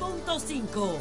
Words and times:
96.5. 0.00 0.98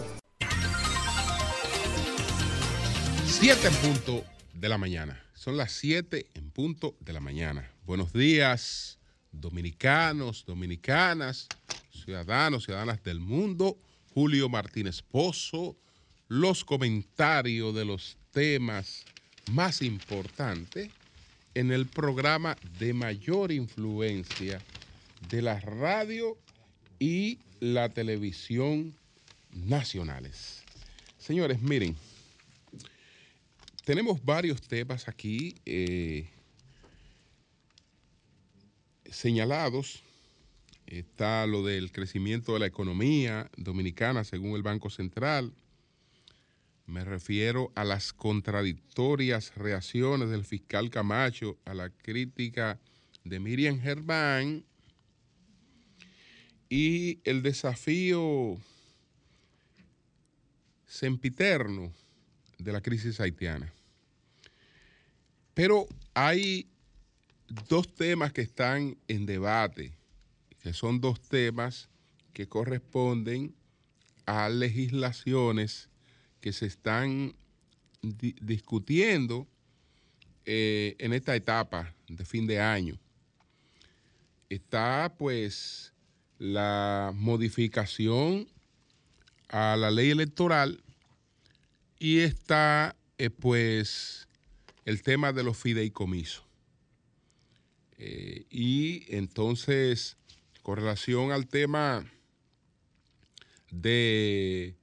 7 3.25 3.67
en 3.67 3.75
punto 3.75 4.23
de 4.53 4.69
la 4.69 4.77
mañana. 4.77 5.23
Son 5.33 5.57
las 5.57 5.71
7 5.73 6.27
en 6.33 6.49
punto 6.51 6.95
de 6.99 7.13
la 7.13 7.19
mañana. 7.19 7.69
Buenos 7.85 8.13
días, 8.13 8.97
dominicanos, 9.31 10.45
dominicanas, 10.45 11.47
ciudadanos, 11.91 12.65
ciudadanas 12.65 13.03
del 13.03 13.19
mundo. 13.19 13.77
Julio 14.13 14.47
Martínez 14.49 15.01
Pozo, 15.01 15.75
los 16.27 16.63
comentarios 16.63 17.73
de 17.73 17.85
los 17.85 18.17
temas 18.31 19.05
más 19.51 19.81
importantes 19.81 20.89
en 21.53 21.71
el 21.71 21.87
programa 21.87 22.57
de 22.79 22.93
mayor 22.93 23.51
influencia 23.51 24.61
de 25.29 25.41
la 25.41 25.59
radio 25.59 26.37
y 26.99 27.39
la 27.63 27.87
televisión 27.87 28.93
nacionales. 29.53 30.63
Señores, 31.17 31.61
miren, 31.61 31.95
tenemos 33.85 34.21
varios 34.25 34.61
temas 34.61 35.07
aquí 35.07 35.55
eh, 35.65 36.27
señalados. 39.09 40.03
Está 40.87 41.47
lo 41.47 41.63
del 41.63 41.93
crecimiento 41.93 42.51
de 42.51 42.59
la 42.59 42.65
economía 42.65 43.49
dominicana 43.55 44.25
según 44.25 44.57
el 44.57 44.61
Banco 44.61 44.89
Central. 44.89 45.53
Me 46.85 47.05
refiero 47.05 47.71
a 47.75 47.85
las 47.85 48.11
contradictorias 48.11 49.55
reacciones 49.55 50.29
del 50.29 50.43
fiscal 50.43 50.89
Camacho 50.89 51.57
a 51.63 51.73
la 51.73 51.89
crítica 51.89 52.77
de 53.23 53.39
Miriam 53.39 53.79
Germán 53.79 54.65
y 56.75 57.19
el 57.23 57.43
desafío 57.43 58.57
sempiterno 60.87 61.93
de 62.57 62.71
la 62.71 62.81
crisis 62.81 63.19
haitiana. 63.19 63.71
Pero 65.53 65.87
hay 66.15 66.67
dos 67.69 67.93
temas 67.93 68.33
que 68.33 68.41
están 68.41 68.97
en 69.07 69.27
debate, 69.27 69.93
que 70.63 70.73
son 70.73 70.99
dos 70.99 71.21
temas 71.21 71.89
que 72.33 72.49
corresponden 72.49 73.53
a 74.25 74.49
legislaciones 74.49 75.89
que 76.41 76.53
se 76.53 76.65
están 76.65 77.35
discutiendo 78.01 79.47
eh, 80.45 80.95
en 80.97 81.13
esta 81.13 81.35
etapa 81.35 81.93
de 82.07 82.25
fin 82.25 82.47
de 82.47 82.59
año. 82.59 82.97
Está 84.49 85.13
pues 85.19 85.92
la 86.43 87.13
modificación 87.15 88.49
a 89.47 89.77
la 89.77 89.91
ley 89.91 90.09
electoral 90.09 90.83
y 91.99 92.19
está 92.19 92.97
eh, 93.17 93.29
pues 93.29 94.27
el 94.83 95.03
tema 95.03 95.31
de 95.31 95.43
los 95.43 95.55
fideicomisos. 95.55 96.43
Eh, 97.97 98.45
y 98.49 99.05
entonces, 99.15 100.17
con 100.63 100.75
relación 100.75 101.31
al 101.31 101.47
tema 101.47 102.11
de 103.71 104.75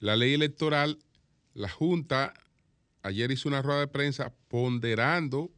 la 0.00 0.16
ley 0.16 0.32
electoral, 0.32 0.98
la 1.52 1.68
Junta 1.68 2.32
ayer 3.02 3.30
hizo 3.32 3.50
una 3.50 3.60
rueda 3.60 3.80
de 3.80 3.88
prensa 3.88 4.32
ponderando 4.48 5.50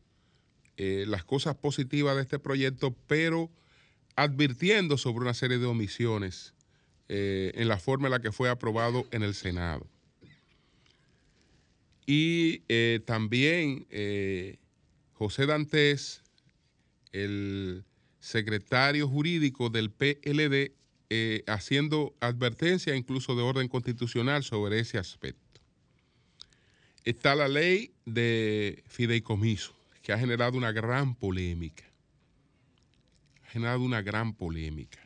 eh, 0.79 1.05
las 1.07 1.25
cosas 1.25 1.55
positivas 1.55 2.17
de 2.17 2.23
este 2.23 2.41
proyecto, 2.41 2.93
pero 3.07 3.53
advirtiendo 4.17 4.99
sobre 4.99 5.25
una 5.25 5.35
serie 5.35 5.59
de 5.59 5.67
omisiones 5.67 6.55
eh, 7.09 7.53
en 7.55 7.69
la 7.69 7.79
forma 7.79 8.09
en 8.09 8.13
la 8.13 8.21
que 8.21 8.33
fue 8.33 8.49
aprobado 8.49 9.07
en 9.11 9.23
el 9.23 9.35
Senado. 9.35 9.87
Y 12.07 12.63
eh, 12.69 13.01
también 13.07 13.87
José 15.13 15.47
Dantes, 15.47 16.23
el 17.13 17.85
secretario 18.21 19.09
jurídico 19.09 19.71
del 19.71 19.91
PLD, 19.91 20.73
eh, 21.11 21.45
haciendo 21.47 22.15
advertencia 22.19 22.97
incluso 22.97 23.37
de 23.37 23.43
orden 23.43 23.69
constitucional 23.69 24.43
sobre 24.43 24.81
ese 24.81 24.99
aspecto. 24.99 25.61
Está 27.05 27.35
la 27.35 27.47
ley 27.47 27.93
de 28.07 28.83
fideicomiso, 28.89 29.77
que 30.03 30.13
ha 30.13 30.19
generado 30.19 30.57
una 30.57 30.73
gran 30.73 31.15
polémica. 31.15 31.85
Generado 33.55 33.83
una 33.83 34.03
gran 34.03 34.35
polémica. 34.35 34.99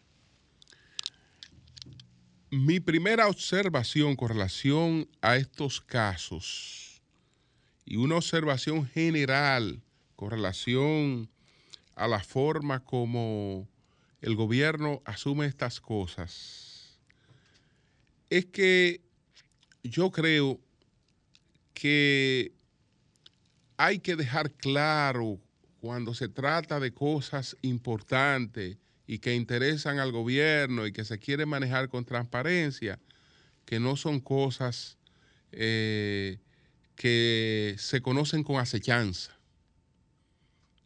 Mi 2.51 2.81
primera 2.81 3.29
observación 3.29 4.17
con 4.17 4.31
relación 4.31 5.07
a 5.21 5.37
estos 5.37 5.83
casos 5.83 7.03
y 7.85 7.97
una 7.97 8.17
observación 8.17 8.87
general 8.87 9.83
con 10.17 10.31
relación 10.31 11.29
a 11.95 12.09
la 12.09 12.21
forma 12.21 12.83
como 12.83 13.69
el 14.23 14.35
gobierno 14.35 15.03
asume 15.05 15.45
estas 15.45 15.79
cosas, 15.79 16.99
es 18.31 18.47
que 18.47 19.03
yo 19.83 20.11
creo 20.11 20.59
que 21.75 22.53
hay 23.77 23.99
que 23.99 24.17
dejar 24.17 24.51
claro 24.53 25.39
cuando 25.81 26.15
se 26.15 26.29
trata 26.29 26.81
de 26.81 26.93
cosas 26.93 27.57
importantes 27.63 28.77
y 29.07 29.19
que 29.19 29.35
interesan 29.35 29.99
al 29.99 30.13
gobierno 30.13 30.87
y 30.87 30.93
que 30.93 31.05
se 31.05 31.19
quiere 31.19 31.47
manejar 31.47 31.89
con 31.89 32.05
transparencia, 32.05 32.99
que 33.65 33.81
no 33.81 33.97
son 33.97 34.21
cosas 34.21 34.99
eh, 35.53 36.39
que 36.95 37.77
se 37.79 38.01
conocen 38.03 38.43
con 38.43 38.57
acechanza, 38.61 39.37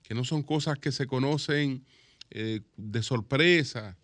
que 0.03 0.15
no 0.15 0.25
son 0.25 0.43
cosas 0.43 0.79
que 0.79 0.93
se 0.93 1.07
conocen 1.07 1.85
eh, 2.31 2.61
de 2.77 3.03
sorpresa, 3.03 3.97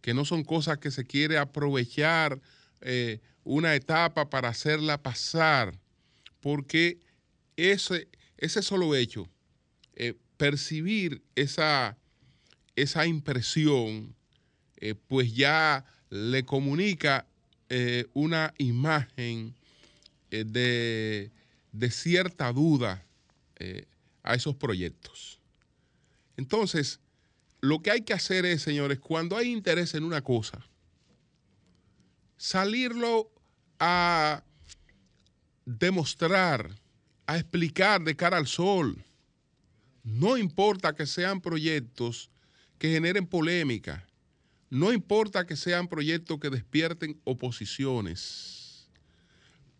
que 0.00 0.14
no 0.14 0.24
son 0.24 0.42
cosas 0.42 0.78
que 0.78 0.90
se 0.90 1.04
quiere 1.04 1.38
aprovechar 1.38 2.40
eh, 2.80 3.20
una 3.44 3.74
etapa 3.74 4.30
para 4.30 4.48
hacerla 4.48 5.02
pasar, 5.02 5.78
porque 6.40 6.98
ese, 7.56 8.08
ese 8.38 8.62
solo 8.62 8.94
hecho, 8.94 9.28
percibir 10.40 11.22
esa, 11.34 11.98
esa 12.74 13.06
impresión, 13.06 14.14
pues 15.06 15.34
ya 15.34 15.84
le 16.08 16.46
comunica 16.46 17.26
una 18.14 18.54
imagen 18.56 19.54
de, 20.30 21.30
de, 21.72 21.90
cierta 21.90 22.54
duda 22.54 23.04
a 24.22 24.34
esos 24.34 24.56
proyectos. 24.56 25.38
Entonces, 26.38 27.00
lo 27.60 27.82
que 27.82 27.90
hay 27.90 28.00
que 28.00 28.14
hacer 28.14 28.46
es, 28.46 28.62
señores, 28.62 28.98
cuando 28.98 29.36
hay 29.36 29.52
interés 29.52 29.92
en 29.92 30.04
una 30.04 30.22
cosa, 30.22 30.66
salirlo 32.38 33.30
a 33.78 34.42
demostrar, 35.66 36.70
a 37.26 37.36
explicar 37.36 38.00
de 38.02 38.16
cara 38.16 38.38
al 38.38 38.46
sol. 38.46 39.04
No 40.02 40.36
importa 40.36 40.94
que 40.94 41.06
sean 41.06 41.40
proyectos 41.40 42.30
que 42.78 42.90
generen 42.90 43.26
polémica, 43.26 44.06
no 44.70 44.92
importa 44.92 45.46
que 45.46 45.56
sean 45.56 45.88
proyectos 45.88 46.38
que 46.38 46.48
despierten 46.48 47.20
oposiciones, 47.24 48.88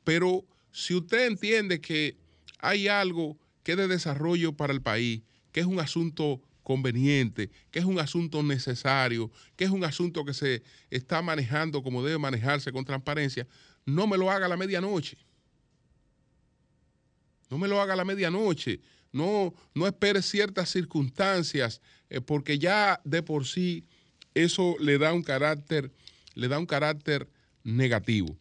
pero 0.05 0.45
si 0.73 0.95
usted 0.95 1.27
entiende 1.27 1.81
que 1.81 2.19
hay 2.59 2.89
algo 2.89 3.39
que 3.63 3.73
es 3.73 3.79
de 3.79 3.89
desarrollo 3.89 4.57
para 4.57 4.73
el 4.73 4.83
país, 4.83 5.23
que 5.53 5.61
es 5.61 5.67
un 5.67 5.81
asunto 5.81 6.41
conveniente, 6.63 7.51
que 7.71 7.79
es 7.79 7.85
un 7.85 7.99
asunto 7.99 8.43
necesario, 8.43 9.31
que 9.57 9.65
es 9.65 9.71
un 9.71 9.85
asunto 9.85 10.25
que 10.25 10.35
se 10.35 10.63
está 10.91 11.23
manejando 11.23 11.83
como 11.83 12.05
debe 12.05 12.19
manejarse 12.19 12.71
con 12.73 12.84
transparencia, 12.84 13.47
no 13.84 14.07
me 14.07 14.19
lo 14.19 14.31
haga 14.31 14.47
a 14.47 14.49
la 14.49 14.57
medianoche. 14.57 15.19
No 17.49 17.59
me 17.59 17.66
lo 17.66 17.81
haga 17.81 17.95
a 17.95 17.97
la 17.97 18.05
medianoche. 18.05 18.81
No, 19.12 19.54
no 19.74 19.86
espere 19.86 20.22
ciertas 20.22 20.71
circunstancias, 20.71 21.80
eh, 22.09 22.21
porque 22.21 22.59
ya 22.59 23.01
de 23.04 23.22
por 23.22 23.47
sí 23.47 23.84
eso 24.34 24.77
le 24.78 24.98
da 24.98 25.12
un 25.12 25.22
carácter, 25.22 25.91
le 26.34 26.48
da 26.48 26.59
un 26.59 26.66
carácter 26.66 27.28
negativo. 27.65 28.36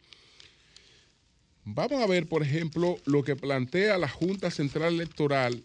Vamos 1.64 2.02
a 2.02 2.06
ver, 2.06 2.26
por 2.26 2.42
ejemplo, 2.42 2.96
lo 3.04 3.22
que 3.22 3.36
plantea 3.36 3.98
la 3.98 4.08
Junta 4.08 4.50
Central 4.50 4.94
Electoral 4.94 5.62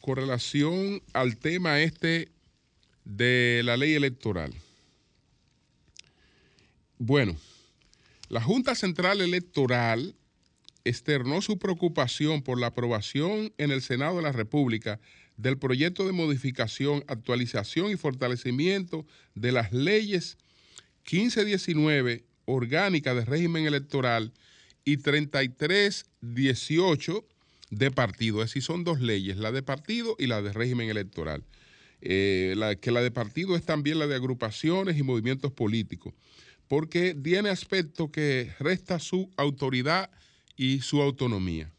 con 0.00 0.16
relación 0.16 1.02
al 1.12 1.36
tema 1.36 1.80
este 1.80 2.30
de 3.04 3.62
la 3.64 3.76
ley 3.76 3.94
electoral. 3.94 4.54
Bueno, 6.98 7.36
la 8.28 8.40
Junta 8.40 8.74
Central 8.74 9.20
Electoral 9.20 10.14
externó 10.88 11.42
su 11.42 11.58
preocupación 11.58 12.42
por 12.42 12.60
la 12.60 12.68
aprobación 12.68 13.52
en 13.58 13.72
el 13.72 13.82
Senado 13.82 14.16
de 14.16 14.22
la 14.22 14.32
República 14.32 14.98
del 15.36 15.58
proyecto 15.58 16.06
de 16.06 16.12
modificación, 16.12 17.04
actualización 17.08 17.90
y 17.90 17.96
fortalecimiento 17.96 19.04
de 19.34 19.50
las 19.52 19.72
leyes 19.72 20.38
1519 21.10 22.24
orgánica 22.44 23.14
de 23.14 23.24
régimen 23.24 23.66
electoral 23.66 24.32
y 24.84 24.98
3318 24.98 27.26
de 27.70 27.90
partido. 27.90 28.42
Es 28.42 28.50
decir, 28.50 28.62
son 28.62 28.84
dos 28.84 29.00
leyes, 29.00 29.38
la 29.38 29.50
de 29.50 29.64
partido 29.64 30.14
y 30.18 30.28
la 30.28 30.40
de 30.40 30.52
régimen 30.52 30.88
electoral. 30.88 31.42
Eh, 32.00 32.54
que 32.80 32.92
la 32.92 33.02
de 33.02 33.10
partido 33.10 33.56
es 33.56 33.64
también 33.64 33.98
la 33.98 34.06
de 34.06 34.14
agrupaciones 34.14 34.96
y 34.98 35.02
movimientos 35.02 35.50
políticos, 35.50 36.14
porque 36.68 37.12
tiene 37.14 37.48
aspecto 37.48 38.12
que 38.12 38.52
resta 38.60 39.00
su 39.00 39.32
autoridad 39.36 40.10
y 40.56 40.80
su 40.80 41.02
autonomía. 41.02 41.72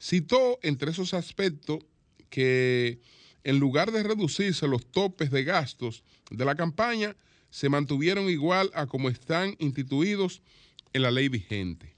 Citó 0.00 0.58
entre 0.62 0.90
esos 0.90 1.14
aspectos 1.14 1.84
que 2.30 3.00
en 3.44 3.58
lugar 3.58 3.92
de 3.92 4.02
reducirse 4.02 4.66
los 4.66 4.86
topes 4.86 5.30
de 5.30 5.44
gastos 5.44 6.02
de 6.30 6.44
la 6.44 6.54
campaña, 6.54 7.16
se 7.50 7.68
mantuvieron 7.68 8.30
igual 8.30 8.70
a 8.74 8.86
como 8.86 9.08
están 9.08 9.56
instituidos 9.58 10.42
en 10.92 11.02
la 11.02 11.10
ley 11.10 11.28
vigente. 11.28 11.94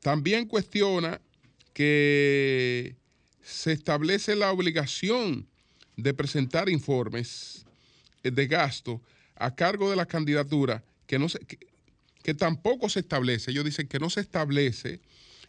También 0.00 0.46
cuestiona 0.46 1.20
que 1.72 2.96
se 3.42 3.72
establece 3.72 4.34
la 4.34 4.50
obligación 4.50 5.46
de 5.96 6.14
presentar 6.14 6.68
informes 6.68 7.64
de 8.22 8.46
gasto 8.46 9.00
a 9.36 9.54
cargo 9.54 9.90
de 9.90 9.96
la 9.96 10.06
candidatura 10.06 10.84
que, 11.06 11.18
no 11.18 11.28
se, 11.28 11.38
tampoco 12.34 12.88
se 12.88 13.00
establece, 13.00 13.50
ellos 13.50 13.64
dicen 13.64 13.88
que 13.88 13.98
no 13.98 14.10
se 14.10 14.20
establece 14.20 15.00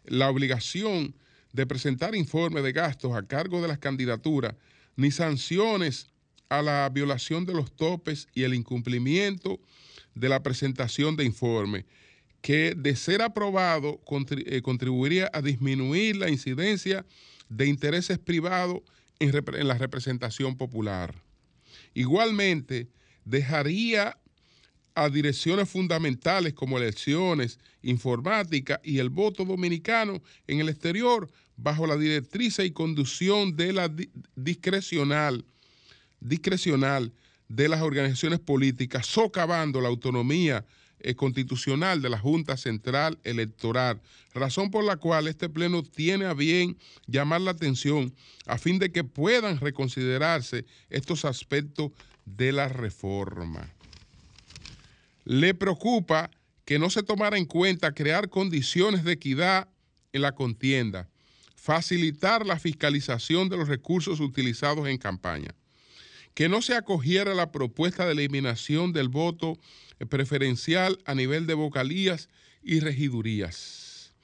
la 0.05 0.29
obligación 0.29 1.15
de 1.53 1.65
presentar 1.65 2.15
informes 2.15 2.63
de 2.63 2.71
gastos 2.71 3.15
a 3.15 3.23
cargo 3.23 3.61
de 3.61 3.67
las 3.67 3.79
candidaturas 3.79 4.55
ni 4.95 5.11
sanciones 5.11 6.07
a 6.49 6.61
la 6.61 6.89
violación 6.89 7.45
de 7.45 7.53
los 7.53 7.71
topes 7.75 8.27
y 8.33 8.43
el 8.43 8.53
incumplimiento 8.53 9.59
de 10.15 10.29
la 10.29 10.43
presentación 10.43 11.15
de 11.15 11.25
informe, 11.25 11.85
que 12.41 12.73
de 12.75 12.95
ser 12.95 13.21
aprobado 13.21 14.01
eh, 14.45 14.61
contribuiría 14.61 15.29
a 15.33 15.41
disminuir 15.41 16.17
la 16.17 16.29
incidencia 16.29 17.05
de 17.49 17.67
intereses 17.67 18.19
privados 18.19 18.81
en, 19.19 19.67
la 19.67 19.77
representación 19.77 20.57
popular. 20.57 21.13
Igualmente, 21.93 22.89
dejaría 23.25 24.17
a 24.95 25.09
direcciones 25.09 25.69
fundamentales 25.69 26.53
como 26.53 26.77
elecciones, 26.77 27.59
informática 27.81 28.79
y 28.83 28.99
el 28.99 29.09
voto 29.09 29.45
dominicano 29.45 30.21
en 30.47 30.59
el 30.59 30.69
exterior 30.69 31.29
bajo 31.57 31.87
la 31.87 31.97
directriz 31.97 32.59
y 32.59 32.71
conducción 32.71 33.55
de 33.55 33.73
la 33.73 33.91
discrecional, 34.35 35.45
discrecional 36.19 37.11
de 37.47 37.67
las 37.67 37.81
organizaciones 37.81 38.39
políticas, 38.39 39.05
socavando 39.05 39.81
la 39.81 39.89
autonomía 39.89 40.65
eh, 41.01 41.15
constitucional 41.15 42.01
de 42.01 42.09
la 42.09 42.19
Junta 42.19 42.57
Central 42.57 43.17
Electoral, 43.23 44.01
razón 44.33 44.69
por 44.69 44.83
la 44.83 44.97
cual 44.97 45.27
este 45.27 45.49
Pleno 45.49 45.81
tiene 45.81 46.25
a 46.25 46.33
bien 46.33 46.77
llamar 47.07 47.41
la 47.41 47.51
atención 47.51 48.13
a 48.45 48.57
fin 48.57 48.79
de 48.79 48.91
que 48.91 49.03
puedan 49.03 49.59
reconsiderarse 49.59 50.65
estos 50.89 51.25
aspectos 51.25 51.91
de 52.25 52.51
la 52.51 52.67
reforma. 52.67 53.73
Le 55.29 55.53
preocupa 55.53 56.31
que 56.65 56.79
no 56.79 56.89
se 56.89 57.03
tomara 57.03 57.37
en 57.37 57.45
cuenta 57.45 57.93
crear 57.93 58.29
condiciones 58.29 59.03
de 59.03 59.11
equidad 59.11 59.67
en 60.11 60.23
la 60.23 60.31
contienda, 60.31 61.07
facilitar 61.53 62.47
la 62.47 62.57
fiscalización 62.57 63.47
de 63.47 63.57
los 63.57 63.67
recursos 63.67 64.21
utilizados 64.21 64.87
en 64.87 64.97
campaña, 64.97 65.53
que 66.33 66.49
no 66.49 66.63
se 66.63 66.73
acogiera 66.73 67.35
la 67.35 67.51
propuesta 67.51 68.07
de 68.07 68.13
eliminación 68.13 68.91
del 68.91 69.09
voto 69.09 69.59
preferencial 70.09 70.97
a 71.05 71.13
nivel 71.13 71.45
de 71.45 71.53
vocalías 71.53 72.27
y 72.63 72.79
regidurías, 72.79 74.15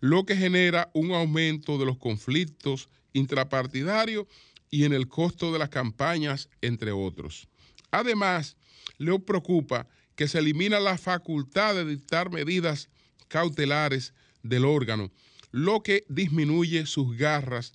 lo 0.00 0.24
que 0.24 0.36
genera 0.36 0.90
un 0.94 1.12
aumento 1.12 1.76
de 1.76 1.84
los 1.84 1.98
conflictos 1.98 2.88
intrapartidarios 3.12 4.24
y 4.70 4.84
en 4.84 4.94
el 4.94 5.06
costo 5.06 5.52
de 5.52 5.58
las 5.58 5.68
campañas, 5.68 6.48
entre 6.62 6.92
otros. 6.92 7.46
Además, 7.90 8.56
le 8.96 9.18
preocupa 9.18 9.86
que 10.16 10.28
se 10.28 10.38
elimina 10.38 10.80
la 10.80 10.98
facultad 10.98 11.74
de 11.74 11.84
dictar 11.84 12.30
medidas 12.30 12.88
cautelares 13.28 14.14
del 14.42 14.64
órgano, 14.64 15.12
lo 15.52 15.82
que 15.82 16.04
disminuye 16.08 16.86
sus 16.86 17.16
garras 17.16 17.74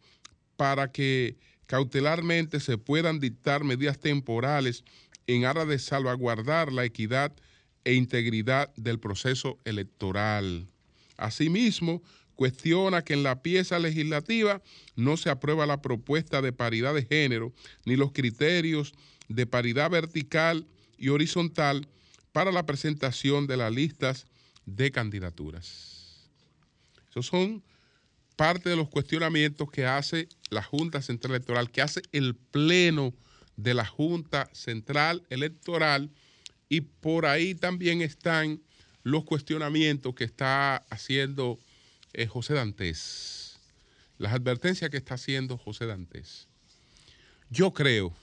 para 0.57 0.91
que 0.91 1.37
cautelarmente 1.67 2.59
se 2.59 2.77
puedan 2.77 3.19
dictar 3.19 3.63
medidas 3.63 3.99
temporales 3.99 4.83
en 5.27 5.45
aras 5.45 5.67
de 5.67 5.79
salvaguardar 5.79 6.73
la 6.73 6.83
equidad 6.83 7.33
e 7.85 7.93
integridad 7.93 8.73
del 8.75 8.99
proceso 8.99 9.57
electoral. 9.63 10.67
Asimismo, 11.17 12.01
cuestiona 12.35 13.03
que 13.03 13.13
en 13.13 13.23
la 13.23 13.41
pieza 13.41 13.79
legislativa 13.79 14.61
no 14.95 15.17
se 15.17 15.29
aprueba 15.29 15.65
la 15.65 15.81
propuesta 15.81 16.41
de 16.41 16.53
paridad 16.53 16.93
de 16.93 17.05
género 17.05 17.53
ni 17.85 17.95
los 17.95 18.11
criterios 18.11 18.93
de 19.27 19.45
paridad 19.45 19.89
vertical 19.89 20.67
y 20.97 21.09
horizontal 21.09 21.87
para 22.31 22.51
la 22.51 22.65
presentación 22.65 23.47
de 23.47 23.57
las 23.57 23.71
listas 23.71 24.25
de 24.65 24.91
candidaturas. 24.91 26.29
Esos 27.09 27.25
son 27.25 27.63
parte 28.35 28.69
de 28.69 28.75
los 28.75 28.89
cuestionamientos 28.89 29.69
que 29.69 29.85
hace 29.85 30.29
la 30.49 30.63
Junta 30.63 31.01
Central 31.01 31.33
Electoral, 31.33 31.71
que 31.71 31.81
hace 31.81 32.01
el 32.11 32.35
Pleno 32.35 33.13
de 33.57 33.73
la 33.73 33.85
Junta 33.85 34.49
Central 34.53 35.23
Electoral 35.29 36.09
y 36.69 36.81
por 36.81 37.25
ahí 37.25 37.53
también 37.53 38.01
están 38.01 38.61
los 39.03 39.25
cuestionamientos 39.25 40.15
que 40.15 40.23
está 40.23 40.77
haciendo 40.89 41.59
eh, 42.13 42.27
José 42.27 42.53
Dantes, 42.53 43.59
las 44.17 44.33
advertencias 44.33 44.89
que 44.89 44.97
está 44.97 45.15
haciendo 45.15 45.57
José 45.57 45.85
Dantes. 45.85 46.47
Yo 47.49 47.73
creo 47.73 48.15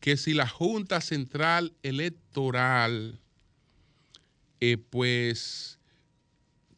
que 0.00 0.16
si 0.16 0.32
la 0.32 0.48
Junta 0.48 1.00
Central 1.00 1.74
Electoral 1.82 3.20
eh, 4.60 4.78
pues 4.78 5.78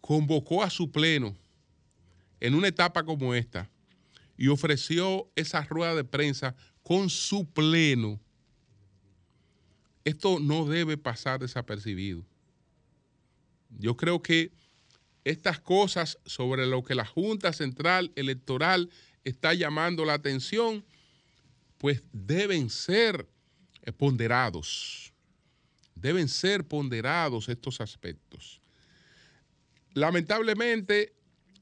convocó 0.00 0.62
a 0.62 0.70
su 0.70 0.90
pleno 0.90 1.36
en 2.40 2.54
una 2.54 2.69
etapa 2.69 3.04
como 3.04 3.34
esta 3.34 3.70
y 4.36 4.48
ofreció 4.48 5.30
esa 5.36 5.62
rueda 5.62 5.94
de 5.94 6.04
prensa 6.04 6.56
con 6.82 7.08
su 7.08 7.46
pleno, 7.46 8.20
esto 10.04 10.40
no 10.40 10.66
debe 10.66 10.98
pasar 10.98 11.38
desapercibido. 11.38 12.24
Yo 13.79 13.96
creo 13.96 14.20
que 14.20 14.50
estas 15.24 15.60
cosas 15.60 16.19
sobre 16.26 16.67
lo 16.67 16.82
que 16.82 16.96
la 16.96 17.06
Junta 17.06 17.52
Central 17.52 18.10
Electoral 18.17 18.91
está 19.22 19.55
llamando 19.55 20.05
la 20.05 20.14
atención, 20.14 20.84
pues 21.82 22.01
deben 22.12 22.70
ser 22.70 23.29
ponderados. 23.96 25.12
Deben 25.96 26.29
ser 26.29 26.65
ponderados 26.65 27.48
estos 27.48 27.81
aspectos. 27.81 28.60
Lamentablemente, 29.93 31.12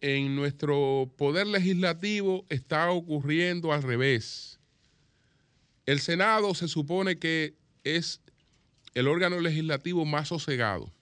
en 0.02 0.36
nuestro 0.36 1.10
poder 1.16 1.46
legislativo 1.46 2.44
está 2.50 2.90
ocurriendo 2.90 3.72
al 3.72 3.82
revés. 3.82 4.60
El 5.86 6.00
Senado 6.00 6.54
se 6.54 6.68
supone 6.68 7.18
que 7.18 7.54
es 7.82 8.20
el 8.92 9.08
órgano 9.08 9.40
legislativo 9.40 10.04
más 10.04 10.28
sosegado 10.28 10.92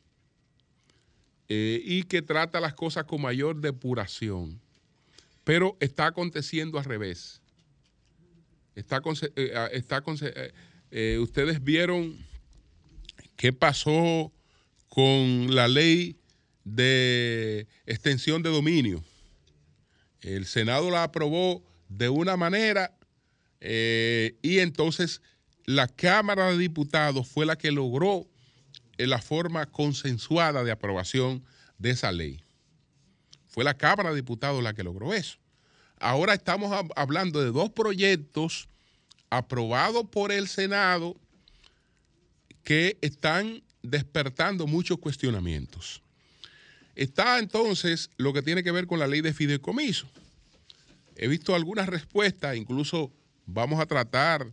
eh, 1.49 1.83
y 1.85 2.05
que 2.05 2.23
trata 2.23 2.61
las 2.61 2.75
cosas 2.75 3.03
con 3.03 3.21
mayor 3.21 3.61
depuración, 3.61 4.61
pero 5.43 5.77
está 5.81 6.07
aconteciendo 6.07 6.79
al 6.79 6.85
revés. 6.85 7.43
Está, 8.79 9.03
eh, 9.37 9.53
ah, 9.55 9.69
está 9.73 10.03
eh, 10.91 11.19
ustedes 11.19 11.63
vieron 11.63 12.17
qué 13.37 13.53
pasó 13.53 14.33
con 14.89 15.55
la 15.55 15.69
ley 15.69 16.17
de 16.65 17.67
extensión 17.87 18.43
de 18.43 18.51
dominio. 18.51 19.05
El 20.21 20.47
Senado 20.47 20.91
la 20.91 21.03
aprobó 21.03 21.63
de 21.89 22.09
una 22.09 22.37
manera 22.37 22.95
y 23.61 24.59
entonces 24.59 25.21
la 25.69 25.87
Cámara 25.87 26.51
de 26.51 26.57
Diputados 26.57 27.29
fue 27.29 27.45
la 27.45 27.57
que 27.57 27.71
logró 27.71 28.27
eh, 28.97 29.07
la 29.07 29.21
forma 29.21 29.67
consensuada 29.67 30.65
de 30.65 30.71
aprobación 30.71 31.45
de 31.79 31.91
esa 31.91 32.11
ley. 32.11 32.43
Fue 33.47 33.65
la 33.65 33.75
Cámara 33.75 34.11
de 34.11 34.17
Diputados 34.17 34.63
la 34.63 34.73
que 34.73 34.83
logró 34.83 35.13
eso. 35.13 35.39
Ahora 36.01 36.35
estamos 36.35 36.73
hablando 36.97 37.41
de 37.43 37.51
dos 37.51 37.71
proyectos 37.71 38.69
aprobados 39.31 40.07
por 40.09 40.33
el 40.33 40.49
Senado 40.49 41.17
que 42.63 42.99
están 43.01 43.63
despertando 43.83 44.67
muchos 44.67 44.99
cuestionamientos. 44.99 46.03
Está 46.95 47.39
entonces 47.39 48.11
lo 48.17 48.33
que 48.33 48.43
tiene 48.43 48.63
que 48.63 48.73
ver 48.73 48.87
con 48.87 48.99
la 48.99 49.07
ley 49.07 49.21
de 49.21 49.33
fideicomiso. 49.33 50.09
He 51.17 51.29
visto 51.29 51.55
algunas 51.55 51.89
respuestas, 51.89 52.57
incluso 52.57 53.13
vamos 53.47 53.81
a 53.81 53.87
tratar 53.87 54.53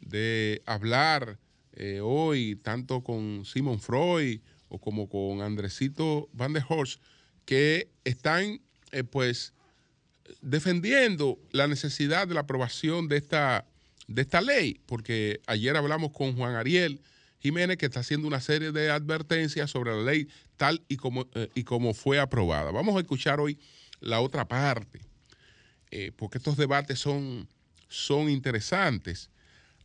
de 0.00 0.62
hablar 0.66 1.38
eh, 1.72 2.00
hoy 2.02 2.56
tanto 2.56 3.02
con 3.02 3.44
Simon 3.44 3.80
Freud 3.80 4.40
o 4.68 4.78
como 4.78 5.08
con 5.08 5.42
Andresito 5.42 6.28
Van 6.32 6.52
der 6.52 6.64
Horst, 6.68 7.00
que 7.44 7.88
están 8.04 8.60
eh, 8.92 9.04
pues 9.04 9.52
defendiendo 10.40 11.38
la 11.52 11.66
necesidad 11.66 12.28
de 12.28 12.34
la 12.34 12.40
aprobación 12.40 13.08
de 13.08 13.16
esta, 13.16 13.66
de 14.06 14.22
esta 14.22 14.40
ley, 14.40 14.80
porque 14.86 15.40
ayer 15.46 15.76
hablamos 15.76 16.12
con 16.12 16.36
Juan 16.36 16.54
Ariel 16.54 17.00
Jiménez 17.40 17.76
que 17.76 17.86
está 17.86 18.00
haciendo 18.00 18.26
una 18.26 18.40
serie 18.40 18.72
de 18.72 18.90
advertencias 18.90 19.70
sobre 19.70 19.94
la 19.94 20.02
ley 20.02 20.28
tal 20.56 20.82
y 20.88 20.96
como, 20.96 21.26
eh, 21.34 21.48
y 21.54 21.64
como 21.64 21.94
fue 21.94 22.18
aprobada. 22.18 22.70
Vamos 22.70 22.96
a 22.96 23.00
escuchar 23.00 23.40
hoy 23.40 23.58
la 24.00 24.20
otra 24.20 24.46
parte, 24.46 25.00
eh, 25.90 26.12
porque 26.16 26.38
estos 26.38 26.56
debates 26.56 26.98
son, 26.98 27.48
son 27.88 28.28
interesantes. 28.28 29.30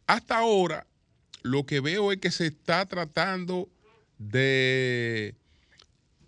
Hasta 0.07 0.38
ahora, 0.38 0.88
lo 1.43 1.65
que 1.65 1.79
veo 1.79 2.12
es 2.12 2.19
que 2.19 2.31
se 2.31 2.48
está 2.48 2.86
tratando 2.86 3.69
de 4.17 5.36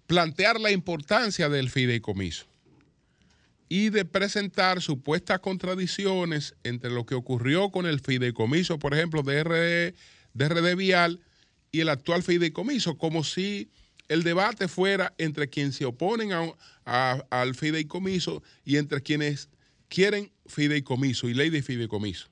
plantear 0.08 0.60
la 0.60 0.72
importancia 0.72 1.50
del 1.50 1.70
fideicomiso 1.70 2.52
y 3.74 3.89
de 3.89 4.06
presentar 4.06 4.84
supuestas 4.84 5.39
contradicciones 5.39 6.53
entre 6.63 6.92
lo 6.92 7.08
que 7.08 7.15
ocurrió 7.15 7.72
con 7.72 7.88
el 7.88 8.01
fideicomiso, 8.01 8.77
por 8.77 8.94
ejemplo, 8.94 9.24
de 9.24 9.44
RD, 9.44 9.96
de 10.36 10.48
RD 10.48 10.75
Vial 10.75 11.22
y 11.72 11.80
el 11.80 11.89
actual 11.89 12.22
fideicomiso, 12.22 13.00
como 13.00 13.24
si 13.24 13.72
el 14.10 14.22
debate 14.22 14.68
fuera 14.68 15.15
entre 15.18 15.50
quienes 15.50 15.77
se 15.77 15.86
oponen 15.86 16.53
al 16.84 17.56
fideicomiso 17.56 18.44
y 18.63 18.77
entre 18.77 19.01
quienes 19.01 19.50
quieren 19.88 20.32
fideicomiso 20.46 21.27
y 21.27 21.34
ley 21.34 21.50
de 21.50 21.63
fideicomiso. 21.63 22.27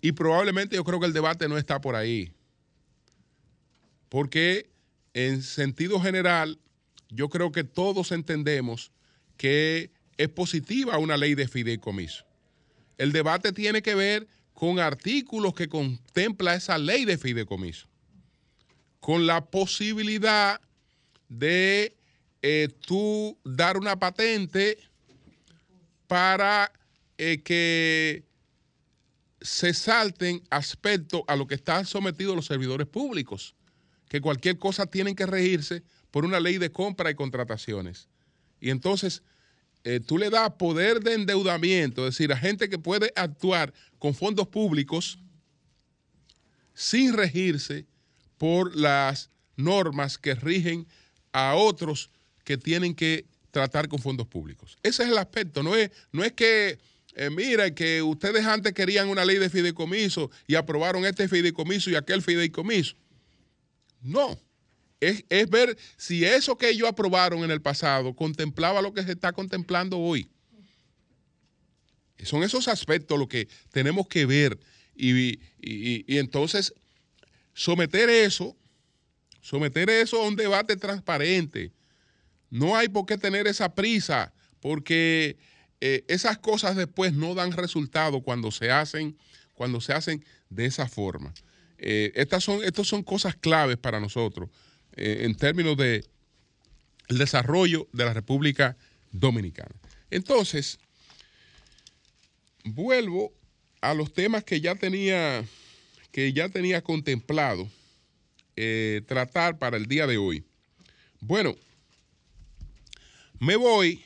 Y 0.00 0.10
probablemente 0.10 0.74
yo 0.74 0.82
creo 0.82 0.98
que 0.98 1.06
el 1.06 1.12
debate 1.12 1.48
no 1.48 1.56
está 1.56 1.80
por 1.80 1.94
ahí. 1.94 2.32
Porque 4.08 4.72
en 5.14 5.40
sentido 5.40 6.00
general, 6.00 6.58
yo 7.10 7.28
creo 7.28 7.52
que 7.52 7.62
todos 7.62 8.10
entendemos 8.10 8.90
que 9.36 9.92
es 10.16 10.28
positiva 10.28 10.98
una 10.98 11.16
ley 11.16 11.34
de 11.34 11.48
fideicomiso. 11.48 12.24
El 12.98 13.12
debate 13.12 13.52
tiene 13.52 13.82
que 13.82 13.94
ver 13.94 14.28
con 14.54 14.78
artículos 14.78 15.54
que 15.54 15.68
contempla 15.68 16.54
esa 16.54 16.78
ley 16.78 17.04
de 17.04 17.18
fideicomiso, 17.18 17.88
con 19.00 19.26
la 19.26 19.44
posibilidad 19.46 20.60
de 21.28 21.96
eh, 22.42 22.68
tú 22.86 23.38
dar 23.44 23.76
una 23.76 23.98
patente 23.98 24.78
para 26.06 26.72
eh, 27.18 27.42
que 27.42 28.24
se 29.40 29.74
salten 29.74 30.42
aspectos 30.50 31.22
a 31.26 31.36
lo 31.36 31.46
que 31.46 31.54
están 31.54 31.86
sometidos 31.86 32.36
los 32.36 32.46
servidores 32.46 32.86
públicos, 32.86 33.54
que 34.08 34.20
cualquier 34.20 34.58
cosa 34.58 34.86
tienen 34.86 35.16
que 35.16 35.26
regirse 35.26 35.82
por 36.10 36.24
una 36.24 36.38
ley 36.38 36.58
de 36.58 36.70
compra 36.70 37.10
y 37.10 37.14
contrataciones. 37.14 38.08
Y 38.60 38.70
entonces 38.70 39.22
eh, 39.84 40.00
tú 40.00 40.18
le 40.18 40.30
das 40.30 40.50
poder 40.52 41.00
de 41.00 41.14
endeudamiento, 41.14 42.06
es 42.06 42.14
decir, 42.14 42.32
a 42.32 42.36
gente 42.36 42.68
que 42.68 42.78
puede 42.78 43.12
actuar 43.16 43.72
con 43.98 44.14
fondos 44.14 44.48
públicos 44.48 45.18
sin 46.74 47.12
regirse 47.12 47.86
por 48.38 48.74
las 48.76 49.30
normas 49.56 50.18
que 50.18 50.34
rigen 50.34 50.86
a 51.32 51.54
otros 51.54 52.10
que 52.44 52.56
tienen 52.56 52.94
que 52.94 53.26
tratar 53.50 53.88
con 53.88 53.98
fondos 53.98 54.26
públicos. 54.26 54.78
Ese 54.82 55.02
es 55.02 55.10
el 55.10 55.18
aspecto, 55.18 55.62
no 55.62 55.76
es, 55.76 55.90
no 56.12 56.24
es 56.24 56.32
que, 56.32 56.78
eh, 57.14 57.30
mira, 57.30 57.74
que 57.74 58.02
ustedes 58.02 58.44
antes 58.46 58.72
querían 58.72 59.08
una 59.08 59.24
ley 59.24 59.38
de 59.38 59.50
fideicomiso 59.50 60.30
y 60.46 60.54
aprobaron 60.54 61.04
este 61.04 61.28
fideicomiso 61.28 61.90
y 61.90 61.96
aquel 61.96 62.22
fideicomiso. 62.22 62.96
No, 64.00 64.38
es, 65.02 65.50
ver 65.50 65.76
si 65.96 66.24
eso 66.24 66.56
que 66.56 66.70
ellos 66.70 66.88
aprobaron 66.88 67.42
en 67.42 67.50
el 67.50 67.60
pasado 67.60 68.14
contemplaba 68.14 68.80
lo 68.80 68.94
que 68.94 69.02
se 69.02 69.12
está 69.12 69.32
contemplando 69.32 69.98
hoy. 69.98 70.28
Son 72.22 72.44
esos 72.44 72.68
aspectos 72.68 73.18
lo 73.18 73.26
que 73.26 73.48
tenemos 73.72 74.06
que 74.06 74.26
ver 74.26 74.60
y, 74.94 75.40
entonces 76.18 76.72
someter 77.52 78.08
eso, 78.08 78.56
someter 79.40 79.90
eso 79.90 80.22
a 80.22 80.28
un 80.28 80.36
debate 80.36 80.76
transparente. 80.76 81.72
No 82.48 82.76
hay 82.76 82.88
por 82.88 83.04
qué 83.04 83.18
tener 83.18 83.48
esa 83.48 83.74
prisa 83.74 84.32
porque 84.60 85.36
eh, 85.80 86.04
esas 86.06 86.38
cosas 86.38 86.76
después 86.76 87.12
no 87.12 87.34
dan 87.34 87.50
resultado 87.50 88.20
cuando 88.20 88.52
se 88.52 88.70
hacen, 88.70 89.16
cuando 89.54 89.80
se 89.80 89.92
hacen 89.94 90.24
de 90.48 90.66
esa 90.66 90.86
forma. 90.86 91.34
Eh, 91.78 92.12
estas, 92.14 92.44
son, 92.44 92.62
estas 92.62 92.86
son 92.86 93.02
cosas 93.02 93.34
claves 93.34 93.78
para 93.78 93.98
nosotros. 93.98 94.48
Eh, 94.96 95.22
en 95.24 95.34
términos 95.34 95.76
de 95.76 96.04
el 97.08 97.18
desarrollo 97.18 97.88
de 97.92 98.04
la 98.04 98.14
República 98.14 98.76
Dominicana. 99.10 99.74
Entonces, 100.10 100.78
vuelvo 102.64 103.32
a 103.80 103.94
los 103.94 104.12
temas 104.12 104.44
que 104.44 104.60
ya 104.60 104.74
tenía, 104.74 105.44
que 106.10 106.32
ya 106.32 106.48
tenía 106.48 106.82
contemplado 106.82 107.68
eh, 108.56 109.02
tratar 109.06 109.58
para 109.58 109.76
el 109.76 109.86
día 109.86 110.06
de 110.06 110.18
hoy. 110.18 110.44
Bueno, 111.20 111.56
me 113.38 113.56
voy 113.56 114.04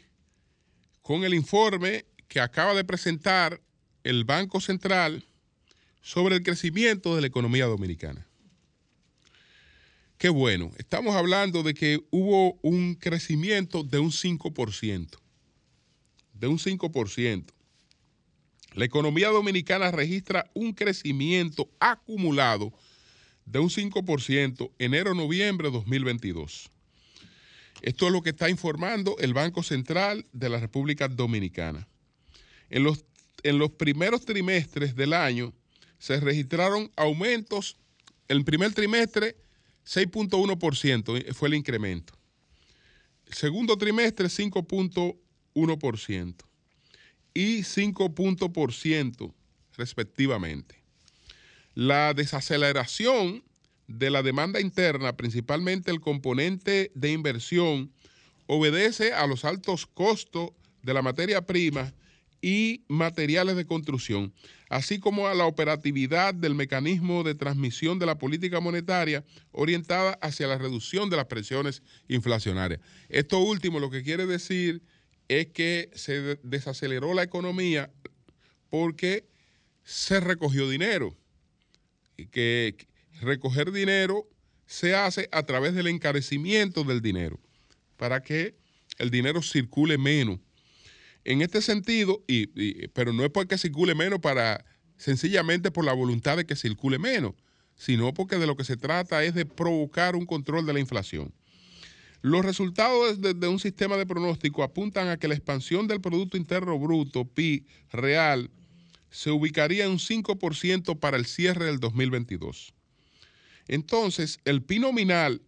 con 1.02 1.25
el 1.25 1.35
informe 1.35 2.05
que 2.28 2.40
acaba 2.40 2.75
de 2.75 2.85
presentar 2.85 3.61
el 4.05 4.25
Banco 4.25 4.61
Central 4.61 5.25
sobre 6.00 6.37
el 6.37 6.43
crecimiento 6.43 7.14
de 7.14 7.21
la 7.21 7.26
economía 7.26 7.66
dominicana. 7.66 8.26
Qué 10.18 10.30
bueno. 10.30 10.70
Estamos 10.78 11.14
hablando 11.14 11.62
de 11.62 11.75
que 11.75 12.00
hubo 12.11 12.58
un 12.62 12.94
crecimiento 12.94 13.82
de 13.82 13.99
un 13.99 14.11
5%. 14.11 15.18
De 16.32 16.46
un 16.46 16.58
5%. 16.58 17.44
La 18.73 18.85
economía 18.85 19.28
dominicana 19.28 19.90
registra 19.90 20.50
un 20.54 20.73
crecimiento 20.73 21.68
acumulado 21.80 22.73
de 23.44 23.58
un 23.58 23.68
5% 23.68 24.70
enero-noviembre 24.78 25.68
de 25.68 25.73
2022. 25.73 26.70
Esto 27.82 28.06
es 28.06 28.12
lo 28.12 28.23
que 28.23 28.30
está 28.30 28.49
informando 28.49 29.16
el 29.18 29.35
Banco 29.35 29.62
Central 29.62 30.26
de 30.32 30.49
la 30.49 30.61
República 30.61 31.08
Dominicana. 31.08 31.87
En 32.70 32.85
los, 32.85 33.04
en 33.42 33.58
los 33.58 33.70
primeros 33.70 34.25
trimestres 34.25 34.96
del 34.96 35.12
año 35.12 35.52
se 35.99 36.20
registraron 36.20 36.90
aumentos. 36.96 37.76
En 38.28 38.38
el 38.38 38.44
primer 38.44 38.73
trimestre 38.73 39.37
6.1% 39.87 41.33
fue 41.33 41.49
el 41.49 41.55
incremento. 41.55 42.12
segundo 43.31 43.76
trimestre, 43.76 44.26
5.1% 44.26 46.35
y 47.35 47.62
5% 47.62 49.35
respectivamente. 49.76 50.76
La 51.75 52.14
desaceleración 52.14 53.43
de 53.87 54.11
la 54.11 54.23
demanda 54.23 54.61
interna, 54.61 55.16
principalmente 55.16 55.90
el 55.90 56.00
componente 56.00 56.90
de 56.95 57.12
inversión, 57.12 57.93
obedece 58.47 59.12
a 59.12 59.26
los 59.26 59.45
altos 59.45 59.87
costos 59.87 60.50
de 60.83 60.95
la 60.95 61.02
materia 61.02 61.45
prima 61.45 61.93
y 62.40 62.85
materiales 62.88 63.57
de 63.57 63.66
construcción, 63.66 64.33
así 64.68 64.99
como 64.99 65.28
a 65.28 65.35
la 65.35 65.46
operatividad 65.46 66.35
del 66.35 66.54
mecanismo 66.54 67.23
de 67.23 67.35
transmisión 67.35 67.99
de 67.99 68.06
la 68.06 68.18
política 68.18 68.61
monetaria 68.61 69.25
orientada 69.52 70.18
hacia 70.20 70.46
la 70.46 70.58
reducción 70.58 71.11
de 71.11 71.16
las 71.16 71.26
presiones 71.26 71.82
inflacionarias. 72.08 72.80
Esto 73.08 73.38
último 73.38 73.80
lo 73.80 73.90
que 73.90 74.02
quiere 74.02 74.26
decir 74.26 74.82
es 75.28 75.49
que 75.49 75.90
se 75.94 76.38
desaceleró 76.42 77.14
la 77.14 77.23
economía 77.23 77.90
porque 78.70 79.28
se 79.82 80.20
recogió 80.20 80.68
dinero 80.68 81.16
y 82.16 82.26
que 82.26 82.76
recoger 83.20 83.73
dinero 83.73 84.28
se 84.66 84.94
hace 84.94 85.28
a 85.30 85.44
través 85.44 85.75
del 85.75 85.87
encarecimiento 85.87 86.82
del 86.82 87.00
dinero 87.00 87.38
para 87.96 88.23
que 88.23 88.56
el 88.99 89.11
dinero 89.11 89.42
circule 89.42 89.96
menos 89.96 90.40
en 91.26 91.42
este 91.42 91.61
sentido, 91.61 92.23
y, 92.28 92.87
pero 92.88 93.12
no 93.12 93.25
es 93.25 93.30
porque 93.30 93.59
circule 93.59 93.97
menos 93.97 94.21
para 94.21 94.64
sencillamente 94.97 95.73
por 95.73 95.85
la 95.85 95.92
voluntad 95.92 96.37
de 96.37 96.47
que 96.47 96.54
circule 96.54 97.00
menos, 97.00 97.35
sino 97.75 98.14
porque 98.14 98.37
de 98.37 98.47
lo 98.47 98.56
que 98.56 98.62
se 98.62 98.76
trata 98.76 99.25
es 99.25 99.35
de 99.35 99.45
provocar 99.45 100.14
un 100.14 100.25
control 100.25 100.64
de 100.64 100.73
la 100.73 100.80
inflación. 100.80 101.35
Los 102.23 102.45
resultados 102.45 103.21
de, 103.21 103.49
un 103.49 103.59
sistema 103.59 103.97
de 103.97 104.06
pronóstico 104.06 104.62
apuntan 104.62 105.09
a 105.09 105.18
que 105.18 105.26
la 105.26 105.35
expansión 105.35 105.88
del 105.88 106.00
Producto 106.00 106.37
Interno 106.37 106.78
Bruto, 106.78 107.25
PI, 107.25 107.66
real, 107.90 108.49
se 109.11 109.33
ubicaría 109.33 109.85
en 109.85 109.90
un 109.90 109.99
5% 109.99 110.99
para 110.99 111.16
el 111.16 111.26
cierre 111.26 111.66
del 111.66 111.80
2022. 111.80 112.73
Entonces, 113.66 114.38
el 114.45 114.62
PI 114.62 114.78
nominal 114.78 115.42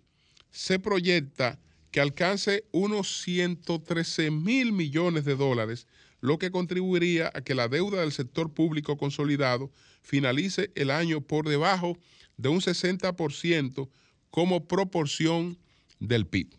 se 0.50 0.80
proyecta 0.80 1.58
que 1.90 2.00
alcance 2.00 2.64
unos 2.72 3.22
113 3.22 4.30
mil 4.30 4.72
millones 4.72 5.24
de 5.24 5.36
dólares, 5.36 5.86
lo 6.20 6.38
que 6.38 6.50
contribuiría 6.50 7.30
a 7.34 7.42
que 7.42 7.54
la 7.54 7.68
deuda 7.68 8.00
del 8.00 8.12
sector 8.12 8.52
público 8.52 8.96
consolidado 8.96 9.70
finalice 10.02 10.72
el 10.74 10.90
año 10.90 11.20
por 11.20 11.48
debajo 11.48 11.96
de 12.36 12.48
un 12.48 12.60
60%, 12.60 13.88
como 14.30 14.66
proporción 14.68 15.58
del 16.00 16.26
PIB. 16.26 16.50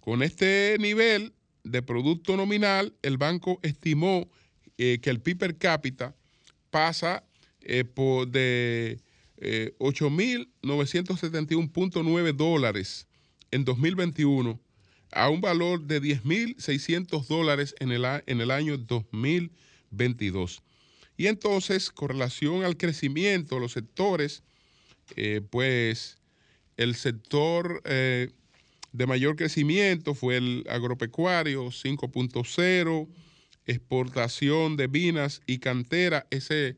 Con 0.00 0.22
este 0.22 0.76
nivel 0.78 1.34
de 1.64 1.82
producto 1.82 2.36
nominal, 2.36 2.94
el 3.02 3.18
banco 3.18 3.58
estimó 3.62 4.30
eh, 4.78 5.00
que 5.02 5.10
el 5.10 5.20
PIB 5.20 5.38
per 5.38 5.58
cápita 5.58 6.14
pasa 6.70 7.24
eh, 7.60 7.84
por 7.84 8.28
de 8.28 9.00
8.971.9 9.38 12.28
eh, 12.28 12.32
dólares 12.32 13.06
en 13.56 13.64
2021 13.64 14.60
a 15.12 15.30
un 15.30 15.40
valor 15.40 15.82
de 15.82 16.02
10.600 16.02 17.26
dólares 17.26 17.74
en 17.80 17.90
el, 17.90 18.04
en 18.26 18.40
el 18.40 18.50
año 18.50 18.76
2022. 18.76 20.62
Y 21.16 21.26
entonces, 21.26 21.90
con 21.90 22.10
relación 22.10 22.64
al 22.64 22.76
crecimiento, 22.76 23.58
los 23.58 23.72
sectores, 23.72 24.42
pues 25.50 26.18
el 26.76 26.94
sector 26.94 27.82
de 27.82 29.06
mayor 29.06 29.36
crecimiento 29.36 30.14
fue 30.14 30.36
el 30.36 30.66
agropecuario 30.68 31.66
5.0, 31.66 33.08
exportación 33.64 34.76
de 34.76 34.86
vinas 34.86 35.40
y 35.46 35.58
cantera, 35.58 36.26
ese 36.30 36.76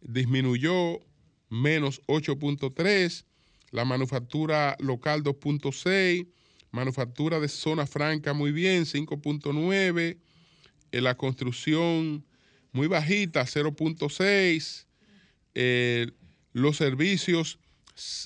disminuyó 0.00 1.00
menos 1.48 2.00
8.3, 2.06 3.24
la 3.70 3.84
manufactura 3.84 4.76
local 4.80 5.22
2.6, 5.22 6.26
manufactura 6.70 7.40
de 7.40 7.48
zona 7.48 7.86
franca 7.86 8.32
muy 8.32 8.52
bien 8.52 8.84
5.9, 8.84 10.18
eh, 10.92 11.00
la 11.00 11.16
construcción 11.16 12.24
muy 12.72 12.86
bajita 12.86 13.42
0.6, 13.42 14.86
eh, 15.54 16.10
los 16.52 16.76
servicios 16.76 17.58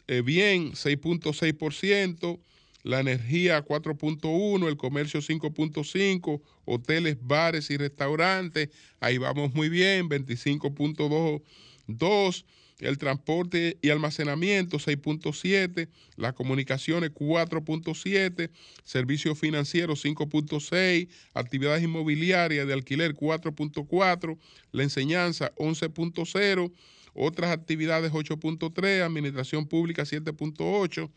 eh, 0.07 0.23
bien 0.23 0.73
6.6%, 0.73 2.41
la 2.83 3.01
energía 3.01 3.65
4.1, 3.65 4.69
el 4.69 4.77
comercio 4.77 5.21
5.5, 5.21 6.43
hoteles, 6.67 7.17
bares 7.21 7.71
y 7.71 7.77
restaurantes, 7.77 8.69
ahí 9.01 9.19
vamos 9.19 9.55
muy 9.55 9.69
bien, 9.69 10.09
25.2, 10.09 12.45
el 12.81 12.99
transporte 12.99 13.79
y 13.83 13.91
almacenamiento 13.91 14.79
6.7, 14.79 15.89
las 16.17 16.35
comunicaciones 16.35 17.11
4.7, 17.13 18.51
servicios 18.83 19.39
financieros 19.39 20.05
5.6, 20.05 21.09
actividades 21.35 21.83
inmobiliarias 21.83 22.67
de 22.67 22.73
alquiler 22.73 23.15
4.4, 23.15 24.39
la 24.73 24.83
enseñanza 24.83 25.53
11.0, 25.57 26.73
otras 27.15 27.51
actividades 27.53 28.13
8.3, 28.13 29.03
administración 29.05 29.67
pública 29.67 30.03
7.8, 30.03 31.11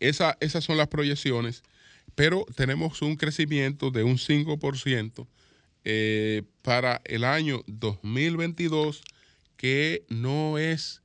esas 0.00 0.64
son 0.64 0.76
las 0.76 0.88
proyecciones, 0.88 1.62
pero 2.14 2.44
tenemos 2.56 3.00
un 3.02 3.16
crecimiento 3.16 3.90
de 3.90 4.02
un 4.02 4.16
5% 4.16 5.26
eh, 5.84 6.42
para 6.62 7.00
el 7.04 7.24
año 7.24 7.62
2022 7.66 9.02
que 9.60 10.06
no 10.08 10.56
es 10.56 11.02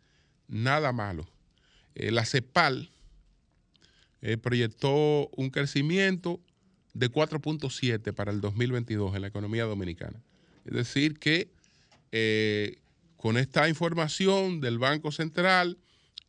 nada 0.47 0.93
malo. 0.93 1.27
Eh, 1.93 2.09
la 2.09 2.23
CEPAL 2.23 2.89
eh, 4.21 4.37
proyectó 4.37 5.27
un 5.35 5.49
crecimiento 5.49 6.39
de 6.93 7.11
4.7 7.11 8.13
para 8.13 8.31
el 8.31 8.39
2022 8.39 9.13
en 9.13 9.23
la 9.23 9.27
economía 9.27 9.65
dominicana. 9.65 10.23
Es 10.63 10.73
decir, 10.73 11.19
que 11.19 11.51
con 13.17 13.37
esta 13.37 13.67
información 13.67 14.61
del 14.61 14.79
Banco 14.79 15.11
Central, 15.11 15.77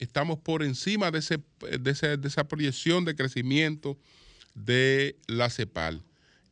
estamos 0.00 0.40
por 0.40 0.64
encima 0.64 1.12
de, 1.12 1.20
esa 1.20 2.48
proyección 2.48 3.04
de 3.04 3.14
crecimiento 3.14 3.96
de 4.56 5.14
la 5.28 5.48
CEPAL. 5.48 6.02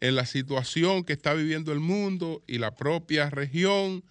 En 0.00 0.14
la 0.14 0.24
situación 0.24 1.02
que 1.02 1.14
está 1.14 1.34
viviendo 1.34 1.72
el 1.72 1.80
mundo 1.80 2.44
y 2.46 2.58
la 2.58 2.76
propia 2.76 3.28
región, 3.28 4.04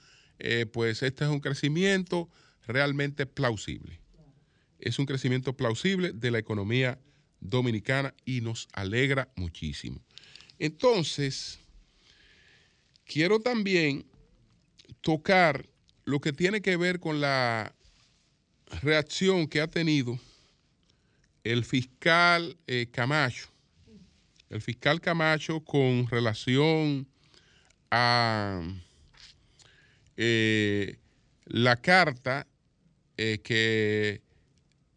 eh, 0.43 0.65
pues 0.65 1.01
este 1.03 1.23
es 1.23 1.29
un 1.29 1.39
crecimiento 1.39 2.29
realmente 2.67 3.25
plausible. 3.25 4.01
Es 4.77 4.99
un 4.99 5.05
crecimiento 5.05 5.55
plausible 5.55 6.11
de 6.11 6.31
la 6.31 6.39
economía 6.39 6.99
dominicana 7.39 8.13
y 8.25 8.41
nos 8.41 8.67
alegra 8.73 9.29
muchísimo. 9.37 10.01
Entonces, 10.59 11.59
quiero 13.05 13.39
también 13.39 14.05
tocar 14.99 15.65
lo 16.03 16.19
que 16.19 16.33
tiene 16.33 16.61
que 16.61 16.75
ver 16.75 16.99
con 16.99 17.21
la 17.21 17.73
reacción 18.81 19.47
que 19.47 19.61
ha 19.61 19.67
tenido 19.67 20.19
el 21.45 21.63
fiscal 21.63 22.57
eh, 22.67 22.87
Camacho, 22.91 23.47
el 24.49 24.61
fiscal 24.61 24.99
Camacho 24.99 25.61
con 25.61 26.05
relación 26.07 27.07
a 27.89 28.61
eh, 30.17 30.97
la 31.45 31.81
carta 31.81 32.47
eh, 33.17 33.39
que 33.43 34.21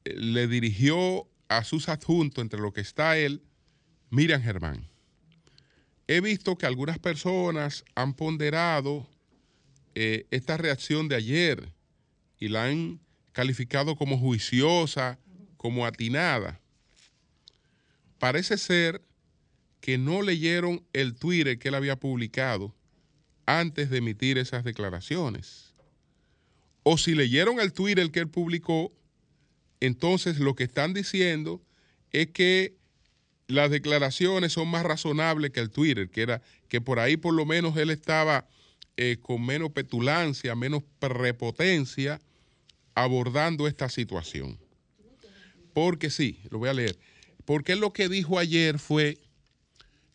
le 0.05 0.47
dirigió 0.47 1.29
a 1.49 1.65
sus 1.65 1.89
adjuntos, 1.89 2.43
entre 2.43 2.61
lo 2.61 2.73
que 2.73 2.81
está 2.81 3.17
él, 3.19 3.43
Miriam 4.11 4.43
Germán. 4.43 4.89
He 6.09 6.21
visto 6.21 6.57
que 6.57 6.67
algunas 6.67 6.99
personas 6.99 7.85
han 7.95 8.15
ponderado 8.15 9.09
esta 9.95 10.59
reacción 10.59 11.09
de 11.09 11.17
ayer 11.17 11.73
y 12.39 12.49
la 12.49 12.65
han 12.65 13.01
calificado 13.33 13.97
como 13.97 14.19
juiciosa, 14.19 15.19
como 15.57 15.87
atinada. 15.87 16.61
Parece 18.19 18.57
ser 18.57 19.03
que 19.81 19.99
no 19.99 20.23
leyeron 20.23 20.85
el 20.93 21.15
Twitter 21.15 21.59
que 21.59 21.69
él 21.69 21.75
había 21.75 21.97
publicado 21.97 22.75
antes 23.47 23.91
de 23.91 23.99
emitir 23.99 24.39
esas 24.39 24.65
declaraciones. 24.65 25.75
O 26.83 26.99
si 26.99 27.15
leyeron 27.15 27.61
el 27.61 27.73
Twitter 27.73 28.11
que 28.11 28.21
él 28.21 28.29
publicó, 28.29 28.93
entonces 29.81 30.39
lo 30.39 30.55
que 30.55 30.65
están 30.65 30.93
diciendo 30.93 31.63
es 32.13 32.29
que 32.29 32.77
las 33.49 33.71
declaraciones 33.71 34.53
son 34.53 34.69
más 34.69 34.85
razonables 34.85 35.53
que 35.53 35.61
el 35.61 35.71
Twitter, 35.71 36.11
que 36.11 36.23
era 36.23 36.43
que 36.69 36.81
por 36.81 36.99
ahí 36.99 37.17
por 37.17 37.35
lo 37.35 37.47
menos 37.47 37.77
él 37.77 37.91
estaba 37.91 38.49
eh, 38.97 39.19
con 39.21 39.45
menos 39.45 39.71
petulancia, 39.73 40.55
menos 40.55 40.83
prepotencia 40.99 42.21
abordando 42.95 43.69
esta 43.69 43.89
situación. 43.89 44.59
Porque 45.73 46.11
sí, 46.11 46.41
lo 46.51 46.59
voy 46.59 46.71
a 46.71 46.75
leer. 46.75 46.99
Porque 47.45 47.77
lo 47.77 47.93
que 47.93 48.09
dijo 48.09 48.39
ayer 48.39 48.79
fue 48.79 49.19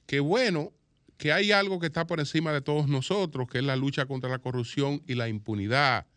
que 0.08 0.20
bueno, 0.20 0.74
que 1.22 1.32
hay 1.32 1.52
algo 1.52 1.80
que 1.80 1.86
está 1.86 2.08
por 2.08 2.20
encima 2.20 2.52
de 2.52 2.62
todos 2.62 2.88
nosotros, 2.88 3.48
que 3.48 3.60
es 3.60 3.64
la 3.64 3.76
lucha 3.76 4.08
contra 4.08 4.28
la 4.28 4.40
corrupción 4.40 5.04
y 5.06 5.14
la 5.14 5.28
impunidad, 5.28 6.08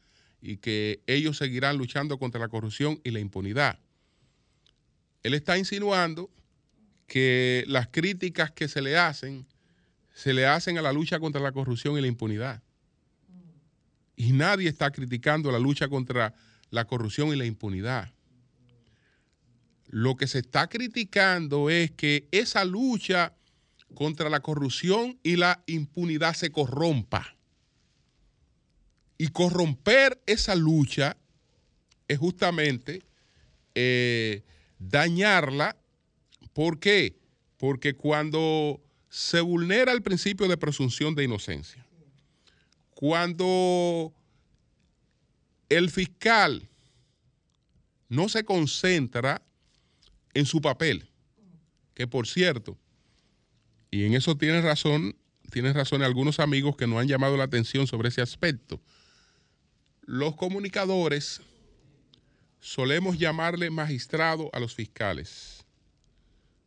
y 0.40 0.57
que 0.57 1.03
ellos 1.07 1.37
seguirán 1.37 1.77
luchando 1.77 2.19
contra 2.19 2.40
la 2.40 2.49
corrupción 2.49 2.99
y 3.05 3.11
la 3.11 3.21
impunidad. 3.21 3.79
Él 5.23 5.35
está 5.35 5.59
insinuando 5.59 6.31
que 7.07 7.64
las 7.67 7.88
críticas 7.88 8.51
que 8.51 8.67
se 8.67 8.81
le 8.81 8.97
hacen, 8.97 9.47
se 10.14 10.33
le 10.33 10.47
hacen 10.47 10.79
a 10.79 10.83
la 10.83 10.95
lucha 10.95 11.21
contra 11.21 11.43
la 11.43 11.53
corrupción 11.53 11.99
y 11.99 12.01
la 12.01 12.07
impunidad. 12.07 12.62
Y 14.17 14.33
nadie 14.33 14.71
está 14.71 14.90
criticando 14.90 15.53
la 15.53 15.59
lucha 15.59 15.87
contra 15.87 16.33
la 16.71 16.87
corrupción 16.87 17.29
y 17.29 17.37
la 17.37 17.45
impunidad. 17.45 18.11
Lo 19.88 20.17
que 20.17 20.27
se 20.27 20.38
está 20.38 20.67
criticando 20.67 21.69
es 21.69 21.90
que 21.90 22.27
esa 22.33 22.64
lucha 22.64 23.35
contra 23.94 24.28
la 24.28 24.40
corrupción 24.40 25.18
y 25.22 25.37
la 25.37 25.62
impunidad 25.66 26.35
se 26.35 26.50
corrompa. 26.50 27.37
Y 29.16 29.28
corromper 29.28 30.20
esa 30.26 30.54
lucha 30.54 31.16
es 32.09 32.18
justamente 32.18 33.02
eh, 33.74 34.42
dañarla. 34.78 35.76
¿Por 36.52 36.78
qué? 36.78 37.16
Porque 37.57 37.94
cuando 37.94 38.80
se 39.09 39.40
vulnera 39.40 39.92
el 39.92 40.02
principio 40.02 40.48
de 40.48 40.57
presunción 40.57 41.14
de 41.14 41.24
inocencia, 41.24 41.87
cuando 42.94 44.12
el 45.68 45.90
fiscal 45.90 46.68
no 48.09 48.28
se 48.28 48.44
concentra 48.44 49.42
en 50.35 50.46
su 50.46 50.61
papel, 50.61 51.09
que 51.94 52.07
por 52.07 52.26
cierto, 52.26 52.76
y 53.94 54.04
en 54.07 54.14
eso 54.14 54.37
tiene 54.37 54.61
razón, 54.61 55.14
tienen 55.52 55.72
razón 55.72 56.02
algunos 56.02 56.40
amigos 56.40 56.74
que 56.74 56.88
nos 56.88 56.98
han 56.98 57.07
llamado 57.07 57.37
la 57.37 57.44
atención 57.44 57.87
sobre 57.87 58.09
ese 58.09 58.22
aspecto. 58.22 58.80
Los 60.02 60.35
comunicadores 60.35 61.40
solemos 62.59 63.20
llamarle 63.20 63.70
magistrado 63.70 64.50
a 64.52 64.59
los 64.59 64.74
fiscales. 64.74 65.64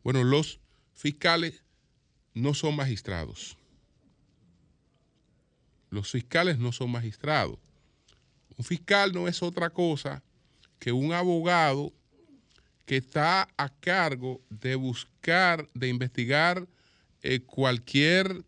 Bueno, 0.05 0.23
los 0.23 0.61
fiscales 0.93 1.61
no 2.33 2.53
son 2.53 2.77
magistrados. 2.77 3.57
Los 5.89 6.09
fiscales 6.09 6.57
no 6.57 6.71
son 6.71 6.91
magistrados. 6.91 7.59
Un 8.57 8.63
fiscal 8.63 9.11
no 9.11 9.27
es 9.27 9.43
otra 9.43 9.69
cosa 9.69 10.23
que 10.79 10.93
un 10.93 11.11
abogado 11.11 11.91
que 12.85 12.95
está 12.95 13.49
a 13.57 13.67
cargo 13.67 14.39
de 14.49 14.75
buscar, 14.75 15.67
de 15.73 15.89
investigar 15.89 16.65
eh, 17.23 17.39
cualquier 17.41 18.43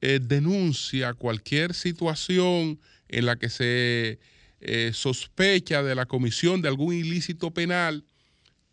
eh, 0.00 0.18
denuncia, 0.20 1.14
cualquier 1.14 1.74
situación 1.74 2.80
en 3.08 3.26
la 3.26 3.36
que 3.36 3.48
se 3.48 4.18
eh, 4.60 4.90
sospecha 4.94 5.82
de 5.82 5.94
la 5.94 6.06
comisión 6.06 6.62
de 6.62 6.68
algún 6.68 6.94
ilícito 6.94 7.52
penal 7.52 8.04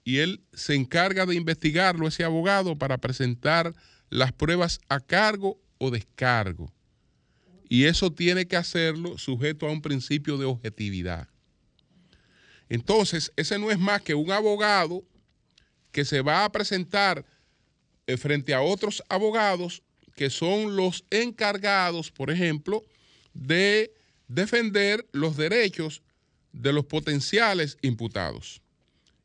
y 0.04 0.17
él 0.17 0.41
se 0.54 0.75
encarga 0.75 1.25
de 1.25 1.36
investigarlo, 1.36 2.08
ese 2.08 2.23
abogado, 2.23 2.75
para 2.75 2.97
presentar 2.97 3.75
las 4.10 4.32
pruebas 4.32 4.80
a 4.89 4.99
cargo 4.99 5.62
o 5.78 5.91
descargo. 5.91 6.73
Y 7.67 7.86
eso 7.86 8.12
tiene 8.12 8.47
que 8.47 8.56
hacerlo 8.56 9.17
sujeto 9.17 9.67
a 9.67 9.71
un 9.71 9.82
principio 9.82 10.38
de 10.38 10.45
objetividad. 10.45 11.28
Entonces, 12.69 13.32
ese 13.36 13.60
no 13.60 13.69
es 13.69 13.78
más 13.78 14.02
que 14.02 14.15
un 14.15 14.32
abogado 14.32 15.04
que 15.91 16.06
se 16.06 16.21
va 16.21 16.43
a 16.43 16.52
presentar 16.52 17.25
frente 18.17 18.54
a 18.54 18.62
otros 18.62 19.04
abogados 19.10 19.84
que 20.15 20.30
son 20.30 20.76
los 20.76 21.06
encargados, 21.10 22.12
por 22.12 22.30
ejemplo, 22.30 22.84
de 23.34 23.93
defender 24.28 25.08
los 25.12 25.38
derechos 25.38 26.02
de 26.52 26.74
los 26.74 26.86
potenciales 26.86 27.78
imputados. 27.82 28.62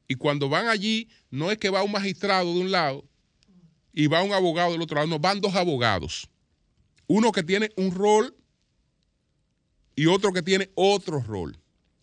Y 0.06 0.14
cuando 0.14 0.48
van 0.48 0.68
allí, 0.68 1.08
no 1.30 1.50
es 1.50 1.58
que 1.58 1.70
va 1.70 1.82
un 1.82 1.92
magistrado 1.92 2.52
de 2.54 2.60
un 2.60 2.70
lado 2.70 3.04
y 3.92 4.06
va 4.06 4.22
un 4.22 4.32
abogado 4.32 4.72
del 4.72 4.82
otro 4.82 4.96
lado, 4.96 5.08
no, 5.08 5.18
van 5.18 5.40
dos 5.40 5.54
abogados. 5.54 6.28
Uno 7.06 7.32
que 7.32 7.42
tiene 7.42 7.70
un 7.76 7.92
rol 7.92 8.36
y 9.96 10.06
otro 10.06 10.32
que 10.32 10.42
tiene 10.42 10.70
otro 10.74 11.20
rol. 11.20 11.58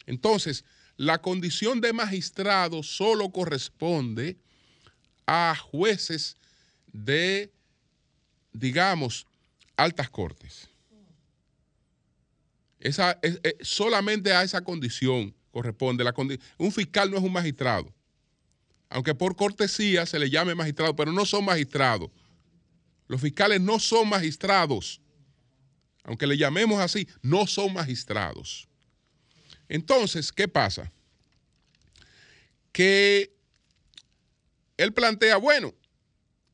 Entonces, 0.06 0.64
la 0.98 1.22
condición 1.22 1.82
de 1.82 1.94
magistrado 1.94 2.84
solo 2.84 3.32
corresponde 3.32 4.38
a 5.26 5.56
jueces 5.56 6.38
de, 6.92 7.52
digamos, 8.52 9.26
altas 9.76 10.10
cortes. 10.10 10.70
Esa, 12.80 13.20
es, 13.22 13.40
solamente 13.62 14.34
a 14.34 14.44
esa 14.44 14.62
condición 14.62 15.34
corresponde. 15.52 16.04
La 16.04 16.14
un 16.58 16.72
fiscal 16.72 17.12
no 17.12 17.18
es 17.18 17.24
un 17.24 17.32
magistrado. 17.32 17.94
Aunque 18.90 19.16
por 19.16 19.36
cortesía 19.36 20.06
se 20.06 20.20
le 20.20 20.30
llame 20.30 20.56
magistrado, 20.56 20.96
pero 20.96 21.12
no 21.12 21.26
son 21.26 21.46
magistrados. 21.46 22.10
Los 23.08 23.22
fiscales 23.22 23.62
no 23.62 23.80
son 23.80 24.10
magistrados. 24.10 25.00
Aunque 26.04 26.28
le 26.28 26.38
llamemos 26.38 26.82
así, 26.82 27.08
no 27.22 27.46
son 27.48 27.74
magistrados. 27.74 28.68
Entonces, 29.70 30.32
¿qué 30.32 30.48
pasa? 30.48 30.92
Que 32.72 33.34
él 34.78 34.94
plantea, 34.94 35.38
bueno, 35.38 35.74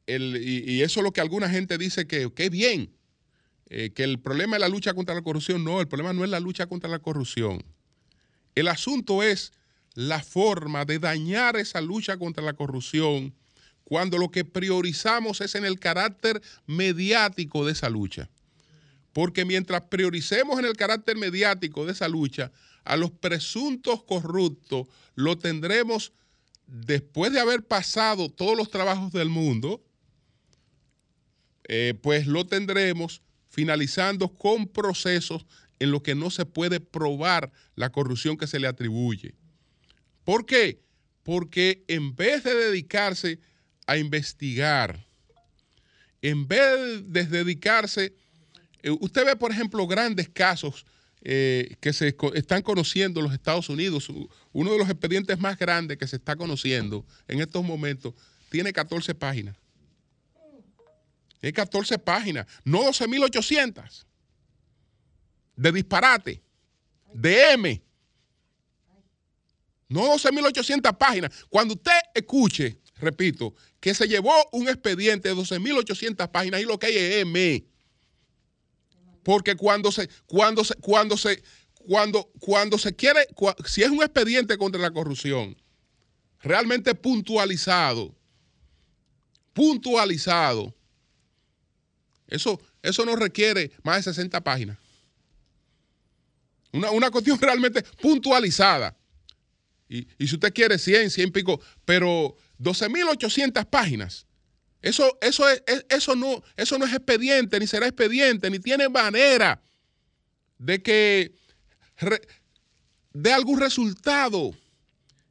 y, 0.08 0.82
eso 0.82 1.00
es 1.02 1.04
lo 1.04 1.12
que 1.12 1.22
alguna 1.22 1.50
gente 1.50 1.78
dice 1.78 2.08
que, 2.08 2.32
que 2.34 2.50
bien, 2.50 2.92
eh, 3.70 3.92
que 3.94 4.04
el 4.04 4.20
problema 4.20 4.56
es 4.56 4.62
la 4.62 4.70
lucha 4.70 4.94
contra 4.94 5.14
la 5.14 5.22
corrupción. 5.22 5.64
No, 5.64 5.82
el 5.82 5.88
problema 5.88 6.14
no 6.14 6.24
es 6.24 6.30
la 6.30 6.40
lucha 6.40 6.68
contra 6.68 6.90
la 6.90 7.00
corrupción. 7.00 7.64
El 8.56 8.70
asunto 8.70 9.22
es 9.22 9.52
la 9.94 10.22
forma 10.24 10.86
de 10.86 11.00
dañar 11.00 11.58
esa 11.58 11.82
lucha 11.82 12.18
contra 12.18 12.44
la 12.44 12.54
corrupción 12.54 13.34
cuando 13.84 14.18
lo 14.18 14.30
que 14.30 14.46
priorizamos 14.46 15.42
es 15.42 15.56
en 15.56 15.66
el 15.66 15.80
carácter 15.80 16.42
mediático 16.66 17.66
de 17.66 17.72
esa 17.72 17.90
lucha. 17.90 18.30
Porque 19.14 19.46
mientras 19.46 19.82
prioricemos 19.84 20.60
en 20.60 20.66
el 20.66 20.74
carácter 20.76 21.18
mediático 21.18 21.86
de 21.86 21.94
esa 21.94 22.08
lucha, 22.08 22.52
a 22.84 22.96
los 22.96 23.12
presuntos 23.12 24.04
corruptos 24.04 24.88
lo 25.16 25.38
tendremos 25.38 26.12
después 26.68 27.32
de 27.32 27.40
haber 27.40 27.64
pasado 27.64 28.30
todos 28.30 28.58
los 28.58 28.70
trabajos 28.70 29.12
del 29.14 29.30
mundo, 29.30 29.82
eh, 31.68 31.94
pues 32.02 32.28
lo 32.28 32.46
tendremos 32.46 33.22
finalizando 33.50 34.30
con 34.30 34.68
procesos 34.68 35.46
en 35.80 35.92
los 35.92 36.02
que 36.02 36.16
no 36.16 36.30
se 36.30 36.46
puede 36.46 36.80
probar 36.80 37.52
la 37.76 37.92
corrupción 37.92 38.38
que 38.38 38.48
se 38.48 38.60
le 38.60 38.68
atribuye. 38.68 39.36
¿Por 40.24 40.46
qué? 40.46 40.82
Porque 41.24 41.84
en 41.88 42.16
vez 42.16 42.44
de 42.44 42.56
dedicarse 42.56 43.40
a 43.86 43.98
investigar, 43.98 45.06
en 46.22 46.48
vez 46.48 47.04
de 47.06 47.26
dedicarse, 47.26 48.14
eh, 48.82 48.90
usted 48.90 49.26
ve, 49.26 49.36
por 49.36 49.52
ejemplo, 49.52 49.86
grandes 49.88 50.30
casos 50.30 50.86
eh, 51.22 51.76
que 51.80 51.94
se 51.94 52.16
están 52.36 52.62
conociendo 52.62 53.20
en 53.20 53.26
los 53.26 53.34
Estados 53.34 53.70
Unidos. 53.70 54.10
Uno 54.54 54.72
de 54.72 54.78
los 54.78 54.90
expedientes 54.90 55.40
más 55.40 55.58
grandes 55.58 55.98
que 55.98 56.08
se 56.08 56.16
está 56.16 56.36
conociendo 56.36 57.06
en 57.28 57.42
estos 57.42 57.64
momentos 57.64 58.14
tiene 58.50 58.72
14 58.72 59.14
páginas. 59.16 59.56
Es 61.42 61.54
14 61.54 62.00
páginas, 62.00 62.48
no 62.64 62.84
12.800 62.84 64.06
de 65.56 65.72
disparate, 65.72 66.42
de 67.14 67.52
M. 67.54 67.84
No 69.90 70.02
12.800 70.16 70.98
páginas. 70.98 71.46
Cuando 71.50 71.74
usted 71.74 71.92
escuche, 72.14 72.80
repito, 72.96 73.54
que 73.80 73.94
se 73.94 74.08
llevó 74.08 74.34
un 74.52 74.68
expediente 74.68 75.30
de 75.30 75.36
12.800 75.36 76.30
páginas 76.30 76.62
y 76.62 76.66
lo 76.66 76.78
que 76.78 76.88
hay 76.88 76.98
es 76.98 77.22
M. 77.22 77.66
Porque 79.24 79.56
cuando 79.56 79.92
se, 79.92 80.10
cuando 80.26 80.64
se, 80.64 80.76
cuando 80.76 81.18
se, 81.18 81.44
cuando, 81.74 82.32
cuando 82.40 82.78
se 82.78 82.96
quiere, 82.96 83.28
si 83.66 83.82
es 83.82 83.90
un 83.90 84.02
expediente 84.02 84.58
contra 84.58 84.82
la 84.82 84.92
corrupción, 84.92 85.56
realmente 86.40 86.94
puntualizado, 86.94 88.16
puntualizado, 89.54 90.77
eso, 92.28 92.60
eso 92.82 93.06
no 93.06 93.16
requiere 93.16 93.72
más 93.84 93.98
de 93.98 94.14
60 94.14 94.44
páginas. 94.44 94.78
Una, 96.72 96.92
una 96.92 97.10
cuestión 97.10 97.38
realmente 97.42 97.84
puntualizada. 98.02 98.96
Y, 99.90 100.06
si 100.20 100.36
usted 100.36 100.54
quiere 100.54 100.78
100, 100.78 101.10
100 101.12 101.32
pico, 101.32 101.62
pero 101.86 102.36
12.800 102.60 103.66
páginas. 103.66 104.26
Eso, 104.82 105.18
eso, 105.22 105.50
es, 105.50 105.64
eso, 105.90 106.16
no, 106.16 106.44
eso 106.56 106.78
no 106.78 106.86
es 106.86 106.94
expediente, 106.94 107.60
ni 107.60 107.68
será 107.68 107.88
expediente, 107.88 108.50
ni 108.50 108.60
tiene 108.60 108.90
manera 108.90 109.62
de 110.58 110.82
que 110.82 111.36
dé 113.14 113.34
algún 113.34 113.60
resultado. 113.60 114.54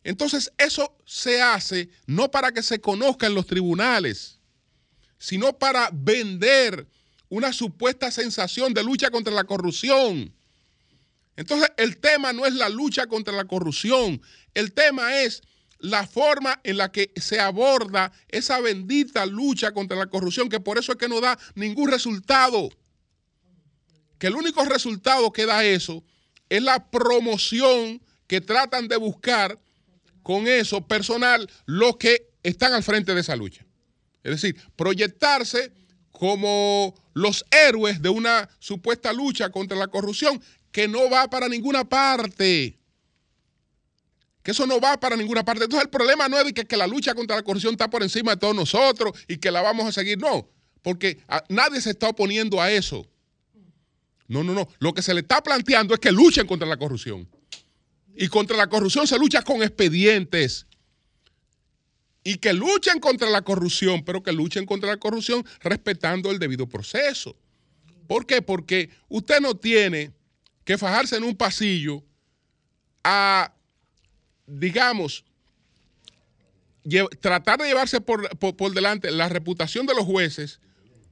Entonces, 0.03 0.53
eso 0.59 0.97
se 1.05 1.43
hace 1.43 1.91
no 2.07 2.31
para 2.31 2.53
que 2.53 2.63
se 2.63 2.81
conozca 2.81 3.27
en 3.27 3.35
los 3.35 3.47
tribunales 3.47 4.36
sino 5.18 5.59
para 5.59 5.90
vender 5.92 6.87
una 7.29 7.52
supuesta 7.52 8.11
sensación 8.11 8.74
de 8.74 8.85
lucha 8.85 9.11
contra 9.11 9.33
la 9.33 9.44
corrupción. 9.44 10.33
Entonces, 11.37 11.70
el 11.76 11.98
tema 11.98 12.33
no 12.33 12.46
es 12.46 12.55
la 12.55 12.68
lucha 12.68 13.07
contra 13.07 13.35
la 13.35 13.44
corrupción, 13.44 14.22
el 14.55 14.72
tema 14.72 15.20
es 15.20 15.42
la 15.79 16.07
forma 16.07 16.61
en 16.64 16.79
la 16.79 16.90
que 16.90 17.12
se 17.16 17.38
aborda 17.38 18.11
esa 18.29 18.61
bendita 18.61 19.26
lucha 19.26 19.72
contra 19.72 19.96
la 19.96 20.07
corrupción, 20.07 20.48
que 20.48 20.61
por 20.61 20.79
eso 20.79 20.92
es 20.92 20.98
que 20.98 21.09
no 21.09 21.20
da 21.20 21.38
ningún 21.55 21.90
resultado. 21.90 22.70
Que 24.18 24.29
el 24.29 24.35
único 24.35 24.64
resultado 24.64 25.31
que 25.33 25.44
da 25.44 25.64
eso 25.64 26.02
es 26.48 26.62
la 26.62 26.90
promoción 26.90 28.00
que 28.26 28.40
tratan 28.40 28.88
de 28.88 28.96
buscar 28.96 29.61
con 30.22 30.46
eso 30.46 30.87
personal 30.87 31.50
los 31.66 31.98
que 31.98 32.31
están 32.42 32.72
al 32.72 32.83
frente 32.83 33.14
de 33.14 33.20
esa 33.20 33.37
lucha. 33.37 33.65
Es 34.27 34.43
decir, 34.43 34.61
proyectarse 34.75 35.73
como 36.11 36.97
los 37.15 37.45
héroes 37.49 38.03
de 38.03 38.09
una 38.09 38.49
supuesta 38.59 39.12
lucha 39.12 39.51
contra 39.51 39.79
la 39.79 39.87
corrupción 39.87 40.43
que 40.73 40.89
no 40.89 41.09
va 41.09 41.31
para 41.31 41.49
ninguna 41.49 41.89
parte. 41.89 42.77
Que 44.43 44.51
eso 44.51 44.67
no 44.67 44.81
va 44.81 44.99
para 44.99 45.15
ninguna 45.15 45.45
parte. 45.45 45.62
Entonces 45.62 45.85
el 45.85 45.91
problema 45.91 46.29
no 46.29 46.41
es 46.41 46.53
de 46.53 46.53
que, 46.53 46.77
la 46.77 46.89
lucha 46.89 47.15
contra 47.15 47.37
la 47.37 47.45
corrupción 47.45 47.75
está 47.75 47.89
por 47.89 48.03
encima 48.03 48.33
de 48.33 48.39
todos 48.39 48.57
nosotros 48.57 49.12
y 49.29 49.37
que 49.37 49.53
la 49.53 49.62
vamos 49.62 49.87
a 49.87 49.93
seguir. 49.93 50.19
No, 50.19 50.51
porque 50.83 51.23
nadie 51.49 51.81
se 51.81 51.91
está 51.91 52.09
oponiendo 52.09 52.61
a 52.61 52.73
eso. 52.73 53.07
No, 54.27 54.43
no, 54.43 54.55
no. 54.55 54.67
Lo 54.81 54.93
que 54.93 55.03
se 55.03 55.15
le 55.15 55.21
está 55.21 55.41
planteando 55.41 55.95
es 55.95 56.01
que 56.01 56.11
luchen 56.11 56.49
contra 56.49 56.67
la 56.67 56.77
corrupción. 56.77 57.29
Y 58.17 58.27
contra 58.27 58.57
la 58.57 58.67
corrupción 58.67 59.07
se 59.07 59.17
lucha 59.21 59.43
con 59.43 59.62
expedientes 59.62 60.67
y 62.27 62.39
que 62.39 62.53
luchen 62.53 62.99
contra 62.99 63.31
la 63.31 63.43
corrupción, 63.43 64.05
pero 64.05 64.21
que 64.21 64.33
luchen 64.33 64.67
contra 64.67 64.91
la 64.91 64.97
corrupción 64.97 65.47
respetando 65.61 66.33
el 66.33 66.41
debido 66.41 66.69
proceso. 66.69 67.37
¿Por 68.09 68.27
qué? 68.27 68.43
Porque 68.43 68.91
usted 69.09 69.41
no 69.41 69.55
tiene 69.55 70.11
que 70.65 70.77
fajarse 70.77 71.15
en 71.15 71.23
un 71.23 71.37
pasillo 71.37 72.03
a, 73.05 73.55
digamos, 74.45 75.25
tratar 77.21 77.61
de 77.61 77.69
llevarse 77.69 78.01
por, 78.01 78.75
delante 78.75 79.12
la 79.12 79.29
reputación 79.29 79.87
de 79.87 79.95
los 79.95 80.05
jueces 80.05 80.59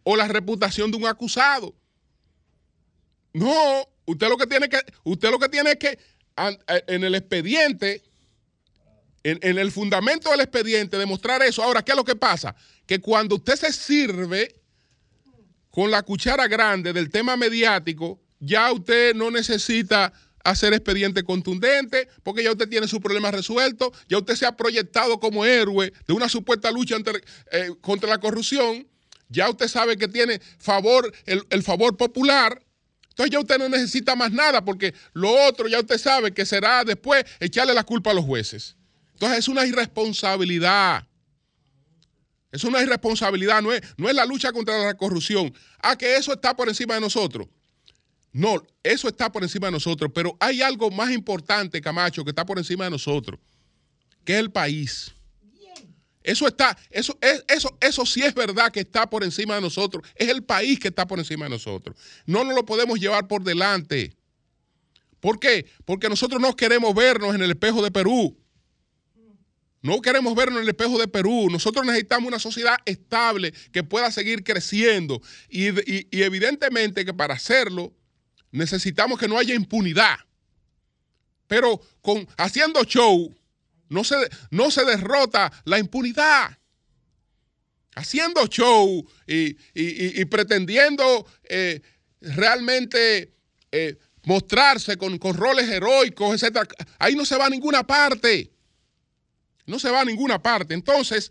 o 0.02 0.16
la 0.16 0.26
reputación 0.26 0.90
de 0.90 0.96
un 0.96 1.06
acusado. 1.06 1.76
No, 3.32 3.88
usted 4.04 4.28
lo 4.28 4.36
que 4.36 4.48
tiene 4.48 4.68
que, 4.68 4.80
usted 5.04 5.30
lo 5.30 5.38
que 5.38 5.48
tiene 5.48 5.70
es 5.70 5.76
que 5.76 5.96
en 6.88 7.04
el 7.04 7.14
expediente 7.14 8.02
en, 9.24 9.58
el 9.58 9.72
fundamento 9.72 10.30
del 10.30 10.40
expediente 10.40 10.98
demostrar 10.98 11.42
eso. 11.42 11.62
Ahora, 11.62 11.82
¿qué 11.82 11.92
es 11.92 11.96
lo 11.96 12.04
que 12.04 12.14
pasa? 12.14 12.54
Que 12.86 13.00
cuando 13.00 13.36
usted 13.36 13.56
se 13.56 13.72
sirve 13.72 14.54
con 15.70 15.90
la 15.90 16.02
cuchara 16.02 16.46
grande 16.46 16.92
del 16.92 17.10
tema 17.10 17.36
mediático, 17.36 18.20
ya 18.38 18.70
usted 18.70 19.14
no 19.14 19.30
necesita 19.30 20.12
hacer 20.44 20.74
expediente 20.74 21.24
contundente, 21.24 22.06
porque 22.22 22.44
ya 22.44 22.52
usted 22.52 22.68
tiene 22.68 22.86
su 22.86 23.00
problema 23.00 23.30
resuelto, 23.30 23.92
ya 24.08 24.18
usted 24.18 24.36
se 24.36 24.44
ha 24.44 24.54
proyectado 24.54 25.18
como 25.18 25.46
héroe 25.46 25.92
de 26.06 26.12
una 26.12 26.28
supuesta 26.28 26.70
lucha 26.70 26.96
eh, 27.50 27.70
contra 27.80 28.10
la 28.10 28.18
corrupción, 28.18 28.86
ya 29.30 29.48
usted 29.48 29.68
sabe 29.68 29.96
que 29.96 30.06
tiene 30.06 30.40
favor, 30.58 31.10
el, 31.24 31.62
favor 31.62 31.96
popular, 31.96 32.62
entonces 33.08 33.32
ya 33.32 33.40
usted 33.40 33.58
no 33.58 33.70
necesita 33.70 34.14
más 34.14 34.32
nada, 34.32 34.62
porque 34.62 34.92
lo 35.14 35.30
otro 35.46 35.66
ya 35.66 35.80
usted 35.80 35.96
sabe 35.96 36.32
que 36.32 36.44
será 36.44 36.84
después 36.84 37.24
echarle 37.40 37.72
la 37.72 37.84
culpa 37.84 38.10
a 38.10 38.14
los 38.14 38.26
jueces. 38.26 38.76
Entonces 39.14 39.38
es 39.38 39.48
una 39.48 39.66
irresponsabilidad. 39.66 41.06
Es 42.52 42.62
una 42.62 42.80
irresponsabilidad, 42.82 43.62
no 43.62 43.72
es, 43.72 43.82
no 43.96 44.08
es 44.08 44.14
la 44.14 44.24
lucha 44.24 44.52
contra 44.52 44.78
la 44.78 44.94
corrupción. 44.94 45.52
Ah, 45.82 45.96
que 45.96 46.16
eso 46.16 46.32
está 46.32 46.54
por 46.54 46.68
encima 46.68 46.94
de 46.94 47.00
nosotros. 47.00 47.48
No, 48.32 48.62
eso 48.82 49.08
está 49.08 49.30
por 49.30 49.42
encima 49.42 49.68
de 49.68 49.72
nosotros, 49.72 50.10
pero 50.14 50.36
hay 50.40 50.62
algo 50.62 50.90
más 50.90 51.10
importante, 51.12 51.80
Camacho, 51.80 52.24
que 52.24 52.30
está 52.30 52.44
por 52.44 52.58
encima 52.58 52.84
de 52.84 52.90
nosotros, 52.90 53.40
que 54.24 54.34
es 54.34 54.38
el 54.40 54.50
país. 54.50 55.14
Eso 56.24 56.48
está, 56.48 56.76
eso, 56.90 57.18
eso, 57.48 57.76
eso 57.80 58.06
sí 58.06 58.22
es 58.22 58.34
verdad 58.34 58.72
que 58.72 58.80
está 58.80 59.08
por 59.08 59.22
encima 59.22 59.56
de 59.56 59.60
nosotros. 59.60 60.04
Es 60.14 60.28
el 60.28 60.42
país 60.42 60.80
que 60.80 60.88
está 60.88 61.06
por 61.06 61.18
encima 61.18 61.44
de 61.44 61.50
nosotros. 61.50 61.96
No 62.24 62.44
nos 62.44 62.54
lo 62.54 62.64
podemos 62.64 62.98
llevar 62.98 63.28
por 63.28 63.44
delante. 63.44 64.16
¿Por 65.20 65.38
qué? 65.38 65.66
Porque 65.84 66.08
nosotros 66.08 66.40
no 66.40 66.56
queremos 66.56 66.94
vernos 66.94 67.34
en 67.34 67.42
el 67.42 67.50
espejo 67.50 67.82
de 67.82 67.90
Perú. 67.90 68.36
No 69.84 70.00
queremos 70.00 70.34
vernos 70.34 70.56
en 70.56 70.62
el 70.62 70.70
espejo 70.70 70.98
de 70.98 71.08
Perú. 71.08 71.48
Nosotros 71.50 71.84
necesitamos 71.84 72.26
una 72.26 72.38
sociedad 72.38 72.78
estable 72.86 73.52
que 73.70 73.84
pueda 73.84 74.10
seguir 74.10 74.42
creciendo. 74.42 75.20
Y, 75.50 75.68
y 76.16 76.22
evidentemente 76.22 77.04
que 77.04 77.12
para 77.12 77.34
hacerlo 77.34 77.92
necesitamos 78.50 79.18
que 79.18 79.28
no 79.28 79.36
haya 79.36 79.54
impunidad. 79.54 80.16
Pero 81.48 81.82
con, 82.00 82.26
haciendo 82.38 82.82
show 82.84 83.30
no 83.90 84.04
se, 84.04 84.16
no 84.50 84.70
se 84.70 84.86
derrota 84.86 85.52
la 85.66 85.78
impunidad. 85.78 86.58
Haciendo 87.94 88.46
show 88.46 89.06
y, 89.26 90.24
pretendiendo 90.24 91.26
eh, 91.44 91.82
realmente 92.22 93.34
eh, 93.70 93.98
mostrarse 94.22 94.96
con, 94.96 95.18
con, 95.18 95.36
roles 95.36 95.68
heroicos, 95.68 96.42
etc. 96.42 96.72
Ahí 96.98 97.14
no 97.16 97.26
se 97.26 97.36
va 97.36 97.44
a 97.44 97.50
ninguna 97.50 97.86
parte. 97.86 98.53
No 99.66 99.78
se 99.78 99.90
va 99.90 100.02
a 100.02 100.04
ninguna 100.04 100.42
parte. 100.42 100.74
Entonces, 100.74 101.30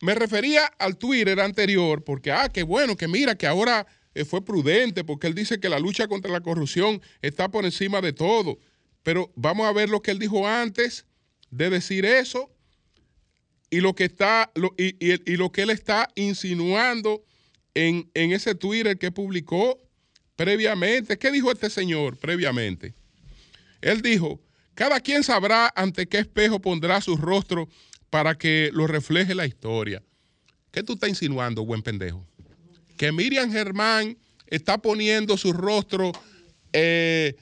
me 0.00 0.14
refería 0.14 0.66
al 0.78 0.96
Twitter 0.96 1.40
anterior, 1.40 2.04
porque, 2.04 2.30
ah, 2.30 2.48
qué 2.48 2.62
bueno, 2.62 2.96
que 2.96 3.08
mira, 3.08 3.36
que 3.36 3.46
ahora 3.46 3.86
eh, 4.18 4.24
fue 4.24 4.44
prudente 4.44 5.04
porque 5.04 5.28
él 5.28 5.34
dice 5.34 5.60
que 5.60 5.68
la 5.68 5.78
lucha 5.78 6.08
contra 6.08 6.32
la 6.32 6.40
corrupción 6.40 7.00
está 7.22 7.48
por 7.50 7.64
encima 7.64 8.00
de 8.00 8.12
todo. 8.12 8.58
Pero 9.02 9.32
vamos 9.36 9.66
a 9.66 9.72
ver 9.72 9.88
lo 9.88 10.02
que 10.02 10.10
él 10.10 10.18
dijo 10.18 10.46
antes 10.46 11.06
de 11.50 11.70
decir 11.70 12.04
eso 12.04 12.50
y 13.70 13.80
lo 13.80 13.94
que 13.94 14.04
está 14.04 14.50
y, 14.76 15.36
lo 15.36 15.52
que 15.52 15.62
él 15.62 15.70
está 15.70 16.08
insinuando 16.16 17.22
en, 17.74 18.10
en 18.14 18.32
ese 18.32 18.56
Twitter 18.56 18.98
que 18.98 19.12
publicó 19.12 19.80
previamente. 20.34 21.16
¿Qué 21.16 21.30
dijo 21.30 21.52
este 21.52 21.70
señor 21.70 22.16
previamente? 22.16 22.94
Él 23.80 24.02
dijo, 24.02 24.40
cada 24.78 25.00
quien 25.00 25.24
sabrá 25.24 25.72
ante 25.74 26.06
qué 26.06 26.18
espejo 26.18 26.60
pondrá 26.60 27.00
su 27.00 27.16
rostro 27.16 27.68
para 28.10 28.38
que 28.38 28.70
lo 28.72 28.86
refleje 28.86 29.34
la 29.34 29.44
historia. 29.44 30.04
¿Qué 30.70 30.84
tú 30.84 30.92
estás 30.92 31.08
insinuando, 31.08 31.64
buen 31.64 31.82
pendejo? 31.82 32.24
que 32.96 33.10
Miriam 33.10 33.50
Germán 33.50 34.16
está 34.46 34.78
poniendo 34.78 35.36
su 35.36 35.52
rostro 35.52 36.12
eh, 36.72 37.34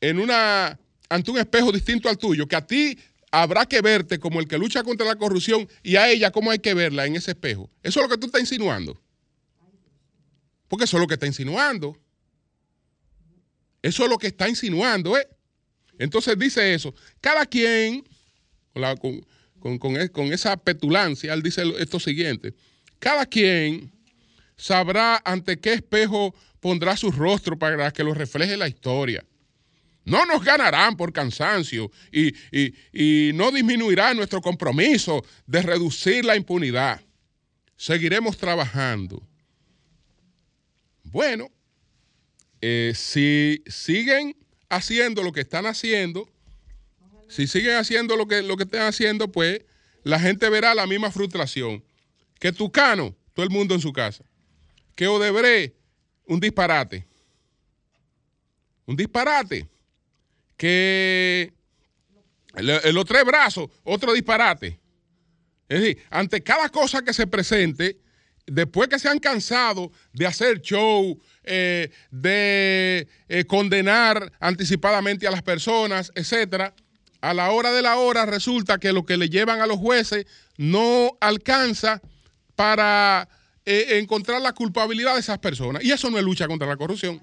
en 0.00 0.18
una, 0.18 0.80
ante 1.10 1.30
un 1.30 1.36
espejo 1.36 1.72
distinto 1.72 2.08
al 2.08 2.16
tuyo, 2.16 2.48
que 2.48 2.56
a 2.56 2.66
ti 2.66 2.98
habrá 3.30 3.66
que 3.66 3.82
verte 3.82 4.18
como 4.18 4.40
el 4.40 4.48
que 4.48 4.56
lucha 4.56 4.82
contra 4.82 5.06
la 5.06 5.16
corrupción 5.16 5.68
y 5.82 5.96
a 5.96 6.08
ella 6.08 6.30
cómo 6.30 6.50
hay 6.50 6.60
que 6.60 6.72
verla 6.72 7.04
en 7.04 7.16
ese 7.16 7.32
espejo. 7.32 7.68
Eso 7.82 8.00
es 8.00 8.08
lo 8.08 8.08
que 8.08 8.18
tú 8.18 8.28
estás 8.28 8.40
insinuando. 8.40 8.98
Porque 10.68 10.86
eso 10.86 10.96
es 10.96 11.02
lo 11.02 11.06
que 11.06 11.14
está 11.14 11.26
insinuando. 11.26 11.98
Eso 13.82 14.04
es 14.04 14.08
lo 14.08 14.16
que 14.16 14.28
está 14.28 14.48
insinuando, 14.48 15.18
¿eh? 15.18 15.28
Entonces 16.00 16.36
dice 16.38 16.72
eso. 16.72 16.94
Cada 17.20 17.44
quien, 17.44 18.02
con, 19.60 19.78
con 19.78 20.32
esa 20.32 20.56
petulancia, 20.56 21.34
él 21.34 21.42
dice 21.42 21.62
esto 21.78 22.00
siguiente. 22.00 22.54
Cada 22.98 23.26
quien 23.26 23.92
sabrá 24.56 25.20
ante 25.24 25.58
qué 25.58 25.74
espejo 25.74 26.34
pondrá 26.58 26.96
su 26.96 27.10
rostro 27.10 27.58
para 27.58 27.90
que 27.90 28.02
lo 28.02 28.14
refleje 28.14 28.56
la 28.56 28.66
historia. 28.66 29.22
No 30.06 30.24
nos 30.24 30.42
ganarán 30.42 30.96
por 30.96 31.12
cansancio 31.12 31.90
y, 32.10 32.32
no 33.34 33.50
disminuirá 33.52 34.14
nuestro 34.14 34.40
compromiso 34.40 35.22
de 35.46 35.60
reducir 35.60 36.24
la 36.24 36.34
impunidad. 36.34 36.98
Seguiremos 37.76 38.38
trabajando. 38.38 39.22
Bueno, 41.02 41.50
eh, 42.62 42.92
si 42.94 43.62
siguen 43.66 44.34
haciendo 44.70 45.22
lo 45.22 45.32
que 45.32 45.40
están 45.40 45.66
haciendo, 45.66 46.26
si 47.28 47.46
siguen 47.46 47.76
haciendo 47.76 48.16
lo 48.16 48.26
que, 48.26 48.40
lo 48.40 48.56
que 48.56 48.64
están 48.64 48.82
haciendo, 48.82 49.30
pues 49.30 49.62
la 50.02 50.18
gente 50.18 50.48
verá 50.48 50.74
la 50.74 50.86
misma 50.86 51.10
frustración. 51.10 51.84
Que 52.38 52.52
Tucano, 52.52 53.14
todo 53.34 53.44
el 53.44 53.50
mundo 53.50 53.74
en 53.74 53.82
su 53.82 53.92
casa 53.92 54.24
que 55.00 55.08
Odebrecht, 55.08 55.74
un 56.26 56.38
disparate. 56.38 57.06
Un 58.84 58.96
disparate. 58.96 59.66
Que 60.58 61.54
los 62.52 63.06
tres 63.06 63.24
brazos, 63.24 63.70
otro 63.82 64.12
disparate. 64.12 64.78
Es 65.70 65.80
decir, 65.80 66.02
ante 66.10 66.42
cada 66.42 66.68
cosa 66.68 67.00
que 67.00 67.14
se 67.14 67.26
presente, 67.26 67.98
después 68.50 68.88
que 68.88 68.98
se 68.98 69.08
han 69.08 69.20
cansado 69.20 69.92
de 70.12 70.26
hacer 70.26 70.60
show, 70.60 71.18
eh, 71.44 71.90
de 72.10 73.06
eh, 73.28 73.44
condenar 73.44 74.32
anticipadamente 74.40 75.26
a 75.26 75.30
las 75.30 75.42
personas, 75.42 76.10
etcétera, 76.14 76.74
a 77.20 77.32
la 77.32 77.52
hora 77.52 77.72
de 77.72 77.82
la 77.82 77.96
hora 77.96 78.26
resulta 78.26 78.78
que 78.78 78.92
lo 78.92 79.06
que 79.06 79.16
le 79.16 79.28
llevan 79.28 79.60
a 79.60 79.66
los 79.66 79.78
jueces 79.78 80.26
no 80.56 81.16
alcanza 81.20 82.00
para 82.56 83.28
eh, 83.64 83.98
encontrar 84.00 84.42
la 84.42 84.52
culpabilidad 84.52 85.14
de 85.14 85.20
esas 85.20 85.38
personas. 85.38 85.84
Y 85.84 85.92
eso 85.92 86.10
no 86.10 86.18
es 86.18 86.24
lucha 86.24 86.48
contra 86.48 86.66
la 86.66 86.76
corrupción. 86.76 87.22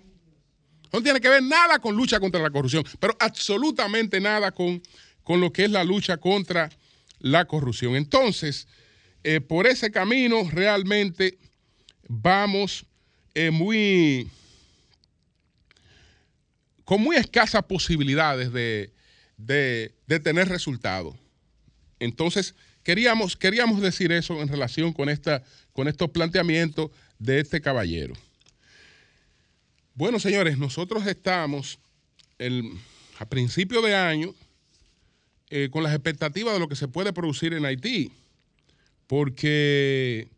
No 0.93 1.01
tiene 1.03 1.19
que 1.19 1.29
ver 1.29 1.43
nada 1.43 1.79
con 1.79 1.95
lucha 1.95 2.19
contra 2.21 2.41
la 2.41 2.49
corrupción, 2.49 2.85
pero 2.99 3.17
absolutamente 3.19 4.21
nada 4.21 4.51
con, 4.51 4.81
con 5.23 5.41
lo 5.41 5.51
que 5.51 5.65
es 5.65 5.71
la 5.71 5.83
lucha 5.83 6.17
contra 6.17 6.69
la 7.19 7.43
corrupción. 7.45 7.95
Entonces, 7.97 8.67
eh, 9.27 9.41
por 9.41 9.67
ese 9.67 9.91
camino 9.91 10.49
realmente 10.51 11.37
vamos 12.07 12.85
eh, 13.33 13.51
muy 13.51 14.29
con 16.85 17.01
muy 17.01 17.17
escasas 17.17 17.63
posibilidades 17.63 18.53
de, 18.53 18.93
de 19.37 20.19
tener 20.19 20.47
resultados. 20.47 21.15
Entonces, 21.99 22.55
Queríamos, 22.87 23.35
queríamos 23.35 23.81
decir 23.81 24.13
eso 24.13 24.41
en 24.41 24.47
relación 24.47 24.93
con, 24.93 25.09
esta, 25.09 25.43
con 25.73 25.89
estos 25.89 26.09
planteamientos 26.09 26.89
de 27.19 27.41
este 27.41 27.59
caballero. 27.59 28.13
Bueno, 29.93 30.19
señores, 30.19 30.57
nosotros 30.57 31.05
estamos 31.05 31.79
a 33.19 33.25
principio 33.25 33.81
de 33.81 33.93
año 33.93 34.33
eh, 35.49 35.67
con 35.69 35.83
las 35.83 35.93
expectativas 35.93 36.53
de 36.53 36.61
lo 36.61 36.69
que 36.69 36.77
se 36.77 36.87
puede 36.87 37.11
producir 37.11 37.51
en 37.51 37.65
Haití, 37.65 38.09
porque 39.07 40.29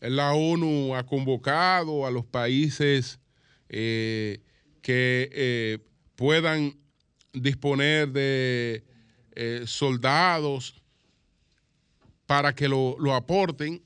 la 0.00 0.32
ONU 0.34 0.94
ha 0.94 1.04
convocado 1.04 2.06
a 2.06 2.10
los 2.10 2.24
países 2.24 3.18
eh, 3.68 4.40
que 4.82 5.28
eh, 5.32 5.78
puedan 6.14 6.78
disponer 7.32 8.08
de 8.08 8.84
soldados 9.66 10.82
para 12.26 12.54
que 12.54 12.68
lo, 12.68 13.14
aporten 13.14 13.82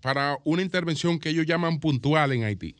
para 0.00 0.38
una 0.44 0.62
intervención 0.62 1.18
que 1.18 1.30
ellos 1.30 1.46
llaman 1.46 1.78
puntual 1.78 2.32
en 2.32 2.44
Haití. 2.44 2.74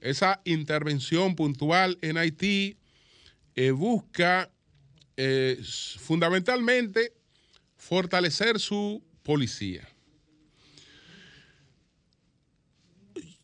Esa 0.00 0.40
intervención 0.44 1.36
puntual 1.36 1.98
en 2.00 2.16
Haití 2.16 2.78
eh, 3.54 3.70
busca 3.70 4.50
eh, 5.16 5.60
fundamentalmente 5.98 7.12
fortalecer 7.76 8.58
su 8.60 9.02
policía. 9.28 9.86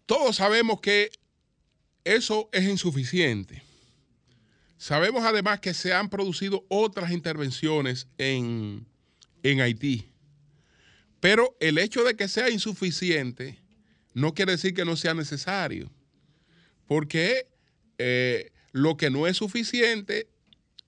Todos 0.07 0.37
sabemos 0.37 0.81
que 0.81 1.11
eso 2.05 2.49
es 2.53 2.65
insuficiente. 2.65 3.63
sabemos 4.79 5.25
además 5.25 5.61
que 5.61 5.75
se 5.75 5.93
han 5.93 6.09
producido 6.09 6.65
otras 6.71 7.11
intervenciones 7.11 8.09
en, 8.17 8.87
en 9.43 9.61
Haití. 9.61 10.09
Pero 11.21 11.55
el 11.61 11.77
hecho 11.77 12.03
de 12.03 12.17
que 12.17 12.29
sea 12.29 12.49
insuficiente 12.49 13.59
no 14.15 14.33
quiere 14.33 14.53
decir 14.53 14.73
que 14.73 14.87
no 14.87 14.97
sea 14.97 15.13
necesario. 15.13 15.91
Porque 16.87 17.47
eh, 17.99 18.53
lo 18.73 18.97
que 18.97 19.11
no 19.11 19.27
es 19.27 19.37
suficiente 19.37 20.31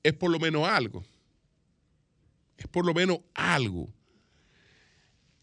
es 0.03 0.15
por 0.15 0.31
lo 0.31 0.39
menos 0.39 0.67
algo. 0.67 1.05
Es 2.57 2.67
por 2.67 2.87
lo 2.87 2.95
menos 2.95 3.19
algo. 3.35 3.93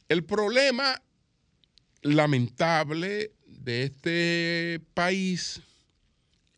El 0.10 0.24
problema 0.24 1.02
lamentable 2.02 3.32
de 3.46 3.84
este 3.84 4.82
país 4.94 5.62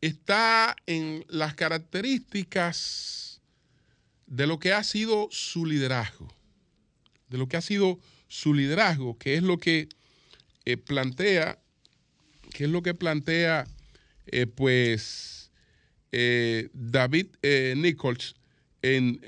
está 0.01 0.75
en 0.85 1.23
las 1.29 1.55
características 1.55 3.41
de 4.27 4.47
lo 4.47 4.59
que 4.59 4.73
ha 4.73 4.83
sido 4.83 5.27
su 5.31 5.65
liderazgo, 5.65 6.27
de 7.29 7.37
lo 7.37 7.47
que 7.47 7.57
ha 7.57 7.61
sido 7.61 7.99
su 8.27 8.53
liderazgo, 8.53 9.17
que 9.17 9.35
es 9.35 9.43
lo 9.43 9.57
que 9.57 9.87
eh, 10.65 10.77
plantea, 10.77 11.59
que 12.51 12.65
es 12.65 12.69
lo 12.69 12.81
que 12.81 12.93
plantea, 12.93 13.67
eh, 14.27 14.47
pues, 14.47 15.51
eh, 16.11 16.69
David 16.73 17.27
Nichols 17.75 18.35
en, 18.81 19.19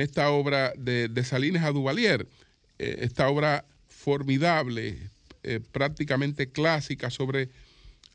esta 0.00 0.30
obra 0.30 0.72
de, 0.76 1.08
de 1.08 1.24
Salinas 1.24 1.64
a 1.64 1.70
Duvalier, 1.70 2.26
esta 2.82 3.28
obra 3.28 3.64
formidable, 3.88 4.98
prácticamente 5.72 6.50
clásica 6.50 7.10
sobre 7.10 7.48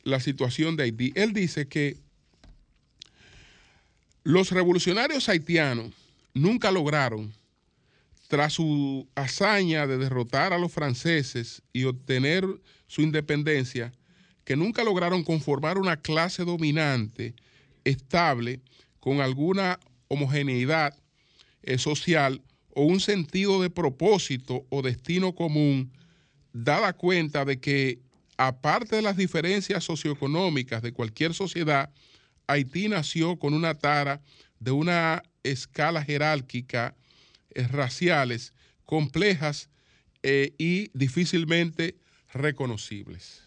la 0.04 0.20
situación 0.20 0.76
de 0.76 0.84
Haití. 0.84 1.12
Él 1.16 1.34
dice 1.34 1.68
que 1.68 1.98
los 4.24 4.52
revolucionarios 4.52 5.30
haitianos 5.30 5.94
nunca 6.34 6.72
lograron 6.72 7.34
tras 8.28 8.54
su 8.54 9.08
hazaña 9.16 9.88
de 9.88 9.98
derrotar 9.98 10.54
a 10.54 10.58
los 10.58 10.72
franceses 10.72 11.62
y 11.72 11.86
obtener 11.86 12.46
su 12.88 13.02
independencia, 13.02 13.94
que 14.44 14.56
nunca 14.56 14.84
lograron 14.84 15.24
conformar 15.24 15.78
una 15.78 16.02
clase 16.02 16.44
dominante 16.44 17.36
estable 17.86 18.60
con 19.00 19.22
alguna 19.22 19.80
homogeneidad 20.10 20.94
eh, 21.64 21.78
social 21.78 22.42
o 22.78 22.84
un 22.84 23.00
sentido 23.00 23.60
de 23.60 23.72
propósito 23.72 24.68
o 24.70 24.84
destino 24.84 25.34
común, 25.34 25.92
dada 26.54 26.94
cuenta 26.94 27.44
de 27.44 27.60
que, 27.60 28.04
aparte 28.38 28.98
de 28.98 29.02
las 29.02 29.18
diferencias 29.18 29.84
socioeconómicas 29.84 30.84
de 30.84 30.94
cualquier 30.94 31.34
sociedad, 31.34 31.92
Haití 32.46 32.88
nació 32.88 33.40
con 33.40 33.56
una 33.56 33.74
tara 33.74 34.22
de 34.60 34.70
una 34.70 35.24
escala 35.42 36.04
jerárquica 36.04 36.96
raciales 37.56 38.54
complejas 38.86 39.72
eh, 40.22 40.54
y 40.60 40.92
difícilmente 40.94 41.98
reconocibles. 42.32 43.42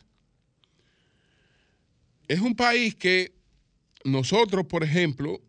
Es 2.27 2.41
un 2.41 2.57
país 2.57 2.97
que 2.97 3.33
nosotros, 4.03 4.67
por 4.67 4.83
ejemplo, 4.83 5.41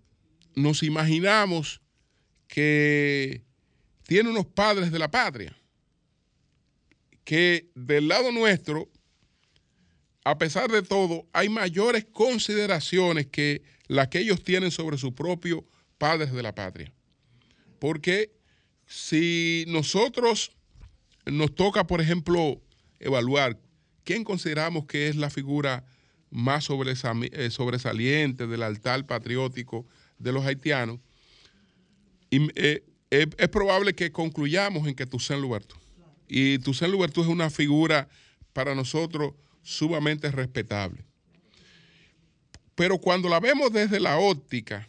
nos 0.54 0.84
imaginamos 0.84 1.82
que 2.48 3.44
tiene 4.12 4.30
unos 4.30 4.46
padres 4.46 4.92
de 4.92 5.00
la 5.00 5.10
patria, 5.10 5.56
que 7.24 7.70
del 7.76 8.10
lado 8.10 8.34
nuestro, 8.34 8.90
a 10.26 10.38
pesar 10.38 10.70
de 10.70 10.82
todo, 10.82 11.30
hay 11.32 11.48
mayores 11.48 12.04
consideraciones 12.12 13.28
que 13.28 13.64
las 13.88 14.10
que 14.10 14.20
ellos 14.20 14.44
tienen 14.44 14.70
sobre 14.70 14.98
sus 14.98 15.14
propios 15.14 15.62
padres 15.98 16.34
de 16.34 16.44
la 16.44 16.54
patria. 16.54 16.92
Porque 17.80 18.34
si 18.86 19.64
nosotros 19.70 20.52
nos 21.26 21.56
toca, 21.56 21.88
por 21.88 22.02
ejemplo, 22.02 22.62
evaluar 23.00 23.62
quién 24.04 24.26
consideramos 24.26 24.88
que 24.88 25.08
es 25.08 25.16
la 25.16 25.30
figura 25.30 25.86
más 26.30 26.68
eh, 26.70 27.50
sobresaliente 27.50 28.46
del 28.46 28.64
altar 28.64 29.06
patriótico 29.06 29.88
de 30.20 30.34
los 30.34 30.46
haitianos, 30.46 31.00
eh, 32.30 32.84
es 33.12 33.50
probable 33.50 33.94
que 33.94 34.12
concluyamos 34.12 34.88
en 34.88 34.96
que 34.96 35.06
Toussaint 35.06 35.42
Louverture. 35.42 35.80
Y 36.28 36.60
Toussaint 36.60 36.94
Louverture 36.94 37.28
es 37.28 37.32
una 37.32 37.50
figura 37.50 38.08
para 38.54 38.74
nosotros 38.74 39.34
sumamente 39.62 40.32
respetable. 40.32 41.04
Pero 42.76 42.98
cuando 42.98 43.30
la 43.30 43.40
vemos 43.40 43.72
desde 43.72 44.00
la 44.00 44.18
óptica 44.18 44.88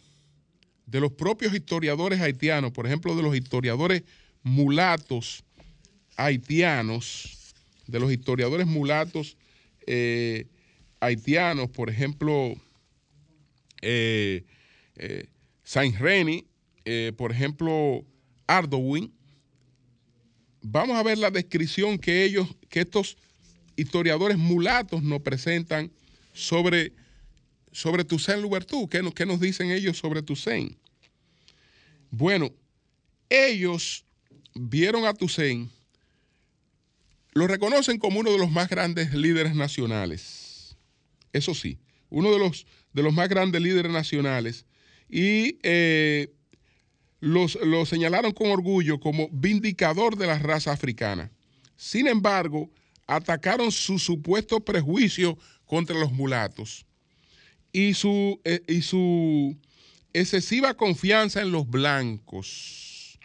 de 0.85 0.99
los 0.99 1.11
propios 1.11 1.53
historiadores 1.53 2.21
haitianos, 2.21 2.71
por 2.71 2.85
ejemplo, 2.85 3.15
de 3.15 3.23
los 3.23 3.35
historiadores 3.35 4.03
mulatos 4.41 5.43
haitianos, 6.15 7.53
de 7.87 7.99
los 7.99 8.11
historiadores 8.11 8.67
mulatos 8.67 9.37
eh, 9.85 10.47
haitianos, 10.99 11.69
por 11.69 11.89
ejemplo, 11.89 12.55
eh, 13.81 14.45
eh, 14.95 15.27
Saint 15.63 15.97
Reni, 15.97 16.47
por 17.17 17.31
ejemplo, 17.31 18.05
Ardowin, 18.47 19.13
vamos 20.61 20.97
a 20.97 21.03
ver 21.03 21.17
la 21.17 21.31
descripción 21.31 21.97
que 21.97 22.23
ellos, 22.23 22.47
que 22.69 22.81
estos 22.81 23.17
historiadores 23.75 24.37
mulatos 24.37 25.03
nos 25.03 25.21
presentan 25.21 25.91
sobre, 26.33 26.93
sobre 27.71 28.03
Toussaint 28.03 28.41
Louverture. 28.41 28.87
¿Qué, 28.89 29.11
¿Qué 29.13 29.25
nos 29.25 29.39
dicen 29.39 29.71
ellos 29.71 29.97
sobre 29.97 30.21
Toussaint? 30.21 30.77
Bueno, 32.09 32.53
ellos 33.29 34.05
vieron 34.53 35.05
a 35.05 35.13
Toussaint, 35.13 35.71
lo 37.33 37.47
reconocen 37.47 37.97
como 37.97 38.19
uno 38.19 38.31
de 38.31 38.37
los 38.37 38.51
más 38.51 38.69
grandes 38.69 39.13
líderes 39.13 39.55
nacionales. 39.55 40.77
Eso 41.31 41.55
sí, 41.55 41.79
uno 42.09 42.31
de 42.31 42.37
los, 42.37 42.67
de 42.93 43.01
los 43.01 43.13
más 43.13 43.27
grandes 43.27 43.61
líderes 43.61 43.91
nacionales. 43.91 44.65
Y 45.09 45.57
eh, 45.63 46.31
lo 47.23 47.85
señalaron 47.85 48.33
con 48.33 48.51
orgullo 48.51 48.99
como 48.99 49.29
vindicador 49.31 50.17
de 50.17 50.27
la 50.27 50.39
raza 50.39 50.71
africana. 50.71 51.31
Sin 51.77 52.07
embargo, 52.07 52.69
atacaron 53.07 53.71
su 53.71 53.99
supuesto 53.99 54.59
prejuicio 54.59 55.37
contra 55.65 55.97
los 55.97 56.11
mulatos 56.11 56.85
y 57.71 57.93
su, 57.93 58.39
eh, 58.43 58.61
y 58.67 58.81
su 58.81 59.57
excesiva 60.13 60.75
confianza 60.75 61.41
en 61.41 61.51
los 61.51 61.67
blancos. 61.67 63.19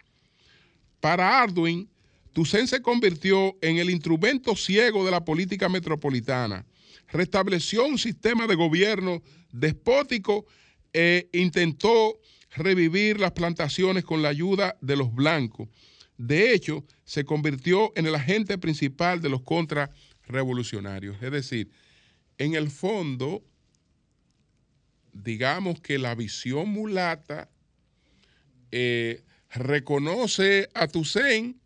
Para 0.99 1.41
Arduin, 1.41 1.89
Toussaint 2.33 2.67
se 2.67 2.81
convirtió 2.81 3.55
en 3.61 3.77
el 3.77 3.89
instrumento 3.89 4.55
ciego 4.55 5.05
de 5.05 5.11
la 5.11 5.23
política 5.23 5.69
metropolitana. 5.69 6.65
Restableció 7.09 7.85
un 7.85 7.97
sistema 7.97 8.47
de 8.47 8.55
gobierno 8.55 9.21
despótico 9.51 10.45
e 10.93 11.29
intentó 11.33 12.19
revivir 12.51 13.19
las 13.19 13.31
plantaciones 13.31 14.03
con 14.03 14.21
la 14.21 14.29
ayuda 14.29 14.77
de 14.81 14.95
los 14.95 15.13
blancos. 15.13 15.69
De 16.17 16.53
hecho, 16.53 16.85
se 17.05 17.23
convirtió 17.23 17.93
en 17.95 18.05
el 18.05 18.15
agente 18.15 18.57
principal 18.57 19.21
de 19.21 19.29
los 19.29 19.41
contrarrevolucionarios. 19.41 21.21
Es 21.21 21.31
decir, 21.31 21.71
en 22.37 22.55
el 22.55 22.69
fondo, 22.69 23.43
digamos 25.13 25.79
que 25.81 25.97
la 25.97 26.15
visión 26.15 26.69
mulata 26.69 27.49
eh, 28.71 29.23
reconoce 29.49 30.69
a 30.73 30.87
Toussaint 30.87 31.57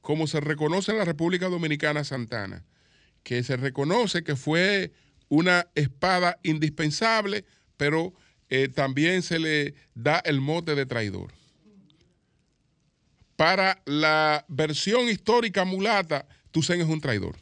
como 0.00 0.26
se 0.26 0.40
reconoce 0.40 0.92
en 0.92 0.98
la 0.98 1.04
República 1.04 1.48
Dominicana 1.48 2.02
Santana, 2.02 2.64
que 3.22 3.42
se 3.42 3.56
reconoce 3.56 4.24
que 4.24 4.36
fue 4.36 4.92
una 5.28 5.68
espada 5.74 6.38
indispensable, 6.42 7.44
pero 7.76 8.14
eh, 8.50 8.68
también 8.68 9.22
se 9.22 9.38
le 9.38 9.74
da 9.94 10.18
el 10.24 10.40
mote 10.40 10.74
de 10.74 10.86
traidor. 10.86 11.32
Para 13.36 13.82
la 13.84 14.44
versión 14.48 15.08
histórica 15.08 15.64
mulata, 15.64 16.26
Toussaint 16.50 16.82
es 16.82 16.88
un 16.88 17.00
traidor. 17.00 17.36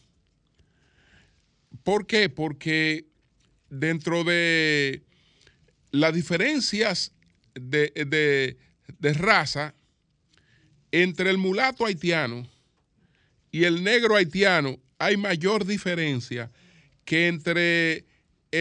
¿Por 1.83 2.07
qué? 2.07 2.29
Porque 2.29 3.07
dentro 3.71 4.25
de 4.25 5.03
las 5.91 6.15
diferencias 6.15 7.13
de, 7.55 8.57
raza 9.01 9.75
entre 10.93 11.31
el 11.31 11.39
mulato 11.39 11.87
haitiano 11.87 12.49
y 13.51 13.65
el 13.65 13.83
negro 13.83 14.17
haitiano 14.17 14.79
hay 14.99 15.17
mayor 15.17 15.65
diferencia 15.65 16.51
que 17.05 17.29
entre 17.29 18.06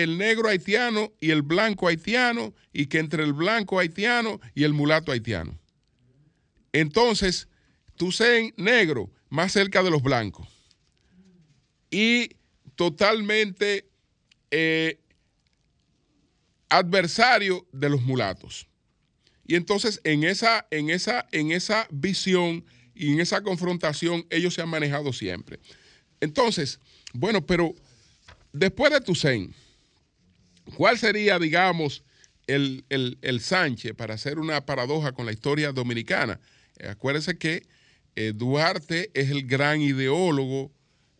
el 0.03 0.17
negro 0.17 0.49
haitiano 0.49 1.13
y 1.21 1.31
el 1.31 1.41
blanco 1.41 1.87
haitiano 1.87 2.53
y 2.73 2.87
que 2.87 2.99
entre 2.99 3.23
el 3.23 3.31
blanco 3.31 3.79
haitiano 3.79 4.41
y 4.53 4.65
el 4.65 4.73
mulato 4.73 5.13
haitiano. 5.13 5.57
Entonces, 6.73 7.47
Toussaint 7.95 8.57
negro, 8.57 9.09
más 9.29 9.53
cerca 9.53 9.81
de 9.83 9.89
los 9.89 10.03
blancos. 10.03 10.49
Y 11.89 12.35
totalmente 12.75 13.87
eh, 14.51 14.99
adversario 16.67 17.65
de 17.71 17.89
los 17.89 18.01
mulatos. 18.01 18.67
Y 19.47 19.55
entonces 19.55 20.01
en 20.03 20.25
esa, 20.25 20.67
en 20.71 20.89
esa, 20.89 21.25
en 21.31 21.53
esa 21.53 21.87
visión 21.89 22.65
y 22.93 23.13
en 23.13 23.21
esa 23.21 23.41
confrontación 23.43 24.25
ellos 24.29 24.55
se 24.55 24.61
han 24.61 24.69
manejado 24.69 25.13
siempre. 25.13 25.59
Entonces, 26.19 26.81
bueno, 27.13 27.45
pero 27.45 27.73
después 28.51 28.91
de 28.91 28.99
Toussaint, 28.99 29.55
¿cuál 30.75 30.97
sería, 30.97 31.39
digamos, 31.39 32.03
el, 32.47 32.83
Sánchez 33.39 33.93
para 33.93 34.15
hacer 34.15 34.39
una 34.39 34.65
paradoja 34.65 35.11
con 35.11 35.25
la 35.25 35.31
historia 35.31 35.71
dominicana? 35.71 36.39
Eh, 36.77 36.87
acuérdense 36.87 37.37
que 37.37 37.63
eh, 38.15 38.33
Duarte 38.35 39.11
es 39.13 39.29
el 39.29 39.45
gran 39.45 39.81
ideólogo 39.81 40.71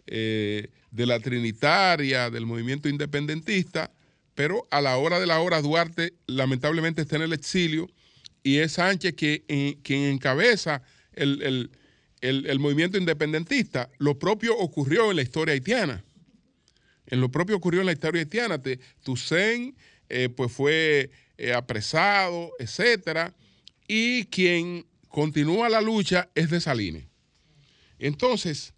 eh, 0.08 0.70
de 0.92 1.06
la 1.06 1.20
Trinitaria, 1.20 2.30
del 2.30 2.46
movimiento 2.46 2.88
independentista, 2.88 3.92
pero 4.34 4.68
a 4.72 4.82
la 4.82 4.98
hora 4.98 5.20
de 5.20 5.28
la 5.28 5.40
hora 5.40 5.62
Duarte 5.62 6.14
lamentablemente 6.28 7.02
está 7.02 7.18
en 7.18 7.24
el 7.24 7.34
exilio 7.34 7.90
y 8.44 8.58
es 8.58 8.74
Sánchez 8.74 9.16
que, 9.16 9.78
quien 9.84 10.04
encabeza 10.04 10.84
el, 11.14 11.70
movimiento 12.60 12.98
independentista. 12.98 13.90
Lo 13.98 14.20
propio 14.20 14.56
ocurrió 14.58 15.10
en 15.10 15.18
la 15.18 15.24
historia 15.24 15.54
haitiana. 15.54 16.05
En 17.08 17.22
lo 17.22 17.30
propio 17.30 17.56
ocurrió 17.56 17.82
en 17.82 17.88
la 17.88 17.94
historia 17.94 18.22
haitiana. 18.22 18.62
Toussaint 19.04 19.76
eh, 20.10 20.30
pues 20.30 20.52
fue 20.52 21.10
eh, 21.38 21.54
apresado, 21.54 22.52
etcétera, 22.60 23.34
y 23.88 24.26
quien 24.26 24.86
continúa 25.10 25.68
la 25.68 25.82
lucha 25.82 26.30
es 26.36 26.50
de 26.50 26.62
Salines. 26.62 27.06
Entonces, 27.98 28.74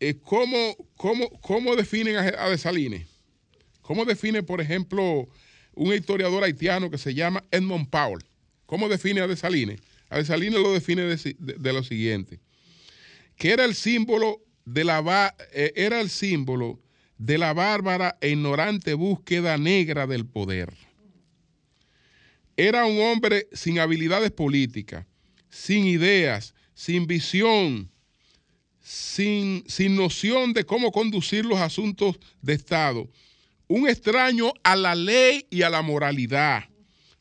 eh, 0.00 0.16
¿cómo, 0.22 0.76
cómo, 0.96 1.76
definen 1.76 2.16
a, 2.16 2.20
a 2.22 2.50
Desalines? 2.50 3.06
¿Cómo 3.82 4.04
define, 4.04 4.42
por 4.42 4.60
ejemplo, 4.60 5.28
un 5.74 5.94
historiador 5.94 6.42
haitiano 6.42 6.90
que 6.90 6.98
se 6.98 7.14
llama 7.14 7.44
Edmond 7.50 7.88
Paul? 7.88 8.24
¿Cómo 8.66 8.88
define 8.88 9.20
a 9.20 9.28
Desalines? 9.28 9.80
A 10.10 10.18
Desalines 10.18 10.60
lo 10.60 10.72
define 10.72 11.02
de, 11.02 11.72
lo 11.72 11.84
siguiente, 11.84 12.40
que 13.36 13.52
era 13.52 13.64
el 13.64 13.74
símbolo 13.74 14.42
de 14.64 14.84
la 14.84 15.34
era 15.52 16.00
el 16.00 16.10
símbolo 16.10 16.80
de 17.18 17.36
la 17.36 17.52
bárbara 17.52 18.16
e 18.20 18.30
ignorante 18.30 18.94
búsqueda 18.94 19.58
negra 19.58 20.06
del 20.06 20.24
poder. 20.24 20.72
Era 22.56 22.86
un 22.86 23.00
hombre 23.00 23.48
sin 23.52 23.78
habilidades 23.78 24.30
políticas, 24.30 25.06
sin 25.50 25.86
ideas, 25.86 26.54
sin 26.74 27.06
visión, 27.06 27.90
sin, 28.80 29.64
sin 29.66 29.96
noción 29.96 30.52
de 30.52 30.64
cómo 30.64 30.90
conducir 30.92 31.44
los 31.44 31.58
asuntos 31.58 32.18
de 32.40 32.54
Estado, 32.54 33.08
un 33.66 33.88
extraño 33.88 34.52
a 34.62 34.76
la 34.76 34.94
ley 34.94 35.46
y 35.50 35.62
a 35.62 35.70
la 35.70 35.82
moralidad, 35.82 36.64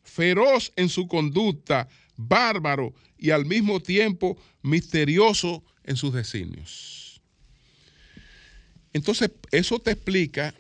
feroz 0.02 0.72
en 0.76 0.90
su 0.90 1.08
conducta, 1.08 1.90
bárbaro 2.16 2.94
y 3.18 3.32
al 3.32 3.46
mismo 3.46 3.80
tiempo 3.80 4.38
misterioso 4.62 5.64
en 5.84 5.98
sus 5.98 6.14
designios. 6.14 6.97
Entonces, 8.98 9.32
eso 9.52 9.80
te 9.80 9.92
explica, 9.92 10.54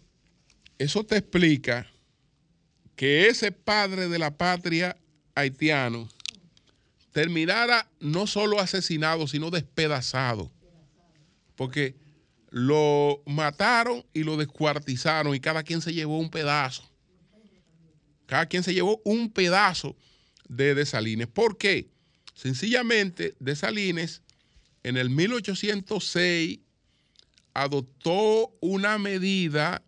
eso 0.77 1.03
te 1.03 1.17
explica 1.17 1.88
que 2.95 3.27
ese 3.27 3.51
padre 3.51 4.07
de 4.07 4.19
la 4.19 4.38
patria 4.38 4.97
haitiano 5.35 6.07
terminara 7.11 7.89
no 7.99 8.27
solo 8.27 8.59
asesinado, 8.59 9.27
sino 9.27 9.49
despedazado 9.49 10.51
porque 11.57 11.95
lo 12.49 13.21
mataron 13.25 14.05
y 14.13 14.23
lo 14.23 14.38
descuartizaron 14.38 15.35
y 15.35 15.41
cada 15.41 15.63
quien 15.63 15.81
se 15.81 15.93
llevó 15.93 16.19
un 16.19 16.29
pedazo. 16.29 16.89
Cada 18.27 18.45
quien 18.45 18.63
se 18.63 18.73
llevó 18.73 19.01
un 19.03 19.31
pedazo 19.31 19.97
de 20.47 20.75
Desalines. 20.75 21.27
¿Por 21.27 21.57
qué? 21.57 21.89
Sencillamente, 22.35 23.35
Desalines 23.39 24.21
en 24.83 24.95
el 24.95 25.09
1806 25.09 26.59
adoptó 27.57 28.55
una 28.61 28.99
medida 28.99 29.81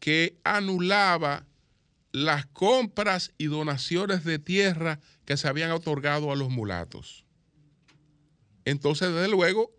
que 0.00 0.36
anulaba 0.42 1.46
las 2.10 2.44
compras 2.46 3.32
y 3.38 3.46
donaciones 3.46 4.24
de 4.24 4.40
tierra 4.40 4.98
que 5.24 5.36
se 5.36 5.46
habían 5.46 5.70
otorgado 5.70 6.32
a 6.32 6.36
los 6.36 6.50
mulatos. 6.50 7.24
Entonces, 8.64 9.14
desde 9.14 9.28
luego, 9.28 9.70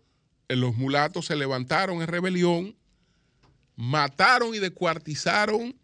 los 0.48 0.76
mulatos 0.76 1.26
se 1.26 1.36
levantaron 1.36 2.00
en 2.00 2.08
rebelión, 2.08 2.74
mataron 3.76 4.54
y 4.54 4.58
descuartizaron 4.58 5.78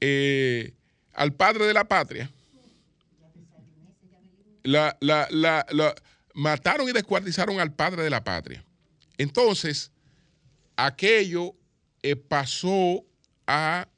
eh, 0.00 0.74
al 1.12 1.32
padre 1.32 1.66
de 1.66 1.74
la 1.74 1.84
patria. 1.84 2.28
La, 4.64 4.98
mataron 6.34 6.88
y 6.88 6.92
descuartizaron 6.92 7.60
al 7.60 7.72
padre 7.72 8.02
de 8.02 8.10
la 8.10 8.24
patria. 8.24 8.64
Entonces, 9.16 9.92
aquello 10.76 11.54
eh, 12.02 12.16
pasó 12.16 13.04
a 13.46 13.88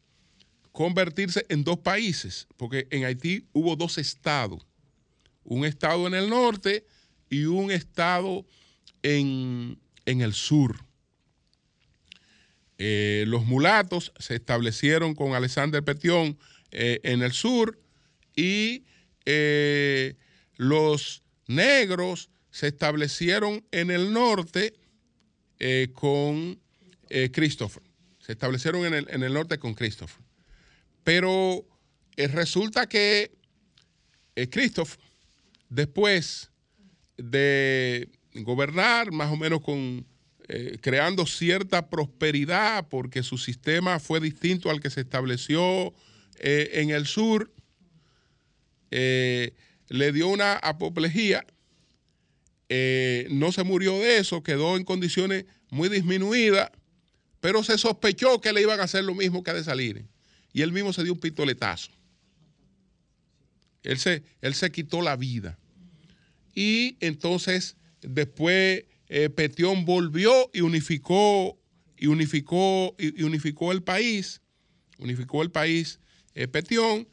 convertirse 0.72 1.46
en 1.48 1.62
dos 1.62 1.78
países, 1.78 2.48
porque 2.56 2.88
en 2.90 3.04
Haití 3.04 3.46
hubo 3.52 3.76
dos 3.76 3.98
estados, 3.98 4.66
un 5.44 5.64
estado 5.64 6.06
en 6.06 6.14
el 6.14 6.28
norte 6.28 6.84
y 7.30 7.44
un 7.44 7.70
estado 7.70 8.44
en, 9.02 9.78
en 10.06 10.20
el 10.20 10.32
sur. 10.32 10.84
Eh, 12.78 13.24
los 13.28 13.44
mulatos 13.44 14.12
se 14.18 14.34
establecieron 14.34 15.14
con 15.14 15.34
Alexander 15.34 15.84
Petion 15.84 16.36
eh, 16.72 17.00
en 17.04 17.22
el 17.22 17.32
sur 17.32 17.78
y 18.34 18.84
los 20.56 21.22
negros 21.46 22.30
se 22.50 22.66
establecieron 22.66 23.64
en 23.70 23.92
el 23.92 24.12
norte 24.12 24.74
con 25.94 26.61
Christopher. 27.32 27.82
Se 28.20 28.32
establecieron 28.32 28.86
en 28.86 29.22
el, 29.22 29.32
norte 29.32 29.58
con 29.58 29.74
Christopher. 29.74 30.24
Pero 31.04 31.66
resulta 32.16 32.86
que 32.88 33.32
Christopher, 34.50 34.98
después 35.68 36.50
de 37.16 38.08
gobernar 38.34 39.12
más 39.12 39.30
o 39.30 39.36
menos 39.36 39.60
con 39.60 40.06
eh, 40.48 40.76
creando 40.80 41.24
cierta 41.24 41.88
prosperidad 41.88 42.88
porque 42.88 43.22
su 43.22 43.38
sistema 43.38 44.00
fue 44.00 44.20
distinto 44.20 44.70
al 44.70 44.80
que 44.80 44.90
se 44.90 45.00
estableció 45.00 45.94
eh, 46.40 46.70
en 46.74 46.90
el 46.90 47.06
sur, 47.06 47.52
eh, 48.90 49.54
le 49.88 50.12
dio 50.12 50.28
una 50.28 50.54
apoplejía, 50.54 51.46
no 53.30 53.52
se 53.52 53.64
murió 53.64 53.98
de 53.98 54.16
eso, 54.16 54.42
quedó 54.42 54.76
en 54.76 54.84
condiciones 54.84 55.44
muy 55.70 55.90
disminuidas, 55.90 56.70
pero 57.42 57.62
se 57.62 57.76
sospechó 57.76 58.40
que 58.40 58.54
le 58.54 58.62
iban 58.62 58.80
a 58.80 58.84
hacer 58.84 59.04
lo 59.04 59.14
mismo 59.14 59.42
que 59.42 59.50
a 59.50 59.62
salir 59.62 60.06
Y 60.54 60.62
él 60.62 60.72
mismo 60.72 60.94
se 60.94 61.02
dio 61.02 61.12
un 61.12 61.20
pistoletazo. 61.20 61.90
Él 63.82 63.98
se, 63.98 64.22
él 64.40 64.54
se 64.54 64.72
quitó 64.72 65.02
la 65.02 65.16
vida. 65.16 65.58
Y 66.54 66.96
entonces 67.00 67.76
Después 68.02 68.84
eh, 69.08 69.30
Petión 69.30 69.84
volvió 69.84 70.50
y 70.52 70.60
unificó, 70.60 71.56
y 71.96 72.08
unificó, 72.08 72.94
y 72.98 73.22
unificó 73.22 73.72
el 73.72 73.82
país, 73.82 74.40
unificó 74.98 75.42
el 75.42 75.50
país 75.50 76.00
eh, 76.34 76.48
Petión, 76.48 77.08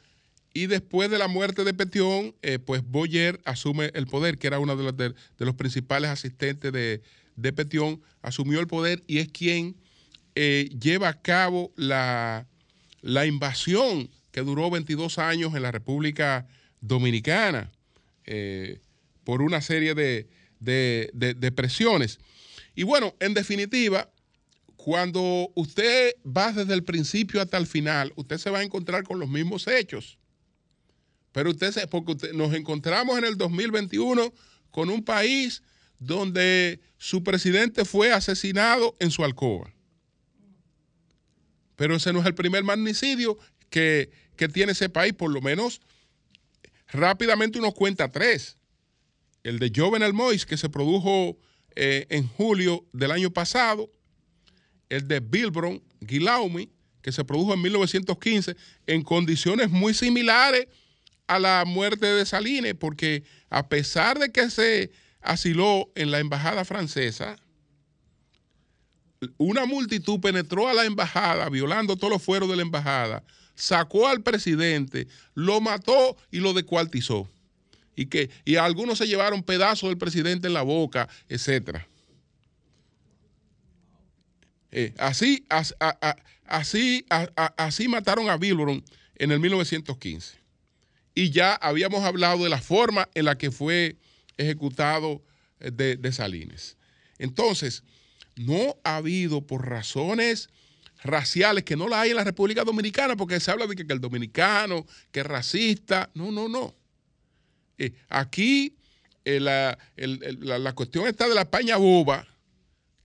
y 0.52 0.66
después 0.66 1.10
de 1.10 1.18
la 1.18 1.28
muerte 1.28 1.62
de 1.62 1.72
Petión, 1.72 2.34
eh, 2.42 2.58
pues 2.58 2.82
Boyer 2.84 3.40
asume 3.44 3.92
el 3.94 4.08
poder, 4.08 4.36
que 4.38 4.48
era 4.48 4.58
uno 4.58 4.76
de 4.76 4.82
los, 4.82 4.96
de, 4.96 5.14
los 5.38 5.54
principales 5.54 6.10
asistentes 6.10 6.72
de, 6.72 7.02
de, 7.36 7.52
Petión, 7.52 8.02
asumió 8.20 8.58
el 8.58 8.66
poder 8.66 9.04
y 9.06 9.18
es 9.18 9.28
quien 9.28 9.76
lleva 10.34 11.08
a 11.08 11.20
cabo 11.20 11.72
la, 11.76 12.46
invasión 13.26 14.10
que 14.32 14.40
duró 14.42 14.70
22 14.70 15.18
años 15.18 15.54
en 15.54 15.62
la 15.62 15.72
República 15.72 16.46
Dominicana 16.80 17.70
por 19.24 19.42
una 19.42 19.60
serie 19.60 19.94
de, 19.94 20.28
de, 20.60 21.52
presiones. 21.52 22.18
Y 22.74 22.84
bueno, 22.84 23.14
en 23.20 23.34
definitiva, 23.34 24.10
cuando 24.76 25.50
usted 25.54 26.14
va 26.24 26.52
desde 26.52 26.74
el 26.74 26.84
principio 26.84 27.40
hasta 27.40 27.58
el 27.58 27.66
final, 27.66 28.12
usted 28.16 28.38
se 28.38 28.50
va 28.50 28.60
a 28.60 28.62
encontrar 28.62 29.04
con 29.04 29.18
los 29.18 29.28
mismos 29.28 29.66
hechos. 29.66 30.18
Pero 31.32 31.50
usted, 31.50 31.72
se, 31.72 31.86
porque 31.86 32.32
nos 32.32 32.54
encontramos 32.54 33.18
en 33.18 33.24
el 33.24 33.36
2021 33.36 34.32
con 34.70 34.90
un 34.90 35.04
país 35.04 35.62
donde 35.98 36.80
su 36.98 37.22
presidente 37.22 37.84
fue 37.84 38.12
asesinado 38.12 38.96
en 39.00 39.10
su 39.10 39.24
alcoba. 39.24 39.72
Pero 41.80 41.96
ese 41.96 42.12
no 42.12 42.20
es 42.20 42.26
el 42.26 42.34
primer 42.34 42.62
magnicidio 42.62 43.38
que, 43.70 44.10
que 44.36 44.50
tiene 44.50 44.72
ese 44.72 44.90
país, 44.90 45.14
por 45.14 45.30
lo 45.30 45.40
menos 45.40 45.80
rápidamente 46.88 47.58
uno 47.58 47.72
cuenta 47.72 48.10
tres. 48.10 48.58
El 49.44 49.58
de 49.58 49.72
Jovenel 49.74 50.12
Mois, 50.12 50.44
que 50.44 50.58
se 50.58 50.68
produjo 50.68 51.38
eh, 51.76 52.06
en 52.10 52.28
julio 52.28 52.84
del 52.92 53.12
año 53.12 53.30
pasado, 53.30 53.90
el 54.90 55.08
de 55.08 55.20
Bilbron 55.20 55.82
Guillaume, 56.02 56.68
que 57.00 57.12
se 57.12 57.24
produjo 57.24 57.54
en 57.54 57.62
1915 57.62 58.56
en 58.86 59.02
condiciones 59.02 59.70
muy 59.70 59.94
similares 59.94 60.66
a 61.28 61.38
la 61.38 61.64
muerte 61.66 62.04
de 62.04 62.26
Salines, 62.26 62.74
porque 62.74 63.24
a 63.48 63.70
pesar 63.70 64.18
de 64.18 64.30
que 64.30 64.50
se 64.50 64.90
asiló 65.22 65.90
en 65.94 66.10
la 66.10 66.18
embajada 66.18 66.66
francesa, 66.66 67.36
una 69.36 69.66
multitud 69.66 70.20
penetró 70.20 70.68
a 70.68 70.74
la 70.74 70.84
embajada, 70.84 71.48
violando 71.48 71.96
todos 71.96 72.12
los 72.12 72.22
fueros 72.22 72.48
de 72.48 72.56
la 72.56 72.62
embajada, 72.62 73.22
sacó 73.54 74.08
al 74.08 74.22
presidente, 74.22 75.06
lo 75.34 75.60
mató 75.60 76.16
y 76.30 76.38
lo 76.38 76.52
descuartizó. 76.52 77.28
Y, 77.94 78.06
que, 78.06 78.30
y 78.44 78.56
algunos 78.56 78.98
se 78.98 79.06
llevaron 79.06 79.42
pedazos 79.42 79.90
del 79.90 79.98
presidente 79.98 80.46
en 80.46 80.54
la 80.54 80.62
boca, 80.62 81.08
etc. 81.28 81.80
Eh, 84.70 84.94
así, 84.98 85.44
así, 86.46 87.04
así 87.08 87.88
mataron 87.88 88.30
a 88.30 88.38
Bilbron 88.38 88.82
en 89.16 89.32
el 89.32 89.40
1915. 89.40 90.38
Y 91.14 91.30
ya 91.30 91.54
habíamos 91.54 92.04
hablado 92.04 92.44
de 92.44 92.48
la 92.48 92.62
forma 92.62 93.08
en 93.14 93.26
la 93.26 93.36
que 93.36 93.50
fue 93.50 93.96
ejecutado 94.38 95.22
eh, 95.58 95.70
de, 95.70 95.96
de 95.96 96.12
Salines. 96.12 96.78
Entonces, 97.18 97.82
no 98.40 98.78
ha 98.84 98.96
habido 98.96 99.46
por 99.46 99.68
razones 99.68 100.48
raciales 101.02 101.64
que 101.64 101.76
no 101.76 101.88
la 101.88 102.00
hay 102.00 102.10
en 102.10 102.16
la 102.16 102.24
República 102.24 102.64
Dominicana, 102.64 103.14
porque 103.16 103.38
se 103.38 103.50
habla 103.50 103.66
de 103.66 103.76
que, 103.76 103.84
el 103.92 104.00
dominicano, 104.00 104.86
que 105.12 105.20
es 105.20 105.26
racista. 105.26 106.10
No, 106.14 106.32
no, 106.32 106.48
no. 106.48 106.74
Eh, 107.76 107.92
aquí 108.08 108.76
eh, 109.26 109.40
la, 109.40 109.76
cuestión 110.74 111.06
está 111.06 111.28
de 111.28 111.34
la 111.34 111.50
paña 111.50 111.76
boba 111.76 112.26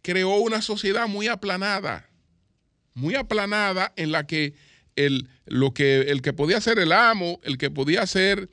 creó 0.01 0.35
una 0.37 0.61
sociedad 0.61 1.07
muy 1.07 1.27
aplanada, 1.27 2.09
muy 2.93 3.15
aplanada 3.15 3.91
en 3.97 4.11
la 4.11 4.27
que 4.27 4.53
el, 4.95 5.27
lo 5.45 5.73
que, 5.73 6.01
el 6.01 6.21
que 6.21 6.31
podía 6.31 6.61
ser 6.61 6.79
el 6.79 6.93
amo, 6.93 7.41
el 7.43 7.57
que 7.57 7.71
podía 7.71 8.07
ser 8.07 8.49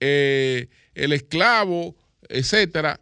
eh, 0.00 0.68
el 0.94 1.12
esclavo, 1.12 1.96
etcétera, 2.28 3.00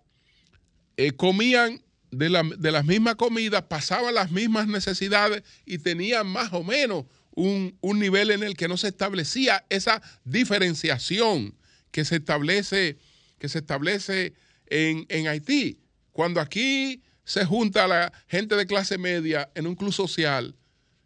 comían 1.16 1.83
de 2.16 2.30
la, 2.30 2.42
de 2.42 2.72
las 2.72 2.84
mismas 2.84 3.16
comidas, 3.16 3.62
pasaban 3.62 4.14
las 4.14 4.30
mismas 4.30 4.66
necesidades 4.66 5.42
y 5.64 5.78
tenían 5.78 6.26
más 6.26 6.52
o 6.52 6.62
menos 6.62 7.04
un, 7.34 7.78
nivel 7.98 8.30
en 8.30 8.42
el 8.42 8.56
que 8.56 8.68
no 8.68 8.76
se 8.76 8.88
establecía 8.88 9.64
esa 9.68 10.02
diferenciación 10.24 11.54
que 11.90 12.04
se 12.04 12.16
establece, 12.16 12.98
que 13.38 13.48
se 13.48 13.58
establece 13.58 14.34
en, 14.66 15.06
en 15.08 15.28
Haití. 15.28 15.80
Cuando 16.12 16.40
aquí 16.40 17.02
se 17.24 17.44
junta 17.44 17.88
la 17.88 18.12
gente 18.28 18.56
de 18.56 18.66
clase 18.66 18.98
media 18.98 19.50
en 19.54 19.66
un 19.66 19.74
club 19.74 19.92
social, 19.92 20.54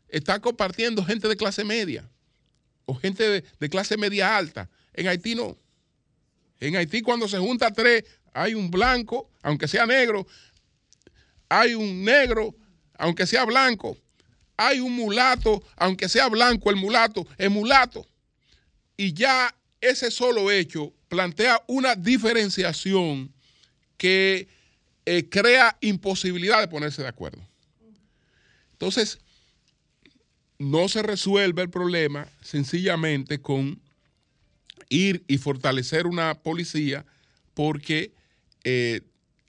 está 0.09 0.41
compartiendo 0.41 1.05
gente 1.05 1.29
de 1.29 1.37
clase 1.37 1.65
media 1.65 2.09
o 2.85 2.95
gente 2.95 3.29
de, 3.29 3.45
de, 3.59 3.69
clase 3.69 3.97
media 3.97 4.37
alta. 4.37 4.71
En 4.95 5.09
Haití 5.09 5.35
no. 5.35 5.59
En 6.61 6.77
Haití 6.77 7.03
cuando 7.03 7.29
se 7.29 7.39
junta 7.39 7.71
tres, 7.71 8.05
hay 8.33 8.55
un 8.55 8.71
blanco, 8.71 9.31
aunque 9.43 9.69
sea 9.69 9.87
negro, 9.87 10.27
hay 11.49 11.75
un 11.75 12.05
negro, 12.05 12.55
aunque 12.99 13.27
sea 13.27 13.45
blanco, 13.45 13.97
hay 14.57 14.81
un 14.81 14.95
mulato, 14.95 15.63
aunque 15.77 16.09
sea 16.09 16.29
blanco 16.29 16.71
el 16.71 16.77
mulato, 16.77 17.27
es 17.39 17.51
mulato. 17.51 18.07
Y 18.97 19.13
ya 19.13 19.55
ese 19.81 20.11
solo 20.11 20.51
hecho 20.51 20.93
plantea 21.09 21.63
una 21.69 21.95
diferenciación 21.95 23.33
que 23.97 24.49
eh, 25.07 25.29
crea 25.29 25.77
imposibilidad 25.81 26.61
de 26.61 26.69
ponerse 26.69 27.03
de 27.03 27.09
acuerdo. 27.09 27.41
Entonces, 28.73 29.19
no 30.59 30.89
se 30.89 31.03
resuelve 31.03 31.63
el 31.63 31.71
problema 31.71 32.29
sencillamente 32.43 33.41
con 33.41 33.81
ir 34.89 35.25
y 35.29 35.39
fortalecer 35.39 36.07
una 36.07 36.35
policía 36.35 37.05
porque 37.55 38.13
eh, 38.65 39.03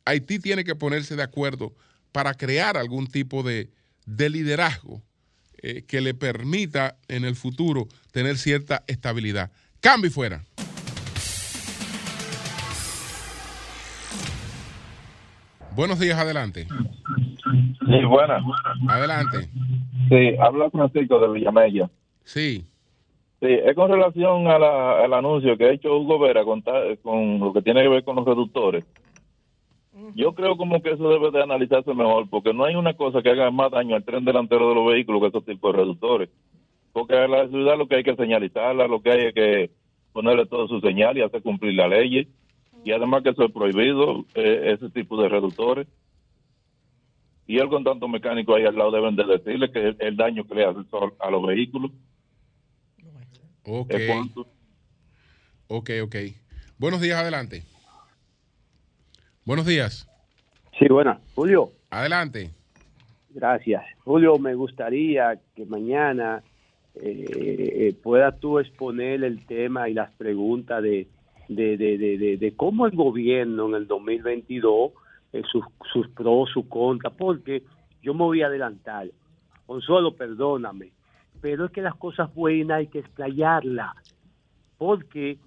Haití 0.06 0.40
tiene 0.40 0.64
que 0.64 0.76
ponerse 0.76 1.16
de 1.16 1.24
acuerdo 1.24 1.74
para 2.12 2.34
crear 2.34 2.78
algún 2.78 3.08
tipo 3.08 3.44
de, 3.44 3.70
liderazgo 4.06 5.02
eh, 5.62 5.84
que 5.88 6.02
le 6.02 6.14
permita 6.14 6.98
en 7.08 7.26
el 7.26 7.36
futuro 7.36 7.88
tener 8.12 8.38
cierta 8.38 8.84
estabilidad. 8.88 9.52
Cambio 9.80 10.12
fuera. 10.12 10.44
Buenos 15.76 16.00
días, 16.00 16.18
adelante. 16.18 16.68
Sí, 17.90 18.06
buenas. 18.06 18.44
Adelante. 18.90 19.50
Sí, 20.10 20.36
habla 20.40 20.70
Francisco 20.70 21.20
de 21.20 21.30
Villamella. 21.32 21.90
Sí. 22.24 22.66
Sí, 23.40 23.48
es 23.48 23.74
con 23.76 23.90
relación 23.90 24.48
al 24.48 25.14
anuncio 25.14 25.58
que 25.58 25.66
ha 25.66 25.72
hecho 25.72 25.98
Hugo 25.98 26.20
Vera 26.20 26.44
con, 26.44 26.62
con 27.02 27.40
lo 27.40 27.54
que 27.54 27.62
tiene 27.62 27.84
que 27.84 27.88
ver 27.88 28.04
con 28.04 28.18
los 28.18 28.26
reductores. 28.26 28.84
Yo 30.16 30.34
creo 30.34 30.58
como 30.58 30.82
que 30.82 30.92
eso 30.92 31.10
debe 31.10 31.32
de 31.32 31.44
analizarse 31.44 31.94
mejor, 31.94 32.30
porque 32.30 32.54
no 32.54 32.66
hay 32.66 32.76
una 32.76 32.94
cosa 32.94 33.22
que 33.22 33.30
haga 33.30 33.52
más 33.52 33.72
daño 33.72 33.96
al 33.96 34.04
tren 34.04 34.26
delantero 34.26 34.70
de 34.70 34.76
los 34.76 34.88
vehículos 34.88 35.22
que 35.22 35.28
esos 35.28 35.46
tipos 35.46 35.74
de 35.74 35.80
reductores. 35.80 36.30
Porque 36.92 37.16
a 37.16 37.28
la 37.28 37.48
ciudad 37.48 37.78
lo 37.78 37.88
que 37.88 37.96
hay 37.96 38.04
que 38.04 38.16
señalizarla, 38.16 38.88
lo 38.88 39.02
que 39.02 39.12
hay 39.12 39.26
es 39.28 39.34
que 39.34 39.72
ponerle 40.12 40.46
todo 40.46 40.68
su 40.68 40.80
señal 40.82 41.18
y 41.18 41.22
hacer 41.22 41.42
cumplir 41.42 41.74
la 41.76 41.88
ley. 41.88 42.28
Y 42.84 42.92
además 42.92 43.24
que 43.24 43.30
eso 43.30 43.44
es 43.44 43.52
prohibido, 43.52 44.26
eh, 44.36 44.76
ese 44.76 44.90
tipo 44.90 45.22
de 45.22 45.30
reductores. 45.30 45.88
Y 47.46 47.58
él 47.58 47.70
con 47.70 47.84
tanto 47.84 48.08
mecánico 48.08 48.56
ahí 48.56 48.66
al 48.66 48.76
lado 48.76 48.92
deben 48.92 49.16
de 49.16 49.24
decirle 49.26 49.72
que 49.72 49.96
el, 50.00 50.16
daño 50.16 50.46
que 50.46 50.56
le 50.56 50.66
hace 50.66 50.80
a 51.20 51.32
los 51.32 51.46
vehículos. 51.46 51.92
Ok. 53.66 53.94
Ok, 55.68 55.90
ok. 56.04 56.16
Buenos 56.78 57.02
días, 57.02 57.20
adelante. 57.20 57.64
Buenos 59.50 59.66
días. 59.66 60.08
Sí, 60.78 60.86
buenas. 60.90 61.18
Julio. 61.34 61.72
Adelante. 61.90 62.52
Gracias. 63.32 63.84
Julio, 64.04 64.38
me 64.38 64.54
gustaría 64.54 65.40
que 65.56 65.66
mañana 65.66 66.44
eh, 66.94 67.26
eh 67.34 67.94
pueda 68.04 68.32
tú 68.32 68.60
exponer 68.60 69.24
el 69.24 69.44
tema 69.48 69.90
y 69.90 69.96
las 69.96 70.12
preguntas 70.12 70.84
de, 70.84 71.08
de, 71.48 71.78
de, 71.78 72.38
de, 72.38 72.56
cómo 72.56 72.86
el 72.86 72.96
gobierno 72.96 73.70
en 73.70 73.74
el 73.74 73.88
2022, 73.88 74.92
eh, 75.34 75.42
sus, 75.52 75.66
sus 75.92 76.08
pros, 76.10 76.52
sus 76.52 76.68
contras, 76.68 77.14
porque 77.18 77.64
yo 78.04 78.14
me 78.14 78.26
voy 78.26 78.44
a 78.44 78.46
adelantar. 78.46 79.08
Consuelo, 79.66 80.16
perdóname, 80.16 80.92
pero 81.42 81.66
es 81.66 81.72
que 81.72 81.82
las 81.82 81.96
cosas 81.96 82.32
buenas 82.36 82.78
hay 82.78 82.88
que 82.88 83.00
explayarlas, 83.00 83.96
porque 84.78 85.40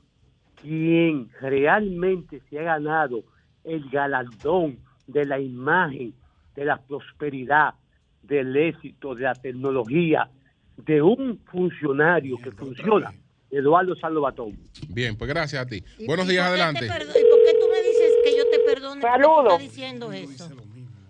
quien 0.61 1.31
realmente 1.41 2.43
se 2.51 2.59
ha 2.59 2.63
ganado 2.65 3.23
el 3.65 3.89
galardón 3.91 4.79
de 5.07 5.25
la 5.25 5.39
imagen, 5.41 6.15
de 6.55 6.65
la 6.65 6.79
prosperidad, 6.79 7.75
del 8.23 8.57
éxito, 8.57 9.15
de 9.15 9.25
la 9.25 9.35
tecnología, 9.35 10.29
de 10.77 11.03
un 11.03 11.41
funcionario 11.51 12.37
que 12.39 12.51
funciona, 12.53 13.13
Eduardo 13.51 13.95
Salvatón. 13.97 14.59
Bien, 14.89 15.17
pues 15.17 15.29
gracias 15.29 15.63
a 15.63 15.67
ti. 15.67 15.83
Buenos 16.07 16.27
días, 16.27 16.47
adelante. 16.47 16.87
¿Y 16.87 16.89
por 16.89 16.99
qué 16.99 17.55
tú 17.61 17.67
me 17.71 17.83
dices 17.83 18.13
que 18.25 18.37
yo 18.37 18.51
te 18.51 18.59
perdone? 18.61 19.03
Saludos. 19.03 19.59
diciendo 19.61 20.13
eso? 20.13 20.49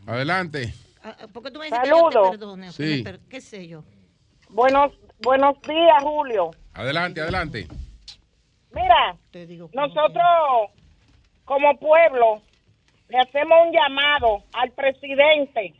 Adelante. 0.07 0.74
Ah, 1.05 1.16
ah, 1.20 1.26
¿Por 1.32 1.42
qué 1.42 1.50
tú 1.50 1.59
me 1.59 1.66
dices 1.66 1.80
que 1.82 1.88
yo 1.88 2.09
te 2.11 2.30
perdone? 2.30 2.72
Sí. 2.72 3.05
¿Qué 3.28 3.40
sé 3.40 3.68
yo? 3.68 3.84
Buenos, 4.50 4.92
buenos 5.22 5.61
días, 5.62 6.03
Julio. 6.03 6.50
Adelante, 6.74 7.20
adelante. 7.20 7.68
Mira, 8.74 9.16
nosotros 9.74 10.70
como 11.45 11.76
pueblo 11.78 12.43
le 13.09 13.18
hacemos 13.18 13.66
un 13.66 13.72
llamado 13.72 14.43
al 14.55 14.70
presidente 14.72 15.74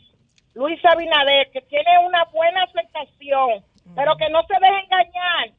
Luis 0.55 0.79
Abinader, 0.85 1.51
que 1.51 1.63
tiene 1.63 1.99
una 2.07 2.25
buena 2.25 2.65
aceptación, 2.65 3.65
pero 3.97 4.17
que 4.17 4.29
no 4.29 4.43
se 4.43 4.55
deje 4.55 4.81
engañar 4.85 5.51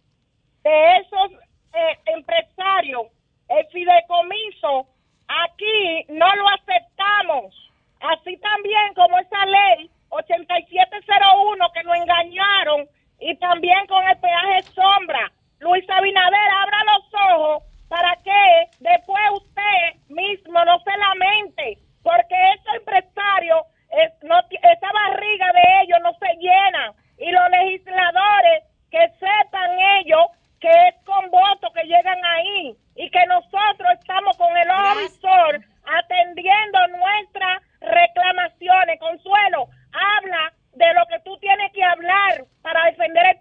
de 0.64 0.98
esos 0.98 1.32
eh, 1.74 2.00
empresarios. 2.06 3.08
El 3.50 3.66
fideicomiso 3.68 4.88
aquí 5.28 6.06
no 6.10 6.36
lo 6.36 6.48
aceptamos. 6.50 7.56
Así 8.02 8.38
también 8.38 8.94
como 8.96 9.18
esa 9.18 9.46
ley 9.46 9.90
8701 10.10 11.72
que 11.74 11.84
nos 11.84 11.98
engañaron 11.98 12.88
y 13.20 13.36
también 13.38 13.88
con 13.88 14.08
el 14.08 14.18
peaje 14.18 14.62
sombra. 14.74 15.32
Luis 15.60 15.90
Abinader, 15.90 16.50
abra 16.62 16.78
los 16.84 17.22
ojos 17.32 17.64
para 17.94 18.16
que 18.26 18.72
después 18.80 19.22
usted 19.36 20.02
mismo 20.10 20.66
no 20.66 20.80
se 20.80 20.98
lamente, 20.98 21.78
porque 22.02 22.34
esos 22.56 22.74
empresarios, 22.82 23.62
esa 23.92 24.92
barriga 24.92 25.54
de 25.54 25.62
ellos 25.84 26.00
no 26.02 26.12
se 26.18 26.34
llena 26.42 26.92
y 27.20 27.30
los 27.30 27.50
legisladores 27.52 28.64
que 28.90 29.06
sepan 29.22 29.78
ellos 30.02 30.26
que 30.60 30.70
es 30.70 30.96
con 31.06 31.30
votos 31.30 31.70
que 31.76 31.84
llegan 31.84 32.18
ahí 32.26 32.76
y 32.96 33.12
que 33.12 33.26
nosotros 33.28 33.90
estamos 34.00 34.36
con 34.38 34.58
el 34.58 34.72
ojo 34.72 35.62
atendiendo 35.86 36.80
nuestras 36.98 37.62
reclamaciones. 37.80 39.00
Consuelo, 39.00 39.70
habla 39.94 40.52
de 40.74 40.94
lo 40.96 41.06
que 41.12 41.20
tú 41.24 41.38
tienes 41.38 41.72
que 41.74 41.84
hablar 41.84 42.44
para 42.64 42.86
defender 42.86 43.24
el 43.28 43.40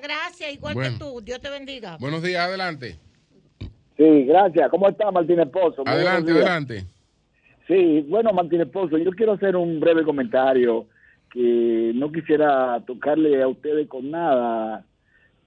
gracias, 0.00 0.52
igual 0.52 0.76
que 0.80 0.90
tú. 0.90 1.20
Dios 1.20 1.40
te 1.40 1.50
bendiga. 1.50 1.96
Buenos 1.98 2.22
días, 2.22 2.44
adelante. 2.44 3.07
Sí, 3.98 4.24
gracias. 4.24 4.70
¿Cómo 4.70 4.88
está 4.88 5.10
Martín 5.10 5.40
Esposo? 5.40 5.82
adelante, 5.84 6.30
adelante. 6.30 6.84
Sí, 7.66 8.06
bueno, 8.08 8.32
Martín 8.32 8.60
Esposo, 8.60 8.96
yo 8.96 9.10
quiero 9.10 9.32
hacer 9.32 9.56
un 9.56 9.80
breve 9.80 10.04
comentario 10.04 10.86
que 11.30 11.92
no 11.94 12.10
quisiera 12.10 12.80
tocarle 12.86 13.42
a 13.42 13.48
ustedes 13.48 13.88
con 13.88 14.10
nada 14.10 14.84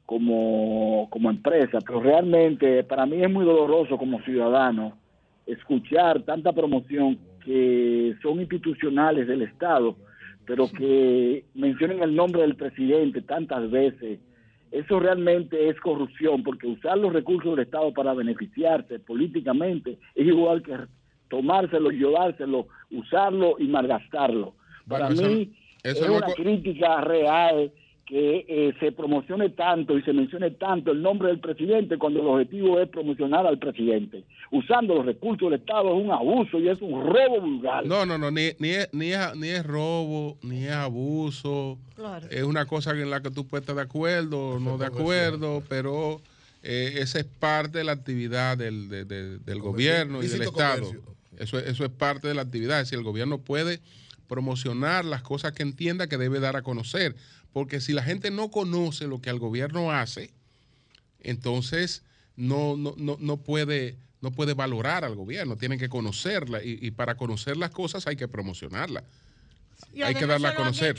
como, 0.06 1.08
como 1.10 1.32
empresa, 1.32 1.80
pero 1.86 2.02
realmente 2.02 2.84
para 2.84 3.06
mí 3.06 3.24
es 3.24 3.32
muy 3.32 3.46
doloroso 3.46 3.98
como 3.98 4.22
ciudadano 4.22 4.98
escuchar 5.48 6.22
tanta 6.24 6.52
promoción 6.52 7.18
que 7.44 8.16
son 8.22 8.42
institucionales 8.42 9.28
del 9.28 9.44
Estado, 9.44 9.96
pero 10.46 10.70
que 10.70 11.46
mencionen 11.56 12.04
el 12.04 12.14
nombre 12.14 12.42
del 12.42 12.56
presidente 12.56 13.22
tantas 13.22 13.72
veces. 13.72 14.20
Eso 14.72 15.00
realmente 15.00 15.68
es 15.68 15.80
corrupción, 15.82 16.44
porque 16.44 16.66
usar 16.66 16.98
los 16.98 17.12
recursos 17.12 17.52
del 17.56 17.66
Estado 17.66 17.94
para 17.94 18.14
beneficiarse 18.14 19.00
políticamente 19.00 19.98
es 20.16 20.26
igual 20.26 20.64
que 20.64 20.78
tomárselo, 21.30 21.90
llevárselo, 21.92 22.68
usarlo 22.90 23.56
y 23.60 23.68
malgastarlo. 23.68 24.54
Para 24.88 25.10
mí 25.10 25.54
es 25.84 26.02
una 26.02 26.28
crítica 26.28 27.02
real 27.02 27.72
que 28.12 28.46
eh, 28.46 28.74
se 28.82 28.92
promocione 28.92 29.52
tanto 29.52 29.98
y 29.98 30.02
se 30.02 30.12
mencione 30.12 30.52
tanto 30.52 30.92
el 30.92 31.02
nombre 31.02 31.30
del 31.30 31.40
presidente 31.40 31.98
cuando 31.98 32.20
el 32.20 32.28
objetivo 32.28 32.78
es 32.78 32.90
promocionar 32.90 33.48
al 33.48 33.58
presidente. 33.58 34.26
Usando 34.52 34.96
los 34.96 35.06
recursos 35.06 35.50
del 35.50 35.62
Estado 35.62 35.98
es 35.98 36.04
un 36.04 36.12
abuso 36.12 36.60
y 36.60 36.68
es 36.68 36.82
un 36.82 37.06
robo 37.06 37.40
vulgar. 37.40 37.86
No, 37.86 38.06
no, 38.06 38.18
no, 38.18 38.30
ni, 38.30 38.50
ni, 38.60 38.72
es, 38.72 38.90
ni, 38.92 39.14
es, 39.14 39.66
robo, 39.66 40.38
ni 40.42 40.66
es 40.66 40.74
abuso. 40.74 41.78
Es 42.30 42.44
una 42.44 42.66
cosa 42.66 42.92
en 42.92 43.10
la 43.10 43.22
que 43.22 43.32
tú 43.32 43.48
puedes 43.48 43.64
estar 43.64 43.78
de 43.78 43.84
acuerdo 43.84 44.56
o 44.56 44.60
no 44.60 44.78
de 44.78 44.88
acuerdo, 44.88 45.64
pero 45.70 46.20
eh, 46.64 46.96
esa 46.98 47.18
es 47.20 47.26
parte 47.26 47.78
de 47.78 47.86
la 47.86 47.94
actividad 47.94 48.58
del, 48.58 48.90
del 48.90 49.60
gobierno 49.62 50.22
y 50.22 50.28
del 50.28 50.42
Estado. 50.42 50.92
Eso, 51.38 51.60
eso 51.60 51.86
es 51.86 51.92
parte 51.92 52.28
de 52.28 52.34
la 52.34 52.42
actividad. 52.42 52.84
Si 52.84 52.94
el 52.94 53.04
gobierno 53.04 53.38
puede 53.38 53.80
promocionar 54.32 55.04
las 55.04 55.22
cosas 55.22 55.52
que 55.52 55.62
entienda 55.62 56.08
que 56.08 56.18
debe 56.18 56.40
dar 56.40 56.56
a 56.56 56.62
conocer 56.62 57.16
porque 57.54 57.82
si 57.82 57.94
la 57.94 58.04
gente 58.04 58.32
no 58.32 58.50
conoce 58.50 59.08
lo 59.08 59.22
que 59.22 59.30
el 59.30 59.40
gobierno 59.40 59.92
hace, 59.92 60.32
entonces 61.20 62.04
no, 62.36 62.78
no, 62.78 62.96
no, 62.98 63.38
puede, 63.38 63.98
no 64.22 64.32
puede 64.32 64.54
valorar 64.54 65.04
al 65.04 65.16
gobierno, 65.16 65.58
tienen 65.58 65.78
que 65.78 65.90
conocerla 65.90 66.64
y, 66.64 66.92
para 66.92 67.16
conocer 67.16 67.58
las 67.58 67.72
cosas 67.72 68.08
hay 68.08 68.16
que 68.16 68.28
promocionarla. 68.28 69.04
hay 70.04 70.16
que 70.16 70.26
darla 70.26 70.50
a 70.50 70.56
conocer. 70.56 70.96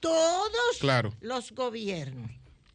todos 0.00 1.12
los 1.20 1.52
gobiernos. 1.52 2.30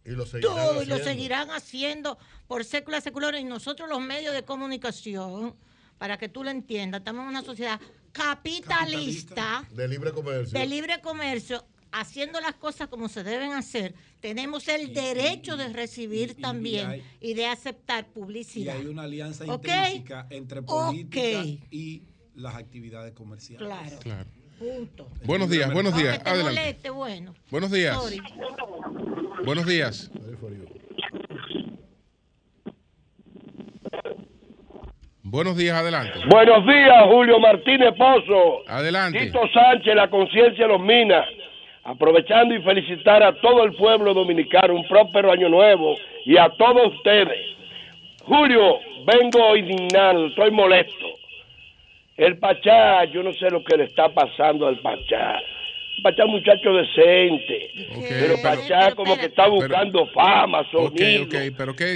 Y 0.05 0.11
lo 0.11 0.27
seguirán 0.27 0.55
todos 0.55 0.77
haciendo. 0.77 0.97
lo 0.97 1.03
seguirán 1.03 1.49
haciendo 1.49 2.17
por 2.47 2.63
séculos 2.63 3.03
seculares 3.03 3.41
y 3.41 3.43
nosotros 3.43 3.89
los 3.89 3.99
medios 3.99 4.35
de 4.35 4.43
comunicación, 4.43 5.55
para 5.97 6.19
que 6.19 6.29
tú 6.29 6.43
lo 6.43 6.51
entiendas, 6.51 6.99
estamos 6.99 7.23
en 7.23 7.29
una 7.29 7.41
sociedad 7.41 7.81
capitalista, 8.11 9.35
capitalista 9.35 9.67
de 9.71 9.87
libre 9.87 10.11
comercio. 10.11 10.59
De 10.59 10.65
libre 10.67 11.01
comercio 11.01 11.65
haciendo 11.95 12.41
las 12.41 12.55
cosas 12.55 12.87
como 12.89 13.07
se 13.07 13.23
deben 13.23 13.53
hacer, 13.53 13.95
tenemos 14.19 14.67
el 14.67 14.93
derecho 14.93 15.55
de 15.55 15.69
recibir 15.69 16.35
también 16.35 17.01
y, 17.21 17.33
de 17.33 17.47
aceptar 17.47 18.07
publicidad. 18.07 18.75
Y 18.75 18.79
hay 18.79 18.85
una 18.87 19.03
alianza 19.03 19.45
intrínseca 19.45 20.27
entre 20.29 20.61
política 20.61 21.43
y 21.71 22.03
las 22.35 22.55
actividades 22.55 23.13
comerciales. 23.13 23.65
Claro. 23.65 23.99
claro. 24.01 24.29
Punto. 24.59 25.09
Buenos 25.25 25.49
días, 25.49 25.71
buenos 25.73 25.95
días. 25.97 26.19
Adelante. 26.25 26.89
bueno. 26.89 27.33
Buenos 27.49 27.71
días. 27.71 27.97
Buenos 29.43 29.65
días. 29.65 30.11
Buenos 35.23 35.57
días, 35.57 35.75
adelante. 35.75 36.19
Buenos 36.29 36.65
días, 36.65 37.03
Julio 37.07 37.39
Martínez 37.39 37.93
Pozo. 37.97 38.69
Adelante. 38.69 39.19
Tito 39.19 39.41
Sánchez, 39.53 39.95
la 39.95 40.09
conciencia 40.09 40.67
los 40.67 40.79
mina 40.79 41.25
aprovechando 41.85 42.55
y 42.55 42.61
felicitar 42.63 43.21
a 43.23 43.33
todo 43.33 43.63
el 43.63 43.73
pueblo 43.73 44.13
dominicano, 44.13 44.73
un 44.73 44.87
próspero 44.87 45.31
año 45.31 45.49
nuevo 45.49 45.95
y 46.25 46.35
a 46.35 46.49
todos 46.49 46.93
ustedes. 46.95 47.55
Julio, 48.23 48.79
vengo 49.05 49.55
indignado, 49.55 50.25
estoy 50.27 50.49
molesto. 50.49 51.05
El 52.17 52.39
Pachá, 52.39 53.05
yo 53.05 53.21
no 53.21 53.31
sé 53.33 53.51
lo 53.51 53.63
que 53.63 53.77
le 53.77 53.83
está 53.83 54.09
pasando 54.09 54.67
al 54.67 54.79
Pachá. 54.79 55.39
Pachá 56.01 56.25
muchacho 56.25 56.73
decente, 56.73 57.71
pero 58.09 58.35
Pachá 58.41 58.95
como 58.95 59.15
que 59.17 59.27
está 59.27 59.47
buscando 59.47 60.07
fama, 60.07 60.63
sonido. 60.71 61.27
pero 61.55 61.75
¿qué, 61.75 61.95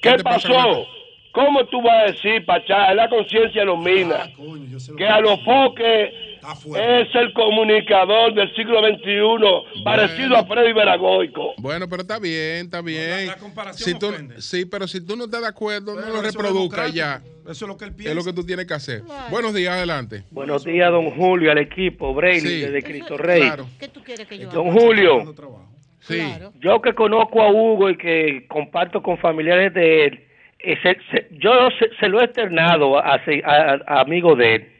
¿qué, 0.00 0.18
pasó? 0.22 0.86
¿Cómo 1.32 1.66
tú 1.66 1.82
vas 1.82 2.02
a 2.04 2.12
decir, 2.12 2.44
Pachá? 2.46 2.90
Es 2.90 2.96
la 2.96 3.08
conciencia 3.08 3.64
minas. 3.64 4.30
Ah, 4.30 4.92
que 4.96 5.06
a 5.06 5.20
los 5.20 5.42
foques 5.44 6.12
es 6.52 7.14
el 7.14 7.32
comunicador 7.32 8.34
del 8.34 8.54
siglo 8.54 8.80
XXI, 8.80 9.82
parecido 9.82 10.36
a 10.36 10.44
Freddy 10.46 10.72
Veragoico. 10.72 11.54
Bueno, 11.58 11.88
pero 11.88 12.02
está 12.02 12.18
bien, 12.18 12.66
está 12.66 12.82
bien. 12.82 13.26
la, 13.26 13.36
comparación 13.36 14.34
Sí, 14.38 14.64
pero 14.64 14.86
si 14.86 15.04
tú 15.04 15.16
no 15.16 15.24
estás 15.24 15.42
de 15.42 15.48
acuerdo, 15.48 15.94
no 15.94 16.08
lo 16.08 16.22
reproduzcas 16.22 16.92
ya. 16.92 17.22
Eso 17.42 17.64
es 17.64 17.68
lo 17.68 17.76
que 17.76 17.84
él 17.86 17.94
piensa. 17.94 18.10
Es 18.10 18.16
lo 18.16 18.24
que 18.24 18.32
tú 18.32 18.44
tienes 18.44 18.66
que 18.66 18.74
hacer. 18.74 19.02
Buenos 19.30 19.54
días, 19.54 19.74
adelante. 19.74 20.24
Buenos 20.30 20.64
días, 20.64 20.90
don 20.90 21.10
Julio, 21.10 21.50
al 21.50 21.58
equipo, 21.58 22.14
Braille, 22.14 22.66
desde 22.66 22.82
Cristo 22.82 23.16
Rey. 23.16 23.42
Claro. 23.42 23.66
¿Qué 23.78 23.88
tú 23.88 24.02
quieres 24.02 24.26
que 24.26 24.38
yo 24.38 24.50
Don 24.50 24.72
Julio, 24.72 25.34
sí. 26.00 26.20
yo 26.60 26.80
que 26.80 26.94
conozco 26.94 27.42
a 27.42 27.50
Hugo 27.50 27.90
y 27.90 27.96
que 27.96 28.46
comparto 28.48 29.02
con 29.02 29.18
familiares 29.18 29.74
de 29.74 30.04
él, 30.04 30.22
yo 31.38 31.68
se, 32.00 32.08
lo 32.08 32.20
he 32.20 32.24
externado 32.24 32.98
a, 32.98 33.20
a 33.86 34.00
amigos 34.00 34.38
de 34.38 34.54
él 34.54 34.75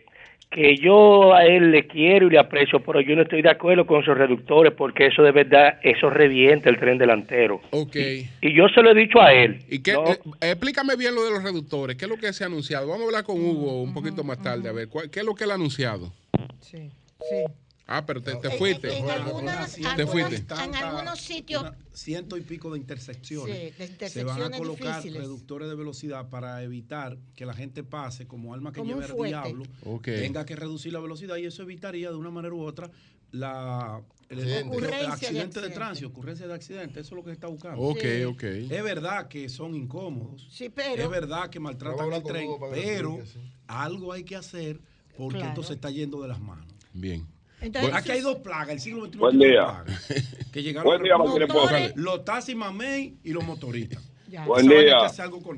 que 0.51 0.77
yo 0.77 1.35
a 1.35 1.45
él 1.45 1.71
le 1.71 1.87
quiero 1.87 2.29
y 2.29 2.31
le 2.31 2.39
aprecio, 2.39 2.81
pero 2.81 3.01
yo 3.01 3.17
no 3.17 3.23
estoy 3.23 3.43
de 3.43 3.51
acuerdo 3.51 3.87
con 3.87 4.03
esos 4.03 4.17
reductores 4.17 4.73
porque 4.73 5.07
eso 5.07 5.23
de 5.23 5.33
verdad, 5.33 5.79
eso 5.83 6.09
revienta 6.09 6.71
el 6.71 6.79
tren 6.79 6.99
delantero. 6.99 7.61
Ok. 7.71 7.97
Y, 8.41 8.55
yo 8.55 8.69
se 8.69 8.83
lo 8.83 8.91
he 8.91 8.95
dicho 8.95 9.21
a 9.21 9.33
él. 9.33 9.63
¿Y 9.69 9.81
qué, 9.83 9.93
eh, 9.93 10.51
explícame 10.51 10.97
bien 10.97 11.15
lo 11.15 11.25
de 11.25 11.31
los 11.31 11.43
reductores, 11.43 11.97
¿qué 11.97 12.05
es 12.05 12.11
lo 12.11 12.17
que 12.17 12.33
se 12.33 12.45
ha 12.45 12.47
anunciado? 12.47 12.87
Vamos 12.87 13.03
a 13.03 13.07
hablar 13.07 13.25
con 13.25 13.37
Hugo 13.37 13.83
un 13.83 13.93
poquito 13.93 14.25
más 14.25 14.41
tarde, 14.41 14.69
a 14.69 14.73
ver, 14.73 14.89
¿qué 15.11 15.21
es 15.21 15.27
lo 15.27 15.35
que 15.35 15.45
él 15.45 15.51
ha 15.51 15.55
anunciado? 15.55 16.13
Sí, 16.61 16.91
sí. 17.21 17.45
Ah, 17.89 18.05
pero 18.05 18.21
te, 18.21 18.33
fuiste. 18.59 18.99
En, 18.99 19.09
algunas, 19.09 19.77
te 19.77 20.07
fuiste. 20.07 20.45
En 20.65 20.75
algunos 20.75 21.21
sitios. 21.21 21.65
ciento 21.93 22.37
y 22.37 22.41
pico 22.41 22.73
de 22.73 22.79
intersecciones. 22.79 23.75
se 24.11 24.25
van 24.25 24.43
a 24.43 24.51
colocar 24.51 25.05
reductores 25.05 25.69
de 25.69 25.75
velocidad 25.77 26.29
para 26.29 26.63
evitar 26.65 27.17
que 27.37 27.47
la 27.47 27.55
gente 27.55 27.85
pase 27.85 28.27
como 28.27 28.55
alma 28.55 28.73
que 28.73 28.83
lleva 28.83 29.05
el 29.05 29.17
diablo. 29.25 29.65
Tenga 30.03 30.45
que 30.45 30.57
reducir 30.57 30.93
la 30.93 31.01
velocidad 31.01 31.37
y 31.37 31.47
eso 31.47 31.63
evitaría 31.63 32.11
de 32.11 32.17
una 32.17 32.31
manera 32.31 32.55
u 32.55 32.63
otra 32.63 32.91
la 33.33 34.03
el, 34.29 35.07
accidente 35.09 35.61
de, 35.61 35.71
tránsito, 35.71 36.09
ocurrencia 36.09 36.49
de 36.49 36.55
accidente, 36.55 37.01
eso 37.01 37.15
es 37.15 37.17
lo 37.17 37.23
que 37.23 37.31
se 37.31 37.35
está 37.35 37.47
buscando. 37.47 37.81
Ok, 37.81 38.03
ok. 38.27 38.43
Es 38.43 38.83
verdad 38.83 39.29
que 39.29 39.49
son 39.49 39.75
incómodos. 39.75 40.49
Sí, 40.51 40.69
pero. 40.69 41.05
Es 41.05 41.09
verdad 41.09 41.49
que 41.49 41.61
maltratan 41.61 42.13
el 42.13 42.23
tren, 42.25 42.51
pero 42.73 43.21
algo 43.69 44.13
hay 44.13 44.25
que 44.25 44.35
hacer 44.35 44.81
porque 45.17 45.41
esto 45.41 45.63
se 45.63 45.75
está 45.75 45.91
yendo 45.91 46.21
de 46.21 46.29
las 46.29 46.41
manos. 46.41 46.67
Bien. 46.93 47.36
Entonces, 47.61 47.95
aquí 47.95 48.11
hay 48.11 48.21
dos 48.21 48.37
plagas, 48.37 48.71
el 48.71 48.81
siglo 48.81 49.07
XXI 49.07 49.19
Buen 49.19 49.39
día. 49.39 49.85
que 50.53 50.63
llegaron 50.63 50.91
Buen 50.91 51.03
día, 51.03 51.17
los, 51.17 51.97
los 51.97 52.25
taxis 52.25 52.55
mamey 52.55 53.17
y 53.25 53.33
los 53.33 53.45
motoristas. 53.45 54.03
Buen 54.45 54.69
día. 54.69 55.09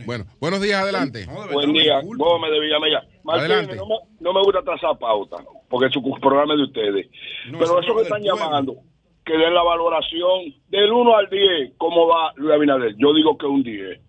Bueno, 0.04 0.24
buenos 0.40 0.60
días, 0.60 0.82
adelante. 0.82 1.26
Buen 1.52 1.72
día, 1.72 2.00
Gómez 2.02 2.50
de 2.50 2.60
Villamella. 2.60 3.02
adelante. 3.26 3.76
No 3.76 3.86
me, 3.86 3.94
no 4.20 4.32
me 4.32 4.42
gusta 4.42 4.62
trazar 4.62 4.98
pauta, 4.98 5.36
porque 5.68 5.88
su 5.90 6.02
programa 6.20 6.54
es 6.54 6.58
de 6.58 6.64
ustedes. 6.64 7.06
Pero 7.50 7.80
eso 7.80 7.96
que 7.96 8.02
están 8.02 8.22
llamando, 8.22 8.76
que 9.24 9.32
den 9.32 9.54
la 9.54 9.62
valoración 9.62 10.54
del 10.68 10.92
1 10.92 11.16
al 11.16 11.30
10, 11.30 11.72
¿cómo 11.78 12.06
va 12.06 12.32
Luis 12.36 12.52
Abinader? 12.52 12.94
Yo 12.98 13.14
digo 13.14 13.36
que 13.38 13.46
un 13.46 13.62
10. 13.62 14.00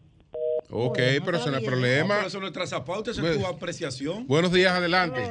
Ok, 0.72 1.00
pero 1.26 1.38
eso 1.38 1.50
no 1.52 1.58
es 1.58 1.64
problema. 1.64 2.26
eso 2.26 2.40
no 2.40 2.48
es 2.48 2.54
trazar 2.54 2.84
pauta, 2.84 3.12
eso 3.12 3.26
es 3.26 3.40
tu 3.40 3.46
apreciación. 3.46 4.28
Buenos 4.28 4.52
días, 4.52 4.74
adelante. 4.74 5.22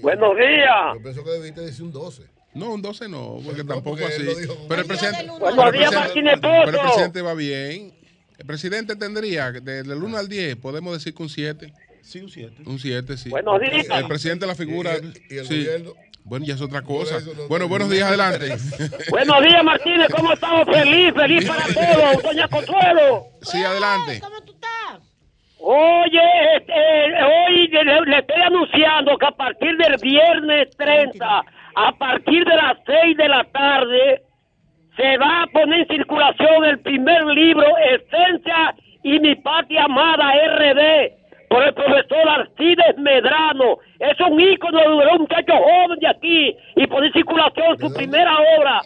Buenos 0.00 0.36
días. 0.36 0.94
Yo 0.94 1.02
pienso 1.02 1.24
que 1.24 1.30
debiste 1.30 1.60
decir 1.60 1.84
un 1.84 1.92
12. 1.92 2.22
No, 2.54 2.74
un 2.74 2.82
12 2.82 3.08
no, 3.08 3.40
porque 3.44 3.64
tampoco 3.64 4.04
así. 4.04 4.24
Pero 4.68 4.82
el 4.82 4.86
presidente, 4.86 5.26
Buenos 5.38 5.72
días, 5.72 5.92
Martínez 5.92 6.34
Pero 6.40 6.64
el 6.64 6.78
presidente 6.78 7.22
va 7.22 7.34
bien. 7.34 7.94
El 8.38 8.46
presidente 8.46 8.96
tendría, 8.96 9.52
del 9.52 10.02
1 10.02 10.18
al 10.18 10.28
10, 10.28 10.56
podemos 10.56 10.92
decir 10.94 11.14
que 11.14 11.22
un 11.22 11.28
7. 11.28 11.72
Sí, 12.02 12.20
un 12.20 12.28
7. 12.28 12.62
Un 12.66 12.78
7, 12.78 13.16
sí. 13.16 13.30
Buenos 13.30 13.60
días. 13.60 13.86
El 13.88 14.08
presidente 14.08 14.46
la 14.46 14.54
figura. 14.54 14.96
¿Y 15.30 15.36
el, 15.36 15.46
sí. 15.46 15.66
Bueno, 16.24 16.44
ya 16.46 16.54
es 16.54 16.60
otra 16.60 16.82
cosa. 16.82 17.18
bueno, 17.48 17.68
buenos 17.68 17.90
días, 17.90 18.08
adelante. 18.08 18.56
buenos 19.10 19.42
días, 19.42 19.64
Martínez. 19.64 20.08
¿Cómo 20.14 20.32
estamos? 20.32 20.66
Feliz, 20.66 21.12
feliz 21.14 21.48
para 21.48 21.64
todos. 21.66 22.22
Doña 22.22 22.48
Consuelo. 22.48 23.26
Sí, 23.42 23.58
adelante. 23.58 24.20
¿Cómo? 24.20 24.41
Oye, 25.64 26.20
este, 26.56 26.72
hoy 27.22 27.68
le, 27.68 28.18
estoy 28.18 28.42
anunciando 28.42 29.16
que 29.16 29.26
a 29.26 29.30
partir 29.30 29.76
del 29.76 29.96
viernes 30.02 30.76
30, 30.76 31.44
a 31.76 31.92
partir 31.92 32.44
de 32.44 32.56
las 32.56 32.78
6 32.84 33.16
de 33.16 33.28
la 33.28 33.44
tarde, 33.44 34.22
se 34.96 35.16
va 35.18 35.42
a 35.42 35.46
poner 35.46 35.80
en 35.80 35.86
circulación 35.86 36.64
el 36.64 36.80
primer 36.80 37.24
libro, 37.26 37.64
Esencia 37.78 38.74
y 39.04 39.20
mi 39.20 39.36
patria 39.36 39.84
amada 39.84 40.32
RD, 40.34 41.21
por 41.52 41.62
el 41.62 41.74
profesor 41.74 42.28
Arcides 42.28 42.96
Medrano. 42.96 43.78
Es 43.98 44.18
un 44.20 44.40
ícono 44.40 44.80
de 44.80 44.88
un 44.88 45.20
muchacho 45.20 45.52
joven 45.52 45.98
de 46.00 46.08
aquí 46.08 46.56
y 46.76 46.82
en 46.82 47.12
circulación 47.12 47.78
su 47.78 47.92
primera 47.92 48.38
obra, 48.58 48.80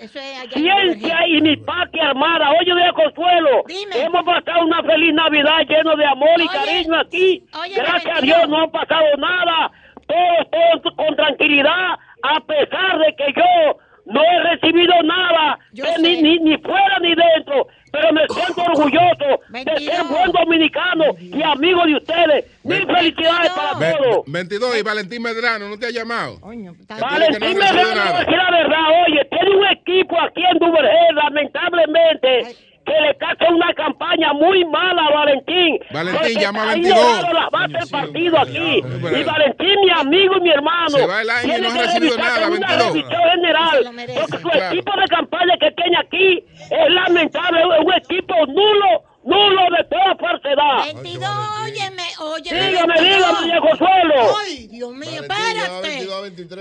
Ciencia 0.51 1.27
y 1.29 1.41
mi 1.41 1.57
patria 1.57 2.11
armada. 2.11 2.51
Oye, 2.61 2.75
de 2.75 2.93
Consuelo, 2.93 3.63
hemos 3.95 4.25
pasado 4.25 4.65
una 4.65 4.83
feliz 4.83 5.15
Navidad 5.15 5.61
lleno 5.69 5.95
de 5.97 6.07
amor 6.07 6.39
y 6.39 6.49
cariño 6.49 6.97
aquí. 6.99 7.45
Gracias 7.75 8.19
a 8.19 8.21
Dios 8.21 8.49
no 8.49 8.63
ha 8.63 8.69
pasado 8.69 9.07
nada. 9.17 9.71
Todo, 10.07 10.81
todo 10.83 10.97
con 10.97 11.17
tranquilidad, 11.17 11.99
a 12.23 12.41
pesar 12.41 12.99
de 12.99 13.15
que 13.17 13.33
yo 13.35 13.79
no 14.07 14.23
he 14.23 14.55
recibido 14.55 14.95
nada, 15.03 15.59
ni, 15.99 16.23
ni, 16.23 16.39
ni, 16.39 16.57
fuera 16.59 16.99
ni 17.01 17.15
dentro, 17.15 17.67
pero 17.91 18.13
me 18.13 18.23
siento 18.29 18.63
orgulloso 18.63 19.41
de 19.49 19.81
ser 19.81 20.05
buen 20.05 20.31
dominicano 20.33 21.05
y 21.19 21.43
amigo 21.43 21.85
de 21.85 21.97
ustedes. 21.97 22.45
Mil 22.63 22.87
felicidades 22.87 23.53
para 23.53 23.73
todos. 23.97 24.25
22 24.27 24.79
y 24.79 24.83
Valentín 24.83 25.23
Medrano, 25.23 25.69
¿no 25.69 25.79
te 25.79 25.87
ha 25.87 25.91
llamado? 25.91 26.39
Valentín 26.41 27.59
Medrano, 27.59 28.05
no 28.05 28.19
decir 28.19 28.37
la 28.37 28.51
verdad, 28.51 28.85
oye, 29.07 29.25
tiene 29.25 29.57
un 29.57 29.67
equipo 29.67 30.21
aquí 30.21 30.43
en 30.51 30.59
Duvergé, 30.59 31.13
lamentablemente 31.15 32.57
que 32.87 33.01
le 33.01 33.17
cae 33.17 33.53
una 33.53 33.75
campaña 33.75 34.33
muy 34.33 34.65
mala 34.65 35.03
a 35.03 35.15
Valentín. 35.15 35.79
Valentín 35.91 36.41
llama 36.41 36.63
a 36.63 36.75
22. 36.75 37.33
la 37.33 37.49
base 37.51 37.73
del 37.73 37.89
partido 37.91 38.39
aquí. 38.39 38.77
y 38.79 39.25
Valentín, 39.25 39.81
mi 39.85 39.91
amigo 39.91 40.37
y 40.37 40.41
mi 40.41 40.51
hermano. 40.51 40.91
Se 40.91 41.07
va 41.07 41.23
el 41.23 41.31
año 41.31 41.59
y 41.59 41.61
no 41.61 41.71
ha 41.71 41.75
recibido 41.79 42.17
nada, 42.17 42.49
22. 42.49 42.93
general. 43.35 43.91
Porque 44.21 44.39
su 44.39 44.49
equipo 44.49 44.93
de 45.01 45.07
campaña 45.09 45.55
que 45.61 45.71
tiene 45.73 45.99
aquí 45.99 46.45
es 46.71 46.91
lamentable. 46.95 47.61
Es 47.61 47.85
un 47.85 47.93
equipo 47.93 48.35
nulo 48.47 49.05
nulo 49.27 49.63
de 49.77 49.85
toda 49.91 50.17
falsedad. 50.17 50.95
22, 50.95 51.29
óyeme, 51.65 52.03
óyeme. 52.21 52.69
Dígame, 52.69 52.95
dígame, 53.01 53.45
Diego 53.45 53.77
Suelo. 53.77 54.37
Ay, 54.39 54.69
Dios 54.69 54.95
mío, 54.95 55.23
espérate. 55.23 56.07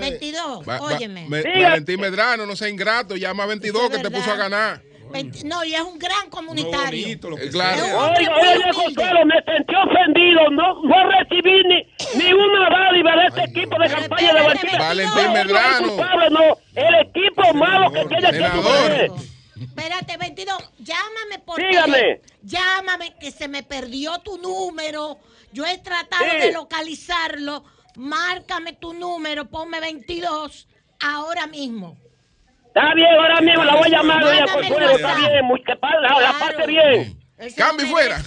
22, 0.00 0.66
óyeme. 0.80 1.26
Valentín 1.28 2.00
Medrano, 2.00 2.44
no 2.44 2.56
sea 2.56 2.68
ingrato, 2.68 3.16
llama 3.16 3.44
a 3.44 3.46
22 3.46 3.90
que 3.90 3.98
te 3.98 4.10
puso 4.10 4.32
a 4.32 4.36
ganar. 4.36 4.82
No, 5.44 5.64
y 5.64 5.74
es 5.74 5.80
un 5.80 5.98
gran 5.98 6.28
comunitario. 6.30 7.06
Eh, 7.08 7.18
claro. 7.50 7.82
Oye, 8.10 8.28
Consuelo, 8.74 9.24
me 9.26 9.42
sentí 9.42 9.74
ofendido. 9.74 10.50
No, 10.50 10.82
no 10.82 11.10
recibí 11.10 11.62
ni, 11.64 11.86
ni 12.16 12.32
una 12.32 12.68
dádiva 12.70 13.16
de 13.16 13.26
este 13.28 13.44
equipo 13.44 13.78
de 13.78 13.88
campaña 13.88 14.34
de 14.34 14.42
Valentín. 14.42 14.78
Valentín 14.78 15.32
Medrano. 15.32 15.96
No, 16.30 16.58
el 16.74 16.94
equipo 17.06 17.54
malo 17.54 17.92
que 17.92 18.04
tiene 18.06 18.30
Senador. 18.30 19.12
Espérate, 19.60 20.16
22, 20.18 20.72
llámame 20.78 21.38
por 21.44 21.58
Dígame. 21.58 22.20
Llámame 22.42 23.14
que 23.18 23.30
se 23.30 23.48
me 23.48 23.62
perdió 23.62 24.18
tu 24.18 24.36
número. 24.38 25.18
Yo 25.52 25.64
he 25.64 25.78
tratado 25.78 26.24
de 26.24 26.52
localizarlo. 26.52 27.64
Márcame 27.96 28.74
tu 28.74 28.92
número, 28.92 29.46
ponme 29.46 29.80
22 29.80 30.68
ahora 31.00 31.46
mismo. 31.46 31.96
Está 32.76 32.92
bien, 32.94 33.08
ahora 33.08 33.40
mismo 33.40 33.64
la 33.64 33.74
voy 33.74 33.86
a 33.86 33.88
llamar, 33.88 34.22
doña 34.22 34.46
Consuelo, 34.52 34.90
está 34.90 35.16
bien, 35.16 35.46
muy, 35.46 35.62
que 35.62 35.72
la, 35.80 36.20
la 36.20 36.38
parte 36.38 36.66
bien. 36.66 37.18
Cambio 37.56 37.86
fuera. 37.86 38.22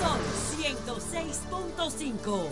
Son 0.00 0.18
106.5. 0.56 2.48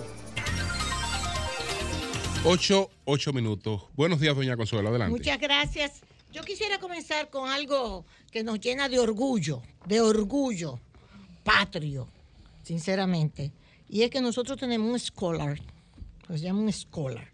8, 2.45 2.91
8 3.07 3.33
minutos. 3.33 3.85
Buenos 3.95 4.21
días, 4.21 4.37
doña 4.37 4.59
Consuelo, 4.59 4.91
adelante. 4.91 5.17
Muchas 5.17 5.41
gracias. 5.41 6.03
Yo 6.33 6.43
quisiera 6.43 6.77
comenzar 6.77 7.31
con 7.31 7.49
algo 7.49 8.05
que 8.31 8.45
nos 8.45 8.61
llena 8.61 8.91
de 8.91 8.99
orgullo, 8.99 9.63
de 9.87 10.03
orgullo 10.03 10.79
patrio, 11.45 12.07
sinceramente. 12.63 13.53
Y 13.89 14.03
es 14.03 14.11
que 14.11 14.21
nosotros 14.21 14.59
tenemos 14.59 14.91
un 14.91 14.99
scholar, 14.99 15.59
se 16.29 16.39
llama 16.39 16.61
un 16.61 16.73
scholar, 16.73 17.29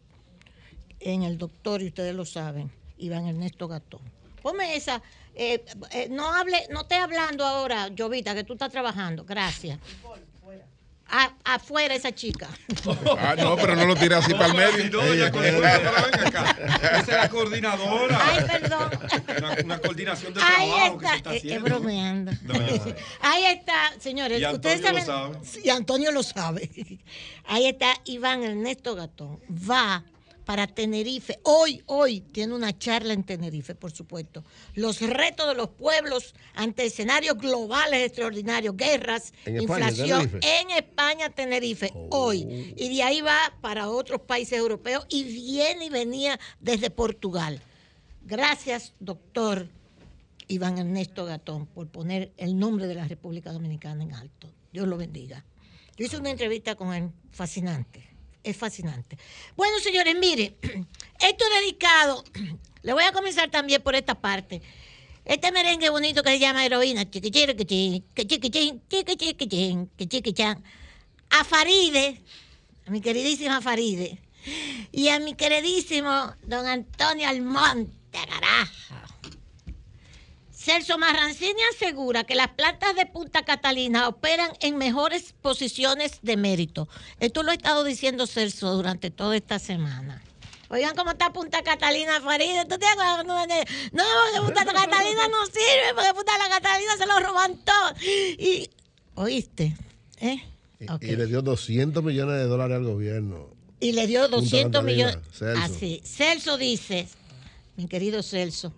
en 1.00 1.22
el 1.22 1.36
doctor, 1.36 1.82
y 1.82 1.88
ustedes 1.88 2.14
lo 2.14 2.24
saben, 2.24 2.70
Iván 2.98 3.26
Ernesto 3.26 3.68
Gatón. 3.68 4.00
Ponme 4.42 4.76
esa, 4.76 5.02
eh, 5.34 5.64
eh, 5.90 6.08
no 6.10 6.32
hable, 6.32 6.66
no 6.70 6.82
esté 6.82 6.94
hablando 6.96 7.44
ahora, 7.44 7.90
Jovita, 7.96 8.34
que 8.34 8.44
tú 8.44 8.52
estás 8.52 8.70
trabajando, 8.70 9.24
gracias. 9.24 9.78
Afuera 11.44 11.94
esa 11.94 12.12
chica. 12.12 12.48
Ah, 13.18 13.34
no, 13.36 13.56
pero 13.56 13.76
no 13.76 13.86
lo 13.86 13.96
tira 13.96 14.18
así 14.18 14.32
para 14.34 14.46
el 14.46 14.54
medio. 14.54 15.00
Esa 15.02 16.98
es 16.98 17.08
la 17.08 17.28
coordinadora. 17.28 18.18
Ay, 18.20 18.44
perdón. 18.44 18.90
Una, 19.64 19.78
coordinación 19.78 20.34
de 20.34 20.40
Ahí 20.42 20.70
trabajo 20.70 21.00
está, 21.00 21.00
que 21.00 21.08
se 21.08 21.16
está 21.16 21.30
haciendo. 21.30 21.54
Es 21.54 21.62
bromeando. 21.72 22.32
Ahí 23.20 23.44
está, 23.46 23.92
señores. 23.98 24.40
Y 24.40 24.46
ustedes 24.46 24.80
saben. 24.80 25.06
lo 25.06 25.06
sabe. 25.06 25.38
Y 25.62 25.70
Antonio 25.70 26.12
lo 26.12 26.22
sabe. 26.22 26.70
Ahí 27.46 27.66
está 27.66 27.94
Iván 28.04 28.42
Ernesto 28.42 28.94
Gatón. 28.94 29.40
Va 29.50 30.02
para 30.44 30.66
Tenerife. 30.66 31.38
Hoy, 31.42 31.82
hoy 31.86 32.20
tiene 32.20 32.54
una 32.54 32.76
charla 32.78 33.12
en 33.12 33.24
Tenerife, 33.24 33.74
por 33.74 33.92
supuesto. 33.92 34.44
Los 34.74 35.00
retos 35.00 35.48
de 35.48 35.54
los 35.54 35.70
pueblos 35.70 36.34
ante 36.54 36.86
escenarios 36.86 37.38
globales 37.38 38.06
extraordinarios, 38.06 38.76
guerras, 38.76 39.32
En 39.44 39.62
inflación 39.62 40.30
en 40.42 40.70
España, 40.70 41.30
Tenerife, 41.30 41.92
hoy. 42.10 42.74
Y 42.76 42.94
de 42.94 43.02
ahí 43.02 43.20
va 43.20 43.54
para 43.60 43.88
otros 43.88 44.20
países 44.22 44.58
europeos 44.58 45.06
y 45.08 45.24
viene 45.24 45.86
y 45.86 45.90
venía 45.90 46.38
desde 46.60 46.90
Portugal. 46.90 47.60
Gracias, 48.22 48.94
doctor 49.00 49.68
Iván 50.48 50.78
Ernesto 50.78 51.24
Gatón, 51.24 51.66
por 51.66 51.88
poner 51.88 52.32
el 52.36 52.58
nombre 52.58 52.86
de 52.86 52.94
la 52.94 53.06
República 53.08 53.52
Dominicana 53.52 54.02
en 54.02 54.14
alto. 54.14 54.50
Dios 54.72 54.88
lo 54.88 54.96
bendiga. 54.96 55.44
Yo 55.96 56.06
hice 56.06 56.16
una 56.16 56.30
entrevista 56.30 56.74
con 56.74 56.92
él 56.92 57.10
fascinante. 57.30 58.13
Es 58.44 58.58
fascinante. 58.58 59.16
Bueno, 59.56 59.80
señores, 59.80 60.14
mire, 60.20 60.56
esto 60.62 61.44
es 61.44 61.60
dedicado. 61.60 62.22
Le 62.82 62.92
voy 62.92 63.04
a 63.04 63.12
comenzar 63.12 63.50
también 63.50 63.82
por 63.82 63.94
esta 63.94 64.14
parte. 64.14 64.60
Este 65.24 65.50
merengue 65.50 65.88
bonito 65.88 66.22
que 66.22 66.32
se 66.32 66.38
llama 66.38 66.66
heroína. 66.66 67.08
A 71.30 71.44
Faride, 71.44 72.20
a 72.86 72.90
mi 72.90 73.00
queridísima 73.00 73.62
Faride. 73.62 74.20
Y 74.92 75.08
a 75.08 75.18
mi 75.18 75.34
queridísimo 75.34 76.34
don 76.42 76.66
Antonio 76.66 77.26
Almonte, 77.26 77.96
carajo. 78.12 79.03
Celso 80.64 80.96
Marrancini 80.96 81.60
asegura 81.74 82.24
que 82.24 82.34
las 82.34 82.48
plantas 82.48 82.96
de 82.96 83.04
Punta 83.04 83.44
Catalina 83.44 84.08
operan 84.08 84.50
en 84.60 84.78
mejores 84.78 85.34
posiciones 85.42 86.20
de 86.22 86.38
mérito. 86.38 86.88
Esto 87.20 87.42
lo 87.42 87.50
ha 87.50 87.54
estado 87.54 87.84
diciendo 87.84 88.26
Celso 88.26 88.72
durante 88.72 89.10
toda 89.10 89.36
esta 89.36 89.58
semana. 89.58 90.22
Oigan 90.70 90.96
cómo 90.96 91.10
está 91.10 91.34
Punta 91.34 91.62
Catalina, 91.62 92.18
Faride. 92.22 92.64
¿Tú 92.64 92.78
te 92.78 92.86
acuerdas? 92.86 93.26
No, 93.26 94.02
porque 94.32 94.40
Punta 94.40 94.64
Catalina 94.64 95.28
no 95.28 95.44
sirve, 95.46 95.92
porque 95.94 96.14
Punta 96.14 96.32
Catalina 96.48 96.96
se 96.96 97.06
lo 97.06 97.20
roban 97.20 97.58
todo. 97.58 97.94
Y, 98.02 98.70
¿oíste? 99.16 99.76
¿Eh? 100.20 100.42
Y- 100.80 101.16
le 101.16 101.26
dio 101.26 101.42
200 101.42 102.02
millones 102.02 102.36
de 102.36 102.44
dólares 102.44 102.78
al 102.78 102.84
gobierno. 102.84 103.48
Y 103.80 103.92
le 103.92 104.06
dio 104.06 104.22
Punta 104.22 104.36
200 104.38 104.72
Catalina, 104.80 105.06
millones. 105.10 105.28
Celso. 105.38 105.62
Así. 105.62 106.00
Celso 106.06 106.56
dice, 106.56 107.06
mi 107.76 107.86
querido 107.86 108.22
Celso, 108.22 108.72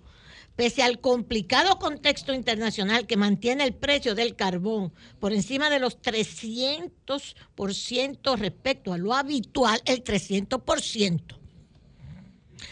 pese 0.56 0.82
al 0.82 1.00
complicado 1.00 1.78
contexto 1.78 2.34
internacional 2.34 3.06
que 3.06 3.16
mantiene 3.16 3.62
el 3.64 3.74
precio 3.74 4.14
del 4.14 4.34
carbón 4.34 4.94
por 5.20 5.34
encima 5.34 5.68
de 5.70 5.78
los 5.78 6.00
300% 6.00 8.38
respecto 8.38 8.94
a 8.94 8.98
lo 8.98 9.14
habitual, 9.14 9.80
el 9.84 10.02
300%. 10.02 11.38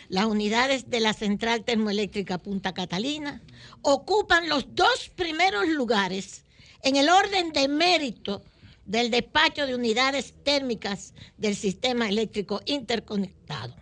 Las 0.09 0.25
unidades 0.25 0.91
de 0.91 0.99
la 1.01 1.13
central 1.13 1.65
termoeléctrica 1.65 2.39
Punta 2.39 2.73
Catalina 2.73 3.43
ocupan 3.83 4.49
los 4.49 4.75
dos 4.75 5.11
primeros 5.15 5.69
lugares 5.69 6.45
en 6.83 6.97
el 6.97 7.11
orden 7.11 7.53
de 7.53 7.69
mérito 7.69 8.43
del 8.87 9.11
despacho 9.11 9.67
de 9.67 9.75
unidades 9.75 10.33
térmicas 10.43 11.13
del 11.37 11.55
sistema 11.57 12.09
eléctrico 12.09 12.63
interconectado, 12.67 13.75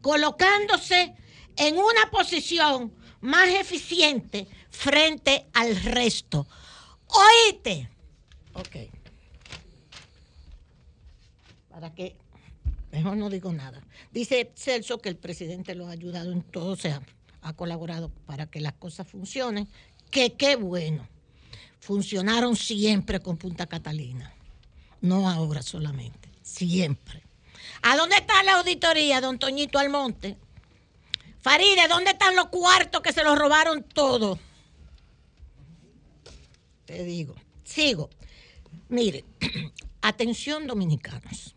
colocándose 0.00 1.14
en 1.56 1.76
una 1.76 2.10
posición 2.10 2.92
más 3.20 3.48
eficiente 3.48 4.46
frente 4.70 5.46
al 5.52 5.76
resto. 5.82 6.46
Oíste. 7.06 7.88
Ok. 8.54 8.76
Para 11.70 11.94
que 11.94 12.16
mejor 12.92 13.16
no 13.16 13.30
digo 13.30 13.52
nada. 13.52 13.82
Dice 14.12 14.52
Celso 14.54 14.98
que 14.98 15.08
el 15.08 15.16
presidente 15.16 15.74
lo 15.74 15.88
ha 15.88 15.92
ayudado 15.92 16.32
en 16.32 16.42
todo, 16.42 16.72
o 16.72 16.76
sea, 16.76 17.02
ha 17.42 17.52
colaborado 17.54 18.10
para 18.26 18.46
que 18.46 18.60
las 18.60 18.74
cosas 18.74 19.06
funcionen. 19.06 19.68
Que 20.10 20.32
qué 20.34 20.56
bueno. 20.56 21.06
Funcionaron 21.78 22.56
siempre 22.56 23.20
con 23.20 23.36
Punta 23.36 23.66
Catalina. 23.66 24.34
No 25.00 25.30
ahora 25.30 25.62
solamente, 25.62 26.28
siempre. 26.42 27.22
¿A 27.82 27.96
dónde 27.96 28.16
está 28.16 28.42
la 28.42 28.58
auditoría, 28.58 29.20
don 29.20 29.38
Toñito 29.38 29.78
Almonte? 29.78 30.36
Faride, 31.40 31.88
¿dónde 31.88 32.10
están 32.10 32.36
los 32.36 32.48
cuartos 32.48 33.00
que 33.00 33.12
se 33.12 33.24
los 33.24 33.38
robaron 33.38 33.82
todos? 33.82 34.38
Te 36.84 37.04
digo, 37.04 37.34
sigo. 37.64 38.10
Mire, 38.88 39.24
atención 40.02 40.66
dominicanos. 40.66 41.54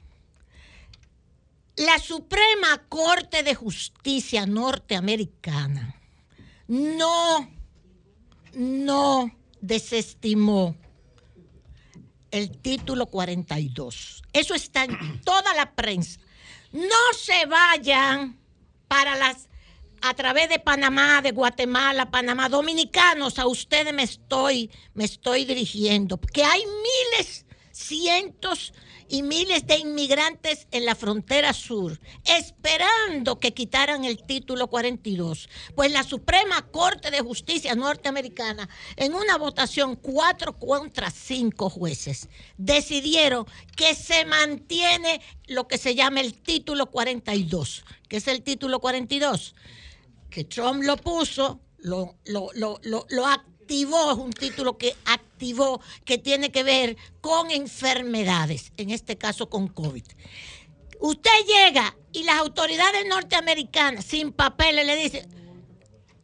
La 1.75 1.97
Suprema 1.97 2.84
Corte 2.88 3.41
de 3.43 3.55
Justicia 3.55 4.45
norteamericana 4.45 5.99
no, 6.67 7.49
no 8.53 9.36
desestimó 9.59 10.75
el 12.29 12.57
título 12.59 13.07
42. 13.07 14.23
Eso 14.34 14.53
está 14.53 14.84
en 14.84 15.21
toda 15.21 15.53
la 15.55 15.73
prensa. 15.73 16.19
No 16.71 17.13
se 17.17 17.45
vayan 17.47 18.38
para 18.88 19.15
las 19.15 19.47
a 20.04 20.14
través 20.14 20.49
de 20.49 20.60
Panamá, 20.60 21.22
de 21.22 21.32
Guatemala, 21.32 22.12
Panamá, 22.12 22.49
dominicanos, 22.49 23.39
a 23.39 23.47
ustedes 23.47 23.93
me 23.93 24.04
estoy, 24.04 24.70
me 24.93 25.06
estoy 25.06 25.45
dirigiendo, 25.45 26.20
que 26.20 26.43
hay 26.43 26.62
miles, 26.66 27.45
cientos 27.72 28.74
y 29.08 29.22
miles 29.24 29.66
de 29.66 29.78
inmigrantes 29.78 30.68
en 30.72 30.86
la 30.86 30.95
frontera 30.95 31.54
sur, 31.54 32.01
esperando 32.26 33.39
que 33.39 33.54
quitaran 33.54 34.04
el 34.04 34.22
título 34.24 34.68
42. 34.68 35.47
Pues 35.74 35.91
la 35.93 36.04
Suprema 36.04 36.62
Corte 36.64 37.10
de 37.10 37.22
Justicia 37.22 37.74
norteamericana, 37.74 38.68
en 38.97 39.14
una 39.14 39.38
votación 39.38 39.95
cuatro 39.95 40.60
contra 40.60 41.12
cinco 41.12 41.70
jueces, 41.70 42.28
decidieron 42.58 43.45
que 43.78 43.95
se 43.95 44.26
mantiene 44.26 45.22
lo 45.47 45.70
que 45.70 45.78
se 45.78 45.95
llama 45.95 46.20
el 46.20 46.34
título 46.34 46.88
42. 46.91 47.86
¿Qué 48.10 48.18
es 48.18 48.28
el 48.28 48.43
título 48.43 48.82
42? 48.82 49.56
Que 50.34 50.45
Trump 50.45 50.81
lo 50.81 50.97
puso, 50.97 51.59
lo, 51.77 52.15
lo, 52.25 52.49
lo, 52.55 52.79
lo 52.81 53.27
activó, 53.27 54.11
es 54.13 54.17
un 54.17 54.34
título 54.34 54.79
que 54.79 54.95
activó, 55.05 55.79
que 56.05 56.17
tiene 56.17 56.51
que 56.51 56.63
ver 56.63 56.97
con 57.21 57.51
enfermedades, 57.51 58.71
en 58.77 58.89
este 58.89 59.15
caso 59.15 59.47
con 59.47 59.67
COVID. 59.67 60.03
Usted 61.01 61.31
llega 61.45 61.95
y 62.11 62.23
las 62.23 62.38
autoridades 62.38 63.05
norteamericanas 63.07 64.05
sin 64.05 64.31
papeles 64.31 64.88
le 64.88 64.95
dicen, 64.95 65.29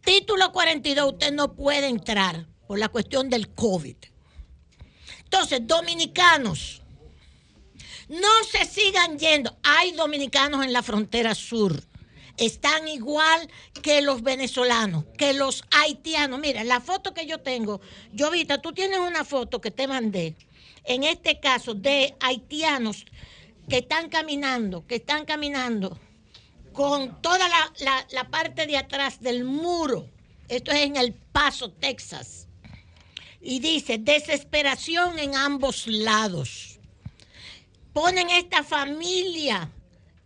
título 0.04 0.52
42, 0.52 1.14
usted 1.14 1.32
no 1.32 1.54
puede 1.54 1.88
entrar 1.88 2.48
por 2.66 2.80
la 2.80 2.90
cuestión 2.90 3.30
del 3.30 3.50
COVID. 3.50 3.96
Entonces, 5.26 5.68
dominicanos, 5.68 6.82
no 8.08 8.44
se 8.52 8.66
sigan 8.66 9.20
yendo. 9.20 9.56
Hay 9.62 9.92
dominicanos 9.92 10.66
en 10.66 10.74
la 10.74 10.82
frontera 10.82 11.36
sur 11.36 11.89
están 12.40 12.88
igual 12.88 13.50
que 13.82 14.02
los 14.02 14.24
venezolanos, 14.24 15.06
que 15.18 15.34
los 15.34 15.64
haitianos. 15.72 16.40
Mira, 16.40 16.64
la 16.64 16.80
foto 16.80 17.14
que 17.14 17.26
yo 17.26 17.40
tengo, 17.40 17.82
yo 18.14 18.32
Vita, 18.32 18.62
tú 18.62 18.72
tienes 18.72 19.00
una 19.00 19.26
foto 19.26 19.62
que 19.62 19.72
te 19.72 19.88
mandé, 19.88 20.36
en 20.86 21.04
este 21.04 21.40
caso 21.40 21.74
de 21.74 22.16
haitianos 22.20 23.06
que 23.68 23.80
están 23.80 24.10
caminando, 24.10 24.88
que 24.88 24.96
están 24.96 25.26
caminando 25.26 26.00
con 26.74 27.22
toda 27.22 27.48
la, 27.50 28.08
la 28.12 28.30
parte 28.30 28.66
de 28.66 28.78
atrás 28.78 29.20
del 29.20 29.44
muro. 29.44 30.08
Esto 30.48 30.72
es 30.72 30.80
en 30.80 30.96
El 30.96 31.14
Paso, 31.14 31.72
Texas. 31.72 32.48
Y 33.42 33.60
dice, 33.60 33.98
desesperación 33.98 35.20
en 35.20 35.36
ambos 35.36 35.88
lados. 35.88 36.80
Ponen 37.94 38.30
esta 38.30 38.64
familia 38.64 39.72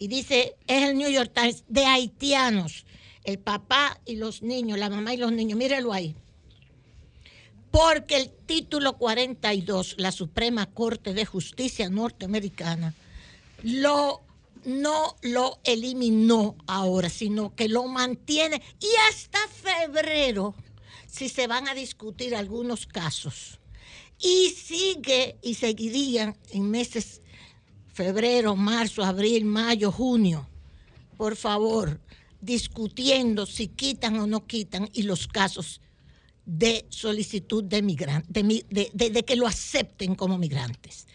y 0.03 0.09
dice, 0.09 0.57
es 0.67 0.83
el 0.89 0.97
New 0.97 1.09
York 1.09 1.31
Times, 1.33 1.63
de 1.69 1.85
haitianos, 1.85 2.85
el 3.23 3.39
papá 3.39 4.01
y 4.05 4.17
los 4.17 4.41
niños, 4.41 4.77
la 4.77 4.89
mamá 4.89 5.13
y 5.13 5.17
los 5.17 5.31
niños, 5.31 5.57
mírelo 5.57 5.93
ahí. 5.93 6.13
Porque 7.71 8.17
el 8.17 8.29
título 8.45 8.97
42, 8.97 9.95
la 9.99 10.11
Suprema 10.11 10.65
Corte 10.65 11.13
de 11.13 11.23
Justicia 11.23 11.89
norteamericana, 11.89 12.93
lo, 13.61 14.19
no 14.65 15.15
lo 15.21 15.59
eliminó 15.63 16.57
ahora, 16.67 17.07
sino 17.07 17.55
que 17.55 17.69
lo 17.69 17.87
mantiene 17.87 18.61
y 18.81 18.89
hasta 19.09 19.39
febrero, 19.47 20.53
si 21.07 21.29
se 21.29 21.47
van 21.47 21.69
a 21.69 21.73
discutir 21.73 22.35
algunos 22.35 22.87
casos. 22.87 23.57
Y 24.19 24.49
sigue 24.49 25.37
y 25.41 25.53
seguirían 25.53 26.35
en 26.51 26.69
meses 26.69 27.21
febrero, 27.93 28.55
marzo, 28.55 29.03
abril, 29.03 29.45
mayo, 29.45 29.91
junio, 29.91 30.47
por 31.15 31.35
favor, 31.35 32.01
discutiendo 32.41 33.45
si 33.45 33.67
quitan 33.67 34.19
o 34.19 34.27
no 34.27 34.45
quitan 34.45 34.89
y 34.93 35.03
los 35.03 35.27
casos 35.27 35.79
de 36.45 36.85
solicitud 36.89 37.63
de, 37.63 37.81
de, 37.81 38.91
de, 38.93 39.23
que 39.23 39.35
lo 39.35 39.47
acepten 39.47 40.15
como 40.15 40.37
migrantes. 40.37 41.07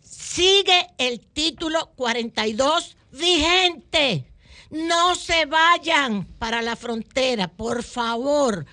Sigue 0.00 0.86
el 0.96 1.20
título 1.20 1.92
42 1.96 2.96
vigente. 3.12 4.26
No 4.70 5.16
se 5.16 5.46
vayan 5.46 6.24
para 6.38 6.62
la 6.62 6.76
frontera, 6.76 7.48
por 7.48 7.82
favor, 7.82 8.64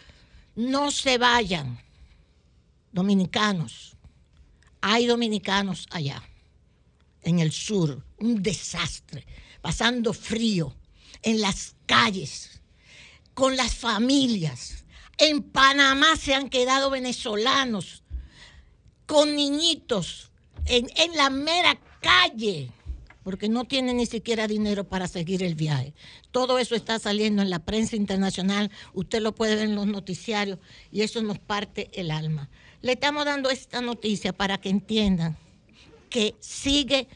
no 0.55 0.91
se 0.91 1.17
vayan. 1.17 1.79
Dominicanos, 2.91 3.97
hay 4.79 5.07
dominicanos 5.07 5.87
allá 5.89 6.23
en 7.27 7.39
el 7.39 7.51
sur, 7.51 8.05
un 8.19 8.41
desastre, 8.41 9.25
pasando 9.61 10.13
frío 10.13 10.73
en 11.21 11.41
las 11.41 11.75
calles, 11.85 12.61
con 13.33 13.57
las 13.57 13.75
familias. 13.75 14.85
En 15.17 15.43
Panamá 15.43 16.15
se 16.15 16.33
han 16.33 16.49
quedado 16.49 16.89
venezolanos 16.89 18.03
con 19.05 19.35
niñitos 19.35 20.31
en, 20.65 20.87
la 21.15 21.29
mera 21.29 21.77
calle, 21.99 22.71
porque 23.23 23.49
no 23.49 23.65
tienen 23.65 23.97
ni 23.97 24.05
siquiera 24.05 24.47
dinero 24.47 24.85
para 24.85 25.07
seguir 25.09 25.43
el 25.43 25.55
viaje. 25.55 25.93
Todo 26.31 26.59
eso 26.59 26.75
está 26.75 26.97
saliendo 26.97 27.41
en 27.41 27.49
la 27.49 27.59
prensa 27.59 27.97
internacional, 27.97 28.71
usted 28.93 29.21
lo 29.21 29.35
puede 29.35 29.55
ver 29.55 29.65
en 29.65 29.75
los 29.75 29.87
noticiarios 29.87 30.59
y 30.93 31.01
eso 31.01 31.21
nos 31.21 31.39
parte 31.39 31.89
el 31.93 32.09
alma. 32.09 32.49
Le 32.81 32.93
estamos 32.93 33.25
dando 33.25 33.49
esta 33.49 33.81
noticia 33.81 34.31
para 34.31 34.59
que 34.59 34.69
entiendan 34.69 35.37
que 36.09 36.35
sigue 36.39 37.07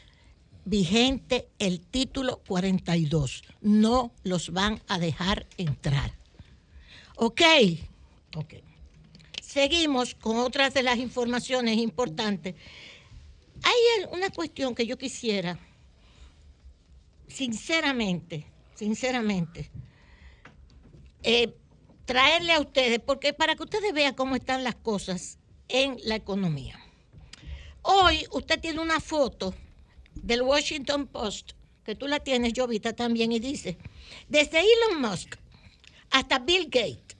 vigente 0.64 1.48
el 1.58 1.80
título 1.80 2.40
42. 2.46 3.42
No 3.60 4.12
los 4.22 4.50
van 4.50 4.80
a 4.88 4.98
dejar 4.98 5.46
entrar. 5.56 6.12
Ok, 7.16 7.42
ok. 8.36 8.54
Seguimos 9.42 10.14
con 10.14 10.38
otras 10.38 10.72
de 10.74 10.82
las 10.82 10.98
informaciones 10.98 11.76
importantes. 11.78 12.54
Hay 13.62 14.06
una 14.10 14.30
cuestión 14.30 14.74
que 14.74 14.86
yo 14.86 14.96
quisiera, 14.96 15.58
sinceramente, 17.28 18.46
sinceramente, 18.74 19.70
eh, 21.22 21.54
traerle 22.04 22.54
a 22.54 22.60
ustedes, 22.60 22.98
porque 22.98 23.32
para 23.32 23.54
que 23.54 23.62
ustedes 23.62 23.92
vean 23.92 24.14
cómo 24.14 24.34
están 24.34 24.64
las 24.64 24.74
cosas 24.74 25.38
en 25.68 25.96
la 26.04 26.16
economía. 26.16 26.81
Hoy 27.82 28.26
usted 28.30 28.60
tiene 28.60 28.80
una 28.80 29.00
foto 29.00 29.54
del 30.14 30.42
Washington 30.42 31.06
Post, 31.08 31.52
que 31.84 31.96
tú 31.96 32.06
la 32.06 32.20
tienes, 32.20 32.52
Jovita, 32.56 32.92
también, 32.92 33.32
y 33.32 33.40
dice, 33.40 33.76
desde 34.28 34.60
Elon 34.60 35.00
Musk 35.00 35.36
hasta 36.10 36.38
Bill 36.38 36.66
Gates, 36.66 37.16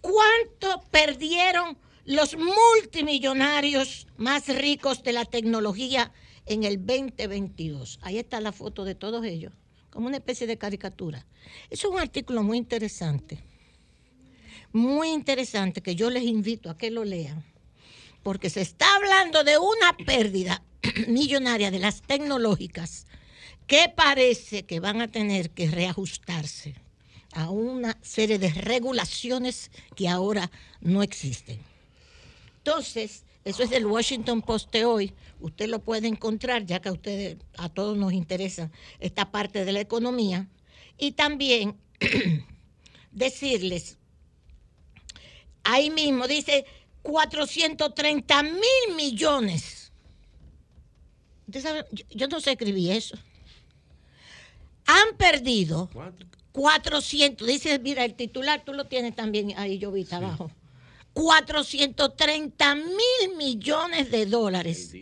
¿cuánto 0.00 0.82
perdieron 0.90 1.76
los 2.06 2.36
multimillonarios 2.36 4.06
más 4.16 4.48
ricos 4.48 5.02
de 5.02 5.12
la 5.12 5.26
tecnología 5.26 6.12
en 6.46 6.64
el 6.64 6.78
2022? 6.78 7.98
Ahí 8.02 8.18
está 8.18 8.40
la 8.40 8.52
foto 8.52 8.84
de 8.84 8.94
todos 8.94 9.24
ellos, 9.26 9.52
como 9.90 10.06
una 10.06 10.16
especie 10.16 10.46
de 10.46 10.56
caricatura. 10.56 11.26
Es 11.68 11.84
un 11.84 11.98
artículo 11.98 12.42
muy 12.42 12.56
interesante 12.56 13.44
muy 14.74 15.10
interesante 15.10 15.82
que 15.82 15.94
yo 15.94 16.10
les 16.10 16.24
invito 16.24 16.68
a 16.68 16.76
que 16.76 16.90
lo 16.90 17.04
lean, 17.04 17.44
porque 18.24 18.50
se 18.50 18.60
está 18.60 18.86
hablando 18.96 19.44
de 19.44 19.56
una 19.56 19.96
pérdida 20.04 20.62
millonaria 21.08 21.70
de 21.70 21.78
las 21.78 22.02
tecnológicas 22.02 23.06
que 23.68 23.88
parece 23.88 24.64
que 24.64 24.80
van 24.80 25.00
a 25.00 25.08
tener 25.08 25.50
que 25.50 25.70
reajustarse 25.70 26.74
a 27.32 27.50
una 27.50 27.96
serie 28.02 28.38
de 28.40 28.50
regulaciones 28.50 29.70
que 29.94 30.08
ahora 30.08 30.50
no 30.80 31.04
existen. 31.04 31.60
Entonces, 32.58 33.24
eso 33.44 33.62
es 33.62 33.70
del 33.70 33.86
Washington 33.86 34.42
Post 34.42 34.72
de 34.72 34.84
hoy. 34.84 35.12
Usted 35.40 35.68
lo 35.68 35.78
puede 35.78 36.08
encontrar, 36.08 36.66
ya 36.66 36.80
que 36.80 36.88
a 36.88 36.92
ustedes, 36.92 37.36
a 37.58 37.68
todos 37.68 37.96
nos 37.96 38.12
interesa 38.12 38.70
esta 38.98 39.30
parte 39.30 39.64
de 39.64 39.72
la 39.72 39.80
economía. 39.80 40.48
Y 40.98 41.12
también 41.12 41.76
decirles 43.12 43.98
Ahí 45.64 45.90
mismo 45.90 46.28
dice 46.28 46.64
430 47.02 48.42
mil 48.42 48.96
millones 48.96 49.84
yo, 51.46 52.28
no 52.28 52.40
sé 52.40 52.52
escribir 52.52 52.92
eso. 52.92 53.16
Han 54.86 55.16
perdido 55.16 55.90
400, 56.52 57.46
dice, 57.46 57.78
mira, 57.78 58.04
el 58.04 58.14
titular 58.14 58.64
tú 58.64 58.72
lo 58.72 58.86
tienes 58.86 59.14
también 59.14 59.54
ahí, 59.56 59.78
yo 59.78 59.92
vi 59.92 60.06
abajo. 60.10 60.50
430 61.12 62.74
mil 62.74 63.36
millones 63.36 64.10
de 64.10 64.26
dólares. 64.26 64.92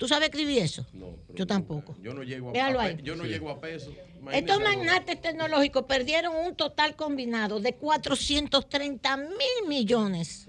¿Tú 0.00 0.08
sabes 0.08 0.30
escribir 0.30 0.62
eso? 0.62 0.86
No. 0.94 1.14
Yo 1.34 1.46
tampoco. 1.46 1.94
Yo 2.00 2.14
no 2.14 2.22
llego 2.22 2.52
a, 2.56 2.90
Yo 3.02 3.16
no 3.16 3.24
llego 3.24 3.50
a 3.50 3.60
peso. 3.60 3.92
Estos 4.32 4.58
magnates 4.62 5.20
tecnológicos 5.20 5.84
perdieron 5.84 6.34
un 6.36 6.56
total 6.56 6.96
combinado 6.96 7.60
de 7.60 7.74
430 7.74 9.16
mil 9.18 9.68
millones 9.68 10.48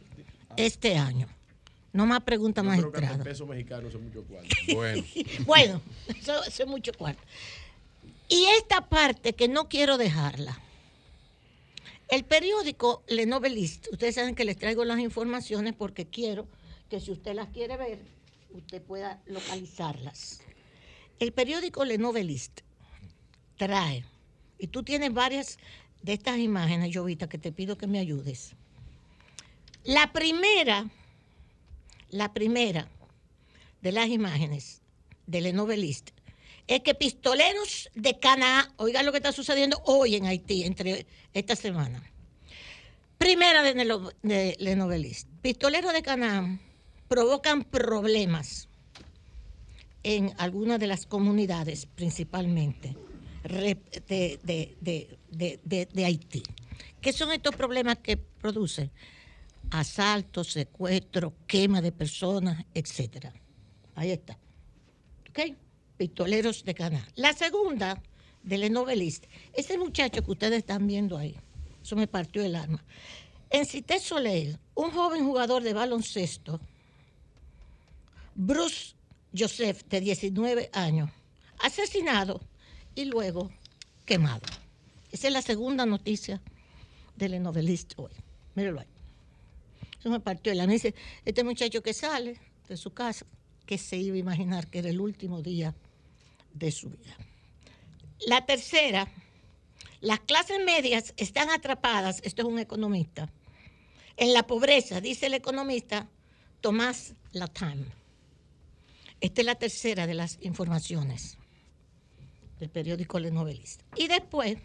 este 0.55 0.95
año. 0.95 1.27
No 1.91 2.05
más 2.05 2.21
pregunta 2.21 2.63
más 2.63 2.79
El 2.79 3.19
peso 3.23 3.45
mexicano 3.45 3.89
es 3.89 3.99
mucho 3.99 4.23
cuarto. 4.23 4.55
Bueno, 4.73 5.03
bueno 5.45 5.81
eso, 6.17 6.41
eso 6.45 6.63
es 6.63 6.69
mucho 6.69 6.93
cuarto. 6.93 7.21
Y 8.29 8.45
esta 8.57 8.87
parte 8.87 9.33
que 9.33 9.49
no 9.49 9.67
quiero 9.67 9.97
dejarla. 9.97 10.57
El 12.07 12.23
periódico 12.23 13.03
Le 13.09 13.25
Novelist, 13.25 13.89
ustedes 13.91 14.15
saben 14.15 14.33
que 14.33 14.45
les 14.45 14.57
traigo 14.57 14.85
las 14.85 14.99
informaciones 14.99 15.73
porque 15.77 16.05
quiero 16.05 16.47
que 16.89 17.01
si 17.01 17.11
usted 17.11 17.33
las 17.33 17.49
quiere 17.49 17.75
ver, 17.75 17.99
usted 18.53 18.81
pueda 18.81 19.21
localizarlas. 19.25 20.41
El 21.19 21.33
periódico 21.33 21.85
Le 21.85 21.97
Novelist 21.97 22.61
trae, 23.57 24.03
y 24.57 24.67
tú 24.67 24.83
tienes 24.83 25.13
varias 25.13 25.57
de 26.01 26.13
estas 26.13 26.39
imágenes, 26.39 26.95
Jovita, 26.95 27.29
que 27.29 27.37
te 27.37 27.51
pido 27.51 27.77
que 27.77 27.87
me 27.87 27.99
ayudes. 27.99 28.53
La 29.83 30.11
primera, 30.13 30.89
la 32.09 32.33
primera 32.33 32.87
de 33.81 33.91
las 33.91 34.09
imágenes 34.09 34.81
de 35.27 35.41
Le 35.41 35.53
Novelist 35.53 36.11
es 36.67 36.81
que 36.81 36.95
pistoleros 36.95 37.89
de 37.95 38.19
Cana, 38.19 38.71
oiga 38.77 39.03
lo 39.03 39.11
que 39.11 39.17
está 39.17 39.31
sucediendo 39.31 39.81
hoy 39.85 40.15
en 40.15 40.25
Haití, 40.25 40.63
entre 40.63 41.05
esta 41.33 41.55
semana. 41.55 42.03
Primera 43.17 43.61
de, 43.61 43.73
de 44.21 44.55
Le 44.59 44.75
Novelist. 44.75 45.27
Pistoleros 45.41 45.93
de 45.93 46.01
Cana 46.01 46.59
provocan 47.11 47.65
problemas 47.65 48.69
en 50.01 50.33
algunas 50.37 50.79
de 50.79 50.87
las 50.87 51.05
comunidades, 51.05 51.85
principalmente 51.85 52.95
de, 53.43 54.39
de, 55.29 56.05
Haití. 56.05 56.41
¿Qué 57.01 57.11
son 57.11 57.33
estos 57.33 57.53
problemas 57.53 57.97
que 57.97 58.15
producen? 58.15 58.91
Asaltos, 59.71 60.53
secuestros, 60.53 61.33
quema 61.47 61.81
de 61.81 61.91
personas, 61.91 62.63
etcétera. 62.73 63.33
Ahí 63.95 64.11
está. 64.11 64.39
¿Ok? 65.31 65.53
Pistoleros 65.97 66.63
de 66.63 66.73
Canal. 66.73 67.05
La 67.15 67.33
segunda 67.33 68.01
del 68.41 68.71
novelista, 68.71 69.27
ese 69.51 69.77
muchacho 69.77 70.23
que 70.23 70.31
ustedes 70.31 70.59
están 70.59 70.87
viendo 70.87 71.17
ahí, 71.17 71.35
eso 71.83 71.97
me 71.97 72.07
partió 72.07 72.41
el 72.41 72.55
alma. 72.55 72.81
En 73.49 73.65
Cité 73.65 73.99
Soleil, 73.99 74.57
un 74.75 74.91
joven 74.91 75.25
jugador 75.25 75.61
de 75.61 75.73
baloncesto 75.73 76.61
Bruce 78.35 78.95
Joseph, 79.37 79.83
de 79.89 80.01
19 80.01 80.69
años, 80.73 81.09
asesinado 81.59 82.41
y 82.95 83.05
luego 83.05 83.51
quemado. 84.05 84.41
Esa 85.11 85.27
es 85.27 85.33
la 85.33 85.41
segunda 85.41 85.85
noticia 85.85 86.41
del 87.15 87.41
novelista 87.41 87.95
hoy. 87.97 88.11
Míralo 88.55 88.79
ahí. 88.79 88.87
Eso 89.99 90.09
me 90.09 90.19
partió 90.19 90.53
la 90.53 90.65
dice, 90.65 90.95
este 91.25 91.43
muchacho 91.43 91.83
que 91.83 91.93
sale 91.93 92.39
de 92.67 92.77
su 92.77 92.91
casa, 92.91 93.25
que 93.65 93.77
se 93.77 93.97
iba 93.97 94.15
a 94.15 94.19
imaginar 94.19 94.67
que 94.67 94.79
era 94.79 94.89
el 94.89 94.99
último 94.99 95.41
día 95.41 95.75
de 96.53 96.71
su 96.71 96.89
vida. 96.89 97.15
La 98.25 98.45
tercera, 98.45 99.07
las 99.99 100.19
clases 100.21 100.59
medias 100.65 101.13
están 101.17 101.49
atrapadas, 101.49 102.21
esto 102.23 102.41
es 102.41 102.47
un 102.47 102.59
economista, 102.59 103.29
en 104.17 104.33
la 104.33 104.43
pobreza, 104.47 105.01
dice 105.01 105.27
el 105.27 105.35
economista 105.35 106.07
Tomás 106.61 107.13
Latime. 107.31 108.00
Esta 109.21 109.41
es 109.41 109.45
la 109.45 109.55
tercera 109.55 110.07
de 110.07 110.15
las 110.15 110.39
informaciones 110.41 111.37
del 112.59 112.69
periódico 112.69 113.19
Le 113.19 113.29
Novelista. 113.29 113.85
Y 113.95 114.07
después, 114.07 114.57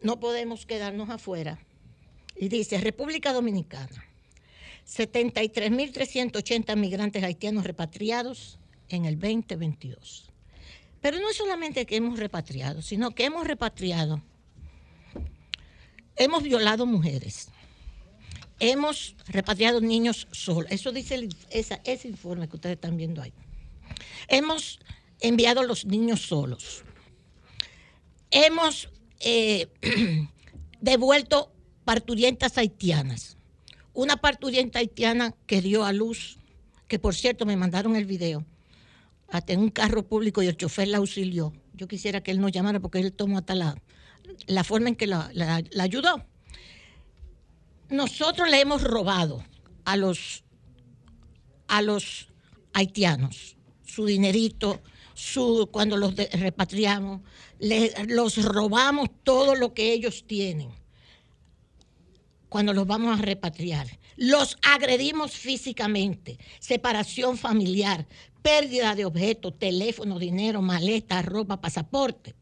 no 0.00 0.20
podemos 0.20 0.66
quedarnos 0.66 1.10
afuera. 1.10 1.58
Y 2.36 2.48
dice, 2.48 2.78
República 2.78 3.32
Dominicana, 3.32 4.06
73.380 4.86 6.76
migrantes 6.76 7.22
haitianos 7.24 7.64
repatriados 7.64 8.58
en 8.88 9.04
el 9.04 9.18
2022. 9.18 10.30
Pero 11.00 11.18
no 11.18 11.28
es 11.28 11.36
solamente 11.36 11.84
que 11.84 11.96
hemos 11.96 12.18
repatriado, 12.20 12.82
sino 12.82 13.10
que 13.10 13.24
hemos 13.24 13.46
repatriado, 13.46 14.22
hemos 16.14 16.44
violado 16.44 16.86
mujeres, 16.86 17.48
hemos 18.60 19.16
repatriado 19.26 19.80
niños 19.80 20.28
solos. 20.30 20.70
Eso 20.70 20.92
dice 20.92 21.28
ese 21.50 22.08
informe 22.08 22.48
que 22.48 22.56
ustedes 22.56 22.76
están 22.76 22.96
viendo 22.96 23.20
ahí. 23.20 23.32
Hemos 24.28 24.80
enviado 25.20 25.60
a 25.60 25.64
los 25.64 25.86
niños 25.86 26.22
solos. 26.22 26.84
Hemos 28.30 28.88
eh, 29.20 29.68
devuelto 30.80 31.52
parturientas 31.84 32.58
haitianas. 32.58 33.36
Una 33.94 34.16
parturienta 34.16 34.78
haitiana 34.78 35.34
que 35.46 35.60
dio 35.60 35.84
a 35.84 35.92
luz, 35.92 36.38
que 36.88 36.98
por 36.98 37.14
cierto 37.14 37.46
me 37.46 37.56
mandaron 37.56 37.96
el 37.96 38.06
video, 38.06 38.44
hasta 39.28 39.52
en 39.52 39.60
un 39.60 39.70
carro 39.70 40.06
público 40.06 40.42
y 40.42 40.46
el 40.46 40.56
chofer 40.56 40.88
la 40.88 40.98
auxilió. 40.98 41.52
Yo 41.74 41.88
quisiera 41.88 42.22
que 42.22 42.30
él 42.30 42.40
nos 42.40 42.52
llamara 42.52 42.80
porque 42.80 43.00
él 43.00 43.12
tomó 43.12 43.38
hasta 43.38 43.54
la, 43.54 43.76
la 44.46 44.64
forma 44.64 44.88
en 44.88 44.96
que 44.96 45.06
la, 45.06 45.30
la 45.32 45.82
ayudó. 45.82 46.24
Nosotros 47.90 48.50
le 48.50 48.60
hemos 48.60 48.82
robado 48.82 49.44
a 49.84 49.96
los, 49.96 50.44
a 51.68 51.82
los 51.82 52.28
haitianos 52.72 53.56
su 53.92 54.06
dinerito, 54.06 54.80
su, 55.12 55.68
cuando 55.70 55.98
los 55.98 56.14
repatriamos, 56.16 57.20
los 58.06 58.42
robamos 58.42 59.10
todo 59.22 59.54
lo 59.54 59.74
que 59.74 59.92
ellos 59.92 60.24
tienen 60.26 60.70
cuando 62.48 62.72
los 62.72 62.86
vamos 62.86 63.18
a 63.18 63.22
repatriar. 63.22 63.86
Los 64.16 64.56
agredimos 64.62 65.32
físicamente, 65.32 66.38
separación 66.58 67.36
familiar, 67.36 68.06
pérdida 68.40 68.94
de 68.94 69.04
objetos, 69.04 69.58
teléfono, 69.58 70.18
dinero, 70.18 70.62
maleta, 70.62 71.20
ropa, 71.20 71.60
pasaporte. 71.60 72.34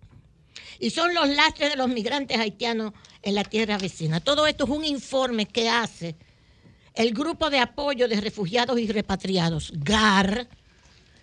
Y 0.79 0.91
son 0.91 1.15
los 1.15 1.29
lastres 1.29 1.71
de 1.71 1.77
los 1.77 1.89
migrantes 1.89 2.39
haitianos 2.39 2.93
en 3.23 3.35
la 3.35 3.45
tierra 3.45 3.77
vecina. 3.77 4.21
Todo 4.21 4.47
esto 4.47 4.65
es 4.65 4.71
un 4.71 4.85
informe 4.85 5.47
que 5.47 5.69
hace 5.69 6.17
el 6.95 7.13
Grupo 7.13 7.51
de 7.51 7.59
Apoyo 7.59 8.09
de 8.09 8.21
Refugiados 8.21 8.79
y 8.79 8.87
Repatriados, 8.87 9.73
GAR, 9.75 10.49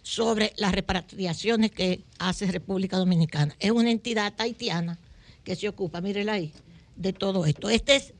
sobre 0.07 0.53
las 0.55 0.71
repatriaciones 0.71 1.69
que 1.71 2.05
hace 2.17 2.49
República 2.49 2.95
Dominicana. 2.95 3.53
Es 3.59 3.71
una 3.71 3.91
entidad 3.91 4.33
haitiana 4.37 4.97
que 5.43 5.57
se 5.57 5.67
ocupa, 5.67 5.99
mírenla 5.99 6.31
ahí, 6.31 6.53
de 6.95 7.11
todo 7.11 7.45
esto. 7.45 7.69
Esta 7.69 7.93
es 7.93 8.13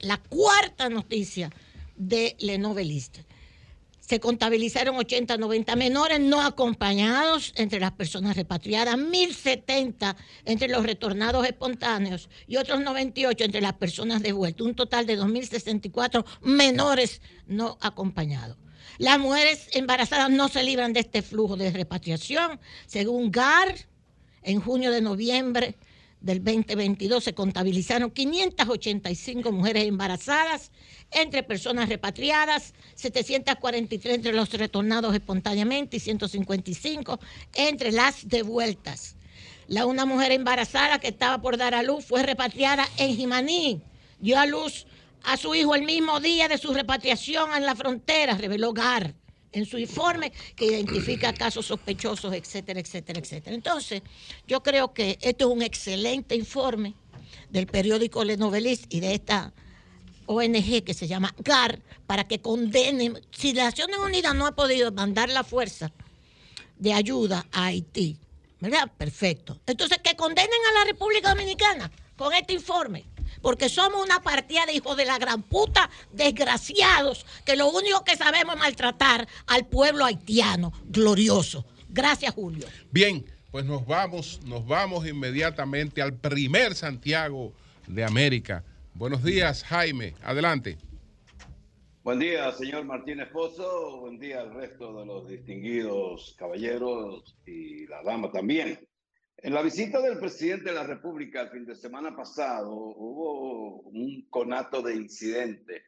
la 0.00 0.16
cuarta 0.16 0.88
noticia 0.88 1.52
de 1.94 2.34
Le 2.40 2.58
Noveliste. 2.58 3.24
Se 4.00 4.18
contabilizaron 4.18 4.96
80, 4.96 5.36
90 5.36 5.76
menores 5.76 6.18
no 6.18 6.42
acompañados 6.42 7.52
entre 7.54 7.78
las 7.78 7.92
personas 7.92 8.36
repatriadas, 8.36 8.96
1.070 8.96 10.16
entre 10.44 10.66
los 10.66 10.84
retornados 10.84 11.46
espontáneos 11.46 12.28
y 12.48 12.56
otros 12.56 12.80
98 12.80 13.44
entre 13.44 13.60
las 13.60 13.74
personas 13.74 14.22
devueltas. 14.22 14.66
Un 14.66 14.74
total 14.74 15.06
de 15.06 15.16
2.064 15.16 16.24
menores 16.42 17.22
no 17.46 17.78
acompañados. 17.80 18.56
Las 18.98 19.20
mujeres 19.20 19.68
embarazadas 19.74 20.28
no 20.28 20.48
se 20.48 20.64
libran 20.64 20.92
de 20.92 21.00
este 21.00 21.22
flujo 21.22 21.56
de 21.56 21.70
repatriación. 21.70 22.58
Según 22.86 23.30
GAR, 23.30 23.76
en 24.42 24.60
junio 24.60 24.90
de 24.90 25.00
noviembre 25.00 25.76
del 26.20 26.42
2022 26.42 27.22
se 27.22 27.32
contabilizaron 27.32 28.10
585 28.10 29.52
mujeres 29.52 29.86
embarazadas 29.86 30.72
entre 31.12 31.44
personas 31.44 31.88
repatriadas, 31.88 32.74
743 32.96 34.16
entre 34.16 34.32
los 34.32 34.50
retornados 34.52 35.14
espontáneamente 35.14 35.98
y 35.98 36.00
155 36.00 37.20
entre 37.54 37.92
las 37.92 38.28
devueltas. 38.28 39.14
La 39.68 39.86
una 39.86 40.06
mujer 40.06 40.32
embarazada 40.32 40.98
que 40.98 41.08
estaba 41.08 41.40
por 41.40 41.56
dar 41.56 41.76
a 41.76 41.84
luz 41.84 42.04
fue 42.04 42.24
repatriada 42.24 42.88
en 42.96 43.14
Jimaní, 43.14 43.80
dio 44.18 44.40
a 44.40 44.46
luz 44.46 44.87
a 45.24 45.36
su 45.36 45.54
hijo 45.54 45.74
el 45.74 45.82
mismo 45.82 46.20
día 46.20 46.48
de 46.48 46.58
su 46.58 46.72
repatriación 46.72 47.54
en 47.54 47.66
la 47.66 47.74
frontera, 47.74 48.36
reveló 48.36 48.72
GAR 48.72 49.14
en 49.52 49.66
su 49.66 49.78
informe 49.78 50.32
que 50.54 50.66
identifica 50.66 51.32
casos 51.34 51.66
sospechosos, 51.66 52.34
etcétera, 52.34 52.80
etcétera, 52.80 53.20
etcétera. 53.20 53.54
Entonces, 53.54 54.02
yo 54.46 54.62
creo 54.62 54.92
que 54.92 55.18
esto 55.20 55.48
es 55.48 55.56
un 55.56 55.62
excelente 55.62 56.34
informe 56.34 56.94
del 57.50 57.66
periódico 57.66 58.24
Le 58.24 58.36
Novelist 58.36 58.92
y 58.92 59.00
de 59.00 59.14
esta 59.14 59.52
ONG 60.26 60.84
que 60.84 60.94
se 60.94 61.08
llama 61.08 61.34
GAR 61.38 61.80
para 62.06 62.28
que 62.28 62.40
condenen, 62.40 63.20
si 63.30 63.52
las 63.52 63.66
Naciones 63.66 63.98
Unidas 63.98 64.34
no 64.34 64.46
ha 64.46 64.54
podido 64.54 64.92
mandar 64.92 65.30
la 65.30 65.44
fuerza 65.44 65.90
de 66.78 66.92
ayuda 66.92 67.46
a 67.52 67.66
Haití. 67.66 68.18
¿Verdad? 68.60 68.90
Perfecto. 68.98 69.60
Entonces, 69.66 69.98
que 70.02 70.16
condenen 70.16 70.50
a 70.70 70.80
la 70.80 70.84
República 70.84 71.28
Dominicana 71.30 71.90
con 72.16 72.34
este 72.34 72.54
informe. 72.54 73.04
Porque 73.42 73.68
somos 73.68 74.04
una 74.04 74.22
partida 74.22 74.66
de 74.66 74.74
hijos 74.74 74.96
de 74.96 75.04
la 75.04 75.18
gran 75.18 75.42
puta, 75.42 75.90
desgraciados, 76.12 77.26
que 77.44 77.56
lo 77.56 77.70
único 77.70 78.04
que 78.04 78.16
sabemos 78.16 78.54
es 78.54 78.60
maltratar 78.60 79.28
al 79.46 79.66
pueblo 79.66 80.04
haitiano 80.04 80.72
glorioso. 80.84 81.64
Gracias, 81.88 82.34
Julio. 82.34 82.66
Bien, 82.90 83.24
pues 83.50 83.64
nos 83.64 83.86
vamos, 83.86 84.40
nos 84.44 84.66
vamos 84.66 85.06
inmediatamente 85.06 86.02
al 86.02 86.14
primer 86.14 86.74
Santiago 86.74 87.52
de 87.86 88.04
América. 88.04 88.64
Buenos 88.94 89.22
días, 89.22 89.64
Jaime. 89.64 90.14
Adelante. 90.22 90.76
Buen 92.02 92.18
día, 92.18 92.50
señor 92.52 92.84
Martínez 92.84 93.28
Pozo. 93.28 94.00
Buen 94.00 94.18
día 94.18 94.40
al 94.40 94.54
resto 94.54 94.98
de 94.98 95.06
los 95.06 95.28
distinguidos 95.28 96.34
caballeros 96.38 97.36
y 97.46 97.86
la 97.86 98.02
dama 98.02 98.30
también. 98.30 98.80
En 99.40 99.54
la 99.54 99.62
visita 99.62 100.00
del 100.00 100.18
presidente 100.18 100.70
de 100.70 100.74
la 100.74 100.82
República 100.82 101.42
el 101.42 101.50
fin 101.50 101.64
de 101.64 101.76
semana 101.76 102.14
pasado 102.14 102.72
hubo 102.74 103.82
un 103.82 104.26
conato 104.28 104.82
de 104.82 104.96
incidente 104.96 105.84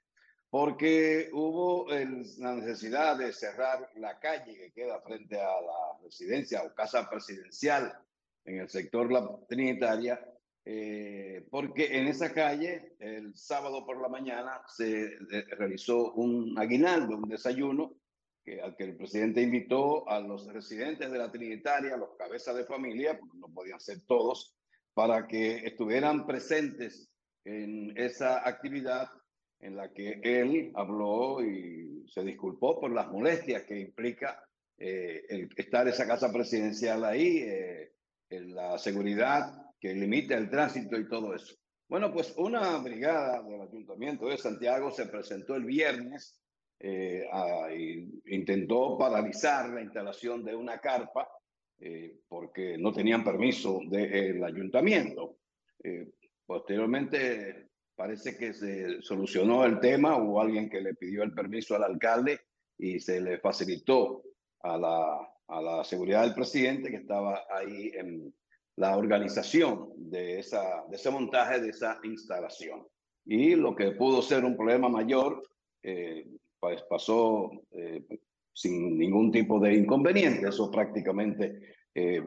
porque 0.48 1.30
hubo 1.32 1.88
la 1.88 2.54
necesidad 2.54 3.18
de 3.18 3.32
cerrar 3.32 3.90
la 3.96 4.20
calle 4.20 4.56
que 4.56 4.72
queda 4.72 5.00
frente 5.00 5.40
a 5.40 5.60
la 5.60 5.98
residencia 6.04 6.62
o 6.62 6.72
casa 6.74 7.10
presidencial 7.10 7.92
en 8.44 8.60
el 8.60 8.68
sector 8.68 9.10
La 9.10 9.28
Trinitaria 9.48 10.24
eh, 10.64 11.44
porque 11.50 11.98
en 11.98 12.06
esa 12.06 12.32
calle 12.32 12.94
el 13.00 13.36
sábado 13.36 13.84
por 13.84 14.00
la 14.00 14.08
mañana 14.08 14.62
se 14.68 15.06
eh, 15.06 15.44
realizó 15.58 16.12
un 16.12 16.56
aguinaldo, 16.56 17.16
un 17.16 17.28
desayuno, 17.28 17.96
que, 18.44 18.60
al 18.60 18.76
que 18.76 18.84
el 18.84 18.96
presidente 18.96 19.42
invitó 19.42 20.08
a 20.08 20.20
los 20.20 20.46
residentes 20.52 21.10
de 21.10 21.18
la 21.18 21.30
Trinitaria, 21.30 21.96
los 21.96 22.16
cabezas 22.16 22.56
de 22.56 22.64
familia, 22.64 23.18
porque 23.18 23.38
no 23.38 23.48
podían 23.52 23.80
ser 23.80 23.98
todos, 24.06 24.56
para 24.94 25.26
que 25.26 25.58
estuvieran 25.66 26.26
presentes 26.26 27.10
en 27.44 27.96
esa 27.96 28.46
actividad 28.46 29.08
en 29.60 29.76
la 29.76 29.92
que 29.92 30.20
él 30.22 30.72
habló 30.74 31.44
y 31.44 32.06
se 32.08 32.22
disculpó 32.24 32.80
por 32.80 32.92
las 32.92 33.08
molestias 33.08 33.62
que 33.64 33.78
implica 33.78 34.42
eh, 34.78 35.22
el 35.28 35.48
estar 35.56 35.86
esa 35.86 36.06
casa 36.06 36.32
presidencial 36.32 37.04
ahí, 37.04 37.44
en 38.30 38.54
la 38.54 38.78
seguridad 38.78 39.52
que 39.80 39.94
limita 39.94 40.36
el 40.36 40.48
tránsito 40.48 40.98
y 40.98 41.08
todo 41.08 41.34
eso. 41.34 41.54
Bueno, 41.88 42.12
pues 42.12 42.32
una 42.36 42.78
brigada 42.78 43.42
del 43.42 43.62
Ayuntamiento 43.62 44.26
de 44.26 44.38
Santiago 44.38 44.90
se 44.92 45.06
presentó 45.06 45.56
el 45.56 45.64
viernes 45.64 46.39
eh, 46.80 47.26
intentó 48.26 48.96
paralizar 48.98 49.68
la 49.70 49.82
instalación 49.82 50.44
de 50.44 50.56
una 50.56 50.78
carpa 50.78 51.28
eh, 51.78 52.20
porque 52.28 52.76
no 52.78 52.92
tenían 52.92 53.22
permiso 53.22 53.80
del 53.88 54.42
ayuntamiento. 54.42 55.36
Eh, 55.82 56.10
posteriormente 56.46 57.68
parece 57.94 58.36
que 58.36 58.52
se 58.52 59.02
solucionó 59.02 59.64
el 59.64 59.78
tema, 59.78 60.16
hubo 60.16 60.40
alguien 60.40 60.68
que 60.68 60.80
le 60.80 60.94
pidió 60.94 61.22
el 61.22 61.32
permiso 61.32 61.76
al 61.76 61.84
alcalde 61.84 62.40
y 62.78 62.98
se 62.98 63.20
le 63.20 63.38
facilitó 63.38 64.22
a 64.62 64.76
la, 64.78 65.32
a 65.48 65.62
la 65.62 65.84
seguridad 65.84 66.22
del 66.22 66.34
presidente 66.34 66.90
que 66.90 66.96
estaba 66.96 67.44
ahí 67.50 67.92
en, 67.94 68.32
la 68.80 68.96
organización 68.96 69.92
de, 69.96 70.38
esa, 70.38 70.84
de 70.88 70.96
ese 70.96 71.10
montaje, 71.10 71.60
de 71.60 71.68
esa 71.68 72.00
instalación. 72.02 72.86
Y 73.26 73.54
lo 73.54 73.76
que 73.76 73.92
pudo 73.92 74.22
ser 74.22 74.42
un 74.42 74.56
problema 74.56 74.88
mayor, 74.88 75.42
eh, 75.82 76.26
pues 76.60 76.82
pasó 76.82 77.50
eh, 77.72 78.04
sin 78.52 78.98
ningún 78.98 79.32
tipo 79.32 79.58
de 79.58 79.74
inconveniente. 79.74 80.48
Eso 80.48 80.70
prácticamente 80.70 81.74
eh, 81.94 82.22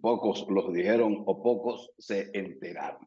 pocos 0.00 0.46
los 0.48 0.72
dijeron 0.72 1.22
o 1.26 1.42
pocos 1.42 1.92
se 1.98 2.30
enteraron. 2.34 3.06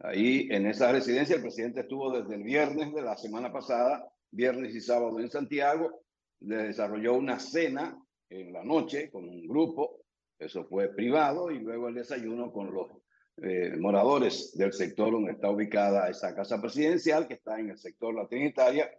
Ahí 0.00 0.48
en 0.50 0.66
esa 0.66 0.90
residencia 0.90 1.36
el 1.36 1.42
presidente 1.42 1.80
estuvo 1.80 2.10
desde 2.10 2.34
el 2.34 2.42
viernes 2.42 2.92
de 2.92 3.02
la 3.02 3.16
semana 3.16 3.52
pasada, 3.52 4.12
viernes 4.30 4.74
y 4.74 4.80
sábado 4.80 5.20
en 5.20 5.30
Santiago, 5.30 6.02
desarrolló 6.40 7.14
una 7.14 7.38
cena 7.38 7.96
en 8.28 8.52
la 8.52 8.64
noche 8.64 9.10
con 9.10 9.28
un 9.28 9.46
grupo 9.46 10.02
eso 10.42 10.64
fue 10.64 10.88
privado 10.88 11.52
y 11.52 11.60
luego 11.60 11.88
el 11.88 11.94
desayuno 11.94 12.52
con 12.52 12.74
los 12.74 12.88
eh, 13.42 13.76
moradores 13.78 14.52
del 14.56 14.72
sector 14.72 15.12
donde 15.12 15.32
está 15.32 15.48
ubicada 15.50 16.08
esa 16.08 16.34
casa 16.34 16.60
presidencial, 16.60 17.28
que 17.28 17.34
está 17.34 17.60
en 17.60 17.70
el 17.70 17.78
sector 17.78 18.12
La 18.12 18.26
Trinitaria, 18.26 18.90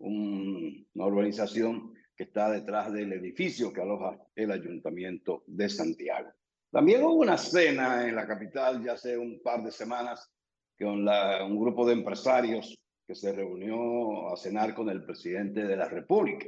una 0.00 1.06
urbanización 1.06 1.94
que 2.16 2.24
está 2.24 2.50
detrás 2.50 2.92
del 2.92 3.12
edificio 3.12 3.72
que 3.72 3.80
aloja 3.80 4.18
el 4.34 4.50
ayuntamiento 4.50 5.44
de 5.46 5.68
Santiago. 5.68 6.30
También 6.70 7.02
hubo 7.02 7.14
una 7.14 7.36
cena 7.36 8.06
en 8.08 8.14
la 8.14 8.26
capital 8.26 8.84
ya 8.84 8.92
hace 8.92 9.16
un 9.16 9.40
par 9.42 9.62
de 9.62 9.72
semanas 9.72 10.30
con 10.78 11.04
la, 11.04 11.44
un 11.44 11.58
grupo 11.58 11.86
de 11.86 11.94
empresarios 11.94 12.78
que 13.06 13.14
se 13.14 13.32
reunió 13.32 14.32
a 14.32 14.36
cenar 14.36 14.74
con 14.74 14.88
el 14.88 15.04
presidente 15.04 15.64
de 15.64 15.76
la 15.76 15.88
República. 15.88 16.46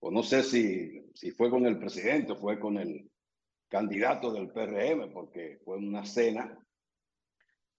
O 0.00 0.10
no 0.10 0.22
sé 0.22 0.42
si, 0.42 1.10
si 1.14 1.30
fue 1.30 1.50
con 1.50 1.66
el 1.66 1.78
presidente 1.78 2.32
o 2.32 2.36
fue 2.36 2.60
con 2.60 2.76
el 2.76 3.10
candidato 3.68 4.32
del 4.32 4.50
PRM, 4.50 5.12
porque 5.12 5.58
fue 5.64 5.78
una 5.78 6.04
cena 6.04 6.58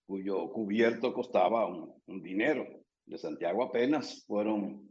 cuyo 0.06 0.50
cubierto 0.52 1.14
costaba 1.14 1.68
un, 1.68 2.24
dinero. 2.24 2.66
De 3.06 3.18
Santiago 3.18 3.64
apenas 3.64 4.26
fueron 4.26 4.87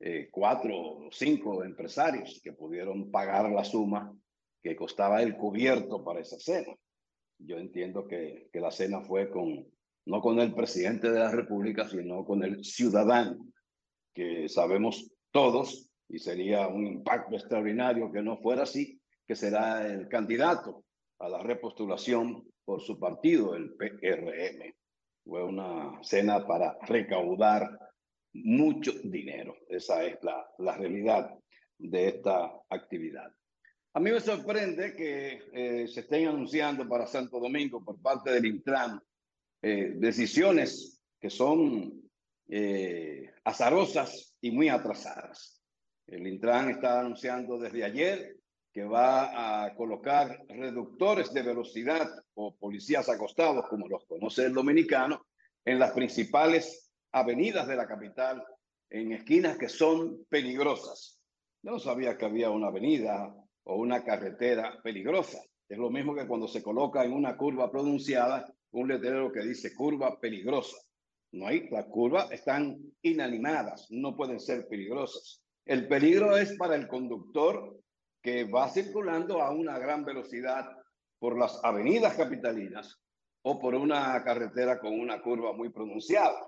eh, 0.00 0.28
cuatro 0.30 0.76
o 0.76 1.08
cinco 1.10 1.64
empresarios 1.64 2.40
que 2.42 2.52
pudieron 2.52 3.10
pagar 3.10 3.50
la 3.50 3.64
suma 3.64 4.14
que 4.62 4.76
costaba 4.76 5.22
el 5.22 5.36
cubierto 5.36 6.04
para 6.04 6.20
esa 6.20 6.38
cena. 6.38 6.74
Yo 7.38 7.58
entiendo 7.58 8.06
que, 8.06 8.48
que 8.52 8.60
la 8.60 8.70
cena 8.70 9.00
fue 9.02 9.30
con, 9.30 9.66
no 10.06 10.20
con 10.20 10.38
el 10.40 10.54
presidente 10.54 11.10
de 11.10 11.18
la 11.18 11.30
República, 11.30 11.88
sino 11.88 12.24
con 12.24 12.42
el 12.42 12.64
ciudadano, 12.64 13.46
que 14.14 14.48
sabemos 14.48 15.10
todos, 15.30 15.90
y 16.08 16.18
sería 16.18 16.68
un 16.68 16.86
impacto 16.86 17.34
extraordinario 17.36 18.10
que 18.12 18.22
no 18.22 18.38
fuera 18.38 18.62
así, 18.62 19.00
que 19.26 19.34
será 19.34 19.86
el 19.86 20.08
candidato 20.08 20.84
a 21.18 21.28
la 21.28 21.42
repostulación 21.42 22.46
por 22.64 22.80
su 22.80 22.98
partido, 22.98 23.54
el 23.54 23.74
PRM. 23.74 24.74
Fue 25.24 25.44
una 25.44 25.98
cena 26.02 26.46
para 26.46 26.78
recaudar 26.82 27.85
mucho 28.44 28.92
dinero. 29.04 29.56
Esa 29.68 30.04
es 30.04 30.22
la, 30.22 30.46
la 30.58 30.76
realidad 30.76 31.30
de 31.78 32.08
esta 32.08 32.50
actividad. 32.70 33.30
A 33.94 34.00
mí 34.00 34.10
me 34.10 34.20
sorprende 34.20 34.94
que 34.94 35.42
eh, 35.54 35.88
se 35.88 36.00
estén 36.00 36.28
anunciando 36.28 36.86
para 36.86 37.06
Santo 37.06 37.40
Domingo 37.40 37.82
por 37.82 38.00
parte 38.00 38.30
del 38.30 38.44
Intran 38.44 39.00
eh, 39.62 39.92
decisiones 39.96 41.00
que 41.18 41.30
son 41.30 42.02
eh, 42.48 43.30
azarosas 43.44 44.36
y 44.40 44.50
muy 44.50 44.68
atrasadas. 44.68 45.62
El 46.06 46.26
Intran 46.26 46.70
está 46.70 47.00
anunciando 47.00 47.58
desde 47.58 47.84
ayer 47.84 48.36
que 48.70 48.84
va 48.84 49.64
a 49.64 49.74
colocar 49.74 50.44
reductores 50.46 51.32
de 51.32 51.42
velocidad 51.42 52.06
o 52.34 52.54
policías 52.54 53.08
acostados, 53.08 53.66
como 53.70 53.88
los 53.88 54.04
conoce 54.04 54.44
el 54.44 54.52
dominicano, 54.52 55.26
en 55.64 55.78
las 55.78 55.92
principales 55.92 56.85
avenidas 57.12 57.66
de 57.66 57.76
la 57.76 57.86
capital, 57.86 58.44
en 58.90 59.12
esquinas 59.12 59.58
que 59.58 59.68
son 59.68 60.24
peligrosas. 60.28 61.20
no 61.62 61.78
sabía 61.80 62.16
que 62.16 62.24
había 62.24 62.50
una 62.50 62.68
avenida 62.68 63.34
o 63.64 63.76
una 63.76 64.04
carretera 64.04 64.80
peligrosa. 64.82 65.40
Es 65.68 65.78
lo 65.78 65.90
mismo 65.90 66.14
que 66.14 66.26
cuando 66.26 66.46
se 66.46 66.62
coloca 66.62 67.04
en 67.04 67.12
una 67.12 67.36
curva 67.36 67.70
pronunciada 67.70 68.46
un 68.70 68.88
letrero 68.88 69.32
que 69.32 69.40
dice 69.40 69.74
curva 69.74 70.20
peligrosa. 70.20 70.76
No 71.32 71.48
hay, 71.48 71.68
las 71.70 71.86
curvas 71.86 72.30
están 72.30 72.78
inanimadas, 73.02 73.88
no 73.90 74.16
pueden 74.16 74.38
ser 74.38 74.68
peligrosas. 74.68 75.42
El 75.64 75.88
peligro 75.88 76.36
es 76.36 76.56
para 76.56 76.76
el 76.76 76.86
conductor 76.86 77.76
que 78.22 78.44
va 78.44 78.68
circulando 78.68 79.42
a 79.42 79.50
una 79.50 79.78
gran 79.78 80.04
velocidad 80.04 80.64
por 81.18 81.38
las 81.38 81.58
avenidas 81.64 82.16
capitalinas 82.16 83.00
o 83.42 83.58
por 83.58 83.74
una 83.74 84.22
carretera 84.22 84.78
con 84.78 84.98
una 84.98 85.20
curva 85.20 85.52
muy 85.52 85.70
pronunciada. 85.70 86.38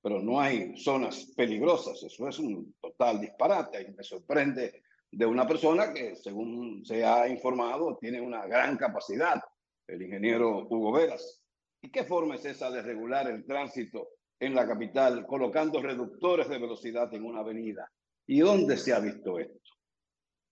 Pero 0.00 0.20
no 0.20 0.40
hay 0.40 0.76
zonas 0.76 1.32
peligrosas. 1.36 2.02
Eso 2.02 2.28
es 2.28 2.38
un 2.38 2.74
total 2.80 3.20
disparate 3.20 3.82
y 3.82 3.92
me 3.92 4.02
sorprende 4.02 4.82
de 5.10 5.26
una 5.26 5.46
persona 5.46 5.92
que, 5.92 6.14
según 6.16 6.84
se 6.84 7.04
ha 7.04 7.28
informado, 7.28 7.96
tiene 8.00 8.20
una 8.20 8.46
gran 8.46 8.76
capacidad, 8.76 9.40
el 9.86 10.02
ingeniero 10.02 10.66
Hugo 10.68 10.92
Veras. 10.92 11.42
¿Y 11.80 11.90
qué 11.90 12.04
forma 12.04 12.34
es 12.34 12.44
esa 12.44 12.70
de 12.70 12.82
regular 12.82 13.28
el 13.28 13.44
tránsito 13.44 14.08
en 14.38 14.54
la 14.54 14.66
capital 14.66 15.26
colocando 15.26 15.80
reductores 15.80 16.48
de 16.48 16.58
velocidad 16.58 17.12
en 17.14 17.24
una 17.24 17.40
avenida? 17.40 17.90
¿Y 18.26 18.40
dónde 18.40 18.76
se 18.76 18.92
ha 18.92 19.00
visto 19.00 19.38
esto? 19.38 19.58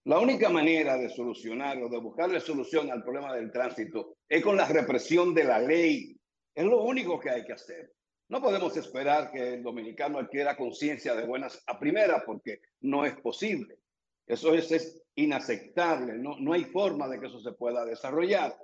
La 0.05 0.19
única 0.19 0.49
manera 0.49 0.97
de 0.97 1.09
solucionar 1.09 1.83
o 1.83 1.89
de 1.89 1.99
buscarle 1.99 2.39
solución 2.39 2.89
al 2.89 3.03
problema 3.03 3.35
del 3.35 3.51
tránsito 3.51 4.15
es 4.27 4.41
con 4.41 4.55
la 4.55 4.65
represión 4.65 5.33
de 5.33 5.43
la 5.43 5.59
ley. 5.59 6.17
Es 6.55 6.65
lo 6.65 6.81
único 6.83 7.19
que 7.19 7.29
hay 7.29 7.43
que 7.43 7.53
hacer. 7.53 7.91
No 8.29 8.41
podemos 8.41 8.75
esperar 8.75 9.31
que 9.31 9.55
el 9.55 9.63
dominicano 9.63 10.19
adquiera 10.19 10.57
conciencia 10.57 11.15
de 11.15 11.25
buenas 11.25 11.63
a 11.65 11.79
primera 11.79 12.23
porque 12.25 12.61
no 12.81 13.05
es 13.05 13.15
posible. 13.19 13.79
Eso 14.25 14.53
es, 14.53 15.01
inaceptable, 15.15 16.13
no, 16.13 16.37
no 16.39 16.53
hay 16.53 16.65
forma 16.65 17.07
de 17.07 17.19
que 17.19 17.25
eso 17.25 17.39
se 17.39 17.53
pueda 17.53 17.83
desarrollar. 17.85 18.55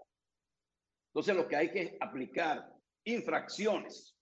Entonces 1.07 1.35
lo 1.35 1.47
que 1.47 1.55
hay 1.55 1.71
que 1.71 1.97
aplicar 1.99 2.71
infracciones. 3.05 4.15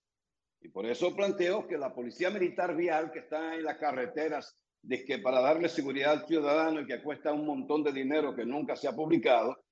Y 0.62 0.70
por 0.70 0.86
eso 0.86 1.14
planteo 1.14 1.68
que 1.68 1.78
la 1.78 1.94
Policía 1.94 2.30
Militar 2.30 2.76
Vial 2.76 3.12
que 3.12 3.20
está 3.20 3.56
en 3.56 3.64
las 3.64 3.78
carreteras, 3.78 4.58
de 4.82 5.04
que 5.04 5.20
para 5.20 5.42
darle 5.42 5.68
seguridad 5.68 6.14
al 6.14 6.28
ciudadano 6.28 6.82
y 6.82 6.88
que 6.88 7.02
cuesta 7.02 7.34
un 7.34 7.46
montón 7.46 7.84
de 7.84 7.92
dinero 7.92 8.36
que 8.36 8.46
nunca 8.46 8.76
se 8.76 8.88
ha 8.88 8.96
publicado, 8.96 9.64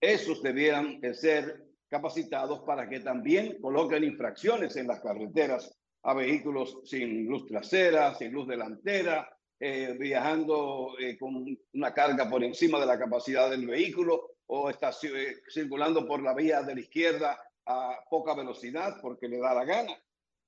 esos 0.00 0.42
debieran 0.42 1.00
ser 1.14 1.64
capacitados 1.88 2.60
para 2.60 2.88
que 2.88 3.00
también 3.00 3.58
coloquen 3.60 4.04
infracciones 4.04 4.76
en 4.76 4.86
las 4.86 5.00
carreteras 5.00 5.76
a 6.02 6.14
vehículos 6.14 6.80
sin 6.84 7.26
luz 7.26 7.46
trasera, 7.46 8.14
sin 8.14 8.32
luz 8.32 8.46
delantera, 8.46 9.28
eh, 9.60 9.96
viajando 9.98 10.94
eh, 10.98 11.16
con 11.16 11.46
una 11.72 11.94
carga 11.94 12.28
por 12.28 12.42
encima 12.44 12.78
de 12.80 12.86
la 12.86 12.98
capacidad 12.98 13.48
del 13.48 13.66
vehículo 13.66 14.36
o 14.46 14.68
está 14.68 14.90
eh, 14.90 15.36
circulando 15.48 16.06
por 16.06 16.22
la 16.22 16.34
vía 16.34 16.62
de 16.62 16.74
la 16.74 16.80
izquierda 16.80 17.40
a 17.66 18.00
poca 18.10 18.34
velocidad 18.34 18.96
porque 19.00 19.28
le 19.28 19.38
da 19.38 19.54
la 19.54 19.64
gana. 19.64 19.96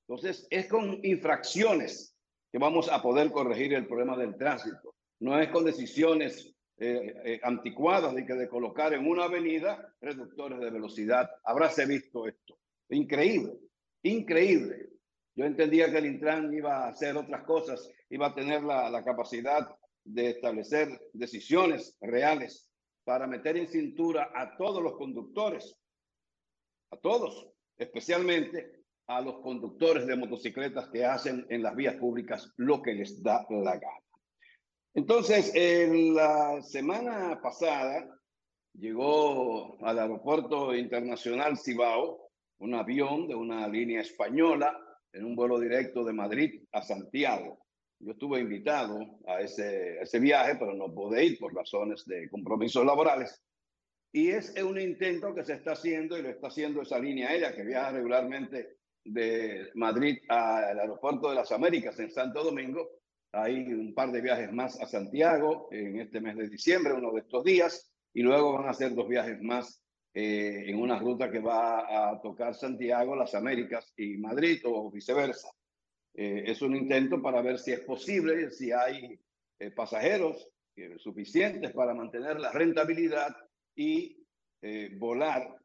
Entonces, 0.06 0.46
es 0.50 0.68
con 0.68 1.00
infracciones 1.02 2.14
que 2.52 2.58
vamos 2.58 2.90
a 2.90 3.00
poder 3.00 3.30
corregir 3.30 3.74
el 3.74 3.86
problema 3.86 4.16
del 4.16 4.36
tránsito. 4.36 4.94
No 5.20 5.40
es 5.40 5.48
con 5.48 5.64
decisiones 5.64 6.55
anticuadas 7.42 8.14
de 8.14 8.26
que 8.26 8.34
de 8.34 8.48
colocar 8.48 8.92
en 8.92 9.06
una 9.06 9.24
avenida 9.24 9.94
reductores 10.00 10.58
de 10.60 10.70
velocidad. 10.70 11.30
Habráse 11.44 11.86
visto 11.86 12.26
esto. 12.26 12.58
Increíble, 12.90 13.54
increíble. 14.02 14.90
Yo 15.34 15.44
entendía 15.44 15.90
que 15.90 15.98
el 15.98 16.06
Intran 16.06 16.52
iba 16.52 16.84
a 16.84 16.88
hacer 16.88 17.16
otras 17.16 17.44
cosas, 17.44 17.90
iba 18.10 18.28
a 18.28 18.34
tener 18.34 18.62
la, 18.62 18.88
la 18.90 19.04
capacidad 19.04 19.68
de 20.04 20.30
establecer 20.30 20.88
decisiones 21.12 21.96
reales 22.00 22.70
para 23.04 23.26
meter 23.26 23.56
en 23.56 23.68
cintura 23.68 24.30
a 24.34 24.56
todos 24.56 24.82
los 24.82 24.96
conductores, 24.96 25.76
a 26.90 26.96
todos, 26.96 27.48
especialmente 27.76 28.84
a 29.08 29.20
los 29.20 29.40
conductores 29.40 30.06
de 30.06 30.16
motocicletas 30.16 30.88
que 30.88 31.04
hacen 31.04 31.46
en 31.50 31.62
las 31.62 31.76
vías 31.76 31.96
públicas 31.96 32.52
lo 32.56 32.82
que 32.82 32.94
les 32.94 33.22
da 33.22 33.46
la 33.50 33.76
gana. 33.76 34.05
Entonces, 34.96 35.52
en 35.54 36.14
la 36.14 36.62
semana 36.62 37.38
pasada 37.42 38.18
llegó 38.72 39.76
al 39.84 39.98
aeropuerto 39.98 40.74
internacional 40.74 41.58
Cibao 41.58 42.30
un 42.60 42.72
avión 42.72 43.28
de 43.28 43.34
una 43.34 43.68
línea 43.68 44.00
española 44.00 44.74
en 45.12 45.26
un 45.26 45.36
vuelo 45.36 45.60
directo 45.60 46.02
de 46.02 46.14
Madrid 46.14 46.62
a 46.72 46.80
Santiago. 46.80 47.58
Yo 47.98 48.12
estuve 48.12 48.40
invitado 48.40 48.98
a 49.26 49.42
ese, 49.42 50.00
ese 50.00 50.18
viaje, 50.18 50.56
pero 50.58 50.72
no 50.72 50.90
pude 50.94 51.22
ir 51.26 51.38
por 51.38 51.54
razones 51.54 52.06
de 52.06 52.30
compromisos 52.30 52.82
laborales. 52.86 53.38
Y 54.12 54.30
es 54.30 54.54
un 54.62 54.80
intento 54.80 55.34
que 55.34 55.44
se 55.44 55.52
está 55.52 55.72
haciendo 55.72 56.16
y 56.16 56.22
lo 56.22 56.30
está 56.30 56.46
haciendo 56.46 56.80
esa 56.80 56.98
línea 56.98 57.28
aérea 57.28 57.54
que 57.54 57.64
viaja 57.64 57.90
regularmente 57.90 58.78
de 59.04 59.68
Madrid 59.74 60.16
al 60.30 60.80
aeropuerto 60.80 61.28
de 61.28 61.34
las 61.34 61.52
Américas 61.52 61.98
en 62.00 62.10
Santo 62.10 62.42
Domingo. 62.42 62.95
Hay 63.36 63.70
un 63.70 63.92
par 63.92 64.12
de 64.12 64.22
viajes 64.22 64.50
más 64.50 64.80
a 64.80 64.86
Santiago 64.86 65.68
en 65.70 66.00
este 66.00 66.22
mes 66.22 66.36
de 66.36 66.48
diciembre, 66.48 66.94
uno 66.94 67.12
de 67.12 67.20
estos 67.20 67.44
días, 67.44 67.92
y 68.14 68.22
luego 68.22 68.54
van 68.54 68.66
a 68.66 68.70
hacer 68.70 68.94
dos 68.94 69.06
viajes 69.06 69.42
más 69.42 69.82
eh, 70.14 70.64
en 70.70 70.80
una 70.80 70.98
ruta 70.98 71.30
que 71.30 71.40
va 71.40 72.10
a 72.10 72.18
tocar 72.22 72.54
Santiago, 72.54 73.14
las 73.14 73.34
Américas 73.34 73.92
y 73.98 74.16
Madrid 74.16 74.62
o 74.64 74.90
viceversa. 74.90 75.50
Eh, 76.14 76.44
es 76.46 76.62
un 76.62 76.74
intento 76.74 77.20
para 77.20 77.42
ver 77.42 77.58
si 77.58 77.72
es 77.72 77.80
posible, 77.80 78.50
si 78.50 78.72
hay 78.72 79.20
eh, 79.58 79.70
pasajeros 79.70 80.48
suficientes 80.96 81.72
para 81.72 81.92
mantener 81.94 82.38
la 82.38 82.52
rentabilidad 82.52 83.34
y 83.74 84.14
volar 84.98 85.56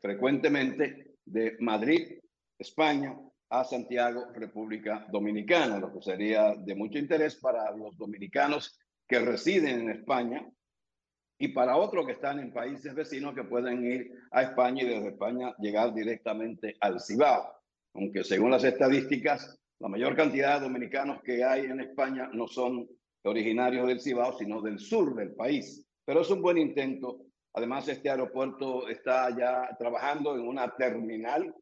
frecuentemente 0.00 1.16
de 1.24 1.56
Madrid, 1.58 2.20
España, 2.56 3.16
a 3.52 3.64
Santiago, 3.64 4.28
República 4.32 5.06
Dominicana, 5.12 5.78
lo 5.78 5.92
que 5.92 6.00
sería 6.00 6.54
de 6.56 6.74
mucho 6.74 6.98
interés 6.98 7.36
para 7.36 7.70
los 7.76 7.98
dominicanos 7.98 8.80
que 9.06 9.18
residen 9.18 9.80
en 9.80 9.90
España 9.90 10.50
y 11.38 11.48
para 11.48 11.76
otros 11.76 12.06
que 12.06 12.12
están 12.12 12.38
en 12.38 12.50
países 12.50 12.94
vecinos 12.94 13.34
que 13.34 13.44
pueden 13.44 13.84
ir 13.84 14.10
a 14.30 14.42
España 14.42 14.82
y 14.82 14.86
desde 14.86 15.08
España 15.08 15.54
llegar 15.58 15.92
directamente 15.92 16.76
al 16.80 16.98
Cibao. 16.98 17.52
Aunque 17.92 18.24
según 18.24 18.52
las 18.52 18.64
estadísticas, 18.64 19.60
la 19.80 19.88
mayor 19.88 20.16
cantidad 20.16 20.58
de 20.58 20.68
dominicanos 20.68 21.20
que 21.22 21.44
hay 21.44 21.66
en 21.66 21.80
España 21.80 22.30
no 22.32 22.48
son 22.48 22.88
originarios 23.24 23.86
del 23.86 24.00
Cibao, 24.00 24.38
sino 24.38 24.62
del 24.62 24.78
sur 24.78 25.14
del 25.14 25.34
país. 25.34 25.86
Pero 26.06 26.22
es 26.22 26.30
un 26.30 26.40
buen 26.40 26.56
intento. 26.56 27.26
Además, 27.52 27.86
este 27.86 28.08
aeropuerto 28.08 28.88
está 28.88 29.28
ya 29.36 29.76
trabajando 29.78 30.36
en 30.36 30.48
una 30.48 30.74
terminal, 30.74 31.54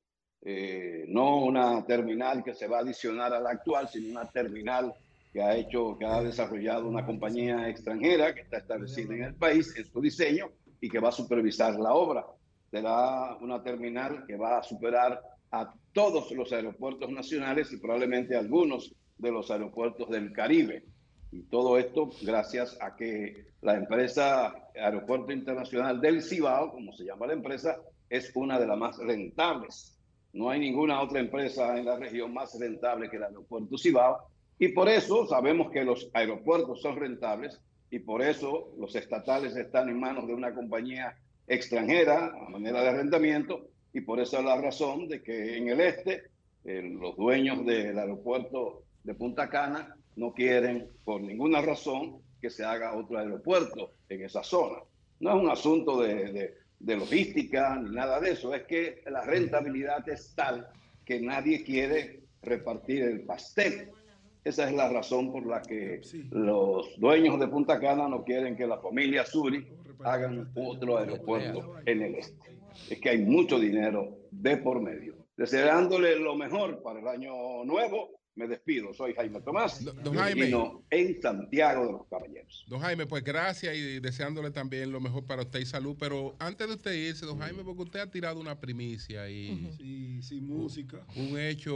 eh, 0.42 1.04
no 1.08 1.44
una 1.44 1.84
terminal 1.84 2.42
que 2.42 2.54
se 2.54 2.66
va 2.66 2.78
a 2.78 2.80
adicionar 2.80 3.32
a 3.32 3.40
la 3.40 3.50
actual, 3.50 3.88
sino 3.88 4.10
una 4.10 4.30
terminal 4.30 4.94
que 5.32 5.42
ha 5.42 5.54
hecho, 5.54 5.96
que 5.98 6.06
ha 6.06 6.22
desarrollado 6.22 6.88
una 6.88 7.06
compañía 7.06 7.68
extranjera 7.68 8.34
que 8.34 8.40
está 8.40 8.58
establecida 8.58 9.14
en 9.14 9.24
el 9.24 9.34
país 9.34 9.74
en 9.76 9.84
su 9.84 10.00
diseño 10.00 10.50
y 10.80 10.88
que 10.88 10.98
va 10.98 11.10
a 11.10 11.12
supervisar 11.12 11.78
la 11.78 11.92
obra. 11.92 12.26
Será 12.70 13.36
una 13.40 13.62
terminal 13.62 14.24
que 14.26 14.36
va 14.36 14.58
a 14.58 14.62
superar 14.62 15.20
a 15.52 15.72
todos 15.92 16.30
los 16.32 16.52
aeropuertos 16.52 17.10
nacionales 17.10 17.72
y 17.72 17.76
probablemente 17.76 18.36
algunos 18.36 18.94
de 19.18 19.30
los 19.30 19.50
aeropuertos 19.50 20.08
del 20.08 20.32
Caribe. 20.32 20.84
Y 21.32 21.42
todo 21.42 21.78
esto 21.78 22.10
gracias 22.22 22.76
a 22.80 22.96
que 22.96 23.50
la 23.62 23.74
empresa 23.74 24.54
Aeropuerto 24.74 25.32
Internacional 25.32 26.00
del 26.00 26.22
Cibao, 26.22 26.72
como 26.72 26.92
se 26.92 27.04
llama 27.04 27.26
la 27.26 27.34
empresa, 27.34 27.78
es 28.08 28.32
una 28.34 28.58
de 28.58 28.66
las 28.66 28.78
más 28.78 28.98
rentables. 28.98 29.99
No 30.32 30.50
hay 30.50 30.60
ninguna 30.60 31.00
otra 31.00 31.20
empresa 31.20 31.76
en 31.76 31.84
la 31.84 31.96
región 31.96 32.32
más 32.32 32.56
rentable 32.58 33.10
que 33.10 33.16
el 33.16 33.24
Aeropuerto 33.24 33.76
Cibao 33.76 34.30
y 34.58 34.68
por 34.68 34.88
eso 34.88 35.26
sabemos 35.26 35.70
que 35.70 35.84
los 35.84 36.10
aeropuertos 36.12 36.82
son 36.82 36.96
rentables 36.96 37.60
y 37.90 37.98
por 37.98 38.22
eso 38.22 38.72
los 38.78 38.94
estatales 38.94 39.56
están 39.56 39.88
en 39.88 39.98
manos 39.98 40.26
de 40.26 40.34
una 40.34 40.54
compañía 40.54 41.16
extranjera 41.46 42.26
a 42.26 42.50
manera 42.50 42.82
de 42.82 42.90
arrendamiento 42.90 43.68
y 43.92 44.02
por 44.02 44.20
eso 44.20 44.38
es 44.38 44.44
la 44.44 44.60
razón 44.60 45.08
de 45.08 45.22
que 45.22 45.56
en 45.56 45.68
el 45.68 45.80
este 45.80 46.24
los 46.64 47.16
dueños 47.16 47.64
del 47.64 47.98
aeropuerto 47.98 48.82
de 49.02 49.14
Punta 49.14 49.48
Cana 49.48 49.96
no 50.16 50.32
quieren 50.32 50.88
por 51.04 51.20
ninguna 51.22 51.62
razón 51.62 52.20
que 52.40 52.50
se 52.50 52.64
haga 52.64 52.96
otro 52.96 53.18
aeropuerto 53.18 53.92
en 54.08 54.24
esa 54.24 54.42
zona. 54.42 54.78
No 55.20 55.30
es 55.30 55.42
un 55.42 55.50
asunto 55.50 56.02
de 56.02 56.54
logística 56.80 57.76
ni 57.76 57.90
nada 57.90 58.20
de 58.20 58.32
eso, 58.32 58.54
es 58.54 58.64
que 58.64 59.02
la 59.10 59.22
rentabilidad 59.22 60.08
es 60.08 60.34
tal 60.34 60.68
que 61.04 61.20
nadie 61.20 61.62
quiere 61.64 62.20
repartir 62.42 63.02
el 63.02 63.22
pastel. 63.22 63.90
Esa 64.42 64.68
es 64.68 64.74
la 64.74 64.88
razón 64.88 65.30
por 65.32 65.46
la 65.46 65.60
que 65.60 66.00
los 66.30 66.98
dueños 66.98 67.38
de 67.38 67.48
Punta 67.48 67.78
Cana 67.78 68.08
no 68.08 68.24
quieren 68.24 68.56
que 68.56 68.66
la 68.66 68.78
familia 68.78 69.26
Suri 69.26 69.66
hagan 70.02 70.50
otro 70.54 70.96
aeropuerto 70.96 71.76
en 71.84 72.02
el 72.02 72.14
este. 72.14 72.56
Es 72.88 73.00
que 73.00 73.10
hay 73.10 73.18
mucho 73.18 73.58
dinero 73.58 74.16
de 74.30 74.56
por 74.56 74.80
medio. 74.80 75.14
Deseándole 75.36 76.18
lo 76.18 76.34
mejor 76.36 76.82
para 76.82 77.00
el 77.00 77.08
año 77.08 77.64
nuevo, 77.64 78.20
me 78.34 78.46
despido. 78.46 78.94
Soy 78.94 79.14
Jaime 79.14 79.40
Tomás, 79.40 79.84
don 79.84 80.14
Jaime, 80.14 80.52
en 80.90 81.20
Santiago 81.20 81.86
de 81.86 81.92
los 81.92 82.06
Caballeros. 82.08 82.64
Don 82.68 82.80
Jaime, 82.80 83.06
pues 83.06 83.22
gracias 83.24 83.76
y 83.76 84.00
deseándole 84.00 84.50
también 84.50 84.92
lo 84.92 85.00
mejor 85.00 85.24
para 85.24 85.42
usted 85.42 85.60
y 85.60 85.66
salud. 85.66 85.96
Pero 85.98 86.36
antes 86.38 86.66
de 86.68 86.74
usted 86.74 86.92
irse, 86.92 87.26
don 87.26 87.38
Jaime, 87.38 87.64
porque 87.64 87.82
usted 87.82 88.00
ha 88.00 88.10
tirado 88.10 88.40
una 88.40 88.58
primicia 88.58 89.28
y... 89.28 89.70
Sí, 89.76 90.22
sin 90.22 90.46
música. 90.46 91.04
Un 91.16 91.38
hecho 91.38 91.72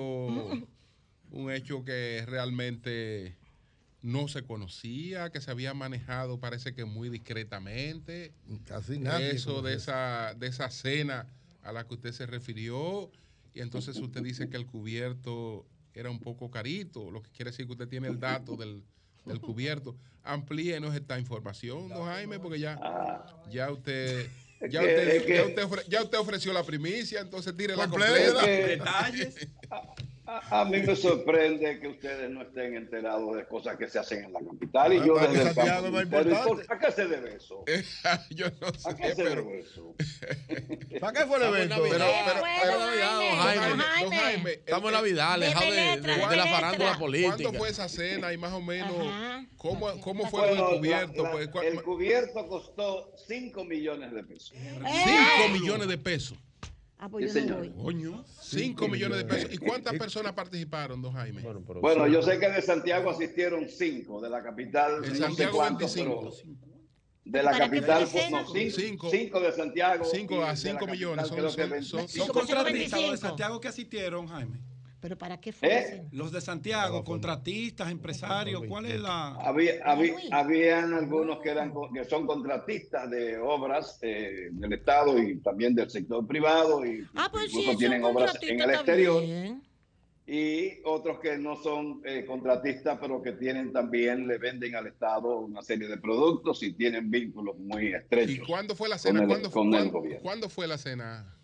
un 1.34 1.50
hecho 1.50 1.84
que 1.84 2.24
realmente 2.26 3.36
no 4.02 4.28
se 4.28 4.42
conocía, 4.42 5.30
que 5.30 5.40
se 5.40 5.50
había 5.50 5.74
manejado 5.74 6.38
parece 6.38 6.74
que 6.74 6.84
muy 6.84 7.08
discretamente. 7.08 8.32
Casi 8.66 8.98
nada. 8.98 9.20
Eso 9.20 9.62
de 9.62 9.74
esa, 9.74 10.34
de 10.34 10.46
esa 10.46 10.70
cena 10.70 11.26
a 11.62 11.72
la 11.72 11.86
que 11.86 11.94
usted 11.94 12.12
se 12.12 12.26
refirió, 12.26 13.10
y 13.54 13.60
entonces 13.60 13.96
usted 13.96 14.22
dice 14.22 14.48
que 14.48 14.56
el 14.56 14.66
cubierto 14.66 15.66
era 15.94 16.10
un 16.10 16.18
poco 16.18 16.50
carito, 16.50 17.10
lo 17.10 17.22
que 17.22 17.30
quiere 17.30 17.50
decir 17.50 17.66
que 17.66 17.72
usted 17.72 17.88
tiene 17.88 18.08
el 18.08 18.18
dato 18.18 18.56
del, 18.56 18.82
del 19.24 19.40
cubierto. 19.40 19.96
Amplíenos 20.22 20.94
esta 20.94 21.18
información, 21.18 21.88
don 21.88 22.06
Jaime, 22.06 22.38
porque 22.38 22.58
ya, 22.58 22.78
ya 23.50 23.70
usted... 23.70 24.28
Ya 24.70 24.80
usted, 24.80 25.26
ya, 25.26 25.44
usted 25.44 25.88
ya 25.88 26.02
usted, 26.02 26.18
ofreció 26.18 26.50
la 26.54 26.62
primicia, 26.62 27.20
entonces 27.20 27.54
tire 27.54 27.76
la 27.76 27.86
completa. 27.86 28.46
Detalles. 28.46 29.48
A, 30.26 30.64
mí 30.64 30.80
me 30.80 30.96
sorprende 30.96 31.78
que 31.80 31.88
ustedes 31.88 32.30
no 32.30 32.42
estén 32.42 32.74
enterados 32.76 33.36
de 33.36 33.46
cosas 33.46 33.76
que 33.76 33.88
se 33.88 33.98
hacen 33.98 34.24
en 34.24 34.32
la 34.32 34.40
capital 34.40 34.92
y 34.94 35.06
yo 35.06 35.18
desde 35.18 35.50
el 35.50 35.54
campo. 35.54 36.60
¿A 36.68 36.78
qué 36.78 36.92
se 36.92 37.06
debe 37.06 37.36
eso? 37.36 37.64
yo 38.30 38.46
no 38.60 38.72
sé. 38.72 38.88
¿A 38.88 38.94
qué 38.94 39.14
se 39.14 39.22
debe 39.22 39.60
eso? 39.60 39.94
¿Para 41.00 41.12
qué 41.12 41.26
fue 41.26 41.36
el 41.36 41.42
evento? 41.42 41.76
Pero, 41.82 42.06
pero, 42.22 42.84
Jaime, 44.10 44.52
Estamos 44.52 44.86
en 44.86 44.92
Navidad, 44.94 45.32
alejado 45.34 45.70
de, 45.70 46.00
de, 46.00 46.36
la 46.36 46.46
farándula 46.46 46.98
política. 46.98 47.36
¿Cuándo 47.36 47.58
fue 47.58 47.68
esa 47.68 47.88
cena 47.88 48.32
y 48.32 48.38
más 48.38 48.52
o 48.52 48.62
menos 48.62 48.94
cómo, 49.58 50.00
cómo 50.00 50.30
fue 50.30 50.52
el 50.52 50.58
cubierto? 50.58 51.30
Pues, 51.32 51.50
el 51.64 51.82
cubierto 51.82 52.46
costó 52.46 53.12
5 53.26 53.64
millones 53.64 54.12
de 54.12 54.24
pesos. 54.24 54.56
5 54.56 55.48
millones 55.52 55.88
de 55.88 55.98
pesos. 55.98 56.38
Ah, 57.04 57.08
pues 57.10 57.34
yo 57.34 57.44
no 57.44 57.58
voy. 57.58 57.70
Coño, 57.70 58.24
5 58.40 58.88
millones 58.88 59.18
de 59.18 59.24
pesos. 59.26 59.52
¿Y 59.52 59.58
cuántas 59.58 59.92
personas 59.92 60.32
participaron, 60.32 61.02
don 61.02 61.12
Jaime? 61.12 61.42
Bueno, 61.82 62.06
yo 62.06 62.22
sé 62.22 62.38
que 62.38 62.48
de 62.48 62.62
Santiago 62.62 63.10
asistieron 63.10 63.68
5, 63.68 64.22
de 64.22 64.30
la 64.30 64.42
capital. 64.42 65.02
De 65.02 65.14
Santiago 65.14 65.62
25. 65.62 66.32
De 67.26 67.42
la 67.42 67.58
capital, 67.58 68.08
no, 68.30 68.46
5 68.46 69.40
de 69.40 69.52
Santiago. 69.52 70.04
5 70.06 70.44
a 70.44 70.56
5 70.56 70.86
millones. 70.86 71.28
Son, 71.28 71.50
son, 71.50 71.82
son, 71.84 72.08
son 72.08 72.28
contratistas 72.28 73.10
de 73.10 73.16
Santiago 73.18 73.60
que 73.60 73.68
asistieron, 73.68 74.26
Jaime. 74.26 74.60
¿Pero 75.04 75.18
para 75.18 75.38
qué 75.38 75.52
fue? 75.52 75.68
¿Eh? 75.68 76.08
Los 76.12 76.32
de 76.32 76.40
Santiago, 76.40 77.04
contratistas, 77.04 77.90
empresarios, 77.90 78.62
¿cuál 78.66 78.86
es 78.86 78.98
la...? 78.98 79.34
Había, 79.34 79.74
había, 79.84 80.14
habían 80.32 80.94
algunos 80.94 81.40
que, 81.42 81.50
eran, 81.50 81.74
que 81.92 82.04
son 82.04 82.26
contratistas 82.26 83.10
de 83.10 83.36
obras 83.36 83.98
eh, 84.00 84.48
del 84.50 84.72
Estado 84.72 85.22
y 85.22 85.36
también 85.40 85.74
del 85.74 85.90
sector 85.90 86.26
privado 86.26 86.86
y 86.86 87.06
ah, 87.16 87.28
pues 87.30 87.52
incluso 87.52 87.76
tienen 87.76 88.02
obras 88.02 88.38
en 88.40 88.58
el 88.58 88.70
exterior. 88.70 89.22
Y 90.26 90.80
otros 90.86 91.20
que 91.20 91.36
no 91.36 91.56
son 91.56 92.00
eh, 92.06 92.24
contratistas, 92.26 92.96
pero 92.98 93.20
que 93.20 93.32
tienen 93.32 93.74
también, 93.74 94.26
le 94.26 94.38
venden 94.38 94.74
al 94.74 94.86
Estado 94.86 95.36
una 95.36 95.60
serie 95.60 95.86
de 95.86 95.98
productos 95.98 96.62
y 96.62 96.72
tienen 96.72 97.10
vínculos 97.10 97.58
muy 97.58 97.92
estrechos. 97.92 98.36
¿Y 98.36 98.38
cuándo 98.38 98.74
fue 98.74 98.88
la 98.88 98.96
cena? 98.96 99.26
¿Cuándo, 99.26 99.50
fue, 99.50 100.18
¿Cuándo 100.22 100.48
fue 100.48 100.66
la 100.66 100.78
cena? 100.78 101.36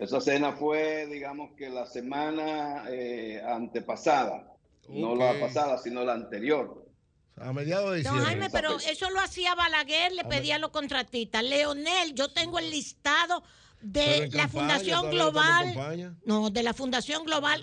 Esa 0.00 0.18
cena 0.20 0.52
fue, 0.52 1.06
digamos 1.06 1.50
que 1.58 1.68
la 1.68 1.84
semana 1.84 2.84
eh, 2.88 3.42
antepasada, 3.46 4.50
no 4.88 5.14
la 5.14 5.38
pasada, 5.38 5.76
sino 5.76 6.02
la 6.04 6.14
anterior. 6.14 6.86
A 7.36 7.52
mediados 7.52 7.90
de 7.90 7.96
diciembre. 7.98 8.22
No, 8.22 8.26
Jaime, 8.26 8.50
pero 8.50 8.78
eso 8.78 9.10
lo 9.10 9.20
hacía 9.20 9.54
Balaguer, 9.54 10.12
le 10.12 10.24
pedía 10.24 10.56
a 10.56 10.58
los 10.58 10.70
contratistas. 10.70 11.44
Leonel, 11.44 12.14
yo 12.14 12.32
tengo 12.32 12.58
el 12.58 12.70
listado 12.70 13.42
de 13.82 14.30
la 14.32 14.48
Fundación 14.48 15.10
Global. 15.10 16.16
No, 16.24 16.48
de 16.48 16.62
la 16.62 16.72
Fundación 16.72 17.24
Global 17.24 17.62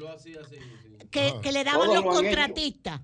que, 1.09 1.33
que, 1.41 1.51
le 1.51 1.63
daban 1.63 1.91
los 1.91 2.03
contratistas 2.03 3.01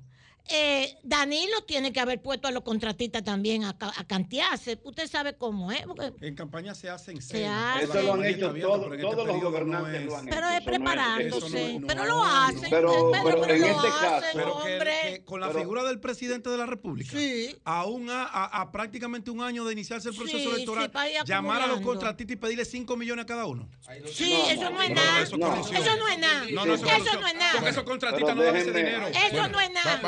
eh, 0.49 0.97
Danilo 1.03 1.61
tiene 1.65 1.93
que 1.93 2.01
haber 2.01 2.21
puesto 2.21 2.49
a 2.49 2.51
los 2.51 2.63
contratistas 2.63 3.23
también 3.23 3.63
a, 3.63 3.75
a 3.79 4.03
cantearse. 4.05 4.77
Usted 4.83 5.07
sabe 5.07 5.37
cómo 5.37 5.71
es. 5.71 5.85
en 6.21 6.35
campaña 6.35 6.75
se 6.75 6.89
hacen 6.89 7.21
se 7.21 7.45
Eso 7.81 8.01
lo 8.01 8.13
han 8.15 8.25
hecho 8.25 8.53
todos 8.53 9.27
los 9.27 9.41
gobernantes. 9.41 10.05
lo 10.05 10.17
han 10.17 10.25
pero 10.25 10.49
es 10.49 10.61
preparándose. 10.61 11.79
pero 11.87 12.05
lo 12.05 12.23
hacen. 12.23 12.69
Pero, 12.69 13.11
pero, 13.23 13.45
en 13.45 13.63
este 13.63 13.87
caso. 13.87 14.25
Pero 14.33 14.63
que, 14.63 15.23
con 15.23 15.39
la 15.39 15.49
figura 15.49 15.83
del 15.83 15.99
presidente 15.99 16.49
de 16.49 16.57
la 16.57 16.65
República, 16.65 17.11
sí. 17.17 17.55
aún 17.63 18.07
a, 18.09 18.69
prácticamente 18.71 19.31
un 19.31 19.41
año 19.41 19.63
de 19.63 19.73
iniciarse 19.73 20.09
el 20.09 20.15
proceso 20.15 20.55
electoral, 20.55 20.91
llamar 21.25 21.61
a 21.61 21.67
los 21.67 21.79
contratistas 21.79 22.33
y 22.33 22.37
pedirle 22.37 22.65
5 22.65 22.97
millones 22.97 23.23
a 23.23 23.25
cada 23.25 23.45
uno. 23.45 23.69
Sí, 24.11 24.35
eso 24.49 24.69
no 24.69 24.81
es 24.81 24.89
nada. 24.89 25.21
Eso 25.21 25.37
no 25.37 25.55
es 25.55 26.19
nada. 26.19 26.45
Eso 26.45 27.19
no 27.19 27.27
es 27.27 27.35
nada. 27.35 27.53
Porque 27.53 27.69
esos 27.69 27.83
contratistas 27.83 28.35
no 28.35 28.43
dan 28.43 28.55
ese 28.57 28.73
dinero. 28.73 29.07
Eso 29.07 29.47
no 29.47 29.61
es 29.61 29.71
nada. 29.71 30.01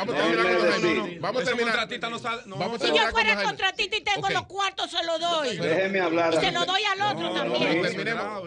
Vamos 1.20 1.42
a 1.42 1.44
terminar. 1.44 1.88
No, 2.46 2.78
si 2.78 2.88
yo 2.88 3.08
fuera 3.10 3.42
contratista 3.42 3.96
y 3.96 4.00
tengo 4.02 4.28
los 4.28 4.46
cuartos, 4.46 4.90
se 4.90 5.04
los 5.04 5.20
doy. 5.20 5.56
Déjeme 5.56 6.00
hablar. 6.00 6.34
Y 6.34 6.36
se 6.38 6.52
lo 6.52 6.64
doy 6.64 6.82
al 6.84 7.02
otro 7.02 7.32
también. 7.32 7.82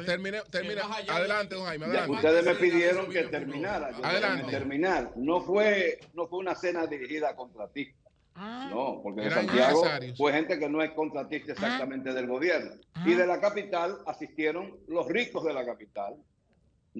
Terminemos, 0.05 0.49
terminemos, 0.49 0.91
Adelante, 1.07 1.55
don 1.55 1.65
Jaime. 1.65 1.85
Adelante. 1.85 2.11
Ustedes 2.11 2.45
me 2.45 2.55
pidieron 2.55 3.09
que 3.09 3.23
terminara. 3.23 3.91
adelante. 4.01 4.51
Terminar. 4.51 5.11
No 5.15 5.41
fue, 5.41 5.99
no 6.13 6.27
fue 6.27 6.39
una 6.39 6.55
cena 6.55 6.85
dirigida 6.87 7.29
a 7.29 7.35
contratistas. 7.35 7.99
Ah. 8.35 8.69
No, 8.71 9.01
porque 9.03 9.21
de 9.21 9.31
Santiago 9.31 9.83
fue 10.17 10.31
gente 10.31 10.57
que 10.57 10.69
no 10.69 10.81
es 10.81 10.91
contratista 10.91 11.51
exactamente 11.51 12.13
del 12.13 12.27
gobierno. 12.27 12.71
Y 13.05 13.13
de 13.13 13.27
la 13.27 13.41
capital 13.41 13.97
asistieron 14.05 14.77
los 14.87 15.07
ricos 15.07 15.43
de 15.43 15.53
la 15.53 15.65
capital 15.65 16.15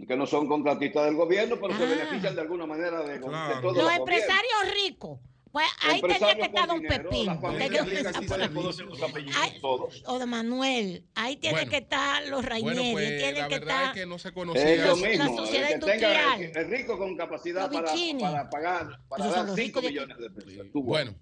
que 0.08 0.16
no 0.16 0.26
son 0.26 0.48
contratistas 0.48 1.06
del 1.06 1.16
gobierno, 1.16 1.58
pero 1.60 1.76
se 1.78 1.84
ah. 1.84 1.88
benefician 1.88 2.36
de 2.36 2.42
alguna 2.42 2.66
manera 2.66 3.02
de, 3.02 3.20
todos 3.20 3.78
los, 3.78 3.94
empresarios 3.94 4.74
ricos. 4.74 5.20
Pues 5.52 5.66
ahí 5.82 6.00
tenía 6.00 6.36
que 6.36 6.42
estar 6.44 6.68
Don 6.68 6.82
Pepín. 6.82 7.30
O 10.06 10.20
de 10.20 10.26
Manuel. 10.28 11.04
Ahí 11.16 11.38
tiene 11.38 11.68
que 11.68 11.78
estar 11.78 12.28
los 12.28 12.46
Raineros. 12.46 12.86
Pues, 12.92 13.18
tiene 13.18 13.48
que 13.48 13.56
estar. 13.56 13.94
que 13.94 14.06
no 14.06 14.20
se 14.20 14.32
conocía. 14.32 14.76
Es 14.76 14.86
lo 14.86 14.96
mismo. 14.96 15.24
La 15.26 15.36
sociedad 15.36 15.70
industrial. 15.72 16.52
el 16.56 16.70
rico 16.70 16.98
con 17.00 17.18
capacidad 17.18 17.72
para, 17.72 17.92
para, 18.20 18.50
pagar, 18.50 19.00
para 19.10 19.26
dar 19.28 19.56
5 19.56 19.82
millones 19.82 20.18
de 20.20 20.30
pesos. 20.30 20.68
Bueno. 20.74 21.16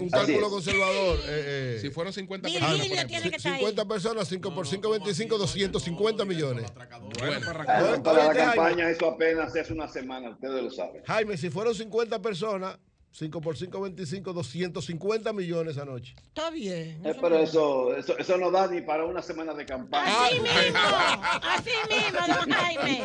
Un 0.00 0.08
cálculo 0.08 0.50
conservador. 0.50 1.18
Eh, 1.20 1.76
eh, 1.76 1.78
si 1.80 1.90
fueron 1.90 2.12
50 2.12 2.48
personas. 2.48 3.38
50 3.38 3.84
personas, 3.86 4.28
5 4.28 4.54
por 4.54 4.66
5, 4.66 4.90
25, 4.90 5.38
250 5.38 6.24
millones. 6.24 6.72
Bueno, 7.18 8.02
para, 8.02 8.28
la 8.28 8.34
campaña 8.34 8.90
eso 8.90 9.08
apenas 9.08 9.54
es 9.54 9.70
una 9.70 9.88
semana, 9.88 10.30
ustedes 10.30 10.62
lo 10.62 10.70
saben. 10.70 11.02
Jaime, 11.04 11.36
si 11.36 11.50
fueron 11.50 11.74
50 11.74 12.22
personas, 12.22 12.78
5 13.12 13.40
por 13.42 13.58
5, 13.58 13.78
25, 13.78 14.32
250 14.32 15.32
millones 15.34 15.76
anoche. 15.76 16.14
Está 16.28 16.48
bien. 16.50 16.98
Eh, 17.04 17.14
pero 17.20 17.38
eso, 17.38 17.94
eso, 17.94 18.16
eso, 18.16 18.38
no 18.38 18.50
da 18.50 18.66
ni 18.68 18.80
para 18.80 19.04
una 19.04 19.20
semana 19.20 19.52
de 19.52 19.66
campaña. 19.66 20.10
Así 20.24 20.40
mismo, 20.40 20.80
así 21.42 21.70
mismo, 21.90 22.20
don 22.26 22.50
Jaime. 22.50 23.02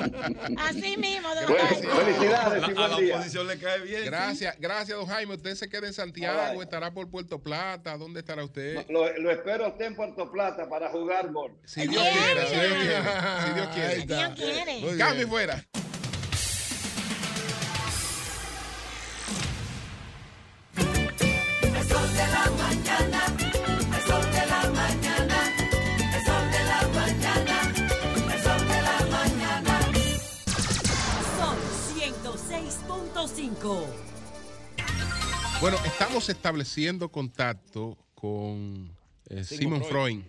Así 0.57 0.97
mismo, 0.97 1.27
don 1.35 1.57
Jaime. 1.57 1.88
Felicidades 1.91 2.63
a, 2.63 2.88
la, 2.88 2.95
oposición 2.95 3.47
le 3.47 3.59
cae 3.59 3.81
bien. 3.81 4.05
Gracias, 4.05 4.55
gracias, 4.57 4.97
don 4.97 5.07
Jaime. 5.07 5.34
Usted 5.35 5.55
se 5.55 5.67
queda 5.67 5.88
en 5.88 5.93
Santiago, 5.93 6.63
estará 6.63 6.93
por 6.93 7.09
Puerto 7.09 7.39
Plata. 7.39 7.97
¿Dónde 7.97 8.21
estará 8.21 8.45
usted? 8.45 8.85
lo, 8.89 9.11
lo, 9.19 9.29
espero 9.29 9.67
usted 9.67 9.88
en 9.88 9.95
Puerto 9.95 10.31
Plata 10.31 10.69
para 10.69 10.89
jugar 10.89 11.34
gol. 11.34 11.51
Si 11.65 11.85
Dios 11.85 12.01
quiere, 12.01 12.47
si 12.47 12.55
Dios 12.55 12.67
quiere. 12.77 13.45
Si 13.45 13.53
Dios 13.53 13.67
quiere. 13.73 14.01
Si 14.01 14.07
Dios 14.07 14.84
quiere. 14.85 14.97
Cambio 14.97 15.27
fuera. 15.27 15.67
Bueno, 35.60 35.77
estamos 35.85 36.30
estableciendo 36.30 37.10
contacto 37.10 37.98
con 38.14 38.89
eh, 39.30 39.44
Simon 39.44 39.84
Freud 39.84 40.22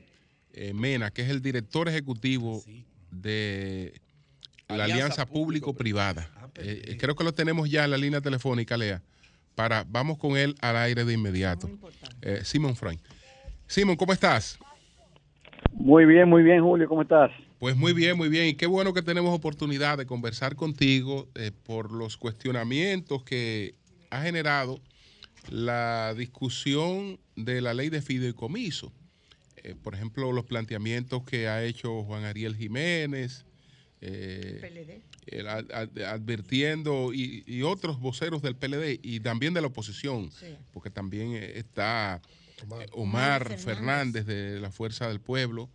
eh, 0.53 0.73
Mena, 0.73 1.11
que 1.11 1.23
es 1.23 1.29
el 1.29 1.43
director 1.43 1.89
ejecutivo 1.89 2.63
de 3.11 3.93
la 4.69 4.85
Alianza, 4.85 5.27
Público-Privada. 5.27 6.31
Ah, 6.37 6.49
eh, 6.57 6.97
creo 6.99 7.15
que 7.15 7.25
lo 7.25 7.33
tenemos 7.33 7.71
ya 7.71 7.85
en 7.85 7.91
la 7.91 7.99
línea 7.99 8.21
telefónica, 8.21 8.77
Lea. 8.77 9.03
Para, 9.55 9.85
vamos 9.87 10.19
con 10.19 10.37
él 10.37 10.55
al 10.61 10.77
aire 10.77 11.05
de 11.05 11.13
inmediato. 11.13 11.69
Simon 12.43 12.75
Freud. 12.75 12.99
Simon, 13.67 13.97
¿cómo 13.97 14.13
estás? 14.13 14.59
Muy 15.73 16.07
bien, 16.07 16.29
muy 16.29 16.43
bien, 16.43 16.63
Julio, 16.63 16.89
¿cómo 16.89 17.03
estás? 17.03 17.31
Pues 17.59 17.77
muy 17.77 17.93
bien, 17.93 18.17
muy 18.17 18.29
bien. 18.29 18.47
Y 18.47 18.55
qué 18.55 18.67
bueno 18.67 18.95
que 18.95 19.03
tenemos 19.03 19.35
oportunidad 19.35 19.99
de 19.99 20.07
conversar 20.07 20.55
contigo 20.55 21.29
eh, 21.35 21.51
por 21.51 21.91
los 21.91 22.17
cuestionamientos 22.17 23.25
que 23.25 23.75
ha 24.11 24.23
generado 24.23 24.81
la 25.51 26.15
discusión 26.15 27.19
de 27.35 27.61
la 27.61 27.75
ley 27.75 27.89
de 27.89 28.01
fideicomiso. 28.01 28.93
Eh, 29.57 29.75
por 29.83 29.95
ejemplo, 29.95 30.31
los 30.31 30.45
planteamientos 30.45 31.25
que 31.25 31.49
ha 31.49 31.65
hecho 31.65 32.05
Juan 32.05 32.25
Ariel 32.25 32.55
Jiménez, 32.55 33.45
eh, 34.01 35.03
advirtiendo, 36.07 37.13
y, 37.13 37.63
otros 37.63 37.99
voceros 37.99 38.41
del 38.41 38.55
PLD 38.55 39.01
y 39.03 39.19
también 39.19 39.53
de 39.53 39.61
la 39.61 39.67
oposición, 39.67 40.31
porque 40.73 40.91
también 40.91 41.35
está 41.35 42.23
Omar, 42.93 43.59
Fernández 43.59 44.27
de 44.27 44.61
la 44.61 44.71
Fuerza 44.71 45.09
del 45.09 45.21
Pueblo 45.21 45.69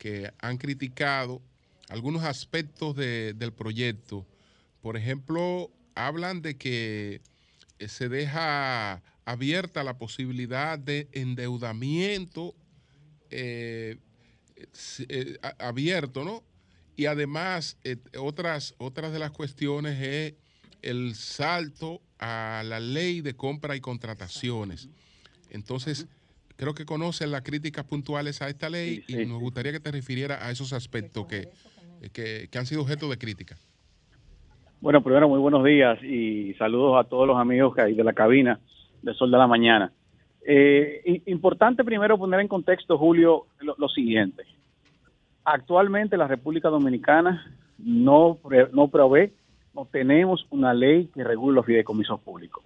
que 0.00 0.32
han 0.38 0.56
criticado 0.56 1.42
algunos 1.90 2.24
aspectos 2.24 2.96
del 2.96 3.52
proyecto. 3.52 4.26
Por 4.80 4.96
ejemplo, 4.96 5.70
hablan 5.94 6.40
de 6.40 6.56
que 6.56 7.20
eh, 7.78 7.88
se 7.88 8.08
deja 8.08 9.02
abierta 9.26 9.84
la 9.84 9.98
posibilidad 9.98 10.78
de 10.78 11.08
endeudamiento 11.12 12.54
eh, 13.30 13.98
eh, 15.08 15.38
abierto, 15.58 16.24
¿no? 16.24 16.42
Y 16.96 17.04
además, 17.04 17.76
eh, 17.84 17.96
otras, 18.18 18.74
otras 18.78 19.12
de 19.12 19.18
las 19.18 19.32
cuestiones 19.32 20.00
es 20.00 20.34
el 20.80 21.14
salto 21.14 22.00
a 22.18 22.62
la 22.64 22.80
ley 22.80 23.20
de 23.20 23.36
compra 23.36 23.76
y 23.76 23.80
contrataciones. 23.80 24.88
Entonces, 25.50 26.06
creo 26.60 26.74
que 26.74 26.84
conocen 26.84 27.30
las 27.30 27.40
críticas 27.40 27.86
puntuales 27.86 28.42
a 28.42 28.48
esta 28.50 28.68
ley 28.68 29.02
y 29.08 29.24
nos 29.24 29.40
gustaría 29.40 29.72
que 29.72 29.80
te 29.80 29.90
refiriera 29.90 30.46
a 30.46 30.50
esos 30.50 30.74
aspectos 30.74 31.24
que, 31.26 31.48
que, 32.12 32.48
que 32.52 32.58
han 32.58 32.66
sido 32.66 32.82
objeto 32.82 33.08
de 33.08 33.16
crítica. 33.16 33.56
Bueno, 34.82 35.02
primero 35.02 35.26
muy 35.26 35.38
buenos 35.38 35.64
días 35.64 36.02
y 36.02 36.52
saludos 36.58 37.02
a 37.02 37.08
todos 37.08 37.26
los 37.26 37.38
amigos 37.38 37.74
que 37.74 37.80
hay 37.80 37.94
de 37.94 38.04
la 38.04 38.12
cabina 38.12 38.60
de 39.00 39.14
Sol 39.14 39.30
de 39.30 39.38
la 39.38 39.46
Mañana. 39.46 39.90
Eh, 40.46 41.22
importante 41.26 41.82
primero 41.82 42.18
poner 42.18 42.40
en 42.40 42.48
contexto, 42.48 42.98
Julio, 42.98 43.46
lo, 43.60 43.88
siguiente. 43.88 44.42
Actualmente 45.44 46.18
la 46.18 46.28
República 46.28 46.68
Dominicana 46.68 47.56
no, 47.78 48.38
no 48.74 48.88
provee, 48.88 49.32
no 49.74 49.86
tenemos 49.86 50.46
una 50.50 50.74
ley 50.74 51.06
que 51.14 51.24
regule 51.24 51.54
los 51.54 51.64
fideicomisos 51.64 52.20
públicos. 52.20 52.62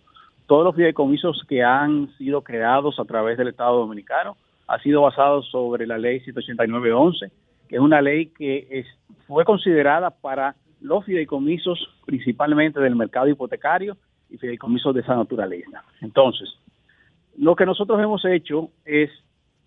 Todos 0.46 0.64
los 0.64 0.76
fideicomisos 0.76 1.44
que 1.48 1.62
han 1.62 2.14
sido 2.18 2.42
creados 2.42 2.98
a 2.98 3.04
través 3.04 3.38
del 3.38 3.48
Estado 3.48 3.78
Dominicano 3.78 4.36
han 4.66 4.80
sido 4.80 5.02
basados 5.02 5.48
sobre 5.50 5.86
la 5.86 5.98
ley 5.98 6.20
189.11, 6.20 7.30
que 7.68 7.76
es 7.76 7.80
una 7.80 8.02
ley 8.02 8.26
que 8.26 8.66
es, 8.70 8.86
fue 9.26 9.44
considerada 9.44 10.10
para 10.10 10.54
los 10.80 11.04
fideicomisos 11.04 11.78
principalmente 12.04 12.78
del 12.80 12.94
mercado 12.94 13.28
hipotecario 13.28 13.96
y 14.28 14.36
fideicomisos 14.36 14.94
de 14.94 15.00
esa 15.00 15.16
naturaleza. 15.16 15.82
Entonces, 16.02 16.48
lo 17.38 17.56
que 17.56 17.66
nosotros 17.66 18.00
hemos 18.00 18.24
hecho 18.26 18.68
es 18.84 19.10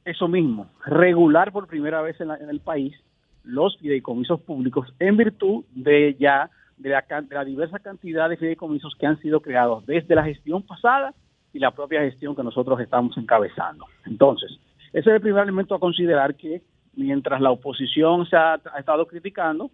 eso 0.06 0.28
mismo, 0.28 0.68
regular 0.86 1.52
por 1.52 1.68
primera 1.68 2.02
vez 2.02 2.20
en, 2.22 2.32
el 2.32 2.60
país 2.60 2.96
los 3.44 3.78
fideicomisos 3.78 4.40
públicos 4.42 4.94
en 5.00 5.18
virtud 5.18 5.66
de 5.74 6.16
ya 6.20 6.50
de 6.78 6.90
la, 6.90 7.46
diversa 7.46 7.80
cantidad 7.80 8.30
de 8.30 8.38
fideicomisos 8.38 8.96
que 8.96 9.08
han 9.08 9.20
sido 9.20 9.42
creados 9.42 9.86
desde 9.86 10.16
la 10.16 10.24
gestión 10.24 10.64
pasada 10.64 11.14
y 11.54 11.60
la 11.60 11.72
propia 11.72 12.02
gestión 12.02 12.36
que 12.36 12.44
nosotros 12.44 12.80
estamos 12.80 13.18
encabezando. 13.18 13.86
Entonces, 14.06 14.60
ese 14.94 15.10
es 15.10 15.16
el 15.16 15.22
primer 15.22 15.44
elemento 15.44 15.76
a 15.76 15.80
considerar 15.80 16.36
que 16.36 16.62
mientras 16.96 17.42
la 17.42 17.52
oposición 17.52 18.26
se 18.28 18.36
ha 18.36 18.60
estado 18.78 19.08
criticando, 19.08 19.72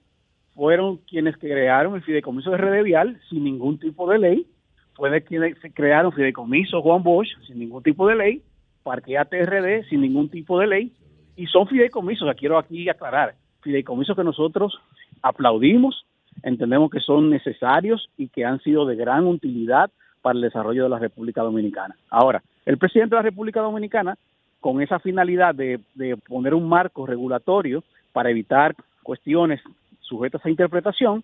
fueron 0.53 0.97
quienes 0.97 1.38
crearon 1.38 1.95
el 1.95 2.03
fideicomiso 2.03 2.51
de 2.51 2.57
Red 2.57 3.17
sin 3.30 3.43
ningún 3.43 3.80
tipo 3.80 4.09
de 4.09 4.19
ley, 4.19 4.47
fue 4.93 5.21
quienes 5.23 5.57
crearon 5.73 6.11
fideicomiso 6.11 6.81
Juan 6.81 7.01
Bosch 7.01 7.30
sin 7.47 7.59
ningún 7.59 7.81
tipo 7.81 8.07
de 8.07 8.15
ley, 8.15 8.43
Parque 8.84 9.17
ATRD 9.17 9.88
sin 9.89 10.01
ningún 10.01 10.30
tipo 10.30 10.59
de 10.59 10.67
ley, 10.67 10.93
y 11.35 11.47
son 11.47 11.67
fideicomisos, 11.67 12.30
quiero 12.38 12.59
aquí 12.59 12.88
aclarar, 12.88 13.35
fideicomisos 13.61 14.15
que 14.15 14.23
nosotros 14.23 14.80
aplaudimos, 15.21 16.05
entendemos 16.41 16.89
que 16.89 16.99
son 16.99 17.30
necesarios 17.30 18.10
y 18.18 18.27
que 18.27 18.45
han 18.45 18.60
sido 18.61 18.85
de 18.85 18.95
gran 18.95 19.27
utilidad 19.27 19.91
para 20.22 20.35
el 20.35 20.41
desarrollo 20.41 20.84
de 20.84 20.89
la 20.89 20.99
República 20.99 21.41
Dominicana. 21.41 21.95
Ahora, 22.10 22.41
el 22.65 22.77
presidente 22.77 23.15
de 23.15 23.19
la 23.19 23.30
República 23.30 23.61
Dominicana, 23.61 24.18
con 24.60 24.81
esa 24.81 24.99
finalidad 24.99 25.53
de, 25.53 25.80
de 25.95 26.18
poner 26.18 26.53
un 26.53 26.68
marco 26.68 27.05
regulatorio 27.05 27.84
para 28.14 28.30
evitar 28.30 28.76
cuestiones 29.03 29.61
sujetas 30.01 30.45
a 30.45 30.49
interpretación, 30.49 31.23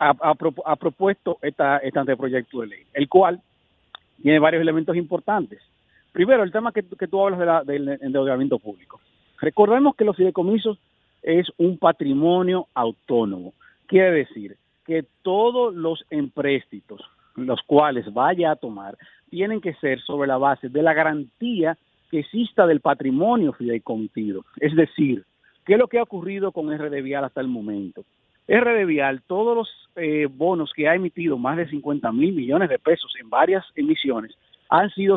ha, 0.00 0.76
propuesto 0.76 1.38
esta, 1.42 1.76
este 1.78 1.98
anteproyecto 1.98 2.62
de 2.62 2.68
ley, 2.68 2.82
el 2.94 3.08
cual 3.08 3.40
tiene 4.22 4.38
varios 4.38 4.62
elementos 4.62 4.96
importantes. 4.96 5.60
Primero, 6.12 6.42
el 6.42 6.52
tema 6.52 6.72
que, 6.72 6.82
tú 6.82 7.20
hablas 7.20 7.66
del 7.66 7.88
endeudamiento 8.00 8.58
público. 8.58 9.00
Recordemos 9.40 9.94
que 9.94 10.04
los 10.04 10.16
fideicomisos 10.16 10.78
es 11.22 11.46
un 11.58 11.78
patrimonio 11.78 12.66
autónomo. 12.74 13.52
Quiere 13.90 14.12
decir 14.12 14.56
que 14.86 15.04
todos 15.22 15.74
los 15.74 16.04
empréstitos, 16.08 17.02
los 17.36 17.60
cuales 17.66 18.12
vaya 18.14 18.52
a 18.52 18.56
tomar, 18.56 18.96
tienen 19.28 19.60
que 19.60 19.74
ser 19.74 20.00
sobre 20.00 20.26
la 20.26 20.38
base 20.38 20.68
de 20.68 20.82
la 20.82 20.94
garantía 20.94 21.76
que 22.10 22.20
exista 22.20 22.66
del 22.66 22.80
patrimonio 22.80 23.52
fideicomitido. 23.52 24.44
Es 24.60 24.74
decir, 24.74 25.24
¿Qué 25.70 25.74
es 25.74 25.78
lo 25.78 25.86
que 25.86 25.98
ha 25.98 26.02
ocurrido 26.02 26.50
con 26.50 26.76
RD 26.76 27.00
Vial 27.00 27.24
hasta 27.24 27.40
el 27.40 27.46
momento? 27.46 28.04
RD 28.48 28.86
Vial, 28.86 29.22
todos 29.26 29.56
los 29.56 29.68
eh, 29.94 30.26
bonos 30.28 30.72
que 30.74 30.88
ha 30.88 30.96
emitido, 30.96 31.38
más 31.38 31.56
de 31.56 31.68
50 31.68 32.10
mil 32.10 32.32
millones 32.32 32.68
de 32.68 32.78
pesos 32.80 33.12
en 33.20 33.30
varias 33.30 33.64
emisiones, 33.76 34.36
han 34.68 34.90
sido, 34.90 35.16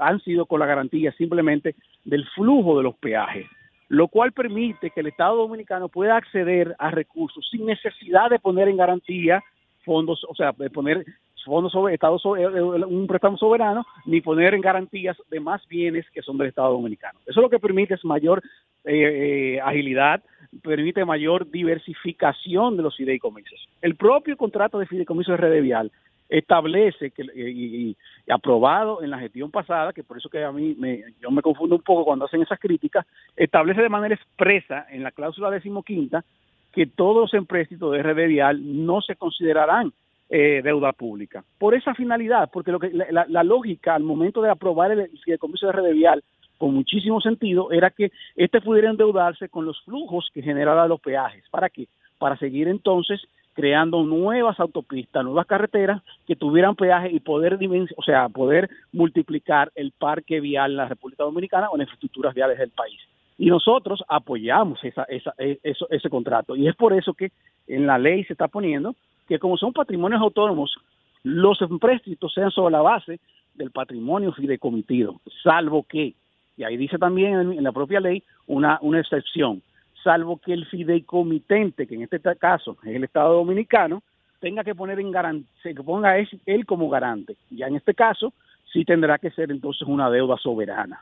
han 0.00 0.20
sido 0.20 0.44
con 0.44 0.60
la 0.60 0.66
garantía 0.66 1.12
simplemente 1.12 1.74
del 2.04 2.26
flujo 2.34 2.76
de 2.76 2.82
los 2.82 2.96
peajes, 2.96 3.46
lo 3.88 4.08
cual 4.08 4.32
permite 4.32 4.90
que 4.90 5.00
el 5.00 5.08
Estado 5.08 5.36
Dominicano 5.36 5.88
pueda 5.88 6.16
acceder 6.16 6.74
a 6.78 6.90
recursos 6.90 7.46
sin 7.50 7.66
necesidad 7.66 8.30
de 8.30 8.38
poner 8.38 8.68
en 8.68 8.76
garantía 8.76 9.42
fondos, 9.84 10.24
o 10.28 10.34
sea, 10.34 10.52
de 10.52 10.70
poner 10.70 11.04
fondos 11.44 11.72
sobre 11.72 11.94
Estado 11.94 12.16
eh, 12.36 12.42
eh, 12.42 12.62
un 12.62 13.06
préstamo 13.06 13.36
soberano 13.36 13.84
ni 14.06 14.20
poner 14.20 14.54
en 14.54 14.60
garantías 14.60 15.16
de 15.30 15.40
más 15.40 15.66
bienes 15.68 16.06
que 16.10 16.22
son 16.22 16.38
del 16.38 16.48
Estado 16.48 16.72
Dominicano. 16.72 17.18
Eso 17.26 17.40
lo 17.40 17.50
que 17.50 17.58
permite 17.58 17.94
es 17.94 18.04
mayor 18.04 18.42
eh, 18.84 19.60
agilidad, 19.62 20.22
permite 20.62 21.04
mayor 21.04 21.50
diversificación 21.50 22.76
de 22.76 22.82
los 22.82 22.96
fideicomisos. 22.96 23.68
El 23.82 23.96
propio 23.96 24.36
contrato 24.36 24.78
de 24.78 24.86
fideicomiso 24.86 25.32
de 25.32 25.38
red 25.38 25.62
vial 25.62 25.92
establece 26.28 27.10
que 27.10 27.22
y, 27.34 27.96
aprobado 28.28 29.02
en 29.02 29.10
la 29.10 29.18
gestión 29.18 29.50
pasada, 29.50 29.92
que 29.92 30.02
por 30.02 30.16
eso 30.16 30.28
que 30.28 30.42
a 30.42 30.52
mí 30.52 30.74
me, 30.78 31.04
yo 31.20 31.30
me 31.30 31.42
confundo 31.42 31.76
un 31.76 31.82
poco 31.82 32.04
cuando 32.04 32.24
hacen 32.24 32.42
esas 32.42 32.58
críticas, 32.58 33.06
establece 33.36 33.82
de 33.82 33.88
manera 33.88 34.14
expresa 34.14 34.86
en 34.90 35.02
la 35.02 35.10
cláusula 35.10 35.50
decimoquinta 35.50 36.24
que 36.72 36.86
todos 36.86 37.16
los 37.22 37.34
empréstitos 37.34 37.92
de 37.92 38.02
red 38.02 38.28
vial 38.28 38.60
no 38.84 39.00
se 39.00 39.16
considerarán 39.16 39.92
eh, 40.28 40.62
deuda 40.64 40.92
pública. 40.92 41.44
Por 41.58 41.74
esa 41.74 41.94
finalidad, 41.94 42.50
porque 42.52 42.72
lo 42.72 42.80
que 42.80 42.90
la, 42.90 43.44
lógica 43.44 43.94
al 43.94 44.02
momento 44.02 44.42
de 44.42 44.50
aprobar 44.50 44.90
el, 44.90 45.00
el 45.00 45.10
de 45.26 45.72
red 45.72 45.92
vial 45.92 46.24
con 46.58 46.74
muchísimo 46.74 47.20
sentido 47.20 47.70
era 47.70 47.90
que 47.90 48.10
este 48.34 48.60
pudiera 48.60 48.90
endeudarse 48.90 49.48
con 49.48 49.66
los 49.66 49.80
flujos 49.82 50.30
que 50.32 50.42
generara 50.42 50.88
los 50.88 51.00
peajes. 51.00 51.44
¿Para 51.50 51.68
qué? 51.68 51.86
Para 52.18 52.36
seguir 52.38 52.68
entonces 52.68 53.20
creando 53.54 54.02
nuevas 54.02 54.60
autopistas, 54.60 55.24
nuevas 55.24 55.46
carreteras 55.46 56.02
que 56.26 56.36
tuvieran 56.36 56.74
peaje 56.74 57.10
y 57.10 57.20
poder, 57.20 57.58
o 57.96 58.02
sea, 58.02 58.28
poder 58.28 58.68
multiplicar 58.92 59.70
el 59.74 59.92
parque 59.92 60.40
vial 60.40 60.72
en 60.72 60.76
la 60.76 60.88
República 60.88 61.24
Dominicana 61.24 61.70
o 61.70 61.76
en 61.76 61.82
infraestructuras 61.82 62.34
viales 62.34 62.58
del 62.58 62.70
país. 62.70 63.00
Y 63.38 63.46
nosotros 63.46 64.04
apoyamos 64.08 64.82
esa, 64.84 65.04
esa, 65.04 65.34
e, 65.38 65.58
eso, 65.62 65.86
ese 65.90 66.10
contrato. 66.10 66.54
Y 66.54 66.68
es 66.68 66.76
por 66.76 66.92
eso 66.92 67.14
que 67.14 67.32
en 67.66 67.86
la 67.86 67.98
ley 67.98 68.24
se 68.24 68.34
está 68.34 68.48
poniendo 68.48 68.94
que 69.26 69.38
como 69.38 69.56
son 69.56 69.72
patrimonios 69.72 70.20
autónomos, 70.20 70.76
los 71.22 71.60
empréstitos 71.62 72.32
sean 72.34 72.50
sobre 72.50 72.72
la 72.72 72.82
base 72.82 73.18
del 73.54 73.70
patrimonio 73.70 74.32
fideicomitido, 74.32 75.20
salvo 75.42 75.84
que, 75.88 76.14
y 76.56 76.64
ahí 76.64 76.76
dice 76.76 76.98
también 76.98 77.52
en, 77.52 77.64
la 77.64 77.72
propia 77.72 78.00
ley 78.00 78.22
una, 78.46 78.78
una 78.82 79.00
excepción, 79.00 79.62
salvo 80.04 80.36
que 80.36 80.52
el 80.52 80.66
fideicomitente, 80.66 81.86
que 81.86 81.96
en 81.96 82.02
este 82.02 82.20
caso 82.36 82.76
es 82.84 82.94
el 82.94 83.04
Estado 83.04 83.34
Dominicano, 83.34 84.02
tenga 84.38 84.62
que 84.62 84.74
poner 84.74 85.00
en 85.00 85.10
garante, 85.10 85.48
que 85.62 85.82
ponga 85.82 86.16
él 86.18 86.66
como 86.66 86.90
garante. 86.90 87.36
Ya 87.50 87.66
en 87.66 87.76
este 87.76 87.94
caso, 87.94 88.32
sí 88.72 88.84
tendrá 88.84 89.18
que 89.18 89.30
ser 89.30 89.50
entonces 89.50 89.88
una 89.88 90.10
deuda 90.10 90.36
soberana. 90.36 91.00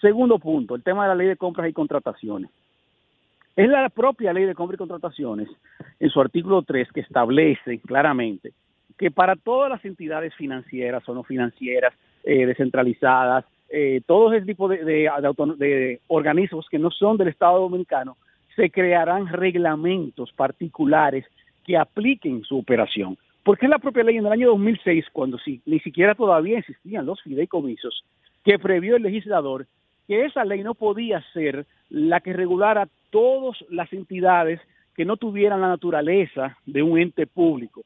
Segundo 0.00 0.38
punto, 0.38 0.74
el 0.74 0.82
tema 0.82 1.04
de 1.04 1.08
la 1.10 1.14
ley 1.14 1.28
de 1.28 1.36
compras 1.36 1.70
y 1.70 1.72
contrataciones. 1.72 2.50
Es 3.56 3.68
la 3.68 3.88
propia 3.88 4.32
ley 4.32 4.44
de 4.44 4.54
compras 4.54 4.74
y 4.74 4.78
contrataciones, 4.78 5.48
en 6.00 6.10
su 6.10 6.20
artículo 6.20 6.62
3, 6.62 6.90
que 6.92 7.00
establece 7.00 7.78
claramente 7.78 8.52
que 8.98 9.10
para 9.10 9.36
todas 9.36 9.70
las 9.70 9.84
entidades 9.84 10.34
financieras 10.34 11.08
o 11.08 11.14
no 11.14 11.22
financieras, 11.24 11.94
eh, 12.22 12.46
descentralizadas, 12.46 13.44
eh, 13.68 14.02
todo 14.06 14.32
ese 14.32 14.46
tipo 14.46 14.68
de, 14.68 14.84
de, 14.84 16.00
organismos 16.06 16.68
que 16.68 16.78
no 16.78 16.90
son 16.90 17.16
del 17.16 17.28
Estado 17.28 17.60
Dominicano, 17.60 18.16
se 18.56 18.70
crearán 18.70 19.28
reglamentos 19.28 20.32
particulares 20.32 21.26
que 21.64 21.76
apliquen 21.76 22.42
su 22.44 22.58
operación. 22.58 23.16
Porque 23.42 23.66
es 23.66 23.70
la 23.70 23.78
propia 23.78 24.04
ley 24.04 24.16
en 24.16 24.26
el 24.26 24.32
año 24.32 24.48
2006, 24.48 25.06
cuando 25.12 25.38
ni 25.66 25.80
siquiera 25.80 26.14
todavía 26.14 26.58
existían 26.58 27.06
los 27.06 27.20
fideicomisos, 27.22 28.04
que 28.44 28.58
previó 28.58 28.96
el 28.96 29.02
legislador 29.02 29.66
que 30.06 30.24
esa 30.24 30.44
ley 30.44 30.62
no 30.62 30.74
podía 30.74 31.22
ser 31.32 31.66
la 31.88 32.20
que 32.20 32.32
regulara 32.32 32.88
todas 33.10 33.56
las 33.70 33.92
entidades 33.92 34.60
que 34.94 35.04
no 35.04 35.16
tuvieran 35.16 35.60
la 35.60 35.68
naturaleza 35.68 36.56
de 36.66 36.82
un 36.82 36.98
ente 36.98 37.26
público, 37.26 37.82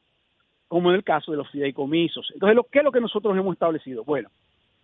como 0.67 0.89
en 0.89 0.97
el 0.97 1.03
caso 1.03 1.31
de 1.31 1.37
los 1.37 1.49
fideicomisos. 1.49 2.29
Entonces, 2.33 2.59
¿qué 2.71 2.79
es 2.79 2.85
lo 2.85 2.91
que 2.91 3.01
nosotros 3.01 3.37
hemos 3.37 3.53
establecido? 3.53 4.03
Bueno, 4.03 4.29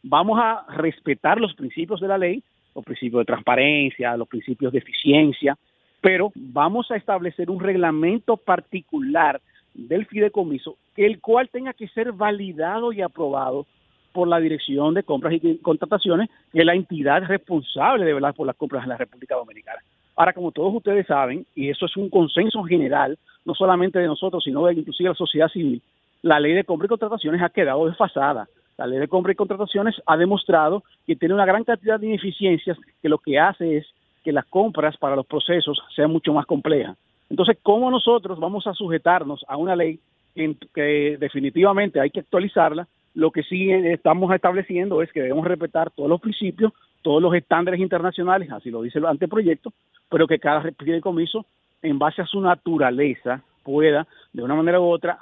vamos 0.02 0.40
a 0.42 0.66
respetar 0.76 1.40
los 1.40 1.54
principios 1.56 2.00
de 2.00 2.08
la 2.08 2.18
ley, 2.18 2.44
los 2.74 2.84
principios 2.84 3.22
de 3.22 3.26
transparencia, 3.26 4.18
los 4.18 4.28
principios 4.28 4.72
de 4.72 4.80
eficiencia, 4.80 5.58
pero 6.02 6.32
vamos 6.36 6.92
a 6.92 6.96
establecer 6.96 7.50
un 7.50 7.60
reglamento 7.60 8.38
particular 8.38 9.42
del 9.74 10.06
fideicomiso, 10.06 10.78
el 10.96 11.20
cual 11.20 11.50
tenga 11.50 11.74
que 11.74 11.88
ser 11.90 12.12
validado 12.12 12.94
y 12.94 13.02
aprobado 13.02 13.66
por 14.14 14.28
la 14.28 14.40
Dirección 14.40 14.94
de 14.94 15.04
Compras 15.04 15.34
y 15.34 15.58
Contrataciones, 15.58 16.30
que 16.52 16.60
es 16.60 16.66
la 16.66 16.74
entidad 16.74 17.24
responsable 17.24 18.06
de 18.06 18.14
velar 18.14 18.34
por 18.34 18.48
las 18.48 18.56
compras 18.56 18.84
en 18.84 18.90
la 18.90 18.98
República 18.98 19.36
Dominicana. 19.36 19.82
Ahora, 20.16 20.32
como 20.32 20.54
todos 20.54 20.74
ustedes 20.74 21.06
saben, 21.06 21.46
y 21.54 21.70
eso 21.70 21.86
es 21.86 21.98
un 21.98 22.10
consenso 22.10 22.64
general, 22.64 23.18
no 23.44 23.54
solamente 23.54 24.00
de 24.00 24.08
nosotros, 24.08 24.44
sino 24.44 24.66
de 24.66 24.74
inclusive 24.74 25.10
la 25.10 25.16
sociedad 25.16 25.50
civil, 25.50 25.82
la 26.22 26.40
ley 26.40 26.54
de 26.54 26.64
compra 26.64 26.86
y 26.86 26.90
contrataciones 26.90 27.42
ha 27.42 27.50
quedado 27.50 27.86
desfasada. 27.88 28.48
La 28.78 28.88
ley 28.88 29.00
de 29.00 29.08
compra 29.08 29.34
y 29.34 29.36
contrataciones 29.36 30.02
ha 30.06 30.18
demostrado 30.18 30.84
que 31.06 31.16
tiene 31.16 31.36
una 31.36 31.46
gran 31.46 31.64
cantidad 31.64 32.00
de 32.00 32.08
ineficiencias 32.08 32.78
que 33.02 33.10
lo 33.10 33.18
que 33.18 33.38
hace 33.38 33.78
es 33.78 33.86
que 34.26 34.32
las 34.32 34.46
compras 34.48 34.98
para 34.98 35.16
los 35.16 35.28
procesos 35.28 35.80
sean 35.96 36.12
mucho 36.12 36.34
más 36.34 36.48
complejas. 36.48 36.98
Entonces, 37.30 37.58
¿cómo 37.62 37.92
nosotros 37.92 38.40
vamos 38.40 38.66
a 38.66 38.74
sujetarnos 38.74 39.46
a 39.48 39.56
una 39.56 39.76
ley 39.76 40.00
que, 40.34 41.18
definitivamente 41.20 42.00
hay 42.02 42.10
que 42.10 42.22
actualizarla? 42.22 42.88
Lo 43.14 43.30
que 43.30 43.44
sí 43.44 43.72
estamos 43.72 44.34
estableciendo 44.34 45.04
es 45.04 45.12
que 45.12 45.22
debemos 45.22 45.46
respetar 45.46 45.92
todos 45.92 46.10
los 46.10 46.20
principios, 46.20 46.74
todos 47.04 47.22
los 47.22 47.36
estándares 47.36 47.80
internacionales, 47.80 48.52
así 48.52 48.72
lo 48.72 48.82
dice 48.82 48.98
el 48.98 49.06
anteproyecto, 49.06 49.72
pero 50.10 50.28
que 50.28 50.40
cada 50.40 50.62
fideicomiso, 50.62 51.46
en 51.84 52.00
base 52.00 52.24
a 52.24 52.26
su 52.26 52.42
naturaleza, 52.42 53.44
pueda, 53.64 54.08
de 54.34 54.42
una 54.42 54.56
manera 54.56 54.82
u 54.82 54.86
otra, 54.86 55.20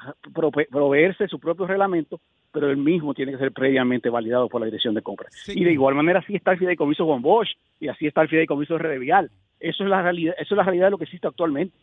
proveerse 0.72 1.28
su 1.28 1.40
propio 1.40 1.68
reglamento, 1.68 2.22
pero 2.54 2.70
el 2.70 2.78
mismo 2.78 3.14
tiene 3.16 3.32
que 3.32 3.40
ser 3.40 3.52
previamente 3.52 4.10
validado 4.10 4.48
por 4.48 4.62
la 4.62 4.66
dirección 4.66 4.94
de 4.94 5.02
compra. 5.02 5.28
Y 5.48 5.64
de 5.64 5.74
igual 5.74 5.96
manera 5.96 6.20
así 6.20 6.36
está 6.36 6.52
el 6.52 6.60
fideicomiso 6.60 7.06
con 7.06 7.22
Bosch 7.22 7.50
y 7.80 7.88
así 7.88 8.06
está 8.06 8.22
el 8.22 8.30
fideicomiso 8.30 8.74
de 8.74 8.80
Redevial. 8.80 9.32
Eso 9.60 9.84
es 9.84 9.90
la 9.90 10.04
realidad, 10.04 10.36
eso 10.38 10.54
es 10.54 10.58
la 10.58 10.64
realidad 10.64 10.86
de 10.86 10.92
lo 10.92 10.98
que 11.00 11.06
existe 11.06 11.28
actualmente. 11.28 11.76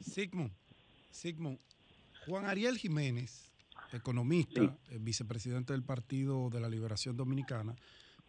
Sigmund, 0.00 0.50
Sigmund, 1.10 1.58
Juan 2.26 2.44
Ariel 2.44 2.76
Jiménez, 2.76 3.50
economista, 3.92 4.76
vicepresidente 5.00 5.72
del 5.72 5.82
Partido 5.82 6.50
de 6.50 6.60
la 6.60 6.68
Liberación 6.68 7.16
Dominicana, 7.16 7.74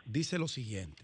dice 0.06 0.40
lo 0.40 0.48
siguiente. 0.48 1.04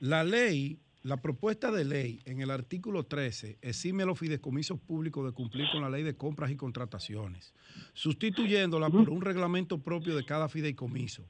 La 0.00 0.24
ley 0.24 0.78
la 1.02 1.16
propuesta 1.16 1.72
de 1.72 1.84
ley 1.84 2.20
en 2.26 2.40
el 2.40 2.50
artículo 2.50 3.04
13 3.04 3.58
exime 3.60 4.04
a 4.04 4.06
los 4.06 4.18
fideicomisos 4.18 4.78
públicos 4.78 5.24
de 5.24 5.32
cumplir 5.32 5.66
con 5.72 5.82
la 5.82 5.90
ley 5.90 6.04
de 6.04 6.16
compras 6.16 6.50
y 6.50 6.56
contrataciones, 6.56 7.52
sustituyéndola 7.92 8.88
por 8.88 9.10
un 9.10 9.20
reglamento 9.20 9.78
propio 9.78 10.14
de 10.16 10.24
cada 10.24 10.48
fideicomiso. 10.48 11.24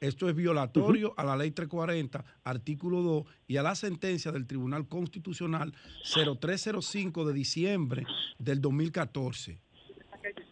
Esto 0.00 0.28
es 0.28 0.34
violatorio 0.34 1.12
a 1.16 1.24
la 1.24 1.36
ley 1.36 1.50
340, 1.50 2.24
artículo 2.44 3.02
2, 3.02 3.24
y 3.48 3.56
a 3.56 3.62
la 3.62 3.74
sentencia 3.74 4.30
del 4.30 4.46
Tribunal 4.46 4.88
Constitucional 4.88 5.74
0305 6.04 7.26
de 7.26 7.34
diciembre 7.34 8.06
del 8.38 8.60
2014. 8.60 9.60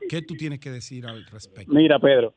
¿Qué 0.09 0.23
tú 0.23 0.35
tienes 0.35 0.59
que 0.59 0.70
decir 0.70 1.07
al 1.07 1.24
respecto? 1.27 1.73
Mira, 1.73 1.98
Pedro, 1.98 2.35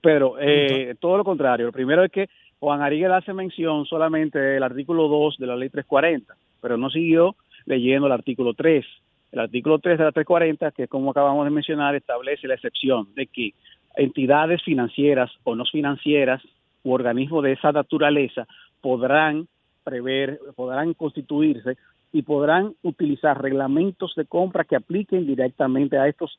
Pedro, 0.00 0.36
eh, 0.40 0.94
todo 0.98 1.18
lo 1.18 1.24
contrario. 1.24 1.66
Lo 1.66 1.72
primero 1.72 2.02
es 2.04 2.10
que 2.10 2.28
Juan 2.58 2.82
Ariel 2.82 3.12
hace 3.12 3.32
mención 3.32 3.84
solamente 3.84 4.38
del 4.38 4.62
artículo 4.62 5.08
2 5.08 5.36
de 5.38 5.46
la 5.46 5.56
ley 5.56 5.68
340, 5.68 6.34
pero 6.60 6.76
no 6.76 6.90
siguió 6.90 7.36
leyendo 7.66 8.06
el 8.06 8.12
artículo 8.12 8.54
3. 8.54 8.84
El 9.32 9.40
artículo 9.40 9.78
3 9.78 9.98
de 9.98 10.04
la 10.04 10.12
340, 10.12 10.70
que 10.70 10.88
como 10.88 11.10
acabamos 11.10 11.44
de 11.44 11.50
mencionar, 11.50 11.94
establece 11.94 12.46
la 12.46 12.54
excepción 12.54 13.08
de 13.14 13.26
que 13.26 13.52
entidades 13.96 14.62
financieras 14.62 15.30
o 15.44 15.54
no 15.54 15.64
financieras 15.64 16.42
u 16.84 16.92
organismos 16.92 17.42
de 17.42 17.52
esa 17.52 17.72
naturaleza 17.72 18.46
podrán 18.80 19.48
prever, 19.84 20.38
podrán 20.54 20.94
constituirse 20.94 21.76
y 22.12 22.22
podrán 22.22 22.74
utilizar 22.82 23.40
reglamentos 23.40 24.14
de 24.16 24.24
compra 24.24 24.64
que 24.64 24.76
apliquen 24.76 25.26
directamente 25.26 25.98
a 25.98 26.08
estos 26.08 26.38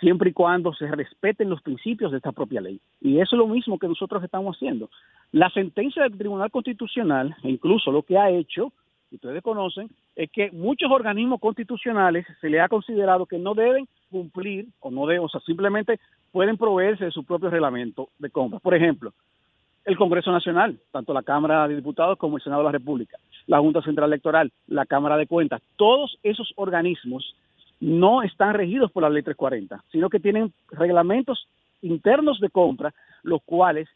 siempre 0.00 0.30
y 0.30 0.32
cuando 0.32 0.72
se 0.74 0.86
respeten 0.88 1.50
los 1.50 1.62
principios 1.62 2.10
de 2.10 2.16
esta 2.16 2.32
propia 2.32 2.60
ley. 2.60 2.80
Y 3.00 3.20
eso 3.20 3.36
es 3.36 3.38
lo 3.38 3.46
mismo 3.46 3.78
que 3.78 3.88
nosotros 3.88 4.22
estamos 4.24 4.56
haciendo. 4.56 4.90
La 5.32 5.50
sentencia 5.50 6.02
del 6.02 6.18
Tribunal 6.18 6.50
Constitucional, 6.50 7.36
e 7.42 7.50
incluso 7.50 7.92
lo 7.92 8.02
que 8.02 8.18
ha 8.18 8.30
hecho, 8.30 8.72
ustedes 9.12 9.42
conocen, 9.42 9.88
es 10.16 10.30
que 10.30 10.50
muchos 10.50 10.90
organismos 10.90 11.40
constitucionales 11.40 12.26
se 12.40 12.48
le 12.48 12.60
ha 12.60 12.68
considerado 12.68 13.26
que 13.26 13.38
no 13.38 13.54
deben 13.54 13.86
cumplir 14.10 14.66
o 14.80 14.90
no 14.90 15.06
deben, 15.06 15.24
o 15.24 15.28
sea, 15.28 15.40
simplemente 15.40 16.00
pueden 16.32 16.56
proveerse 16.56 17.04
de 17.04 17.10
su 17.10 17.24
propio 17.24 17.50
reglamento 17.50 18.08
de 18.18 18.30
compra. 18.30 18.58
Por 18.60 18.74
ejemplo, 18.74 19.12
el 19.84 19.96
Congreso 19.96 20.30
Nacional, 20.30 20.78
tanto 20.92 21.12
la 21.12 21.22
Cámara 21.22 21.66
de 21.66 21.76
Diputados 21.76 22.18
como 22.18 22.36
el 22.36 22.42
Senado 22.42 22.62
de 22.62 22.66
la 22.66 22.72
República, 22.72 23.18
la 23.46 23.58
Junta 23.58 23.82
Central 23.82 24.10
Electoral, 24.10 24.52
la 24.66 24.86
Cámara 24.86 25.16
de 25.16 25.26
Cuentas, 25.26 25.62
todos 25.76 26.18
esos 26.22 26.52
organismos 26.56 27.34
no 27.80 28.22
están 28.22 28.54
regidos 28.54 28.92
por 28.92 29.02
la 29.02 29.10
ley 29.10 29.22
340, 29.22 29.82
sino 29.90 30.10
que 30.10 30.20
tienen 30.20 30.52
reglamentos 30.70 31.48
internos 31.82 32.38
de 32.40 32.50
compra, 32.50 32.92
los 33.22 33.42
cuales 33.42 33.88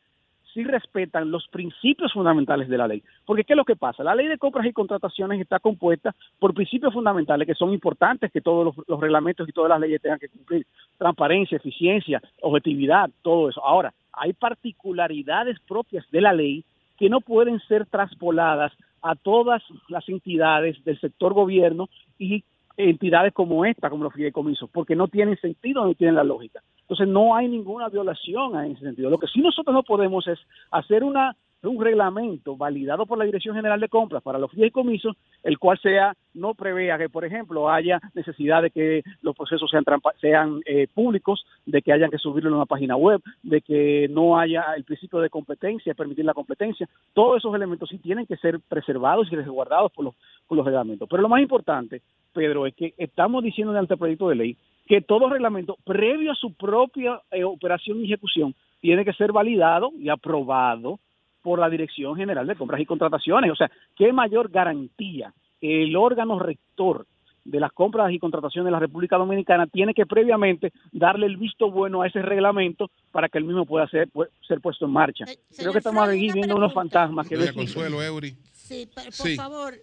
sí 0.54 0.62
respetan 0.62 1.30
los 1.30 1.48
principios 1.48 2.12
fundamentales 2.12 2.68
de 2.68 2.78
la 2.78 2.86
ley. 2.86 3.02
Porque 3.26 3.44
¿qué 3.44 3.52
es 3.52 3.56
lo 3.56 3.64
que 3.64 3.76
pasa? 3.76 4.04
La 4.04 4.14
ley 4.14 4.28
de 4.28 4.38
compras 4.38 4.64
y 4.64 4.72
contrataciones 4.72 5.40
está 5.40 5.58
compuesta 5.58 6.14
por 6.38 6.54
principios 6.54 6.94
fundamentales 6.94 7.46
que 7.46 7.54
son 7.54 7.72
importantes 7.72 8.30
que 8.30 8.40
todos 8.40 8.74
los, 8.86 9.00
reglamentos 9.00 9.48
y 9.48 9.52
todas 9.52 9.68
las 9.68 9.80
leyes 9.80 10.00
tengan 10.00 10.20
que 10.20 10.28
cumplir. 10.28 10.64
Transparencia, 10.96 11.56
eficiencia, 11.56 12.22
objetividad, 12.40 13.10
todo 13.22 13.50
eso. 13.50 13.62
Ahora, 13.64 13.92
hay 14.12 14.32
particularidades 14.32 15.58
propias 15.60 16.08
de 16.10 16.20
la 16.20 16.32
ley 16.32 16.64
que 16.96 17.10
no 17.10 17.20
pueden 17.20 17.58
ser 17.60 17.86
traspoladas 17.86 18.72
a 19.02 19.16
todas 19.16 19.62
las 19.88 20.08
entidades 20.08 20.82
del 20.84 20.98
sector 21.00 21.34
gobierno 21.34 21.88
y 22.18 22.44
entidades 22.76 23.32
como 23.32 23.64
esta, 23.64 23.90
como 23.90 24.04
los 24.04 24.12
fideicomisos, 24.12 24.68
porque 24.70 24.96
no 24.96 25.08
tienen 25.08 25.38
sentido, 25.40 25.84
no 25.84 25.94
tienen 25.94 26.16
la 26.16 26.24
lógica. 26.24 26.62
Entonces 26.80 27.08
no 27.08 27.34
hay 27.34 27.48
ninguna 27.48 27.88
violación 27.88 28.62
en 28.64 28.72
ese 28.72 28.82
sentido. 28.82 29.10
Lo 29.10 29.18
que 29.18 29.26
sí 29.28 29.40
nosotros 29.40 29.74
no 29.74 29.82
podemos 29.82 30.26
es 30.28 30.38
hacer 30.70 31.04
una 31.04 31.36
un 31.68 31.82
reglamento 31.82 32.56
validado 32.56 33.06
por 33.06 33.18
la 33.18 33.24
Dirección 33.24 33.54
General 33.54 33.80
de 33.80 33.88
Compras 33.88 34.22
para 34.22 34.38
los 34.38 34.50
fideicomisos, 34.50 35.16
el 35.42 35.58
cual 35.58 35.78
sea 35.78 36.14
no 36.34 36.54
prevea 36.54 36.98
que, 36.98 37.08
por 37.08 37.24
ejemplo, 37.24 37.70
haya 37.70 38.00
necesidad 38.14 38.62
de 38.62 38.70
que 38.70 39.02
los 39.22 39.36
procesos 39.36 39.70
sean 39.70 39.84
sean 40.20 40.60
eh, 40.66 40.88
públicos, 40.92 41.44
de 41.66 41.82
que 41.82 41.92
hayan 41.92 42.10
que 42.10 42.18
subirlo 42.18 42.50
en 42.50 42.56
una 42.56 42.66
página 42.66 42.96
web, 42.96 43.20
de 43.42 43.60
que 43.60 44.08
no 44.10 44.38
haya 44.38 44.74
el 44.76 44.84
principio 44.84 45.20
de 45.20 45.30
competencia, 45.30 45.94
permitir 45.94 46.24
la 46.24 46.34
competencia. 46.34 46.88
Todos 47.12 47.38
esos 47.38 47.54
elementos 47.54 47.88
sí 47.88 47.98
tienen 47.98 48.26
que 48.26 48.36
ser 48.36 48.60
preservados 48.68 49.28
y 49.30 49.36
resguardados 49.36 49.92
por 49.92 50.06
los, 50.06 50.14
por 50.48 50.56
los 50.56 50.66
reglamentos. 50.66 51.08
Pero 51.08 51.22
lo 51.22 51.28
más 51.28 51.40
importante 51.40 52.02
Pedro, 52.34 52.66
es 52.66 52.74
que 52.74 52.92
estamos 52.98 53.42
diciendo 53.42 53.72
en 53.72 53.78
el 53.78 53.84
anteproyecto 53.84 54.28
de 54.28 54.34
ley 54.34 54.56
que 54.86 55.00
todo 55.00 55.30
reglamento 55.30 55.78
previo 55.84 56.32
a 56.32 56.34
su 56.34 56.52
propia 56.52 57.22
eh, 57.30 57.44
operación 57.44 58.00
y 58.00 58.04
ejecución 58.04 58.54
tiene 58.80 59.04
que 59.04 59.14
ser 59.14 59.32
validado 59.32 59.92
y 59.98 60.10
aprobado 60.10 60.98
por 61.44 61.58
la 61.58 61.68
Dirección 61.68 62.16
General 62.16 62.46
de 62.46 62.56
Compras 62.56 62.80
y 62.80 62.86
Contrataciones. 62.86 63.52
O 63.52 63.54
sea, 63.54 63.70
¿qué 63.94 64.14
mayor 64.14 64.50
garantía 64.50 65.32
que 65.60 65.82
el 65.82 65.94
órgano 65.94 66.38
rector 66.38 67.06
de 67.44 67.60
las 67.60 67.70
compras 67.72 68.10
y 68.10 68.18
contrataciones 68.18 68.64
de 68.64 68.70
la 68.70 68.78
República 68.78 69.18
Dominicana 69.18 69.66
tiene 69.66 69.92
que 69.92 70.06
previamente 70.06 70.72
darle 70.90 71.26
el 71.26 71.36
visto 71.36 71.70
bueno 71.70 72.00
a 72.00 72.06
ese 72.06 72.22
reglamento 72.22 72.90
para 73.12 73.28
que 73.28 73.36
el 73.36 73.44
mismo 73.44 73.66
pueda 73.66 73.86
ser, 73.88 74.08
ser 74.48 74.62
puesto 74.62 74.86
en 74.86 74.92
marcha. 74.92 75.26
Eh, 75.28 75.38
Creo 75.54 75.72
que 75.72 75.78
estamos 75.78 76.08
aquí 76.08 76.32
viendo 76.32 76.56
unos 76.56 76.72
fantasmas 76.72 77.28
que... 77.28 77.36
Consuelo, 77.52 78.02
Eury. 78.02 78.34
Sí, 78.54 78.88
por 78.94 79.30
favor, 79.36 79.74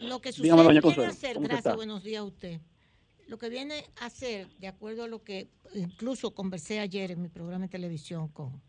lo 0.00 0.18
que 0.20 0.32
sucede 0.32 0.68
viene 0.68 1.04
a 1.04 1.06
hacer, 1.06 1.38
gracias, 1.38 1.76
buenos 1.76 2.02
días 2.02 2.22
a 2.22 2.24
usted. 2.24 2.60
Lo 3.28 3.38
que 3.38 3.48
viene 3.48 3.84
a 4.00 4.06
hacer, 4.06 4.48
de 4.58 4.66
acuerdo 4.66 5.04
a 5.04 5.06
lo 5.06 5.22
que 5.22 5.46
incluso 5.72 6.34
conversé 6.34 6.80
ayer 6.80 7.12
en 7.12 7.22
mi 7.22 7.28
programa 7.28 7.66
de 7.66 7.70
televisión 7.70 8.26
con, 8.26 8.60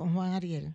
con 0.00 0.14
Juan 0.14 0.32
Ariel, 0.32 0.72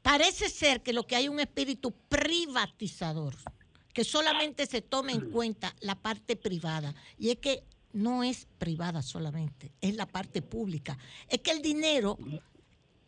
parece 0.00 0.48
ser 0.48 0.82
que 0.82 0.94
lo 0.94 1.06
que 1.06 1.14
hay 1.14 1.28
un 1.28 1.38
espíritu 1.38 1.92
privatizador, 2.08 3.36
que 3.92 4.02
solamente 4.02 4.64
se 4.64 4.80
tome 4.80 5.12
en 5.12 5.30
cuenta 5.30 5.76
la 5.80 5.94
parte 5.94 6.36
privada. 6.36 6.94
Y 7.18 7.28
es 7.28 7.36
que 7.36 7.64
no 7.92 8.24
es 8.24 8.48
privada 8.56 9.02
solamente, 9.02 9.72
es 9.82 9.94
la 9.94 10.06
parte 10.06 10.40
pública. 10.40 10.96
Es 11.28 11.40
que 11.40 11.50
el 11.50 11.60
dinero, 11.60 12.16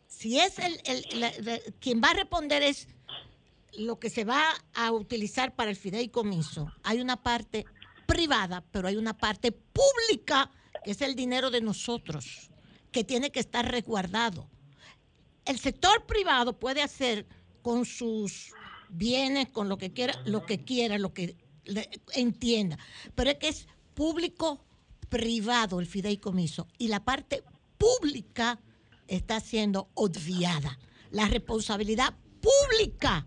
si 0.05 0.39
es 0.39 0.59
el, 0.59 1.73
quien 1.79 1.99
va 1.99 2.11
a 2.11 2.13
responder 2.13 2.61
es 2.61 2.87
lo 3.75 3.97
que 3.97 4.11
se 4.11 4.23
va 4.23 4.53
a 4.75 4.91
utilizar 4.91 5.55
para 5.55 5.71
el 5.71 5.77
fideicomiso, 5.77 6.71
hay 6.83 7.01
una 7.01 7.23
parte 7.23 7.65
privada, 8.05 8.63
pero 8.71 8.87
hay 8.87 8.97
una 8.97 9.17
parte 9.17 9.51
pública, 9.51 10.51
que 10.85 10.91
es 10.91 11.01
el 11.01 11.15
dinero 11.15 11.49
de 11.49 11.61
nosotros, 11.61 12.51
que 12.91 13.03
tiene 13.03 13.31
que 13.31 13.39
estar 13.39 13.69
resguardado. 13.69 14.49
El 15.45 15.59
sector 15.59 16.05
privado 16.05 16.59
puede 16.59 16.81
hacer 16.81 17.25
con 17.61 17.85
sus 17.85 18.53
bienes, 18.89 19.49
con 19.49 19.69
lo 19.69 19.77
que 19.77 19.93
quiera, 19.93 20.19
lo 20.25 20.45
que 20.45 20.63
quiera, 20.63 20.97
lo 20.97 21.13
que 21.13 21.35
entienda, 22.13 22.77
pero 23.15 23.29
es 23.29 23.37
que 23.37 23.49
es 23.49 23.67
público 23.93 24.63
privado 25.09 25.79
el 25.79 25.87
fideicomiso 25.87 26.67
y 26.77 26.87
la 26.87 27.03
parte 27.03 27.43
pública 27.77 28.59
está 29.07 29.39
siendo 29.39 29.89
obviada. 29.93 30.79
La 31.11 31.27
responsabilidad 31.27 32.13
pública 32.41 33.25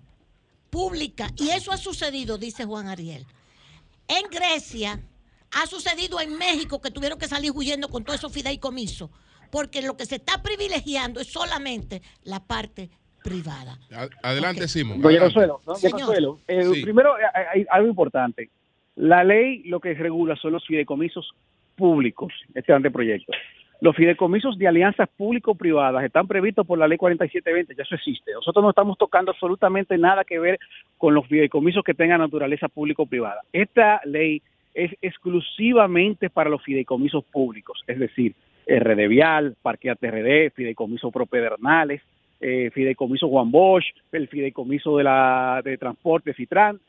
pública. 0.70 1.32
Y 1.36 1.50
eso 1.50 1.72
ha 1.72 1.76
sucedido, 1.76 2.38
dice 2.38 2.64
Juan 2.64 2.88
Ariel. 2.88 3.26
En 4.08 4.28
Grecia, 4.30 5.02
ha 5.50 5.66
sucedido 5.66 6.20
en 6.20 6.36
México 6.38 6.80
que 6.80 6.90
tuvieron 6.90 7.18
que 7.18 7.28
salir 7.28 7.52
huyendo 7.52 7.88
con 7.88 8.04
todo 8.04 8.14
eso 8.14 8.30
fideicomiso, 8.30 9.10
porque 9.50 9.82
lo 9.82 9.96
que 9.96 10.06
se 10.06 10.16
está 10.16 10.42
privilegiando 10.42 11.20
es 11.20 11.28
solamente 11.28 12.02
la 12.24 12.40
parte 12.40 12.90
privada. 13.22 13.78
Adelante, 14.22 14.68
Simón. 14.68 15.00
Doña 15.00 15.20
Consuelo, 15.20 15.60
Consuelo 15.64 16.38
eh, 16.48 16.82
primero 16.82 17.14
hay 17.52 17.66
algo 17.70 17.88
importante. 17.88 18.50
La 18.96 19.24
ley 19.24 19.62
lo 19.64 19.80
que 19.80 19.94
regula 19.94 20.36
son 20.36 20.52
los 20.52 20.66
fideicomisos 20.66 21.32
públicos, 21.76 22.32
este 22.54 22.72
anteproyecto. 22.72 23.32
Los 23.80 23.96
fideicomisos 23.96 24.58
de 24.58 24.68
alianzas 24.68 25.08
público-privadas 25.16 26.04
están 26.04 26.26
previstos 26.26 26.66
por 26.66 26.78
la 26.78 26.86
ley 26.86 26.98
4720, 26.98 27.74
ya 27.74 27.82
eso 27.82 27.94
existe. 27.94 28.32
Nosotros 28.32 28.62
no 28.62 28.70
estamos 28.70 28.98
tocando 28.98 29.30
absolutamente 29.30 29.96
nada 29.96 30.22
que 30.24 30.38
ver 30.38 30.58
con 30.98 31.14
los 31.14 31.26
fideicomisos 31.26 31.82
que 31.82 31.94
tengan 31.94 32.20
naturaleza 32.20 32.68
público-privada. 32.68 33.40
Esta 33.54 34.02
ley 34.04 34.42
es 34.74 34.92
exclusivamente 35.00 36.28
para 36.28 36.50
los 36.50 36.62
fideicomisos 36.62 37.24
públicos, 37.24 37.82
es 37.86 37.98
decir, 37.98 38.34
RD 38.66 39.08
Vial, 39.08 39.56
Parque 39.60 39.90
ATRD, 39.90 40.52
Fideicomiso 40.54 41.10
Propedernales, 41.10 42.02
eh, 42.40 42.70
Fideicomiso 42.72 43.28
Juan 43.28 43.50
Bosch, 43.50 43.86
el 44.12 44.28
Fideicomiso 44.28 44.96
de 44.96 45.04
la 45.04 45.60
de 45.64 45.76
Transporte 45.76 46.34
Citran, 46.34 46.80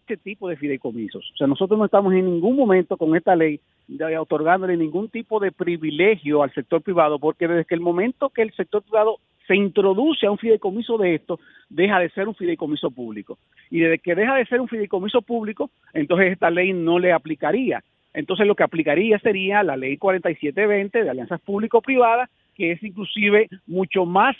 este 0.00 0.16
tipo 0.16 0.48
de 0.48 0.56
fideicomisos. 0.56 1.30
O 1.34 1.36
sea, 1.36 1.46
nosotros 1.46 1.78
no 1.78 1.84
estamos 1.84 2.12
en 2.14 2.26
ningún 2.26 2.56
momento 2.56 2.96
con 2.96 3.14
esta 3.16 3.36
ley 3.36 3.60
de, 3.86 4.18
otorgándole 4.18 4.76
ningún 4.76 5.08
tipo 5.08 5.38
de 5.38 5.52
privilegio 5.52 6.42
al 6.42 6.52
sector 6.52 6.82
privado, 6.82 7.18
porque 7.18 7.46
desde 7.46 7.64
que 7.64 7.74
el 7.74 7.80
momento 7.80 8.28
que 8.30 8.42
el 8.42 8.52
sector 8.54 8.82
privado 8.82 9.18
se 9.46 9.56
introduce 9.56 10.26
a 10.26 10.30
un 10.30 10.38
fideicomiso 10.38 10.98
de 10.98 11.14
esto, 11.14 11.38
deja 11.68 11.98
de 11.98 12.10
ser 12.10 12.28
un 12.28 12.34
fideicomiso 12.34 12.90
público. 12.90 13.38
Y 13.70 13.80
desde 13.80 13.98
que 13.98 14.14
deja 14.14 14.34
de 14.34 14.46
ser 14.46 14.60
un 14.60 14.68
fideicomiso 14.68 15.22
público, 15.22 15.70
entonces 15.92 16.32
esta 16.32 16.50
ley 16.50 16.72
no 16.72 16.98
le 16.98 17.12
aplicaría. 17.12 17.82
Entonces 18.14 18.46
lo 18.46 18.54
que 18.54 18.64
aplicaría 18.64 19.18
sería 19.18 19.62
la 19.62 19.76
ley 19.76 19.96
4720 19.96 21.04
de 21.04 21.10
alianzas 21.10 21.40
público-privadas, 21.40 22.28
que 22.54 22.72
es 22.72 22.82
inclusive 22.82 23.48
mucho 23.66 24.04
más 24.04 24.36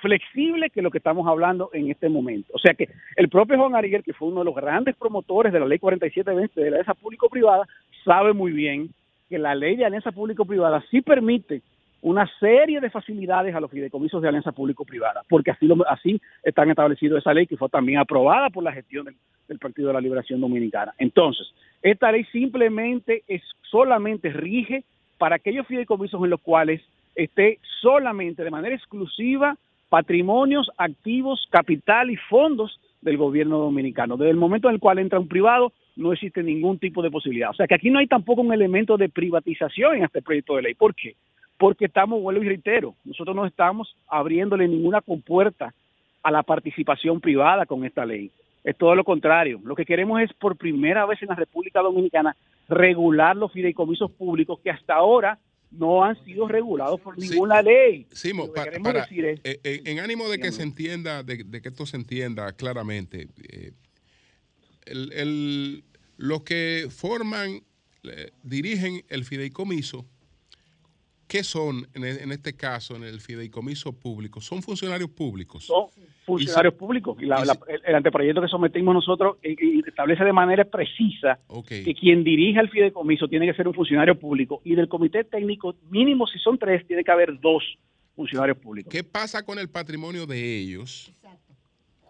flexible 0.00 0.70
que 0.70 0.82
lo 0.82 0.90
que 0.90 0.98
estamos 0.98 1.26
hablando 1.26 1.70
en 1.72 1.90
este 1.90 2.08
momento. 2.08 2.52
O 2.54 2.58
sea 2.58 2.74
que 2.74 2.88
el 3.16 3.28
propio 3.28 3.58
Juan 3.58 3.74
Ariel, 3.74 4.04
que 4.04 4.12
fue 4.12 4.28
uno 4.28 4.40
de 4.40 4.44
los 4.44 4.54
grandes 4.54 4.96
promotores 4.96 5.52
de 5.52 5.60
la 5.60 5.66
ley 5.66 5.78
4720 5.78 6.60
de 6.60 6.70
la 6.70 6.76
alianza 6.76 6.94
público-privada, 6.94 7.66
sabe 8.04 8.32
muy 8.32 8.52
bien 8.52 8.90
que 9.28 9.38
la 9.38 9.54
ley 9.54 9.76
de 9.76 9.84
alianza 9.84 10.12
público-privada 10.12 10.84
sí 10.90 11.02
permite 11.02 11.62
una 12.02 12.26
serie 12.38 12.80
de 12.80 12.90
facilidades 12.90 13.54
a 13.54 13.60
los 13.60 13.70
fideicomisos 13.70 14.22
de 14.22 14.28
alianza 14.28 14.52
público-privada, 14.52 15.22
porque 15.28 15.50
así, 15.50 15.66
lo, 15.66 15.76
así 15.88 16.20
están 16.42 16.70
establecidos 16.70 17.18
esa 17.18 17.34
ley 17.34 17.46
que 17.46 17.56
fue 17.56 17.68
también 17.68 17.98
aprobada 17.98 18.50
por 18.50 18.64
la 18.64 18.72
gestión 18.72 19.04
del, 19.04 19.16
del, 19.48 19.58
Partido 19.58 19.88
de 19.88 19.94
la 19.94 20.00
Liberación 20.00 20.40
Dominicana. 20.40 20.94
Entonces, 20.98 21.46
esta 21.82 22.10
ley 22.10 22.24
simplemente 22.32 23.22
es 23.28 23.42
solamente 23.62 24.30
rige 24.30 24.84
para 25.18 25.36
aquellos 25.36 25.66
fideicomisos 25.66 26.22
en 26.22 26.30
los 26.30 26.40
cuales 26.40 26.80
esté 27.14 27.58
solamente 27.80 28.44
de 28.44 28.50
manera 28.50 28.74
exclusiva 28.74 29.56
patrimonios, 29.90 30.70
activos, 30.78 31.46
capital 31.50 32.10
y 32.10 32.16
fondos 32.16 32.80
del 33.02 33.18
gobierno 33.18 33.58
dominicano. 33.58 34.16
Desde 34.16 34.30
el 34.30 34.36
momento 34.36 34.68
en 34.68 34.74
el 34.74 34.80
cual 34.80 34.98
entra 34.98 35.18
un 35.18 35.28
privado, 35.28 35.72
no 35.96 36.12
existe 36.12 36.42
ningún 36.42 36.78
tipo 36.78 37.02
de 37.02 37.10
posibilidad. 37.10 37.50
O 37.50 37.54
sea 37.54 37.66
que 37.66 37.74
aquí 37.74 37.90
no 37.90 37.98
hay 37.98 38.06
tampoco 38.06 38.40
un 38.40 38.52
elemento 38.52 38.96
de 38.96 39.08
privatización 39.08 39.96
en 39.96 40.04
este 40.04 40.22
proyecto 40.22 40.56
de 40.56 40.62
ley. 40.62 40.74
¿Por 40.74 40.94
qué? 40.94 41.16
Porque 41.60 41.84
estamos, 41.84 42.22
vuelvo 42.22 42.42
y 42.42 42.48
reitero, 42.48 42.94
nosotros 43.04 43.36
no 43.36 43.44
estamos 43.44 43.94
abriéndole 44.08 44.66
ninguna 44.66 45.02
compuerta 45.02 45.74
a 46.22 46.30
la 46.30 46.42
participación 46.42 47.20
privada 47.20 47.66
con 47.66 47.84
esta 47.84 48.06
ley. 48.06 48.30
Es 48.64 48.78
todo 48.78 48.94
lo 48.94 49.04
contrario. 49.04 49.60
Lo 49.62 49.76
que 49.76 49.84
queremos 49.84 50.22
es, 50.22 50.32
por 50.32 50.56
primera 50.56 51.04
vez 51.04 51.20
en 51.20 51.28
la 51.28 51.34
República 51.34 51.80
Dominicana, 51.80 52.34
regular 52.66 53.36
los 53.36 53.52
fideicomisos 53.52 54.10
públicos 54.10 54.58
que 54.64 54.70
hasta 54.70 54.94
ahora 54.94 55.38
no 55.70 56.02
han 56.02 56.16
sido 56.24 56.48
regulados 56.48 56.98
por 56.98 57.18
ninguna 57.18 57.60
ley. 57.60 58.06
Simo, 58.10 58.50
para, 58.54 58.72
eh, 58.72 59.38
eh, 59.44 59.82
en 59.84 60.00
ánimo 60.00 60.30
de 60.30 60.38
que 60.38 60.52
se 60.52 60.62
entienda, 60.62 61.22
de, 61.22 61.60
que 61.60 61.68
esto 61.68 61.84
se 61.84 61.98
entienda 61.98 62.54
claramente, 62.54 63.28
eh, 63.52 63.72
el, 64.86 65.84
los 66.16 66.42
que 66.42 66.86
forman, 66.88 67.60
dirigen 68.42 69.02
el 69.10 69.26
fideicomiso, 69.26 70.06
¿qué 71.30 71.44
son 71.44 71.86
en, 71.94 72.32
este 72.32 72.54
caso, 72.54 72.96
en 72.96 73.04
el 73.04 73.20
fideicomiso 73.20 73.92
público? 73.92 74.40
Son 74.40 74.62
funcionarios 74.62 75.10
públicos 75.10 75.70
funcionarios 76.30 76.74
públicos. 76.74 77.16
Y 77.20 77.24
el, 77.24 77.94
anteproyecto 77.94 78.40
que 78.40 78.48
sometimos 78.48 78.94
nosotros 78.94 79.36
eh, 79.42 79.56
establece 79.86 80.24
de 80.24 80.32
manera 80.32 80.64
precisa 80.64 81.38
que 81.66 81.94
quien 81.94 82.24
dirija 82.24 82.60
el 82.60 82.70
fideicomiso 82.70 83.28
tiene 83.28 83.46
que 83.46 83.54
ser 83.54 83.66
un 83.68 83.74
funcionario 83.74 84.18
público 84.18 84.60
y 84.64 84.74
del 84.74 84.88
comité 84.88 85.24
técnico, 85.24 85.74
mínimo 85.90 86.26
si 86.26 86.38
son 86.38 86.58
tres, 86.58 86.86
tiene 86.86 87.04
que 87.04 87.10
haber 87.10 87.38
dos 87.40 87.62
funcionarios 88.14 88.58
públicos. 88.58 88.90
¿Qué 88.92 89.04
pasa 89.04 89.42
con 89.42 89.58
el 89.58 89.68
patrimonio 89.68 90.26
de 90.26 90.58
ellos? 90.58 91.12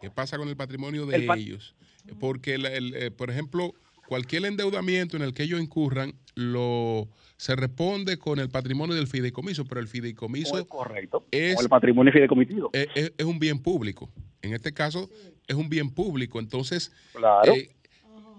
¿Qué 0.01 0.11
pasa 0.11 0.39
con 0.39 0.49
el 0.49 0.57
patrimonio 0.57 1.07
de 1.07 1.17
ellos? 1.17 1.75
Porque, 2.19 2.57
eh, 2.59 3.11
por 3.11 3.31
ejemplo, 3.31 3.75
cualquier 4.11 4.45
endeudamiento 4.45 5.16
en 5.16 5.23
el 5.23 5.32
que 5.32 5.45
ellos 5.45 5.61
incurran, 5.61 6.15
lo 6.35 7.07
se 7.37 7.55
responde 7.55 8.19
con 8.19 8.41
el 8.41 8.51
patrimonio 8.51 8.97
del 8.97 9.07
fideicomiso, 9.07 9.65
pero 9.66 9.81
el 9.81 9.87
fideicomiso 9.87 10.59
es 10.59 10.65
correcto. 10.65 11.27
Es, 11.31 11.61
el 11.61 11.69
patrimonio 11.69 12.12
fideicomitido. 12.12 12.70
Es, 12.73 13.12
un 13.24 13.39
bien 13.39 13.62
público. 13.62 14.11
En 14.43 14.53
este 14.53 14.74
caso 14.74 15.09
es 15.47 15.55
un 15.55 15.69
bien 15.69 15.95
público. 15.95 16.41
Entonces, 16.41 16.93
eh, 17.45 17.69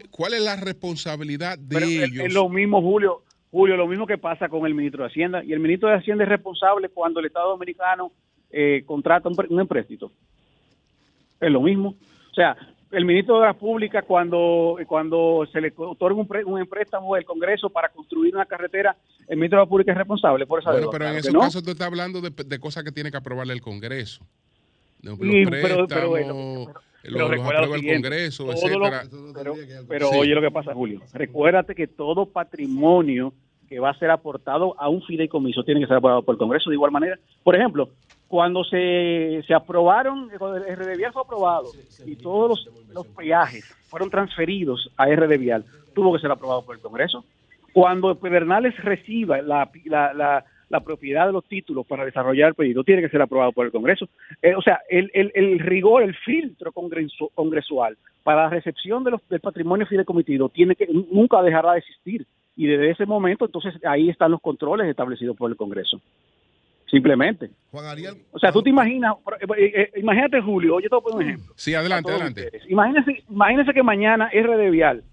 ¿cuál 0.09 0.33
es 0.33 0.41
la 0.41 0.57
responsabilidad 0.57 1.57
de 1.57 2.03
ellos? 2.03 2.25
Es 2.25 2.33
lo 2.33 2.49
mismo, 2.49 2.81
Julio. 2.81 3.23
Julio, 3.49 3.77
lo 3.77 3.87
mismo 3.87 4.05
que 4.05 4.17
pasa 4.17 4.49
con 4.49 4.65
el 4.65 4.75
ministro 4.75 5.03
de 5.03 5.09
Hacienda. 5.09 5.41
Y 5.41 5.53
el 5.53 5.61
ministro 5.61 5.87
de 5.87 5.95
Hacienda 5.95 6.25
es 6.25 6.29
responsable 6.29 6.89
cuando 6.89 7.21
el 7.21 7.27
Estado 7.27 7.51
Dominicano 7.51 8.11
eh, 8.49 8.83
contrata 8.85 9.29
un, 9.29 9.37
un 9.47 9.61
empréstito. 9.61 10.11
Es 11.39 11.49
lo 11.49 11.61
mismo. 11.61 11.95
O 12.29 12.33
sea, 12.33 12.57
el 12.91 13.05
ministro 13.05 13.39
de 13.39 13.47
la 13.47 13.53
Pública 13.53 14.01
cuando, 14.01 14.77
cuando 14.87 15.47
se 15.51 15.61
le 15.61 15.73
otorga 15.75 16.19
un, 16.19 16.27
un 16.45 16.59
empréstamo 16.59 17.15
del 17.15 17.25
Congreso 17.25 17.69
para 17.69 17.89
construir 17.89 18.35
una 18.35 18.45
carretera, 18.45 18.95
el 19.27 19.37
ministro 19.37 19.59
de 19.59 19.65
la 19.65 19.69
Pública 19.69 19.91
es 19.91 19.97
responsable 19.97 20.45
por 20.45 20.59
esa 20.59 20.71
Bueno, 20.71 20.89
pero 20.91 21.07
en 21.07 21.15
esos 21.17 21.33
casos 21.33 21.63
tú 21.63 21.71
estás 21.71 21.87
hablando 21.87 22.21
de, 22.21 22.59
cosas 22.59 22.83
que 22.83 22.91
tiene 22.91 23.11
que 23.11 23.17
aprobarle 23.17 23.53
el 23.53 23.61
Congreso. 23.61 24.25
los 25.01 25.17
préstamos, 25.17 25.87
pero, 25.87 27.29
los, 27.29 27.31
aprueba 27.31 27.75
el 27.75 27.93
Congreso, 27.93 28.51
etcétera. 28.51 29.03
pero, 29.87 30.09
oye 30.11 30.35
lo 30.35 30.41
que 30.41 30.51
pasa, 30.51 30.73
Julio. 30.73 31.01
Recuérdate 31.13 31.73
que 31.73 31.87
todo 31.87 32.25
patrimonio 32.25 33.33
que 33.67 33.79
va 33.79 33.91
a 33.91 33.97
ser 33.97 34.11
aportado 34.11 34.75
a 34.77 34.89
un 34.89 35.01
fideicomiso 35.01 35.63
tiene 35.63 35.79
que 35.79 35.87
ser 35.87 35.95
aprobado 35.97 36.23
por 36.23 36.35
el 36.35 36.39
Congreso 36.39 36.69
de 36.69 36.75
igual 36.75 36.91
manera. 36.91 37.17
Por 37.41 37.55
ejemplo, 37.55 37.89
cuando 38.31 38.63
se, 38.63 39.43
se 39.45 39.53
aprobaron, 39.53 40.29
cuando 40.39 40.55
el 40.55 40.73
RD 40.73 40.95
Vial 40.95 41.11
fue 41.11 41.21
aprobado 41.21 41.67
y 42.05 42.15
todos 42.15 42.47
los, 42.49 42.89
los 42.93 43.05
peajes 43.07 43.65
fueron 43.89 44.09
transferidos 44.09 44.89
a 44.95 45.07
RD 45.07 45.37
Vial, 45.37 45.65
tuvo 45.93 46.13
que 46.13 46.21
ser 46.21 46.31
aprobado 46.31 46.63
por 46.63 46.77
el 46.77 46.81
Congreso. 46.81 47.25
Cuando 47.73 48.15
Pedernales 48.15 48.73
reciba 48.81 49.41
la, 49.41 49.69
la, 49.83 50.45
la, 50.69 50.79
propiedad 50.79 51.25
de 51.25 51.33
los 51.33 51.43
títulos 51.43 51.85
para 51.85 52.05
desarrollar 52.05 52.47
el 52.47 52.55
pedido, 52.55 52.85
tiene 52.85 53.01
que 53.01 53.09
ser 53.09 53.21
aprobado 53.21 53.51
por 53.51 53.65
el 53.65 53.73
Congreso. 53.73 54.07
Eh, 54.41 54.55
o 54.55 54.61
sea, 54.61 54.79
el, 54.89 55.11
el, 55.13 55.33
el, 55.35 55.59
rigor, 55.59 56.01
el 56.01 56.15
filtro 56.15 56.71
congresual 56.71 57.97
para 58.23 58.43
la 58.43 58.49
recepción 58.49 59.03
de 59.03 59.11
los, 59.11 59.27
del 59.27 59.41
patrimonio 59.41 59.85
fideicomitido 59.87 60.47
tiene 60.47 60.77
que 60.77 60.87
nunca 60.87 61.41
dejará 61.41 61.73
de 61.73 61.79
existir. 61.79 62.25
Y 62.55 62.65
desde 62.65 62.91
ese 62.91 63.05
momento, 63.05 63.43
entonces, 63.43 63.73
ahí 63.85 64.09
están 64.09 64.31
los 64.31 64.39
controles 64.39 64.87
establecidos 64.87 65.35
por 65.35 65.51
el 65.51 65.57
Congreso. 65.57 65.99
Simplemente. 66.91 67.49
Juan 67.71 67.85
Ariel. 67.85 68.15
O 68.31 68.37
sea, 68.37 68.51
tú 68.51 68.61
te 68.61 68.69
imaginas, 68.69 69.15
eh, 69.57 69.71
eh, 69.73 69.91
imagínate 69.95 70.41
Julio, 70.41 70.81
yo 70.81 70.89
te 70.89 70.95
voy 70.95 70.99
a 70.99 71.03
poner 71.03 71.15
un 71.15 71.29
ejemplo. 71.31 71.53
Sí, 71.55 71.73
adelante, 71.73 72.11
adelante. 72.11 72.51
Imagínese, 72.67 73.23
imagínese 73.29 73.73
que 73.73 73.81
mañana 73.81 74.29
RD 74.29 74.69
Vial 74.69 75.03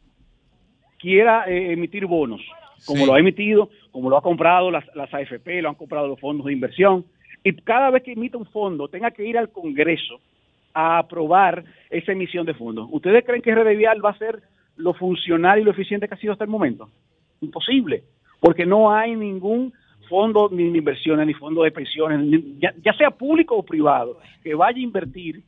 quiera 0.98 1.44
eh, 1.48 1.72
emitir 1.72 2.06
bonos, 2.06 2.40
como 2.84 3.06
lo 3.06 3.14
ha 3.14 3.20
emitido, 3.20 3.70
como 3.92 4.10
lo 4.10 4.16
ha 4.16 4.22
comprado 4.22 4.72
las, 4.72 4.84
las 4.96 5.14
AFP, 5.14 5.62
lo 5.62 5.68
han 5.68 5.76
comprado 5.76 6.09
los 6.09 6.18
fondos 6.18 6.46
de 6.46 6.52
inversión, 6.52 7.05
y 7.44 7.55
cada 7.55 7.90
vez 7.90 8.02
que 8.02 8.12
emita 8.12 8.36
un 8.38 8.46
fondo 8.46 8.88
tenga 8.88 9.12
que 9.12 9.24
ir 9.24 9.38
al 9.38 9.50
Congreso 9.50 10.20
a 10.74 10.98
aprobar 10.98 11.64
esa 11.90 12.10
emisión 12.10 12.44
de 12.44 12.55
fondos. 12.55 12.88
¿Ustedes 12.90 13.24
creen 13.24 13.40
que 13.40 13.55
RD 13.55 13.76
Vial 13.76 14.05
va 14.05 14.10
a 14.10 14.18
ser 14.18 14.42
lo 14.74 14.94
funcional 14.94 15.60
y 15.60 15.64
lo 15.64 15.70
eficiente 15.70 16.09
que 16.09 16.14
ha 16.14 16.18
sido 16.18 16.32
hasta 16.32 16.44
el 16.44 16.50
momento? 16.50 16.90
Imposible, 17.40 18.02
porque 18.40 18.66
no 18.66 18.92
hay 18.92 19.14
ningún 19.14 19.72
fondo 20.09 20.48
ni 20.51 20.70
de 20.70 20.78
inversiones, 20.78 21.26
ni 21.26 21.35
fondo 21.35 21.62
de 21.62 21.70
pensiones, 21.70 22.43
ya, 22.59 22.93
sea 22.94 23.10
público 23.10 23.56
o 23.56 23.62
privado, 23.62 24.18
que 24.43 24.55
vaya 24.55 24.78
a 24.78 24.82
invertir, 24.82 25.43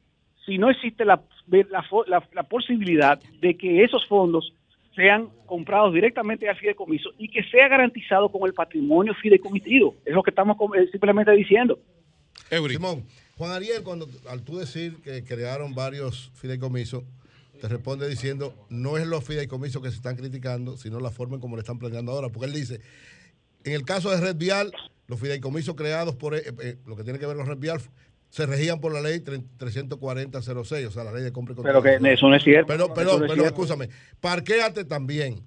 si 0.46 0.58
no 0.58 0.70
existe 0.70 1.04
la, 1.04 1.20
la, 1.48 2.22
la, 2.32 2.42
posibilidad 2.44 3.20
de 3.40 3.56
que 3.56 3.84
esos 3.84 4.06
fondos 4.06 4.52
sean 4.94 5.28
comprados 5.46 5.94
directamente 5.94 6.48
al 6.48 6.56
fideicomiso 6.56 7.10
y 7.18 7.28
que 7.28 7.42
sea 7.44 7.68
garantizado 7.68 8.28
con 8.28 8.46
el 8.46 8.54
patrimonio 8.54 9.14
fideicomitido. 9.14 9.94
Es 10.04 10.14
lo 10.14 10.22
que 10.22 10.30
estamos 10.30 10.56
eh, 10.76 10.88
simplemente 10.90 11.32
diciendo. 11.32 11.78
Simón, 12.68 13.04
Juan 13.36 13.52
Ariel, 13.52 13.82
cuando 13.82 14.08
al 14.28 14.42
tú 14.42 14.58
decir 14.58 14.96
que 15.02 15.22
crearon 15.24 15.74
varios 15.74 16.30
fideicomisos, 16.34 17.04
te 17.60 17.68
responde 17.68 18.08
diciendo, 18.08 18.54
no 18.70 18.96
es 18.96 19.06
los 19.06 19.22
fideicomisos 19.22 19.82
que 19.82 19.90
se 19.90 19.96
están 19.96 20.16
criticando, 20.16 20.76
sino 20.76 20.98
la 20.98 21.10
forma 21.10 21.36
en 21.36 21.40
cómo 21.40 21.56
le 21.56 21.60
están 21.60 21.78
planteando 21.78 22.12
ahora, 22.12 22.30
porque 22.30 22.46
él 22.46 22.54
dice, 22.54 22.80
en 23.64 23.72
el 23.72 23.84
caso 23.84 24.10
de 24.10 24.20
Red 24.20 24.36
Vial, 24.36 24.72
los 25.06 25.20
fideicomisos 25.20 25.74
creados 25.74 26.14
por 26.14 26.34
eh, 26.34 26.42
eh, 26.62 26.76
lo 26.86 26.96
que 26.96 27.04
tiene 27.04 27.18
que 27.18 27.26
ver 27.26 27.36
con 27.36 27.46
Red 27.46 27.58
Vial 27.58 27.80
se 28.30 28.46
regían 28.46 28.80
por 28.80 28.92
la 28.92 29.00
ley 29.00 29.20
34006, 29.20 30.86
o 30.86 30.90
sea, 30.92 31.04
la 31.04 31.12
ley 31.12 31.24
de 31.24 31.32
compra 31.32 31.54
y 31.58 31.62
Pero 31.62 31.82
que 31.82 31.98
eso 32.12 32.28
no 32.28 32.36
es 32.36 32.44
cierto. 32.44 32.68
Pero, 32.68 32.94
perdón, 32.94 33.24
pero 33.26 33.44
escúchame. 33.44 33.88
Parquéate 34.20 34.84
también. 34.84 35.40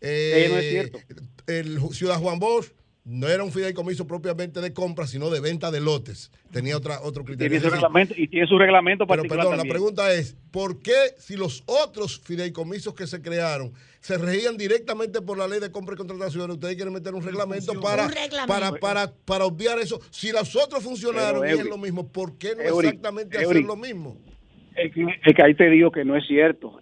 Eh, 0.00 0.46
no 0.50 0.58
es 0.58 0.70
cierto. 0.70 0.98
El 1.46 1.78
Ciudad 1.92 2.18
Juan 2.18 2.38
Bosch 2.38 2.72
no 3.06 3.28
era 3.28 3.44
un 3.44 3.52
fideicomiso 3.52 4.04
propiamente 4.04 4.60
de 4.60 4.72
compra, 4.72 5.06
sino 5.06 5.30
de 5.30 5.38
venta 5.38 5.70
de 5.70 5.80
lotes. 5.80 6.32
Tenía 6.50 6.76
otra, 6.76 7.00
otro 7.02 7.24
criterio. 7.24 7.56
Y 7.56 7.60
tiene 7.60 7.64
su 7.64 7.70
reglamento, 7.70 8.14
y 8.16 8.26
tiene 8.26 8.46
su 8.48 8.58
reglamento 8.58 9.06
Pero 9.06 9.22
perdón, 9.22 9.56
la 9.56 9.62
pregunta 9.62 10.12
es, 10.12 10.36
¿por 10.50 10.82
qué 10.82 11.14
si 11.16 11.36
los 11.36 11.62
otros 11.66 12.20
fideicomisos 12.24 12.94
que 12.94 13.06
se 13.06 13.22
crearon 13.22 13.72
se 14.00 14.18
regían 14.18 14.56
directamente 14.56 15.22
por 15.22 15.38
la 15.38 15.46
ley 15.46 15.60
de 15.60 15.70
compra 15.70 15.94
y 15.94 15.98
contratación, 15.98 16.50
ustedes 16.50 16.74
quieren 16.74 16.92
meter 16.92 17.14
un 17.14 17.22
reglamento, 17.22 17.80
para, 17.80 18.08
para, 18.46 18.72
para, 18.72 19.12
para, 19.24 19.44
obviar 19.44 19.78
eso? 19.78 20.00
Si 20.10 20.32
los 20.32 20.56
otros 20.56 20.82
funcionaron 20.82 21.46
y 21.46 21.52
es 21.52 21.64
lo 21.64 21.78
mismo, 21.78 22.08
¿por 22.10 22.36
qué 22.36 22.56
no 22.56 22.80
exactamente 22.80 23.38
hacer 23.38 23.62
lo 23.62 23.76
mismo? 23.76 24.18
Es 24.74 24.92
que, 24.92 25.42
ahí 25.42 25.54
te 25.54 25.70
digo 25.70 25.92
que 25.92 26.04
no 26.04 26.16
es 26.16 26.26
cierto. 26.26 26.78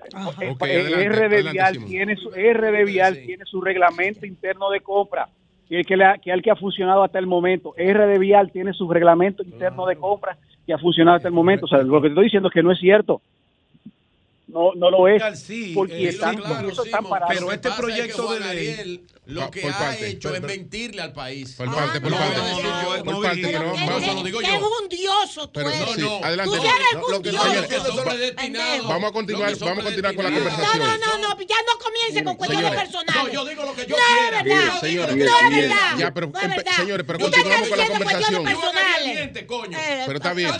R 0.60 1.28
de 1.28 1.42
Vial, 1.52 1.84
tiene 1.84 2.16
su, 2.16 2.30
R 2.34 2.72
de 2.72 2.84
Vial 2.84 3.22
tiene 3.24 3.44
su 3.44 3.60
reglamento 3.60 4.24
interno 4.24 4.70
de 4.70 4.80
compra 4.80 5.28
que, 5.68 5.82
que, 5.84 5.96
que 6.22 6.32
al 6.32 6.42
que 6.42 6.50
ha 6.50 6.56
funcionado 6.56 7.02
hasta 7.02 7.18
el 7.18 7.26
momento. 7.26 7.74
RD 7.76 8.18
Vial 8.18 8.50
tiene 8.50 8.72
su 8.72 8.90
reglamento 8.90 9.42
interno 9.42 9.86
de 9.86 9.96
compra 9.96 10.36
que 10.66 10.72
ha 10.72 10.78
funcionado 10.78 11.16
hasta 11.16 11.28
el 11.28 11.34
momento. 11.34 11.66
O 11.66 11.68
sea, 11.68 11.82
lo 11.82 12.00
que 12.00 12.08
te 12.08 12.12
estoy 12.12 12.24
diciendo 12.24 12.48
es 12.48 12.54
que 12.54 12.62
no 12.62 12.72
es 12.72 12.78
cierto 12.78 13.20
no, 14.54 14.72
no 14.76 14.90
lo 14.90 15.08
es. 15.08 15.20
porque 15.74 16.08
están, 16.08 16.40
pero 17.28 17.52
este 17.52 17.70
proyecto 17.72 18.32
de 18.34 18.40
ley 18.40 19.06
lo 19.26 19.50
que 19.50 19.66
ha 19.66 19.98
hecho 19.98 20.32
es 20.34 20.42
mentirle 20.42 21.02
al 21.02 21.12
país. 21.12 21.54
Por 21.54 21.74
parte, 21.74 22.00
por 22.00 22.12
parte. 22.12 22.40
Por 23.04 23.22
parte, 23.22 23.42
pero 23.42 23.98
eso 23.98 24.14
lo 24.14 24.22
digo 24.22 24.40
yo. 24.40 24.48
Es 24.48 24.62
un 24.62 24.88
dioso 24.88 25.48
tú 25.50 25.60
eres. 25.60 25.80
No, 25.80 25.96
no. 25.96 26.24
Adelante. 26.24 26.56
Tú 26.56 26.64
eres 26.64 27.16
un 27.16 27.22
dioso. 27.22 28.88
Vamos 28.88 29.10
a 29.10 29.12
continuar, 29.12 29.58
vamos 29.58 29.78
a 29.78 29.82
continuar 29.82 30.14
con 30.14 30.24
la 30.24 30.30
conversación. 30.30 30.78
No, 30.78 30.98
no, 30.98 31.18
no, 31.18 31.40
ya 31.40 31.56
no 31.66 31.78
comience 31.82 32.24
con 32.24 32.36
cuestiones 32.36 32.70
personales. 32.70 33.24
No, 33.24 33.32
yo 33.32 33.44
digo 33.44 33.64
lo 33.64 33.74
que 33.74 33.86
yo 33.86 33.96
quiero. 33.96 34.30
No, 34.30 34.38
es 34.38 34.44
verdad. 34.44 34.80
Señores, 34.80 35.16
no 35.16 35.24
es 35.24 35.56
verdad. 35.56 35.98
Ya, 35.98 36.14
pero 36.14 36.32
señores, 36.76 37.06
pero 37.06 37.18
continuamos 37.18 37.68
con 37.68 37.78
la 37.78 37.88
conversación. 37.88 38.44
Pero 40.06 40.16
está 40.16 40.32
bien. 40.32 40.52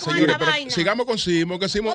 Señores, 0.00 0.36
pero 0.38 0.70
sigamos 0.70 1.06
con 1.06 1.18
Simo, 1.18 1.58
que 1.58 1.68
Simo 1.70 1.94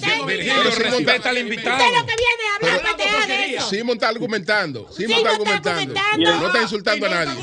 Pero 0.00 0.40
esto 0.40 0.68
es 0.68 0.78
una 0.78 0.90
cuestión 0.90 1.06
respeta 1.06 1.30
al 1.30 1.38
invitado. 1.38 1.84
Usted 1.84 1.98
lo 1.98 2.06
que 2.06 2.14
viene 2.16 2.44
a 2.50 2.54
hablar 2.54 2.96
de 3.26 3.56
eso. 3.56 3.68
Simón 3.68 3.96
está 3.96 4.08
argumentando. 4.08 4.88
Simón 4.92 5.18
está 5.18 5.30
argumentando. 5.30 6.00
No 6.16 6.46
está 6.46 6.62
insultando 6.62 7.06
a 7.06 7.10
nadie. 7.10 7.42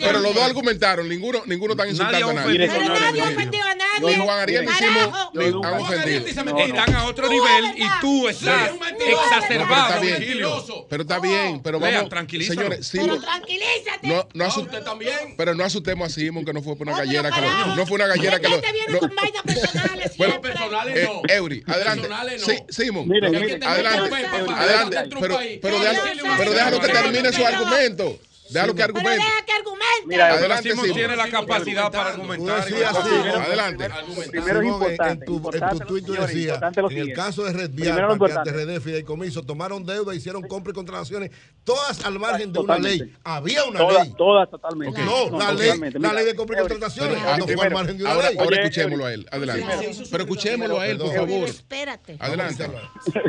Pero 0.00 0.18
los 0.20 0.34
dos 0.34 0.42
argumentaron. 0.42 1.08
Ninguno 1.08 1.42
ninguno 1.46 1.72
está 1.72 1.88
insultando 1.88 2.30
a 2.30 2.32
nadie. 2.32 2.68
Pero 2.68 2.98
nadie 2.98 3.22
ofendió 3.22 3.64
a 3.64 3.74
nadie. 3.74 3.80
Ni 4.00 4.14
Juan 4.14 4.38
Ariel 4.38 4.66
ni 4.66 4.72
Simón 4.72 5.64
han 5.64 5.80
ofendido. 5.80 6.26
Están 6.26 6.94
a 6.94 7.04
otro 7.06 7.28
nivel 7.28 7.64
y 7.76 7.84
tú 8.00 8.28
estás 8.28 8.70
exacerbado. 8.98 10.86
Pero 10.88 11.02
está 11.02 11.18
bien. 11.20 11.60
Pero 11.62 11.80
vamos. 11.80 12.10
Señores, 12.46 12.86
Simón. 12.86 13.20
tranquilízate. 13.20 14.08
No, 14.08 14.28
no 14.34 14.48
usted 14.48 14.82
también. 14.82 15.34
Pero 15.36 15.54
no 15.54 15.64
asustemos 15.64 16.08
a 16.08 16.10
Simón 16.10 16.44
que 16.44 16.52
no 16.52 16.62
fue 16.62 16.76
por 16.76 16.86
una 16.86 16.96
gallera 16.96 17.30
que 17.30 17.40
no 17.80 17.86
fue 17.86 17.94
una 17.96 18.06
gallera 18.06 18.38
que 18.38 18.48
lo. 18.48 18.60
Bueno, 20.18 20.40
personales 20.42 21.08
no. 21.08 21.22
Eury, 21.28 21.64
adelante. 21.66 22.08
Sí, 22.38 22.58
Simón. 22.68 23.10
Adelante. 23.10 24.26
Adelante. 24.54 24.96
Pero, 25.18 25.38
pero, 25.62 25.76
pero 26.36 26.52
déjalo 26.52 26.80
que 26.80 26.88
termine 26.88 27.32
su 27.32 27.46
argumento. 27.46 28.18
Déjalo 28.50 28.74
que 28.74 28.82
argumente. 28.82 29.10
Pero 29.10 29.24
deja 29.24 29.44
que 29.44 29.52
argumente. 29.52 29.80
Mira, 30.06 30.28
adelante, 30.28 30.70
Simón 30.70 30.92
tiene 30.92 31.16
la 31.16 31.28
capacidad 31.28 31.92
para 31.92 32.10
argumentar. 32.10 32.60
adelante. 32.60 33.90
Primero 34.30 34.60
es 34.60 34.66
importante. 34.66 35.24
En 35.24 35.40
tu, 35.40 35.50
en 35.52 35.68
tu 35.70 35.78
tweet 35.86 36.02
tú 36.02 36.12
decías, 36.12 36.60
en 36.90 36.98
el 36.98 37.12
caso 37.12 37.44
de 37.44 37.52
Red 37.52 37.70
Vial, 37.70 38.18
de 38.66 38.80
Fideicomiso, 38.80 39.42
tomaron 39.42 39.84
deuda, 39.84 40.14
hicieron 40.14 40.42
compras 40.42 40.74
y 40.74 40.76
contrataciones, 40.76 41.30
todas 41.64 42.04
al 42.04 42.18
margen 42.18 42.52
de 42.52 42.58
una 42.58 42.78
ley. 42.78 43.14
Había 43.24 43.64
una 43.64 43.80
ley. 43.90 44.14
Todas 44.16 44.50
totalmente. 44.50 45.00
No, 45.02 45.38
la 45.38 45.52
ley, 45.52 45.72
la 45.94 46.12
ley 46.12 46.24
de 46.26 46.34
compras 46.34 46.58
y 46.58 46.68
contrataciones 46.68 47.18
no 47.38 47.46
fue 47.46 47.66
al 47.66 47.72
margen 47.72 47.98
de 47.98 48.04
una 48.04 48.14
ley. 48.14 48.36
Ahora 48.38 48.56
escuchémoslo 48.56 49.06
a 49.06 49.14
él. 49.14 49.26
Adelante. 49.30 49.66
Pero 50.10 50.22
escuchémoslo 50.24 50.80
a 50.80 50.86
él, 50.86 50.98
por 50.98 51.14
favor. 51.14 51.48
Espérate. 51.48 52.16
Adelante. 52.18 52.66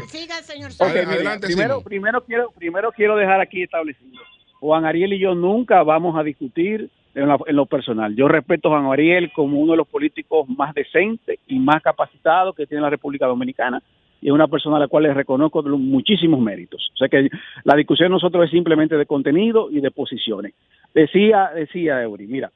Siga, 0.10 0.41
señor. 0.43 0.72
Adelante, 0.80 1.48
Primero 1.85 2.91
quiero 2.91 3.15
dejar 3.15 3.41
aquí 3.41 3.64
establecido 3.64 4.22
Juan 4.62 4.86
Ariel 4.86 5.14
y 5.14 5.20
yo 5.20 5.34
nunca 5.34 5.82
vamos 5.82 6.16
a 6.16 6.24
discutir 6.24 6.88
en, 7.16 7.28
lo 7.28 7.66
personal. 7.66 8.16
Yo 8.16 8.28
respeto 8.28 8.70
a 8.70 8.80
Juan 8.80 8.94
Ariel 8.94 9.32
como 9.34 9.60
uno 9.60 9.72
de 9.72 9.78
los 9.78 9.88
políticos 9.88 10.48
más 10.48 10.76
decentes 10.76 11.40
y 11.48 11.60
más 11.60 11.82
capacitados 11.82 12.56
que 12.56 12.68
tiene 12.68 12.84
la 12.84 12.92
República 12.92 13.26
Dominicana 13.26 13.82
y 14.22 14.28
es 14.28 14.32
una 14.32 14.48
persona 14.48 14.78
a 14.78 14.82
la 14.82 14.88
cual 14.88 15.04
le 15.04 15.16
reconozco 15.16 15.64
muchísimos 15.64 16.40
méritos. 16.40 16.92
O 16.94 16.98
sea 16.98 17.10
que 17.10 17.28
la 17.64 17.76
discusión 17.76 18.10
de 18.10 18.14
nosotros 18.14 18.46
es 18.46 18.52
simplemente 18.52 18.96
de 18.96 19.08
contenido 19.08 19.72
y 19.72 19.82
de 19.82 19.90
posiciones. 19.90 20.54
Decía, 20.94 21.50
decía 21.56 22.04
Eury, 22.04 22.28
mira, 22.28 22.52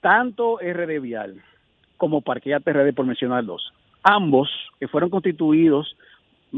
tanto 0.00 0.58
RD 0.58 0.98
Vial 1.02 1.34
como 1.98 2.22
Parqueate 2.22 2.72
RD, 2.72 2.94
por 2.94 3.04
mencionar 3.04 3.44
dos, 3.44 3.70
ambos 4.02 4.48
que 4.80 4.88
fueron 4.88 5.10
constituidos 5.10 5.94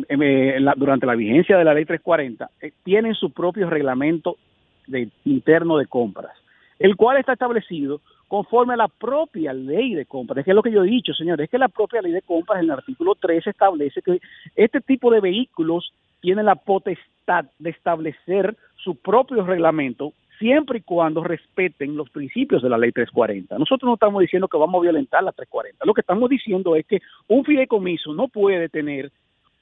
eh, 0.09 0.59
durante 0.77 1.07
la 1.07 1.17
vigencia 1.17 1.59
de 1.59 1.65
la 1.65 1.75
ley 1.75 1.87
340, 1.87 2.51
eh, 2.61 2.71
tienen 2.85 3.15
su 3.15 3.33
propio 3.33 3.69
reglamento 3.69 4.37
de, 4.87 5.09
interno 5.25 5.79
de 5.79 5.87
compras, 5.87 6.33
el 6.79 6.97
cual 6.97 7.19
está 7.19 7.33
establecido 7.33 8.01
conforme 8.29 8.75
a 8.75 8.77
la 8.77 8.89
propia 8.89 9.53
ley 9.53 9.95
de 9.95 10.07
compras. 10.07 10.39
Es 10.39 10.45
que 10.45 10.53
es 10.53 10.55
lo 10.55 10.63
que 10.63 10.71
yo 10.71 10.85
he 10.85 10.89
dicho, 10.89 11.13
señores, 11.15 11.45
es 11.45 11.51
que 11.51 11.59
la 11.59 11.69
propia 11.69 12.01
ley 12.01 12.13
de 12.13 12.23
compras 12.23 12.61
en 12.61 12.67
el 12.67 12.71
artículo 12.71 13.17
3 13.17 13.47
establece 13.47 14.03
que 14.03 14.21
este 14.55 14.81
tipo 14.81 15.11
de 15.11 15.21
vehículos 15.21 15.93
tienen 16.21 16.47
la 16.47 16.55
potestad 16.55 17.47
de 17.59 17.71
establecer 17.71 18.57
su 18.77 18.95
propio 18.95 19.45
reglamento 19.45 20.13
siempre 20.39 20.79
y 20.79 20.83
cuando 20.83 21.23
respeten 21.23 21.97
los 21.97 22.09
principios 22.11 22.63
de 22.63 22.71
la 22.71 22.79
ley 22.79 22.93
340. 22.93 23.59
Nosotros 23.59 23.87
no 23.89 23.95
estamos 23.95 24.21
diciendo 24.21 24.49
que 24.49 24.57
vamos 24.57 24.79
a 24.79 24.83
violentar 24.83 25.23
la 25.23 25.33
340. 25.33 25.85
Lo 25.85 25.95
que 25.95 26.01
estamos 26.01 26.29
diciendo 26.31 26.75
es 26.75 26.87
que 26.87 27.01
un 27.29 27.45
fideicomiso 27.45 28.15
no 28.15 28.29
puede 28.29 28.69
tener 28.69 29.13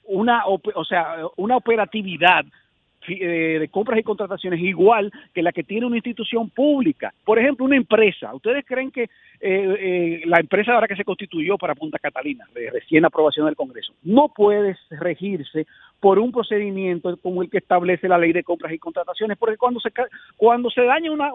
una, 0.05 0.45
o 0.47 0.85
sea, 0.85 1.17
una 1.37 1.57
operatividad 1.57 2.45
de 3.17 3.69
compras 3.71 3.99
y 3.99 4.03
contrataciones 4.03 4.61
igual 4.61 5.13
que 5.35 5.43
la 5.43 5.53
que 5.53 5.65
tiene 5.65 5.87
una 5.87 5.97
institución 5.97 6.51
pública. 6.51 7.13
Por 7.25 7.39
ejemplo, 7.39 7.65
una 7.65 7.77
empresa. 7.77 8.35
¿Ustedes 8.35 8.65
creen 8.67 8.91
que 8.91 9.05
eh, 9.05 9.09
eh, 9.41 10.23
la 10.27 10.41
empresa 10.41 10.75
ahora 10.75 10.89
que 10.89 10.97
se 10.97 11.05
constituyó 11.05 11.57
para 11.57 11.75
Punta 11.75 11.99
Catalina, 11.99 12.45
de 12.55 12.71
recién 12.71 13.05
aprobación 13.05 13.47
del 13.47 13.57
Congreso, 13.57 13.93
no 14.03 14.29
puede 14.29 14.77
regirse 14.91 15.67
por 16.01 16.19
un 16.19 16.33
procedimiento 16.33 17.17
como 17.19 17.43
el 17.43 17.51
que 17.51 17.59
establece 17.59 18.09
la 18.09 18.19
ley 18.19 18.33
de 18.33 18.45
compras 18.45 18.73
y 18.73 18.79
contrataciones? 18.79 19.39
Porque 19.39 19.57
cuando 19.57 19.81
se, 19.81 19.91
cuando 20.37 20.71
se 20.71 20.83
daña 20.83 21.11
una, 21.11 21.33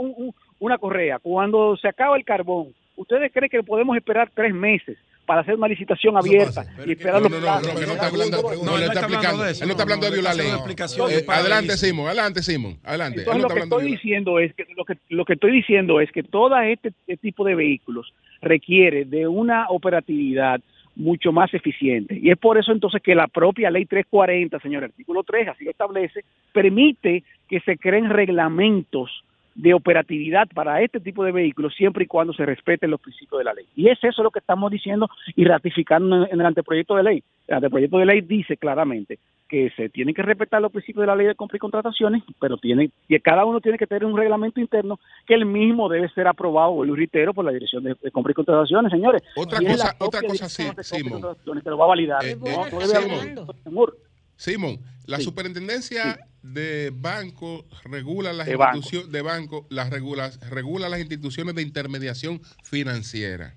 una 0.60 0.78
correa, 0.78 1.20
cuando 1.20 1.78
se 1.78 1.88
acaba 1.88 2.18
el 2.18 2.26
carbón, 2.26 2.74
¿ustedes 2.96 3.32
creen 3.32 3.50
que 3.50 3.64
podemos 3.64 3.96
esperar 3.96 4.30
tres 4.34 4.54
meses? 4.54 4.98
Para 5.26 5.42
hacer 5.42 5.56
una 5.56 5.68
licitación 5.68 6.18
abierta 6.18 6.66
y 6.86 6.92
esperar 6.92 7.22
no, 7.22 7.30
no, 7.30 7.40
no, 7.40 7.62
no, 7.62 7.74
no 7.74 7.80
está 7.80 8.08
hablando, 8.08 8.42
no, 8.42 8.64
no 8.64 8.78
está 8.78 9.06
aplicando, 9.06 9.46
él 9.46 9.56
no 9.62 9.72
está 9.72 9.84
hablando 9.84 10.06
de 10.06 10.12
violar 10.12 10.36
ley. 10.36 10.48
Eh, 10.48 11.26
adelante, 11.28 11.78
Simón, 11.78 12.08
adelante, 12.08 12.44
Simón, 12.44 12.78
adelante. 12.84 13.20
Entonces, 13.20 13.44
lo 13.44 13.50
que 13.50 13.60
estoy 13.60 13.92
diciendo 13.92 14.40
es 14.40 14.54
que 14.54 14.66
lo 14.76 14.86
que 14.86 14.98
lo 15.10 15.26
que 15.26 15.34
estoy 15.34 15.52
diciendo 15.52 16.02
es 16.02 16.12
que 16.12 16.24
todo 16.24 16.60
este, 16.60 16.90
este 16.90 17.18
tipo 17.18 17.46
de 17.46 17.56
vehículos 17.56 18.14
requiere 18.42 19.06
de 19.06 19.28
una 19.28 19.68
operatividad 19.70 20.62
mucho 20.96 21.32
más 21.32 21.54
eficiente. 21.54 22.20
Y 22.22 22.30
es 22.30 22.38
por 22.38 22.58
eso 22.58 22.72
entonces 22.72 23.02
que 23.02 23.16
la 23.16 23.28
propia 23.28 23.72
ley 23.72 23.86
340, 23.86 24.60
señor 24.60 24.84
artículo 24.84 25.24
3, 25.24 25.50
así 25.50 25.64
lo 25.64 25.72
establece, 25.72 26.24
permite 26.52 27.24
que 27.48 27.60
se 27.62 27.78
creen 27.78 28.10
reglamentos 28.10 29.24
de 29.56 29.74
operatividad 29.74 30.48
para 30.54 30.82
este 30.82 31.00
tipo 31.00 31.24
de 31.24 31.32
vehículos 31.32 31.74
siempre 31.76 32.06
y 32.06 32.08
cuando 32.08 32.34
se 32.34 32.46
respeten 32.46 32.92
los 32.92 33.02
principios 33.02 33.40
de 33.40 33.46
la 33.46 33.54
ley. 33.54 33.66
Y 33.76 33.90
es 33.90 34.04
eso 34.04 34.24
lo 34.24 34.32
que 34.32 34.40
estamos 34.40 34.72
diciendo 34.72 35.10
y 35.36 35.46
ratificando 35.46 36.28
en 36.28 36.40
el 36.40 36.46
anteproyecto 36.46 36.96
de 36.96 37.04
ley. 37.04 37.24
El 37.48 37.56
anteproyecto 37.56 37.98
de 37.98 38.06
ley 38.06 38.22
dice 38.22 38.58
claramente 38.58 39.20
que 39.54 39.72
se 39.76 39.88
tienen 39.90 40.16
que 40.16 40.24
respetar 40.24 40.60
los 40.62 40.72
principios 40.72 41.04
de 41.04 41.08
la 41.08 41.16
ley 41.16 41.28
de 41.28 41.36
compra 41.36 41.58
y 41.58 41.60
contrataciones, 41.60 42.24
pero 42.40 42.58
tiene, 42.58 42.90
que 43.08 43.20
cada 43.20 43.46
uno 43.46 43.62
tiene 43.62 43.78
que 43.78 43.86
tener 43.86 44.04
un 44.06 44.18
reglamento 44.18 44.60
interno 44.60 45.00
que 45.28 45.36
el 45.36 45.46
mismo 45.46 45.90
debe 45.90 46.10
ser 46.10 46.28
aprobado, 46.28 46.84
lo 46.84 46.96
reitero, 46.96 47.36
por 47.36 47.46
la 47.46 47.52
Dirección 47.52 47.84
de, 47.84 47.96
compra 48.12 48.32
y 48.32 48.34
contrataciones, 48.34 48.92
señores. 48.92 49.22
Otra 49.36 49.60
cosa, 49.60 49.96
otra 50.00 50.22
cosa 50.24 50.50
sí, 50.50 50.64
Simón. 50.82 51.22
Que 51.64 51.70
lo 51.70 51.78
va 51.78 51.86
a 51.86 51.90
validar. 51.90 52.26
Eh, 52.26 52.36
Simón, 54.44 54.82
la 55.06 55.22
superintendencia 55.22 56.20
de 56.42 56.92
banco 56.94 57.66
regula 57.86 58.34
las 58.34 58.50
instituciones 58.50 59.10
de 59.10 59.22
banco, 59.22 59.66
las 59.70 59.90
regula, 59.90 60.32
regula 60.50 60.90
las 60.90 61.00
instituciones 61.00 61.56
de 61.56 61.62
intermediación 61.62 62.42
financiera. 62.62 63.56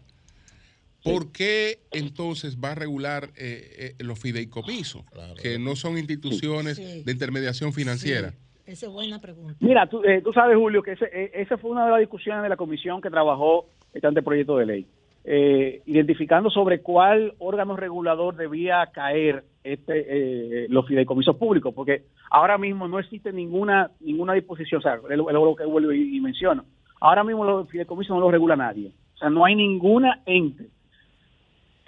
¿Por 1.02 1.32
qué 1.32 1.80
entonces 1.90 2.58
va 2.62 2.70
a 2.70 2.74
regular 2.76 3.30
eh, 3.34 3.94
eh, 3.98 4.04
los 4.04 4.20
fideicomisos, 4.20 5.02
que 5.42 5.58
no 5.58 5.74
son 5.74 5.98
instituciones 5.98 6.76
de 6.76 7.12
intermediación 7.12 7.72
financiera? 7.72 8.32
Esa 8.64 8.86
es 8.86 8.92
buena 8.92 9.20
pregunta. 9.20 9.56
Mira, 9.60 9.88
tú, 9.88 10.02
eh, 10.02 10.20
tú 10.22 10.32
sabes, 10.32 10.56
Julio, 10.56 10.82
que 10.82 10.92
ese, 10.92 11.04
eh, 11.12 11.30
esa 11.34 11.56
fue 11.56 11.70
una 11.70 11.84
de 11.84 11.90
las 11.92 12.00
discusiones 12.00 12.42
de 12.42 12.48
la 12.48 12.56
comisión 12.56 13.00
que 13.00 13.10
trabajó 13.10 13.68
este 13.94 14.08
anteproyecto 14.08 14.56
de 14.58 14.66
ley, 14.66 14.86
eh, 15.28 15.82
identificando 15.86 16.50
sobre 16.50 16.82
cuál 16.82 17.34
órgano 17.38 17.74
regulador 17.74 18.36
debía 18.36 18.86
caer 18.92 19.42
este 19.64 20.68
los 20.68 20.86
fideicomisos 20.86 21.34
públicos, 21.34 21.74
porque 21.74 22.04
ahora 22.30 22.56
mismo 22.58 22.86
no 22.86 23.00
existe 23.00 23.32
ninguna 23.32 23.90
ninguna 23.98 24.34
disposición, 24.34 24.80
es 25.10 25.16
lo 25.16 25.56
que 25.56 25.64
vuelvo 25.64 25.92
y, 25.92 26.20
menciono, 26.20 26.64
ahora 27.00 27.24
mismo 27.24 27.44
los 27.44 27.68
fideicomisos 27.68 28.14
no 28.14 28.20
los 28.20 28.30
regula 28.30 28.54
nadie, 28.54 28.92
o 29.14 29.18
sea, 29.18 29.28
no 29.28 29.44
hay 29.44 29.56
ninguna 29.56 30.22
ente, 30.26 30.68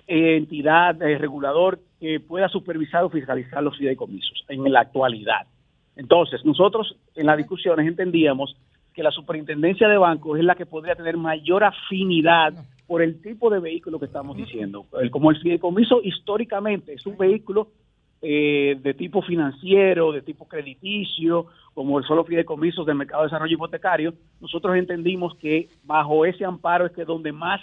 entidad, 0.09 0.99
regulador 0.99 1.79
que 2.01 2.19
pueda 2.19 2.49
supervisar 2.49 3.05
o 3.05 3.09
fiscalizar 3.09 3.63
los 3.63 3.79
fideicomisos 3.79 4.45
en 4.49 4.65
la 4.73 4.81
actualidad. 4.81 5.47
Entonces, 5.95 6.45
nosotros 6.45 6.97
en 7.15 7.27
las 7.27 7.37
discusiones 7.37 7.87
entendíamos 7.87 8.57
que 8.93 9.05
la 9.05 9.13
superintendencia 9.13 9.89
de 9.89 9.97
bancos 9.97 10.41
es 10.41 10.45
la 10.45 10.57
que 10.57 10.67
podría 10.67 10.97
tener 10.97 11.17
mayor 11.17 11.63
afinidad 11.63 12.53
por 12.89 13.03
el 13.03 13.21
tipo 13.21 13.51
de 13.51 13.61
vehículo 13.61 14.01
que 14.01 14.07
estamos 14.07 14.35
diciendo. 14.37 14.87
Como 15.13 15.31
el 15.31 15.39
fideicomiso 15.39 16.01
históricamente 16.03 16.95
es 16.95 17.05
un 17.05 17.19
vehículo 17.19 17.69
eh, 18.23 18.77
de 18.83 18.95
tipo 18.95 19.21
financiero, 19.21 20.11
de 20.11 20.23
tipo 20.23 20.49
crediticio, 20.49 21.47
como 21.75 21.99
el 21.99 22.05
solo 22.07 22.25
fideicomisos 22.25 22.87
del 22.87 22.97
mercado 22.97 23.23
de 23.23 23.27
desarrollo 23.27 23.55
hipotecario, 23.55 24.15
nosotros 24.41 24.75
entendimos 24.75 25.37
que 25.37 25.69
bajo 25.85 26.25
ese 26.25 26.47
amparo 26.47 26.87
es 26.87 26.93
que 26.93 27.05
donde 27.05 27.31
más 27.31 27.61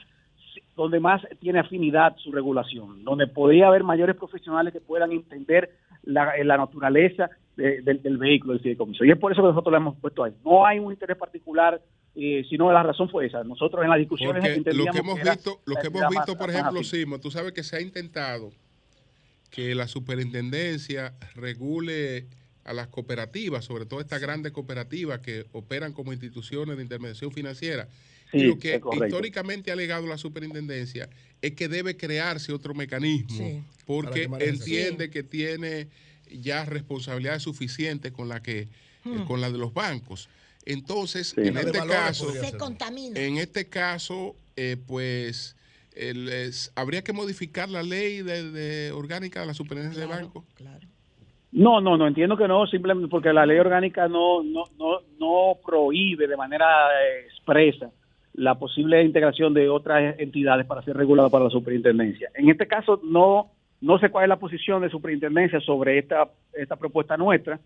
donde 0.75 0.99
más 0.99 1.21
tiene 1.39 1.59
afinidad 1.59 2.15
su 2.17 2.31
regulación, 2.31 3.03
donde 3.03 3.27
podría 3.27 3.67
haber 3.67 3.83
mayores 3.83 4.15
profesionales 4.15 4.73
que 4.73 4.79
puedan 4.79 5.11
entender 5.11 5.71
la, 6.03 6.33
la 6.43 6.57
naturaleza 6.57 7.29
del 7.55 8.17
vehículo 8.17 8.53
del 8.53 8.61
fideicomiso. 8.61 9.03
Y 9.05 9.11
es 9.11 9.17
por 9.17 9.31
eso 9.31 9.41
que 9.41 9.47
nosotros 9.47 9.71
lo 9.71 9.77
hemos 9.77 9.95
puesto 9.97 10.23
ahí. 10.23 10.33
No 10.43 10.65
hay 10.65 10.79
un 10.79 10.91
interés 10.91 11.17
particular, 11.17 11.81
eh, 12.15 12.45
sino 12.49 12.71
la 12.71 12.81
razón 12.81 13.09
fue 13.09 13.25
esa. 13.25 13.43
Nosotros 13.43 13.83
en 13.83 13.89
las 13.89 13.99
discusiones 13.99 14.43
lo 14.73 14.85
que 14.85 14.99
hemos 14.99 15.21
visto, 15.21 15.59
lo 15.65 15.75
que 15.75 15.87
hemos 15.87 16.09
visto, 16.09 16.37
por 16.37 16.49
ejemplo, 16.49 16.83
Simo, 16.83 17.19
tú 17.19 17.29
sabes 17.29 17.51
que 17.51 17.63
se 17.63 17.75
ha 17.75 17.81
intentado 17.81 18.51
que 19.49 19.75
la 19.75 19.87
superintendencia 19.87 21.13
regule 21.35 22.27
a 22.63 22.73
las 22.73 22.87
cooperativas, 22.87 23.65
sobre 23.65 23.85
todo 23.85 24.01
estas 24.01 24.21
grandes 24.21 24.51
cooperativas 24.51 25.19
que 25.19 25.45
operan 25.51 25.93
como 25.93 26.13
instituciones 26.13 26.77
de 26.77 26.83
intermediación 26.83 27.31
financiera. 27.31 27.87
y 28.33 28.43
lo 28.43 28.57
que 28.57 28.81
históricamente 29.03 29.69
ha 29.69 29.73
alegado 29.73 30.07
la 30.07 30.17
superintendencia 30.17 31.09
es 31.41 31.51
que 31.51 31.67
debe 31.67 31.95
crearse 31.95 32.51
otro 32.51 32.73
mecanismo, 32.73 33.63
porque 33.85 34.29
entiende 34.39 35.09
que 35.09 35.23
tiene 35.23 35.87
ya 36.31 36.65
responsabilidades 36.65 37.43
suficientes 37.43 38.11
con 38.11 38.27
la 38.27 38.41
que 38.41 38.67
hmm. 39.03 39.23
con 39.23 39.41
la 39.41 39.51
de 39.51 39.57
los 39.57 39.73
bancos. 39.73 40.27
Entonces, 40.65 41.37
en, 41.37 41.57
este 41.57 41.79
caso, 41.87 42.27
en 43.15 43.37
este 43.37 43.69
caso, 43.69 44.35
eh, 44.55 44.77
pues 44.87 45.55
habría 46.75 47.03
que 47.03 47.13
modificar 47.13 47.69
la 47.69 47.83
ley 47.83 48.21
de, 48.21 48.91
orgánica 48.91 49.41
de 49.41 49.47
la 49.47 49.53
superintendencia 49.53 50.07
de 50.07 50.21
bancos. 50.21 50.43
No, 51.51 51.79
no, 51.79 51.97
no 51.97 52.07
entiendo 52.07 52.35
que 52.35 52.47
no, 52.47 52.67
simplemente 52.67 53.07
porque 53.07 53.31
la 53.31 53.45
ley 53.45 53.57
orgánica 53.59 54.09
no 54.09 54.43
no 54.43 54.65
no, 54.77 54.99
no 55.19 55.57
prohíbe 55.65 56.27
de 56.27 56.35
manera 56.35 56.65
eh, 56.65 57.27
expresa 57.27 57.91
la 58.33 58.55
posible 58.55 59.01
integración 59.01 59.53
de 59.53 59.69
otras 59.69 60.19
entidades 60.19 60.65
para 60.65 60.81
ser 60.81 60.97
regulada 60.97 61.29
para 61.29 61.45
la 61.45 61.49
superintendencia. 61.49 62.29
En 62.35 62.49
este 62.49 62.67
caso 62.67 62.99
no 63.03 63.51
no 63.81 63.99
sé 63.99 64.09
cuál 64.09 64.25
es 64.25 64.29
la 64.29 64.39
posición 64.39 64.81
de 64.81 64.89
superintendencia 64.89 65.59
sobre 65.61 65.99
esta, 65.99 66.29
esta 66.53 66.75
propuesta 66.75 67.17
nuestra, 67.17 67.59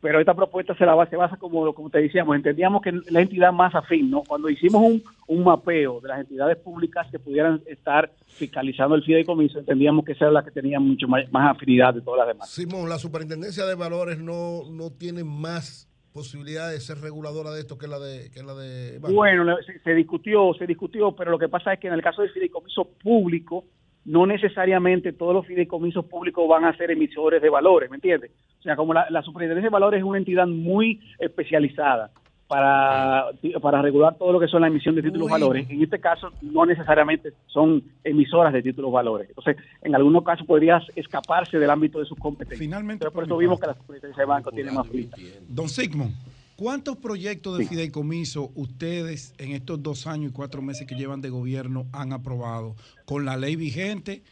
pero 0.00 0.20
esta 0.20 0.34
propuesta 0.34 0.76
se, 0.76 0.84
la, 0.84 1.06
se 1.08 1.16
basa, 1.16 1.36
como, 1.36 1.72
como 1.74 1.90
te 1.90 2.00
decíamos, 2.00 2.36
entendíamos 2.36 2.82
que 2.82 2.92
la 3.10 3.22
entidad 3.22 3.52
más 3.52 3.74
afín, 3.74 4.10
¿no? 4.10 4.22
Cuando 4.22 4.48
hicimos 4.50 4.82
un, 4.82 5.02
un 5.26 5.44
mapeo 5.44 6.00
de 6.00 6.08
las 6.08 6.20
entidades 6.20 6.58
públicas 6.58 7.06
que 7.10 7.18
pudieran 7.18 7.62
estar 7.66 8.12
fiscalizando 8.26 8.94
el 8.94 9.02
fideicomiso, 9.02 9.58
entendíamos 9.58 10.04
que 10.04 10.12
esa 10.12 10.26
era 10.26 10.32
la 10.32 10.44
que 10.44 10.50
tenía 10.50 10.78
mucho 10.80 11.08
más, 11.08 11.24
afinidad 11.32 11.94
de 11.94 12.02
todas 12.02 12.18
las 12.18 12.28
demás. 12.28 12.50
Simón, 12.50 12.88
la 12.88 12.98
superintendencia 12.98 13.64
de 13.64 13.74
valores 13.74 14.18
no, 14.18 14.62
no 14.70 14.90
tiene 14.90 15.24
más 15.24 15.88
posibilidad 16.12 16.70
de 16.70 16.80
ser 16.80 16.98
reguladora 16.98 17.50
de 17.50 17.60
esto 17.60 17.76
que 17.76 17.86
la 17.86 17.98
de 17.98 18.30
que 18.30 18.42
la 18.42 18.54
de 18.54 18.98
bueno 19.00 19.54
se, 19.66 19.78
se, 19.80 19.94
discutió 19.94 20.54
se 20.54 20.66
discutió 20.66 21.14
pero 21.14 21.30
lo 21.30 21.38
que 21.38 21.50
pasa 21.50 21.74
es 21.74 21.78
que 21.78 21.88
en 21.88 21.92
el 21.92 22.00
caso 22.00 22.22
del 22.22 22.30
fideicomiso 22.30 22.88
público 23.02 23.66
no 24.06 24.24
necesariamente 24.24 25.12
todos 25.12 25.34
los 25.34 25.46
fideicomisos 25.46 26.04
públicos 26.06 26.48
van 26.48 26.64
a 26.64 26.76
ser 26.76 26.92
emisores 26.92 27.42
de 27.42 27.50
valores, 27.50 27.90
¿me 27.90 27.96
entiendes? 27.96 28.30
O 28.60 28.62
sea, 28.62 28.76
como 28.76 28.94
la, 28.94 29.22
Superintendencia 29.22 29.68
de 29.68 29.72
Valores 29.72 29.98
es 29.98 30.04
una 30.04 30.18
entidad 30.18 30.46
muy 30.46 31.00
especializada 31.18 32.10
para, 32.46 33.26
para 33.60 33.82
regular 33.82 34.16
todo 34.16 34.32
lo 34.32 34.38
que 34.38 34.46
son 34.46 34.60
la 34.60 34.68
emisión 34.68 34.94
de 34.94 35.02
títulos 35.02 35.28
valores, 35.28 35.68
en 35.68 35.82
este 35.82 35.98
caso 35.98 36.30
no 36.40 36.64
necesariamente 36.64 37.32
son 37.46 37.82
emisoras 38.04 38.52
de 38.52 38.62
títulos 38.62 38.92
valores. 38.92 39.28
Entonces, 39.28 39.56
en 39.82 39.94
algunos 39.96 40.22
casos 40.22 40.46
podrías 40.46 40.84
escaparse 40.94 41.58
del 41.58 41.70
ámbito 41.70 41.98
de 41.98 42.06
sus 42.06 42.16
competencias. 42.16 42.60
Finalmente, 42.60 43.00
Pero 43.00 43.12
por 43.12 43.24
eso 43.24 43.36
vimos 43.36 43.58
que 43.58 43.66
la 43.66 43.74
Superintendencia 43.74 44.22
de 44.22 44.28
Banco 44.28 44.52
tiene 44.52 44.70
más 44.70 44.86
flita. 44.86 45.16
Don 45.48 45.68
Sigmund. 45.68 46.14
¿Cuántos 46.56 46.96
proyectos 46.96 47.58
de 47.58 47.66
fideicomiso 47.66 48.50
ustedes 48.54 49.34
en 49.36 49.52
estos 49.52 49.82
dos 49.82 50.06
años 50.06 50.30
y 50.30 50.32
cuatro 50.32 50.62
meses 50.62 50.86
que 50.86 50.94
llevan 50.94 51.20
de 51.20 51.28
gobierno 51.28 51.84
han 51.92 52.14
aprobado 52.14 52.76
con 53.04 53.26
la 53.26 53.36
ley 53.36 53.56
vigente 53.56 54.22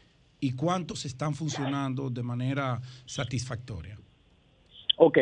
y 0.40 0.52
cuántos 0.52 1.04
están 1.04 1.34
funcionando 1.34 2.08
de 2.08 2.22
manera 2.22 2.80
satisfactoria? 3.04 3.98
Ok, 4.96 5.18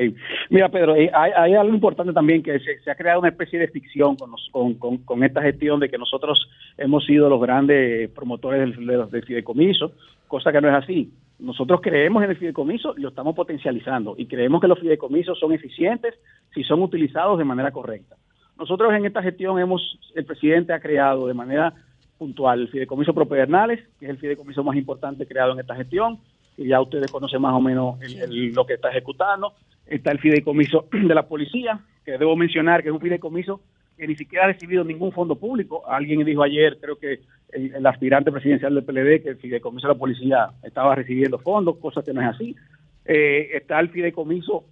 mira 0.51 0.69
Pedro, 0.69 0.95
eh, 0.95 1.11
hay, 1.12 1.55
algo 1.55 1.74
importante 1.74 2.12
también 2.12 2.41
que 2.41 2.61
se, 2.61 2.89
ha 2.89 2.95
creado 2.95 3.19
una 3.19 3.31
especie 3.31 3.59
de 3.59 3.66
ficción 3.66 4.16
con, 4.53 4.99
con, 4.99 5.24
esta 5.24 5.43
gestión 5.43 5.81
de 5.81 5.89
que 5.89 5.99
nosotros 5.99 6.49
hemos 6.79 7.05
sido 7.05 7.29
los 7.29 7.41
grandes 7.41 8.11
promotores 8.11 8.77
del, 8.77 9.11
del 9.11 9.24
fideicomiso, 9.24 9.91
cosa 10.29 10.53
que 10.53 10.61
no 10.61 10.69
es 10.69 10.85
así 10.85 11.11
nosotros 11.43 11.81
creemos 11.82 12.23
en 12.23 12.31
el 12.31 12.36
fideicomiso 12.36 12.94
y 12.97 13.01
lo 13.01 13.09
estamos 13.09 13.35
potencializando 13.35 14.14
y 14.16 14.27
creemos 14.27 14.60
que 14.60 14.69
los 14.69 14.78
fideicomisos 14.78 15.39
son 15.39 15.52
eficientes 15.52 16.14
si 16.55 16.62
son 16.62 16.81
utilizados 16.82 17.36
de 17.36 17.44
manera 17.44 17.73
correcta. 17.73 18.16
Nosotros 18.56 18.93
en 18.94 19.05
esta 19.06 19.23
gestión 19.23 19.59
hemos, 19.59 19.98
el 20.14 20.24
presidente 20.24 20.73
ha 20.73 20.78
creado 20.78 21.27
de 21.27 21.35
manera 21.35 21.74
puntual 22.16 22.60
el 22.60 22.69
fideicomiso 22.69 23.12
Propedernales, 23.12 23.81
que 23.98 24.06
es 24.06 24.10
el 24.10 24.19
fideicomiso 24.19 24.62
más 24.62 24.77
importante 24.77 25.27
creado 25.27 25.52
en 25.52 25.59
esta 25.59 25.74
gestión, 25.74 26.20
que 26.56 26.64
ya 26.64 26.81
ustedes 26.81 27.10
conocen 27.10 27.43
más 27.43 27.55
o 27.55 27.60
menos 27.60 27.98
lo 28.28 28.64
que 28.64 28.74
está 28.74 28.90
ejecutando. 28.90 29.55
Está 29.85 30.12
el 30.12 30.20
fideicomiso 30.20 30.86
de 30.93 31.14
la 31.14 31.27
policía, 31.27 31.81
que 32.05 32.19
debo 32.19 32.36
mencionar 32.36 32.82
que 32.82 32.90
es 32.90 32.94
un 32.94 33.01
fideicomiso 33.01 33.60
que 33.97 34.06
ni 34.06 34.14
siquiera 34.14 34.44
ha 34.44 34.48
recibido 34.48 34.85
ningún 34.85 35.10
fondo 35.10 35.35
público. 35.35 35.82
Alguien 35.89 36.24
dijo 36.24 36.44
ayer, 36.44 36.78
creo 36.81 36.97
que 36.97 37.20
el, 37.53 37.87
aspirante 37.87 38.33
presidencial 38.33 38.74
del 38.74 38.85
PLD, 38.85 39.23
que 39.23 39.29
el 39.31 39.37
fideicomiso 39.37 39.87
de 39.87 39.95
la 39.95 39.99
policía 39.99 40.51
estaba 40.62 40.95
recibiendo 40.95 41.39
fondos, 41.39 41.77
cosa 41.77 42.03
que 42.03 42.12
no 42.12 42.23
es 42.23 42.29
así. 42.29 42.57
Eh, 43.05 43.51
está 43.55 43.79
el 43.81 43.91
fideicomiso 43.91 44.65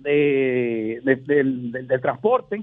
de, 0.00 1.00
del, 1.02 2.00
transporte, 2.00 2.62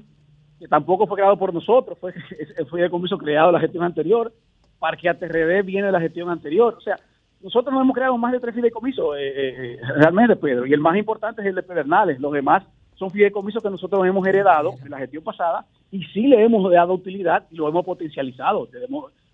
que 0.59 0.67
tampoco 0.67 1.07
fue 1.07 1.17
creado 1.17 1.37
por 1.37 1.53
nosotros, 1.53 1.97
fue 1.99 2.13
el 2.57 2.65
fideicomiso 2.67 3.17
creado 3.17 3.49
en 3.49 3.55
la 3.55 3.61
gestión 3.61 3.83
anterior. 3.83 4.31
Parque 4.79 5.09
ATRD 5.09 5.63
viene 5.63 5.87
de 5.87 5.91
la 5.91 6.01
gestión 6.01 6.29
anterior. 6.29 6.75
O 6.77 6.81
sea, 6.81 6.95
nosotros 7.41 7.73
no 7.73 7.81
hemos 7.81 7.95
creado 7.95 8.17
más 8.17 8.31
de 8.31 8.39
tres 8.39 8.53
fideicomisos, 8.53 9.15
eh, 9.17 9.31
eh, 9.35 9.79
realmente, 9.95 10.35
Pedro, 10.35 10.65
y 10.65 10.73
el 10.73 10.79
más 10.79 10.95
importante 10.95 11.41
es 11.41 11.47
el 11.47 11.55
de 11.55 11.63
Pedernales. 11.63 12.19
Los 12.19 12.31
demás 12.31 12.63
son 12.95 13.09
fideicomisos 13.09 13.63
que 13.63 13.69
nosotros 13.69 14.05
hemos 14.05 14.25
heredado 14.27 14.75
en 14.83 14.91
la 14.91 14.99
gestión 14.99 15.23
pasada 15.23 15.65
y 15.89 16.03
sí 16.05 16.27
le 16.27 16.43
hemos 16.43 16.71
dado 16.71 16.93
utilidad 16.93 17.47
y 17.49 17.55
lo 17.55 17.67
hemos 17.67 17.83
potencializado, 17.83 18.67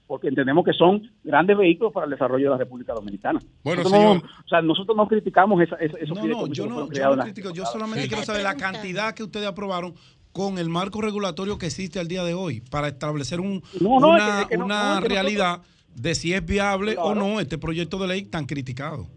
porque 0.08 0.30
entendemos 0.30 0.64
que 0.64 0.74
son 0.74 1.02
grandes 1.24 1.58
vehículos 1.58 1.94
para 1.94 2.06
el 2.06 2.12
desarrollo 2.12 2.46
de 2.46 2.52
la 2.52 2.58
República 2.58 2.94
Dominicana. 2.94 3.40
Bueno, 3.64 3.84
señor. 3.84 4.18
o 4.18 4.48
sea, 4.48 4.62
nosotros 4.62 4.96
no 4.96 5.08
criticamos 5.08 5.62
esa, 5.62 5.76
esos 5.76 6.18
no, 6.18 6.26
no, 6.26 6.48
yo 6.48 6.66
no, 6.66 6.92
yo 6.92 7.16
no 7.16 7.24
critico, 7.24 7.52
yo 7.52 7.66
solamente 7.66 8.08
quiero 8.08 8.24
saber 8.24 8.44
la 8.44 8.56
cantidad 8.56 9.14
que 9.14 9.24
ustedes 9.24 9.48
aprobaron 9.48 9.94
con 10.32 10.58
el 10.58 10.70
marco 10.70 11.02
regulatorio 11.02 11.58
que 11.58 11.66
existe 11.66 12.00
al 12.00 12.08
día 12.08 12.24
de 12.24 12.34
hoy 12.34 12.62
para 12.62 12.88
establecer 12.88 13.42
un, 13.42 13.62
una, 13.82 14.48
una 14.58 15.00
realidad 15.02 15.62
de 15.96 16.16
si 16.16 16.34
es 16.34 16.46
viable 16.46 16.96
o 16.98 17.16
no 17.16 17.40
este 17.40 17.58
proyecto 17.58 17.98
de 17.98 18.08
ley 18.08 18.24
tan 18.24 18.46
criticado. 18.46 19.08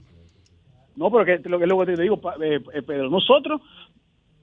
No, 0.97 1.11
pero 1.11 1.25
que, 1.25 1.49
lo 1.49 1.59
que 1.59 1.67
luego 1.67 1.87
te 1.87 1.97
digo, 1.97 2.21
eh, 2.43 2.61
eh, 2.75 2.83
Pedro, 2.83 3.11
nosotros 3.11 3.61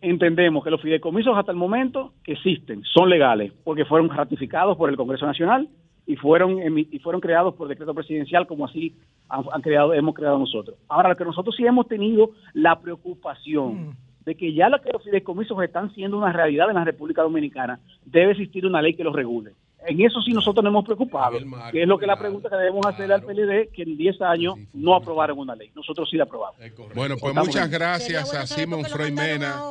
entendemos 0.01 0.63
que 0.63 0.69
los 0.69 0.81
fideicomisos 0.81 1.35
hasta 1.35 1.51
el 1.51 1.57
momento 1.57 2.13
que 2.23 2.33
existen 2.33 2.83
son 2.83 3.09
legales 3.09 3.51
porque 3.63 3.85
fueron 3.85 4.09
ratificados 4.09 4.77
por 4.77 4.89
el 4.89 4.95
Congreso 4.95 5.25
Nacional 5.25 5.67
y 6.07 6.15
fueron 6.15 6.57
y 6.77 6.99
fueron 6.99 7.21
creados 7.21 7.53
por 7.53 7.67
decreto 7.67 7.93
presidencial 7.93 8.47
como 8.47 8.65
así 8.65 8.95
han, 9.27 9.61
creado 9.61 9.93
hemos 9.93 10.15
creado 10.15 10.39
nosotros. 10.39 10.77
Ahora 10.87 11.09
lo 11.09 11.15
que 11.15 11.25
nosotros 11.25 11.53
sí 11.55 11.65
hemos 11.65 11.87
tenido 11.87 12.31
la 12.53 12.79
preocupación 12.79 13.89
mm. 13.89 13.95
de 14.25 14.35
que 14.35 14.53
ya 14.53 14.69
los 14.69 14.81
fideicomisos 15.03 15.61
están 15.61 15.93
siendo 15.93 16.17
una 16.17 16.31
realidad 16.31 16.69
en 16.69 16.75
la 16.75 16.85
República 16.85 17.21
Dominicana 17.21 17.79
debe 18.05 18.31
existir 18.31 18.65
una 18.65 18.81
ley 18.81 18.95
que 18.95 19.03
los 19.03 19.13
regule. 19.13 19.51
En 19.87 20.01
eso 20.01 20.21
sí 20.21 20.31
nosotros 20.31 20.63
nos 20.63 20.71
hemos 20.71 20.85
preocupado, 20.85 21.37
que 21.71 21.81
es 21.81 21.87
lo 21.87 21.97
que 21.97 22.05
la 22.05 22.19
pregunta 22.19 22.49
que 22.49 22.57
debemos 22.57 22.85
hacer 22.85 23.11
al 23.11 23.23
PLD, 23.23 23.69
que 23.73 23.83
en 23.83 23.97
10 23.97 24.21
años 24.21 24.55
no 24.73 24.93
aprobaron 24.93 25.39
una 25.39 25.55
ley. 25.55 25.71
Nosotros 25.73 26.09
sí 26.09 26.17
la 26.17 26.25
aprobamos. 26.25 26.59
Bueno, 26.93 27.15
pues 27.17 27.33
muchas 27.33 27.69
gracias 27.69 28.33
a 28.33 28.45
Simón 28.45 28.83
Freimena, 28.83 29.61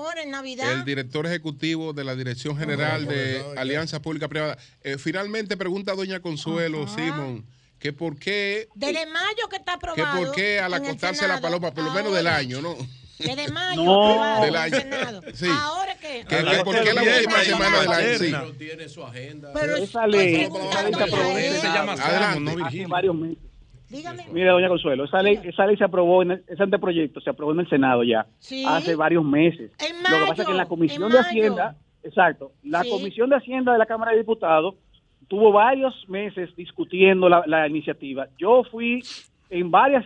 el 0.72 0.84
director 0.84 1.26
ejecutivo 1.26 1.92
de 1.92 2.04
la 2.04 2.16
Dirección 2.16 2.56
General 2.56 3.06
de 3.06 3.42
Alianza 3.58 4.00
Pública 4.00 4.26
Privada. 4.28 4.56
Eh, 4.82 4.96
finalmente 4.98 5.56
pregunta 5.56 5.94
doña 5.94 6.20
Consuelo, 6.20 6.86
Simón 6.88 7.44
que 7.78 7.92
por 7.92 8.18
qué... 8.18 8.68
Desde 8.74 9.04
mayo 9.06 9.48
que 9.50 9.56
está 9.56 9.74
aprobado. 9.74 9.96
Que 9.96 10.24
por 10.24 10.34
qué 10.34 10.60
al 10.60 10.72
acostarse 10.72 11.28
la 11.28 11.40
paloma, 11.40 11.72
por 11.72 11.84
lo 11.84 11.90
menos 11.90 12.14
del 12.14 12.26
año, 12.26 12.62
¿no? 12.62 12.74
Desde 13.18 13.50
mayo 13.52 13.84
no. 13.84 14.40
del 14.42 14.56
año. 14.56 14.76
Sí. 15.32 15.46
Ahora 15.50 15.94
que... 15.96 16.24
que 16.28 16.64
¿Por 16.64 16.82
qué 16.82 16.92
la 16.92 17.02
última 17.02 17.38
semana 17.38 17.80
del 17.80 17.90
año? 17.90 18.18
Sí. 18.18 18.58
Tiene 18.58 18.88
su 18.88 19.02
agenda. 19.02 19.50
Pero 19.54 19.76
esa 19.76 20.06
ley, 20.06 20.46
se 20.46 21.66
llama 21.68 21.92
Adelante. 21.92 22.62
hace 22.62 22.86
varios 22.86 23.14
meses. 23.14 23.38
Dígame. 23.88 24.26
Mira, 24.32 24.52
doña 24.52 24.68
Consuelo, 24.68 25.04
esa 25.04 25.22
ley, 25.22 25.38
esa 25.44 25.64
ley 25.64 25.76
se 25.76 25.84
aprobó, 25.84 26.22
en 26.22 26.42
ese 26.48 26.62
anteproyecto 26.62 27.20
se 27.20 27.30
aprobó 27.30 27.52
en 27.52 27.60
el 27.60 27.68
Senado 27.68 28.02
ya, 28.02 28.26
¿Sí? 28.40 28.64
hace 28.66 28.96
varios 28.96 29.24
meses. 29.24 29.70
En 29.78 30.02
mayo, 30.02 30.18
Lo 30.18 30.24
que 30.24 30.30
pasa 30.30 30.42
es 30.42 30.46
que 30.46 30.52
en 30.52 30.58
la 30.58 30.66
Comisión 30.66 31.10
de 31.12 31.18
Hacienda, 31.20 31.76
exacto, 32.02 32.50
la 32.64 32.82
¿Sí? 32.82 32.90
Comisión 32.90 33.30
de 33.30 33.36
Hacienda 33.36 33.72
de 33.72 33.78
la 33.78 33.86
Cámara 33.86 34.10
de 34.10 34.18
Diputados 34.18 34.74
tuvo 35.28 35.52
varios 35.52 35.94
meses 36.08 36.54
discutiendo 36.56 37.28
la, 37.28 37.44
la 37.46 37.68
iniciativa. 37.68 38.26
Yo 38.38 38.64
fui 38.64 39.04
en 39.50 39.70
varias 39.70 40.04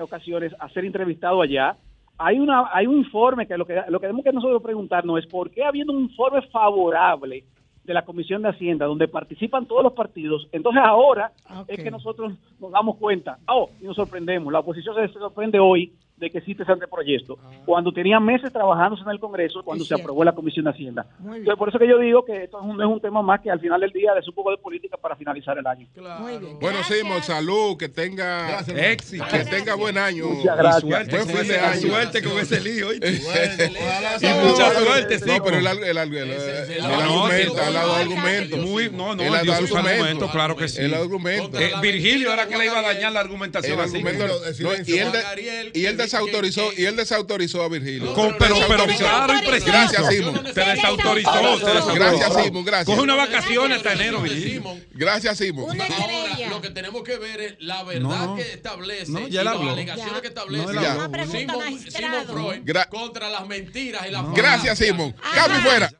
ocasiones 0.00 0.52
a 0.58 0.68
ser 0.68 0.84
entrevistado 0.84 1.40
allá. 1.40 1.76
Hay 2.18 2.38
una 2.38 2.70
hay 2.72 2.86
un 2.86 2.98
informe 2.98 3.46
que 3.46 3.56
lo 3.56 3.66
que 3.66 3.74
lo 3.88 3.98
que 3.98 4.06
tenemos 4.06 4.24
que 4.24 4.32
nosotros 4.32 4.62
preguntarnos 4.62 5.18
es 5.18 5.26
por 5.26 5.50
qué 5.50 5.64
habiendo 5.64 5.92
un 5.92 6.02
informe 6.02 6.42
favorable 6.42 7.44
de 7.84 7.94
la 7.94 8.04
Comisión 8.04 8.42
de 8.42 8.48
Hacienda 8.48 8.86
donde 8.86 9.08
participan 9.08 9.66
todos 9.66 9.82
los 9.82 9.92
partidos, 9.92 10.48
entonces 10.52 10.82
ahora 10.84 11.32
okay. 11.60 11.76
es 11.76 11.84
que 11.84 11.90
nosotros 11.90 12.32
nos 12.58 12.72
damos 12.72 12.96
cuenta, 12.96 13.38
oh, 13.46 13.68
y 13.80 13.84
nos 13.84 13.96
sorprendemos, 13.96 14.50
la 14.52 14.60
oposición 14.60 14.94
se 14.96 15.18
sorprende 15.18 15.58
hoy 15.58 15.92
de 16.24 16.30
que 16.30 16.38
existe 16.38 16.62
ese 16.62 16.72
anteproyecto, 16.72 17.38
ah. 17.42 17.50
cuando 17.64 17.92
tenía 17.92 18.18
meses 18.20 18.52
trabajándose 18.52 19.02
en 19.02 19.10
el 19.10 19.20
Congreso, 19.20 19.62
cuando 19.62 19.84
se 19.84 19.94
aprobó 19.94 20.24
la 20.24 20.32
Comisión 20.32 20.64
de 20.64 20.70
Hacienda. 20.70 21.06
Entonces, 21.20 21.56
por 21.56 21.68
eso 21.68 21.78
que 21.78 21.88
yo 21.88 21.98
digo 21.98 22.24
que 22.24 22.44
esto 22.44 22.58
es 22.58 22.64
un, 22.64 22.80
es 22.80 22.86
un, 22.86 23.00
tema 23.00 23.22
más 23.22 23.40
que 23.40 23.50
al 23.50 23.60
final 23.60 23.80
del 23.80 23.90
día 23.90 24.12
es 24.18 24.26
un 24.26 24.34
poco 24.34 24.50
de 24.50 24.56
política 24.56 24.96
para 24.96 25.14
finalizar 25.14 25.58
el 25.58 25.66
año. 25.66 25.86
Claro. 25.94 26.24
Bueno, 26.60 26.82
Simón, 26.84 27.22
salud, 27.22 27.76
que 27.76 27.88
tenga 27.88 28.48
gracias, 28.48 28.78
éxito, 28.78 29.24
que 29.30 29.44
tenga 29.44 29.74
buen 29.74 29.98
año. 29.98 30.26
Muchas 30.26 30.56
gracias. 30.56 30.80
Suerte, 30.80 31.16
buen 31.16 31.28
fin 31.28 31.48
de 31.48 31.58
año. 31.58 31.80
suerte 31.80 32.22
con 32.22 32.38
ese 32.38 32.60
lío. 32.60 32.92
y 32.92 32.98
mucha 34.46 34.72
suerte, 34.80 35.18
sí. 35.18 35.26
No, 35.26 35.44
pero 35.44 35.58
el, 35.58 35.66
el, 35.66 35.84
el, 35.84 35.96
el 35.96 36.84
argumento, 36.84 37.56
ha 37.58 37.70
dado 37.70 37.94
argumento. 37.94 38.56
Muy, 38.56 38.90
no, 38.90 39.14
no, 39.14 39.22
el 39.22 39.50
argumento, 39.50 40.28
claro 40.30 40.56
que 40.56 40.68
sí. 40.68 40.80
El 40.80 40.94
argumento. 40.94 41.58
Virgilio 41.80 42.32
era 42.32 42.46
que 42.46 42.56
le 42.56 42.66
iba 42.66 42.78
a 42.78 42.82
dañar 42.82 43.12
la 43.12 43.20
argumentación 43.20 43.80
así. 43.80 44.02
Y 45.74 45.86
él 45.86 45.96
desautorizó 46.14 46.72
y 46.76 46.84
él 46.84 46.96
desautorizó 46.96 47.62
a 47.62 47.68
Virgilio. 47.68 48.14
Pero, 48.38 48.56
pero 48.68 48.86
claro 48.96 49.34
y 49.36 49.46
preciso. 49.46 49.72
Gracias, 49.72 50.08
Simón. 50.08 50.44
Te 50.54 50.60
desautorizó. 50.60 51.32
Te 51.32 51.66
desautorizó. 51.66 51.94
Gracias, 51.94 52.44
Simón. 52.44 52.64
Gracias. 52.64 52.86
Coge 52.86 53.00
una 53.00 53.14
vacaciones 53.14 53.76
hasta 53.78 53.92
enero, 53.92 54.20
Virgilio. 54.20 54.76
Gracias, 54.92 55.38
Simón. 55.38 55.80
Ahora, 55.80 56.48
lo 56.48 56.60
que 56.60 56.70
tenemos 56.70 57.02
que 57.02 57.16
ver 57.16 57.40
es 57.40 57.54
la 57.60 57.82
verdad 57.82 58.36
que 58.36 58.52
establece 58.52 59.12
no, 59.12 59.28
ya 59.28 59.44
las 59.44 59.56
alegaciones 59.56 60.20
que 60.20 60.28
establece 60.28 60.66
Simón 61.90 62.26
Freud 62.26 62.76
contra 62.90 63.28
las 63.28 63.46
mentiras 63.46 64.06
y 64.06 64.10
las 64.10 64.32
Gracias, 64.32 64.78
Simón. 64.78 65.14
Cambio 65.34 65.60
fuera. 65.62 65.90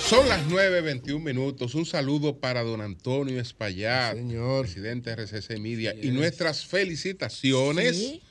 Son 0.00 0.26
las 0.30 0.48
9.21 0.48 1.20
minutos. 1.20 1.74
Un 1.74 1.84
saludo 1.84 2.38
para 2.38 2.62
don 2.62 2.80
Antonio 2.80 3.38
Espaillat, 3.38 4.14
señor. 4.14 4.64
presidente 4.64 5.14
de 5.14 5.22
RCC 5.22 5.58
Media. 5.58 5.94
Y 6.00 6.10
nuestras 6.10 6.64
felicitaciones 6.64 7.98
¿Sí? 7.98 8.22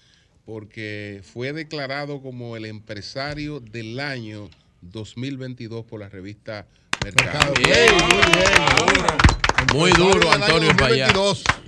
porque 0.45 1.21
fue 1.23 1.53
declarado 1.53 2.23
como 2.23 2.57
el 2.57 2.65
empresario 2.65 3.59
del 3.59 3.99
año 3.99 4.49
2022 4.81 5.85
por 5.85 5.99
la 5.99 6.09
revista 6.09 6.65
Mercado. 7.03 7.53
Bien, 7.53 7.93
muy 7.93 8.31
bien. 8.33 9.21
Muy 9.75 9.91
duro, 9.91 10.31
Antonio 10.31 10.71
Espaillat. 10.71 11.15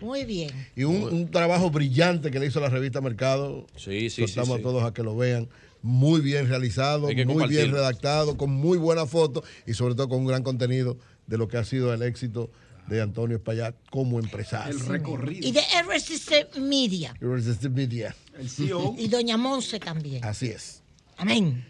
Muy 0.01 0.25
bien. 0.25 0.49
Y 0.75 0.83
un, 0.83 1.03
un, 1.03 1.29
trabajo 1.29 1.69
brillante 1.69 2.31
que 2.31 2.39
le 2.39 2.47
hizo 2.47 2.59
la 2.59 2.69
revista 2.69 3.01
Mercado. 3.01 3.67
Sí, 3.77 4.09
sí, 4.09 4.25
Soltamos 4.25 4.47
sí, 4.47 4.55
sí. 4.55 4.59
a 4.59 4.63
todos 4.63 4.83
a 4.83 4.93
que 4.95 5.03
lo 5.03 5.15
vean 5.15 5.47
muy 5.83 6.21
bien 6.21 6.47
realizado, 6.47 7.09
muy 7.25 7.47
bien 7.47 7.71
redactado, 7.71 8.37
con 8.37 8.49
muy 8.49 8.77
buena 8.77 9.05
foto 9.05 9.43
y 9.67 9.73
sobre 9.73 9.93
todo 9.93 10.09
con 10.09 10.19
un 10.19 10.25
gran 10.25 10.41
contenido 10.41 10.97
de 11.27 11.37
lo 11.37 11.47
que 11.47 11.57
ha 11.57 11.65
sido 11.65 11.93
el 11.93 12.01
éxito 12.01 12.49
de 12.87 13.01
Antonio 13.01 13.37
Espaillat 13.37 13.75
como 13.91 14.17
empresario. 14.17 14.75
El 14.75 14.85
recorrido. 14.85 15.47
Y 15.47 15.51
de 15.51 15.61
RCC 15.61 16.57
Media. 16.57 17.13
RCC 17.19 17.69
Media. 17.69 18.15
El 18.37 18.49
CEO. 18.49 18.95
Y 18.97 19.09
doña 19.09 19.37
Monse 19.37 19.79
también. 19.79 20.23
Así 20.23 20.47
es. 20.47 20.81
Amén. 21.17 21.65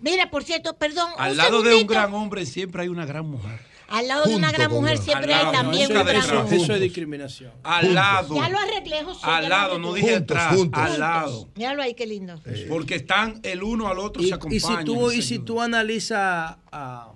Mira, 0.00 0.30
por 0.30 0.44
cierto, 0.44 0.76
perdón. 0.76 1.10
Al 1.18 1.32
un 1.32 1.36
lado 1.36 1.50
segundito. 1.50 1.76
de 1.76 1.82
un 1.82 1.86
gran 1.88 2.14
hombre 2.14 2.46
siempre 2.46 2.82
hay 2.82 2.88
una 2.88 3.06
gran 3.06 3.26
mujer. 3.26 3.60
Al 3.88 4.08
lado 4.08 4.24
de 4.26 4.36
una 4.36 4.50
gran 4.50 4.70
mujer 4.70 4.98
siempre 4.98 5.34
hay 5.34 5.52
también 5.52 5.96
un 5.96 6.04
gran. 6.04 6.52
Eso 6.52 6.74
es 6.74 6.80
discriminación. 6.80 7.52
Al 7.62 7.94
lado. 7.94 8.34
Ya 8.34 8.48
lo 8.48 8.58
arreglé, 8.58 9.04
José. 9.04 9.20
Al 9.22 9.48
lado, 9.48 9.78
no 9.78 9.92
dije 9.92 10.16
atrás. 10.16 10.56
Al 10.72 11.00
lado. 11.00 11.48
Míralo 11.54 11.82
ahí, 11.82 11.94
qué 11.94 12.06
lindo. 12.06 12.40
Eh, 12.46 12.66
Porque 12.68 12.96
están 12.96 13.40
el 13.42 13.62
uno 13.62 13.88
al 13.88 13.98
otro 13.98 14.22
Y, 14.22 14.28
se 14.28 14.34
acompañan. 14.34 14.78
si 14.78 14.84
tú, 14.84 15.10
y 15.12 15.22
si 15.22 15.38
tú 15.38 15.60
analizas 15.60 16.56
a 16.72 17.12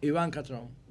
Iván 0.00 0.30
Catrón. 0.30 0.81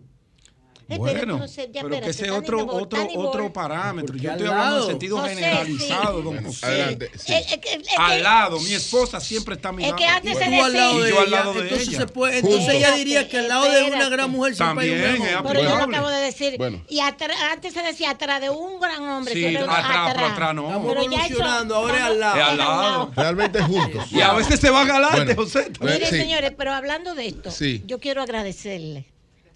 Bueno, 0.98 1.40
José, 1.40 1.70
ya, 1.72 1.82
pero 1.84 2.02
que 2.02 2.10
ese 2.10 2.26
Tani 2.26 2.38
otro 2.38 2.66
otro 2.68 3.08
otro 3.16 3.54
parámetro. 3.54 4.16
Yo 4.18 4.32
estoy 4.32 4.48
hablando 4.48 4.82
en 4.84 4.88
sentido 4.88 5.18
José, 5.20 5.36
generalizado, 5.36 6.18
sí. 6.20 6.24
don 6.24 6.44
José. 6.44 6.66
Adelante. 6.66 7.12
sí. 7.18 7.34
Eh, 7.34 7.46
eh, 7.52 7.62
eh, 7.64 7.82
eh, 7.82 7.86
Al 7.98 8.24
lado, 8.24 8.60
mi 8.60 8.74
esposa 8.74 9.20
siempre 9.20 9.56
está 9.56 9.70
a 9.70 9.72
mi 9.72 9.84
Es 9.84 9.90
lado. 9.90 9.98
que 10.00 10.06
antes 10.08 10.38
se 10.38 10.46
tú 10.46 10.64
al 10.64 10.74
lado 10.74 11.00
decía- 11.00 11.04
de 11.04 11.10
Y 11.10 11.14
yo 11.14 11.20
al 11.22 11.28
ella, 11.28 11.38
lado 11.38 11.54
de 11.54 11.60
entonces 11.62 11.88
ella. 11.88 11.98
se 12.00 12.08
puede, 12.08 12.38
entonces 12.40 12.70
ella 12.74 12.92
diría 12.96 13.28
que 13.30 13.38
al 13.40 13.48
lado 13.48 13.72
de 13.72 13.84
una 13.84 14.10
gran 14.10 14.30
mujer 14.32 14.56
siempre 14.56 14.86
hay 14.86 14.92
un 15.20 15.26
es 15.28 15.36
hombre. 15.36 15.54
Pero 15.54 15.70
yo 15.70 15.78
lo 15.78 15.84
acabo 15.84 16.08
de 16.10 16.22
decir. 16.22 16.56
Bueno. 16.58 16.82
Y 16.90 17.00
atra- 17.00 17.36
antes 17.52 17.74
se 17.74 17.82
decía 17.82 18.12
atrás 18.12 18.42
de 18.42 18.50
un 18.50 18.80
gran 18.80 19.02
hombre. 19.04 19.34
Sí, 19.34 19.56
atrás, 19.56 20.12
pero 20.14 20.26
atrás 20.28 20.56
no. 20.56 20.68
Estamos 20.68 20.88
Pero 20.94 21.02
evolucionando, 21.04 21.76
ahora 21.76 21.98
es 21.98 22.04
al 22.04 22.20
lado. 22.20 22.38
Es 22.38 22.44
al 22.48 22.58
lado. 22.58 23.12
realmente 23.16 23.62
juntos. 23.62 24.12
Y 24.12 24.22
a 24.22 24.34
veces 24.34 24.60
se 24.60 24.70
van 24.70 24.90
adelante, 24.90 25.34
Bueno. 25.36 25.42
José. 25.42 25.72
Mire, 25.80 26.06
señores, 26.08 26.52
pero 26.58 26.74
hablando 26.74 27.14
de 27.16 27.28
esto, 27.28 27.50
yo 27.86 28.00
quiero 28.00 28.22
agradecerle 28.22 29.06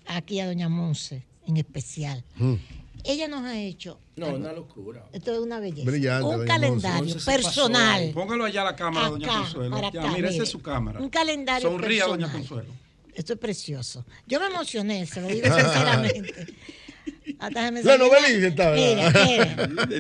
aquí 0.07 0.40
a 0.40 0.48
doña 0.48 0.69
Monse 0.69 1.26
en 1.48 1.57
especial. 1.57 2.23
Mm. 2.38 2.53
Ella 3.03 3.27
nos 3.27 3.45
ha 3.45 3.60
hecho, 3.60 3.99
No, 4.15 4.30
una 4.30 4.52
locura. 4.52 5.06
esto 5.14 5.32
es 5.34 5.40
una 5.40 5.60
belleza, 5.60 5.90
Brillante, 5.91 6.26
un 6.26 6.38
doña 6.38 6.48
calendario 6.53 6.98
Monse. 6.98 7.14
Monse 7.14 7.19
se 7.19 7.32
personal. 7.32 8.11
Póngalo 8.14 8.45
allá 8.45 8.61
a 8.61 8.65
la 8.65 8.76
cámara, 8.76 9.10
doña 9.10 9.27
Consuelo. 9.27 9.76
para 9.76 9.91
Ya, 9.91 10.02
acá, 10.02 10.11
mira, 10.11 10.27
esa 10.27 10.32
mire. 10.34 10.44
es 10.44 10.49
su 10.49 10.61
cámara. 10.61 10.99
Un 10.99 11.10
calendario 11.10 11.69
Sonría, 11.69 12.06
doña 12.06 12.26
personal. 12.32 12.48
Consuelo. 12.65 12.86
Esto 13.14 13.34
es 13.34 13.40
precioso. 13.40 14.03
Yo 14.26 14.40
me 14.40 14.48
emocioné, 14.48 15.06
se 15.06 15.22
lo 15.22 15.27
digo 15.27 15.45
sinceramente. 15.56 16.56
Hasta 17.40 17.65
se 17.65 17.72
me 17.72 17.84
La 17.84 17.98
novelista 17.98 18.48
estaba. 18.48 18.76
Mira, 18.76 19.11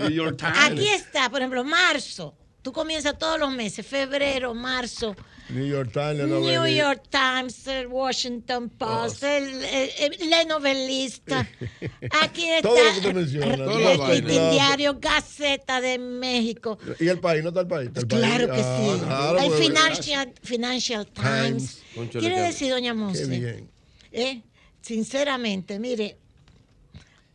mira. 0.09 0.35
Aquí 0.65 0.87
está, 0.87 1.29
por 1.29 1.41
ejemplo, 1.41 1.63
marzo. 1.63 2.33
Tú 2.61 2.71
comienzas 2.73 3.17
todos 3.19 3.39
los 3.39 3.51
meses, 3.53 3.85
febrero, 3.85 4.53
marzo. 4.55 5.15
New 5.49 5.65
York 5.65 5.91
Times, 5.93 6.17
la 6.17 6.25
New. 6.25 6.65
York 6.67 7.03
Times, 7.09 7.67
el 7.67 7.87
Washington 7.87 8.69
Post, 8.69 9.23
el, 9.23 9.63
el, 9.63 9.89
el- 9.99 10.29
la 10.29 10.43
novelista. 10.45 11.47
Aquí 12.23 12.45
está 12.49 12.67
Todo 12.69 12.77
lo 12.83 14.05
que 14.07 14.13
el. 14.13 14.25
Diario, 14.51 14.97
Gaceta 14.99 15.81
de 15.81 15.99
México. 15.99 16.77
¿Y 16.99 17.07
el 17.07 17.19
país? 17.19 17.43
¿No 17.43 17.49
está 17.49 17.61
el 17.61 17.67
país? 17.67 17.87
¿Está 17.89 17.99
el 18.01 18.07
país? 18.07 18.23
Claro 18.23 18.45
que 18.53 18.61
Ah, 18.61 18.79
sí. 18.79 18.99
claro, 19.05 19.39
el 19.39 19.45
pues, 19.47 19.59
Financial, 19.59 20.33
Financial 20.41 21.07
Times. 21.07 21.81
Quiere 22.11 22.41
decir, 22.41 22.71
doña 22.71 22.91
Qué 22.91 22.97
Monse, 22.97 23.25
bien. 23.27 23.69
eh, 24.11 24.41
sinceramente, 24.81 25.77
mire, 25.79 26.17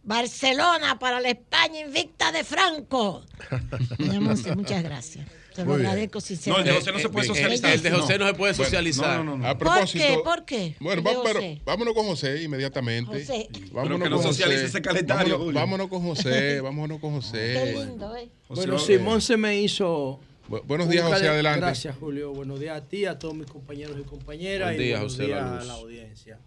Barcelona 0.02 0.98
para 0.98 1.20
la 1.20 1.28
España 1.30 1.80
invicta 1.80 2.32
de 2.32 2.42
Franco. 2.44 3.24
Doña 3.98 4.20
Monse, 4.20 4.54
muchas 4.56 4.82
gracias. 4.82 5.26
Lo 5.56 5.74
agradezco 5.74 6.18
No, 6.18 6.18
el 6.18 6.22
de 6.22 6.26
sinceramente. 6.26 6.72
José 6.72 6.92
no 6.92 6.98
se 7.00 7.08
puede 7.08 7.26
Eh, 7.26 7.30
eh, 7.30 7.34
socializar. 7.34 7.72
el 7.72 7.82
de 7.82 7.90
José 7.90 8.18
no 8.18 8.26
se 8.28 8.34
puede 8.34 8.54
socializar. 8.54 9.18
No, 9.18 9.24
no, 9.24 9.36
no. 9.38 9.46
A 9.48 9.58
¿Por 9.58 9.68
propósito. 9.68 10.04
qué? 10.06 10.18
¿Por 10.24 10.44
qué? 10.44 10.76
Bueno, 10.80 11.02
va- 11.02 11.10
pero 11.24 11.34
José. 11.40 11.60
vámonos 11.64 11.94
con 11.94 12.06
José 12.06 12.42
inmediatamente. 12.42 13.20
José. 13.20 13.48
Vámonos 13.72 13.98
Pero 13.98 14.04
que 14.04 14.10
no 14.10 14.16
con 14.16 14.24
socialice 14.24 14.56
José. 14.62 14.68
ese 14.68 14.82
calendario, 14.82 15.22
Vámonos, 15.34 15.44
Julio. 15.46 15.60
vámonos 15.60 15.88
con 15.88 16.02
José, 16.02 16.60
vámonos 16.62 17.00
con 17.00 17.10
Qué 17.10 17.16
José. 17.16 17.74
lindo, 17.86 18.16
¿eh? 18.16 18.28
Bueno, 18.48 18.72
José, 18.74 18.98
Simón 18.98 19.20
se 19.20 19.36
me 19.36 19.60
hizo 19.60 20.20
buenos 20.66 20.88
días, 20.88 21.04
José, 21.06 21.28
adelante. 21.28 21.60
Gracias, 21.60 21.96
Julio. 21.96 22.32
Buenos 22.32 22.58
días 22.60 22.76
a 22.76 22.84
ti, 22.88 23.04
a 23.04 23.18
todos 23.18 23.34
mis 23.34 23.46
compañeros 23.46 23.96
y 24.00 24.04
compañeras. 24.04 24.74
y 24.78 24.90
buenos 24.90 25.18
días 25.18 25.42
a 25.42 25.64
la 25.64 25.72
audiencia. 25.74 26.38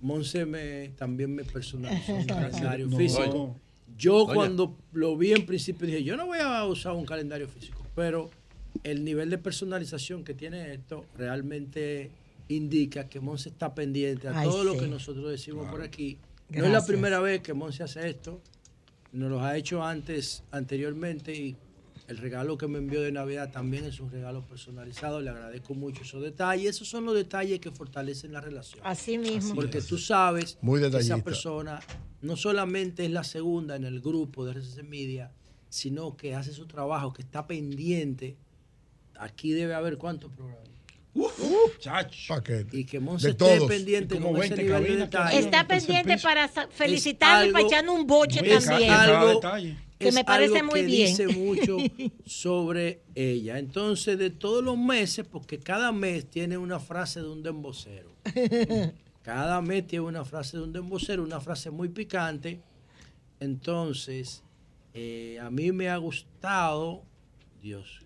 Monse 0.00 0.44
me, 0.44 0.88
también 0.90 1.34
me 1.34 1.42
personalizó 1.44 2.14
un 2.14 2.24
calendario 2.26 2.88
físico. 2.90 3.56
Yo 3.98 4.26
cuando 4.26 4.76
lo 4.92 5.16
vi 5.16 5.32
en 5.32 5.46
principio 5.46 5.86
dije, 5.86 6.04
yo 6.04 6.16
no 6.18 6.26
voy 6.26 6.38
a 6.38 6.64
usar 6.64 6.92
un 6.92 7.06
calendario 7.06 7.48
físico, 7.48 7.75
pero 7.96 8.30
el 8.84 9.04
nivel 9.04 9.30
de 9.30 9.38
personalización 9.38 10.22
que 10.22 10.34
tiene 10.34 10.72
esto 10.72 11.06
realmente 11.16 12.10
indica 12.48 13.08
que 13.08 13.18
Monse 13.18 13.48
está 13.48 13.74
pendiente 13.74 14.28
a 14.28 14.44
todo 14.44 14.62
lo 14.62 14.76
que 14.76 14.86
nosotros 14.86 15.28
decimos 15.30 15.68
por 15.68 15.82
aquí. 15.82 16.18
No 16.50 16.66
es 16.66 16.70
la 16.70 16.84
primera 16.84 17.18
vez 17.18 17.40
que 17.40 17.54
Monse 17.54 17.82
hace 17.82 18.08
esto, 18.08 18.40
nos 19.12 19.30
lo 19.30 19.42
ha 19.42 19.56
hecho 19.56 19.82
antes, 19.82 20.44
anteriormente, 20.52 21.34
y 21.34 21.56
el 22.06 22.18
regalo 22.18 22.56
que 22.56 22.68
me 22.68 22.78
envió 22.78 23.00
de 23.00 23.10
Navidad 23.10 23.50
también 23.50 23.84
es 23.84 23.98
un 23.98 24.10
regalo 24.10 24.46
personalizado. 24.46 25.20
Le 25.20 25.30
agradezco 25.30 25.74
mucho 25.74 26.02
esos 26.02 26.22
detalles. 26.22 26.76
Esos 26.76 26.88
son 26.88 27.06
los 27.06 27.14
detalles 27.14 27.58
que 27.58 27.70
fortalecen 27.70 28.32
la 28.32 28.40
relación. 28.40 28.80
Así 28.84 29.18
mismo. 29.18 29.54
Porque 29.54 29.80
tú 29.80 29.98
sabes 29.98 30.58
que 30.60 30.98
esa 30.98 31.24
persona 31.24 31.80
no 32.20 32.36
solamente 32.36 33.04
es 33.04 33.10
la 33.10 33.24
segunda 33.24 33.74
en 33.74 33.84
el 33.84 34.00
grupo 34.00 34.44
de 34.44 34.52
RCC 34.52 34.84
Media, 34.84 35.32
sino 35.68 36.16
que 36.16 36.34
hace 36.34 36.52
su 36.52 36.66
trabajo, 36.66 37.12
que 37.12 37.22
está 37.22 37.46
pendiente. 37.46 38.36
Aquí 39.18 39.52
debe 39.52 39.74
haber 39.74 39.98
cuántos 39.98 40.30
programas. 40.32 40.66
Uf, 41.14 41.32
y 42.72 42.84
que 42.84 43.00
Monse 43.00 43.30
esté 43.30 43.58
pendiente 43.66 44.20
con 44.20 44.36
ese 44.36 44.54
nivel 44.54 44.84
de 44.84 44.96
detalle. 44.96 45.38
Está 45.38 45.66
pendiente 45.66 46.18
para 46.18 46.46
felicitarle 46.48 47.48
y 47.48 47.52
para 47.52 47.66
echarle 47.66 47.90
un 47.90 48.06
boche 48.06 48.42
también 48.42 49.78
que 49.98 50.12
me 50.12 50.24
parece 50.24 50.62
muy 50.62 50.80
que 50.80 50.86
bien. 50.86 51.06
dice 51.08 51.28
mucho 51.28 51.78
sobre 52.26 53.00
ella. 53.14 53.58
Entonces, 53.58 54.18
de 54.18 54.30
todos 54.30 54.62
los 54.62 54.76
meses, 54.76 55.26
porque 55.26 55.58
cada 55.58 55.92
mes 55.92 56.28
tiene 56.28 56.58
una 56.58 56.78
frase 56.78 57.20
de 57.20 57.28
un 57.28 57.42
dembocero. 57.42 58.10
Cada 59.22 59.60
mes 59.60 59.86
tiene 59.86 60.04
una 60.04 60.24
frase 60.24 60.58
de 60.58 60.62
un 60.62 60.72
dembocero, 60.72 61.22
una 61.22 61.40
frase 61.40 61.70
muy 61.70 61.88
picante. 61.88 62.60
Entonces, 63.40 64.42
eh, 64.96 65.38
a 65.40 65.50
mí 65.50 65.72
me 65.72 65.88
ha 65.88 65.96
gustado, 65.98 67.04
Dios, 67.60 68.00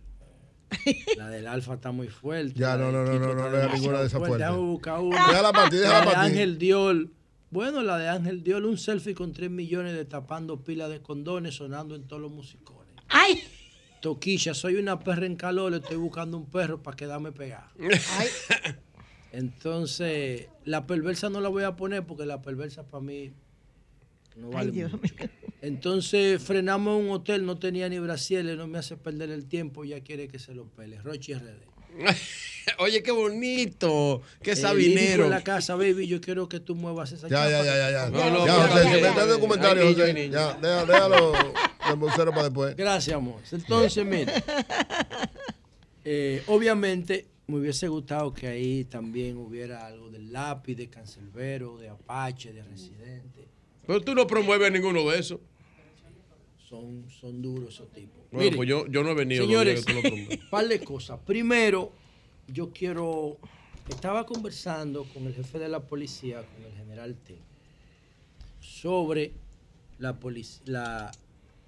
la 1.16 1.28
del 1.28 1.46
alfa 1.46 1.74
está 1.74 1.92
muy 1.92 2.08
fuerte. 2.08 2.58
Ya, 2.58 2.76
no, 2.76 2.92
no, 2.92 3.04
no, 3.04 3.18
no, 3.18 3.34
no, 3.34 3.50
no, 3.50 3.72
ninguna 3.72 4.00
de 4.00 4.06
esas 4.06 4.18
fuertes. 4.18 4.38
Déjame 4.38 4.58
buscar 4.58 5.00
una. 5.00 5.26
Déjala 5.28 5.52
partir, 5.52 5.80
déjala 5.80 6.04
partir. 6.04 6.18
Ángel 6.18 6.58
Diol 6.58 7.12
bueno, 7.50 7.82
la 7.82 7.98
de 7.98 8.08
Ángel 8.08 8.44
dio 8.44 8.58
un 8.58 8.78
selfie 8.78 9.12
con 9.12 9.32
3 9.32 9.50
millones 9.50 9.94
de 9.94 10.04
tapando 10.04 10.62
pilas 10.62 10.88
de 10.88 11.02
condones 11.02 11.56
sonando 11.56 11.96
en 11.96 12.06
todos 12.06 12.22
los 12.22 12.30
musicones. 12.30 12.94
¡Ay! 13.08 13.42
Toquilla, 14.00 14.54
soy 14.54 14.76
una 14.76 15.00
perra 15.00 15.26
en 15.26 15.34
calor, 15.34 15.72
le 15.72 15.78
estoy 15.78 15.96
buscando 15.96 16.36
un 16.36 16.46
perro 16.46 16.80
para 16.80 16.96
quedarme 16.96 17.32
pegado. 17.32 17.68
Ay. 18.18 18.28
Entonces, 19.32 20.46
la 20.64 20.86
perversa 20.86 21.28
no 21.28 21.40
la 21.40 21.48
voy 21.48 21.64
a 21.64 21.74
poner 21.74 22.06
porque 22.06 22.24
la 22.24 22.40
perversa 22.40 22.84
para 22.84 23.02
mí 23.02 23.32
no 24.36 24.50
vale 24.50 24.70
Ay, 24.70 24.76
Dios 24.76 24.92
mucho. 24.92 25.14
Entonces, 25.62 26.42
frenamos 26.42 26.98
en 26.98 27.06
un 27.06 27.12
hotel, 27.12 27.44
no 27.44 27.58
tenía 27.58 27.88
ni 27.88 27.98
brasieles, 27.98 28.56
no 28.56 28.66
me 28.66 28.78
hace 28.78 28.96
perder 28.96 29.30
el 29.30 29.46
tiempo, 29.46 29.84
ya 29.84 30.00
quiere 30.00 30.28
que 30.28 30.38
se 30.38 30.54
lo 30.54 30.66
pele. 30.66 31.00
Rochi 31.02 31.34
RD. 31.34 31.70
Oye, 32.78 33.02
qué 33.02 33.10
bonito, 33.10 34.22
qué 34.42 34.56
sabinero. 34.56 35.24
en 35.24 35.30
la 35.30 35.42
casa, 35.42 35.74
baby, 35.74 36.06
yo 36.06 36.20
quiero 36.20 36.48
que 36.48 36.60
tú 36.60 36.74
muevas 36.74 37.12
esa 37.12 37.28
Ya, 37.28 37.48
ya, 37.50 37.64
ya, 37.64 37.76
ya, 37.76 37.90
ya. 37.90 38.10
No, 38.10 38.30
no, 38.30 38.46
ya, 38.46 38.68
José, 38.68 39.26
documentario, 39.26 39.88
José. 39.88 40.30
Ya, 40.30 40.54
déjalo 40.54 41.32
del 41.32 42.30
para 42.30 42.42
después. 42.44 42.76
Gracias, 42.76 43.16
amor. 43.16 43.40
Entonces, 43.50 44.06
mira, 44.06 44.32
eh, 46.04 46.42
obviamente 46.46 47.26
me 47.46 47.58
hubiese 47.58 47.88
gustado 47.88 48.32
que 48.32 48.46
ahí 48.46 48.84
también 48.84 49.36
hubiera 49.36 49.86
algo 49.86 50.08
del 50.08 50.32
lápiz, 50.32 50.76
de 50.76 50.88
cancelbero, 50.88 51.76
de 51.78 51.88
apache, 51.88 52.52
de 52.52 52.62
residente. 52.62 53.48
Pero 53.90 54.02
tú 54.02 54.14
no 54.14 54.24
promueves 54.24 54.70
ninguno 54.70 55.10
de 55.10 55.18
esos. 55.18 55.40
Son, 56.68 57.10
son 57.10 57.42
duros 57.42 57.74
esos 57.74 57.90
tipos. 57.90 58.22
Bueno, 58.30 58.56
pues 58.56 58.68
yo, 58.68 58.86
yo 58.86 59.02
no 59.02 59.10
he 59.10 59.14
venido. 59.14 59.44
Señores, 59.44 59.84
un 59.84 60.28
par 60.50 60.68
de 60.68 60.78
cosas. 60.78 61.18
Primero, 61.26 61.90
yo 62.46 62.70
quiero, 62.70 63.38
estaba 63.88 64.26
conversando 64.26 65.02
con 65.12 65.26
el 65.26 65.34
jefe 65.34 65.58
de 65.58 65.68
la 65.68 65.80
policía, 65.80 66.36
con 66.36 66.64
el 66.64 66.72
general 66.78 67.16
T, 67.16 67.36
sobre 68.60 69.32
la, 69.98 70.16
la, 70.66 71.10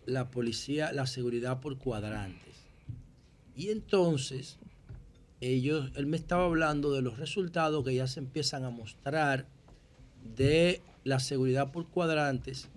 la 0.06 0.30
policía, 0.30 0.92
la 0.92 1.08
seguridad 1.08 1.58
por 1.58 1.76
cuadrantes. 1.76 2.54
Y 3.56 3.70
entonces, 3.70 4.60
ellos, 5.40 5.90
él 5.96 6.06
me 6.06 6.18
estaba 6.18 6.44
hablando 6.44 6.92
de 6.92 7.02
los 7.02 7.18
resultados 7.18 7.84
que 7.84 7.96
ya 7.96 8.06
se 8.06 8.20
empiezan 8.20 8.62
a 8.62 8.70
mostrar 8.70 9.48
de 10.36 10.80
la 11.04 11.20
seguridad 11.20 11.72
por 11.72 11.88
cuadrantes 11.88 12.68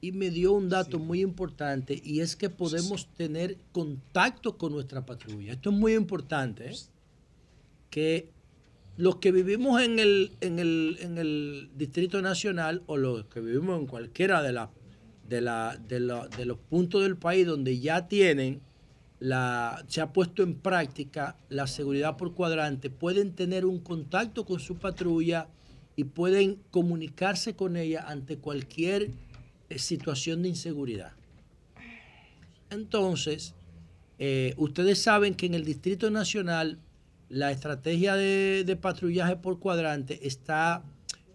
y 0.00 0.12
me 0.12 0.30
dio 0.30 0.52
un 0.52 0.68
dato 0.68 0.98
muy 0.98 1.20
importante 1.20 2.00
y 2.04 2.20
es 2.20 2.34
que 2.34 2.50
podemos 2.50 3.06
tener 3.14 3.56
contacto 3.70 4.58
con 4.58 4.72
nuestra 4.72 5.06
patrulla. 5.06 5.52
Esto 5.52 5.70
es 5.70 5.76
muy 5.76 5.94
importante, 5.94 6.70
¿eh? 6.70 6.76
que 7.88 8.28
los 8.96 9.16
que 9.16 9.30
vivimos 9.30 9.80
en 9.80 9.98
el, 9.98 10.32
en 10.40 10.58
el, 10.58 11.70
Distrito 11.76 12.20
Nacional 12.20 12.82
o 12.86 12.96
los 12.96 13.26
que 13.26 13.40
vivimos 13.40 13.78
en 13.80 13.86
cualquiera 13.86 14.42
de, 14.42 14.52
la, 14.52 14.70
de, 15.28 15.40
la, 15.40 15.78
de, 15.88 16.00
de 16.36 16.44
los 16.46 16.58
puntos 16.58 17.02
del 17.02 17.16
país 17.16 17.46
donde 17.46 17.78
ya 17.78 18.08
tienen 18.08 18.60
la, 19.22 19.84
se 19.86 20.00
ha 20.00 20.12
puesto 20.12 20.42
en 20.42 20.54
práctica 20.54 21.36
la 21.48 21.68
seguridad 21.68 22.16
por 22.16 22.34
cuadrante, 22.34 22.90
pueden 22.90 23.34
tener 23.34 23.64
un 23.64 23.78
contacto 23.78 24.44
con 24.44 24.58
su 24.58 24.78
patrulla 24.78 25.46
y 25.96 26.04
pueden 26.04 26.58
comunicarse 26.70 27.54
con 27.54 27.76
ella 27.76 28.04
ante 28.06 28.38
cualquier 28.38 29.10
situación 29.76 30.42
de 30.42 30.50
inseguridad. 30.50 31.12
Entonces, 32.70 33.54
eh, 34.18 34.54
ustedes 34.56 35.02
saben 35.02 35.34
que 35.34 35.46
en 35.46 35.54
el 35.54 35.64
Distrito 35.64 36.10
Nacional 36.10 36.78
la 37.28 37.50
estrategia 37.50 38.14
de, 38.14 38.78
patrullaje 38.80 39.36
por 39.36 39.58
cuadrante 39.58 40.26
está 40.26 40.82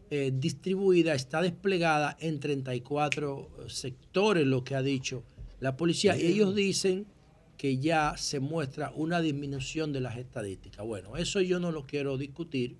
eh, 0.10 0.32
distribuida, 0.34 1.14
está 1.14 1.42
desplegada 1.42 2.16
en 2.20 2.40
34 2.40 3.50
sectores, 3.68 4.46
lo 4.46 4.64
que 4.64 4.76
ha 4.76 4.82
dicho 4.82 5.24
la 5.60 5.76
policía. 5.76 6.16
Y 6.18 6.28
ellos 6.28 6.56
dicen 6.56 7.08
que 7.58 7.78
ya 7.78 8.16
se 8.18 8.40
muestra 8.40 8.92
una 8.96 9.22
disminución 9.22 9.92
de 9.92 10.02
las 10.02 10.18
estadísticas. 10.18 10.86
Bueno, 10.86 11.18
eso 11.18 11.42
yo 11.42 11.60
no 11.60 11.72
lo 11.72 11.86
quiero 11.86 12.18
discutir, 12.18 12.78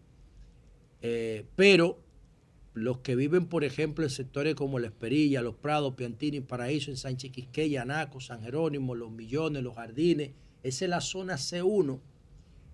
eh, 1.02 1.46
pero 1.56 2.00
los 2.74 3.00
que 3.00 3.16
viven, 3.16 3.48
por 3.48 3.64
ejemplo, 3.64 4.04
en 4.04 4.10
sectores 4.10 4.56
como 4.56 4.80
La 4.80 4.88
Esperilla, 4.88 5.42
Los 5.42 5.56
Prados, 5.56 5.96
Piantini, 5.96 6.42
Paraíso, 6.42 6.92
en 6.92 6.98
Sánchez 6.98 7.32
Quisqueya, 7.32 7.82
Anaco, 7.82 8.20
San 8.20 8.42
Jerónimo, 8.44 8.94
Los 8.94 9.12
Millones, 9.12 9.64
Los 9.64 9.76
Jardines, 9.76 10.32
esa 10.64 10.86
es 10.86 10.90
la 10.90 11.02
zona 11.02 11.36
C1. 11.36 12.00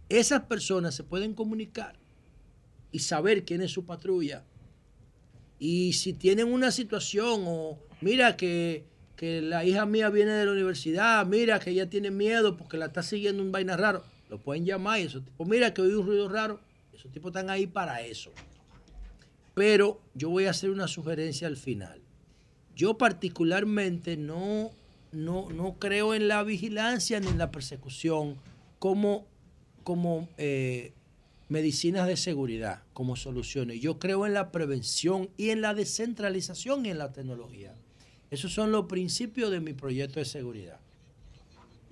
Esas 0.10 0.44
personas 0.44 0.96
se 0.96 1.04
pueden 1.04 1.34
comunicar 1.34 1.96
y 2.92 3.00
saber 3.00 3.46
quién 3.46 3.62
es 3.62 3.72
su 3.72 3.86
patrulla. 3.86 4.44
Y 5.60 5.94
si 5.94 6.14
tienen 6.14 6.52
una 6.52 6.72
situación 6.72 7.44
o 7.46 7.80
mira 8.02 8.36
que, 8.36 8.86
que 9.16 9.42
la 9.42 9.64
hija 9.64 9.86
mía 9.86 10.10
viene 10.10 10.32
de 10.32 10.46
la 10.46 10.52
universidad, 10.52 11.26
mira 11.26 11.60
que 11.60 11.72
ella 11.72 11.90
tiene 11.90 12.12
miedo 12.12 12.58
porque 12.58 12.78
la 12.78 12.88
está 12.88 13.04
siguiendo 13.04 13.42
un 13.42 13.52
vaina 13.52 13.78
raro, 13.78 14.04
lo 14.30 14.38
pueden 14.40 14.66
llamar 14.66 15.00
y 15.00 15.04
esos 15.04 15.24
tipos, 15.24 15.48
mira 15.48 15.74
que 15.74 15.82
oí 15.82 15.94
un 15.94 16.06
ruido 16.06 16.28
raro, 16.28 16.60
esos 17.04 17.12
tipos 17.12 17.32
están 17.32 17.50
ahí 17.50 17.68
para 17.68 18.00
eso. 18.00 18.32
Pero 19.54 20.00
yo 20.14 20.30
voy 20.30 20.46
a 20.46 20.52
hacer 20.52 20.70
una 20.70 20.88
sugerencia 20.88 21.48
al 21.48 21.58
final. 21.58 22.02
Yo 22.78 22.98
particularmente 22.98 24.16
no, 24.16 24.72
no, 25.12 25.50
no 25.50 25.74
creo 25.80 26.14
en 26.14 26.30
la 26.30 26.42
vigilancia 26.44 27.20
ni 27.20 27.28
en 27.28 27.38
la 27.38 27.52
persecución 27.52 28.38
como, 28.80 29.28
como 29.84 30.30
eh, 30.38 30.94
medicinas 31.50 32.08
de 32.08 32.16
seguridad, 32.16 32.84
como 32.94 33.18
soluciones. 33.18 33.82
Yo 33.82 34.00
creo 34.00 34.26
en 34.26 34.34
la 34.34 34.54
prevención 34.54 35.30
y 35.36 35.50
en 35.50 35.60
la 35.60 35.74
descentralización 35.74 36.86
y 36.86 36.92
en 36.92 37.00
la 37.00 37.12
tecnología. 37.12 37.76
Esos 38.32 38.54
son 38.54 38.72
los 38.72 38.86
principios 38.86 39.52
de 39.52 39.60
mi 39.60 39.74
proyecto 39.74 40.22
de 40.22 40.26
seguridad. 40.26 40.80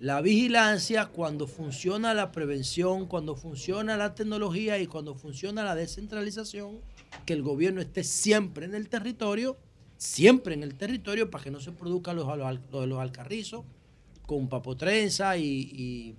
La 0.02 0.20
vigilancia, 0.20 1.10
cuando 1.10 1.46
funciona 1.46 2.16
la 2.16 2.32
prevención, 2.32 3.06
cuando 3.06 3.36
funciona 3.36 3.98
la 3.98 4.16
tecnología 4.16 4.80
y 4.80 4.88
cuando 4.88 5.14
funciona 5.14 5.64
la 5.64 5.76
descentralización, 5.76 6.80
que 7.24 7.34
el 7.34 7.44
gobierno 7.44 7.82
esté 7.82 8.04
siempre 8.04 8.66
en 8.66 8.74
el 8.74 8.90
territorio, 8.90 9.60
siempre 9.98 10.56
en 10.56 10.64
el 10.64 10.74
territorio, 10.74 11.30
para 11.30 11.44
que 11.44 11.52
no 11.52 11.60
se 11.60 11.72
produzca 11.72 12.14
lo, 12.14 12.26
de 12.26 12.88
los 12.88 13.00
alcarrizos, 13.00 13.64
con 14.26 14.50
papotrenza 14.50 15.38
y, 15.38 16.16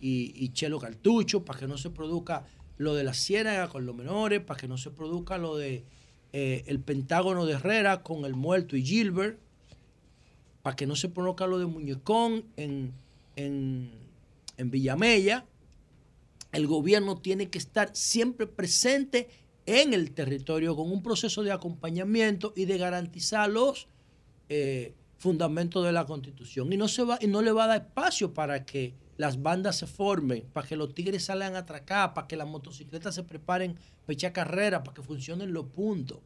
y, 0.00 0.48
chelo 0.50 0.78
cartucho, 0.78 1.44
para 1.44 1.58
que 1.58 1.66
no 1.66 1.76
se 1.76 1.90
produzca 1.90 2.46
lo 2.76 2.94
de 2.94 3.02
la 3.02 3.14
ciénaga 3.14 3.68
con 3.68 3.84
los 3.84 3.96
menores, 3.96 4.38
para 4.42 4.60
que 4.60 4.68
no 4.68 4.78
se 4.78 4.92
produzca 4.92 5.38
lo 5.38 5.56
de 5.56 5.82
eh, 6.32 6.62
el 6.68 6.78
Pentágono 6.78 7.46
de 7.46 7.54
Herrera 7.54 8.04
con 8.04 8.24
el 8.24 8.36
muerto 8.36 8.76
y 8.76 8.84
Gilbert, 8.84 9.40
para 10.62 10.76
que 10.76 10.86
no 10.86 10.94
se 10.94 11.08
produzca 11.08 11.48
lo 11.48 11.58
de 11.58 11.66
Muñecón 11.66 12.44
en, 12.56 12.92
en, 13.38 13.90
en 14.56 14.70
Villamella, 14.70 15.46
el 16.52 16.66
gobierno 16.66 17.18
tiene 17.18 17.48
que 17.50 17.58
estar 17.58 17.94
siempre 17.94 18.46
presente 18.46 19.28
en 19.66 19.94
el 19.94 20.12
territorio 20.12 20.74
con 20.74 20.90
un 20.90 21.02
proceso 21.02 21.42
de 21.42 21.52
acompañamiento 21.52 22.52
y 22.56 22.64
de 22.64 22.78
garantizar 22.78 23.48
los 23.48 23.86
eh, 24.48 24.94
fundamentos 25.18 25.84
de 25.84 25.92
la 25.92 26.06
constitución. 26.06 26.72
Y 26.72 26.76
no, 26.76 26.88
se 26.88 27.04
va, 27.04 27.18
y 27.20 27.26
no 27.26 27.42
le 27.42 27.52
va 27.52 27.64
a 27.64 27.66
dar 27.68 27.82
espacio 27.82 28.32
para 28.32 28.64
que 28.64 28.94
las 29.18 29.42
bandas 29.42 29.76
se 29.76 29.86
formen, 29.86 30.44
para 30.52 30.66
que 30.66 30.76
los 30.76 30.94
tigres 30.94 31.24
salgan 31.24 31.54
a 31.54 31.60
atracar, 31.60 32.14
para 32.14 32.26
que 32.26 32.36
las 32.36 32.48
motocicletas 32.48 33.14
se 33.14 33.24
preparen 33.24 33.74
para 33.74 34.14
echar 34.14 34.32
carrera, 34.32 34.82
para 34.82 34.94
que 34.94 35.02
funcionen 35.02 35.52
los 35.52 35.66
puntos. 35.66 36.18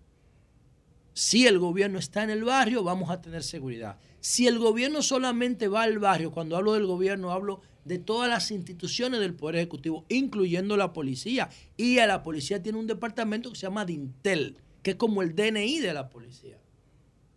Si 1.14 1.46
el 1.46 1.58
gobierno 1.58 1.98
está 1.98 2.22
en 2.22 2.30
el 2.30 2.44
barrio, 2.44 2.82
vamos 2.84 3.10
a 3.10 3.20
tener 3.20 3.42
seguridad. 3.42 3.98
Si 4.22 4.46
el 4.46 4.60
gobierno 4.60 5.02
solamente 5.02 5.66
va 5.66 5.82
al 5.82 5.98
barrio, 5.98 6.30
cuando 6.30 6.56
hablo 6.56 6.74
del 6.74 6.86
gobierno 6.86 7.32
hablo 7.32 7.60
de 7.84 7.98
todas 7.98 8.30
las 8.30 8.52
instituciones 8.52 9.18
del 9.18 9.34
Poder 9.34 9.56
Ejecutivo, 9.56 10.06
incluyendo 10.08 10.76
la 10.76 10.92
policía. 10.92 11.50
Y 11.76 11.98
a 11.98 12.06
la 12.06 12.22
policía 12.22 12.62
tiene 12.62 12.78
un 12.78 12.86
departamento 12.86 13.50
que 13.50 13.56
se 13.56 13.62
llama 13.62 13.84
DINTEL, 13.84 14.58
que 14.84 14.92
es 14.92 14.96
como 14.96 15.22
el 15.22 15.34
DNI 15.34 15.80
de 15.80 15.92
la 15.92 16.08
policía, 16.08 16.56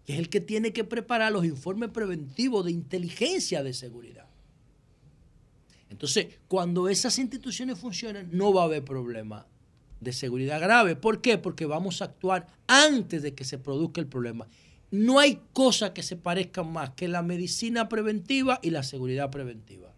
que 0.06 0.14
es 0.14 0.20
el 0.20 0.30
que 0.30 0.42
tiene 0.42 0.74
que 0.74 0.84
preparar 0.84 1.32
los 1.32 1.44
informes 1.44 1.90
preventivos 1.90 2.66
de 2.66 2.74
inteligencia 2.74 3.64
de 3.64 3.74
seguridad. 3.74 4.28
Entonces, 5.90 6.28
cuando 6.48 6.88
esas 6.88 7.18
instituciones 7.18 7.80
funcionen, 7.80 8.30
no 8.32 8.54
va 8.54 8.62
a 8.62 8.66
haber 8.66 8.86
problema 8.86 9.48
de 10.02 10.14
seguridad 10.14 10.62
grave. 10.62 10.96
¿Por 10.96 11.20
qué? 11.20 11.40
Porque 11.40 11.66
vamos 11.66 12.04
a 12.04 12.06
actuar 12.06 12.46
antes 12.68 13.24
de 13.24 13.34
que 13.34 13.44
se 13.44 13.58
produzca 13.58 14.02
el 14.02 14.08
problema. 14.08 14.48
No 14.92 15.20
hay 15.20 15.42
cosa 15.54 15.94
que 15.94 16.04
se 16.04 16.16
parezca 16.16 16.64
más 16.64 16.92
que 16.92 17.08
la 17.08 17.22
medicina 17.22 17.90
preventiva 17.90 18.60
y 18.62 18.70
la 18.70 18.84
seguridad 18.84 19.30
preventiva. 19.32 19.94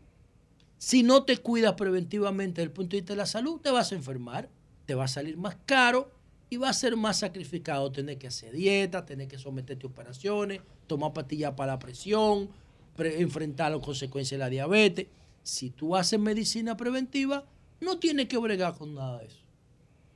Si 0.78 1.04
no 1.04 1.24
te 1.24 1.38
cuidas 1.38 1.74
preventivamente 1.74 2.62
desde 2.62 2.70
el 2.70 2.72
punto 2.72 2.96
de 2.96 3.02
vista 3.02 3.14
de 3.14 3.18
la 3.18 3.26
salud, 3.26 3.60
te 3.60 3.72
vas 3.72 3.92
a 3.92 3.96
enfermar, 3.96 4.50
te 4.86 4.96
va 4.96 5.06
a 5.06 5.08
salir 5.08 5.38
más 5.38 5.58
caro 5.66 6.12
y 6.50 6.58
va 6.58 6.70
a 6.70 6.74
ser 6.74 6.96
más 6.96 7.20
sacrificado 7.20 7.92
tener 7.92 8.18
que 8.18 8.28
hacer 8.28 8.54
dieta, 8.54 9.06
tener 9.06 9.28
que 9.28 9.38
someterte 9.38 9.86
a 9.86 9.90
operaciones, 9.90 10.62
tomar 10.88 11.14
pastillas 11.14 11.54
para 11.54 11.74
la 11.74 11.80
presión, 11.80 12.50
enfrentar 12.98 13.72
las 13.72 13.82
consecuencias 13.82 14.38
de 14.38 14.46
la 14.46 14.50
diabetes. 14.50 15.08
Si 15.44 15.70
tú 15.70 15.96
haces 15.96 16.20
medicina 16.20 16.78
preventiva, 16.78 17.46
no 17.82 18.00
tienes 18.00 18.28
que 18.28 18.38
bregar 18.38 18.76
con 18.76 18.96
nada 18.96 19.20
de 19.20 19.28
eso, 19.28 19.44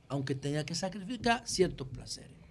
aunque 0.08 0.34
tenga 0.34 0.64
que 0.64 0.74
sacrificar 0.74 1.42
ciertos 1.46 1.88
placeres. 1.88 2.41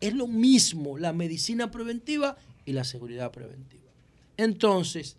Es 0.00 0.14
lo 0.14 0.26
mismo 0.26 0.98
la 0.98 1.12
medicina 1.12 1.70
preventiva 1.70 2.36
y 2.64 2.72
la 2.72 2.84
seguridad 2.84 3.30
preventiva. 3.30 3.90
Entonces, 4.36 5.16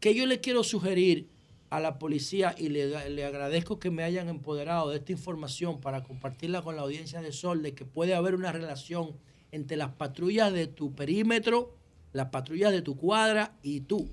¿qué 0.00 0.14
yo 0.14 0.26
le 0.26 0.40
quiero 0.40 0.64
sugerir 0.64 1.28
a 1.72 1.80
la 1.80 1.98
policía 1.98 2.54
y 2.58 2.68
le, 2.68 3.24
agradezco 3.24 3.78
que 3.78 3.90
me 3.90 4.02
hayan 4.02 4.28
empoderado 4.28 4.90
de 4.90 4.98
esta 4.98 5.12
información 5.12 5.80
para 5.80 6.02
compartirla 6.02 6.60
con 6.60 6.76
la 6.76 6.82
audiencia 6.82 7.22
de 7.22 7.32
Sol, 7.32 7.62
de 7.62 7.72
que 7.72 7.86
puede 7.86 8.14
haber 8.14 8.34
una 8.34 8.52
relación 8.52 9.12
entre 9.52 9.78
las 9.78 9.88
patrullas 9.88 10.52
de 10.52 10.66
tu 10.66 10.94
perímetro, 10.94 11.74
las 12.12 12.26
patrullas 12.26 12.72
de 12.72 12.82
tu 12.82 12.96
cuadra 12.96 13.54
y 13.62 13.80
tú. 13.80 14.06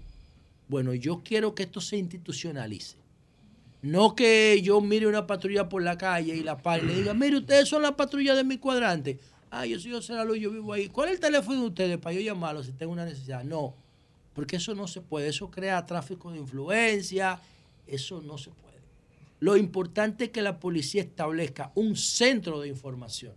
Bueno, 0.69 0.93
yo 0.93 1.21
quiero 1.21 1.53
que 1.53 1.63
esto 1.63 1.81
se 1.81 1.97
institucionalice. 1.97 2.95
No 3.81 4.15
que 4.15 4.61
yo 4.61 4.79
mire 4.79 5.07
una 5.07 5.27
patrulla 5.27 5.67
por 5.67 5.83
la 5.83 5.97
calle 5.97 6.37
y 6.37 6.43
la 6.43 6.57
pare 6.57 6.83
y 6.83 6.87
le 6.87 6.95
diga, 6.95 7.13
mire, 7.13 7.39
ustedes 7.39 7.67
son 7.67 7.81
la 7.81 7.97
patrulla 7.97 8.35
de 8.35 8.45
mi 8.45 8.57
cuadrante. 8.57 9.19
Ah, 9.51 9.65
yo 9.65 9.79
soy 9.79 9.91
José 9.91 10.13
Luz, 10.25 10.37
yo 10.37 10.51
vivo 10.51 10.73
ahí. 10.73 10.87
¿Cuál 10.89 11.09
es 11.09 11.15
el 11.15 11.19
teléfono 11.19 11.61
de 11.61 11.67
ustedes 11.67 11.97
para 11.97 12.13
yo 12.13 12.21
llamarlo 12.21 12.63
si 12.63 12.71
tengo 12.71 12.91
una 12.91 13.05
necesidad? 13.05 13.43
No 13.43 13.75
porque 14.39 14.55
eso 14.55 14.73
no 14.73 14.87
se 14.87 15.01
puede, 15.01 15.27
eso 15.27 15.51
crea 15.51 15.85
tráfico 15.85 16.31
de 16.31 16.39
influencia, 16.39 17.41
eso 17.85 18.21
no 18.21 18.37
se 18.37 18.51
puede. 18.51 18.77
Lo 19.41 19.57
importante 19.57 20.23
es 20.23 20.29
que 20.29 20.41
la 20.41 20.61
policía 20.61 21.01
establezca 21.01 21.73
un 21.75 21.97
centro 21.97 22.61
de 22.61 22.69
información 22.69 23.33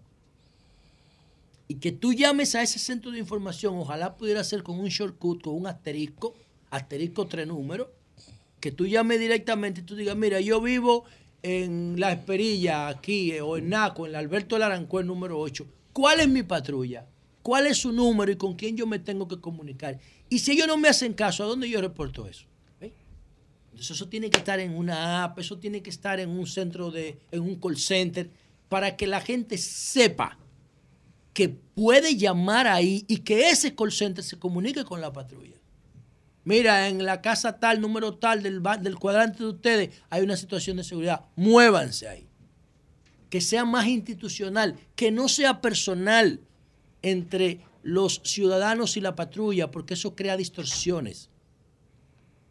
y 1.66 1.74
que 1.76 1.90
tú 1.90 2.12
llames 2.12 2.55
a 2.55 2.62
ese 2.62 2.78
centro 2.78 3.10
de 3.10 3.18
información, 3.18 3.76
ojalá 3.78 4.16
pudiera 4.16 4.44
ser 4.44 4.62
con 4.62 4.78
un 4.78 4.90
shortcut, 4.90 5.43
con 5.43 5.56
un 5.56 5.66
asterisco, 5.66 6.34
asterisco 6.70 7.26
tres 7.26 7.48
números, 7.48 7.89
que 8.60 8.70
tú 8.70 8.86
llames 8.86 9.18
directamente 9.18 9.80
y 9.80 9.84
tú 9.84 9.97
digas, 9.97 10.16
mira, 10.16 10.40
yo 10.40 10.60
vivo 10.60 11.05
en 11.43 11.98
La 11.98 12.12
Esperilla, 12.12 12.86
aquí, 12.86 13.36
o 13.40 13.56
en 13.56 13.70
Naco, 13.70 14.06
en 14.06 14.10
el 14.10 14.16
Alberto 14.16 14.56
el 14.56 15.06
número 15.09 15.40
8. 15.40 15.66
¿Cuál 15.93 16.20
es 16.20 16.28
mi 16.28 16.43
patrulla? 16.43 17.06
¿Cuál 17.43 17.66
es 17.66 17.78
su 17.78 17.93
número 17.93 18.31
y 18.31 18.36
con 18.36 18.55
quién 18.55 18.77
yo 18.77 18.86
me 18.86 18.98
tengo 18.98 19.27
que 19.27 19.40
comunicar? 19.40 19.98
Y 20.28 20.39
si 20.39 20.52
ellos 20.52 20.66
no 20.66 20.77
me 20.77 20.89
hacen 20.89 21.12
caso, 21.12 21.43
¿a 21.43 21.47
dónde 21.47 21.69
yo 21.69 21.81
reporto 21.81 22.27
eso? 22.27 22.47
Entonces 23.73 23.97
eso 23.97 24.09
tiene 24.09 24.28
que 24.28 24.39
estar 24.39 24.60
en 24.60 24.77
una 24.77 25.24
app, 25.24 25.39
eso 25.39 25.59
tiene 25.59 25.82
que 25.82 25.89
estar 25.89 26.20
en 26.20 26.28
un 26.28 26.47
centro 26.47 26.90
de, 26.90 27.19
en 27.31 27.40
un 27.40 27.56
call 27.56 27.78
center, 27.78 28.31
para 28.69 28.97
que 28.97 29.06
la 29.06 29.20
gente 29.20 29.56
sepa 29.56 30.39
que 31.32 31.48
puede 31.48 32.16
llamar 32.16 32.66
ahí 32.66 33.05
y 33.09 33.19
que 33.19 33.48
ese 33.48 33.74
call 33.74 33.90
center 33.90 34.23
se 34.23 34.39
comunique 34.39 34.85
con 34.85 35.01
la 35.01 35.12
patrulla. 35.12 35.56
Mira, 36.44 36.89
en 36.89 37.05
la 37.05 37.23
casa 37.23 37.59
tal, 37.59 37.81
número 37.81 38.14
tal 38.14 38.43
del, 38.43 38.62
del 38.81 38.98
cuadrante 38.98 39.43
de 39.43 39.48
ustedes 39.48 40.02
hay 40.10 40.23
una 40.23 40.36
situación 40.36 40.77
de 40.77 40.85
seguridad. 40.85 41.24
Muévanse 41.36 42.09
ahí. 42.09 42.28
Que 43.32 43.40
sea 43.40 43.64
más 43.64 43.86
institucional, 43.86 44.78
que 44.94 45.10
no 45.10 45.26
sea 45.26 45.62
personal 45.62 46.42
entre 47.00 47.62
los 47.82 48.20
ciudadanos 48.24 48.98
y 48.98 49.00
la 49.00 49.16
patrulla, 49.16 49.70
porque 49.70 49.94
eso 49.94 50.14
crea 50.14 50.36
distorsiones. 50.36 51.30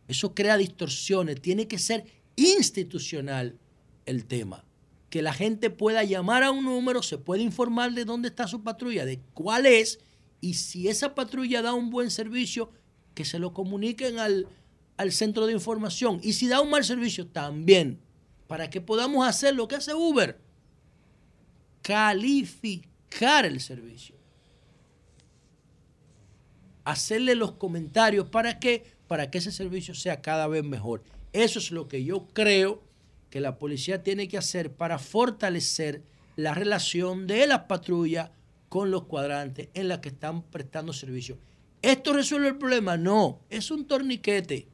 Eso 0.07 0.33
crea 0.33 0.57
distorsiones. 0.57 1.39
Tiene 1.39 1.67
que 1.67 1.77
ser 1.77 2.05
institucional 2.35 3.59
el 4.07 4.25
tema. 4.25 4.65
Que 5.11 5.21
la 5.21 5.33
gente 5.33 5.69
pueda 5.69 6.03
llamar 6.03 6.41
a 6.41 6.49
un 6.49 6.65
número, 6.65 7.03
se 7.03 7.19
puede 7.19 7.43
informar 7.43 7.93
de 7.93 8.03
dónde 8.03 8.29
está 8.29 8.47
su 8.47 8.63
patrulla, 8.63 9.05
de 9.05 9.19
cuál 9.35 9.67
es, 9.67 9.99
y 10.39 10.55
si 10.55 10.87
esa 10.87 11.13
patrulla 11.13 11.61
da 11.61 11.75
un 11.75 11.91
buen 11.91 12.09
servicio, 12.09 12.71
que 13.13 13.23
se 13.23 13.37
lo 13.37 13.53
comuniquen 13.53 14.17
al, 14.17 14.47
al 14.97 15.11
centro 15.11 15.45
de 15.45 15.53
información. 15.53 16.19
Y 16.23 16.33
si 16.33 16.47
da 16.47 16.59
un 16.59 16.71
mal 16.71 16.83
servicio, 16.83 17.27
también, 17.27 18.01
para 18.47 18.71
que 18.71 18.81
podamos 18.81 19.27
hacer 19.27 19.53
lo 19.53 19.67
que 19.67 19.75
hace 19.75 19.93
Uber, 19.93 20.41
calificar 21.81 23.45
el 23.45 23.59
servicio 23.59 24.21
hacerle 26.83 27.35
los 27.35 27.53
comentarios 27.53 28.27
para 28.29 28.59
que 28.59 28.83
para 29.07 29.29
que 29.29 29.39
ese 29.39 29.51
servicio 29.51 29.93
sea 29.93 30.21
cada 30.21 30.47
vez 30.47 30.63
mejor. 30.63 31.03
Eso 31.33 31.59
es 31.59 31.71
lo 31.71 31.89
que 31.89 32.05
yo 32.05 32.27
creo 32.33 32.81
que 33.29 33.41
la 33.41 33.57
policía 33.59 34.03
tiene 34.03 34.29
que 34.29 34.37
hacer 34.37 34.71
para 34.71 34.99
fortalecer 34.99 36.01
la 36.37 36.53
relación 36.53 37.27
de 37.27 37.45
las 37.45 37.61
patrullas 37.63 38.31
con 38.69 38.89
los 38.89 39.03
cuadrantes 39.03 39.67
en 39.73 39.89
las 39.89 39.99
que 39.99 40.09
están 40.09 40.43
prestando 40.43 40.93
servicio. 40.93 41.37
¿Esto 41.81 42.13
resuelve 42.13 42.47
el 42.47 42.57
problema? 42.57 42.95
No, 42.95 43.41
es 43.49 43.69
un 43.69 43.85
torniquete. 43.85 44.67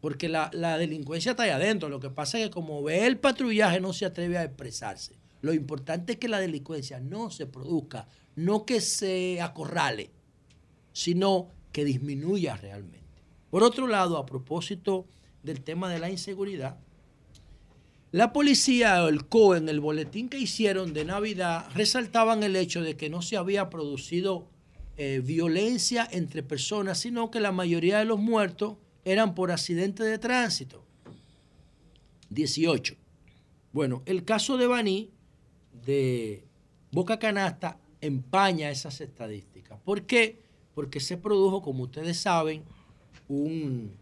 Porque 0.00 0.28
la, 0.28 0.50
la, 0.52 0.76
delincuencia 0.76 1.30
está 1.30 1.44
ahí 1.44 1.50
adentro. 1.50 1.88
Lo 1.88 2.00
que 2.00 2.10
pasa 2.10 2.38
es 2.38 2.46
que 2.46 2.50
como 2.50 2.82
ve 2.82 3.06
el 3.06 3.18
patrullaje 3.18 3.78
no 3.78 3.92
se 3.92 4.04
atreve 4.04 4.36
a 4.36 4.42
expresarse. 4.42 5.21
Lo 5.42 5.52
importante 5.52 6.14
es 6.14 6.18
que 6.18 6.28
la 6.28 6.40
delincuencia 6.40 6.98
no 6.98 7.30
se 7.30 7.46
produzca, 7.46 8.08
no 8.34 8.64
que 8.64 8.80
se 8.80 9.40
acorrale 9.40 10.10
sino 10.92 11.48
que 11.72 11.84
disminuya 11.84 12.56
realmente. 12.56 13.00
Por 13.50 13.62
otro 13.62 13.86
lado, 13.86 14.18
a 14.18 14.26
propósito 14.26 15.06
del 15.42 15.62
tema 15.62 15.90
de 15.90 15.98
la 15.98 16.10
inseguridad, 16.10 16.78
la 18.12 18.32
policía 18.32 19.06
el 19.08 19.26
COE 19.26 19.58
en 19.58 19.68
el 19.68 19.80
boletín 19.80 20.28
que 20.28 20.38
hicieron 20.38 20.92
de 20.92 21.06
Navidad 21.06 21.66
resaltaban 21.74 22.42
el 22.42 22.56
hecho 22.56 22.82
de 22.82 22.96
que 22.96 23.08
no 23.08 23.22
se 23.22 23.38
había 23.38 23.70
producido 23.70 24.46
eh, 24.98 25.22
violencia 25.24 26.06
entre 26.10 26.42
personas, 26.42 26.98
sino 26.98 27.30
que 27.30 27.40
la 27.40 27.52
mayoría 27.52 27.98
de 27.98 28.04
los 28.04 28.18
muertos 28.18 28.76
eran 29.04 29.34
por 29.34 29.50
accidentes 29.50 30.06
de 30.06 30.18
tránsito. 30.18 30.84
18. 32.28 32.96
Bueno, 33.72 34.02
el 34.04 34.24
caso 34.24 34.58
de 34.58 34.66
Baní, 34.66 35.10
de 35.84 36.44
Boca 36.90 37.18
Canasta, 37.18 37.78
empaña 38.00 38.70
esas 38.70 39.00
estadísticas. 39.00 39.78
¿Por 39.84 40.02
qué? 40.02 40.42
porque 40.74 41.00
se 41.00 41.16
produjo, 41.16 41.62
como 41.62 41.84
ustedes 41.84 42.18
saben, 42.18 42.62
un, 43.28 43.92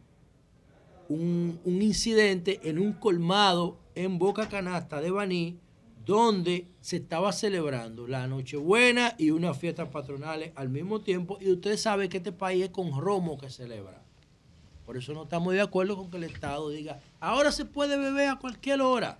un, 1.08 1.82
incidente 1.82 2.60
en 2.64 2.78
un 2.78 2.92
colmado 2.92 3.78
en 3.94 4.18
Boca 4.18 4.48
Canasta 4.48 5.00
de 5.00 5.10
Baní, 5.10 5.58
donde 6.04 6.66
se 6.80 6.96
estaba 6.96 7.32
celebrando 7.32 8.06
la 8.06 8.26
Nochebuena 8.26 9.14
y 9.18 9.30
unas 9.30 9.58
fiestas 9.58 9.88
patronales 9.88 10.52
al 10.54 10.68
mismo 10.68 11.00
tiempo. 11.00 11.38
Y 11.40 11.50
ustedes 11.52 11.82
saben 11.82 12.08
que 12.08 12.18
este 12.18 12.32
país 12.32 12.64
es 12.64 12.70
con 12.70 12.98
romo 12.98 13.38
que 13.38 13.50
celebra. 13.50 14.02
Por 14.86 14.96
eso 14.96 15.12
no 15.12 15.24
estamos 15.24 15.52
de 15.52 15.60
acuerdo 15.60 15.96
con 15.96 16.10
que 16.10 16.16
el 16.16 16.24
Estado 16.24 16.70
diga, 16.70 17.00
ahora 17.20 17.52
se 17.52 17.64
puede 17.64 17.96
beber 17.96 18.28
a 18.28 18.38
cualquier 18.38 18.80
hora. 18.80 19.18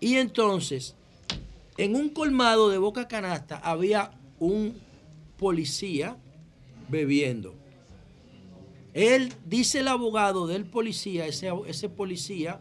Y 0.00 0.16
entonces, 0.16 0.96
en 1.80 1.96
un 1.96 2.10
colmado 2.10 2.68
de 2.68 2.76
Boca 2.76 3.08
Canasta 3.08 3.56
había 3.56 4.10
un 4.38 4.78
policía 5.38 6.18
bebiendo. 6.90 7.54
Él, 8.92 9.32
dice 9.46 9.80
el 9.80 9.88
abogado 9.88 10.46
del 10.46 10.66
policía, 10.66 11.26
ese, 11.26 11.50
ese 11.66 11.88
policía 11.88 12.60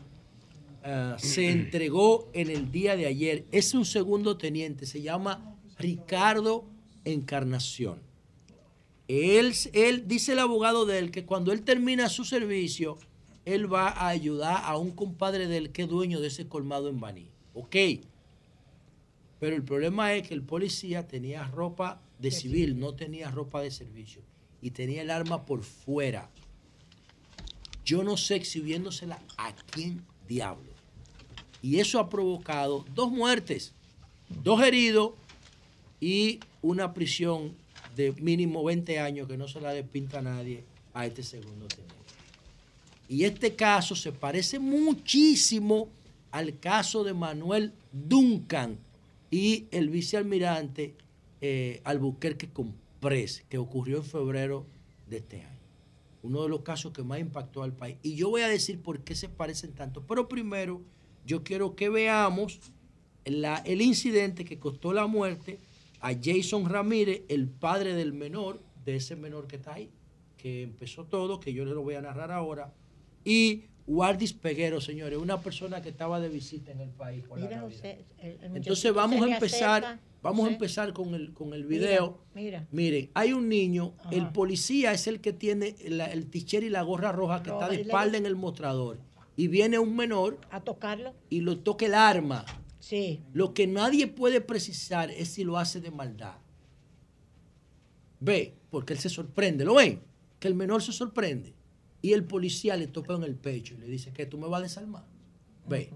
eh, 0.86 1.16
se 1.18 1.50
entregó 1.52 2.30
en 2.32 2.50
el 2.50 2.72
día 2.72 2.96
de 2.96 3.08
ayer. 3.08 3.44
Es 3.52 3.74
un 3.74 3.84
segundo 3.84 4.38
teniente, 4.38 4.86
se 4.86 5.02
llama 5.02 5.58
Ricardo 5.78 6.64
Encarnación. 7.04 8.00
Él, 9.10 9.54
él 9.74 10.08
dice 10.08 10.32
el 10.32 10.40
abogado 10.40 10.86
de 10.86 10.98
él 10.98 11.12
que 11.12 11.26
cuando 11.26 11.52
él 11.52 11.64
termina 11.64 12.08
su 12.08 12.24
servicio, 12.24 12.98
él 13.44 13.72
va 13.72 13.90
a 13.90 14.08
ayudar 14.08 14.62
a 14.64 14.78
un 14.78 14.92
compadre 14.92 15.48
de 15.48 15.58
él 15.58 15.72
que 15.72 15.82
es 15.82 15.90
dueño 15.90 16.22
de 16.22 16.28
ese 16.28 16.48
colmado 16.48 16.88
en 16.88 17.02
Baní. 17.02 17.28
Ok. 17.54 17.76
Pero 19.40 19.56
el 19.56 19.64
problema 19.64 20.14
es 20.14 20.28
que 20.28 20.34
el 20.34 20.44
policía 20.44 21.08
tenía 21.08 21.46
ropa 21.46 22.02
de 22.20 22.32
civil, 22.32 22.78
no 22.78 22.94
tenía 22.94 23.32
ropa 23.32 23.62
de 23.62 23.72
servicio. 23.72 24.22
Y 24.62 24.72
tenía 24.72 25.02
el 25.02 25.10
arma 25.10 25.46
por 25.46 25.64
fuera. 25.64 26.30
Yo 27.86 28.04
no 28.04 28.18
sé 28.18 28.36
exhibiéndosela 28.36 29.20
a 29.38 29.56
quién 29.72 30.06
diablo. 30.28 30.70
Y 31.62 31.80
eso 31.80 32.00
ha 32.00 32.10
provocado 32.10 32.86
dos 32.94 33.12
muertes, 33.12 33.74
dos 34.44 34.62
heridos 34.62 35.14
y 36.02 36.40
una 36.62 36.94
prisión 36.94 37.56
de 37.96 38.12
mínimo 38.14 38.64
20 38.64 39.00
años 39.00 39.28
que 39.28 39.38
no 39.38 39.48
se 39.48 39.62
la 39.62 39.74
despinta 39.74 40.20
a 40.20 40.22
nadie 40.22 40.64
a 40.94 41.06
este 41.06 41.24
segundo 41.24 41.68
teniente. 41.68 41.96
Y 43.08 43.24
este 43.24 43.56
caso 43.56 43.96
se 43.96 44.12
parece 44.12 44.60
muchísimo 44.60 45.90
al 46.32 46.60
caso 46.60 47.04
de 47.04 47.14
Manuel 47.14 47.74
Duncan 47.92 48.78
y 49.32 49.68
el 49.72 49.90
vicealmirante 49.90 50.96
eh, 51.42 51.82
Albuquerque 51.84 52.50
Comprés, 52.50 53.46
que 53.50 53.58
ocurrió 53.58 53.98
en 53.98 54.04
febrero 54.04 54.66
de 55.08 55.18
este 55.18 55.42
año. 55.42 55.60
Uno 56.22 56.44
de 56.44 56.50
los 56.50 56.62
casos 56.62 56.92
que 56.92 57.04
más 57.04 57.20
impactó 57.20 57.64
al 57.64 57.74
país. 57.74 57.98
Y 58.04 58.16
yo 58.16 58.30
voy 58.30 58.42
a 58.42 58.50
decir 58.50 58.82
por 58.82 59.02
qué 59.02 59.16
se 59.16 59.30
parecen 59.30 59.74
tanto. 59.74 60.04
Pero 60.06 60.28
primero, 60.28 60.82
yo 61.26 61.44
quiero 61.44 61.76
que 61.76 61.90
veamos 61.90 62.60
el 63.24 63.82
incidente 63.82 64.44
que 64.44 64.60
costó 64.60 64.92
la 64.92 65.08
muerte 65.08 65.60
a 66.02 66.12
Jason 66.14 66.68
Ramírez, 66.68 67.24
el 67.30 67.48
padre 67.48 67.94
del 67.94 68.14
menor, 68.14 68.62
de 68.86 68.96
ese 68.96 69.16
menor 69.16 69.48
que 69.48 69.58
está 69.58 69.76
ahí, 69.76 69.90
que 70.38 70.64
empezó 70.64 71.06
todo, 71.06 71.40
que 71.40 71.54
yo 71.54 71.66
le 71.66 71.72
lo 71.72 71.84
voy 71.84 71.96
a 71.96 72.02
narrar 72.02 72.32
ahora, 72.32 72.74
y 73.24 73.66
Wardis 73.90 74.34
Peguero, 74.34 74.80
señores, 74.80 75.18
una 75.18 75.42
persona 75.42 75.82
que 75.82 75.90
estaba 75.90 76.20
de 76.20 76.30
visita 76.30 76.72
en 76.72 76.80
el 76.80 76.92
país 76.92 77.26
por 77.26 77.40
la 77.40 77.68
Entonces 78.54 78.94
vamos 78.94 79.20
a 79.20 79.34
empezar, 79.34 80.00
vamos 80.22 80.48
a 80.48 80.52
empezar 80.52 80.94
con 80.94 81.16
el, 81.16 81.34
con 81.34 81.56
el 81.56 81.66
video. 81.66 82.20
Mira, 82.36 82.68
Miren, 82.72 83.10
hay 83.16 83.34
un 83.34 83.50
niño, 83.50 83.96
el 84.12 84.30
policía 84.30 84.94
es 84.94 85.08
el 85.08 85.22
que 85.22 85.34
tiene 85.34 85.76
el 85.80 86.30
ticher 86.30 86.64
y 86.64 86.70
la 86.70 86.84
gorra 86.84 87.12
roja 87.12 87.42
que 87.42 87.50
está 87.50 87.68
de 87.68 87.82
espalda 87.82 88.20
en 88.20 88.28
el 88.28 88.36
mostrador. 88.36 89.00
Y 89.36 89.48
viene 89.48 89.80
un 89.80 89.96
menor 89.96 90.40
a 90.52 90.62
tocarlo 90.62 91.16
y 91.28 91.42
lo 91.42 91.58
toca 91.58 91.88
el 91.88 91.96
arma. 91.96 92.46
Sí. 92.80 93.24
Lo 93.34 93.56
que 93.56 93.66
nadie 93.66 94.06
puede 94.06 94.40
precisar 94.40 95.10
es 95.10 95.30
si 95.30 95.44
lo 95.44 95.58
hace 95.58 95.82
de 95.82 95.90
maldad. 95.90 96.36
Ve, 98.20 98.54
porque 98.70 98.94
él 98.94 99.00
se 99.00 99.10
sorprende, 99.10 99.66
¿lo 99.66 99.76
ven? 99.76 100.02
Que 100.40 100.48
el 100.48 100.54
menor 100.54 100.84
se 100.84 100.92
sorprende. 100.92 101.56
Y 102.02 102.14
el 102.14 102.24
policía 102.24 102.78
le 102.78 102.88
toca 102.88 103.14
en 103.16 103.24
el 103.24 103.36
pecho 103.36 103.76
y 103.76 103.78
le 103.78 103.88
dice 103.88 104.12
que 104.12 104.26
tú 104.26 104.38
me 104.38 104.48
vas 104.48 104.60
a 104.60 104.64
desarmar. 104.64 105.06
Ve. 105.68 105.90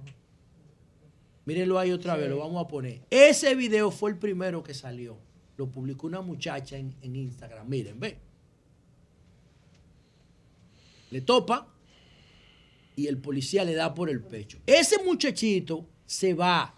Mírenlo 1.46 1.80
ahí 1.80 1.92
otra 1.92 2.16
vez, 2.16 2.30
lo 2.30 2.38
vamos 2.38 2.64
a 2.64 2.68
poner. 2.68 3.02
Ese 3.10 3.56
video 3.56 3.92
fue 3.92 4.12
el 4.12 4.18
primero 4.18 4.64
que 4.64 4.74
salió. 4.74 5.18
Lo 5.58 5.70
publicó 5.70 6.08
una 6.08 6.22
muchacha 6.22 6.78
en, 6.78 6.96
en 7.02 7.16
Instagram. 7.16 7.68
Miren, 7.68 8.00
ve. 8.00 8.18
Le 11.12 11.22
topa 11.22 11.68
y 12.96 13.08
el 13.08 13.18
policía 13.18 13.64
le 13.64 13.74
da 13.74 13.94
por 13.94 14.10
el 14.10 14.22
pecho. 14.22 14.60
Ese 14.66 15.04
muchachito 15.04 15.86
se 16.06 16.34
va 16.34 16.76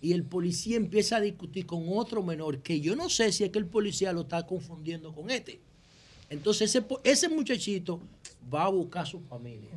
y 0.00 0.12
el 0.12 0.24
policía 0.24 0.76
empieza 0.76 1.16
a 1.16 1.20
discutir 1.20 1.66
con 1.66 1.84
otro 1.88 2.22
menor 2.22 2.62
que 2.62 2.80
yo 2.80 2.94
no 2.96 3.08
sé 3.08 3.32
si 3.32 3.44
es 3.44 3.50
que 3.50 3.58
el 3.58 3.66
policía 3.66 4.12
lo 4.12 4.22
está 4.22 4.46
confundiendo 4.46 5.14
con 5.14 5.30
este. 5.30 5.60
Entonces 6.28 6.74
ese, 6.74 6.84
ese 7.04 7.28
muchachito 7.28 8.00
va 8.52 8.64
a 8.64 8.68
buscar 8.68 9.02
a 9.02 9.06
su 9.06 9.20
familia. 9.20 9.70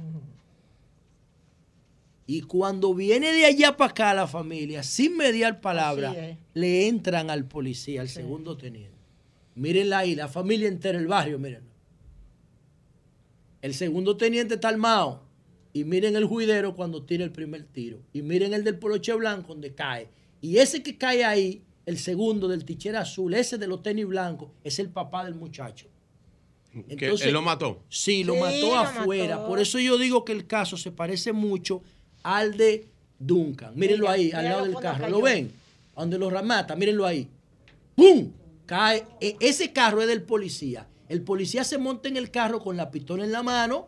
Y 2.26 2.42
cuando 2.42 2.94
viene 2.94 3.32
de 3.32 3.46
allá 3.46 3.76
para 3.76 3.90
acá 3.90 4.14
la 4.14 4.28
familia, 4.28 4.84
sin 4.84 5.18
mediar 5.18 5.62
palabra, 5.62 6.38
le 6.54 6.88
entran 6.88 7.32
al 7.32 7.46
policía, 7.46 8.02
al 8.02 8.10
segundo 8.10 8.56
teniente. 8.56 9.00
Mírenla 9.56 9.98
ahí, 9.98 10.14
la 10.16 10.28
familia 10.28 10.68
entera, 10.68 11.00
el 11.00 11.08
barrio, 11.08 11.40
miren. 11.40 11.64
El 13.64 13.74
segundo 13.74 14.16
teniente 14.16 14.54
está 14.54 14.70
armado. 14.70 15.24
Y 15.74 15.84
miren 15.84 16.16
el 16.16 16.26
juidero 16.26 16.76
cuando 16.76 17.04
tira 17.04 17.24
el 17.24 17.32
primer 17.32 17.64
tiro. 17.64 18.00
Y 18.14 18.22
miren 18.22 18.54
el 18.54 18.64
del 18.64 18.78
poloche 18.78 19.14
blanco 19.14 19.50
donde 19.50 19.74
cae. 19.74 20.08
Y 20.40 20.58
ese 20.58 20.82
que 20.82 20.98
cae 20.98 21.26
ahí, 21.26 21.64
el 21.86 21.98
segundo 21.98 22.48
del 22.48 22.64
tichera 22.64 23.02
azul, 23.02 23.34
ese 23.34 23.58
de 23.58 23.68
los 23.68 23.82
tenis 23.82 24.06
blancos, 24.06 24.52
es 24.64 24.80
el 24.80 24.90
papá 24.90 25.26
del 25.26 25.36
muchacho. 25.36 25.88
Entonces, 26.74 27.28
¿Él 27.28 27.34
lo 27.34 27.42
mató? 27.42 27.82
Sí, 27.90 28.24
lo 28.24 28.36
mató 28.36 28.78
afuera. 28.78 29.46
Por 29.46 29.60
eso 29.60 29.80
yo 29.80 29.98
digo 29.98 30.24
que 30.24 30.32
el 30.32 30.46
caso 30.46 30.78
se 30.78 30.92
parece 30.92 31.34
mucho 31.34 31.82
al 32.24 32.58
de 32.58 32.88
Duncan. 33.18 33.74
Mírenlo 33.76 34.10
ahí, 34.10 34.32
al 34.32 34.46
lado 34.46 34.66
del 34.66 34.76
carro. 34.76 35.10
¿Lo 35.10 35.22
ven? 35.22 35.52
Donde 35.96 36.18
lo 36.18 36.30
remata, 36.30 36.76
mírenlo 36.76 37.06
ahí. 37.06 37.28
¡Pum! 37.96 38.32
Cae. 38.66 39.04
E, 39.20 39.36
ese 39.40 39.74
carro 39.74 40.02
es 40.02 40.08
del 40.08 40.22
policía. 40.22 40.88
El 41.10 41.22
policía 41.24 41.64
se 41.64 41.78
monta 41.78 42.08
en 42.08 42.18
el 42.18 42.30
carro 42.30 42.60
con 42.60 42.78
la 42.78 42.92
pistola 42.92 43.26
en 43.26 43.32
la 43.32 43.42
mano 43.42 43.88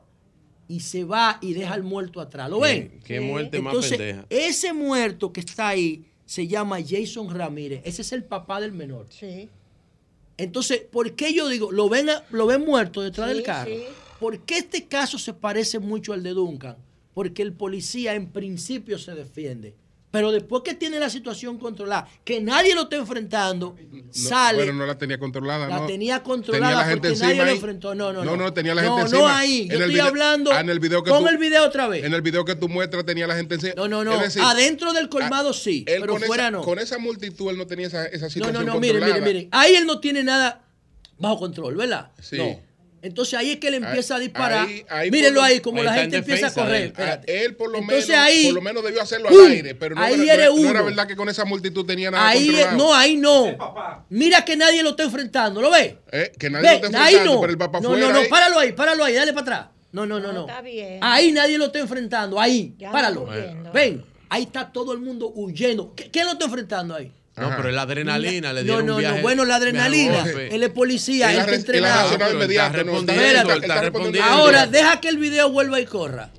y 0.67 0.79
se 0.79 1.03
va 1.03 1.37
y 1.41 1.53
deja 1.53 1.73
al 1.73 1.83
muerto 1.83 2.19
atrás. 2.19 2.49
¿Lo 2.49 2.59
ven? 2.59 2.99
Qué, 3.03 3.21
muerte 3.21 3.61
más 3.61 3.75
pendeja. 3.75 4.25
Ese 4.29 4.73
muerto 4.73 5.31
que 5.31 5.41
está 5.41 5.67
ahí 5.67 6.05
se 6.25 6.47
llama 6.47 6.79
Jason 6.85 7.29
Ramírez. 7.29 7.81
Ese 7.83 8.01
es 8.01 8.11
el 8.11 8.23
papá 8.23 8.59
del 8.59 8.71
menor. 8.71 9.05
Sí. 9.09 9.49
Entonces, 10.41 10.81
¿por 10.91 11.13
qué 11.13 11.33
yo 11.33 11.47
digo, 11.49 11.71
lo 11.71 11.87
ven, 11.87 12.07
lo 12.31 12.47
ven 12.47 12.65
muerto 12.65 13.01
detrás 13.01 13.29
del 13.29 13.43
carro? 13.43 13.71
¿Por 14.19 14.39
qué 14.39 14.57
este 14.57 14.87
caso 14.87 15.19
se 15.19 15.33
parece 15.33 15.77
mucho 15.77 16.13
al 16.13 16.23
de 16.23 16.31
Duncan? 16.31 16.77
Porque 17.13 17.43
el 17.43 17.53
policía 17.53 18.15
en 18.15 18.31
principio 18.31 18.97
se 18.97 19.13
defiende. 19.13 19.75
Pero 20.11 20.31
después 20.33 20.61
que 20.63 20.73
tiene 20.73 20.99
la 20.99 21.09
situación 21.09 21.57
controlada, 21.57 22.07
que 22.25 22.41
nadie 22.41 22.75
lo 22.75 22.83
está 22.83 22.97
enfrentando, 22.97 23.77
sale. 24.11 24.59
Pero 24.59 24.73
no 24.73 24.85
la 24.85 24.97
tenía 24.97 25.17
controlada, 25.17 25.67
La 25.67 25.85
tenía 25.85 26.21
controlada 26.21 26.83
tenía 26.83 27.01
porque 27.01 27.15
nadie 27.15 27.45
lo 27.45 27.51
enfrentó. 27.51 27.95
No, 27.95 28.11
no, 28.11 28.23
no. 28.23 28.31
No, 28.31 28.43
no, 28.43 28.53
tenía 28.53 28.75
la 28.75 28.81
gente 28.81 28.97
no, 28.97 29.01
encima. 29.03 29.21
No, 29.21 29.27
ahí. 29.27 29.69
Yo 29.69 29.79
estoy 29.79 29.99
hablando. 29.99 30.51
Ah, 30.51 30.59
en 30.59 30.69
el 30.69 30.79
video 30.79 31.01
que 31.01 31.09
Pon 31.09 31.25
el 31.27 31.37
video 31.37 31.65
otra 31.65 31.87
vez. 31.87 32.03
En 32.03 32.13
el 32.13 32.21
video 32.21 32.43
que 32.43 32.55
tú 32.55 32.67
muestras 32.67 33.05
tenía 33.05 33.25
la 33.25 33.35
gente 33.35 33.55
encima. 33.55 33.73
No, 33.77 33.87
no, 33.87 34.03
no. 34.03 34.19
Adentro 34.43 34.91
del 34.91 35.07
colmado 35.07 35.53
sí, 35.53 35.85
pero 35.87 36.17
fuera 36.17 36.51
no. 36.51 36.61
Con 36.61 36.77
esa 36.79 36.97
multitud 36.97 37.49
él 37.49 37.57
no 37.57 37.65
tenía 37.65 37.87
esa, 37.87 38.05
esa 38.05 38.29
situación 38.29 38.53
No, 38.53 38.63
no, 38.63 38.73
no, 38.73 38.79
miren, 38.79 39.03
miren, 39.03 39.23
miren. 39.23 39.49
Ahí 39.51 39.75
él 39.75 39.85
no 39.85 39.99
tiene 39.99 40.23
nada 40.23 40.65
bajo 41.17 41.39
control, 41.39 41.75
¿verdad? 41.75 42.11
Sí. 42.21 42.37
No. 42.37 42.70
Entonces 43.01 43.33
ahí 43.33 43.51
es 43.51 43.59
que 43.59 43.69
él 43.69 43.75
empieza 43.75 44.15
a 44.15 44.19
disparar. 44.19 44.67
Mírenlo 45.11 45.41
ahí, 45.41 45.59
como 45.59 45.81
la 45.81 45.93
gente 45.93 46.17
empieza 46.17 46.47
a 46.47 46.53
correr. 46.53 46.93
Él 47.27 47.55
por 47.55 47.71
lo, 47.71 47.81
menos, 47.81 48.05
por 48.05 48.53
lo 48.53 48.61
menos 48.61 48.83
debió 48.83 49.01
hacerlo 49.01 49.29
al 49.29 49.51
aire, 49.51 49.75
pero 49.75 49.95
no, 49.95 50.05
era, 50.05 50.49
no, 50.49 50.69
era, 50.69 50.81
verdad 50.81 51.07
que 51.07 51.15
con 51.15 51.29
esa 51.29 51.45
multitud 51.45 51.85
tenía 51.85 52.11
nada 52.11 52.27
ahí 52.27 52.47
controlado. 52.47 52.77
No, 52.77 52.93
ahí 52.93 53.17
no. 53.17 54.05
Mira 54.09 54.45
que 54.45 54.55
nadie 54.55 54.83
lo 54.83 54.91
está 54.91 55.03
enfrentando, 55.03 55.61
¿lo 55.61 55.71
ves? 55.71 55.95
Eh, 56.11 56.31
que 56.37 56.49
nadie 56.49 56.67
lo 56.67 56.75
está 56.75 56.87
enfrentando, 56.87 57.19
ahí 57.19 57.25
no. 57.25 57.41
pero 57.41 57.51
el 57.51 57.57
papá 57.57 57.79
No, 57.79 57.97
no, 57.97 58.11
no, 58.11 58.21
páralo 58.29 58.59
ahí, 58.59 58.71
páralo 58.73 59.03
ahí, 59.03 59.13
dale 59.15 59.33
para 59.33 59.41
atrás. 59.41 59.67
No, 59.91 60.05
no, 60.05 60.19
no, 60.19 60.31
no. 60.31 60.41
Está 60.41 60.61
bien. 60.61 60.99
Ahí 61.01 61.31
nadie 61.31 61.57
lo 61.57 61.65
está 61.65 61.79
enfrentando, 61.79 62.39
ahí, 62.39 62.75
páralo. 62.91 63.27
Ven, 63.73 64.05
ahí 64.29 64.43
está 64.43 64.71
todo 64.71 64.93
el 64.93 64.99
mundo 64.99 65.31
huyendo. 65.33 65.93
¿Quién 66.11 66.25
lo 66.25 66.33
está 66.33 66.45
enfrentando 66.45 66.95
ahí? 66.95 67.11
No, 67.37 67.49
pero 67.55 67.69
es 67.69 67.75
la 67.75 67.83
adrenalina, 67.83 68.51
le 68.51 68.63
dieron 68.63 68.85
no, 68.85 68.93
no, 68.93 68.99
viaje, 68.99 69.15
no, 69.17 69.21
bueno, 69.21 69.45
la 69.45 69.55
adrenalina. 69.55 70.23
Él 70.23 70.63
es 70.63 70.69
policía, 70.69 71.31
él 71.31 71.39
está 71.39 71.55
entrenado. 71.55 72.17
Ahora, 74.23 74.67
deja 74.67 74.99
que 74.99 75.09
el 75.09 75.17
video 75.17 75.49
vuelva 75.49 75.79
y 75.79 75.85
corra. 75.85 76.31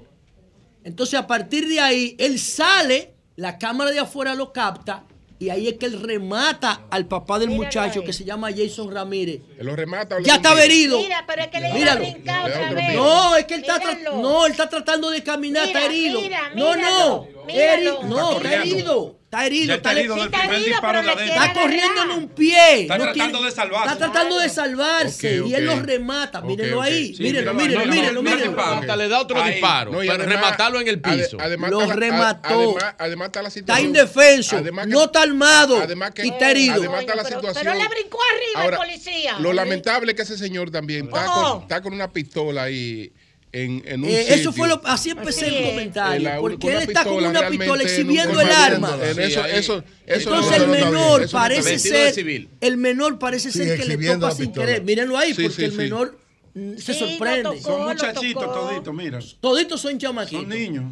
Entonces, 0.84 1.18
a 1.18 1.26
partir 1.26 1.68
de 1.68 1.80
ahí, 1.80 2.16
él 2.18 2.38
sale, 2.38 3.14
la 3.36 3.58
cámara 3.58 3.90
de 3.90 4.00
afuera 4.00 4.34
lo 4.34 4.52
capta, 4.52 5.04
y 5.38 5.50
ahí 5.50 5.66
es 5.66 5.74
que 5.74 5.86
él 5.86 6.00
remata 6.00 6.82
al 6.88 7.06
papá 7.06 7.38
del 7.38 7.50
muchacho 7.50 8.04
que 8.04 8.12
se 8.12 8.24
llama 8.24 8.50
Jason 8.54 8.92
Ramírez. 8.92 9.40
Él 9.58 9.66
lo 9.66 9.74
remata. 9.74 10.18
Ya 10.22 10.36
está 10.36 10.62
herido. 10.62 10.98
Mira, 10.98 11.24
pero 11.26 11.42
es 11.42 11.48
que 11.48 11.60
le 11.60 11.72
Míralo. 11.72 12.04
otra 12.04 12.72
vez. 12.72 12.94
No, 12.94 13.36
es 13.36 13.44
que 13.46 13.54
él 13.54 13.60
está, 13.62 13.80
no, 14.14 14.46
él 14.46 14.52
está 14.52 14.68
tratando 14.68 15.10
de 15.10 15.22
caminar, 15.24 15.66
está 15.66 15.84
herido. 15.86 16.20
no, 16.54 16.76
no, 16.76 17.28
herido. 17.48 18.02
no, 18.04 18.36
está 18.36 18.54
herido. 18.54 19.21
Está 19.32 19.46
herido, 19.46 19.74
está, 19.74 19.92
herido 19.92 20.14
del 20.14 20.28
primer 20.28 20.62
disparo 20.62 21.02
de 21.02 21.24
Está 21.24 21.54
corriendo 21.54 22.02
en 22.02 22.10
un 22.10 22.28
pie. 22.28 22.82
Está 22.82 22.98
tratando 22.98 23.42
de 23.42 23.50
salvarse. 23.50 23.92
Está 23.94 23.96
tratando 23.96 24.38
de 24.38 24.48
salvarse 24.50 25.42
y 25.46 25.54
él 25.54 25.64
lo 25.64 25.80
remata. 25.80 26.42
mírenlo 26.42 26.82
ahí. 26.82 27.16
mírenlo, 27.18 27.54
mírenlo, 27.54 27.86
mírenlo, 27.86 28.22
mírenlo. 28.22 28.60
Hasta 28.62 28.94
le 28.94 29.08
da 29.08 29.20
otro 29.20 29.42
disparo. 29.42 29.92
para 29.92 30.24
rematarlo 30.26 30.82
en 30.82 30.88
el 30.88 31.00
piso. 31.00 31.38
lo 31.70 31.90
remató. 31.90 32.76
Además, 32.98 33.28
está 33.28 33.40
la 33.40 33.48
situación. 33.48 33.78
Está 33.78 33.80
indefenso. 33.80 34.60
no 34.86 35.04
está 35.04 35.22
armado. 35.22 35.82
y 36.22 36.28
está 36.28 36.50
herido. 36.50 36.74
Además 36.74 37.00
está 37.00 37.14
la 37.14 37.24
situación. 37.24 37.54
Pero 37.54 37.74
le 37.74 37.88
brincó 37.88 38.18
arriba 38.36 38.66
el 38.66 38.76
policía. 38.76 39.38
Lo 39.38 39.54
lamentable 39.54 40.12
es 40.12 40.16
que 40.16 40.22
ese 40.24 40.36
señor 40.36 40.70
también 40.70 41.06
está 41.06 41.80
con 41.80 41.94
una 41.94 42.12
pistola 42.12 42.64
ahí 42.64 43.10
en, 43.52 43.82
en 43.86 44.02
un 44.02 44.08
eh, 44.08 44.34
Eso 44.34 44.50
fue 44.50 44.66
lo, 44.66 44.80
así 44.84 45.10
empecé 45.10 45.48
el 45.48 45.70
comentario, 45.70 46.30
porque 46.40 46.68
él 46.68 46.82
está 46.88 47.04
con 47.04 47.22
una 47.22 47.48
pistola 47.48 47.82
exhibiendo 47.82 48.40
el 48.40 48.50
arma. 48.50 48.98
eso, 49.18 49.44
eso, 49.44 49.84
Entonces 50.06 50.56
el 50.56 50.68
menor 50.68 51.30
parece 51.30 51.78
ser, 51.78 52.46
el 52.60 52.76
menor 52.78 53.18
parece 53.18 53.52
ser 53.52 53.78
que 53.78 53.84
le 53.84 53.96
toca 53.98 54.30
sin 54.30 54.52
querer. 54.52 54.82
Mírenlo 54.82 55.18
ahí, 55.18 55.34
porque 55.34 55.66
el 55.66 55.72
menor 55.72 56.18
mm, 56.54 56.76
se 56.78 56.94
sorprende. 56.94 57.60
son 57.60 57.84
muchachitos 57.84 58.42
toditos, 58.42 58.94
mira. 58.94 59.18
Toditos 59.40 59.80
son 59.80 59.98
chamaquitos. 59.98 60.40
Son 60.42 60.48
niños. 60.48 60.84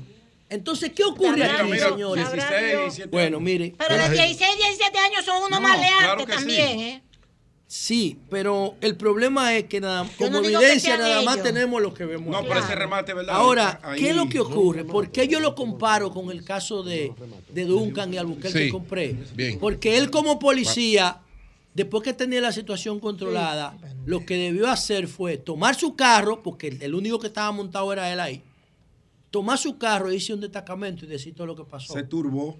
Entonces, 0.51 0.91
¿qué 0.93 1.05
ocurre 1.05 1.45
aquí, 1.45 1.79
señores? 1.79 2.33
16, 2.33 3.09
bueno, 3.11 3.39
mire. 3.39 3.73
Pero 3.79 3.95
de 3.95 4.11
16, 4.11 4.57
17 4.57 4.99
años 4.99 5.25
son 5.25 5.45
unos 5.45 5.61
maleantes 5.61 6.27
también, 6.27 6.81
¿eh? 6.81 7.03
Sí, 7.73 8.19
pero 8.29 8.75
el 8.81 8.97
problema 8.97 9.57
es 9.57 9.67
que 9.67 9.81
nada, 9.81 10.05
como 10.19 10.39
evidencia 10.39 10.99
nada 10.99 11.23
más 11.23 11.41
tenemos 11.41 11.81
lo 11.81 11.95
que 11.95 12.05
vemos. 12.05 12.29
No, 12.29 12.43
pero 12.43 12.59
ese 12.59 12.75
remate, 12.75 13.15
¿verdad? 13.15 13.37
Ahora, 13.37 13.81
¿qué 13.97 14.11
es 14.11 14.17
lo 14.17 14.29
que 14.29 14.41
ocurre? 14.41 14.85
¿Por 14.85 15.13
qué 15.13 15.29
yo 15.29 15.39
lo 15.39 15.55
comparo 15.55 16.11
con 16.11 16.33
el 16.33 16.43
caso 16.43 16.83
de, 16.83 17.13
de 17.49 17.65
Duncan 17.67 18.13
y 18.13 18.17
Albuquerque 18.17 18.65
que 18.65 18.71
compré? 18.71 19.17
Porque 19.61 19.99
él 19.99 20.11
como 20.11 20.41
policía, 20.41 21.21
después 21.73 22.03
que 22.03 22.13
tenía 22.13 22.41
la 22.41 22.51
situación 22.51 22.99
controlada, 22.99 23.79
lo 24.05 24.27
que 24.27 24.37
debió 24.37 24.69
hacer 24.69 25.07
fue 25.07 25.37
tomar 25.37 25.77
su 25.77 25.95
carro, 25.95 26.43
porque 26.43 26.77
el 26.81 26.93
único 26.93 27.21
que 27.21 27.29
estaba 27.29 27.53
montado 27.53 27.93
era 27.93 28.13
él 28.13 28.19
ahí, 28.19 28.43
tomar 29.31 29.59
su 29.59 29.79
carro, 29.79 30.11
hice 30.11 30.35
un 30.35 30.41
destacamento 30.41 31.05
y 31.05 31.09
decir 31.09 31.37
todo 31.37 31.47
lo 31.47 31.55
que 31.55 31.63
pasó. 31.63 31.93
Se 31.93 32.03
turbó. 32.03 32.59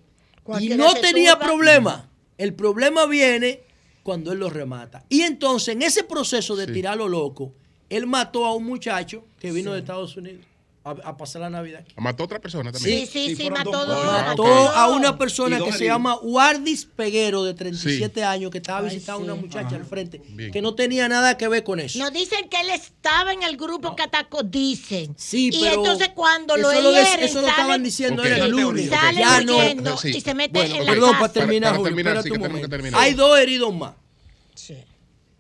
Y 0.61 0.69
no 0.69 0.95
tenía 0.95 1.37
problema. 1.37 2.09
El 2.39 2.55
problema 2.55 3.07
viene 3.07 3.69
cuando 4.03 4.33
él 4.33 4.39
lo 4.39 4.51
remata. 4.51 5.05
Y 5.09 5.23
entonces, 5.23 5.75
en 5.75 5.83
ese 5.83 6.05
proceso 6.05 6.57
de 6.57 6.67
tirarlo 6.67 7.09
loco, 7.09 7.53
él 7.89 8.07
mató 8.07 8.45
a 8.47 8.55
un 8.55 8.65
muchacho 8.65 9.25
que 9.39 9.53
vino 9.53 9.73
de 9.73 9.81
Estados 9.81 10.17
Unidos 10.17 10.50
a, 10.83 11.17
pasar 11.17 11.43
la 11.43 11.51
Navidad. 11.51 11.85
¿Mató 11.97 12.23
a 12.23 12.27
otra 12.27 12.39
persona 12.39 12.73
también? 12.73 13.07
Sí, 13.07 13.27
sí, 13.29 13.37
sí, 13.37 13.51
mató, 13.51 13.87
mató 13.87 14.47
a 14.47 14.89
una 14.89 15.19
persona 15.19 15.61
que 15.61 15.73
se 15.73 15.85
llama 15.85 16.17
Wardis 16.23 16.87
Peguero, 16.87 17.45
de 17.45 17.55
37 17.55 18.25
años, 18.25 18.51
que 18.51 18.59
estaba 18.59 18.81
visitando 18.83 19.21
a 19.21 19.25
una 19.25 19.35
muchacha 19.35 19.77
al 19.77 19.85
frente, 19.85 20.23
que 20.53 20.63
no 20.63 20.75
tenía 20.75 21.09
nada 21.09 21.37
que 21.37 21.49
ver 21.49 21.65
con 21.65 21.81
eso. 21.81 21.99
Nos 21.99 22.13
dicen 22.13 22.49
que 22.49 22.61
él 22.61 22.71
estaba 22.71 23.33
en 23.33 23.43
el 23.43 23.57
grupo 23.57 23.95
que 23.95 24.03
atacó, 24.03 24.43
dicen. 24.43 25.15
Sí, 25.17 25.51
y 25.53 25.67
entonces 25.67 26.11
cuando 26.15 26.57
lo 26.57 26.73
hieren, 26.73 27.25
Eso 27.25 27.43
lo 27.43 27.49
estaban 27.49 27.83
diciendo 27.83 28.25
en 28.25 28.33
el 28.33 28.51
lunes. 28.51 28.89
Sale 28.89 29.21
ya 29.21 29.41
no, 29.75 29.97
y 30.05 30.21
se 30.21 30.35
mete 30.35 30.61
en 30.65 30.87
la 30.87 30.93
Perdón, 30.93 31.13
para 31.19 31.33
terminar, 31.33 31.79
Hay 32.95 33.15
dos 33.15 33.39
heridos 33.39 33.75
más. 33.75 33.95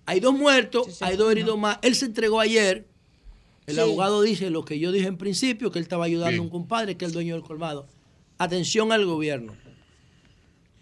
Hay 0.06 0.18
dos 0.18 0.34
muertos, 0.34 1.00
hay 1.02 1.16
dos 1.16 1.30
heridos 1.30 1.56
más. 1.56 1.78
Él 1.82 1.94
se 1.94 2.06
entregó 2.06 2.40
ayer 2.40 2.89
el 3.70 3.78
abogado 3.78 4.22
dice 4.22 4.50
lo 4.50 4.64
que 4.64 4.78
yo 4.78 4.92
dije 4.92 5.06
en 5.06 5.16
principio, 5.16 5.70
que 5.70 5.78
él 5.78 5.84
estaba 5.84 6.04
ayudando 6.04 6.40
a 6.40 6.44
un 6.44 6.50
compadre, 6.50 6.96
que 6.96 7.04
es 7.04 7.10
el 7.10 7.14
dueño 7.14 7.34
del 7.34 7.44
colmado. 7.44 7.86
Atención 8.38 8.92
al 8.92 9.04
gobierno. 9.04 9.54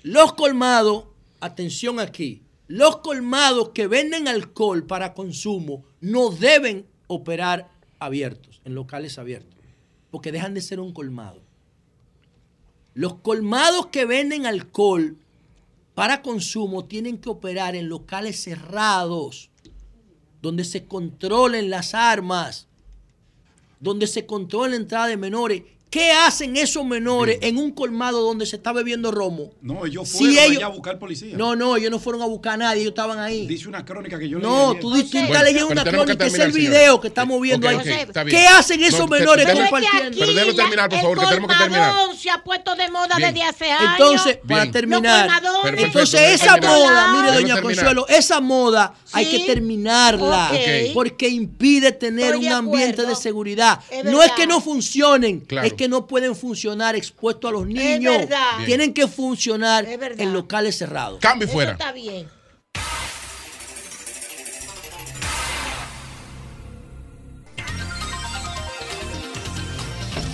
Los 0.03 0.35
colmados, 0.35 1.05
atención 1.41 1.99
aquí, 2.01 2.43
los 2.69 2.99
colmados 2.99 3.71
que 3.71 3.87
venden 3.87 4.29
alcohol 4.29 4.87
para 4.87 5.15
consumo 5.15 5.85
no 6.01 6.31
deben 6.31 6.87
operar 7.07 7.71
abiertos, 7.99 8.61
en 8.65 8.75
locales 8.75 9.19
abiertos, 9.19 9.59
porque 10.11 10.33
dejan 10.33 10.55
de 10.55 10.61
ser 10.61 10.79
un 10.79 10.93
colmado. 10.93 11.43
Los 12.95 13.15
colmados 13.15 13.87
que 13.87 14.05
venden 14.05 14.47
alcohol 14.47 15.17
para 15.95 16.23
consumo 16.23 16.85
tienen 16.85 17.19
que 17.19 17.31
operar 17.31 17.75
en 17.75 17.89
locales 17.89 18.41
cerrados, 18.41 19.51
donde 20.41 20.65
se 20.65 20.87
controlen 20.87 21.71
las 21.71 21.95
armas, 21.95 22.68
donde 23.81 24.07
se 24.07 24.27
controla 24.27 24.71
la 24.71 24.77
entrada 24.77 25.07
de 25.07 25.17
menores. 25.17 25.63
¿Qué 25.91 26.13
hacen 26.13 26.57
esos 26.57 26.85
menores 26.85 27.39
en 27.41 27.57
un 27.57 27.71
colmado 27.71 28.21
donde 28.21 28.45
se 28.45 28.57
está 28.57 28.73
bebiendo 28.75 29.11
romo? 29.11 29.53
No, 29.63 29.87
ellos 29.87 30.11
fueron 30.11 30.39
allá 30.39 30.67
a 30.67 30.69
buscar 30.69 30.99
policía. 30.99 31.35
No, 31.35 31.57
no, 31.57 31.77
ellos 31.77 31.91
no 31.91 31.99
fueron 31.99 32.21
a 32.21 32.27
buscar 32.27 32.55
a 32.55 32.57
nadie, 32.59 32.83
ellos 32.83 32.91
estaban 32.91 33.19
ahí. 33.19 33.47
Dice 33.47 33.69
una 33.69 33.85
crónica 33.87 34.19
que 34.19 34.29
yo 34.29 34.39
No, 34.39 34.75
tú, 34.75 34.91
tú 34.91 34.97
estás 34.97 35.43
leyendo 35.45 35.69
una 35.69 35.85
crónica, 35.85 36.27
es 36.27 36.35
el 36.35 36.53
video 36.53 37.01
que 37.01 37.09
estamos 37.09 37.41
viendo 37.41 37.67
ahí. 37.69 37.79
¿Qué 38.29 38.47
hacen 38.47 38.85
esos 38.85 39.09
menores 39.09 39.47
compartiendo? 39.47 40.19
Pero 40.19 40.35
déjalo 40.35 40.55
terminar, 40.55 40.91
por 40.91 41.01
favor, 41.01 41.19
que 41.19 41.27
tenemos 41.27 41.51
que 41.51 41.59
terminar. 41.59 41.95
se 42.17 42.31
ha 42.31 42.45
puesto 42.45 42.75
de 42.75 42.91
moda 42.91 43.17
desde 43.17 43.43
hace 43.43 43.71
años. 43.71 43.93
Entonces, 43.99 44.39
para 44.47 44.71
terminar, 44.71 45.43
entonces 45.77 46.21
esa 46.43 46.59
moda, 46.59 47.15
mire, 47.15 47.33
doña 47.35 47.63
Consuelo, 47.63 48.07
esa 48.09 48.41
moda 48.41 48.95
hay 49.13 49.31
que 49.31 49.41
terminarla 49.47 50.53
porque 50.93 51.29
impide 51.29 51.93
tener 51.93 52.37
un 52.37 52.49
ambiente 52.49 53.07
de 53.07 53.17
seguridad. 53.17 53.81
No 54.05 54.23
es 54.23 54.33
que 54.33 54.47
no 54.47 54.61
funcionen, 54.61 55.47
es 55.63 55.78
que 55.79 55.89
no 55.89 56.07
pueden 56.07 56.37
funcionar 56.37 56.95
expuestos 56.97 57.49
a 57.49 57.53
los 57.53 57.67
niños. 57.67 58.27
Tienen 58.67 58.93
que 58.93 59.07
funcionar 59.09 59.87
en 59.89 60.33
locales 60.35 60.77
cerrados. 60.77 61.21
Cambio 61.21 61.49
fuera. 61.49 61.73
está 61.73 61.93
bien. 61.93 62.29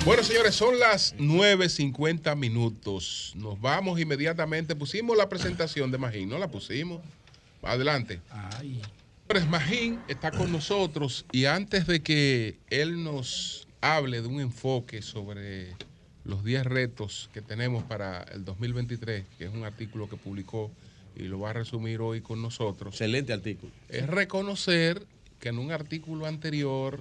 Bueno, 0.05 0.23
señores, 0.23 0.55
son 0.55 0.79
las 0.79 1.17
9.50 1.17 2.37
minutos. 2.37 3.33
Nos 3.37 3.59
vamos 3.61 3.99
inmediatamente. 4.01 4.75
Pusimos 4.75 5.17
la 5.17 5.29
presentación 5.29 5.91
de 5.91 5.97
Magín, 5.99 6.29
¿no 6.29 6.39
la 6.39 6.49
pusimos? 6.49 7.01
Adelante. 7.63 8.21
Ay. 8.31 8.83
Magín 9.49 10.01
está 10.07 10.31
con 10.31 10.53
nosotros 10.53 11.25
y 11.33 11.47
antes 11.47 11.87
de 11.87 12.03
que 12.03 12.59
él 12.69 13.03
nos 13.03 13.64
hable 13.85 14.23
de 14.23 14.29
un 14.29 14.41
enfoque 14.41 15.03
sobre 15.03 15.75
los 16.25 16.43
10 16.43 16.65
retos 16.65 17.29
que 17.35 17.43
tenemos 17.43 17.85
para 17.85 18.23
el 18.33 18.45
2023, 18.45 19.25
que 19.37 19.45
es 19.45 19.53
un 19.53 19.65
artículo 19.65 20.09
que 20.09 20.17
publicó 20.17 20.71
y 21.15 21.25
lo 21.25 21.41
va 21.41 21.51
a 21.51 21.53
resumir 21.53 22.01
hoy 22.01 22.23
con 22.23 22.41
nosotros. 22.41 22.95
Excelente 22.95 23.35
artículo. 23.35 23.71
Es 23.91 24.07
reconocer 24.07 25.07
que 25.39 25.51
en 25.51 25.59
un 25.59 25.71
artículo 25.71 26.25
anterior, 26.25 27.01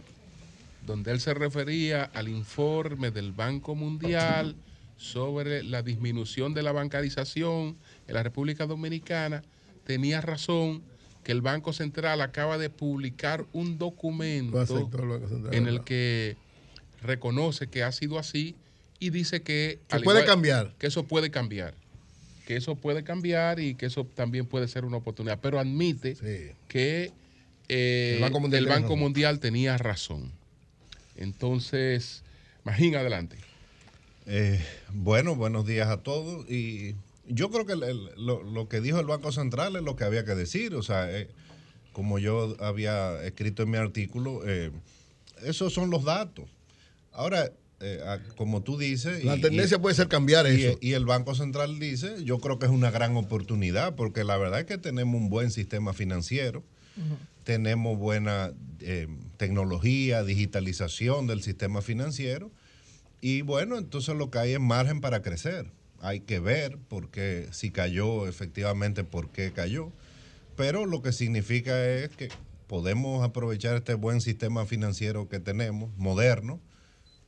donde 0.85 1.11
él 1.11 1.21
se 1.21 1.33
refería 1.33 2.03
al 2.03 2.27
informe 2.27 3.11
del 3.11 3.31
Banco 3.31 3.75
Mundial 3.75 4.55
sobre 4.97 5.63
la 5.63 5.83
disminución 5.83 6.53
de 6.53 6.63
la 6.63 6.73
bancarización 6.73 7.77
en 8.07 8.13
la 8.13 8.23
República 8.23 8.65
Dominicana, 8.65 9.41
tenía 9.85 10.19
razón 10.19 10.83
que 11.23 11.31
el 11.31 11.41
Banco 11.41 11.71
Central 11.71 12.19
acaba 12.19 12.57
de 12.57 12.69
publicar 12.69 13.45
un 13.53 13.77
documento 13.77 14.89
en 15.53 15.67
el 15.67 15.85
que 15.85 16.35
reconoce 17.03 17.67
que 17.67 17.83
ha 17.83 17.91
sido 17.91 18.17
así 18.17 18.55
y 18.99 19.09
dice 19.09 19.41
que... 19.41 19.79
puede 20.03 20.25
cambiar. 20.25 20.73
Que 20.79 20.87
eso 20.87 21.03
puede 21.03 21.29
cambiar. 21.29 21.75
Que 22.47 22.55
eso 22.55 22.75
puede 22.75 23.03
cambiar 23.03 23.59
y 23.59 23.75
que 23.75 23.85
eso 23.85 24.05
también 24.05 24.45
puede 24.45 24.67
ser 24.67 24.85
una 24.85 24.97
oportunidad. 24.97 25.39
Pero 25.41 25.59
admite 25.59 26.15
que 26.67 27.11
eh, 27.69 28.15
el 28.15 28.21
Banco, 28.65 28.95
Mundial, 28.95 29.39
tenía 29.39 29.77
razón. 29.77 30.31
Entonces, 31.15 32.23
Magín, 32.63 32.95
adelante. 32.95 33.37
Eh, 34.25 34.63
bueno, 34.93 35.35
buenos 35.35 35.65
días 35.65 35.89
a 35.89 35.97
todos. 35.97 36.49
Y 36.49 36.95
yo 37.27 37.49
creo 37.49 37.65
que 37.65 37.75
lo, 37.75 38.69
que 38.69 38.81
dijo 38.81 38.99
el 38.99 39.05
Banco 39.05 39.31
Central 39.31 39.75
es 39.75 39.83
lo 39.83 39.95
que 39.95 40.05
había 40.05 40.23
que 40.23 40.35
decir. 40.35 40.75
O 40.75 40.83
sea, 40.83 41.11
eh, 41.11 41.27
como 41.91 42.19
yo 42.19 42.55
había 42.59 43.21
escrito 43.23 43.63
en 43.63 43.71
mi 43.71 43.77
artículo, 43.77 44.41
esos 45.43 45.73
son 45.73 45.89
los 45.89 46.03
datos. 46.03 46.45
Ahora, 47.13 47.51
eh, 47.79 48.01
como 48.35 48.63
tú 48.63 48.77
dices... 48.77 49.23
La 49.23 49.37
tendencia 49.37 49.79
puede 49.79 49.95
ser 49.95 50.07
cambiar 50.07 50.47
eso. 50.47 50.77
Y 50.81 50.93
el 50.93 51.05
Banco 51.05 51.35
Central 51.35 51.79
dice, 51.79 52.23
yo 52.23 52.39
creo 52.39 52.59
que 52.59 52.65
es 52.65 52.71
una 52.71 52.91
gran 52.91 53.15
oportunidad, 53.17 53.95
porque 53.95 54.23
la 54.23 54.37
verdad 54.37 54.61
es 54.61 54.65
que 54.65 54.77
tenemos 54.77 55.15
un 55.15 55.29
buen 55.29 55.51
sistema 55.51 55.93
financiero, 55.93 56.63
tenemos 57.43 57.97
buena 57.97 58.53
eh, 58.79 59.07
tecnología, 59.37 60.23
digitalización 60.23 61.27
del 61.27 61.41
sistema 61.41 61.81
financiero, 61.81 62.51
y 63.19 63.41
bueno, 63.41 63.77
entonces 63.77 64.15
lo 64.15 64.29
que 64.29 64.39
hay 64.39 64.51
es 64.51 64.59
margen 64.59 64.99
para 64.99 65.21
crecer. 65.21 65.71
Hay 66.01 66.19
que 66.19 66.39
ver 66.39 66.77
por 66.89 67.09
qué, 67.09 67.47
si 67.51 67.71
cayó 67.71 68.27
efectivamente, 68.27 69.05
por 69.05 69.29
qué 69.29 69.53
cayó. 69.53 69.93
Pero 70.57 70.85
lo 70.85 71.01
que 71.01 71.13
significa 71.13 71.85
es 71.85 72.09
que 72.09 72.27
podemos 72.67 73.23
aprovechar 73.23 73.77
este 73.77 73.93
buen 73.93 74.19
sistema 74.19 74.65
financiero 74.65 75.29
que 75.29 75.39
tenemos, 75.39 75.95
moderno, 75.95 76.59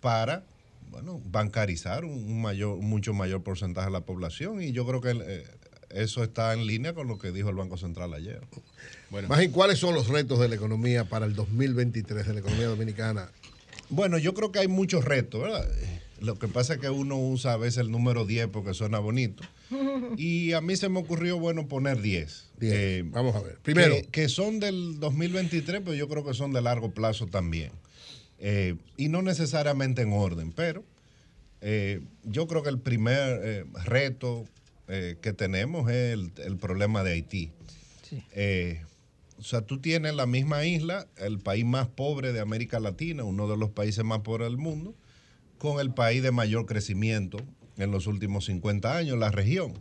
para 0.06 0.44
bueno, 0.92 1.20
bancarizar 1.32 2.06
un, 2.06 2.40
mayor, 2.40 2.78
mucho 2.78 3.16
mayor 3.16 3.42
porcentaje 3.42 3.88
de 3.88 3.92
la 3.92 4.02
población 4.02 4.62
y 4.62 4.72
yo 4.72 4.86
creo 4.86 5.02
que 5.02 5.20
eh, 5.20 5.44
eso 5.90 6.24
está 6.24 6.54
en 6.54 6.68
línea 6.68 6.94
con 6.94 7.08
lo 7.08 7.18
que 7.18 7.32
dijo 7.32 7.50
el 7.50 7.56
Banco 7.56 7.76
Central 7.76 8.14
ayer. 8.14 8.40
Bueno. 9.10 9.28
Más 9.28 9.48
¿cuáles 9.48 9.80
son 9.80 9.96
los 9.96 10.08
retos 10.10 10.40
de 10.40 10.48
la 10.48 10.54
economía 10.54 11.06
para 11.06 11.26
el 11.26 11.34
2023 11.34 12.28
de 12.28 12.34
la 12.36 12.40
economía 12.42 12.68
dominicana? 12.68 13.32
Bueno, 13.90 14.20
yo 14.20 14.36
creo 14.36 14.52
que 14.52 14.60
hay 14.60 14.68
muchos 14.68 15.04
retos, 15.04 15.42
¿verdad? 15.42 15.68
Lo 16.22 16.38
que 16.38 16.48
pasa 16.48 16.76
es 16.76 16.80
que 16.80 16.90
uno 16.92 17.18
usa 17.18 17.54
a 17.54 17.58
veces 17.58 17.80
el 17.80 17.92
número 17.92 18.26
10 18.26 18.50
porque 18.50 18.76
suena 18.76 19.00
bonito. 19.00 19.44
Y 20.18 20.54
a 20.54 20.62
mí 20.62 20.76
se 20.76 20.88
me 20.88 21.00
ocurrió, 21.00 21.40
bueno, 21.40 21.68
poner 21.68 22.00
10. 22.00 22.52
Eh, 22.62 23.04
Vamos 23.08 23.36
a 23.36 23.42
ver. 23.42 23.58
Primero. 23.64 23.96
Que, 24.12 24.30
son 24.30 24.60
del 24.60 25.00
2023, 25.00 25.82
pero 25.84 25.96
yo 25.96 26.08
creo 26.08 26.24
que 26.24 26.36
son 26.36 26.54
de 26.54 26.62
largo 26.62 26.92
plazo 26.92 27.26
también. 27.26 27.72
Eh, 28.40 28.76
y 28.98 29.08
no 29.08 29.22
necesariamente 29.22 30.02
en 30.02 30.14
orden, 30.14 30.52
pero 30.52 30.84
eh, 31.62 32.02
yo 32.24 32.48
creo 32.48 32.64
que 32.64 32.70
el 32.70 32.80
primer 32.80 33.66
reto 33.86 34.46
que 34.88 35.34
tenemos 35.36 35.90
es 35.90 36.16
el, 36.38 36.58
problema 36.58 37.04
de 37.04 37.14
Haití. 37.14 37.52
o 39.40 39.44
sea, 39.44 39.62
tú 39.62 39.80
tienes 39.80 40.14
la 40.14 40.28
misma 40.28 40.64
isla, 40.64 41.08
el 41.18 41.40
país 41.40 41.66
más 41.66 41.88
pobre 41.88 42.34
de 42.34 42.40
América 42.40 42.80
Latina, 42.80 43.24
uno 43.24 43.48
de 43.48 43.58
los 43.58 43.72
países 43.72 44.06
más 44.06 44.20
pobres 44.20 44.48
del 44.48 44.58
mundo, 44.58 44.94
con 45.58 45.80
el 45.80 45.92
país 45.92 46.22
de 46.22 46.32
mayor 46.32 46.68
crecimiento 46.68 47.40
en 47.78 47.92
los 47.92 48.08
últimos 48.08 48.46
50 48.46 48.96
años, 48.96 49.18
la 49.18 49.32
región. 49.32 49.74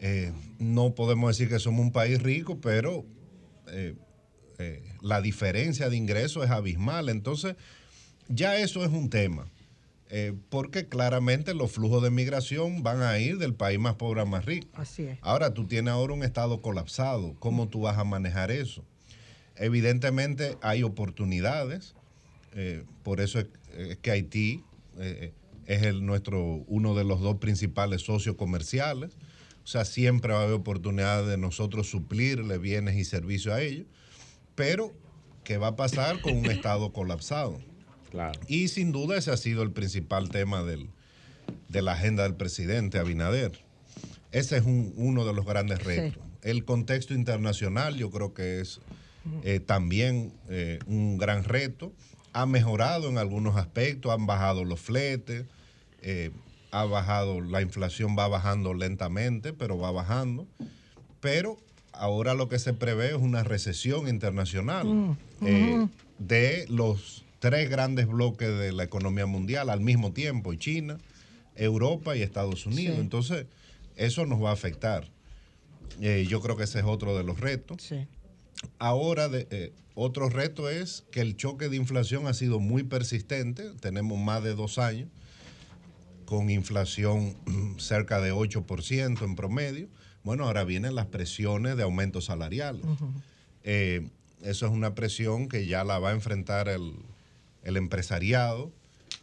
Eh, 0.00 0.32
no 0.58 0.94
podemos 0.94 1.36
decir 1.36 1.52
que 1.52 1.58
somos 1.58 1.80
un 1.80 1.92
país 1.92 2.22
rico, 2.22 2.60
pero 2.60 3.04
eh, 4.60 4.82
eh, 4.84 4.92
la 5.00 5.20
diferencia 5.20 5.88
de 5.88 5.96
ingresos 5.96 6.44
es 6.44 6.50
abismal. 6.50 7.08
Entonces, 7.08 7.56
ya 8.28 8.56
eso 8.56 8.84
es 8.84 8.90
un 8.90 9.10
tema, 9.10 9.48
porque 10.48 10.86
claramente 10.86 11.54
los 11.54 11.70
flujos 11.70 12.02
de 12.02 12.10
migración 12.10 12.82
van 12.82 13.02
a 13.02 13.18
ir 13.18 13.38
del 13.38 13.54
país 13.54 13.78
más 13.78 13.94
pobre 13.94 14.20
a 14.20 14.24
más 14.24 14.44
rico. 14.44 14.68
Así 14.74 15.04
es. 15.04 15.18
Ahora, 15.22 15.54
tú 15.54 15.66
tienes 15.66 15.92
ahora 15.92 16.14
un 16.14 16.24
estado 16.24 16.60
colapsado. 16.62 17.34
¿Cómo 17.38 17.68
tú 17.68 17.82
vas 17.82 17.96
a 17.96 18.04
manejar 18.04 18.50
eso? 18.50 18.84
Evidentemente 19.56 20.56
hay 20.62 20.82
oportunidades, 20.82 21.94
por 23.02 23.20
eso 23.20 23.38
es 23.38 23.46
que 23.98 24.10
Haití 24.10 24.64
eh, 24.98 25.32
es 25.66 25.82
el 25.82 26.04
nuestro, 26.04 26.64
uno 26.66 26.94
de 26.94 27.04
los 27.04 27.20
dos 27.20 27.36
principales 27.36 28.02
socios 28.02 28.36
comerciales. 28.36 29.16
O 29.62 29.66
sea, 29.66 29.84
siempre 29.84 30.32
va 30.32 30.40
a 30.40 30.42
haber 30.42 30.56
oportunidad 30.56 31.26
de 31.26 31.36
nosotros 31.36 31.88
suplirle 31.88 32.58
bienes 32.58 32.96
y 32.96 33.04
servicios 33.04 33.54
a 33.54 33.62
ellos. 33.62 33.86
Pero, 34.54 34.92
¿qué 35.44 35.58
va 35.58 35.68
a 35.68 35.76
pasar 35.76 36.20
con 36.20 36.36
un 36.36 36.46
Estado 36.46 36.92
colapsado? 36.92 37.60
Claro. 38.10 38.38
Y 38.48 38.68
sin 38.68 38.92
duda 38.92 39.16
ese 39.16 39.30
ha 39.30 39.36
sido 39.36 39.62
el 39.62 39.70
principal 39.70 40.30
tema 40.30 40.62
del, 40.62 40.90
de 41.68 41.82
la 41.82 41.92
agenda 41.92 42.24
del 42.24 42.34
presidente 42.34 42.98
Abinader. 42.98 43.64
Ese 44.32 44.58
es 44.58 44.64
uno 44.64 45.24
de 45.24 45.32
los 45.32 45.44
grandes 45.44 45.82
retos. 45.84 46.22
El 46.42 46.64
contexto 46.64 47.14
internacional 47.14 47.96
yo 47.96 48.10
creo 48.10 48.32
que 48.32 48.60
es 48.60 48.80
eh, 49.44 49.60
también 49.60 50.32
eh, 50.48 50.78
un 50.86 51.18
gran 51.18 51.44
reto 51.44 51.92
ha 52.32 52.46
mejorado 52.46 53.08
en 53.08 53.18
algunos 53.18 53.56
aspectos, 53.56 54.12
han 54.12 54.26
bajado 54.26 54.64
los 54.64 54.80
fletes, 54.80 55.46
eh, 56.00 56.30
ha 56.70 56.84
bajado, 56.84 57.40
la 57.40 57.62
inflación 57.62 58.16
va 58.16 58.28
bajando 58.28 58.74
lentamente, 58.74 59.52
pero 59.52 59.78
va 59.78 59.90
bajando. 59.90 60.46
Pero 61.20 61.58
ahora 62.00 62.34
lo 62.34 62.48
que 62.48 62.58
se 62.58 62.72
prevé 62.72 63.08
es 63.10 63.16
una 63.16 63.44
recesión 63.44 64.08
internacional 64.08 64.86
mm, 64.86 65.16
eh, 65.42 65.88
de 66.18 66.66
los 66.68 67.24
tres 67.40 67.68
grandes 67.68 68.06
bloques 68.06 68.48
de 68.48 68.72
la 68.72 68.84
economía 68.84 69.26
mundial 69.26 69.68
al 69.68 69.80
mismo 69.80 70.12
tiempo, 70.12 70.54
China, 70.54 70.98
Europa 71.56 72.16
y 72.16 72.22
Estados 72.22 72.64
Unidos. 72.64 72.98
Entonces, 72.98 73.46
eso 73.96 74.24
nos 74.24 74.42
va 74.42 74.50
a 74.50 74.54
afectar. 74.54 75.10
Eh, 76.00 76.26
yo 76.26 76.40
creo 76.40 76.56
que 76.56 76.64
ese 76.64 76.78
es 76.78 76.84
otro 76.86 77.16
de 77.16 77.22
los 77.22 77.38
retos. 77.38 77.82
Sí. 77.82 78.06
Ahora, 78.78 79.28
de, 79.28 79.46
eh, 79.50 79.72
otro 79.94 80.30
reto 80.30 80.70
es 80.70 81.04
que 81.10 81.20
el 81.20 81.36
choque 81.36 81.68
de 81.68 81.76
inflación 81.76 82.26
ha 82.26 82.32
sido 82.32 82.60
muy 82.60 82.82
persistente. 82.82 83.70
Tenemos 83.80 84.18
más 84.18 84.42
de 84.42 84.54
dos 84.54 84.78
años 84.78 85.08
con 86.24 86.48
inflación 86.48 87.36
cerca 87.78 88.20
de 88.20 88.32
8% 88.32 89.22
en 89.22 89.36
promedio. 89.36 89.88
Bueno, 90.22 90.44
ahora 90.44 90.64
vienen 90.64 90.94
las 90.94 91.06
presiones 91.06 91.76
de 91.76 91.82
aumento 91.82 92.20
salarial. 92.20 92.80
Eh, 93.64 94.08
eso 94.42 94.66
es 94.66 94.72
una 94.72 94.94
presión 94.94 95.48
que 95.48 95.66
ya 95.66 95.84
la 95.84 95.98
va 95.98 96.10
a 96.10 96.12
enfrentar 96.12 96.68
el, 96.68 96.94
empresariado 97.64 98.72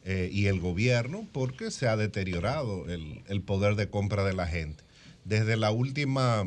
eh, 0.04 0.30
y 0.32 0.46
el 0.48 0.60
gobierno 0.60 1.28
porque 1.32 1.72
se 1.72 1.88
ha 1.88 1.98
deteriorado 1.98 2.88
el, 2.90 3.22
el 3.28 3.42
poder 3.42 3.76
de 3.76 3.90
compra 3.90 4.24
de 4.24 4.34
la 4.34 4.48
gente. 4.48 4.84
Desde 5.26 5.58
la 5.58 5.72
última 5.72 6.44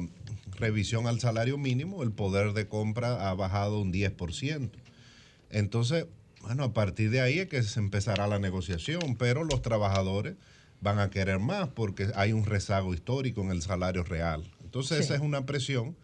revisión 0.57 1.07
al 1.07 1.21
salario 1.21 1.59
mínimo, 1.59 2.03
el 2.03 2.13
poder 2.13 2.53
de 2.53 2.67
compra 2.67 3.29
ha 3.29 3.35
bajado 3.35 3.81
un 3.81 3.93
10%. 3.93 4.71
Entonces, 5.51 6.07
bueno, 6.43 6.65
a 6.65 6.73
partir 6.73 7.11
de 7.11 7.21
ahí 7.21 7.41
es 7.41 7.49
que 7.49 7.63
se 7.63 7.81
empezará 7.81 8.27
la 8.27 8.39
negociación, 8.39 9.17
pero 9.17 9.45
los 9.45 9.63
trabajadores 9.63 10.37
van 10.81 10.99
a 10.99 11.11
querer 11.11 11.39
más 11.39 11.69
porque 11.69 12.11
hay 12.15 12.33
un 12.33 12.45
rezago 12.45 12.95
histórico 12.95 13.43
en 13.43 13.51
el 13.51 13.63
salario 13.63 14.03
real. 14.03 14.51
Entonces, 14.63 15.01
esa 15.01 15.15
es 15.15 15.21
una 15.21 15.47
presión, 15.47 15.97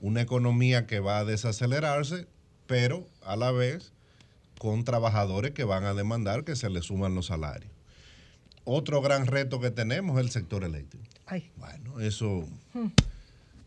una 0.00 0.20
economía 0.20 0.86
que 0.86 1.00
va 1.00 1.18
a 1.18 1.24
desacelerarse, 1.24 2.26
pero 2.66 3.06
a 3.22 3.36
la 3.36 3.52
vez 3.52 3.92
con 4.58 4.84
trabajadores 4.84 5.52
que 5.52 5.64
van 5.64 5.84
a 5.84 5.94
demandar 5.94 6.44
que 6.44 6.56
se 6.56 6.70
les 6.70 6.86
suman 6.86 7.14
los 7.14 7.26
salarios. 7.26 7.72
Otro 8.64 9.00
gran 9.02 9.26
reto 9.26 9.60
que 9.60 9.70
tenemos 9.70 10.18
es 10.18 10.26
el 10.26 10.30
sector 10.30 10.64
eléctrico. 10.64 11.04
Bueno, 11.56 12.00
eso... 12.00 12.46
Hmm. 12.74 12.88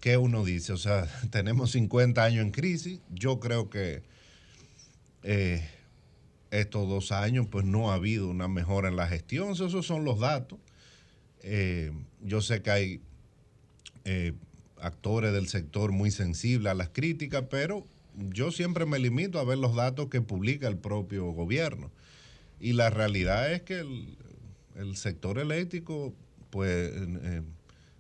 ¿qué 0.06 0.18
uno 0.18 0.46
dice? 0.46 0.72
O 0.72 0.78
sea, 0.78 1.08
tenemos 1.32 1.72
50 1.72 2.24
años 2.24 2.46
en 2.46 2.52
crisis. 2.52 3.00
Yo 3.10 3.40
creo 3.40 3.72
que 3.72 4.04
eh, 5.24 5.68
estos 6.60 6.88
dos 6.88 7.12
años 7.12 7.48
pues 7.50 7.66
no 7.66 7.92
ha 7.92 7.96
habido 7.96 8.30
una 8.30 8.48
mejora 8.48 8.90
en 8.90 8.96
la 8.96 9.08
gestión. 9.08 9.52
Esos 9.52 9.86
son 9.86 10.06
los 10.06 10.20
datos. 10.20 10.60
Eh, 11.42 11.92
yo 12.22 12.42
sé 12.42 12.62
que 12.62 12.72
hay 12.72 13.02
eh, 14.04 14.34
actores 14.80 15.34
del 15.34 15.48
sector 15.48 15.92
muy 15.92 16.12
sensibles 16.12 16.72
a 16.72 16.76
las 16.76 16.90
críticas, 16.90 17.46
pero 17.50 17.86
yo 18.16 18.52
siempre 18.52 18.86
me 18.86 19.00
limito 19.00 19.40
a 19.40 19.44
ver 19.44 19.58
los 19.58 19.76
datos 19.76 20.10
que 20.10 20.22
publica 20.22 20.68
el 20.68 20.78
propio 20.78 21.26
gobierno. 21.32 21.92
Y 22.60 22.74
la 22.74 22.90
realidad 22.90 23.52
es 23.52 23.62
que 23.62 23.80
el, 23.80 24.18
el 24.76 24.96
sector 24.96 25.40
eléctrico, 25.40 26.14
pues 26.50 26.92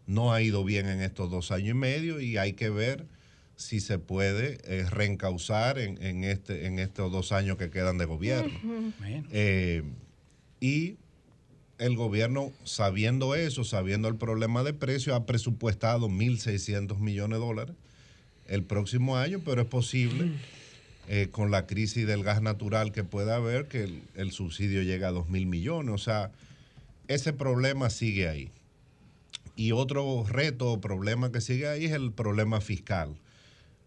no 0.07 0.34
ha 0.34 0.41
ido 0.41 0.64
bien 0.64 0.88
en 0.88 1.02
estos 1.02 1.30
dos 1.30 1.52
años 1.52 1.72
y 1.72 1.73
medio 1.73 2.19
y 2.19 2.38
hay 2.38 2.53
que 2.53 2.69
ver 2.69 3.07
si 3.56 3.80
se 3.80 3.99
puede 3.99 4.60
eh, 4.65 4.86
reencauzar 4.90 5.80
en, 5.80 6.23
este, 6.23 6.65
en 6.65 6.80
estos 6.80 7.11
dos 7.11 7.32
años 7.32 7.57
que 7.57 7.69
quedan 7.69 7.98
de 7.98 8.06
gobierno. 8.06 8.53
Eh, 9.32 9.84
y 10.60 10.98
el 11.77 11.95
gobierno, 11.95 12.52
sabiendo 12.64 13.36
eso, 13.36 13.64
sabiendo 13.64 14.07
el 14.07 14.15
problema 14.15 14.64
de 14.64 14.73
precio, 14.73 15.15
ha 15.15 15.26
presupuestado 15.26 16.10
1.600 16.10 16.98
millones 16.99 17.40
de 17.40 17.45
dólares 17.45 17.76
el 18.48 18.64
próximo 18.64 19.18
año, 19.18 19.41
pero 19.44 19.61
es 19.61 19.68
posible, 19.68 20.32
eh, 21.07 21.30
con 21.32 21.49
la 21.49 21.65
crisis 21.65 22.06
del 22.06 22.23
gas 22.23 22.41
natural 22.41 22.91
que 22.91 23.03
puede 23.03 23.34
haber, 23.34 23.68
que 23.68 23.84
el, 23.84 24.03
el 24.15 24.32
subsidio 24.32 24.84
llegue 24.84 25.06
a 25.06 25.11
2.000 25.11 25.45
millones. 25.45 25.95
O 25.95 25.98
sea, 25.98 26.32
ese 27.07 27.34
problema 27.34 27.90
sigue 27.90 28.27
ahí. 28.27 28.52
Y 29.56 29.72
otro 29.72 30.26
reto 30.27 30.73
o 30.73 30.82
problema 30.82 31.32
que 31.32 31.40
sigue 31.40 31.68
ahí 31.68 31.86
es 31.86 31.94
el 31.94 32.11
problema 32.11 32.60
fiscal. 32.60 33.15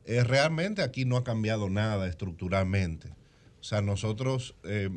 Eh, 0.09 0.25
realmente 0.25 0.81
aquí 0.81 1.05
no 1.05 1.19
ha 1.19 1.23
cambiado 1.23 1.69
nada 1.69 2.09
estructuralmente. 2.09 3.11
O 3.61 3.63
sea, 3.63 3.83
nosotros 3.83 4.55
eh, 4.65 4.89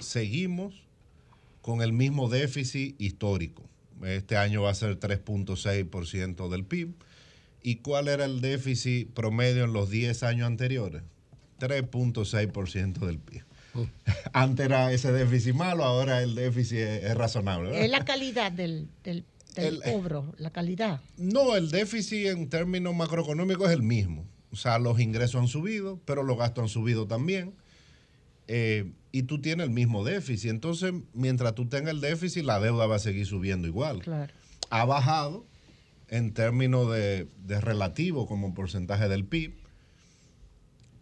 seguimos 0.00 0.86
con 1.60 1.82
el 1.82 1.92
mismo 1.92 2.30
déficit 2.30 2.98
histórico. 2.98 3.62
Este 4.02 4.38
año 4.38 4.62
va 4.62 4.70
a 4.70 4.74
ser 4.74 4.98
3.6% 4.98 6.48
del 6.48 6.64
PIB. 6.64 6.94
¿Y 7.62 7.76
cuál 7.76 8.08
era 8.08 8.24
el 8.24 8.40
déficit 8.40 9.12
promedio 9.12 9.64
en 9.64 9.74
los 9.74 9.90
10 9.90 10.22
años 10.22 10.46
anteriores? 10.46 11.02
3.6% 11.60 13.00
del 13.00 13.18
PIB. 13.18 13.44
Mm. 13.74 13.82
Antes 14.32 14.64
era 14.64 14.90
ese 14.92 15.12
déficit 15.12 15.52
malo, 15.52 15.84
ahora 15.84 16.22
el 16.22 16.34
déficit 16.34 16.78
es, 16.78 17.14
razonable. 17.14 17.84
Es 17.84 17.90
la 17.90 18.02
calidad 18.06 18.50
del, 18.50 18.88
del 19.04 19.26
el, 19.56 19.82
cobro, 19.82 20.32
la 20.38 20.50
calidad. 20.52 21.02
No, 21.18 21.54
el 21.54 21.70
déficit 21.70 22.28
en 22.28 22.48
términos 22.48 22.94
macroeconómicos 22.94 23.68
es 23.68 23.74
el 23.74 23.82
mismo. 23.82 24.24
O 24.50 24.56
sea, 24.56 24.78
los 24.78 24.98
ingresos 25.00 25.40
han 25.40 25.48
subido, 25.48 26.00
pero 26.04 26.22
los 26.22 26.38
gastos 26.38 26.62
han 26.62 26.68
subido 26.68 27.06
también. 27.06 27.54
Eh, 28.46 28.92
y 29.12 29.24
tú 29.24 29.40
tienes 29.40 29.66
el 29.66 29.72
mismo 29.72 30.04
déficit. 30.04 30.50
Entonces, 30.50 30.92
mientras 31.12 31.54
tú 31.54 31.68
tengas 31.68 31.90
el 31.92 32.00
déficit, 32.00 32.44
la 32.44 32.60
deuda 32.60 32.86
va 32.86 32.96
a 32.96 33.00
seguir 33.00 33.26
subiendo 33.26 33.68
igual. 33.68 34.00
Claro. 34.00 34.32
Ha 34.70 34.84
bajado 34.84 35.46
en 36.08 36.32
términos 36.32 36.90
de, 36.90 37.28
relativo 37.60 38.26
como 38.26 38.54
porcentaje 38.54 39.08
del 39.08 39.24
PIB, 39.24 39.54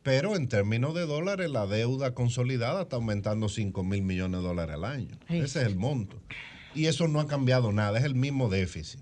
Pero 0.02 0.36
en 0.36 0.48
términos 0.48 0.94
de 0.94 1.06
dólares, 1.06 1.50
la 1.50 1.66
deuda 1.66 2.14
consolidada 2.14 2.82
está 2.82 2.96
aumentando 2.96 3.48
5 3.48 3.82
mil 3.84 4.02
millones 4.02 4.40
de 4.40 4.46
dólares 4.46 4.74
al 4.74 4.84
año. 4.84 5.18
Ese 5.28 5.60
es 5.60 5.66
el 5.66 5.76
monto. 5.76 6.20
Y 6.74 6.86
eso 6.86 7.08
no 7.08 7.20
ha 7.20 7.26
cambiado 7.26 7.72
nada, 7.72 7.98
es 7.98 8.04
el 8.04 8.14
mismo 8.14 8.48
déficit. 8.48 9.00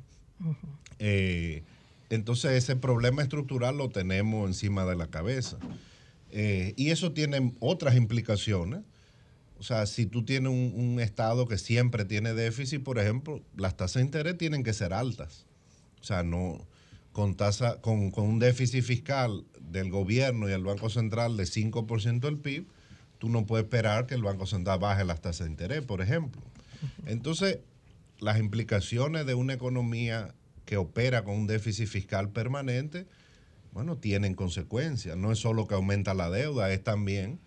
Eh, 0.99 1.65
entonces 2.10 2.52
ese 2.52 2.76
problema 2.76 3.22
estructural 3.22 3.76
lo 3.76 3.89
tenemos 3.90 4.47
encima 4.47 4.85
de 4.85 4.97
la 4.97 5.09
cabeza. 5.09 5.59
Eh, 6.31 6.74
y 6.76 6.90
eso 6.90 7.12
tiene 7.12 7.52
otras 7.60 7.97
implicaciones. 7.97 8.81
O 9.59 9.62
sea, 9.62 9.86
si 9.86 10.06
tú 10.06 10.24
tienes 10.24 10.52
un, 10.52 11.01
Estado 11.01 11.47
que 11.47 11.59
siempre 11.59 12.05
tiene 12.05 12.35
déficit, 12.35 12.82
por 12.82 12.98
ejemplo, 12.98 13.40
las 13.56 13.76
tasas 13.76 13.94
de 13.97 14.02
interés 14.02 14.36
tienen 14.36 14.62
que 14.62 14.72
ser 14.72 14.93
altas. 14.93 15.47
O 16.01 16.05
sea, 16.05 16.22
no 16.22 16.66
con, 17.12 17.36
tasa, 17.36 17.81
con, 17.81 18.10
con 18.10 18.24
un 18.24 18.39
déficit 18.40 18.82
fiscal 18.82 19.44
del 19.60 19.90
gobierno 19.90 20.48
y 20.48 20.52
el 20.52 20.64
Banco 20.64 20.90
Central 20.90 21.36
de 21.36 21.44
5% 21.44 22.20
del 22.20 22.39
PIB, 22.39 22.66
tú 23.18 23.28
no 23.28 23.47
puedes 23.47 23.64
esperar 23.64 24.06
que 24.06 24.14
el 24.14 24.22
Banco 24.22 24.47
Central 24.47 24.81
baje 24.81 25.05
las 25.05 25.20
tasas 25.20 25.47
de 25.47 25.52
interés, 25.52 25.82
por 25.82 26.02
ejemplo. 26.02 26.43
Entonces, 27.06 27.60
las 28.18 28.39
implicaciones 28.39 29.26
de 29.26 29.35
una 29.35 29.55
economía 29.55 30.35
que 30.65 30.77
opera 30.77 31.24
con 31.24 31.35
un 31.35 31.47
déficit 31.47 31.86
fiscal 31.86 32.31
permanente, 32.31 33.07
bueno, 33.73 33.97
tienen 33.97 34.35
consecuencias. 34.35 35.16
No 35.16 35.32
es 35.32 35.39
solo 35.39 35.66
que 35.66 35.74
aumenta 35.74 36.15
la 36.15 36.31
deuda, 36.31 36.73
es 36.73 36.82
también 36.82 37.41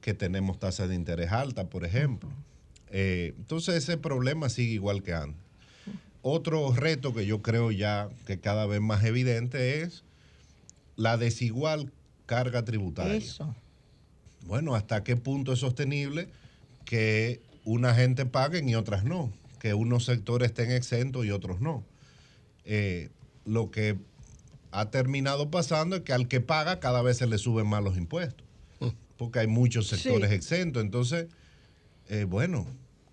que 0.00 0.14
tenemos 0.14 0.58
tasas 0.58 0.88
de 0.88 0.94
interés 0.94 1.30
altas, 1.30 1.66
por 1.66 1.84
ejemplo. 1.84 2.30
Eh, 2.88 3.34
entonces 3.38 3.76
ese 3.76 3.96
problema 3.96 4.48
sigue 4.48 4.72
igual 4.72 5.02
que 5.02 5.14
antes. 5.14 5.40
Otro 6.22 6.72
reto 6.74 7.14
que 7.14 7.24
yo 7.24 7.40
creo 7.40 7.70
ya 7.70 8.08
que 8.26 8.40
cada 8.40 8.66
vez 8.66 8.80
más 8.80 9.04
evidente 9.04 9.82
es 9.82 10.04
la 10.96 11.16
desigual 11.16 11.92
carga 12.26 12.64
tributaria. 12.64 13.16
Eso. 13.16 13.54
Bueno, 14.46 14.74
¿hasta 14.74 15.02
qué 15.02 15.16
punto 15.16 15.52
es 15.52 15.60
sostenible 15.60 16.28
que 16.84 17.40
una 17.64 17.94
gente 17.94 18.26
pague 18.26 18.62
y 18.66 18.74
otras 18.74 19.04
no? 19.04 19.32
Que 19.60 19.72
unos 19.74 20.04
sectores 20.04 20.50
estén 20.50 20.72
exentos 20.72 21.24
y 21.24 21.30
otros 21.30 21.60
no. 21.60 21.84
Eh, 22.72 23.08
lo 23.44 23.72
que 23.72 23.98
ha 24.70 24.90
terminado 24.90 25.50
pasando 25.50 25.96
es 25.96 26.02
que 26.02 26.12
al 26.12 26.28
que 26.28 26.40
paga 26.40 26.78
cada 26.78 27.02
vez 27.02 27.16
se 27.16 27.26
le 27.26 27.36
suben 27.36 27.66
más 27.66 27.82
los 27.82 27.96
impuestos, 27.96 28.46
mm. 28.78 28.90
porque 29.16 29.40
hay 29.40 29.48
muchos 29.48 29.88
sectores 29.88 30.30
exentos. 30.30 30.80
Entonces, 30.80 31.26
eh, 32.08 32.22
bueno, 32.22 32.68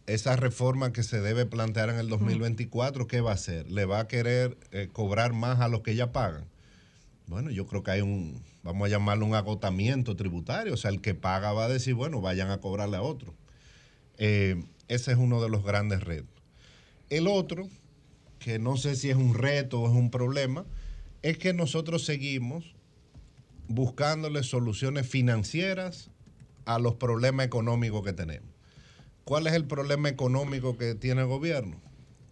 esa 0.06 0.36
reforma 0.36 0.94
que 0.94 1.02
se 1.02 1.22
debe 1.22 1.48
plantear 1.48 1.90
en 1.90 1.98
el 1.98 2.08
2024, 2.08 3.08
¿qué 3.08 3.20
va 3.20 3.32
a 3.32 3.34
hacer? 3.34 3.68
¿Le 3.72 3.86
va 3.86 4.02
a 4.02 4.08
querer 4.08 4.56
eh, 4.70 4.90
cobrar 4.94 5.34
más 5.34 5.60
a 5.60 5.70
los 5.70 5.82
que 5.82 5.96
ya 5.96 6.12
pagan? 6.12 6.46
Bueno, 7.26 7.50
yo 7.50 7.66
creo 7.66 7.82
que 7.82 7.90
hay 7.90 8.02
un, 8.02 8.44
vamos 8.62 8.86
a 8.86 8.90
llamarlo 8.90 9.26
un 9.26 9.34
agotamiento 9.34 10.16
tributario, 10.16 10.76
o 10.76 10.78
sea, 10.78 10.92
el 10.92 11.02
que 11.02 11.16
paga 11.16 11.52
va 11.52 11.66
a 11.66 11.68
decir, 11.68 11.96
bueno, 11.96 12.22
vayan 12.22 12.52
a 12.52 12.60
cobrarle 12.60 12.98
a 12.98 13.02
otro. 13.02 13.34
Eh, 14.20 14.64
ese 14.88 15.14
es 15.14 15.18
uno 15.18 15.42
de 15.42 15.50
los 15.50 15.64
grandes 15.64 16.04
retos. 16.04 16.44
El 17.10 17.28
otro, 17.28 17.68
que 18.48 18.60
no 18.60 18.78
sé 18.78 18.96
si 18.96 19.10
es 19.10 19.18
un 19.18 19.34
reto 19.34 19.82
o 19.82 19.90
es 19.90 19.94
un 19.94 20.10
problema, 20.10 20.64
es 21.22 21.38
que 21.38 21.52
nosotros 21.52 22.06
seguimos 22.06 22.76
buscándole 23.68 24.42
soluciones 24.42 25.06
financieras 25.06 26.12
a 26.64 26.80
los 26.80 26.94
problemas 26.94 27.46
económicos 27.46 28.06
que 28.06 28.14
tenemos. 28.14 28.48
¿Cuál 29.26 29.48
es 29.48 29.54
el 29.54 29.66
problema 29.66 30.08
económico 30.08 30.78
que 30.78 30.96
tiene 30.96 31.24
el 31.24 31.28
gobierno? 31.28 31.76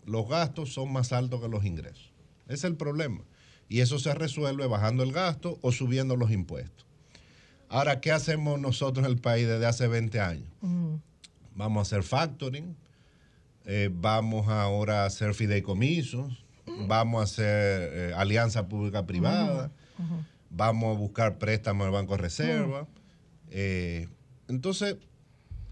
Los 0.05 0.29
gastos 0.29 0.73
son 0.73 0.93
más 0.93 1.11
altos 1.11 1.41
que 1.41 1.49
los 1.49 1.65
ingresos. 1.65 2.13
Ese 2.45 2.53
es 2.53 2.63
el 2.63 2.77
problema. 2.77 3.25
Y 3.67 3.81
eso 3.81 3.99
se 3.99 4.13
resuelve 4.13 4.67
bajando 4.67 5.03
el 5.03 5.11
gasto 5.11 5.59
o 5.61 5.73
subiendo 5.73 6.15
los 6.15 6.31
impuestos. 6.31 6.85
Ahora, 7.67 7.99
¿qué 7.99 8.13
hacemos 8.13 8.57
nosotros 8.57 9.05
en 9.05 9.11
el 9.11 9.19
país 9.19 9.47
desde 9.47 9.65
hace 9.65 9.89
20 9.89 10.17
años? 10.21 10.47
Vamos 11.55 11.79
a 11.79 11.81
hacer 11.81 12.03
factoring, 12.03 12.77
eh, 13.65 13.89
vamos 13.91 14.47
ahora 14.47 15.03
a 15.03 15.05
hacer 15.05 15.33
fideicomisos, 15.33 16.45
vamos 16.87 17.21
a 17.21 17.23
hacer 17.23 17.89
eh, 17.93 18.13
alianza 18.15 18.67
pública-privada, 18.67 19.71
vamos 20.49 20.95
a 20.95 20.99
buscar 20.99 21.37
préstamos 21.37 21.85
del 21.85 21.93
Banco 21.93 22.15
de 22.15 22.21
Reserva. 22.21 22.87
Eh, 23.49 24.07
entonces, 24.47 24.97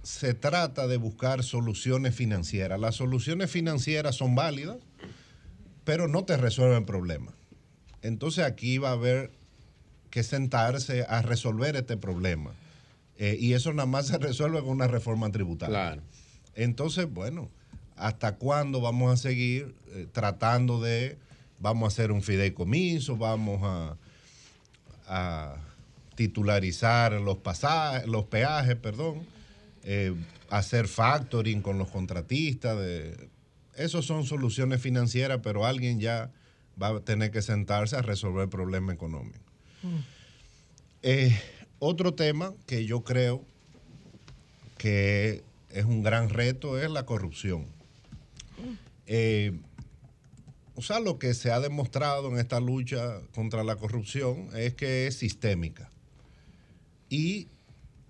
se 0.04 0.34
trata 0.34 0.88
de 0.88 0.98
buscar 0.98 1.44
soluciones 1.44 2.14
financieras. 2.14 2.80
Las 2.80 2.96
soluciones 2.96 3.50
financieras 3.50 4.16
son 4.16 4.36
válidas, 4.36 4.78
pero 5.86 6.08
no 6.08 6.26
te 6.26 6.38
resuelven 6.38 6.86
problemas. 6.86 7.34
Entonces 8.02 8.44
aquí 8.44 8.78
va 8.78 8.90
a 8.90 8.94
haber 8.94 9.32
que 10.10 10.24
sentarse 10.24 11.06
a 11.08 11.22
resolver 11.22 11.76
este 11.76 11.98
problema. 11.98 12.52
Eh, 13.18 13.38
y 13.40 13.54
eso 13.54 13.72
nada 13.74 13.86
más 13.86 14.08
se 14.08 14.18
resuelve 14.18 14.60
con 14.60 14.70
una 14.70 14.88
reforma 14.88 15.32
tributaria. 15.32 16.02
Entonces, 16.56 17.12
bueno, 17.12 17.50
¿hasta 17.96 18.36
cuándo 18.36 18.82
vamos 18.82 19.14
a 19.14 19.18
seguir 19.18 19.76
eh, 19.94 20.08
tratando 20.12 20.82
de, 20.82 21.18
vamos 21.60 21.86
a 21.86 21.88
hacer 21.88 22.12
un 22.12 22.22
fideicomiso, 22.22 23.18
vamos 23.18 23.62
a, 23.64 23.98
titularizar 26.16 27.14
los 27.14 27.38
pasajes, 27.38 28.08
los 28.08 28.26
peajes, 28.26 28.76
perdón, 28.76 29.26
eh, 29.84 30.14
hacer 30.50 30.88
factoring 30.88 31.62
con 31.62 31.78
los 31.78 31.90
contratistas? 31.90 32.78
De, 32.78 33.30
esos 33.76 34.06
son 34.06 34.24
soluciones 34.26 34.82
financieras, 34.82 35.40
pero 35.44 35.66
alguien 35.66 36.00
ya 36.00 36.32
va 36.82 36.90
a 36.90 37.00
tener 37.00 37.32
que 37.32 37.42
sentarse 37.42 37.96
a 37.96 38.02
resolver 38.02 38.44
el 38.44 38.50
problema 38.50 38.94
económico. 38.94 39.40
Mm. 39.82 39.98
Eh, 41.04 41.42
otro 41.80 42.14
tema 42.14 42.54
que 42.66 42.86
yo 42.86 43.04
creo 43.04 43.44
que 44.78 45.44
es 45.70 45.86
un 45.86 46.04
gran 46.04 46.30
reto 46.30 46.80
es 46.80 46.90
la 46.90 47.06
corrupción. 47.06 47.68
Eh, 49.08 49.54
o 50.76 50.82
sea, 50.82 51.00
lo 51.00 51.20
que 51.20 51.34
se 51.34 51.52
ha 51.52 51.60
demostrado 51.60 52.30
en 52.30 52.38
esta 52.38 52.60
lucha 52.60 53.20
contra 53.34 53.64
la 53.64 53.76
corrupción 53.76 54.50
es 54.56 54.74
que 54.74 55.08
es 55.08 55.16
sistémica. 55.16 55.90
Y 57.10 57.48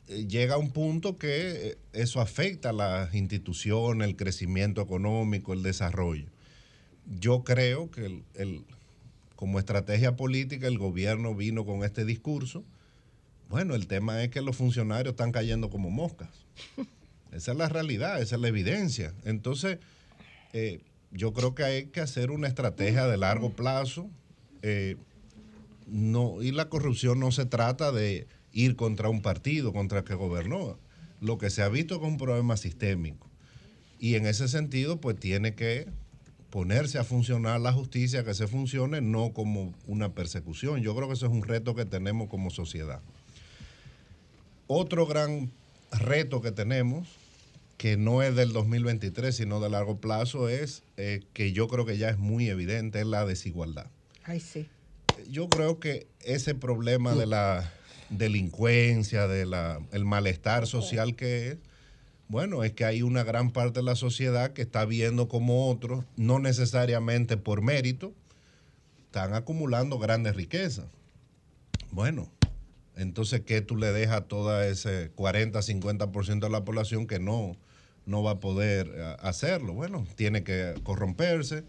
eh, 0.08 0.26
llega 0.28 0.56
a 0.56 0.58
un 0.58 0.72
punto 0.72 1.18
que 1.18 1.78
eso 1.92 2.22
afecta 2.22 2.70
a 2.70 2.74
las 2.74 3.14
instituciones, 3.16 4.08
el 4.08 4.16
crecimiento 4.16 4.82
económico, 4.82 5.54
el 5.54 5.64
desarrollo 5.64 6.34
yo 7.20 7.44
creo 7.44 7.92
que 7.92 8.24
el, 8.36 8.66
como 9.36 9.60
estrategia 9.60 10.16
política 10.16 10.68
el 10.68 10.78
gobierno 10.78 11.36
vino 11.36 11.66
con 11.66 11.84
este 11.84 12.06
discurso. 12.06 12.64
Bueno, 13.50 13.76
el 13.76 13.88
tema 13.88 14.24
es 14.24 14.30
que 14.30 14.42
los 14.42 14.56
funcionarios 14.56 15.14
están 15.14 15.32
cayendo 15.32 15.70
como 15.70 15.90
moscas. 15.90 16.30
Esa 17.32 17.52
es 17.52 17.58
la 17.58 17.68
realidad, 17.68 18.22
esa 18.22 18.36
es 18.36 18.42
la 18.44 18.48
evidencia. 18.48 19.12
Entonces, 19.26 19.80
eh, 20.54 20.82
yo 21.12 21.34
creo 21.34 21.54
que 21.54 21.64
hay 21.64 21.86
que 21.88 22.02
hacer 22.02 22.32
una 22.32 22.48
estrategia 22.48 23.08
de 23.08 23.18
largo 23.18 23.52
plazo. 23.52 24.10
Eh, 24.62 24.98
no, 25.86 26.42
y 26.42 26.52
la 26.52 26.70
corrupción 26.70 27.20
no 27.20 27.32
se 27.32 27.46
trata 27.46 27.92
de 27.92 28.28
ir 28.52 28.76
contra 28.76 29.10
un 29.10 29.22
partido, 29.22 29.74
contra 29.74 30.00
el 30.00 30.06
que 30.06 30.16
gobernó. 30.16 30.78
Lo 31.20 31.38
que 31.38 31.50
se 31.50 31.62
ha 31.62 31.70
visto 31.70 31.96
es 31.96 32.02
un 32.02 32.18
problema 32.18 32.58
sistémico. 32.58 33.30
Y 34.00 34.16
en 34.16 34.26
ese 34.26 34.48
sentido, 34.48 35.00
pues 35.00 35.20
tiene 35.20 35.56
que 35.56 35.88
ponerse 36.50 37.00
a 37.00 37.04
funcionar 37.04 37.60
la 37.62 37.74
justicia, 37.74 38.24
que 38.24 38.34
se 38.34 38.48
funcione, 38.48 39.02
no 39.02 39.34
como 39.34 39.74
una 39.88 40.14
persecución. 40.14 40.82
Yo 40.82 40.96
creo 40.96 41.08
que 41.08 41.16
eso 41.16 41.26
es 41.26 41.32
un 41.32 41.44
reto 41.44 41.74
que 41.74 41.86
tenemos 41.86 42.30
como 42.30 42.50
sociedad. 42.52 43.02
Otro 44.68 45.06
gran 45.08 45.52
reto 45.92 46.42
que 46.42 46.52
tenemos, 46.52 47.08
que 47.84 47.98
no 47.98 48.24
es 48.24 48.34
del 48.34 48.54
2023, 48.54 49.36
sino 49.36 49.60
de 49.60 49.70
largo 49.70 49.98
plazo, 49.98 50.48
es 50.48 50.84
eh, 50.96 51.20
que 51.34 51.52
yo 51.52 51.68
creo 51.68 51.86
que 51.86 51.98
ya 51.98 52.08
es 52.08 52.18
muy 52.18 52.48
evidente, 52.48 53.02
es 53.02 53.06
la 53.06 53.26
desigualdad. 53.26 53.88
Ay, 54.24 54.40
sí. 54.40 54.70
Yo 55.30 55.50
creo 55.50 55.82
que 55.82 56.08
ese 56.22 56.56
problema 56.56 57.14
de 57.14 57.26
la 57.26 57.74
delincuencia, 58.10 59.28
del 59.28 59.54
el 59.92 60.06
malestar 60.06 60.66
social 60.66 61.18
que 61.18 61.50
es, 61.50 61.58
bueno, 62.30 62.64
es 62.64 62.72
que 62.72 62.86
hay 62.86 63.02
una 63.02 63.26
gran 63.26 63.52
parte 63.52 63.82
de 63.82 63.86
la 63.86 63.98
sociedad 63.98 64.54
que 64.54 64.62
está 64.62 64.86
viendo 64.86 65.28
como 65.28 65.70
otros, 65.70 66.06
no 66.16 66.40
necesariamente 66.40 67.36
por 67.36 67.62
mérito, 67.62 68.14
están 69.08 69.34
acumulando 69.34 70.00
grandes 70.00 70.38
riquezas. 70.38 70.86
Bueno, 71.92 72.32
entonces, 72.96 73.42
¿qué 73.42 73.60
tú 73.60 73.76
le 73.76 73.92
dejas 73.92 74.20
a 74.20 74.28
toda 74.30 74.66
ese 74.68 75.12
40, 75.16 75.60
50% 75.60 76.40
de 76.40 76.50
la 76.50 76.64
población 76.64 77.08
que 77.08 77.20
no, 77.20 77.58
no 78.06 78.24
va 78.24 78.32
a 78.32 78.40
poder 78.40 78.92
eh, 78.94 79.16
hacerlo? 79.20 79.74
Bueno, 79.74 80.06
tiene 80.16 80.44
que 80.44 80.74
corromperse, 80.84 81.64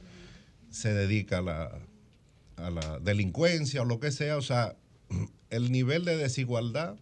se 0.71 0.93
dedica 0.93 1.39
a 1.39 1.43
la, 1.43 1.79
a 2.57 2.71
la 2.71 2.99
delincuencia 3.01 3.83
o 3.83 3.85
lo 3.85 4.01
que 4.01 4.11
sea. 4.11 4.37
O 4.37 4.43
sea, 4.43 4.77
el 5.51 5.73
nivel 5.73 6.05
de 6.05 6.17
desigualdad 6.17 6.97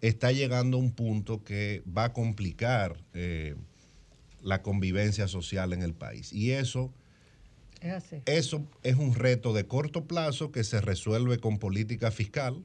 está 0.00 0.32
llegando 0.32 0.76
a 0.76 0.80
un 0.80 0.92
punto 0.92 1.42
que 1.42 1.82
va 1.86 2.04
a 2.04 2.12
complicar 2.12 2.96
eh, 3.14 3.56
la 4.42 4.62
convivencia 4.62 5.28
social 5.28 5.72
en 5.72 5.82
el 5.82 5.94
país. 5.94 6.32
Y 6.32 6.52
eso 6.52 6.92
es, 7.80 8.04
eso 8.26 8.66
es 8.82 8.96
un 8.96 9.14
reto 9.14 9.52
de 9.52 9.66
corto 9.66 10.04
plazo 10.04 10.52
que 10.52 10.64
se 10.64 10.80
resuelve 10.80 11.38
con 11.38 11.58
política 11.58 12.10
fiscal, 12.10 12.64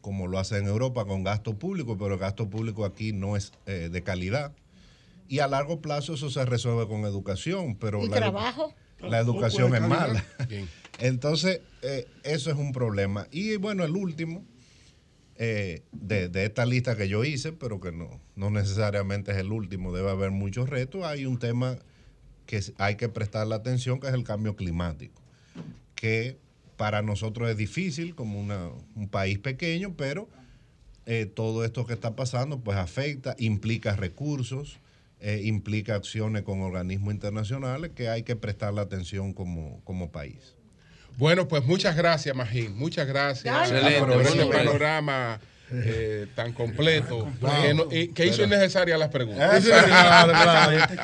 como 0.00 0.26
lo 0.26 0.38
hace 0.38 0.58
en 0.58 0.66
Europa 0.66 1.04
con 1.04 1.24
gasto 1.24 1.58
público, 1.58 1.96
pero 1.98 2.14
el 2.14 2.20
gasto 2.20 2.48
público 2.48 2.84
aquí 2.84 3.12
no 3.12 3.36
es 3.36 3.52
eh, 3.66 3.88
de 3.90 4.02
calidad. 4.02 4.52
Y 5.30 5.38
a 5.38 5.46
largo 5.46 5.80
plazo 5.80 6.14
eso 6.14 6.28
se 6.28 6.44
resuelve 6.44 6.88
con 6.88 7.04
educación, 7.04 7.76
pero... 7.76 8.02
¿Y 8.04 8.08
la, 8.08 8.16
trabajo? 8.16 8.74
La 8.98 9.20
educación 9.20 9.72
es 9.76 9.80
mala. 9.80 10.24
Entonces, 10.98 11.60
eh, 11.82 12.08
eso 12.24 12.50
es 12.50 12.56
un 12.56 12.72
problema. 12.72 13.28
Y 13.30 13.54
bueno, 13.54 13.84
el 13.84 13.92
último, 13.92 14.44
eh, 15.36 15.84
de, 15.92 16.28
esta 16.44 16.66
lista 16.66 16.96
que 16.96 17.08
yo 17.08 17.22
hice, 17.22 17.52
pero 17.52 17.78
que 17.78 17.92
no, 17.92 18.20
no 18.34 18.50
necesariamente 18.50 19.30
es 19.30 19.38
el 19.38 19.52
último, 19.52 19.94
debe 19.94 20.10
haber 20.10 20.32
muchos 20.32 20.68
retos, 20.68 21.04
hay 21.04 21.26
un 21.26 21.38
tema 21.38 21.78
que 22.44 22.60
hay 22.78 22.96
que 22.96 23.08
prestarle 23.08 23.54
atención, 23.54 24.00
que 24.00 24.08
es 24.08 24.14
el 24.14 24.24
cambio 24.24 24.56
climático, 24.56 25.22
que 25.94 26.38
para 26.76 27.02
nosotros 27.02 27.48
es 27.48 27.56
difícil 27.56 28.16
como 28.16 28.40
un 28.40 29.08
país 29.08 29.38
pequeño, 29.38 29.94
pero 29.96 30.28
eh, 31.06 31.26
todo 31.26 31.64
esto 31.64 31.86
que 31.86 31.92
está 31.92 32.16
pasando 32.16 32.58
pues 32.58 32.76
afecta, 32.76 33.36
implica 33.38 33.94
recursos, 33.94 34.80
eh, 35.20 35.42
implica 35.44 35.94
acciones 35.94 36.42
con 36.42 36.62
organismos 36.62 37.12
internacionales 37.12 37.90
que 37.94 38.08
hay 38.08 38.22
que 38.22 38.36
prestarle 38.36 38.80
atención 38.80 39.34
como, 39.34 39.82
como 39.84 40.10
país. 40.10 40.54
Bueno, 41.16 41.48
pues 41.48 41.64
muchas 41.64 41.96
gracias, 41.96 42.34
Magín. 42.34 42.78
Muchas 42.78 43.06
gracias 43.06 43.70
por 43.98 44.22
este 44.22 44.46
panorama 44.46 45.40
eh, 45.72 46.26
tan 46.34 46.52
completo 46.52 47.28
que, 48.14 48.26
hizo 48.26 48.42
innecesarias 48.42 48.98
las 48.98 49.10
preguntas. 49.10 49.62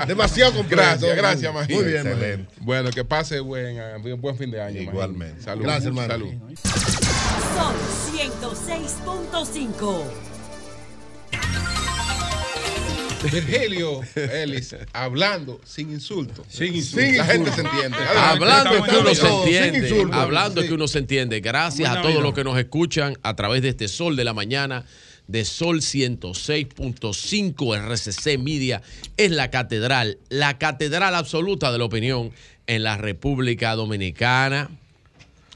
Demasiado 0.08 0.54
completo. 0.54 0.82
Gracias, 0.82 1.16
gracias, 1.16 1.54
Magín. 1.54 1.76
Muy 1.76 1.84
bien, 1.84 2.04
excelente. 2.06 2.52
Bueno, 2.60 2.90
que 2.90 3.04
pase 3.04 3.38
buen, 3.40 3.76
buen 4.20 4.36
fin 4.36 4.50
de 4.50 4.60
año. 4.60 4.80
Igualmente. 4.80 5.40
Salud. 5.42 5.62
Gracias, 5.64 5.86
hermano. 5.86 6.08
Salud. 6.08 6.32
Son 7.54 7.76
106.5. 8.16 10.35
Virgilio 13.30 14.00
Ellis 14.14 14.74
hablando 14.92 15.60
sin 15.64 15.90
insulto. 15.90 16.44
Sin 16.48 16.74
insulto. 16.74 17.18
La 17.18 17.24
gente 17.24 17.52
se 17.52 17.60
entiende. 17.60 17.96
Hablando 18.16 18.82
que 18.82 18.96
uno 18.96 19.14
se 19.14 19.28
entiende. 19.28 20.08
Hablando 20.12 20.62
que 20.62 20.72
uno 20.72 20.88
se 20.88 20.98
entiende. 20.98 21.40
Gracias 21.40 21.88
a 21.88 22.02
todos 22.02 22.22
los 22.22 22.34
que 22.34 22.44
nos 22.44 22.58
escuchan 22.58 23.16
a 23.22 23.36
través 23.36 23.62
de 23.62 23.70
este 23.70 23.88
Sol 23.88 24.16
de 24.16 24.24
la 24.24 24.34
Mañana 24.34 24.84
de 25.26 25.44
Sol 25.44 25.80
106.5 25.80 27.76
RCC 27.76 28.38
Media 28.38 28.82
es 29.16 29.30
la 29.30 29.50
catedral, 29.50 30.18
la 30.28 30.58
catedral 30.58 31.14
absoluta 31.14 31.72
de 31.72 31.78
la 31.78 31.84
opinión 31.84 32.32
en 32.66 32.82
la 32.82 32.96
República 32.96 33.74
Dominicana. 33.74 34.70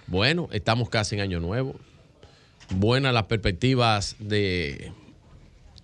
Bueno, 0.06 0.48
estamos 0.52 0.88
casi 0.88 1.14
en 1.14 1.20
Año 1.22 1.40
Nuevo. 1.40 1.76
Buenas 2.70 3.12
las 3.14 3.24
perspectivas 3.24 4.16
de 4.18 4.92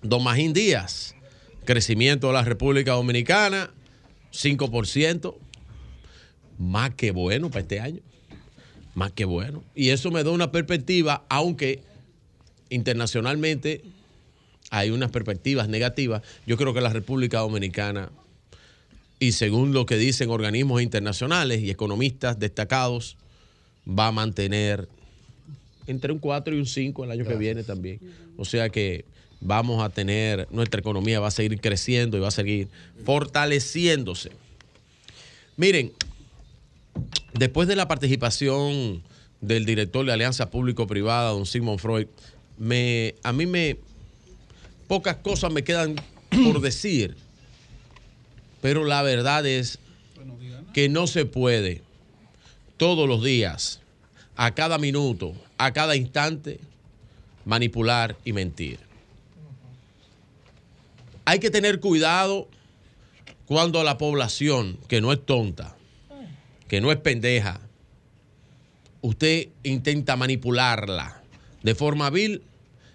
Don 0.03 0.23
Magín 0.23 0.53
Díaz 0.53 1.16
Crecimiento 1.67 2.29
de 2.29 2.33
la 2.33 2.43
República 2.43 2.93
Dominicana, 2.93 3.71
5%. 4.33 5.35
Más 6.59 6.95
que 6.95 7.11
bueno 7.11 7.51
para 7.51 7.61
este 7.61 7.81
año. 7.81 8.01
Más 8.95 9.13
que 9.13 9.27
bueno. 9.27 9.63
Y 9.75 9.91
eso 9.91 10.11
me 10.11 10.25
da 10.25 10.31
una 10.31 10.51
perspectiva, 10.51 11.27
aunque 11.29 11.83
internacionalmente 12.71 13.83
hay 14.71 14.91
unas 14.91 15.11
perspectivas 15.11 15.69
negativas. 15.69 16.23
Yo 16.47 16.57
creo 16.57 16.73
que 16.73 16.81
la 16.81 16.93
República 16.93 17.41
Dominicana, 17.41 18.11
y 19.19 19.33
según 19.33 19.75
lo 19.75 19.85
que 19.85 19.97
dicen 19.97 20.31
organismos 20.31 20.81
internacionales 20.81 21.61
y 21.61 21.71
economistas 21.71 22.39
destacados, 22.39 23.19
va 23.87 24.09
a 24.09 24.13
mantener 24.13 24.89
entre 25.87 26.13
un 26.13 26.19
4 26.19 26.55
y 26.55 26.59
un 26.59 26.67
5 26.67 27.05
el 27.05 27.11
año 27.11 27.25
que 27.25 27.37
viene 27.37 27.63
también. 27.63 28.01
O 28.37 28.45
sea 28.45 28.71
que 28.71 29.05
vamos 29.41 29.83
a 29.83 29.91
tener, 29.91 30.49
nuestra 30.51 30.81
economía 30.81 31.21
va 31.21 31.29
a 31.29 31.31
seguir 31.31 31.61
creciendo 31.61 32.17
y 32.17 32.21
va 32.21 32.29
a 32.29 32.33
seguir 32.33 32.69
fortaleciéndose. 33.05 34.31
Miren, 35.57 35.93
después 37.35 37.69
de 37.69 37.77
la 37.77 37.89
participación 37.89 39.03
del 39.41 39.65
director 39.65 40.05
de 40.05 40.13
Alianza 40.13 40.51
Público-Privada, 40.51 41.31
don 41.31 41.47
Sigmund 41.47 41.79
Freud, 41.79 42.07
me, 42.59 43.15
a 43.23 43.33
mí 43.33 43.47
me, 43.47 43.79
pocas 44.89 45.17
cosas 45.17 45.53
me 45.53 45.65
quedan 45.65 45.97
por 46.45 46.61
decir, 46.61 47.17
pero 48.61 48.85
la 48.85 49.03
verdad 49.03 49.47
es 49.47 49.79
que 50.73 50.89
no 50.89 51.07
se 51.07 51.25
puede 51.25 51.83
todos 52.77 53.09
los 53.09 53.23
días, 53.23 53.81
a 54.37 54.55
cada 54.55 54.77
minuto, 54.77 55.35
a 55.57 55.73
cada 55.73 55.97
instante, 55.97 56.61
manipular 57.45 58.17
y 58.25 58.33
mentir. 58.33 58.86
Hay 61.27 61.41
que 61.41 61.51
tener 61.51 61.81
cuidado 61.81 62.49
cuando 63.47 63.83
la 63.83 63.99
población, 63.99 64.79
que 64.87 65.01
no 65.01 65.13
es 65.13 65.27
tonta, 65.27 65.77
que 66.69 66.81
no 66.81 66.93
es 66.93 66.99
pendeja, 66.99 67.61
usted 69.01 69.49
intenta 69.65 70.15
manipularla 70.17 71.21
de 71.65 71.75
forma 71.75 72.11
vil 72.11 72.45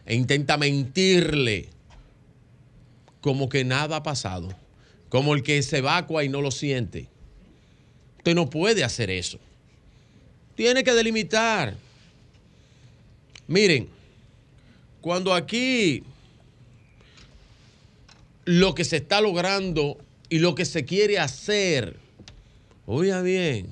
e 0.05 0.15
intenta 0.15 0.57
mentirle 0.57 1.67
como 3.19 3.49
que 3.49 3.65
nada 3.65 3.97
ha 3.97 4.03
pasado, 4.03 4.47
como 5.09 5.35
el 5.35 5.43
que 5.43 5.61
se 5.61 5.79
evacua 5.79 6.23
y 6.23 6.29
no 6.29 6.41
lo 6.41 6.51
siente. 6.51 7.09
Usted 8.17 8.33
no 8.33 8.49
puede 8.49 8.85
hacer 8.85 9.09
eso. 9.09 9.39
Tiene 10.55 10.85
que 10.85 10.93
delimitar. 10.93 11.75
Miren, 13.47 13.89
cuando 15.01 15.33
aquí 15.33 16.03
lo 18.45 18.75
que 18.75 18.83
se 18.83 18.97
está 18.97 19.21
logrando 19.21 19.97
y 20.29 20.39
lo 20.39 20.55
que 20.55 20.65
se 20.65 20.85
quiere 20.85 21.19
hacer. 21.19 21.97
Oiga 22.85 23.21
bien, 23.21 23.67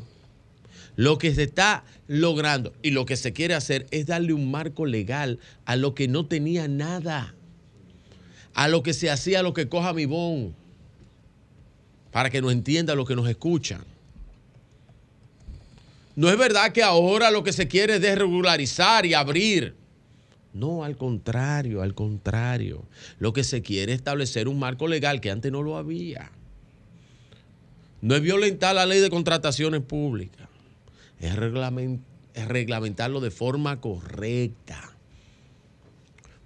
lo 0.96 1.18
que 1.18 1.34
se 1.34 1.44
está 1.44 1.84
logrando 2.08 2.74
y 2.82 2.92
lo 2.92 3.06
que 3.06 3.16
se 3.16 3.34
quiere 3.34 3.54
hacer 3.54 3.88
es 3.92 4.06
darle 4.06 4.34
un 4.34 4.52
marco 4.52 4.86
legal 4.86 5.40
a 5.66 5.76
lo 5.76 5.96
que 5.96 6.08
no 6.08 6.26
tenía 6.26 6.68
nada, 6.68 7.34
a 8.54 8.68
lo 8.68 8.84
que 8.84 8.94
se 8.94 9.10
hacía, 9.10 9.40
a 9.40 9.44
lo 9.44 9.54
que 9.54 9.70
coja 9.70 9.94
mi 9.94 10.06
bon, 10.06 10.54
para 12.12 12.30
que 12.30 12.42
nos 12.42 12.52
entienda 12.52 12.96
lo 12.96 13.06
que 13.06 13.16
nos 13.16 13.30
escuchan. 13.30 13.84
No 16.16 16.30
es 16.30 16.38
verdad 16.38 16.74
que 16.74 16.84
ahora 16.84 17.32
lo 17.32 17.44
que 17.46 17.54
se 17.54 17.68
quiere 17.68 17.96
es 17.96 18.02
desregularizar 18.02 19.06
y 19.06 19.14
abrir 19.14 19.74
no, 20.54 20.84
al 20.84 20.98
contrario, 20.98 21.82
al 21.82 21.94
contrario. 21.94 22.84
Lo 23.20 23.34
que 23.34 23.44
se 23.44 23.62
quiere 23.62 23.94
es 23.94 24.00
establecer 24.00 24.48
un 24.48 24.60
marco 24.60 24.88
legal 24.88 25.22
que 25.22 25.32
antes 25.32 25.52
no 25.52 25.62
lo 25.62 25.78
había. 25.78 26.32
No 28.02 28.16
es 28.16 28.22
violentar 28.22 28.76
la 28.76 28.86
ley 28.86 29.00
de 29.00 29.10
contrataciones 29.10 29.82
públicas, 29.82 30.48
es, 31.20 31.36
reglamentarlo 32.48 33.20
de 33.20 33.32
forma 33.32 33.82
correcta. 33.82 34.96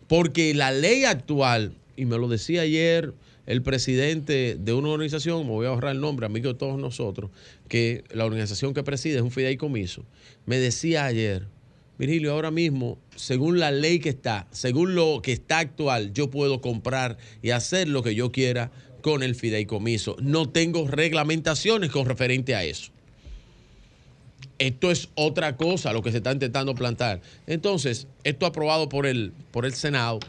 Porque 0.08 0.54
la 0.54 0.72
ley 0.72 1.06
actual, 1.06 1.74
y 1.96 2.06
me 2.06 2.18
lo 2.18 2.28
decía 2.28 2.62
ayer 2.62 3.14
el 3.46 3.62
presidente 3.62 4.58
de 4.60 4.74
una 4.74 4.90
organización, 4.90 5.46
me 5.46 5.52
voy 5.52 5.68
a 5.68 5.70
ahorrar 5.70 5.94
el 5.94 6.02
nombre, 6.02 6.26
amigo 6.26 6.54
de 6.54 6.58
todos 6.58 6.80
nosotros, 6.80 7.30
que 7.68 8.04
la 8.12 8.26
organización 8.26 8.74
que 8.74 8.84
preside 8.84 9.18
es 9.18 9.22
un 9.22 9.32
fideicomiso, 9.32 10.04
me 10.46 10.58
decía 10.58 11.06
ayer, 11.06 11.48
Virgilio, 11.98 12.34
ahora 12.34 12.52
mismo, 12.52 12.98
según 13.16 13.60
la 13.60 13.72
ley 13.72 14.00
que 14.00 14.10
está, 14.10 14.48
según 14.52 14.96
lo 14.96 15.22
que 15.22 15.32
está 15.32 15.60
actual, 15.60 16.14
yo 16.14 16.30
puedo 16.30 16.60
comprar 16.60 17.18
y 17.42 17.52
hacer 17.52 17.88
lo 17.88 18.02
que 18.02 18.16
yo 18.16 18.32
quiera 18.32 18.72
con 19.02 19.22
el 19.22 19.36
fideicomiso. 19.36 20.16
No 20.20 20.50
tengo 20.50 20.88
reglamentaciones 20.88 21.92
con 21.92 22.06
referente 22.08 22.56
a 22.56 22.64
eso. 22.64 22.92
Esto 24.58 24.92
es 24.92 25.10
otra 25.16 25.56
cosa, 25.58 25.94
lo 25.94 26.02
que 26.02 26.12
se 26.12 26.18
está 26.18 26.32
intentando 26.32 26.74
plantar. 26.74 27.22
Entonces, 27.48 28.08
esto 28.24 28.46
aprobado 28.46 28.90
por 28.90 29.06
el, 29.06 29.34
por 29.52 29.66
el 29.66 29.74
Senado 29.74 30.20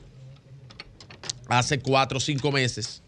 hace 1.48 1.78
cuatro 1.78 2.18
o 2.18 2.20
cinco 2.20 2.50
meses. 2.52 3.02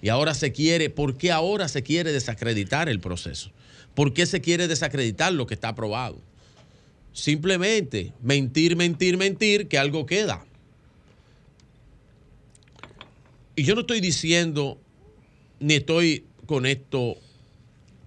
Y 0.00 0.08
ahora 0.08 0.34
se 0.34 0.52
quiere, 0.52 0.90
¿por 0.90 1.16
qué 1.16 1.30
ahora 1.30 1.68
se 1.68 1.82
quiere 1.82 2.12
desacreditar 2.12 2.88
el 2.88 2.98
proceso? 2.98 3.50
¿Por 3.94 4.14
qué 4.14 4.26
se 4.26 4.40
quiere 4.40 4.68
desacreditar 4.68 5.32
lo 5.32 5.46
que 5.46 5.54
está 5.54 5.68
aprobado? 5.68 6.18
Simplemente 7.12 8.12
mentir, 8.22 8.76
mentir, 8.76 9.16
mentir, 9.16 9.68
que 9.68 9.78
algo 9.78 10.06
queda. 10.06 10.44
Y 13.54 13.64
yo 13.64 13.74
no 13.74 13.82
estoy 13.82 14.00
diciendo, 14.00 14.80
ni 15.60 15.74
estoy 15.74 16.24
con 16.46 16.64
esto, 16.64 17.16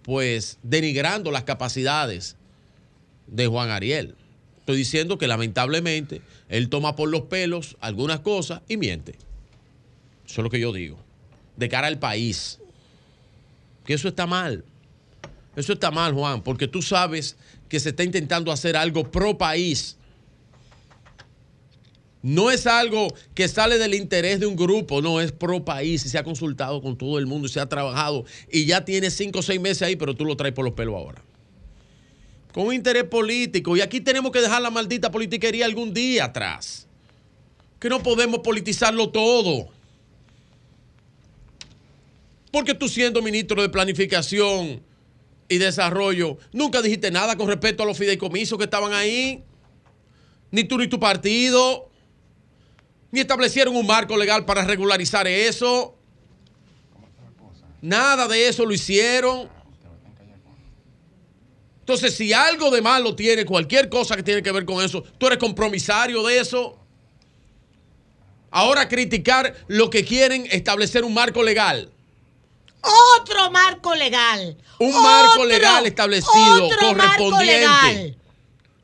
pues, 0.01 0.57
denigrando 0.63 1.31
las 1.31 1.43
capacidades 1.43 2.35
de 3.27 3.47
Juan 3.47 3.69
Ariel. 3.69 4.15
Estoy 4.59 4.77
diciendo 4.77 5.19
que 5.19 5.27
lamentablemente 5.27 6.21
él 6.49 6.69
toma 6.69 6.95
por 6.95 7.09
los 7.09 7.23
pelos 7.23 7.77
algunas 7.81 8.21
cosas 8.21 8.61
y 8.67 8.77
miente. 8.77 9.11
Eso 10.25 10.41
es 10.41 10.43
lo 10.43 10.49
que 10.49 10.59
yo 10.59 10.73
digo. 10.73 10.97
De 11.55 11.69
cara 11.69 11.85
al 11.85 11.99
país. 11.99 12.59
Que 13.85 13.93
eso 13.93 14.07
está 14.07 14.25
mal. 14.25 14.65
Eso 15.55 15.73
está 15.73 15.91
mal, 15.91 16.13
Juan, 16.13 16.41
porque 16.41 16.67
tú 16.67 16.81
sabes 16.81 17.37
que 17.69 17.79
se 17.79 17.89
está 17.89 18.03
intentando 18.03 18.51
hacer 18.51 18.77
algo 18.77 19.09
pro 19.11 19.37
país. 19.37 19.97
No 22.21 22.49
es 22.49 22.65
algo 22.65 23.13
que 23.35 23.47
sale 23.47 23.77
del 23.77 23.93
interés 23.93 24.39
de 24.39 24.47
un 24.47 24.55
grupo, 24.55 24.99
no, 24.99 25.21
es 25.21 25.31
pro 25.31 25.63
país 25.63 26.03
y 26.05 26.09
se 26.09 26.17
ha 26.17 26.23
consultado 26.23 26.81
con 26.81 26.97
todo 26.97 27.19
el 27.19 27.27
mundo 27.27 27.47
y 27.47 27.51
se 27.51 27.59
ha 27.59 27.69
trabajado 27.69 28.25
y 28.51 28.65
ya 28.65 28.83
tiene 28.83 29.11
cinco 29.11 29.39
o 29.39 29.41
seis 29.43 29.61
meses 29.61 29.83
ahí, 29.83 29.95
pero 29.95 30.15
tú 30.15 30.25
lo 30.25 30.35
traes 30.35 30.53
por 30.53 30.65
los 30.65 30.73
pelos 30.73 30.95
ahora. 30.95 31.23
Con 32.51 32.65
un 32.65 32.73
interés 32.73 33.03
político 33.03 33.77
y 33.77 33.81
aquí 33.81 34.01
tenemos 34.01 34.31
que 34.31 34.41
dejar 34.41 34.61
la 34.63 34.71
maldita 34.71 35.11
politiquería 35.11 35.65
algún 35.65 35.93
día 35.93 36.25
atrás. 36.25 36.87
Que 37.79 37.89
no 37.89 38.01
podemos 38.01 38.39
politizarlo 38.39 39.09
todo. 39.09 39.67
Porque 42.49 42.73
tú 42.73 42.87
siendo 42.87 43.21
ministro 43.21 43.61
de 43.61 43.69
Planificación 43.69 44.81
y 45.47 45.57
Desarrollo, 45.57 46.37
nunca 46.51 46.81
dijiste 46.81 47.11
nada 47.11 47.35
con 47.35 47.47
respecto 47.47 47.83
a 47.83 47.85
los 47.85 47.97
fideicomisos 47.97 48.57
que 48.57 48.63
estaban 48.63 48.93
ahí. 48.93 49.43
Ni 50.51 50.63
tú 50.63 50.77
ni 50.77 50.87
tu 50.87 50.99
partido 50.99 51.89
ni 53.15 53.21
establecieron 53.21 53.73
un 53.77 53.87
marco 53.87 54.17
legal 54.17 54.43
para 54.43 54.65
regularizar 54.65 55.25
eso. 55.25 55.95
Nada 57.81 58.27
de 58.27 58.49
eso 58.49 58.65
lo 58.65 58.73
hicieron. 58.73 59.49
Entonces, 61.79 62.13
si 62.13 62.33
algo 62.33 62.71
de 62.71 62.81
malo 62.81 63.15
tiene, 63.15 63.45
cualquier 63.45 63.87
cosa 63.87 64.17
que 64.17 64.23
tiene 64.23 64.43
que 64.43 64.51
ver 64.51 64.65
con 64.65 64.83
eso, 64.83 65.01
tú 65.17 65.27
eres 65.27 65.39
compromisario 65.39 66.23
de 66.23 66.39
eso. 66.39 66.77
Ahora 68.51 68.89
criticar 68.89 69.55
lo 69.67 69.89
que 69.89 70.03
quieren 70.03 70.45
establecer 70.51 71.05
un 71.05 71.13
marco 71.13 71.41
legal. 71.41 71.93
Otro 73.19 73.51
marco 73.51 73.95
legal. 73.95 74.57
Un 74.79 75.01
marco 75.01 75.45
legal 75.45 75.85
establecido, 75.85 76.69
correspondiente. 76.79 78.17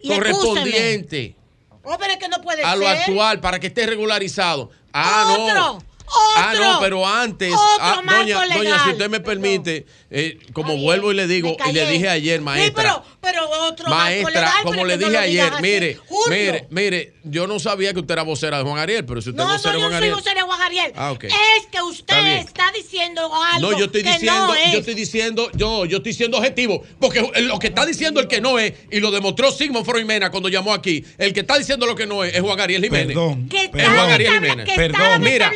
Correspondiente. 0.07 1.35
Oh, 1.83 1.97
pero 1.99 2.13
es 2.13 2.19
que 2.19 2.27
no 2.27 2.41
puede 2.41 2.63
a 2.63 2.75
lo 2.75 2.87
actual 2.87 3.39
para 3.39 3.59
que 3.59 3.67
esté 3.67 3.85
regularizado. 3.85 4.69
Ah, 4.93 5.35
no. 5.53 5.90
Ah, 6.35 6.53
no, 6.57 6.79
pero 6.79 7.07
antes, 7.07 7.53
ah, 7.79 8.01
doña, 8.05 8.45
doña, 8.45 8.83
si 8.83 8.91
usted 8.91 9.09
me 9.09 9.19
permite, 9.19 9.85
eh, 10.09 10.37
como 10.53 10.77
vuelvo 10.77 11.11
y 11.11 11.15
le 11.15 11.27
digo, 11.27 11.55
y 11.69 11.71
le 11.71 11.85
dije 11.87 12.09
ayer, 12.09 12.41
maestra. 12.41 13.03
pero, 13.21 13.49
otro 13.49 13.89
maestra, 13.89 14.51
como 14.63 14.85
le 14.85 14.97
dije 14.97 15.17
ayer, 15.17 15.51
mire, 15.61 15.99
mire, 16.29 16.67
mire, 16.69 17.13
yo 17.23 17.47
no 17.47 17.59
sabía 17.59 17.93
que 17.93 17.99
usted 17.99 18.13
era 18.13 18.23
vocera 18.23 18.57
de 18.57 18.63
Juan 18.63 18.79
Ariel, 18.79 19.05
pero 19.05 19.21
si 19.21 19.29
usted 19.29 19.43
no, 19.43 19.53
es 19.53 19.61
vocera 19.61 19.75
de 19.75 19.81
Juan 19.81 19.93
Ariel. 19.93 20.11
No, 20.11 20.17
yo 20.17 20.23
soy 20.23 20.23
vocera 20.23 20.41
de 20.41 20.47
Juan 20.47 20.61
Ariel. 20.61 20.93
Ah, 20.95 21.13
Es 21.21 21.67
que 21.71 21.81
usted 21.81 22.25
está, 22.37 22.71
diciendo 22.71 23.31
algo. 23.33 23.71
No, 23.71 23.77
yo 23.77 23.85
estoy 23.85 24.03
diciendo, 24.03 24.53
yo 24.71 24.79
estoy 24.79 24.93
diciendo, 24.93 25.49
yo, 25.53 25.85
yo 25.85 25.97
estoy 25.97 26.13
siendo 26.13 26.37
objetivo, 26.37 26.83
porque 26.99 27.21
lo 27.41 27.59
que 27.59 27.67
está 27.67 27.85
diciendo 27.85 28.19
el 28.19 28.27
que 28.27 28.41
no 28.41 28.59
es, 28.59 28.73
y 28.91 28.99
lo 28.99 29.11
demostró 29.11 29.51
Sigmund 29.51 29.85
Freud 29.85 30.05
Mena 30.05 30.31
cuando 30.31 30.49
llamó 30.49 30.73
aquí, 30.73 31.05
el 31.17 31.33
que 31.33 31.41
está 31.41 31.57
diciendo 31.57 31.85
lo 31.85 31.95
que 31.95 32.05
no 32.05 32.23
es, 32.23 32.33
es 32.33 32.41
Juan 32.41 32.59
Ariel 32.59 32.83
Jiménez. 32.83 33.07
Perdón. 33.07 33.49
Es 33.51 33.69
Juan 33.69 34.11
Ariel 34.11 34.33
Jiménez. 34.33 34.69
Perdón. 34.75 35.21
Mira, 35.21 35.51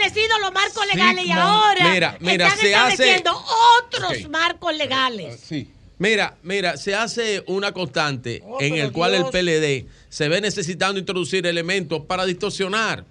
los 0.46 0.54
marcos 0.54 0.88
legales 0.88 1.26
y 1.26 1.32
ahora 1.32 1.92
mira, 1.92 2.18
mira, 2.20 2.48
están 2.48 2.60
se 2.60 2.72
estableciendo 2.72 3.46
otros 3.80 4.30
marcos 4.30 4.76
legales. 4.76 5.40
Sí. 5.40 5.72
Mira, 5.98 6.38
mira, 6.44 6.76
se 6.76 6.94
hace 6.94 7.44
una 7.48 7.72
constante 7.72 8.42
oh, 8.46 8.58
en 8.60 8.76
el 8.76 8.92
cual 8.92 9.16
el 9.16 9.26
PLD 9.26 9.88
se 10.10 10.28
ve 10.28 10.42
necesitando 10.42 11.00
introducir 11.00 11.48
elementos 11.48 12.04
para 12.06 12.26
distorsionar, 12.26 13.06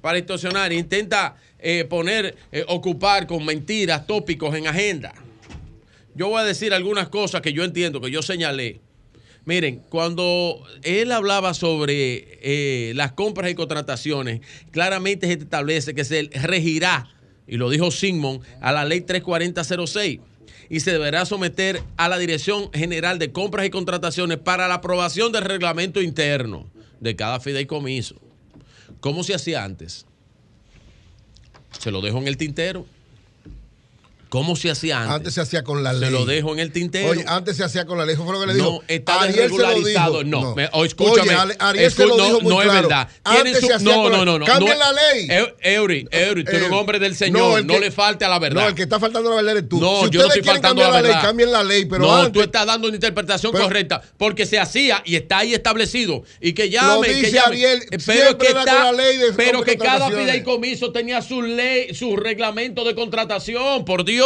para 0.00 0.16
distorsionar, 0.16 0.72
intenta 0.72 1.36
eh, 1.58 1.84
poner, 1.84 2.36
eh, 2.52 2.64
ocupar 2.68 3.26
con 3.26 3.44
mentiras 3.44 4.06
tópicos 4.06 4.54
en 4.54 4.68
agenda. 4.68 5.12
Yo 6.14 6.28
voy 6.28 6.40
a 6.40 6.44
decir 6.44 6.72
algunas 6.72 7.08
cosas 7.08 7.40
que 7.40 7.52
yo 7.52 7.64
entiendo, 7.64 8.00
que 8.00 8.10
yo 8.12 8.22
señalé, 8.22 8.80
Miren, 9.48 9.80
cuando 9.88 10.62
él 10.82 11.10
hablaba 11.10 11.54
sobre 11.54 12.38
eh, 12.42 12.92
las 12.94 13.12
compras 13.12 13.50
y 13.50 13.54
contrataciones, 13.54 14.42
claramente 14.72 15.26
se 15.26 15.32
establece 15.32 15.94
que 15.94 16.04
se 16.04 16.28
regirá, 16.34 17.08
y 17.46 17.56
lo 17.56 17.70
dijo 17.70 17.90
Simon, 17.90 18.42
a 18.60 18.72
la 18.72 18.84
ley 18.84 19.00
34006 19.00 20.20
y 20.68 20.80
se 20.80 20.92
deberá 20.92 21.24
someter 21.24 21.82
a 21.96 22.10
la 22.10 22.18
Dirección 22.18 22.70
General 22.74 23.18
de 23.18 23.32
Compras 23.32 23.64
y 23.64 23.70
Contrataciones 23.70 24.36
para 24.36 24.68
la 24.68 24.74
aprobación 24.74 25.32
del 25.32 25.44
reglamento 25.44 26.02
interno 26.02 26.70
de 27.00 27.16
cada 27.16 27.40
fideicomiso. 27.40 28.16
¿Cómo 29.00 29.24
se 29.24 29.34
hacía 29.34 29.64
antes? 29.64 30.04
Se 31.78 31.90
lo 31.90 32.02
dejo 32.02 32.18
en 32.18 32.28
el 32.28 32.36
tintero. 32.36 32.84
¿Cómo 34.28 34.56
se 34.56 34.70
hacía 34.70 34.98
antes? 34.98 35.14
Antes 35.14 35.34
se 35.34 35.40
hacía 35.40 35.64
con 35.64 35.82
la 35.82 35.94
ley. 35.94 36.10
Se 36.10 36.10
lo 36.10 36.26
dejo 36.26 36.52
en 36.52 36.58
el 36.58 36.70
tintero. 36.70 37.08
Oye, 37.08 37.24
antes 37.26 37.56
se 37.56 37.64
hacía 37.64 37.86
con 37.86 37.96
la 37.96 38.04
ley. 38.04 38.14
¿Fue 38.14 38.30
lo 38.30 38.40
que 38.40 38.46
le 38.46 38.54
dijo? 38.54 38.72
No, 38.72 38.82
está 38.86 39.26
desregularizado. 39.26 40.22
No, 40.22 40.54
no. 40.54 40.84
escúchame. 40.84 41.34
Oye, 41.34 41.56
Ariel 41.58 41.90
se 41.90 42.06
lo 42.06 42.14
dijo 42.16 42.40
muy 42.42 42.50
no 42.50 42.60
claro. 42.60 42.72
es 42.72 42.82
verdad. 42.82 43.08
Antes 43.24 43.60
se 43.60 43.72
hacía 43.72 43.90
no, 43.90 44.10
no, 44.10 44.24
no, 44.26 44.38
no. 44.38 44.44
Cambien 44.44 44.78
la 44.78 44.92
ley. 44.92 45.28
Eury, 45.62 46.06
Eury, 46.10 46.44
tú 46.44 46.50
eres 46.50 46.68
un 46.68 46.74
hombre 46.74 46.98
del 46.98 47.16
Señor. 47.16 47.64
No, 47.64 47.78
le 47.78 47.90
falte 47.90 48.26
a 48.26 48.28
la 48.28 48.38
verdad. 48.38 48.62
No, 48.62 48.68
el 48.68 48.74
que 48.74 48.82
está 48.82 49.00
faltando 49.00 49.30
a 49.30 49.32
la 49.32 49.36
verdad 49.36 49.56
eres 49.56 49.68
tú. 49.68 49.80
No, 49.80 50.08
yo 50.10 50.20
no 50.20 50.26
estoy 50.28 50.42
faltando 50.42 50.84
a 50.84 50.88
la 50.88 51.00
verdad. 51.00 51.14
Ley, 51.14 51.22
cambien 51.22 51.52
la 51.52 51.64
ley, 51.64 51.86
pero 51.86 52.02
No, 52.02 52.16
antes, 52.16 52.32
tú 52.32 52.42
estás 52.42 52.66
dando 52.66 52.88
una 52.88 52.96
interpretación 52.96 53.52
correcta. 53.52 54.02
Porque 54.18 54.44
se 54.44 54.58
hacía 54.58 55.02
y 55.06 55.16
está 55.16 55.38
ahí 55.38 55.54
establecido. 55.54 56.22
Y 56.40 56.52
que 56.52 56.68
llame. 56.68 57.08
Lo 57.08 57.14
dice 57.14 57.22
que 57.22 57.30
llame. 57.30 57.46
Ariel, 57.46 57.82
pero 58.04 58.36
que, 58.36 58.48
está, 58.48 58.92
pero 59.36 59.62
que 59.62 59.78
cada 59.78 60.10
fideicomiso 60.10 60.92
tenía 60.92 61.22
su 61.22 61.40
ley, 61.40 61.94
su 61.94 62.14
reglamento 62.16 62.84
de 62.84 62.94
contratación. 62.94 63.86
Por 63.86 64.04
Dios. 64.04 64.17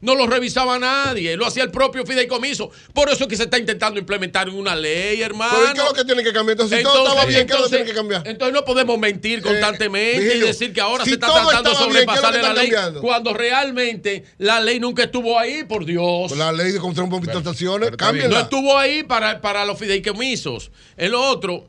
No 0.00 0.14
lo 0.14 0.26
revisaba 0.26 0.78
nadie, 0.78 1.36
lo 1.36 1.46
hacía 1.46 1.62
el 1.62 1.70
propio 1.70 2.04
fideicomiso. 2.04 2.70
Por 2.92 3.08
eso 3.08 3.24
es 3.24 3.28
que 3.28 3.36
se 3.36 3.44
está 3.44 3.58
intentando 3.58 3.98
implementar 3.98 4.48
una 4.50 4.76
ley, 4.76 5.22
hermano. 5.22 5.54
¿Pero 5.58 5.72
qué 5.74 5.80
es 5.80 5.86
lo 5.86 5.94
que 5.94 6.04
tiene 6.04 6.22
que 6.22 6.32
cambiar? 6.32 6.52
Entonces, 6.52 6.78
si 6.78 6.84
todo 6.84 7.06
estaba 7.06 7.24
bien, 7.24 7.46
¿qué 7.46 7.54
es 7.54 7.58
lo 7.58 7.64
que 7.64 7.70
tiene 7.70 7.84
que 7.86 7.94
cambiar? 7.94 8.22
Entonces 8.26 8.54
no 8.54 8.64
podemos 8.64 8.98
mentir 8.98 9.42
constantemente 9.42 10.36
y 10.36 10.40
decir 10.40 10.72
que 10.72 10.80
ahora 10.80 11.04
se 11.04 11.12
está 11.12 11.26
tratando 11.26 11.70
de 11.70 11.76
sobrepasar 11.76 12.34
la 12.34 12.52
ley 12.52 12.70
cuando 13.00 13.32
realmente 13.32 14.24
la 14.38 14.60
ley 14.60 14.78
nunca 14.78 15.04
estuvo 15.04 15.38
ahí, 15.38 15.64
por 15.64 15.84
Dios. 15.84 16.28
Pues 16.28 16.38
la 16.38 16.52
ley 16.52 16.72
de 16.72 16.78
control 16.78 17.08
de 17.08 17.10
contrataciones, 17.12 17.90
cámbiala. 17.92 18.28
No 18.28 18.40
estuvo 18.40 18.76
ahí 18.76 19.02
para, 19.02 19.40
para 19.40 19.64
los 19.64 19.78
fideicomisos. 19.78 20.70
El 20.96 21.14
otro, 21.14 21.66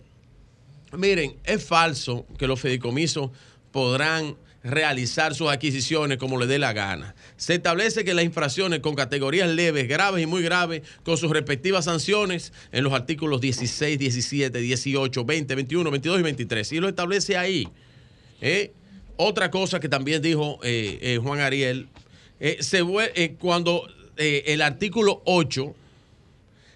miren, 0.92 1.38
es 1.44 1.64
falso 1.64 2.26
que 2.38 2.48
los 2.48 2.60
fideicomisos 2.60 3.32
podrán 3.72 4.36
realizar 4.66 5.36
sus 5.36 5.50
adquisiciones 5.50 6.18
como 6.18 6.40
le 6.40 6.48
dé 6.48 6.58
la 6.58 6.74
gana. 6.74 7.16
Se 7.38 7.54
establece 7.54 8.04
que 8.04 8.16
las 8.16 8.26
infracciones 8.26 8.80
con 8.80 8.96
categorías 8.96 9.48
leves, 9.48 9.88
graves 9.88 10.24
y 10.24 10.26
muy 10.26 10.42
graves, 10.42 10.82
con 11.04 11.18
sus 11.18 11.32
respectivas 11.32 11.86
sanciones 11.86 12.52
en 12.72 12.84
los 12.84 12.92
artículos 12.94 13.40
16, 13.42 14.00
17, 14.00 14.58
18, 14.58 15.24
20, 15.24 15.56
21, 15.56 15.92
22 15.92 16.20
y 16.20 16.24
23. 16.24 16.72
Y 16.72 16.80
lo 16.80 16.90
establece 16.90 17.38
ahí. 17.38 17.70
¿eh? 18.42 18.74
Otra 19.18 19.52
cosa 19.52 19.80
que 19.80 19.88
también 19.88 20.24
dijo 20.24 20.60
eh, 20.64 20.98
eh, 21.00 21.20
Juan 21.22 21.42
Ariel, 21.42 21.88
se, 22.60 22.84
cuando 23.40 23.88
el 24.18 24.62
artículo 24.64 25.22
8, 25.26 25.76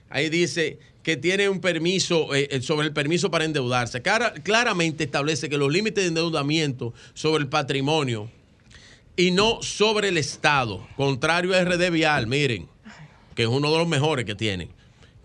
ahí 0.10 0.30
dice 0.30 0.78
que 1.04 1.18
tiene 1.18 1.50
un 1.50 1.62
permiso 1.62 2.34
eh, 2.36 2.48
eh, 2.52 2.62
sobre 2.62 2.88
el 2.88 2.94
permiso 2.94 3.32
para 3.32 3.46
endeudarse. 3.46 4.02
claramente 4.44 5.06
establece 5.06 5.50
que 5.50 5.58
los 5.58 5.72
límites 5.72 6.04
de 6.04 6.10
endeudamiento 6.10 6.94
sobre 7.14 7.44
el 7.44 7.50
patrimonio 7.50 8.30
y 9.16 9.32
no 9.32 9.62
sobre 9.62 10.10
el 10.10 10.18
Estado, 10.18 10.88
contrario 10.96 11.56
a 11.56 11.64
RD 11.64 11.92
Vial, 11.92 12.28
miren, 12.28 12.68
que 13.36 13.44
es 13.44 13.50
uno 13.50 13.72
de 13.72 13.78
los 13.78 13.88
mejores 13.88 14.26
que 14.26 14.36
tienen. 14.36 14.70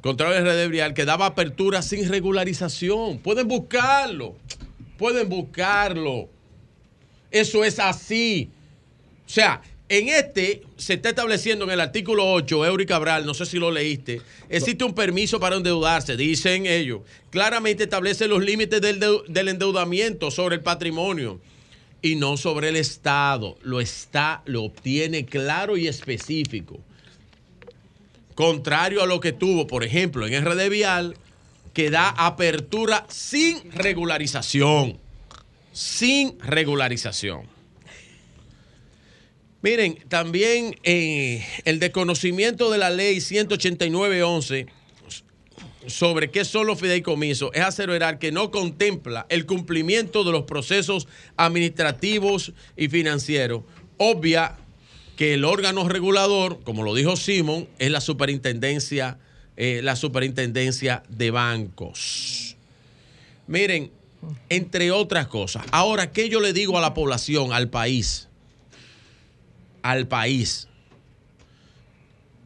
Contrario 0.00 0.36
a 0.36 0.40
RD 0.40 0.68
Vial, 0.68 0.94
que 0.94 1.04
daba 1.04 1.26
apertura 1.26 1.80
sin 1.80 2.08
regularización. 2.08 3.18
Pueden 3.18 3.48
buscarlo, 3.48 4.36
pueden 4.98 5.28
buscarlo. 5.28 6.28
Eso 7.30 7.64
es 7.64 7.78
así. 7.78 8.50
O 9.26 9.28
sea, 9.28 9.62
en 9.88 10.08
este 10.08 10.62
se 10.76 10.94
está 10.94 11.10
estableciendo 11.10 11.64
en 11.64 11.70
el 11.72 11.80
artículo 11.80 12.32
8, 12.32 12.64
Eury 12.64 12.86
Cabral, 12.86 13.26
no 13.26 13.34
sé 13.34 13.44
si 13.44 13.58
lo 13.58 13.70
leíste, 13.70 14.22
existe 14.48 14.84
un 14.84 14.94
permiso 14.94 15.38
para 15.38 15.56
endeudarse, 15.56 16.16
dicen 16.16 16.66
ellos. 16.66 17.02
Claramente 17.30 17.84
establece 17.84 18.26
los 18.26 18.42
límites 18.42 18.80
del, 18.80 19.48
endeudamiento 19.48 20.30
sobre 20.30 20.56
el 20.56 20.62
patrimonio 20.62 21.40
y 22.00 22.16
no 22.16 22.36
sobre 22.36 22.70
el 22.70 22.76
Estado. 22.76 23.58
Lo 23.62 23.80
está, 23.80 24.42
lo 24.46 24.62
obtiene 24.62 25.26
claro 25.26 25.76
y 25.76 25.86
específico. 25.86 26.80
Contrario 28.34 29.02
a 29.02 29.06
lo 29.06 29.20
que 29.20 29.32
tuvo, 29.32 29.66
por 29.66 29.84
ejemplo, 29.84 30.26
en 30.26 30.44
RD 30.44 30.70
Vial, 30.70 31.16
que 31.72 31.90
da 31.90 32.08
apertura 32.08 33.06
sin 33.08 33.70
regularización. 33.72 34.98
Sin 35.72 36.38
regularización. 36.40 37.53
Miren, 39.64 39.96
también 40.10 40.76
eh, 40.82 41.42
el 41.64 41.78
desconocimiento 41.78 42.70
de 42.70 42.76
la 42.76 42.90
ley 42.90 43.16
189.11 43.16 44.66
sobre 45.86 46.30
qué 46.30 46.44
son 46.44 46.66
los 46.66 46.78
fideicomisos 46.78 47.50
es 47.54 47.62
aseverar 47.62 48.18
que 48.18 48.30
no 48.30 48.50
contempla 48.50 49.24
el 49.30 49.46
cumplimiento 49.46 50.22
de 50.22 50.32
los 50.32 50.42
procesos 50.42 51.08
administrativos 51.38 52.52
y 52.76 52.88
financieros. 52.88 53.62
Obvia 53.96 54.58
que 55.16 55.32
el 55.32 55.46
órgano 55.46 55.88
regulador, 55.88 56.60
como 56.62 56.82
lo 56.82 56.94
dijo 56.94 57.16
Simón, 57.16 57.66
es 57.78 57.90
la 57.90 58.02
superintendencia, 58.02 59.16
eh, 59.56 59.80
la 59.82 59.96
superintendencia 59.96 61.04
de 61.08 61.30
bancos. 61.30 62.58
Miren, 63.46 63.90
entre 64.50 64.90
otras 64.90 65.26
cosas. 65.26 65.64
Ahora, 65.70 66.12
¿qué 66.12 66.28
yo 66.28 66.40
le 66.40 66.52
digo 66.52 66.76
a 66.76 66.82
la 66.82 66.92
población, 66.92 67.54
al 67.54 67.70
país? 67.70 68.28
Al 69.84 70.08
país. 70.08 70.66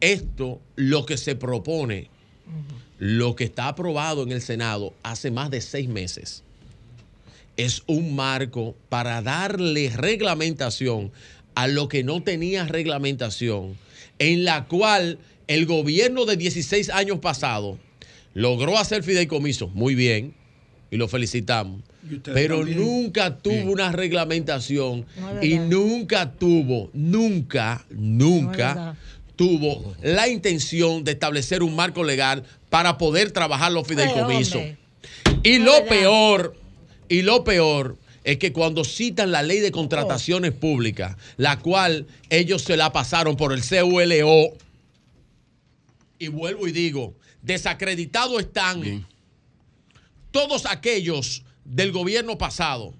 Esto, 0.01 0.59
lo 0.75 1.05
que 1.05 1.15
se 1.15 1.35
propone, 1.35 2.09
lo 2.97 3.37
que 3.37 3.45
está 3.45 3.69
aprobado 3.69 4.23
en 4.23 4.33
el 4.33 4.41
Senado 4.41 4.93
hace 5.03 5.31
más 5.31 5.49
de 5.49 5.61
seis 5.61 5.87
meses, 5.87 6.43
es 7.55 7.83
un 7.87 8.13
marco 8.13 8.75
para 8.89 9.21
darle 9.21 9.89
reglamentación 9.89 11.13
a 11.55 11.67
lo 11.67 11.87
que 11.87 12.03
no 12.03 12.23
tenía 12.23 12.65
reglamentación, 12.65 13.77
en 14.19 14.43
la 14.43 14.65
cual 14.65 15.17
el 15.47 15.65
gobierno 15.65 16.25
de 16.25 16.35
16 16.35 16.89
años 16.89 17.19
pasado 17.19 17.79
logró 18.33 18.77
hacer 18.77 19.01
fideicomiso, 19.01 19.69
muy 19.69 19.95
bien, 19.95 20.33
y 20.91 20.97
lo 20.97 21.07
felicitamos, 21.07 21.83
pero 22.23 22.65
nunca 22.65 23.37
tuvo 23.37 23.71
una 23.71 23.91
reglamentación 23.91 25.05
y 25.41 25.59
nunca 25.59 26.31
tuvo, 26.31 26.89
nunca, 26.93 27.85
nunca 27.89 28.95
tuvo 29.35 29.95
la 30.01 30.27
intención 30.27 31.03
de 31.03 31.11
establecer 31.11 31.63
un 31.63 31.75
marco 31.75 32.03
legal 32.03 32.43
para 32.69 32.97
poder 32.97 33.31
trabajar 33.31 33.71
los 33.71 33.87
fideicomisos. 33.87 34.61
y 35.43 35.59
lo 35.59 35.85
peor, 35.85 36.55
y 37.07 37.21
lo 37.21 37.43
peor 37.43 37.97
es 38.23 38.37
que 38.37 38.53
cuando 38.53 38.83
citan 38.83 39.31
la 39.31 39.43
ley 39.43 39.59
de 39.59 39.71
contrataciones 39.71 40.51
públicas, 40.51 41.15
la 41.37 41.59
cual 41.59 42.05
ellos 42.29 42.63
se 42.63 42.77
la 42.77 42.91
pasaron 42.91 43.35
por 43.35 43.53
el 43.53 43.61
CULO, 43.61 44.53
y 46.19 46.27
vuelvo 46.27 46.67
y 46.67 46.71
digo, 46.71 47.15
desacreditados 47.41 48.41
están 48.41 49.07
todos 50.31 50.65
aquellos 50.65 51.43
del 51.69 51.91
gobierno 51.91 52.37
pasado, 52.37 52.93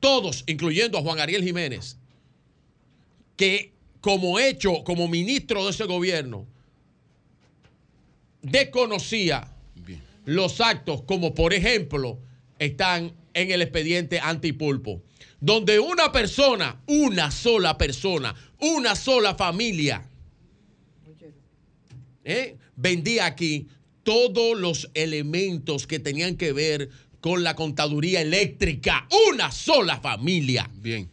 todos, 0.00 0.44
incluyendo 0.46 0.98
a 0.98 1.02
Juan 1.02 1.20
Ariel 1.20 1.44
Jiménez, 1.44 1.96
que 3.36 3.72
como 4.00 4.38
hecho, 4.38 4.84
como 4.84 5.08
ministro 5.08 5.64
de 5.64 5.70
ese 5.70 5.84
gobierno, 5.84 6.46
desconocía 8.42 9.52
los 10.24 10.60
actos 10.60 11.02
como 11.02 11.34
por 11.34 11.54
ejemplo 11.54 12.18
están 12.58 13.12
en 13.32 13.50
el 13.50 13.62
expediente 13.62 14.18
antipulpo, 14.18 15.02
donde 15.40 15.78
una 15.78 16.10
persona, 16.10 16.80
una 16.86 17.30
sola 17.30 17.78
persona, 17.78 18.34
una 18.60 18.96
sola 18.96 19.34
familia, 19.34 20.08
¿eh? 22.24 22.56
vendía 22.74 23.26
aquí 23.26 23.68
todos 24.02 24.56
los 24.56 24.88
elementos 24.94 25.86
que 25.86 25.98
tenían 25.98 26.36
que 26.36 26.52
ver 26.52 26.90
con 27.26 27.42
la 27.42 27.56
contaduría 27.56 28.20
eléctrica. 28.20 29.08
Una 29.28 29.50
sola 29.50 29.98
familia. 29.98 30.70
Bien. 30.76 31.10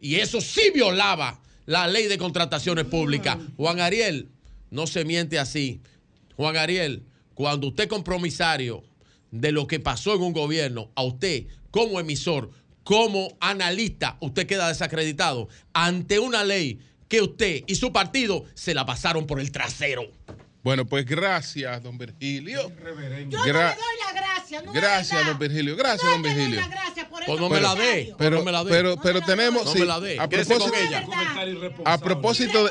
Y 0.00 0.16
eso 0.16 0.40
sí 0.40 0.72
violaba 0.74 1.40
la 1.64 1.86
ley 1.86 2.08
de 2.08 2.18
contrataciones 2.18 2.86
públicas. 2.86 3.38
Juan 3.56 3.78
Ariel, 3.78 4.30
no 4.72 4.88
se 4.88 5.04
miente 5.04 5.38
así. 5.38 5.80
Juan 6.34 6.56
Ariel, 6.56 7.04
cuando 7.34 7.68
usted 7.68 7.86
compromisario 7.86 8.82
de 9.30 9.52
lo 9.52 9.68
que 9.68 9.78
pasó 9.78 10.12
en 10.16 10.22
un 10.22 10.32
gobierno, 10.32 10.90
a 10.96 11.04
usted 11.04 11.46
como 11.70 12.00
emisor, 12.00 12.50
como 12.82 13.36
analista, 13.38 14.18
usted 14.20 14.44
queda 14.44 14.66
desacreditado 14.66 15.46
ante 15.72 16.18
una 16.18 16.42
ley 16.42 16.80
que 17.06 17.22
usted 17.22 17.62
y 17.68 17.76
su 17.76 17.92
partido 17.92 18.44
se 18.54 18.74
la 18.74 18.84
pasaron 18.84 19.24
por 19.28 19.38
el 19.38 19.52
trasero. 19.52 20.02
Bueno, 20.62 20.84
pues 20.86 21.04
gracias, 21.06 21.82
don 21.82 21.96
Virgilio. 21.96 22.68
Yo 22.68 22.84
no 22.84 23.00
le 23.00 23.24
doy 23.26 23.30
la 23.30 24.12
gracia. 24.12 24.62
No 24.62 24.72
gracias, 24.72 25.26
don 25.26 25.38
Virgilio. 25.38 25.76
Gracias, 25.76 26.10
don 26.10 26.22
Virgilio. 26.22 26.60
Pues 27.26 27.40
no 27.40 27.48
me 27.48 27.60
la 27.60 27.74
dé. 27.74 28.14
Pero, 28.18 28.44
pero, 28.68 28.96
pero 29.00 29.20
tenemos. 29.20 29.64
No 29.64 29.74
me 29.74 29.86
la 29.86 30.00
dé. 30.00 30.18
A 30.18 30.28
propósito, 30.28 30.74
a 31.84 31.98
propósito, 31.98 32.64
de, 32.64 32.70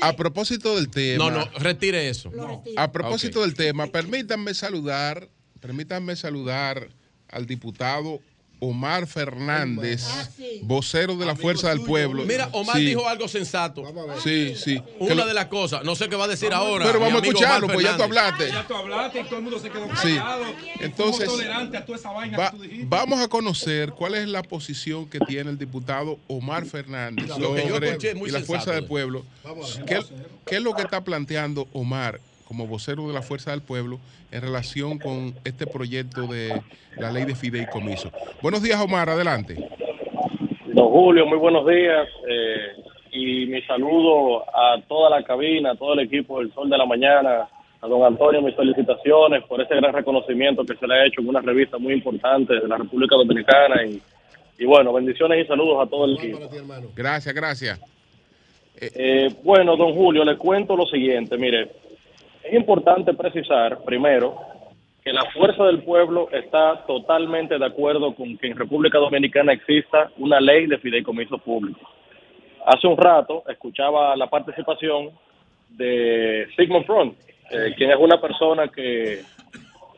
a 0.00 0.12
propósito 0.14 0.76
del 0.76 0.90
tema. 0.90 1.30
No, 1.30 1.30
no, 1.30 1.50
retire 1.58 2.08
eso. 2.08 2.30
A 2.76 2.92
propósito 2.92 3.42
del 3.42 3.54
tema, 3.54 3.86
permítanme 3.88 4.54
saludar, 4.54 5.28
permítanme 5.60 6.16
saludar 6.16 6.88
al 7.28 7.46
diputado 7.46 8.20
Omar 8.64 9.06
Fernández, 9.06 10.04
ah, 10.08 10.28
vocero 10.62 11.16
de 11.16 11.26
la 11.26 11.36
Fuerza 11.36 11.68
del 11.68 11.82
Pueblo. 11.82 12.24
Mira, 12.24 12.48
Omar 12.52 12.76
dijo 12.76 13.06
algo 13.06 13.28
sensato. 13.28 13.82
Sí, 14.22 14.54
sí. 14.56 14.82
Una 14.98 15.26
de 15.26 15.34
las 15.34 15.46
cosas, 15.46 15.84
no 15.84 15.94
sé 15.94 16.08
qué 16.08 16.16
va 16.16 16.24
a 16.24 16.28
decir 16.28 16.52
ahora. 16.52 16.86
Pero 16.86 17.00
vamos 17.00 17.22
a 17.22 17.26
escucharlo, 17.26 17.68
pues 17.68 17.84
ya 17.84 17.96
tú 17.96 18.02
hablaste. 18.02 18.48
Ya 18.48 18.66
tú 18.66 18.74
hablaste 18.74 19.20
y 19.20 19.24
todo 19.24 19.36
el 19.36 19.42
mundo 19.42 19.58
se 19.58 19.70
quedó 19.70 19.88
callado. 19.88 20.44
Entonces, 20.80 21.28
vamos 22.86 23.20
a 23.20 23.28
conocer 23.28 23.90
cuál 23.92 24.14
es 24.14 24.28
la 24.28 24.42
posición 24.42 25.08
que 25.08 25.20
tiene 25.20 25.50
el 25.50 25.58
diputado 25.58 26.18
Omar 26.26 26.64
Fernández 26.64 27.28
sobre 27.28 28.30
la 28.30 28.40
Fuerza 28.40 28.72
del 28.72 28.86
Pueblo. 28.86 29.24
¿Qué 29.86 30.56
es 30.56 30.62
lo 30.62 30.74
que 30.74 30.82
está 30.82 31.04
planteando 31.04 31.68
Omar 31.72 32.20
como 32.46 32.66
vocero 32.66 33.06
de 33.08 33.14
la 33.14 33.22
Fuerza 33.22 33.50
del 33.50 33.62
Pueblo 33.62 33.98
en 34.30 34.42
relación 34.42 34.98
con 34.98 35.34
este 35.44 35.66
proyecto 35.66 36.26
de 36.26 36.60
la 36.96 37.10
ley 37.10 37.24
de 37.24 37.34
fideicomiso. 37.34 38.10
Buenos 38.42 38.62
días, 38.62 38.80
Omar, 38.80 39.08
adelante. 39.08 39.56
Don 40.66 40.88
Julio, 40.88 41.26
muy 41.26 41.38
buenos 41.38 41.66
días. 41.66 42.08
Eh, 42.28 42.84
y 43.12 43.46
mi 43.46 43.62
saludo 43.62 44.42
a 44.42 44.80
toda 44.88 45.08
la 45.10 45.22
cabina, 45.22 45.72
a 45.72 45.76
todo 45.76 45.94
el 45.94 46.00
equipo 46.00 46.40
del 46.40 46.52
Sol 46.52 46.68
de 46.68 46.76
la 46.76 46.84
Mañana, 46.84 47.48
a 47.80 47.86
don 47.86 48.02
Antonio, 48.02 48.42
mis 48.42 48.56
felicitaciones 48.56 49.44
por 49.44 49.60
ese 49.60 49.76
gran 49.76 49.92
reconocimiento 49.92 50.64
que 50.64 50.74
se 50.74 50.86
le 50.86 50.94
ha 50.94 51.06
hecho 51.06 51.20
en 51.20 51.28
una 51.28 51.40
revista 51.40 51.78
muy 51.78 51.92
importante 51.94 52.54
de 52.54 52.66
la 52.66 52.76
República 52.76 53.14
Dominicana. 53.14 53.84
Y, 53.86 54.02
y 54.58 54.64
bueno, 54.64 54.92
bendiciones 54.92 55.44
y 55.44 55.46
saludos 55.46 55.86
a 55.86 55.88
todo 55.88 56.06
el 56.06 56.16
equipo. 56.16 56.40
Gracias, 56.96 57.34
gracias. 57.34 57.80
Eh, 58.80 59.32
bueno, 59.44 59.76
don 59.76 59.94
Julio, 59.94 60.24
le 60.24 60.36
cuento 60.36 60.76
lo 60.76 60.86
siguiente. 60.86 61.36
Mire, 61.36 61.70
es 62.44 62.52
importante 62.52 63.14
precisar, 63.14 63.78
primero, 63.84 64.36
que 65.02 65.12
la 65.12 65.24
fuerza 65.32 65.64
del 65.64 65.82
pueblo 65.82 66.28
está 66.30 66.84
totalmente 66.86 67.58
de 67.58 67.66
acuerdo 67.66 68.14
con 68.14 68.36
que 68.38 68.48
en 68.48 68.56
República 68.56 68.98
Dominicana 68.98 69.52
exista 69.52 70.10
una 70.18 70.40
ley 70.40 70.66
de 70.66 70.78
fideicomiso 70.78 71.38
público. 71.38 71.80
Hace 72.66 72.86
un 72.86 72.96
rato 72.96 73.42
escuchaba 73.48 74.16
la 74.16 74.28
participación 74.28 75.10
de 75.70 76.46
Sigmund 76.56 76.86
Front, 76.86 77.14
eh, 77.50 77.74
quien 77.76 77.90
es 77.90 77.96
una 77.98 78.20
persona 78.20 78.68
que, 78.68 79.20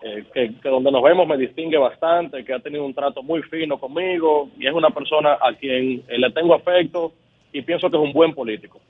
eh, 0.03 0.25
que, 0.33 0.69
donde 0.69 0.91
nos 0.91 1.03
vemos 1.03 1.27
me 1.27 1.37
distingue 1.37 1.79
bastante, 1.79 2.45
que 2.45 2.53
ha 2.53 2.59
tenido 2.59 2.85
un 2.85 2.95
trato 2.95 3.23
muy 3.23 3.43
fino 3.43 3.79
conmigo 3.79 4.51
y 4.59 4.67
es 4.67 4.73
una 4.73 4.91
persona 4.91 5.39
a 5.41 5.53
quien 5.53 6.03
eh, 6.09 6.19
le 6.19 6.31
tengo 6.31 6.55
afecto 6.55 7.13
y 7.53 7.63
pienso 7.63 7.91
que 7.91 7.97
es 7.97 8.03
un 8.03 8.13
buen 8.13 8.35
político. 8.35 8.81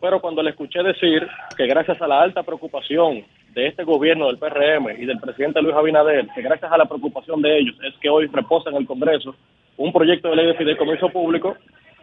Pero 0.00 0.20
cuando 0.20 0.42
le 0.42 0.50
escuché 0.50 0.82
decir 0.82 1.26
que 1.56 1.66
gracias 1.66 2.00
a 2.00 2.06
la 2.06 2.20
alta 2.20 2.42
preocupación 2.42 3.24
de 3.52 3.66
este 3.66 3.82
gobierno 3.82 4.26
del 4.26 4.38
PRM 4.38 4.90
y 4.96 5.06
del 5.06 5.18
presidente 5.18 5.60
Luis 5.60 5.74
Abinader, 5.74 6.28
que 6.34 6.42
gracias 6.42 6.70
a 6.70 6.78
la 6.78 6.84
preocupación 6.84 7.42
de 7.42 7.58
ellos 7.58 7.76
es 7.82 7.94
que 8.00 8.08
hoy 8.08 8.26
reposa 8.26 8.70
en 8.70 8.76
el 8.76 8.86
Congreso 8.86 9.34
un 9.76 9.92
proyecto 9.92 10.28
de 10.28 10.36
ley 10.36 10.46
de 10.46 10.54
fideicomiso 10.54 11.08
público, 11.08 11.56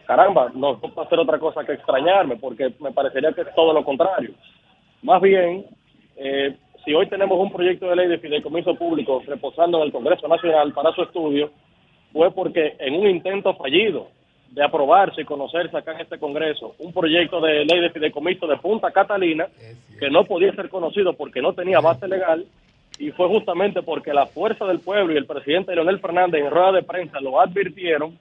caramba, 0.05 0.51
no 0.53 0.79
puedo 0.79 1.01
hacer 1.01 1.19
otra 1.19 1.39
cosa 1.39 1.63
que 1.63 1.73
extrañarme, 1.73 2.37
porque 2.37 2.73
me 2.79 2.91
parecería 2.91 3.31
que 3.31 3.41
es 3.41 3.55
todo 3.55 3.73
lo 3.73 3.83
contrario. 3.83 4.31
Más 5.01 5.21
bien, 5.21 5.65
eh, 6.17 6.55
si 6.83 6.93
hoy 6.93 7.07
tenemos 7.07 7.39
un 7.39 7.51
proyecto 7.51 7.89
de 7.89 7.95
ley 7.95 8.07
de 8.07 8.19
fideicomiso 8.19 8.75
público 8.75 9.21
reposando 9.25 9.77
en 9.79 9.85
el 9.85 9.91
Congreso 9.91 10.27
Nacional 10.27 10.73
para 10.73 10.93
su 10.93 11.03
estudio, 11.03 11.51
fue 12.13 12.31
porque 12.31 12.75
en 12.79 12.95
un 12.95 13.07
intento 13.07 13.55
fallido 13.55 14.09
de 14.55 14.63
aprobarse 14.63 15.21
y 15.21 15.25
conocerse 15.25 15.75
acá 15.75 15.91
en 15.91 16.01
este 16.01 16.17
Congreso 16.17 16.75
un 16.79 16.93
proyecto 16.93 17.41
de 17.41 17.65
ley 17.65 17.81
de 17.81 17.89
fideicomiso 17.89 18.47
de 18.47 18.55
Punta 18.55 18.89
Catalina 18.89 19.47
que 19.99 20.09
no 20.09 20.23
podía 20.23 20.55
ser 20.55 20.69
conocido 20.69 21.11
porque 21.11 21.41
no 21.41 21.51
tenía 21.51 21.81
base 21.81 22.07
legal 22.07 22.45
y 22.97 23.11
fue 23.11 23.27
justamente 23.27 23.81
porque 23.81 24.13
la 24.13 24.25
fuerza 24.27 24.63
del 24.65 24.79
pueblo 24.79 25.13
y 25.13 25.17
el 25.17 25.25
presidente 25.25 25.75
Leonel 25.75 25.99
Fernández 25.99 26.41
en 26.41 26.49
rueda 26.49 26.71
de 26.71 26.83
prensa 26.83 27.19
lo 27.19 27.41
advirtieron, 27.41 28.17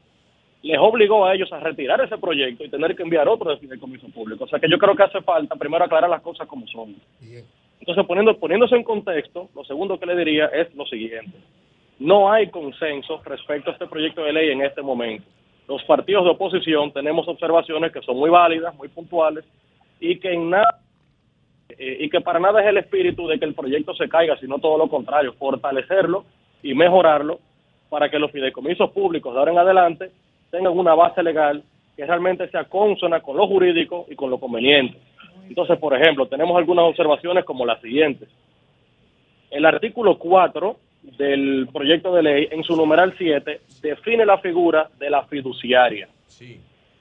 les 0.62 0.78
obligó 0.80 1.24
a 1.24 1.34
ellos 1.34 1.52
a 1.52 1.60
retirar 1.60 2.00
ese 2.00 2.18
proyecto 2.18 2.64
y 2.64 2.68
tener 2.68 2.96
que 2.96 3.04
enviar 3.04 3.28
otro 3.28 3.50
de 3.50 3.58
fideicomiso 3.58 4.08
público. 4.08 4.42
O 4.42 4.48
sea 4.48 4.58
que 4.58 4.68
yo 4.68 4.76
creo 4.76 4.96
que 4.96 5.04
hace 5.04 5.20
falta 5.20 5.54
primero 5.54 5.84
aclarar 5.84 6.10
las 6.10 6.22
cosas 6.22 6.48
como 6.48 6.66
son. 6.66 6.96
Entonces, 7.78 8.06
poniendo, 8.06 8.36
poniéndose 8.36 8.74
en 8.74 8.82
contexto, 8.82 9.50
lo 9.54 9.64
segundo 9.64 10.00
que 10.00 10.06
le 10.06 10.16
diría 10.16 10.46
es 10.46 10.74
lo 10.74 10.84
siguiente. 10.86 11.38
No 12.00 12.32
hay 12.32 12.48
consenso 12.48 13.22
respecto 13.24 13.70
a 13.70 13.74
este 13.74 13.86
proyecto 13.86 14.24
de 14.24 14.32
ley 14.32 14.50
en 14.50 14.62
este 14.62 14.82
momento 14.82 15.24
los 15.66 15.82
partidos 15.84 16.24
de 16.24 16.30
oposición 16.30 16.92
tenemos 16.92 17.26
observaciones 17.26 17.92
que 17.92 18.02
son 18.02 18.16
muy 18.16 18.30
válidas, 18.30 18.74
muy 18.74 18.88
puntuales 18.88 19.44
eh, 20.00 20.18
y 22.00 22.10
que 22.10 22.20
para 22.20 22.38
nada 22.38 22.60
es 22.62 22.68
el 22.68 22.78
espíritu 22.78 23.26
de 23.26 23.38
que 23.38 23.46
el 23.46 23.54
proyecto 23.54 23.94
se 23.94 24.08
caiga, 24.08 24.36
sino 24.38 24.58
todo 24.58 24.76
lo 24.76 24.88
contrario, 24.88 25.32
fortalecerlo 25.34 26.24
y 26.62 26.74
mejorarlo 26.74 27.40
para 27.88 28.10
que 28.10 28.18
los 28.18 28.30
fideicomisos 28.30 28.90
públicos 28.90 29.32
de 29.32 29.38
ahora 29.38 29.52
en 29.52 29.58
adelante 29.58 30.10
tengan 30.50 30.76
una 30.76 30.94
base 30.94 31.22
legal 31.22 31.62
que 31.96 32.04
realmente 32.04 32.48
sea 32.50 32.64
consona 32.64 33.20
con 33.20 33.36
lo 33.36 33.46
jurídico 33.46 34.06
y 34.10 34.16
con 34.16 34.30
lo 34.30 34.38
conveniente. 34.38 34.98
Entonces, 35.48 35.78
por 35.78 35.94
ejemplo, 35.94 36.26
tenemos 36.26 36.56
algunas 36.56 36.84
observaciones 36.86 37.44
como 37.44 37.64
las 37.64 37.80
siguientes. 37.80 38.28
El 39.50 39.64
artículo 39.64 40.18
4 40.18 40.76
del 41.18 41.68
proyecto 41.72 42.14
de 42.14 42.22
ley, 42.22 42.48
en 42.50 42.64
su 42.64 42.76
numeral 42.76 43.14
7, 43.16 43.60
define 43.82 44.24
la 44.24 44.38
figura 44.38 44.88
de 44.98 45.10
la 45.10 45.24
fiduciaria. 45.24 46.08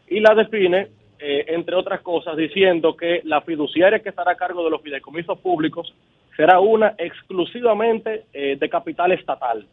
Y 0.08 0.20
la 0.20 0.36
define, 0.36 0.90
eh, 1.20 1.46
entre 1.48 1.76
otras 1.76 2.02
cosas, 2.02 2.36
diciendo 2.36 2.96
que 2.96 3.22
la 3.24 3.42
fiduciaria 3.42 4.00
que 4.00 4.10
estará 4.10 4.34
a 4.34 4.38
cargo 4.38 4.64
de 4.64 4.70
los 4.70 4.82
fideicomisos 4.82 5.40
públicos 5.40 5.94
será 6.36 6.60
una 6.60 6.96
exclusivamente 6.98 8.26
eh, 8.34 8.58
de 8.60 8.70
capital 8.70 9.12
estatal. 9.12 9.66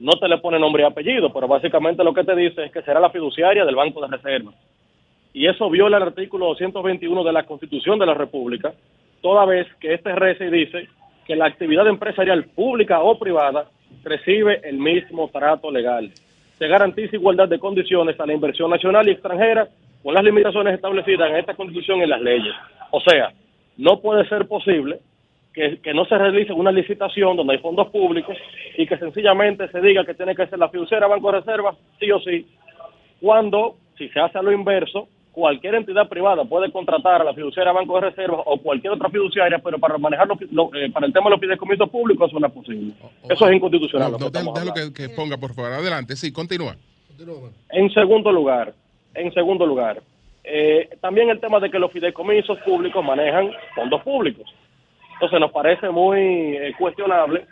No 0.00 0.12
te 0.12 0.28
le 0.28 0.38
pone 0.38 0.58
nombre 0.58 0.82
y 0.82 0.86
apellido, 0.86 1.32
pero 1.32 1.48
básicamente 1.48 2.04
lo 2.04 2.14
que 2.14 2.24
te 2.24 2.34
dice 2.34 2.64
es 2.64 2.72
que 2.72 2.82
será 2.82 3.00
la 3.00 3.10
fiduciaria 3.10 3.64
del 3.64 3.76
Banco 3.76 4.00
de 4.00 4.16
Reserva. 4.16 4.52
Y 5.32 5.46
eso 5.46 5.70
viola 5.70 5.98
el 5.98 6.04
artículo 6.04 6.46
221 6.46 7.24
de 7.24 7.32
la 7.32 7.44
Constitución 7.44 7.98
de 7.98 8.06
la 8.06 8.14
República, 8.14 8.72
toda 9.20 9.44
vez 9.44 9.66
que 9.80 9.94
este 9.94 10.14
RECE 10.14 10.50
dice 10.50 10.88
que 11.28 11.36
la 11.36 11.46
actividad 11.46 11.86
empresarial 11.86 12.44
pública 12.44 13.02
o 13.02 13.18
privada 13.18 13.68
recibe 14.02 14.62
el 14.64 14.78
mismo 14.78 15.28
trato 15.28 15.70
legal. 15.70 16.10
Se 16.58 16.66
garantiza 16.66 17.16
igualdad 17.16 17.48
de 17.48 17.58
condiciones 17.58 18.18
a 18.18 18.26
la 18.26 18.32
inversión 18.32 18.70
nacional 18.70 19.06
y 19.06 19.12
extranjera 19.12 19.68
con 20.02 20.14
las 20.14 20.24
limitaciones 20.24 20.74
establecidas 20.74 21.30
en 21.30 21.36
esta 21.36 21.54
Constitución 21.54 21.98
y 21.98 22.04
en 22.04 22.10
las 22.10 22.22
leyes. 22.22 22.54
O 22.90 23.00
sea, 23.00 23.30
no 23.76 24.00
puede 24.00 24.26
ser 24.26 24.48
posible 24.48 25.00
que, 25.52 25.92
no 25.92 26.04
se 26.06 26.16
realice 26.16 26.52
una 26.52 26.72
licitación 26.72 27.36
donde 27.36 27.54
hay 27.54 27.58
fondos 27.58 27.88
públicos 27.90 28.36
y 28.76 28.86
que 28.86 28.96
sencillamente 28.96 29.68
se 29.68 29.80
diga 29.80 30.04
que 30.04 30.14
tiene 30.14 30.34
que 30.34 30.46
ser 30.46 30.58
la 30.58 30.68
fiduciaria 30.68 31.08
Banco 31.08 31.30
de 31.30 31.40
Reserva, 31.40 31.74
sí 31.98 32.10
o 32.10 32.20
sí, 32.20 32.46
cuando, 33.20 33.76
si 33.98 34.08
se 34.08 34.20
hace 34.20 34.40
lo 34.42 34.52
inverso, 34.52 35.08
cualquier 35.38 35.76
entidad 35.76 36.08
privada 36.08 36.44
puede 36.44 36.72
contratar 36.72 37.20
a 37.20 37.24
la 37.24 37.32
fiduciaria 37.32 37.72
Banco 37.72 37.94
de 37.94 38.10
Reserva 38.10 38.42
o 38.44 38.58
cualquier 38.58 38.94
otra 38.94 39.08
fiduciaria, 39.08 39.60
pero 39.60 39.78
para 39.78 39.96
manejar 39.96 40.26
eh, 40.32 40.90
para 40.92 41.06
el 41.06 41.12
tema 41.12 41.26
de 41.26 41.30
los 41.30 41.40
fideicomisos 41.40 41.88
públicos 41.90 42.28
eso 42.28 42.40
no 42.40 42.48
es 42.48 42.52
posible. 42.52 42.92
eso 43.28 43.48
es 43.48 43.54
inconstitucional. 43.54 44.10
No, 44.10 44.18
lo 44.18 44.74
que, 44.74 44.92
que, 44.92 45.08
ponga, 45.10 45.36
por 45.36 45.54
favor. 45.54 45.74
Adelante, 45.74 46.16
sí, 46.16 46.32
continúa. 46.32 46.74
En 47.70 47.88
segundo 47.90 48.32
lugar, 48.32 48.74
en 49.14 49.32
segundo 49.32 49.64
lugar, 49.64 50.02
eh, 50.42 50.88
también 51.00 51.30
el 51.30 51.38
tema 51.38 51.60
de 51.60 51.70
que 51.70 51.78
los 51.78 51.92
fideicomisos 51.92 52.58
públicos 52.58 53.04
manejan 53.04 53.52
fondos 53.76 54.02
públicos. 54.02 54.52
Entonces 55.12 55.38
nos 55.38 55.52
parece 55.52 55.88
muy 55.90 56.20
eh, 56.56 56.74
cuestionable 56.76 57.46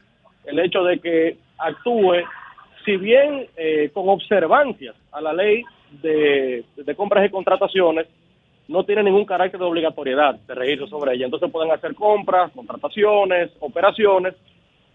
el 0.44 0.58
hecho 0.58 0.82
de 0.82 0.98
que 0.98 1.36
actúe, 1.58 2.16
si 2.84 2.96
bien 2.96 3.46
con 3.94 4.08
observancias 4.08 4.96
a 5.12 5.20
la 5.20 5.32
ley 5.32 5.62
de, 6.02 6.64
compras 6.96 7.26
y 7.26 7.30
contrataciones 7.30 8.06
no 8.68 8.84
tiene 8.84 9.02
ningún 9.04 9.24
carácter 9.24 9.60
de 9.60 9.66
obligatoriedad 9.66 10.34
de 10.34 10.54
registro 10.54 10.88
sobre 10.88 11.14
ella. 11.14 11.26
Entonces 11.26 11.50
pueden 11.50 11.70
hacer 11.70 11.94
compras, 11.94 12.50
contrataciones, 12.52 13.50
operaciones 13.60 14.34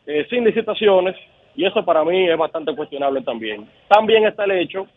eh, 0.06 0.26
sin 0.30 0.44
licitaciones 0.44 1.16
y 1.56 1.66
eso 1.66 1.84
para 1.86 2.04
mí 2.04 2.28
es 2.28 2.38
bastante 2.38 2.76
cuestionable 2.76 3.22
también. 3.22 3.68
También 3.88 4.26
está 4.26 4.46
el 4.46 4.52
hecho, 4.52 4.88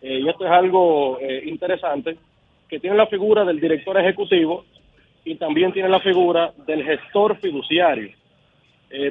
eh, 0.00 0.20
y 0.20 0.28
esto 0.28 0.44
es 0.44 0.50
algo 0.50 1.18
eh, 1.20 1.42
interesante, 1.46 2.16
que 2.68 2.80
tiene 2.80 2.96
la 2.96 3.06
figura 3.06 3.44
del 3.44 3.60
director 3.60 3.98
ejecutivo 3.98 4.64
y 5.24 5.36
también 5.36 5.72
tiene 5.72 5.88
la 5.88 6.00
figura 6.00 6.52
del 6.66 6.84
gestor 6.84 7.36
fiduciario. 7.36 8.10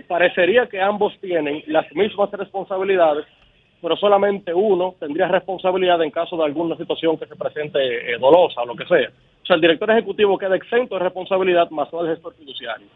parecería 0.07 0.67
que 0.67 0.81
ambos 0.81 1.13
tienen 1.19 1.63
las 1.67 1.91
mismas 1.93 2.31
responsabilidades, 2.31 3.25
pero 3.83 3.97
solamente 3.97 4.53
uno 4.53 4.95
tendría 4.97 5.27
responsabilidad 5.27 6.01
en 6.01 6.09
caso 6.09 6.37
de 6.37 6.45
alguna 6.45 6.77
situación 6.77 7.17
que 7.17 7.27
se 7.27 7.35
presente 7.35 7.79
eh, 7.79 8.17
dolosa 8.17 8.61
o 8.61 8.65
lo 8.65 8.77
que 8.77 8.85
sea. 8.85 9.09
O 9.09 9.45
sea, 9.45 9.57
el 9.57 9.61
director 9.61 9.91
ejecutivo 9.91 10.37
queda 10.37 10.55
exento 10.55 10.95
de 10.95 11.03
responsabilidad, 11.03 11.69
más 11.69 11.91
no 11.91 12.01
el 12.05 12.15
gestor 12.15 12.33
fiduciario. 12.35 12.87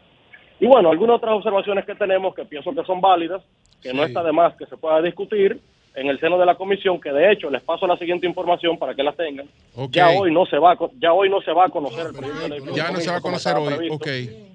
Y 0.58 0.66
bueno, 0.66 0.90
algunas 0.90 1.16
otras 1.16 1.34
observaciones 1.34 1.84
que 1.84 1.94
tenemos 1.94 2.34
que 2.34 2.46
pienso 2.46 2.74
que 2.74 2.82
son 2.84 3.02
válidas, 3.02 3.42
que 3.82 3.92
no 3.92 4.02
está 4.02 4.22
de 4.22 4.32
más 4.32 4.56
que 4.56 4.64
se 4.64 4.78
pueda 4.78 5.02
discutir 5.02 5.60
en 5.94 6.06
el 6.06 6.18
seno 6.20 6.38
de 6.38 6.46
la 6.46 6.54
comisión, 6.54 6.98
que 6.98 7.12
de 7.12 7.32
hecho 7.32 7.50
les 7.50 7.62
paso 7.62 7.86
la 7.86 7.98
siguiente 7.98 8.26
información 8.26 8.78
para 8.78 8.94
que 8.94 9.02
las 9.02 9.14
tengan. 9.14 9.46
Ya 9.90 10.08
hoy 10.08 10.32
no 10.32 10.46
se 10.46 10.56
va, 10.56 10.74
ya 10.98 11.12
hoy 11.12 11.28
no 11.28 11.42
se 11.42 11.52
va 11.52 11.66
a 11.66 11.68
conocer 11.68 12.06
el 12.06 12.14
proyecto 12.14 12.74
Ya 12.74 12.90
no 12.90 12.98
se 12.98 13.10
va 13.10 13.18
a 13.18 13.20
conocer 13.20 13.56
hoy. 13.56 13.90
Okay 13.90 14.48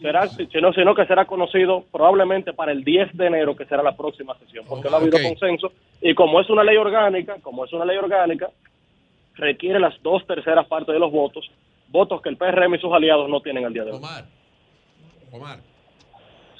será, 0.00 0.28
sino, 0.28 0.72
sino 0.72 0.94
que 0.94 1.06
será 1.06 1.24
conocido 1.24 1.84
probablemente 1.90 2.52
para 2.52 2.72
el 2.72 2.84
10 2.84 3.16
de 3.16 3.26
enero, 3.26 3.56
que 3.56 3.64
será 3.66 3.82
la 3.82 3.96
próxima 3.96 4.36
sesión, 4.38 4.64
porque 4.68 4.88
no 4.88 4.96
ha 4.96 5.00
habido 5.00 5.18
consenso. 5.22 5.72
Y 6.00 6.14
como 6.14 6.40
es 6.40 6.48
una 6.50 6.64
ley 6.64 6.76
orgánica, 6.76 7.36
como 7.42 7.64
es 7.64 7.72
una 7.72 7.84
ley 7.84 7.96
orgánica, 7.96 8.50
requiere 9.34 9.78
las 9.80 10.00
dos 10.02 10.26
terceras 10.26 10.66
partes 10.66 10.92
de 10.92 10.98
los 10.98 11.10
votos, 11.10 11.50
votos 11.88 12.20
que 12.22 12.28
el 12.28 12.36
PRM 12.36 12.74
y 12.74 12.78
sus 12.78 12.92
aliados 12.92 13.28
no 13.28 13.40
tienen 13.40 13.64
al 13.64 13.72
día 13.72 13.84
de 13.84 13.92
hoy. 13.92 13.98
Omar, 13.98 14.24
Omar. 15.30 15.58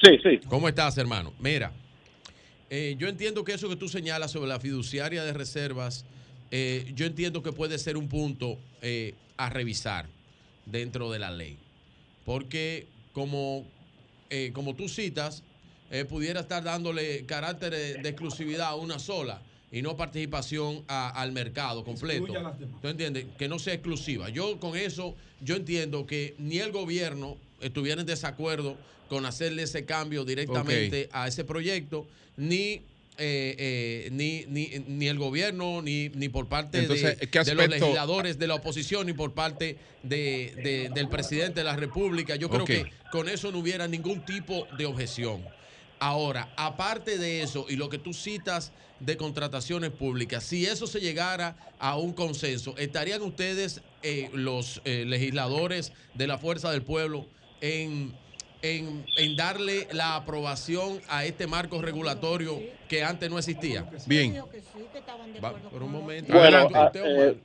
Sí, 0.02 0.18
sí. 0.22 0.40
¿Cómo 0.48 0.68
estás, 0.68 0.98
hermano? 0.98 1.32
Mira, 1.38 1.70
eh, 2.70 2.96
yo 2.98 3.08
entiendo 3.08 3.44
que 3.44 3.52
eso 3.52 3.68
que 3.68 3.76
tú 3.76 3.88
señalas 3.88 4.32
sobre 4.32 4.48
la 4.48 4.58
fiduciaria 4.58 5.24
de 5.24 5.32
reservas, 5.32 6.04
eh, 6.50 6.90
yo 6.94 7.06
entiendo 7.06 7.42
que 7.42 7.52
puede 7.52 7.78
ser 7.78 7.96
un 7.96 8.08
punto 8.08 8.58
eh, 8.80 9.14
a 9.36 9.48
revisar 9.48 10.06
dentro 10.66 11.10
de 11.10 11.18
la 11.18 11.30
ley. 11.30 11.58
Porque 12.24 12.86
como, 13.12 13.64
eh, 14.30 14.50
como 14.52 14.74
tú 14.74 14.88
citas, 14.88 15.42
eh, 15.90 16.04
pudiera 16.04 16.40
estar 16.40 16.62
dándole 16.62 17.26
carácter 17.26 17.72
de, 17.72 18.08
exclusividad 18.08 18.68
a 18.68 18.74
una 18.76 18.98
sola 18.98 19.42
y 19.70 19.82
no 19.82 19.96
participación 19.96 20.84
al 20.86 21.32
mercado 21.32 21.84
completo. 21.84 22.32
¿Tú 22.80 22.88
entiendes? 22.88 23.26
Que 23.38 23.48
no 23.48 23.58
sea 23.58 23.74
exclusiva. 23.74 24.28
Yo 24.28 24.58
con 24.58 24.76
eso, 24.76 25.14
yo 25.40 25.56
entiendo 25.56 26.06
que 26.06 26.34
ni 26.38 26.58
el 26.58 26.72
gobierno 26.72 27.36
estuviera 27.60 28.00
en 28.00 28.06
desacuerdo 28.06 28.76
con 29.08 29.26
hacerle 29.26 29.64
ese 29.64 29.84
cambio 29.84 30.24
directamente 30.24 31.08
a 31.12 31.28
ese 31.28 31.44
proyecto, 31.44 32.06
ni 32.36 32.82
eh, 33.24 33.54
eh, 33.56 34.08
ni, 34.10 34.44
ni, 34.48 34.82
ni, 34.88 35.06
el 35.06 35.16
gobierno, 35.16 35.80
ni, 35.80 36.08
ni 36.08 36.28
por 36.28 36.48
parte 36.48 36.80
de, 36.80 36.88
los 36.88 37.68
legisladores 37.68 38.36
de 38.36 38.48
la 38.48 38.56
oposición, 38.56 39.06
ni 39.06 39.12
por 39.12 39.32
parte 39.32 39.78
de, 40.02 40.90
del 40.92 41.08
presidente 41.08 41.60
de 41.60 41.64
la 41.64 41.76
República. 41.76 42.34
Yo 42.34 42.50
creo 42.50 42.64
que 42.64 42.90
con 43.12 43.28
eso 43.28 43.52
no 43.52 43.58
hubiera 43.58 43.86
ningún 43.86 44.24
tipo 44.24 44.66
de 44.76 44.86
objeción. 44.86 45.44
Ahora, 46.00 46.52
aparte 46.56 47.16
de 47.16 47.42
eso, 47.42 47.66
y 47.68 47.76
lo 47.76 47.88
que 47.88 47.98
tú 47.98 48.12
citas 48.12 48.72
de 48.98 49.16
contrataciones 49.16 49.90
públicas, 49.90 50.42
si 50.42 50.66
eso 50.66 50.88
se 50.88 50.98
llegara 50.98 51.56
a 51.78 51.96
un 51.98 52.14
consenso, 52.14 52.74
¿estarían 52.76 53.22
ustedes, 53.22 53.82
eh, 54.02 54.30
los 54.32 54.82
legisladores 54.84 55.92
de 56.14 56.26
la 56.26 56.38
Fuerza 56.38 56.72
del 56.72 56.82
Pueblo, 56.82 57.28
en 57.60 58.16
en, 58.62 59.04
en, 59.16 59.36
darle 59.36 59.86
la 59.92 60.16
aprobación 60.16 61.00
a 61.08 61.24
este 61.24 61.46
marco 61.46 61.80
regulatorio 61.82 62.58
que 62.88 63.02
antes 63.02 63.30
no 63.30 63.38
existía? 63.38 63.84
Bien. 64.06 64.42
por 65.70 65.82
un 65.82 65.92
momento. 65.92 66.32
Bueno, 66.32 66.68
ah, 66.74 66.90
eh, 66.94 67.36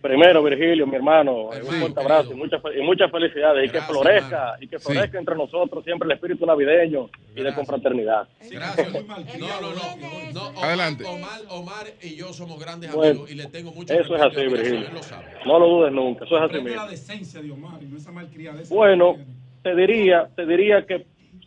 primero, 0.00 0.42
Virgilio, 0.42 0.86
mi 0.86 0.96
hermano, 0.96 1.50
un 1.50 1.62
fuerte 1.62 2.00
abrazo 2.00 2.32
y 2.32 2.34
muchas, 2.34 2.60
y 2.76 2.82
muchas 2.82 3.10
felicidades. 3.10 3.68
y 3.68 3.72
que 3.72 3.80
florezca, 3.80 4.56
y 4.60 4.66
que 4.66 4.78
florezca 4.78 5.18
entre 5.18 5.36
nosotros 5.36 5.84
siempre 5.84 6.06
el 6.06 6.12
espíritu 6.12 6.44
navideño 6.44 7.08
y 7.34 7.42
de 7.42 7.54
confraternidad. 7.54 8.26
Gracias. 8.50 8.92
No, 8.92 9.60
no, 9.60 9.72
no. 10.32 10.48
Omar, 10.48 10.64
Adelante. 10.64 11.04
Omar, 11.48 11.86
y 12.02 12.16
yo 12.16 12.32
somos 12.32 12.58
grandes 12.58 12.90
amigos 12.90 13.30
y 13.30 13.34
le 13.34 13.46
tengo 13.46 13.72
mucho 13.72 13.94
Eso 13.94 14.16
es 14.16 14.22
así, 14.22 14.46
Virgilio. 14.48 14.88
No 15.46 15.58
lo 15.58 15.68
dudes 15.68 15.92
nunca, 15.92 16.24
eso 16.24 16.36
es 16.38 16.50
así 16.50 16.60
mismo. 16.60 16.82
Bueno 18.68 19.16
te 19.62 19.74
diría, 19.74 20.28
te 20.34 20.46
diría 20.46 20.84
que 20.86 21.06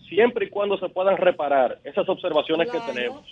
siempre 0.10 0.46
y 0.46 0.50
cuando 0.50 0.78
se 0.78 0.90
puedan 0.90 1.18
reparar 1.18 1.80
esas 1.84 2.08
observaciones 2.08 2.70
que 2.70 2.80
tenemos, 2.80 3.24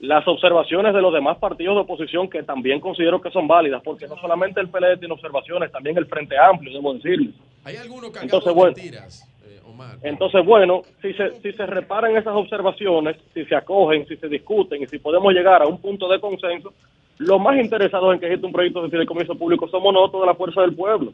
las 0.00 0.26
observaciones 0.26 0.94
de 0.94 1.02
los 1.02 1.12
demás 1.12 1.38
partidos 1.38 1.74
de 1.74 1.80
oposición 1.82 2.28
que 2.28 2.42
también 2.42 2.80
considero 2.80 3.20
que 3.20 3.30
son 3.30 3.46
válidas, 3.46 3.82
porque 3.84 4.06
no 4.06 4.16
solamente 4.16 4.60
el 4.60 4.68
PLD 4.68 4.98
tiene 4.98 5.14
observaciones, 5.14 5.70
también 5.70 5.96
el 5.98 6.06
Frente 6.06 6.38
Amplio, 6.38 6.72
debo 6.72 6.94
decirles. 6.94 7.34
Hay 7.64 7.76
algunos 7.76 8.10
que 8.10 8.20
entonces, 8.20 8.54
bueno, 8.54 8.74
mentiras, 8.74 9.28
eh, 9.44 9.60
Omar. 9.66 9.98
Entonces, 10.02 10.44
bueno, 10.44 10.82
si 11.02 11.12
se, 11.12 11.38
si 11.42 11.52
se 11.52 11.66
reparan 11.66 12.16
esas 12.16 12.34
observaciones, 12.34 13.16
si 13.34 13.44
se 13.44 13.54
acogen, 13.54 14.06
si 14.06 14.16
se 14.16 14.28
discuten 14.28 14.82
y 14.82 14.86
si 14.86 14.98
podemos 14.98 15.34
llegar 15.34 15.60
a 15.62 15.66
un 15.66 15.78
punto 15.78 16.08
de 16.08 16.18
consenso, 16.18 16.72
los 17.18 17.38
más 17.38 17.58
interesados 17.58 18.14
en 18.14 18.20
que 18.20 18.26
exista 18.26 18.46
un 18.46 18.52
proyecto 18.54 18.82
de 18.82 18.88
fideicomiso 18.88 19.34
público 19.34 19.68
somos 19.68 19.92
nosotros 19.92 20.22
de 20.22 20.26
la 20.26 20.34
fuerza 20.34 20.62
del 20.62 20.74
pueblo. 20.74 21.12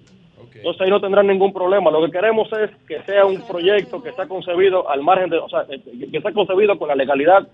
Entonces 0.55 0.81
ahí 0.81 0.91
no 0.91 1.01
tendrán 1.01 1.27
ningún 1.27 1.53
problema. 1.53 1.91
Lo 1.91 2.05
que 2.05 2.13
queremos 2.13 2.49
es 2.53 2.71
que 2.87 3.03
sea 3.03 3.25
un 3.25 3.41
proyecto 3.47 4.03
que 4.03 4.11
está 4.11 4.27
concebido 4.27 4.89
al 4.89 5.03
margen 5.03 5.31
de, 5.31 5.39
o 5.39 5.49
sea, 5.49 5.65
que 5.67 6.17
está 6.17 6.33
concebido 6.33 6.79
con 6.79 6.89
la 6.89 6.95
legalidad 6.95 7.47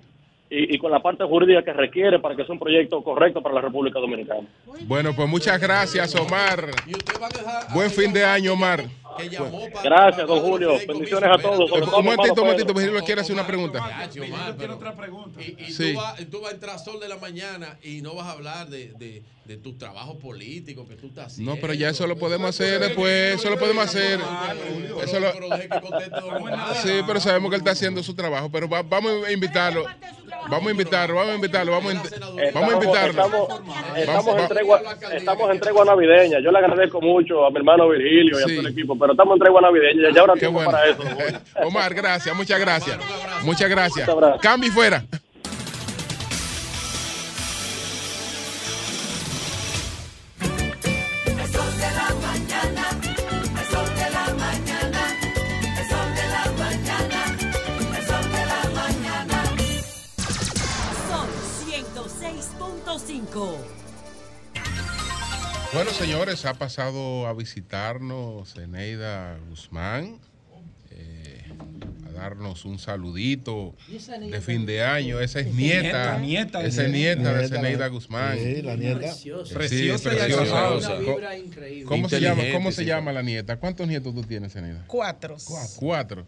y, 0.54 0.78
con 0.78 0.90
la 0.90 1.00
parte 1.00 1.24
jurídica 1.24 1.62
que 1.62 1.72
requiere 1.72 2.18
para 2.18 2.36
que 2.36 2.44
sea 2.44 2.52
un 2.52 2.58
proyecto 2.58 3.02
correcto 3.02 3.40
para 3.40 3.54
la 3.54 3.60
República 3.62 3.98
Dominicana. 3.98 4.46
Bueno, 4.82 5.12
pues 5.16 5.26
muchas 5.28 5.58
gracias, 5.58 6.14
Omar. 6.14 6.66
Buen 7.72 7.90
fin 7.90 8.12
de 8.12 8.24
año, 8.24 8.52
Omar. 8.52 8.84
Que 9.16 9.28
llamó 9.28 9.68
para. 9.70 9.82
Gracias, 9.82 10.26
don 10.26 10.40
Julio. 10.40 10.72
Bendiciones 10.86 11.30
a 11.30 11.38
todos. 11.38 11.70
Un 11.70 11.90
momentito, 11.90 12.42
un 12.42 12.48
momentito, 12.48 12.74
Virgilio 12.74 13.02
quiere 13.04 13.20
hacer 13.20 13.34
una 13.34 13.46
pregunta. 13.46 14.08
quiero 14.12 14.74
otra 14.74 14.94
pregunta. 14.94 15.40
Y, 15.40 15.74
tú, 15.74 15.98
vas, 15.98 16.30
tú, 16.30 16.40
vas, 16.40 16.50
a 16.50 16.54
entrar 16.54 16.78
sol 16.78 17.00
de 17.00 17.08
la 17.08 17.16
mañana 17.16 17.78
y 17.82 18.02
no 18.02 18.14
vas 18.14 18.26
a 18.26 18.32
hablar 18.32 18.68
de, 18.68 18.92
de, 18.98 19.22
de 19.44 19.56
tu 19.56 19.76
trabajo 19.76 20.18
político 20.18 20.86
que 20.86 20.96
tú 20.96 21.08
estás 21.08 21.26
haciendo. 21.26 21.54
No, 21.54 21.60
pero 21.60 21.74
ya 21.74 21.90
eso 21.90 22.06
lo 22.06 22.16
podemos 22.16 22.48
hacer 22.48 22.80
después. 22.80 23.34
Eso 23.34 23.50
lo 23.50 23.58
podemos 23.58 23.84
hacer. 23.84 24.20
Eso 25.02 25.20
lo... 25.20 25.32
Sí, 26.82 27.00
pero 27.06 27.20
sabemos 27.20 27.50
que 27.50 27.56
él 27.56 27.60
está 27.60 27.72
haciendo 27.72 28.02
su 28.02 28.14
trabajo. 28.14 28.50
Pero 28.50 28.68
vamos 28.68 29.26
a 29.26 29.32
invitarlo. 29.32 29.84
Vamos 30.48 30.68
a 30.68 30.70
invitarlo, 30.72 31.14
vamos 31.14 31.32
a 31.32 31.34
invitarlo, 31.36 31.72
vamos 31.72 31.94
a, 31.94 32.02
vamos 32.52 32.72
a 32.72 32.74
invitarlo. 32.74 33.48
Estamos, 33.96 34.40
en 34.40 34.48
tregua, 34.48 34.82
estamos 35.14 35.50
en 35.50 35.60
tregua 35.60 35.84
navideña. 35.84 36.40
Yo 36.40 36.50
le 36.50 36.58
agradezco 36.58 37.00
mucho 37.00 37.46
a 37.46 37.50
mi 37.50 37.58
hermano 37.58 37.88
Virgilio 37.88 38.38
y 38.38 38.42
a 38.42 38.46
todo 38.46 38.60
el 38.60 38.66
equipo, 38.66 38.96
pero 39.02 39.14
estamos 39.14 39.34
en 39.34 39.40
tregua 39.40 39.60
navideña. 39.60 40.10
Ya 40.14 40.20
ahora 40.20 40.34
tiempo 40.34 40.64
para 40.64 40.86
eso. 40.86 41.02
Omar, 41.64 41.92
gracias, 41.92 42.36
muchas 42.36 42.60
gracias. 42.60 42.98
Muchas 43.42 43.68
gracias. 43.68 44.08
Cambi 44.40 44.70
fuera. 44.70 45.02
Bueno, 65.72 65.90
señores, 65.90 66.44
ha 66.44 66.52
pasado 66.52 67.26
a 67.26 67.32
visitarnos 67.32 68.56
Eneida 68.58 69.38
Guzmán, 69.48 70.18
eh, 70.90 71.44
a 72.06 72.12
darnos 72.12 72.66
un 72.66 72.78
saludito 72.78 73.74
de 73.88 74.40
fin 74.42 74.66
de 74.66 74.82
año. 74.82 75.18
Esa 75.18 75.40
es 75.40 75.54
nieta, 75.54 76.18
nieta 76.18 76.62
esa 76.62 76.84
es 76.84 76.90
nieta 76.90 77.32
de 77.32 77.56
Eneida 77.56 77.88
Guzmán. 77.88 78.38
Sí, 78.38 78.60
la 78.60 78.76
nieta. 78.76 78.98
Preciosa. 79.00 79.54
Preciosa. 79.54 80.10
preciosa. 80.10 80.68
¿Cómo, 81.86 82.10
se 82.10 82.20
llama, 82.20 82.42
¿Cómo 82.52 82.70
se 82.70 82.84
llama 82.84 83.12
la 83.12 83.22
nieta? 83.22 83.56
¿Cuántos 83.56 83.88
nietos 83.88 84.14
tú 84.14 84.22
tienes, 84.24 84.54
Eneida? 84.54 84.84
Cuatro. 84.88 85.38
Cuatro 85.76 86.26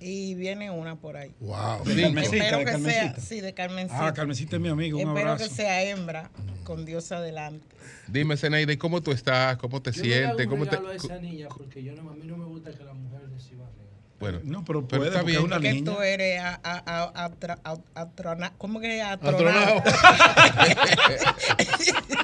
y 0.00 0.34
viene 0.34 0.70
una 0.70 0.96
por 0.96 1.16
ahí. 1.16 1.34
Wow. 1.40 1.84
De 1.84 2.06
Espero 2.20 2.64
que 2.64 2.78
sea, 2.78 3.14
sí, 3.16 3.40
de 3.40 3.54
Carmencita. 3.54 4.06
Ah, 4.06 4.14
Carmencita 4.14 4.56
es 4.56 4.62
mi 4.62 4.68
amigo. 4.68 4.98
Un 4.98 5.08
Espero 5.08 5.36
que 5.36 5.48
sea 5.48 5.82
hembra, 5.82 6.30
con 6.64 6.84
Dios 6.84 7.10
adelante. 7.12 7.66
Dime, 8.06 8.36
Zeneide, 8.36 8.78
¿cómo 8.78 9.02
tú 9.02 9.12
estás? 9.12 9.56
¿Cómo 9.58 9.82
te 9.82 9.92
yo 9.92 10.02
sientes? 10.02 10.46
No 10.46 10.50
¿Cómo 10.50 10.66
te... 10.66 10.76
a 10.76 10.94
esa 10.94 11.18
niña 11.18 11.48
porque 11.48 11.82
yo 11.82 11.94
no, 11.94 12.10
a 12.10 12.14
mí 12.14 12.22
no 12.24 12.36
me 12.36 12.46
gusta 12.46 12.72
que 12.72 12.84
la 12.84 12.94
mujer 12.94 13.07
bueno, 14.20 14.40
no, 14.42 14.64
pero, 14.64 14.86
puede, 14.86 15.02
pero 15.02 15.12
está 15.12 15.22
bien. 15.22 15.42
Una 15.42 15.60
niña. 15.60 15.92
tú 15.92 16.00
eres 16.02 16.40
a, 16.40 16.60
a, 16.62 17.12
a, 17.14 17.30
a, 17.64 17.78
a 17.94 18.52
¿Cómo 18.58 18.80
que 18.80 19.00
atronado? 19.00 19.82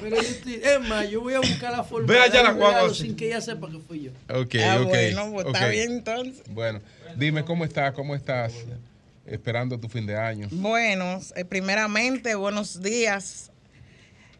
pero 0.01 0.15
yo 0.17 0.21
estoy, 0.21 0.55
es 0.55 0.81
más, 0.81 1.09
yo 1.09 1.21
voy 1.21 1.35
a 1.35 1.39
buscar 1.39 1.71
la 1.71 1.83
forma 1.83 2.11
Ve 2.11 2.19
allá 2.19 2.43
la 2.43 2.93
sin 2.93 3.15
que 3.15 3.27
ella 3.27 3.39
sepa 3.39 3.69
que 3.69 3.79
fui 3.79 4.01
yo. 4.03 4.11
Ok, 4.29 4.55
ah, 4.61 4.81
ok. 4.81 4.89
Bueno, 4.89 5.31
pues 5.31 5.45
está 5.45 5.67
bien 5.69 5.91
entonces. 5.93 6.43
Bueno, 6.49 6.81
dime 7.15 7.45
cómo 7.45 7.63
estás, 7.63 7.93
cómo 7.93 8.13
estás 8.13 8.53
esperando 9.25 9.79
tu 9.79 9.87
fin 9.87 10.05
de 10.05 10.17
año. 10.17 10.49
Bueno, 10.51 11.21
eh, 11.35 11.45
primeramente, 11.45 12.35
buenos 12.35 12.81
días. 12.81 13.51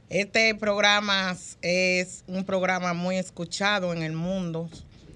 Este 0.09 0.53
programa 0.55 1.35
es 1.61 2.23
un 2.27 2.43
programa 2.43 2.93
muy 2.93 3.17
escuchado 3.17 3.93
en 3.93 4.03
el 4.03 4.11
mundo. 4.13 4.69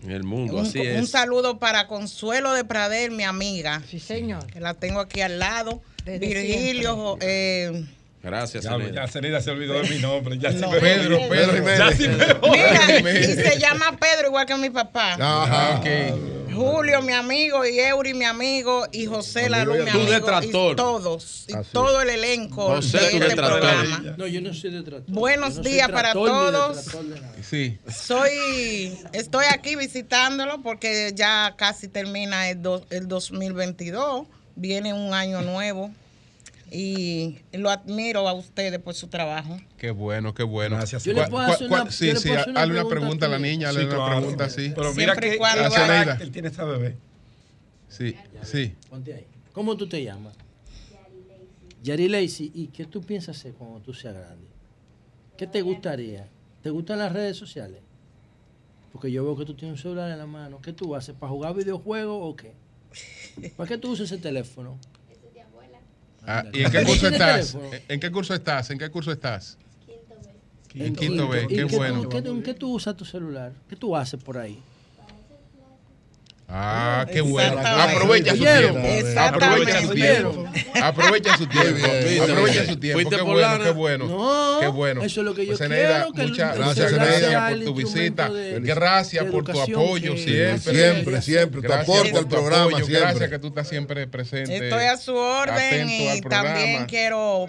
En 0.04 0.12
el 0.12 0.24
mundo, 0.24 0.56
un, 0.56 0.66
así 0.66 0.80
es. 0.80 0.98
Un 0.98 1.08
saludo 1.08 1.60
para 1.60 1.88
Consuelo 1.88 2.54
de 2.54 2.64
Prader, 2.64 3.12
mi 3.12 3.24
amiga. 3.24 3.82
Sí, 3.90 4.00
señor. 4.00 4.48
Que 4.48 4.60
la 4.60 4.74
tengo 4.74 5.00
aquí 5.00 5.22
al 5.22 5.40
lado. 5.40 5.82
Virgilio. 6.06 7.18
Eh, 7.22 7.86
Gracias, 8.22 8.66
ya, 8.66 8.78
ya 8.94 9.08
Cenida 9.08 9.40
se 9.42 9.52
olvidó 9.52 9.82
de 9.82 9.90
mi 9.90 10.00
nombre. 10.00 10.38
Ya 10.38 10.52
no, 10.52 10.70
Pedro, 10.72 11.20
Pedro, 11.30 11.64
Pedro 11.64 12.42
Mira, 12.52 13.20
y 13.20 13.24
se 13.24 13.60
llama 13.60 13.98
Pedro 13.98 14.28
igual 14.28 14.46
que 14.46 14.56
mi 14.56 14.70
papá. 14.70 15.14
Ajá, 15.14 15.78
okay. 15.78 16.14
Julio, 16.60 17.02
mi 17.02 17.14
amigo, 17.14 17.66
y 17.66 17.80
Eury, 17.80 18.14
mi 18.14 18.26
amigo, 18.26 18.86
y 18.92 19.06
José 19.06 19.50
Lalu, 19.50 19.84
mi 19.84 19.90
amigo. 19.90 20.12
Detractor. 20.12 20.74
Y 20.74 20.76
todos, 20.76 21.46
y 21.48 21.54
todo 21.72 22.02
el 22.02 22.10
elenco 22.10 22.68
José, 22.68 22.98
de 22.98 23.06
este 23.06 23.20
detractor. 23.20 23.60
programa. 23.60 24.16
No, 24.18 24.28
yo 24.28 24.42
no 24.42 24.54
soy 24.54 24.72
detractor. 24.72 25.14
Buenos 25.14 25.56
no 25.58 25.64
días 25.64 25.90
para 25.90 26.14
todos. 26.14 26.86
Sí. 27.50 27.78
Soy, 27.88 28.98
estoy 29.14 29.46
aquí 29.52 29.76
visitándolo 29.76 30.62
porque 30.62 31.14
ya 31.16 31.54
casi 31.58 31.88
termina 31.88 32.50
el, 32.50 32.62
do, 32.62 32.86
el 32.90 33.08
2022. 33.08 34.28
Viene 34.56 34.94
un 34.94 35.14
año 35.14 35.42
nuevo 35.42 35.92
y 36.72 37.40
lo 37.52 37.70
admiro 37.70 38.28
a 38.28 38.34
ustedes 38.34 38.80
por 38.80 38.94
su 38.94 39.08
trabajo. 39.08 39.60
Qué 39.78 39.92
bueno, 39.92 40.34
qué 40.34 40.44
bueno. 40.44 40.78
Gracias. 40.78 41.04
Yo 41.04 41.14
le 41.14 41.28
puedo 41.28 41.46
hacer 41.46 41.68
una, 41.68 41.90
sí, 41.92 42.16
sí, 42.16 42.30
una 42.30 42.42
hazle 42.42 42.80
una 42.80 42.88
pregunta 42.88 43.26
a 43.26 43.30
la 43.30 43.40
niña, 43.40 43.70
hazle 43.70 43.82
sí, 43.82 43.88
una 43.88 43.96
claro. 43.96 44.20
pregunta 44.20 44.50
sí. 44.50 44.72
Pero 44.76 44.94
mira 44.94 45.14
Siempre 45.14 45.32
que 45.32 45.38
cuando 45.38 45.70
gracias 45.70 46.22
él 46.22 46.32
tiene 46.32 46.48
esta 46.48 46.66
bebé. 46.66 46.98
Sí, 47.88 48.16
sí. 48.44 48.76
Ponte 48.90 49.14
ahí. 49.14 49.26
¿Cómo 49.54 49.76
tú 49.76 49.88
te 49.88 50.04
llamas? 50.04 50.36
Yari 51.84 52.08
Lacey. 52.08 52.52
¿Y 52.54 52.68
qué 52.68 52.86
tú 52.86 53.02
piensas 53.02 53.38
hacer 53.38 53.54
cuando 53.54 53.80
tú 53.80 53.94
seas 53.94 54.16
grande? 54.16 54.48
¿Qué 55.38 55.48
te 55.48 55.62
gustaría? 55.62 56.28
¿Te 56.62 56.70
gustan 56.70 57.00
las 57.00 57.12
redes 57.12 57.38
sociales? 57.38 57.80
Porque 58.92 59.12
yo 59.12 59.24
veo 59.24 59.38
que 59.38 59.46
tú 59.46 59.54
tienes 59.54 59.78
un 59.78 59.82
celular 59.82 60.12
en 60.12 60.18
la 60.18 60.26
mano. 60.26 60.62
¿Qué 60.62 60.74
tú 60.74 60.96
haces? 60.96 61.16
¿Para 61.16 61.32
jugar 61.32 61.56
videojuegos 61.56 62.20
o 62.22 62.36
qué? 62.36 62.54
¿Para 63.56 63.68
qué 63.68 63.78
tú 63.78 63.92
usas 63.92 64.12
ese 64.12 64.22
teléfono? 64.22 64.78
Ah, 66.32 66.46
¿Y 66.54 66.64
en 66.64 66.72
qué 66.72 66.84
curso 66.84 67.08
estás? 67.08 67.58
¿En 67.88 68.00
qué 68.00 68.12
curso 68.12 68.34
estás? 68.36 68.70
¿En 68.70 68.78
qué 68.78 68.90
curso 68.92 69.12
estás? 69.12 69.58
En 70.76 70.96
quinto 70.96 71.28
B, 71.28 71.48
qué, 71.48 71.64
bueno. 71.64 72.08
¿qué, 72.08 72.20
¿En 72.20 72.44
qué 72.44 72.54
tú 72.54 72.76
usas 72.76 72.96
tu 72.96 73.04
celular? 73.04 73.52
¿Qué 73.68 73.76
tú 73.76 73.96
haces 73.98 74.22
por 74.22 74.38
ahí? 74.38 74.62
Ah, 76.52 77.06
qué 77.12 77.22
bueno. 77.22 77.60
Aprovecha 77.60 78.32
su 78.36 78.44
tiempo. 78.44 79.20
Aprovecha 79.20 79.82
su 79.82 79.94
tiempo. 79.94 80.46
Aprovecha 80.82 81.38
su 81.38 81.48
tiempo. 81.48 82.24
Aprovecha 82.24 82.66
su 82.66 82.80
tiempo. 82.80 83.10
Qué 83.10 83.22
bueno, 83.22 83.64
qué 83.64 83.70
bueno. 83.72 84.06
No, 84.08 84.58
qué 84.60 84.68
bueno. 84.68 85.04
Eso 85.04 85.22
es 85.22 85.26
lo 85.26 85.36
que 85.36 85.46
yo 85.46 85.56
pues, 85.56 85.70
quiero. 85.70 86.12
muchas 86.12 86.58
gracias, 86.58 86.94
Eneida, 86.94 87.50
por 87.50 87.64
tu 87.64 87.74
visita. 87.76 88.30
De, 88.30 88.60
gracias 88.62 89.26
por 89.26 89.44
tu 89.44 89.62
apoyo 89.62 90.16
que, 90.16 90.24
siempre. 90.24 90.74
Siempre, 90.74 91.22
siempre. 91.22 91.62
Tu 91.62 91.72
aporte 91.72 92.18
al 92.18 92.28
programa. 92.28 92.66
Apoyo. 92.66 92.86
Siempre. 92.86 93.10
Gracias 93.10 93.30
que 93.30 93.40
tú 93.40 93.48
estás 93.48 93.68
siempre 93.68 94.08
presente. 94.08 94.56
Estoy 94.56 94.86
a 94.86 94.98
su 94.98 95.16
orden 95.16 95.90
y 95.90 96.22
también 96.22 96.86
quiero 96.86 97.48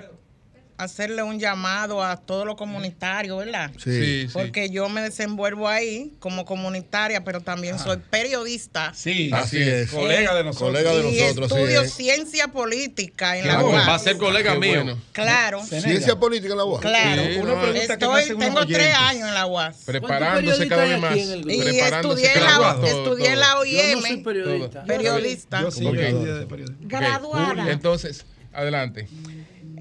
hacerle 0.80 1.22
un 1.22 1.38
llamado 1.38 2.02
a 2.02 2.16
todos 2.16 2.46
los 2.46 2.56
comunitarios, 2.56 3.38
¿verdad? 3.38 3.70
Sí, 3.82 4.22
sí. 4.22 4.28
Porque 4.32 4.70
yo 4.70 4.88
me 4.88 5.02
desenvuelvo 5.02 5.68
ahí 5.68 6.14
como 6.18 6.44
comunitaria, 6.46 7.22
pero 7.22 7.40
también 7.42 7.78
soy 7.78 7.98
periodista. 7.98 8.92
Sí, 8.94 9.30
así 9.32 9.58
es. 9.58 9.90
Colega 9.90 10.34
de 10.34 10.44
nosotros. 10.44 10.70
Colega 10.70 10.94
de 10.94 11.10
y 11.10 11.20
nosotros, 11.20 11.52
estudio 11.52 11.80
sí, 11.82 11.86
es. 11.86 11.94
ciencia 11.94 12.48
política 12.48 13.36
en 13.36 13.46
la. 13.46 13.62
UAS. 13.62 13.88
Va 13.88 13.94
a 13.94 13.98
ser 13.98 14.16
colega 14.16 14.54
mío. 14.54 14.82
bueno. 14.84 14.98
Claro, 15.12 15.62
Ciencia 15.64 16.18
política 16.18 16.52
en 16.52 16.58
la 16.58 16.64
UAS. 16.64 16.80
claro. 16.80 17.22
Una 17.42 17.60
que 17.60 17.72
me 17.72 17.84
Estoy, 17.84 18.38
tengo 18.38 18.66
tres 18.66 18.94
años 18.94 19.28
en 19.28 19.34
la 19.34 19.46
UAS. 19.46 19.82
Preparándose 19.84 20.66
cada 20.66 20.84
vez 20.84 21.00
más. 21.00 21.16
Y 21.16 21.78
estudié 21.78 22.32
en 22.32 22.42
la, 22.44 22.78
estudié 22.84 23.32
en 23.32 23.40
la 23.40 23.58
OIM, 23.58 24.00
soy 24.00 24.16
periodista. 24.22 24.84
periodista. 24.84 25.60
Yo 25.60 25.92
de 25.92 26.46
periodismo. 26.46 26.88
Graduada. 26.88 27.70
Entonces, 27.70 28.24
adelante. 28.52 29.08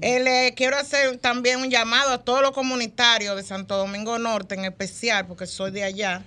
Eh, 0.02 0.20
le 0.20 0.54
quiero 0.54 0.76
hacer 0.76 1.18
también 1.18 1.60
un 1.60 1.70
llamado 1.70 2.12
a 2.12 2.18
todos 2.18 2.40
los 2.40 2.52
comunitarios 2.52 3.36
de 3.36 3.42
Santo 3.42 3.76
Domingo 3.76 4.18
Norte, 4.18 4.54
en 4.54 4.64
especial, 4.64 5.26
porque 5.26 5.46
soy 5.46 5.70
de 5.70 5.84
allá, 5.84 6.22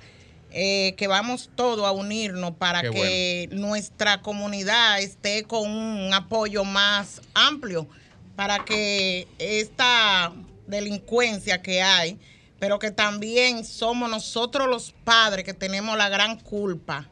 eh, 0.51 0.93
que 0.97 1.07
vamos 1.07 1.49
todos 1.55 1.85
a 1.85 1.91
unirnos 1.91 2.51
para 2.51 2.81
Qué 2.81 2.91
que 2.91 3.49
nuestra 3.51 4.21
comunidad 4.21 4.99
esté 5.01 5.43
con 5.43 5.69
un 5.69 6.13
apoyo 6.13 6.63
más 6.63 7.21
amplio, 7.33 7.87
para 8.35 8.63
que 8.63 9.27
esta 9.39 10.31
delincuencia 10.67 11.61
que 11.61 11.81
hay, 11.81 12.19
pero 12.59 12.79
que 12.79 12.91
también 12.91 13.65
somos 13.65 14.09
nosotros 14.09 14.67
los 14.69 14.93
padres 15.03 15.45
que 15.45 15.53
tenemos 15.53 15.97
la 15.97 16.09
gran 16.09 16.39
culpa. 16.39 17.09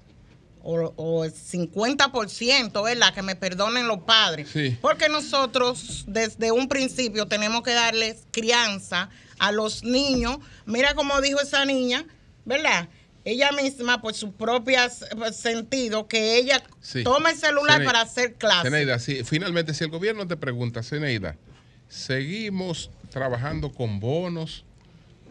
O, 0.63 0.93
o 0.95 1.25
el 1.25 1.33
50%, 1.33 2.83
¿verdad? 2.83 3.13
Que 3.13 3.21
me 3.23 3.35
perdonen 3.35 3.87
los 3.87 4.01
padres. 4.01 4.49
Sí. 4.51 4.77
Porque 4.81 5.09
nosotros 5.09 6.05
desde 6.07 6.51
un 6.51 6.67
principio 6.67 7.25
tenemos 7.27 7.63
que 7.63 7.71
darles 7.73 8.27
crianza 8.31 9.09
a 9.39 9.51
los 9.51 9.83
niños. 9.83 10.37
Mira 10.65 10.93
como 10.93 11.19
dijo 11.21 11.41
esa 11.41 11.65
niña, 11.65 12.05
¿verdad? 12.45 12.89
Ella 13.25 13.51
misma, 13.51 14.01
por 14.01 14.13
su 14.15 14.33
propio 14.33 14.79
sentido, 15.31 16.07
que 16.07 16.37
ella 16.37 16.63
Sí. 16.81 17.03
toma 17.03 17.31
el 17.31 17.37
celular 17.37 17.77
Zeneida- 17.79 17.85
para 17.85 18.01
hacer 18.01 18.33
clases. 18.35 18.63
Zeneida, 18.71 18.99
sí, 18.99 19.23
finalmente, 19.23 19.73
si 19.73 19.83
el 19.83 19.89
gobierno 19.91 20.27
te 20.27 20.37
pregunta, 20.37 20.81
Zeneida, 20.83 21.37
¿seguimos 21.87 22.89
trabajando 23.11 23.71
con 23.71 23.99
bonos 23.99 24.63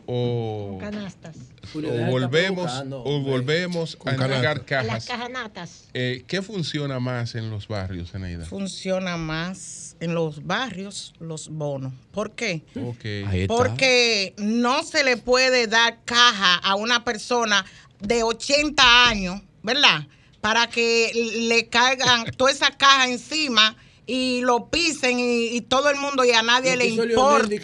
o 0.06 0.78
canastas. 0.80 1.36
O 1.74 2.10
volvemos, 2.10 2.82
o 2.90 3.20
volvemos 3.20 3.98
a 4.04 4.10
entregar 4.10 4.64
cajas. 4.64 4.86
Las 4.86 5.06
cajanatas. 5.06 5.88
Eh, 5.94 6.24
¿Qué 6.26 6.42
funciona 6.42 6.98
más 7.00 7.34
en 7.34 7.50
los 7.50 7.68
barrios, 7.68 8.14
Eneida? 8.14 8.44
Funciona 8.44 9.16
más 9.16 9.96
en 10.00 10.14
los 10.14 10.46
barrios 10.46 11.14
los 11.20 11.48
bonos. 11.48 11.92
¿Por 12.12 12.32
qué? 12.32 12.62
Okay. 12.74 13.46
Porque 13.46 14.34
no 14.38 14.82
se 14.82 15.04
le 15.04 15.16
puede 15.16 15.66
dar 15.66 15.98
caja 16.04 16.56
a 16.56 16.74
una 16.74 17.04
persona 17.04 17.64
de 18.00 18.22
80 18.22 19.08
años, 19.08 19.40
¿verdad? 19.62 20.06
Para 20.40 20.68
que 20.68 21.12
le 21.48 21.68
caigan 21.68 22.24
toda 22.36 22.50
esa 22.50 22.70
caja 22.70 23.08
encima 23.08 23.76
y 24.06 24.40
lo 24.42 24.68
pisen 24.70 25.18
y, 25.20 25.60
todo 25.62 25.90
el 25.90 25.96
mundo 25.96 26.24
y 26.24 26.32
a 26.32 26.42
nadie 26.42 26.76
le 26.76 26.86
importa. 26.86 27.54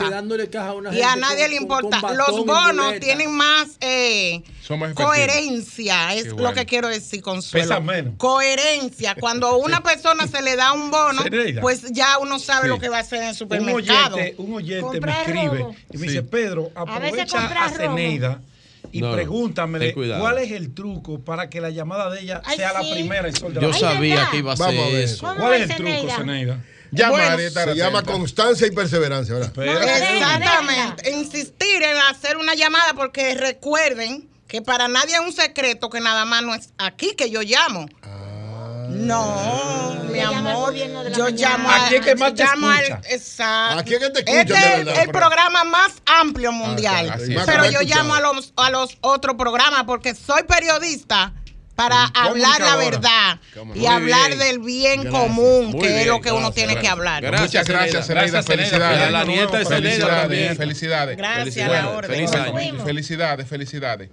y 0.93 1.03
a 1.03 1.17
nadie 1.17 1.49
le 1.49 1.57
importa. 1.57 2.01
Los 2.15 2.45
bonos 2.45 3.01
tienen 3.01 3.33
más, 3.33 3.77
eh, 3.81 4.43
coherencia, 4.95 6.15
es 6.15 6.29
lo 6.29 6.53
que 6.53 6.67
quiero 6.67 6.89
decir, 6.89 7.23
Consuelo. 7.23 7.83
Coherencia. 8.17 9.17
Cuando 9.19 9.57
una 9.59 9.83
persona 9.83 10.27
se 10.27 10.43
le 10.43 10.57
da 10.57 10.73
un 10.73 10.91
bono, 10.91 11.23
pues 11.61 11.93
ya 11.93 12.19
uno 12.19 12.39
sabe 12.39 12.69
lo 12.69 12.79
que 12.79 12.89
va 12.89 12.99
a 12.99 13.01
hacer 13.01 13.23
en 13.23 13.29
el 13.31 13.35
supermercado. 13.35 14.17
Un 14.39 14.55
oyente, 14.55 15.01
me 15.01 15.13
escribe 15.13 15.67
y 15.93 15.97
me 15.97 16.07
dice, 16.07 16.23
Pedro, 16.23 16.71
aprovecha 16.75 17.39
a, 17.39 17.65
a 17.65 17.71
Ceneida 17.71 18.41
y 18.93 19.03
pregúntame 19.03 19.93
cuál 19.93 20.39
es 20.39 20.53
el 20.53 20.75
truco 20.75 21.21
para 21.21 21.49
que 21.51 21.61
la 21.61 21.71
llamada 21.71 22.11
de 22.11 22.21
ella 22.21 22.43
sea 22.55 22.73
la 22.73 22.81
primera 22.81 23.29
en 23.29 23.35
Yo 23.61 23.73
sabía 23.73 24.29
que 24.31 24.39
iba 24.39 24.53
a 24.53 24.57
ser 24.57 24.75
eso. 24.75 25.35
¿Cuál 25.37 25.55
es 25.55 25.71
el 25.71 25.77
truco, 25.77 26.17
Zeneida? 26.17 26.61
se 26.93 27.75
llama 27.75 28.03
constancia 28.03 28.67
y 28.67 28.71
perseverancia, 28.71 29.35
¿verdad? 29.35 29.53
Exactamente. 29.59 31.11
Insistir 31.11 31.83
en 31.83 31.97
hacer 32.11 32.37
una 32.37 32.55
llamada 32.55 32.95
porque 32.95 33.35
recuerden 33.35 34.29
que 34.49 34.63
para 34.63 34.89
nadie 34.89 35.15
es 35.15 35.21
un 35.21 35.33
secreto 35.33 35.91
que 35.91 36.01
nada 36.01 36.25
más 36.25 36.43
no 36.43 36.55
es 36.55 36.71
aquí 36.79 37.15
que 37.17 37.31
yo 37.31 37.43
llamo. 37.43 37.87
No, 38.89 39.97
mi 40.11 40.21
amor. 40.21 40.75
Yo 41.17 41.29
llamo 41.29 41.69
a. 41.69 41.87
¿A 41.87 41.89
que 41.89 42.15
más 42.17 42.35
te 42.35 42.43
escucha? 42.43 43.01
exacto. 43.11 43.79
¿A 43.79 43.83
quién 43.83 44.01
te 44.13 44.21
escucha? 44.21 44.41
Este 44.41 44.91
es 44.93 44.99
el 44.99 45.09
programa 45.11 45.65
más 45.65 45.93
amplio 46.05 46.53
mundial. 46.53 47.15
pero 47.47 47.71
yo 47.71 47.81
llamo 47.83 48.15
a 48.15 48.21
los, 48.21 48.53
a 48.57 48.71
los 48.71 48.99
otros 49.01 49.37
programas 49.37 49.85
porque 49.85 50.15
soy 50.15 50.43
periodista 50.45 51.33
para 51.77 52.07
hablar 52.07 52.59
la 52.61 52.77
verdad 52.77 53.39
y 53.75 53.87
hablar 53.87 54.35
del 54.37 54.61
bien 54.61 55.09
común, 55.11 55.79
que 55.79 56.01
es 56.01 56.07
lo 56.07 56.21
que 56.21 56.33
uno 56.33 56.51
tiene 56.51 56.77
que 56.77 56.89
hablar. 56.89 57.23
Muchas 57.39 57.69
gracias, 57.69 58.07
Celeda. 58.07 58.43
Felicidades. 58.43 59.13
La 59.13 59.25
nieta 59.25 59.59
de 59.59 59.65
Celeda 59.65 60.23
también. 60.23 60.57
Felicidades. 60.57 61.17
Gracias, 61.17 61.45
Felicidades, 61.45 62.83
felicidades. 62.83 63.49
felicidades. 63.49 64.11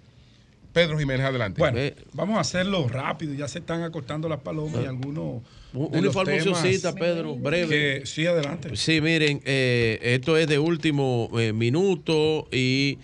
Pedro 0.74 0.98
Jiménez, 0.98 1.26
adelante. 1.28 1.60
Bueno, 1.60 1.80
vamos 2.14 2.38
a 2.38 2.42
hacerlo 2.42 2.88
rápido. 2.88 3.34
Ya 3.36 3.48
se 3.48 3.60
están 3.60 3.84
acostando 3.84 4.28
las 4.28 4.40
palomas 4.40 4.84
y 4.84 4.88
algunos. 4.88 5.44
Una 5.72 6.08
informacióncita, 6.08 6.94
Pedro, 6.94 7.36
breve. 7.36 8.06
sí, 8.06 8.26
adelante. 8.26 8.76
Sí, 8.76 9.00
miren, 9.00 9.42
eh, 9.46 10.00
esto 10.02 10.36
es 10.38 10.48
de 10.48 10.60
último 10.60 11.30
eh, 11.40 11.54
minuto 11.54 12.48
y 12.52 12.98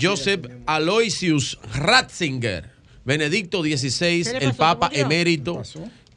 Joseph 0.00 0.46
Aloysius 0.66 1.58
Ratzinger, 1.74 2.70
Benedicto 3.04 3.62
XVI, 3.62 4.24
el 4.40 4.54
Papa 4.54 4.90
emérito. 4.92 5.62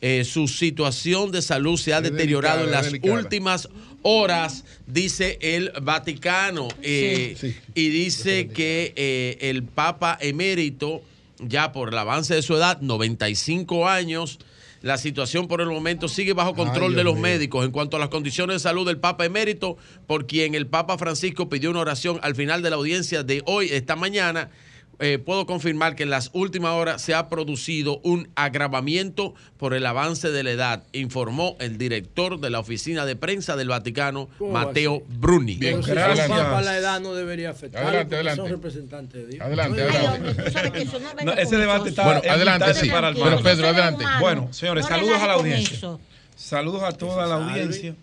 Eh, 0.01 0.23
su 0.23 0.47
situación 0.47 1.29
de 1.29 1.41
salud 1.41 1.77
se 1.77 1.93
ha 1.93 1.99
deteriorado 1.99 2.63
en 2.63 2.71
las 2.71 2.93
últimas 3.03 3.67
horas, 4.01 4.65
dice 4.87 5.37
el 5.41 5.71
Vaticano. 5.81 6.67
Eh, 6.81 7.55
y 7.75 7.89
dice 7.89 8.47
que 8.47 8.93
eh, 8.95 9.37
el 9.41 9.63
Papa 9.63 10.17
emérito, 10.21 11.01
ya 11.39 11.71
por 11.71 11.89
el 11.89 11.97
avance 11.97 12.35
de 12.35 12.41
su 12.41 12.55
edad, 12.55 12.81
95 12.81 13.87
años, 13.87 14.39
la 14.81 14.97
situación 14.97 15.47
por 15.47 15.61
el 15.61 15.67
momento 15.67 16.07
sigue 16.07 16.33
bajo 16.33 16.53
control 16.53 16.95
de 16.95 17.03
los 17.03 17.17
médicos. 17.17 17.65
En 17.65 17.71
cuanto 17.71 17.97
a 17.97 17.99
las 17.99 18.09
condiciones 18.09 18.55
de 18.55 18.59
salud 18.59 18.87
del 18.87 18.97
Papa 18.97 19.25
emérito, 19.25 19.77
por 20.07 20.25
quien 20.25 20.55
el 20.55 20.67
Papa 20.67 20.97
Francisco 20.97 21.49
pidió 21.49 21.69
una 21.69 21.81
oración 21.81 22.19
al 22.23 22.35
final 22.35 22.61
de 22.61 22.69
la 22.69 22.77
audiencia 22.77 23.23
de 23.23 23.41
hoy, 23.45 23.69
esta 23.71 23.95
mañana 23.95 24.49
eh, 24.99 25.17
puedo 25.17 25.45
confirmar 25.45 25.95
que 25.95 26.03
en 26.03 26.09
las 26.09 26.29
últimas 26.33 26.71
horas 26.71 27.01
se 27.01 27.13
ha 27.13 27.29
producido 27.29 28.01
un 28.03 28.29
agravamiento 28.35 29.33
por 29.57 29.73
el 29.73 29.85
avance 29.85 30.29
de 30.31 30.43
la 30.43 30.51
edad, 30.51 30.83
informó 30.91 31.55
el 31.59 31.77
director 31.77 32.39
de 32.39 32.49
la 32.49 32.59
oficina 32.59 33.05
de 33.05 33.15
prensa 33.15 33.55
del 33.55 33.69
Vaticano, 33.69 34.29
Mateo 34.39 35.01
Bruni. 35.07 35.55
Bien, 35.55 35.81
gracias. 35.81 36.29
la 36.29 36.77
edad 36.77 36.99
no 36.99 37.13
debería 37.13 37.51
afectar. 37.51 37.83
Adelante, 37.83 38.15
adelante. 38.15 38.41
Son 38.41 38.51
representantes 38.51 39.21
de 39.21 39.27
Dios. 39.27 39.41
Adelante, 39.41 39.83
adelante. 39.83 41.41
ese 41.41 41.57
debate 41.57 41.89
está 41.89 42.03
bueno, 42.03 42.21
adelante, 42.29 42.73
sí. 42.73 42.89
Para 42.89 43.09
el 43.09 43.15
Pero 43.15 43.41
Pedro, 43.41 43.67
adelante. 43.67 44.05
Bueno, 44.19 44.51
señores, 44.51 44.85
saludos 44.85 45.21
a 45.21 45.27
la 45.27 45.33
audiencia. 45.33 45.97
Saludos 46.35 46.83
a 46.83 46.91
toda 46.91 47.25
la 47.25 47.35
audiencia. 47.35 47.95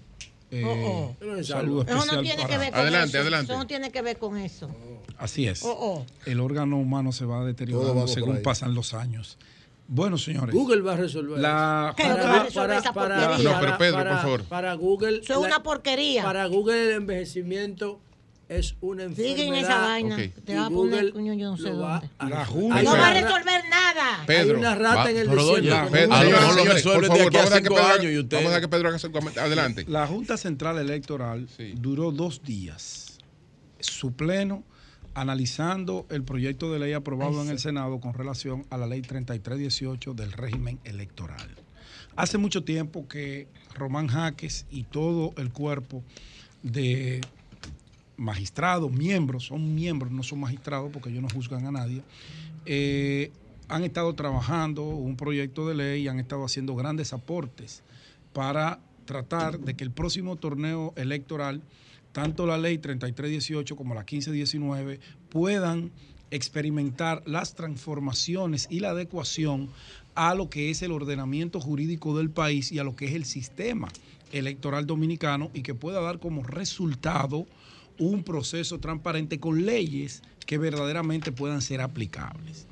Eh, 0.60 0.64
oh, 0.64 1.14
oh. 1.20 1.42
Saludos 1.42 1.86
eso 1.88 2.06
no 2.06 2.22
tiene 2.22 2.46
que 2.46 2.58
ver 2.58 2.70
con 2.70 2.80
adelante, 2.80 3.08
eso. 3.08 3.20
Adelante. 3.20 3.52
Eso 3.52 3.58
no 3.58 3.66
tiene 3.66 3.90
que 3.90 4.02
ver 4.02 4.18
con 4.18 4.36
eso. 4.36 4.70
Así 5.18 5.46
es. 5.46 5.64
El 6.24 6.40
órgano 6.40 6.78
humano 6.78 7.12
se 7.12 7.24
va 7.24 7.44
deteriorando 7.44 8.06
según 8.08 8.42
pasan 8.42 8.74
los 8.74 8.94
años. 8.94 9.38
Bueno, 9.88 10.18
señores. 10.18 10.52
Google 10.52 10.80
va 10.80 10.94
a 10.94 10.96
resolver. 10.96 11.38
La, 11.38 11.94
para, 11.96 12.48
para, 12.52 12.92
para, 12.92 13.38
no, 13.38 13.60
pero 13.60 13.78
Pedro, 13.78 13.98
por 13.98 14.20
favor. 14.20 14.44
Para 14.44 14.74
Google. 14.74 15.20
Eso 15.22 15.34
es 15.34 15.38
una 15.38 15.62
porquería. 15.62 16.24
Para 16.24 16.46
Google 16.46 16.88
el 16.88 16.92
envejecimiento 16.94 18.00
es 18.48 18.76
una 18.80 19.04
enfermedad. 19.04 19.36
Sigue 19.36 19.48
en 19.48 19.54
esa 19.54 19.78
vaina. 19.78 20.16
Te 20.44 20.54
va 20.54 20.66
a 20.66 20.70
poner, 20.70 21.12
coño, 21.12 21.34
yo 21.34 21.50
no 21.50 21.56
sé 21.56 21.70
dónde. 21.70 22.08
La 22.20 22.44
Junta. 22.44 22.82
No 22.82 22.92
va 22.92 23.08
a 23.08 23.14
resolver 23.14 23.64
nada. 23.68 24.24
Pedro, 24.26 24.54
Hay 24.54 24.60
una 24.60 24.74
rata 24.74 24.96
va, 24.96 25.10
en 25.10 25.16
el 25.16 25.28
desierto. 25.28 25.90
Pedro, 25.90 26.14
a 26.14 26.24
lo 26.24 26.30
mejor 26.30 26.56
lo 26.56 26.64
resuelve 26.64 27.08
de 27.08 27.22
aquí 27.22 27.36
a 27.36 27.46
cinco 27.46 27.74
Pedro, 27.74 27.86
años 27.86 28.12
y 28.12 28.18
usted... 28.18 28.36
Vamos 28.36 28.52
a 28.52 28.54
dejar 28.54 28.60
que 28.62 28.68
Pedro 28.68 28.88
haga 28.88 28.98
su 28.98 29.40
Adelante. 29.40 29.84
La 29.88 30.06
Junta 30.06 30.36
Central 30.36 30.78
Electoral 30.78 31.48
sí. 31.56 31.74
duró 31.76 32.12
dos 32.12 32.42
días. 32.42 33.18
Su 33.80 34.12
pleno 34.12 34.64
analizando 35.14 36.06
el 36.10 36.22
proyecto 36.22 36.72
de 36.72 36.78
ley 36.78 36.92
aprobado 36.92 37.40
Ay, 37.40 37.46
en 37.46 37.52
el 37.52 37.58
Senado 37.58 38.00
con 38.00 38.12
relación 38.12 38.66
a 38.70 38.76
la 38.76 38.86
ley 38.86 39.00
3318 39.00 40.14
del 40.14 40.32
régimen 40.32 40.78
electoral. 40.84 41.48
Hace 42.16 42.38
mucho 42.38 42.64
tiempo 42.64 43.08
que 43.08 43.48
Román 43.74 44.08
Jaques 44.08 44.66
y 44.70 44.84
todo 44.84 45.32
el 45.36 45.52
cuerpo 45.52 46.04
de 46.62 47.22
magistrados, 48.16 48.90
miembros, 48.92 49.46
son 49.46 49.74
miembros, 49.74 50.10
no 50.10 50.22
son 50.22 50.40
magistrados 50.40 50.90
porque 50.92 51.10
ellos 51.10 51.22
no 51.22 51.28
juzgan 51.28 51.66
a 51.66 51.70
nadie, 51.70 52.02
eh, 52.64 53.30
han 53.68 53.84
estado 53.84 54.14
trabajando 54.14 54.82
un 54.84 55.16
proyecto 55.16 55.68
de 55.68 55.74
ley 55.74 56.02
y 56.02 56.08
han 56.08 56.20
estado 56.20 56.44
haciendo 56.44 56.74
grandes 56.74 57.12
aportes 57.12 57.82
para 58.32 58.80
tratar 59.04 59.58
de 59.58 59.74
que 59.74 59.84
el 59.84 59.90
próximo 59.90 60.36
torneo 60.36 60.92
electoral, 60.96 61.62
tanto 62.12 62.46
la 62.46 62.58
ley 62.58 62.78
3318 62.78 63.76
como 63.76 63.94
la 63.94 64.00
1519, 64.00 65.00
puedan 65.30 65.90
experimentar 66.30 67.22
las 67.26 67.54
transformaciones 67.54 68.66
y 68.70 68.80
la 68.80 68.90
adecuación 68.90 69.68
a 70.14 70.34
lo 70.34 70.48
que 70.50 70.70
es 70.70 70.82
el 70.82 70.92
ordenamiento 70.92 71.60
jurídico 71.60 72.16
del 72.16 72.30
país 72.30 72.72
y 72.72 72.78
a 72.78 72.84
lo 72.84 72.96
que 72.96 73.06
es 73.06 73.14
el 73.14 73.24
sistema 73.24 73.88
electoral 74.32 74.86
dominicano 74.86 75.50
y 75.54 75.62
que 75.62 75.74
pueda 75.74 76.00
dar 76.00 76.18
como 76.18 76.42
resultado 76.42 77.46
un 77.98 78.22
proceso 78.22 78.78
transparente 78.78 79.40
con 79.40 79.64
leyes 79.64 80.22
que 80.46 80.58
verdaderamente 80.58 81.32
puedan 81.32 81.60
ser 81.62 81.80
aplicables. 81.80 82.66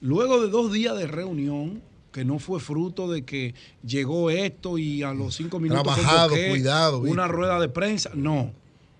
Luego 0.00 0.42
de 0.42 0.48
dos 0.48 0.72
días 0.72 0.96
de 0.98 1.06
reunión, 1.06 1.82
que 2.12 2.24
no 2.24 2.38
fue 2.38 2.60
fruto 2.60 3.10
de 3.10 3.24
que 3.24 3.54
llegó 3.84 4.30
esto 4.30 4.78
y 4.78 5.02
a 5.02 5.12
los 5.12 5.34
cinco 5.34 5.58
minutos 5.58 5.94
Trabajado, 5.94 6.36
cuidado, 6.48 6.98
una 7.00 7.26
rueda 7.26 7.58
de 7.58 7.68
prensa, 7.68 8.10
no. 8.14 8.52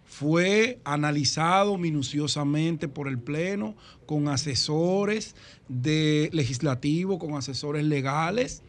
Fue 0.05 0.81
analizado 0.85 1.77
minuciosamente 1.77 2.89
por 2.89 3.09
el 3.09 3.19
Pleno 3.19 3.75
con 4.07 4.29
asesores 4.29 5.35
de 5.69 6.29
legislativo, 6.33 7.19
con 7.19 7.35
asesores 7.35 7.85
legales, 7.85 8.63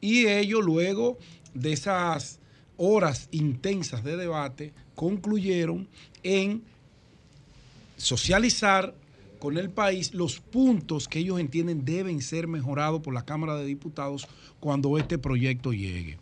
y 0.00 0.26
ellos 0.26 0.64
luego 0.64 1.18
de 1.54 1.72
esas 1.72 2.38
horas 2.76 3.28
intensas 3.30 4.02
de 4.02 4.16
debate 4.16 4.72
concluyeron 4.94 5.88
en 6.22 6.62
socializar 7.96 8.94
con 9.38 9.56
el 9.56 9.70
país 9.70 10.14
los 10.14 10.38
puntos 10.40 11.08
que 11.08 11.20
ellos 11.20 11.40
entienden 11.40 11.84
deben 11.84 12.20
ser 12.20 12.46
mejorados 12.46 13.00
por 13.00 13.14
la 13.14 13.24
Cámara 13.24 13.56
de 13.56 13.64
Diputados 13.64 14.28
cuando 14.60 14.98
este 14.98 15.18
proyecto 15.18 15.72
llegue. 15.72 16.18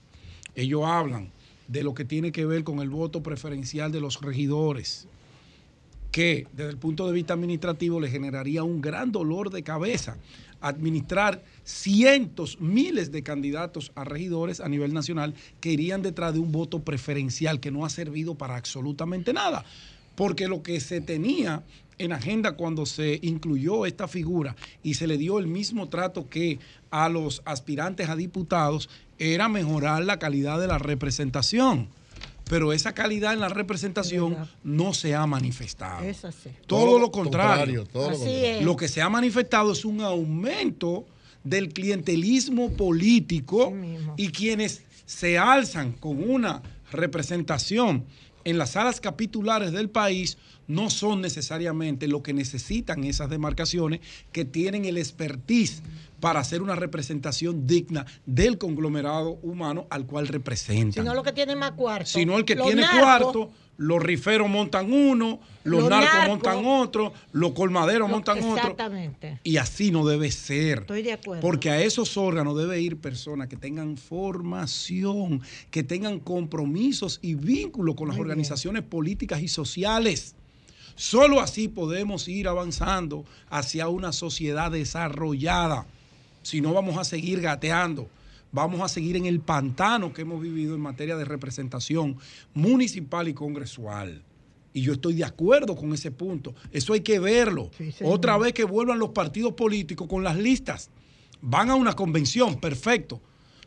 Ellos 0.54 0.82
hablan 0.84 1.30
de 1.66 1.82
lo 1.82 1.94
que 1.94 2.04
tiene 2.04 2.32
que 2.32 2.46
ver 2.46 2.64
con 2.64 2.80
el 2.80 2.90
voto 2.90 3.22
preferencial 3.22 3.92
de 3.92 4.00
los 4.00 4.20
regidores, 4.20 5.06
que 6.10 6.46
desde 6.52 6.70
el 6.70 6.78
punto 6.78 7.06
de 7.06 7.12
vista 7.12 7.34
administrativo 7.34 8.00
le 8.00 8.08
generaría 8.08 8.62
un 8.62 8.80
gran 8.80 9.12
dolor 9.12 9.50
de 9.50 9.62
cabeza 9.62 10.16
administrar 10.60 11.42
cientos, 11.64 12.60
miles 12.60 13.12
de 13.12 13.22
candidatos 13.22 13.92
a 13.94 14.04
regidores 14.04 14.60
a 14.60 14.68
nivel 14.68 14.92
nacional 14.92 15.34
que 15.60 15.72
irían 15.72 16.02
detrás 16.02 16.34
de 16.34 16.40
un 16.40 16.52
voto 16.52 16.80
preferencial 16.80 17.60
que 17.60 17.70
no 17.70 17.84
ha 17.84 17.90
servido 17.90 18.34
para 18.34 18.56
absolutamente 18.56 19.32
nada. 19.32 19.64
Porque 20.14 20.48
lo 20.48 20.62
que 20.62 20.80
se 20.80 21.00
tenía 21.00 21.62
en 21.98 22.12
agenda 22.12 22.52
cuando 22.52 22.86
se 22.86 23.18
incluyó 23.22 23.86
esta 23.86 24.08
figura 24.08 24.56
y 24.82 24.94
se 24.94 25.06
le 25.06 25.18
dio 25.18 25.38
el 25.38 25.46
mismo 25.46 25.88
trato 25.88 26.28
que 26.28 26.58
a 26.90 27.08
los 27.08 27.42
aspirantes 27.44 28.08
a 28.08 28.16
diputados 28.16 28.88
era 29.18 29.48
mejorar 29.48 30.04
la 30.04 30.18
calidad 30.18 30.60
de 30.60 30.68
la 30.68 30.78
representación. 30.78 31.88
Pero 32.48 32.72
esa 32.72 32.92
calidad 32.92 33.32
en 33.32 33.40
la 33.40 33.48
representación 33.48 34.36
no 34.64 34.94
se 34.94 35.14
ha 35.14 35.26
manifestado. 35.26 36.04
Todo, 36.66 36.98
lo 36.98 37.10
contrario. 37.10 37.86
lo 38.62 38.76
que 38.76 38.88
se 38.88 39.02
ha 39.02 39.08
manifestado 39.08 39.72
es 39.72 39.84
un 39.84 40.00
aumento 40.00 41.06
del 41.44 41.72
clientelismo 41.72 42.70
político 42.70 43.72
y 44.16 44.28
quienes 44.28 44.82
se 45.06 45.38
alzan 45.38 45.92
con 45.92 46.28
una 46.28 46.62
representación 46.92 48.04
en 48.44 48.58
las 48.58 48.70
salas 48.70 49.00
capitulares 49.00 49.72
del 49.72 49.90
país 49.90 50.38
no 50.68 50.90
son 50.90 51.20
necesariamente 51.20 52.06
lo 52.06 52.22
que 52.22 52.32
necesitan 52.32 53.02
esas 53.04 53.30
demarcaciones 53.30 54.00
que 54.30 54.44
tienen 54.44 54.84
el 54.84 54.98
expertise 54.98 55.82
para 56.20 56.40
hacer 56.40 56.62
una 56.62 56.74
representación 56.74 57.66
digna 57.66 58.06
del 58.26 58.58
conglomerado 58.58 59.38
humano 59.42 59.86
al 59.90 60.06
cual 60.06 60.28
representan. 60.28 61.04
Sino 61.04 61.14
lo 61.14 61.22
que 61.22 61.32
tiene 61.32 61.56
más 61.56 61.72
cuarto. 61.72 62.06
Sino 62.06 62.36
el 62.36 62.44
que 62.44 62.56
tiene 62.56 62.84
cuarto, 62.98 63.50
los 63.78 64.02
riferos 64.02 64.50
montan 64.50 64.92
uno, 64.92 65.40
los, 65.62 65.88
narcos, 65.88 66.26
montan 66.26 66.66
otro, 66.66 67.12
los 67.32 67.52
colmaderos 67.52 68.10
montan 68.10 68.38
otro. 68.38 68.56
Exactamente. 68.56 69.40
Y 69.44 69.56
así 69.56 69.92
no 69.92 70.04
debe 70.04 70.30
ser. 70.32 70.80
Estoy 70.80 71.02
de 71.02 71.12
acuerdo. 71.12 71.40
Porque 71.40 71.70
a 71.70 71.80
esos 71.80 72.16
órganos 72.16 72.58
debe 72.58 72.80
ir 72.80 72.98
personas 72.98 73.48
que 73.48 73.56
tengan 73.56 73.96
formación, 73.96 75.40
que 75.70 75.84
tengan 75.84 76.18
compromisos 76.18 77.20
y 77.22 77.34
vínculos 77.34 77.94
con 77.94 78.08
las 78.08 78.18
organizaciones 78.18 78.82
políticas 78.82 79.40
y 79.40 79.48
sociales. 79.48 80.34
Solo 80.98 81.40
así 81.40 81.68
podemos 81.68 82.26
ir 82.26 82.48
avanzando 82.48 83.24
hacia 83.50 83.86
una 83.86 84.10
sociedad 84.12 84.72
desarrollada. 84.72 85.86
Si 86.42 86.60
no, 86.60 86.74
vamos 86.74 86.98
a 86.98 87.04
seguir 87.04 87.40
gateando. 87.40 88.10
Vamos 88.50 88.80
a 88.80 88.88
seguir 88.88 89.14
en 89.14 89.26
el 89.26 89.38
pantano 89.38 90.12
que 90.12 90.22
hemos 90.22 90.42
vivido 90.42 90.74
en 90.74 90.80
materia 90.80 91.16
de 91.16 91.24
representación 91.24 92.16
municipal 92.52 93.28
y 93.28 93.32
congresual. 93.32 94.24
Y 94.72 94.82
yo 94.82 94.94
estoy 94.94 95.14
de 95.14 95.24
acuerdo 95.24 95.76
con 95.76 95.94
ese 95.94 96.10
punto. 96.10 96.56
Eso 96.72 96.94
hay 96.94 97.02
que 97.02 97.20
verlo. 97.20 97.70
Otra 98.02 98.36
vez 98.36 98.52
que 98.52 98.64
vuelvan 98.64 98.98
los 98.98 99.10
partidos 99.10 99.52
políticos 99.52 100.08
con 100.08 100.24
las 100.24 100.36
listas. 100.36 100.90
Van 101.40 101.70
a 101.70 101.76
una 101.76 101.92
convención, 101.92 102.58
perfecto. 102.58 103.20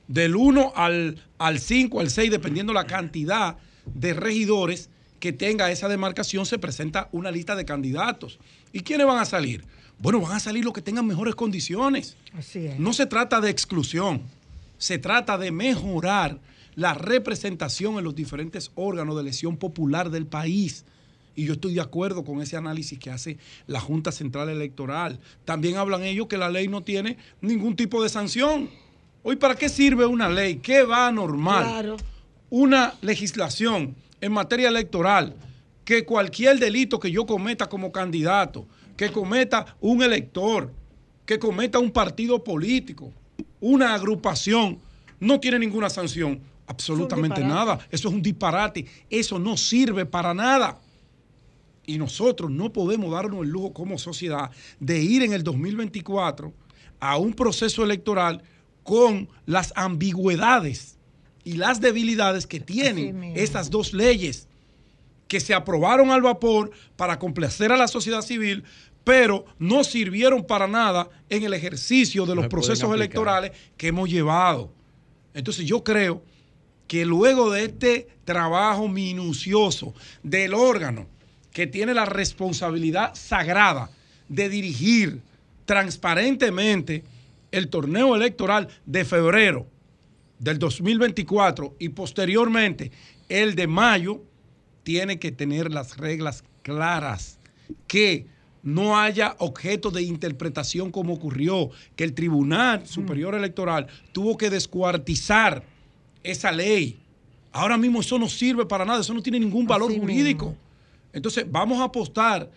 Del 0.05 0.35
1 0.35 0.73
al, 0.75 1.23
al 1.37 1.59
5, 1.59 2.01
al 2.01 2.09
6, 2.09 2.29
dependiendo 2.29 2.73
la 2.73 2.87
cantidad 2.87 3.55
de 3.85 4.13
regidores 4.13 4.89
que 5.21 5.31
tenga 5.31 5.71
esa 5.71 5.87
demarcación 5.87 6.45
se 6.45 6.57
presenta 6.57 7.07
una 7.13 7.31
lista 7.31 7.55
de 7.55 7.63
candidatos. 7.63 8.39
¿Y 8.73 8.81
quiénes 8.81 9.05
van 9.07 9.19
a 9.19 9.25
salir? 9.25 9.63
Bueno, 9.99 10.19
van 10.19 10.33
a 10.33 10.39
salir 10.39 10.65
los 10.65 10.73
que 10.73 10.81
tengan 10.81 11.05
mejores 11.05 11.35
condiciones. 11.35 12.17
Así 12.33 12.65
es. 12.65 12.79
No 12.79 12.91
se 12.91 13.05
trata 13.05 13.39
de 13.39 13.51
exclusión, 13.51 14.23
se 14.79 14.97
trata 14.97 15.37
de 15.37 15.51
mejorar 15.51 16.39
la 16.75 16.95
representación 16.95 17.99
en 17.99 18.03
los 18.03 18.15
diferentes 18.15 18.71
órganos 18.73 19.15
de 19.15 19.21
elección 19.21 19.57
popular 19.57 20.09
del 20.09 20.25
país. 20.25 20.85
Y 21.35 21.45
yo 21.45 21.53
estoy 21.53 21.75
de 21.75 21.81
acuerdo 21.81 22.25
con 22.25 22.41
ese 22.41 22.57
análisis 22.57 22.97
que 22.97 23.11
hace 23.11 23.37
la 23.67 23.79
Junta 23.79 24.11
Central 24.11 24.49
Electoral. 24.49 25.19
También 25.45 25.77
hablan 25.77 26.01
ellos 26.01 26.27
que 26.27 26.37
la 26.37 26.49
ley 26.49 26.67
no 26.67 26.81
tiene 26.81 27.17
ningún 27.41 27.75
tipo 27.75 28.01
de 28.01 28.09
sanción. 28.09 28.71
Hoy, 29.21 29.35
¿para 29.35 29.53
qué 29.53 29.69
sirve 29.69 30.07
una 30.07 30.29
ley? 30.29 30.55
¿Qué 30.55 30.81
va 30.81 31.07
a 31.07 31.11
normal? 31.11 31.63
Claro. 31.63 31.97
Una 32.49 32.95
legislación 33.01 33.95
en 34.21 34.31
materia 34.31 34.69
electoral 34.69 35.35
que 35.83 36.05
cualquier 36.05 36.59
delito 36.59 36.99
que 36.99 37.11
yo 37.11 37.25
cometa 37.25 37.67
como 37.67 37.91
candidato, 37.91 38.67
que 38.95 39.11
cometa 39.11 39.75
un 39.81 40.03
elector, 40.03 40.71
que 41.25 41.39
cometa 41.39 41.79
un 41.79 41.91
partido 41.91 42.43
político, 42.43 43.11
una 43.59 43.93
agrupación, 43.93 44.79
no 45.19 45.39
tiene 45.39 45.59
ninguna 45.59 45.89
sanción. 45.89 46.39
Absolutamente 46.67 47.41
nada. 47.41 47.79
Eso 47.89 48.07
es 48.07 48.13
un 48.13 48.21
disparate. 48.21 48.85
Eso 49.09 49.37
no 49.37 49.57
sirve 49.57 50.05
para 50.05 50.33
nada. 50.33 50.79
Y 51.85 51.97
nosotros 51.97 52.49
no 52.49 52.71
podemos 52.71 53.11
darnos 53.11 53.43
el 53.43 53.49
lujo 53.49 53.73
como 53.73 53.97
sociedad 53.97 54.51
de 54.79 55.01
ir 55.01 55.23
en 55.23 55.33
el 55.33 55.43
2024 55.43 56.53
a 56.99 57.17
un 57.17 57.33
proceso 57.33 57.83
electoral 57.83 58.41
con 58.83 59.27
las 59.45 59.73
ambigüedades 59.75 60.97
y 61.43 61.53
las 61.53 61.81
debilidades 61.81 62.47
que 62.47 62.59
tienen 62.59 63.33
estas 63.35 63.69
dos 63.69 63.93
leyes 63.93 64.47
que 65.27 65.39
se 65.39 65.53
aprobaron 65.53 66.11
al 66.11 66.21
vapor 66.21 66.71
para 66.95 67.17
complacer 67.17 67.71
a 67.71 67.77
la 67.77 67.87
sociedad 67.87 68.21
civil, 68.21 68.63
pero 69.03 69.45
no 69.59 69.83
sirvieron 69.83 70.45
para 70.45 70.67
nada 70.67 71.09
en 71.29 71.43
el 71.43 71.53
ejercicio 71.53 72.25
de 72.25 72.35
los 72.35 72.47
procesos 72.47 72.93
electorales 72.93 73.51
que 73.77 73.87
hemos 73.87 74.09
llevado. 74.09 74.71
Entonces 75.33 75.65
yo 75.65 75.83
creo 75.83 76.23
que 76.87 77.05
luego 77.05 77.49
de 77.49 77.63
este 77.63 78.09
trabajo 78.25 78.87
minucioso 78.89 79.93
del 80.23 80.53
órgano 80.53 81.07
que 81.53 81.65
tiene 81.67 81.93
la 81.93 82.05
responsabilidad 82.05 83.15
sagrada 83.15 83.89
de 84.27 84.49
dirigir 84.49 85.21
transparentemente 85.65 87.03
el 87.51 87.69
torneo 87.69 88.15
electoral 88.15 88.67
de 88.85 89.05
febrero, 89.05 89.67
del 90.41 90.57
2024 90.57 91.75
y 91.79 91.89
posteriormente 91.89 92.91
el 93.29 93.55
de 93.55 93.67
mayo, 93.67 94.23
tiene 94.83 95.19
que 95.19 95.31
tener 95.31 95.71
las 95.71 95.97
reglas 95.97 96.43
claras, 96.63 97.37
que 97.87 98.25
no 98.63 98.99
haya 98.99 99.35
objeto 99.37 99.91
de 99.91 100.01
interpretación 100.01 100.91
como 100.91 101.13
ocurrió, 101.13 101.69
que 101.95 102.03
el 102.03 102.13
Tribunal 102.13 102.87
Superior 102.87 103.35
Electoral 103.35 103.87
tuvo 104.11 104.35
que 104.35 104.49
descuartizar 104.49 105.63
esa 106.23 106.51
ley. 106.51 106.99
Ahora 107.51 107.77
mismo 107.77 108.01
eso 108.01 108.17
no 108.17 108.27
sirve 108.27 108.65
para 108.65 108.83
nada, 108.83 109.01
eso 109.01 109.13
no 109.13 109.21
tiene 109.21 109.39
ningún 109.39 109.67
valor 109.67 109.95
jurídico. 109.95 110.55
Entonces 111.13 111.45
vamos 111.49 111.79
a 111.79 111.85
apostar 111.85 112.49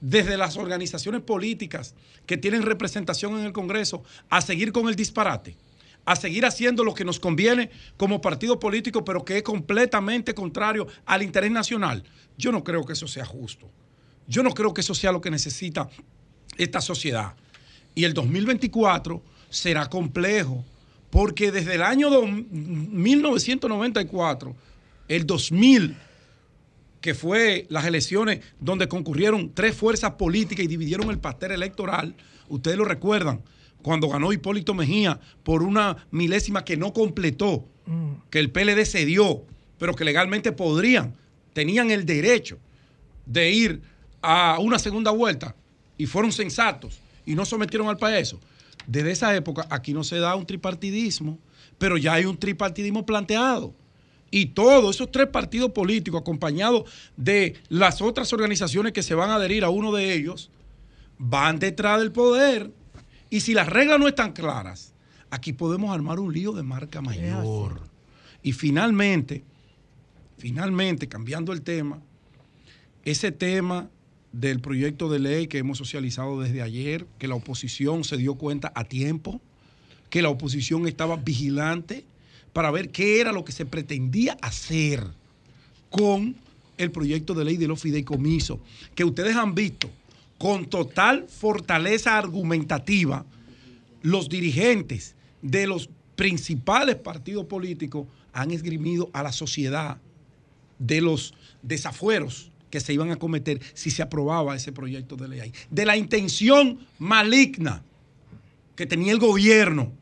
desde 0.00 0.36
las 0.36 0.56
organizaciones 0.56 1.22
políticas 1.22 1.94
que 2.26 2.36
tienen 2.36 2.62
representación 2.62 3.38
en 3.38 3.46
el 3.46 3.52
Congreso 3.52 4.02
a 4.28 4.40
seguir 4.40 4.72
con 4.72 4.88
el 4.88 4.96
disparate 4.96 5.56
a 6.04 6.16
seguir 6.16 6.44
haciendo 6.44 6.84
lo 6.84 6.94
que 6.94 7.04
nos 7.04 7.20
conviene 7.20 7.70
como 7.96 8.20
partido 8.20 8.58
político, 8.58 9.04
pero 9.04 9.24
que 9.24 9.38
es 9.38 9.42
completamente 9.42 10.34
contrario 10.34 10.86
al 11.06 11.22
interés 11.22 11.50
nacional. 11.50 12.04
Yo 12.36 12.52
no 12.52 12.64
creo 12.64 12.84
que 12.84 12.92
eso 12.92 13.06
sea 13.06 13.24
justo. 13.24 13.70
Yo 14.26 14.42
no 14.42 14.50
creo 14.50 14.74
que 14.74 14.80
eso 14.80 14.94
sea 14.94 15.12
lo 15.12 15.20
que 15.20 15.30
necesita 15.30 15.88
esta 16.56 16.80
sociedad. 16.80 17.34
Y 17.94 18.04
el 18.04 18.14
2024 18.14 19.22
será 19.50 19.88
complejo, 19.88 20.64
porque 21.10 21.52
desde 21.52 21.76
el 21.76 21.82
año 21.82 22.10
1994, 22.22 24.56
el 25.08 25.26
2000, 25.26 25.96
que 27.00 27.14
fue 27.14 27.66
las 27.68 27.84
elecciones 27.84 28.40
donde 28.58 28.88
concurrieron 28.88 29.52
tres 29.54 29.76
fuerzas 29.76 30.12
políticas 30.12 30.64
y 30.64 30.68
dividieron 30.68 31.10
el 31.10 31.18
pastel 31.18 31.52
electoral, 31.52 32.14
ustedes 32.48 32.78
lo 32.78 32.84
recuerdan, 32.84 33.42
cuando 33.84 34.08
ganó 34.08 34.32
Hipólito 34.32 34.72
Mejía 34.72 35.20
por 35.42 35.62
una 35.62 36.08
milésima 36.10 36.64
que 36.64 36.74
no 36.74 36.94
completó, 36.94 37.68
mm. 37.84 38.12
que 38.30 38.38
el 38.38 38.50
PLD 38.50 38.86
cedió, 38.86 39.44
pero 39.78 39.94
que 39.94 40.06
legalmente 40.06 40.52
podrían, 40.52 41.14
tenían 41.52 41.90
el 41.90 42.06
derecho 42.06 42.58
de 43.26 43.52
ir 43.52 43.82
a 44.22 44.58
una 44.58 44.78
segunda 44.78 45.10
vuelta 45.10 45.54
y 45.98 46.06
fueron 46.06 46.32
sensatos 46.32 46.98
y 47.26 47.34
no 47.34 47.44
sometieron 47.44 47.88
al 47.88 47.98
país. 47.98 48.34
Desde 48.86 49.10
esa 49.10 49.36
época 49.36 49.66
aquí 49.68 49.92
no 49.92 50.02
se 50.02 50.18
da 50.18 50.34
un 50.34 50.46
tripartidismo, 50.46 51.38
pero 51.76 51.98
ya 51.98 52.14
hay 52.14 52.24
un 52.24 52.38
tripartidismo 52.38 53.04
planteado. 53.04 53.74
Y 54.30 54.46
todos 54.46 54.96
esos 54.96 55.12
tres 55.12 55.28
partidos 55.28 55.72
políticos, 55.72 56.22
acompañados 56.22 56.90
de 57.18 57.60
las 57.68 58.00
otras 58.00 58.32
organizaciones 58.32 58.94
que 58.94 59.02
se 59.02 59.14
van 59.14 59.28
a 59.28 59.34
adherir 59.34 59.62
a 59.62 59.68
uno 59.68 59.92
de 59.92 60.14
ellos, 60.14 60.50
van 61.18 61.58
detrás 61.58 62.00
del 62.00 62.12
poder 62.12 62.70
y 63.34 63.40
si 63.40 63.52
las 63.52 63.66
reglas 63.66 63.98
no 63.98 64.06
están 64.06 64.32
claras, 64.32 64.92
aquí 65.28 65.52
podemos 65.52 65.92
armar 65.92 66.20
un 66.20 66.32
lío 66.32 66.52
de 66.52 66.62
marca 66.62 67.00
mayor. 67.00 67.80
Y 68.44 68.52
finalmente, 68.52 69.42
finalmente, 70.38 71.08
cambiando 71.08 71.52
el 71.52 71.62
tema, 71.62 72.00
ese 73.04 73.32
tema 73.32 73.90
del 74.30 74.60
proyecto 74.60 75.08
de 75.08 75.18
ley 75.18 75.48
que 75.48 75.58
hemos 75.58 75.78
socializado 75.78 76.40
desde 76.40 76.62
ayer, 76.62 77.08
que 77.18 77.26
la 77.26 77.34
oposición 77.34 78.04
se 78.04 78.18
dio 78.18 78.36
cuenta 78.36 78.70
a 78.72 78.84
tiempo, 78.84 79.40
que 80.10 80.22
la 80.22 80.28
oposición 80.28 80.86
estaba 80.86 81.16
vigilante 81.16 82.04
para 82.52 82.70
ver 82.70 82.90
qué 82.90 83.20
era 83.20 83.32
lo 83.32 83.44
que 83.44 83.50
se 83.50 83.66
pretendía 83.66 84.38
hacer 84.42 85.08
con 85.90 86.36
el 86.78 86.92
proyecto 86.92 87.34
de 87.34 87.46
ley 87.46 87.56
de 87.56 87.66
los 87.66 87.80
fideicomisos, 87.80 88.60
que 88.94 89.02
ustedes 89.02 89.34
han 89.34 89.56
visto 89.56 89.90
con 90.44 90.66
total 90.66 91.24
fortaleza 91.26 92.18
argumentativa, 92.18 93.24
los 94.02 94.28
dirigentes 94.28 95.16
de 95.40 95.66
los 95.66 95.88
principales 96.16 96.96
partidos 96.96 97.46
políticos 97.46 98.06
han 98.34 98.50
esgrimido 98.50 99.08
a 99.14 99.22
la 99.22 99.32
sociedad 99.32 99.96
de 100.78 101.00
los 101.00 101.32
desafueros 101.62 102.50
que 102.68 102.80
se 102.80 102.92
iban 102.92 103.10
a 103.10 103.16
cometer 103.16 103.58
si 103.72 103.90
se 103.90 104.02
aprobaba 104.02 104.54
ese 104.54 104.70
proyecto 104.70 105.16
de 105.16 105.28
ley. 105.28 105.52
De 105.70 105.86
la 105.86 105.96
intención 105.96 106.78
maligna 106.98 107.82
que 108.76 108.84
tenía 108.84 109.12
el 109.12 109.20
gobierno 109.20 109.92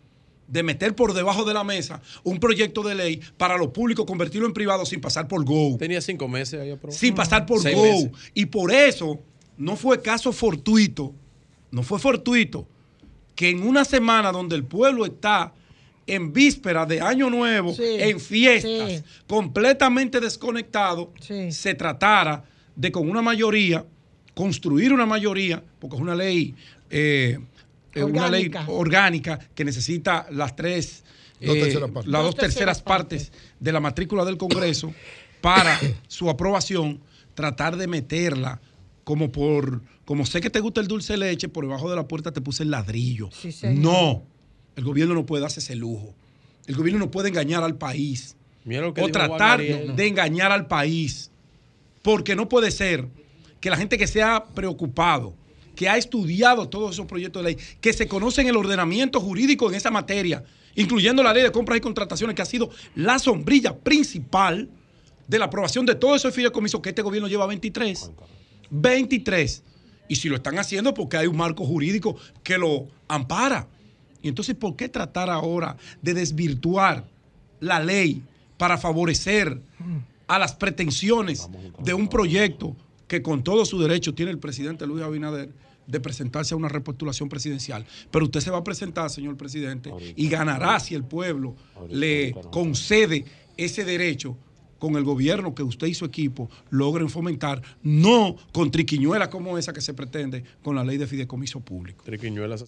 de 0.48 0.64
meter 0.64 0.96
por 0.96 1.14
debajo 1.14 1.44
de 1.44 1.54
la 1.54 1.62
mesa 1.62 2.02
un 2.24 2.40
proyecto 2.40 2.82
de 2.82 2.96
ley 2.96 3.20
para 3.36 3.56
lo 3.56 3.72
público, 3.72 4.04
convertirlo 4.04 4.48
en 4.48 4.54
privado 4.54 4.86
sin 4.86 5.00
pasar 5.00 5.28
por 5.28 5.44
Go. 5.44 5.76
Tenía 5.78 6.00
cinco 6.00 6.26
meses 6.26 6.60
ahí 6.60 6.72
aprobado. 6.72 6.98
Sin 6.98 7.14
pasar 7.14 7.46
por 7.46 7.62
Go. 7.62 8.10
Y 8.34 8.46
por 8.46 8.72
eso 8.72 9.22
no 9.56 9.76
fue 9.76 10.02
caso 10.02 10.32
fortuito, 10.32 11.14
no 11.70 11.82
fue 11.82 11.98
fortuito 11.98 12.66
que 13.34 13.50
en 13.50 13.66
una 13.66 13.84
semana 13.84 14.32
donde 14.32 14.56
el 14.56 14.64
pueblo 14.64 15.04
está 15.06 15.52
en 16.06 16.32
víspera 16.32 16.84
de 16.84 17.00
Año 17.00 17.30
Nuevo, 17.30 17.74
en 17.78 18.20
fiestas, 18.20 19.04
completamente 19.26 20.20
desconectado, 20.20 21.12
se 21.50 21.74
tratara 21.74 22.44
de 22.74 22.90
con 22.90 23.08
una 23.08 23.22
mayoría, 23.22 23.86
construir 24.34 24.92
una 24.92 25.06
mayoría, 25.06 25.62
porque 25.78 25.96
es 25.96 26.02
una 26.02 26.14
ley 26.14 26.54
eh, 26.90 27.38
una 27.96 28.28
ley 28.28 28.50
orgánica. 28.68 29.38
que 29.54 29.64
necesita 29.64 30.26
las 30.30 30.56
tres, 30.56 31.04
eh, 31.40 31.78
las 32.06 32.22
dos, 32.22 32.34
terceras, 32.34 32.82
partes. 32.82 33.32
de 33.60 33.72
la 33.72 33.80
matrícula 33.80 34.24
del 34.24 34.36
Congreso 34.36 34.94
para 35.40 35.78
su 36.08 36.30
aprobación, 36.30 37.00
tratar 37.34 37.76
de 37.76 37.86
meterla 37.86 38.60
como 39.04 39.32
por, 39.32 39.82
como 40.04 40.26
sé 40.26 40.40
que 40.40 40.50
te 40.50 40.60
gusta 40.60 40.80
el 40.80 40.88
dulce 40.88 41.14
de 41.14 41.18
leche, 41.18 41.48
por 41.48 41.64
debajo 41.64 41.90
de 41.90 41.96
la 41.96 42.06
puerta 42.08 42.32
te 42.32 42.40
puse 42.40 42.62
el 42.62 42.70
ladrillo. 42.70 43.30
no, 43.74 44.22
el 44.76 44.84
gobierno 44.84 45.14
no 45.14 45.26
puede 45.26 45.42
darse 45.42 45.60
ese 45.60 45.74
lujo. 45.74 46.14
El 46.66 46.76
gobierno 46.76 47.00
no 47.00 47.10
puede 47.10 47.28
engañar 47.28 47.64
al 47.64 47.76
país. 47.76 48.36
o 48.66 49.08
tratar 49.08 49.60
de 49.60 50.06
engañar 50.06 50.52
al 50.52 50.66
país. 50.66 51.30
Porque 52.02 52.36
no 52.36 52.48
puede 52.48 52.70
ser 52.70 53.08
que 53.60 53.70
la 53.70 53.76
gente 53.76 53.98
que 53.98 54.06
se 54.06 54.22
ha 54.22 54.44
preocupado 54.44 55.34
que 55.74 55.88
ha 55.88 55.96
estudiado 55.96 56.68
todos 56.68 56.92
esos 56.92 57.06
proyectos 57.06 57.42
de 57.42 57.54
ley, 57.54 57.64
que 57.80 57.92
se 57.92 58.06
conocen 58.06 58.46
el 58.46 58.56
ordenamiento 58.56 59.20
jurídico 59.20 59.68
en 59.68 59.74
esa 59.74 59.90
materia, 59.90 60.44
incluyendo 60.74 61.22
la 61.22 61.32
ley 61.32 61.42
de 61.42 61.52
compras 61.52 61.78
y 61.78 61.80
contrataciones, 61.80 62.36
que 62.36 62.42
ha 62.42 62.46
sido 62.46 62.70
la 62.94 63.18
sombrilla 63.18 63.76
principal 63.76 64.68
de 65.26 65.38
la 65.38 65.46
aprobación 65.46 65.86
de 65.86 65.94
todos 65.94 66.16
esos 66.16 66.34
fideicomisos 66.34 66.80
que 66.80 66.90
este 66.90 67.02
gobierno 67.02 67.28
lleva 67.28 67.46
23. 67.46 68.10
23. 68.72 69.62
Y 70.08 70.16
si 70.16 70.28
lo 70.28 70.36
están 70.36 70.58
haciendo 70.58 70.92
porque 70.92 71.16
hay 71.16 71.26
un 71.26 71.36
marco 71.36 71.64
jurídico 71.64 72.16
que 72.42 72.58
lo 72.58 72.88
ampara. 73.06 73.68
Y 74.22 74.28
entonces, 74.28 74.54
¿por 74.54 74.76
qué 74.76 74.88
tratar 74.88 75.30
ahora 75.30 75.76
de 76.00 76.14
desvirtuar 76.14 77.04
la 77.60 77.80
ley 77.80 78.22
para 78.56 78.78
favorecer 78.78 79.60
a 80.26 80.38
las 80.38 80.54
pretensiones 80.54 81.48
de 81.78 81.94
un 81.94 82.08
proyecto 82.08 82.76
que 83.08 83.22
con 83.22 83.42
todo 83.42 83.64
su 83.64 83.80
derecho 83.80 84.14
tiene 84.14 84.30
el 84.30 84.38
presidente 84.38 84.86
Luis 84.86 85.02
Abinader 85.02 85.50
de 85.86 86.00
presentarse 86.00 86.54
a 86.54 86.56
una 86.56 86.68
repostulación 86.68 87.28
presidencial. 87.28 87.84
Pero 88.10 88.24
usted 88.26 88.40
se 88.40 88.50
va 88.50 88.58
a 88.58 88.64
presentar, 88.64 89.10
señor 89.10 89.36
presidente, 89.36 89.92
y 90.16 90.28
ganará 90.28 90.78
si 90.80 90.94
el 90.94 91.04
pueblo 91.04 91.56
le 91.90 92.34
concede 92.50 93.24
ese 93.56 93.84
derecho 93.84 94.36
con 94.82 94.96
el 94.96 95.04
gobierno 95.04 95.54
que 95.54 95.62
usted 95.62 95.86
y 95.86 95.94
su 95.94 96.04
equipo 96.04 96.50
logren 96.70 97.08
fomentar, 97.08 97.62
no 97.84 98.34
con 98.52 98.72
triquiñuelas 98.72 99.28
como 99.28 99.56
esa 99.56 99.72
que 99.72 99.80
se 99.80 99.94
pretende 99.94 100.42
con 100.60 100.74
la 100.74 100.82
ley 100.82 100.98
de 100.98 101.06
fideicomiso 101.06 101.60
público. 101.60 102.02
Triquiñuelas. 102.02 102.64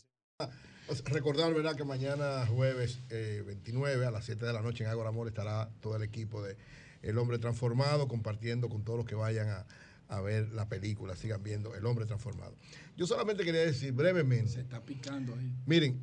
Recordar, 1.07 1.52
¿verdad?, 1.52 1.75
que 1.75 1.83
mañana 1.83 2.47
jueves 2.47 3.01
29 3.10 4.05
eh, 4.05 4.07
a 4.07 4.12
las 4.12 4.26
7 4.26 4.47
de 4.47 4.52
la 4.52 4.62
noche 4.62 4.84
en 4.84 4.91
Ágora 4.91 5.09
Amor 5.09 5.26
estará 5.26 5.68
todo 5.81 5.97
el 5.97 6.05
equipo 6.05 6.41
de 6.41 6.57
El 7.02 7.18
Hombre 7.18 7.41
Transformado 7.41 8.07
compartiendo 8.07 8.68
con 8.68 8.84
todos 8.84 8.99
los 8.99 9.07
que 9.07 9.17
vayan 9.17 9.49
a, 9.49 9.67
a 10.07 10.20
ver 10.20 10.51
la 10.52 10.68
película, 10.68 11.17
sigan 11.17 11.43
viendo 11.43 11.75
El 11.75 11.84
hombre 11.84 12.07
transformado. 12.07 12.55
Yo 12.97 13.09
solamente 13.09 13.43
quería 13.43 13.62
decir 13.62 13.91
brevemente. 13.91 14.52
Se 14.52 14.60
está 14.60 14.81
picando 14.81 15.34
ahí. 15.34 15.52
Miren, 15.67 15.99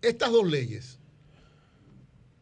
estas 0.00 0.32
dos 0.32 0.48
leyes, 0.50 0.98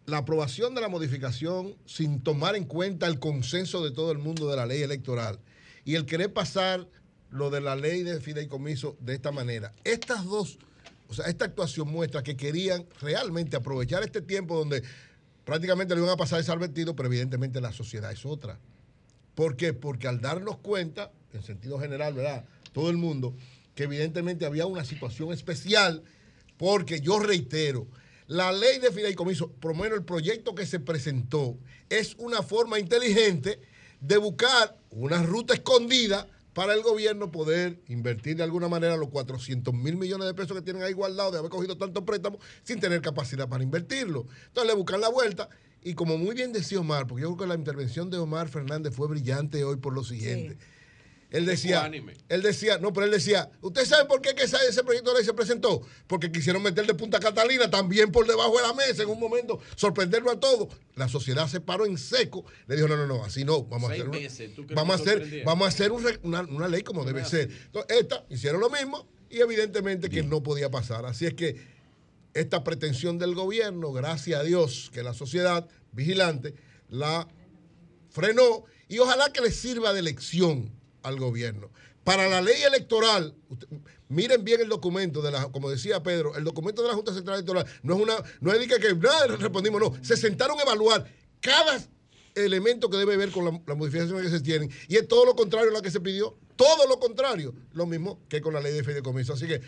la 0.06 0.18
aprobación 0.18 0.74
de 0.74 0.80
la 0.80 0.88
modificación 0.88 1.76
sin 1.86 2.20
tomar 2.20 2.56
en 2.56 2.64
cuenta 2.64 3.06
el 3.06 3.18
consenso 3.18 3.82
de 3.82 3.90
todo 3.90 4.12
el 4.12 4.18
mundo 4.18 4.48
de 4.48 4.56
la 4.56 4.66
ley 4.66 4.82
electoral 4.82 5.38
y 5.84 5.94
el 5.94 6.06
querer 6.06 6.32
pasar 6.32 6.86
lo 7.30 7.50
de 7.50 7.60
la 7.60 7.74
ley 7.74 8.02
de 8.02 8.20
fideicomiso 8.20 8.96
de 9.00 9.14
esta 9.14 9.32
manera, 9.32 9.72
estas 9.82 10.24
dos, 10.24 10.58
o 11.08 11.14
sea, 11.14 11.26
esta 11.26 11.46
actuación 11.46 11.88
muestra 11.88 12.22
que 12.22 12.36
querían 12.36 12.86
realmente 13.00 13.56
aprovechar 13.56 14.02
este 14.02 14.20
tiempo 14.20 14.56
donde 14.56 14.82
prácticamente 15.44 15.94
le 15.94 16.00
iban 16.00 16.12
a 16.12 16.16
pasar 16.16 16.38
desadvertido, 16.38 16.94
pero 16.94 17.08
evidentemente 17.08 17.60
la 17.60 17.72
sociedad 17.72 18.12
es 18.12 18.24
otra. 18.24 18.58
¿Por 19.34 19.56
qué? 19.56 19.72
Porque 19.72 20.06
al 20.06 20.20
darnos 20.20 20.58
cuenta, 20.58 21.10
en 21.32 21.42
sentido 21.42 21.78
general, 21.80 22.14
¿verdad? 22.14 22.44
Todo 22.72 22.88
el 22.88 22.96
mundo, 22.96 23.34
que 23.74 23.84
evidentemente 23.84 24.46
había 24.46 24.66
una 24.66 24.84
situación 24.84 25.32
especial, 25.32 26.02
porque 26.56 27.00
yo 27.00 27.18
reitero, 27.18 27.88
la 28.26 28.52
ley 28.52 28.78
de 28.78 28.90
fideicomiso, 28.90 29.50
por 29.52 29.76
lo 29.76 29.82
menos 29.82 29.98
el 29.98 30.04
proyecto 30.04 30.54
que 30.54 30.66
se 30.66 30.80
presentó, 30.80 31.58
es 31.90 32.14
una 32.18 32.42
forma 32.42 32.78
inteligente 32.78 33.60
de 34.00 34.16
buscar 34.16 34.76
una 34.90 35.22
ruta 35.22 35.54
escondida 35.54 36.28
para 36.54 36.72
el 36.72 36.82
gobierno 36.82 37.32
poder 37.32 37.80
invertir 37.88 38.36
de 38.36 38.44
alguna 38.44 38.68
manera 38.68 38.96
los 38.96 39.08
400 39.08 39.74
mil 39.74 39.96
millones 39.96 40.26
de 40.26 40.34
pesos 40.34 40.56
que 40.56 40.62
tienen 40.62 40.82
ahí 40.82 40.92
guardados 40.92 41.32
de 41.32 41.38
haber 41.38 41.50
cogido 41.50 41.76
tantos 41.76 42.04
préstamos 42.04 42.40
sin 42.62 42.78
tener 42.78 43.02
capacidad 43.02 43.48
para 43.48 43.64
invertirlo. 43.64 44.26
Entonces 44.46 44.72
le 44.72 44.76
buscan 44.76 45.00
la 45.00 45.08
vuelta 45.08 45.48
y 45.82 45.94
como 45.94 46.16
muy 46.16 46.34
bien 46.34 46.52
decía 46.52 46.80
Omar, 46.80 47.06
porque 47.06 47.22
yo 47.22 47.28
creo 47.34 47.48
que 47.48 47.54
la 47.54 47.58
intervención 47.58 48.08
de 48.08 48.18
Omar 48.18 48.48
Fernández 48.48 48.94
fue 48.94 49.08
brillante 49.08 49.64
hoy 49.64 49.76
por 49.76 49.92
lo 49.92 50.04
siguiente. 50.04 50.56
Él 51.34 51.46
decía, 51.46 51.90
él 52.28 52.42
decía, 52.42 52.78
no, 52.78 52.92
pero 52.92 53.06
él 53.06 53.10
decía, 53.10 53.50
¿usted 53.60 53.84
sabe 53.84 54.04
por 54.04 54.22
qué 54.22 54.36
que 54.36 54.44
ese 54.44 54.84
proyecto 54.84 55.10
de 55.10 55.16
ley 55.16 55.24
se 55.26 55.34
presentó? 55.34 55.82
Porque 56.06 56.30
quisieron 56.30 56.62
meter 56.62 56.86
de 56.86 56.94
Punta 56.94 57.18
Catalina 57.18 57.68
también 57.68 58.12
por 58.12 58.24
debajo 58.24 58.56
de 58.56 58.62
la 58.62 58.72
mesa 58.72 59.02
en 59.02 59.08
un 59.08 59.18
momento, 59.18 59.58
sorprenderlo 59.74 60.30
a 60.30 60.38
todos. 60.38 60.68
La 60.94 61.08
sociedad 61.08 61.48
se 61.48 61.60
paró 61.60 61.86
en 61.86 61.98
seco, 61.98 62.44
le 62.68 62.76
dijo, 62.76 62.86
no, 62.86 62.96
no, 62.96 63.08
no, 63.08 63.24
así 63.24 63.44
no, 63.44 63.64
vamos 63.64 63.90
a 63.90 63.94
hacer, 63.94 64.08
una, 64.08 64.18
vamos, 64.76 64.92
a 64.92 65.02
hacer 65.02 65.42
vamos 65.44 65.64
a 65.64 65.68
hacer 65.70 65.90
una, 66.22 66.68
ley 66.68 66.82
como 66.82 67.04
debe 67.04 67.24
ser. 67.24 67.50
Entonces, 67.50 67.98
esta, 67.98 68.24
hicieron 68.30 68.60
lo 68.60 68.70
mismo 68.70 69.08
y 69.28 69.40
evidentemente 69.40 70.08
que 70.10 70.22
no 70.22 70.40
podía 70.40 70.70
pasar. 70.70 71.04
Así 71.04 71.26
es 71.26 71.34
que 71.34 71.60
esta 72.32 72.62
pretensión 72.62 73.18
del 73.18 73.34
gobierno, 73.34 73.92
gracias 73.92 74.38
a 74.38 74.44
Dios 74.44 74.88
que 74.94 75.02
la 75.02 75.14
sociedad 75.14 75.68
vigilante 75.90 76.54
la 76.88 77.26
frenó 78.10 78.66
y 78.86 79.00
ojalá 79.00 79.32
que 79.32 79.40
le 79.40 79.50
sirva 79.50 79.92
de 79.92 80.02
lección 80.02 80.83
al 81.04 81.16
gobierno. 81.18 81.70
Para 82.02 82.28
la 82.28 82.42
ley 82.42 82.62
electoral, 82.62 83.34
miren 84.08 84.44
bien 84.44 84.60
el 84.60 84.68
documento 84.68 85.22
de 85.22 85.30
la, 85.30 85.50
como 85.52 85.70
decía 85.70 86.02
Pedro, 86.02 86.36
el 86.36 86.44
documento 86.44 86.82
de 86.82 86.88
la 86.88 86.94
Junta 86.94 87.14
Central 87.14 87.36
Electoral 87.36 87.64
no 87.82 87.94
es 87.94 88.00
una, 88.02 88.14
no 88.40 88.52
es 88.52 88.66
que, 88.66 88.94
nada 88.94 89.26
respondimos, 89.28 89.80
no, 89.80 90.04
se 90.04 90.16
sentaron 90.16 90.58
a 90.58 90.62
evaluar 90.62 91.06
cada 91.40 91.80
elemento 92.34 92.90
que 92.90 92.96
debe 92.96 93.16
ver 93.16 93.30
con 93.30 93.44
las 93.44 93.54
la 93.66 93.74
modificaciones 93.74 94.24
que 94.24 94.36
se 94.36 94.42
tienen 94.42 94.70
y 94.88 94.96
es 94.96 95.06
todo 95.06 95.24
lo 95.24 95.36
contrario 95.36 95.70
a 95.70 95.72
lo 95.72 95.82
que 95.82 95.90
se 95.90 96.00
pidió, 96.00 96.36
todo 96.56 96.86
lo 96.88 96.98
contrario, 96.98 97.54
lo 97.72 97.86
mismo 97.86 98.20
que 98.28 98.40
con 98.40 98.52
la 98.52 98.60
ley 98.60 98.72
de 98.72 98.84
fideicomiso. 98.84 99.32
Así 99.32 99.46
que, 99.46 99.60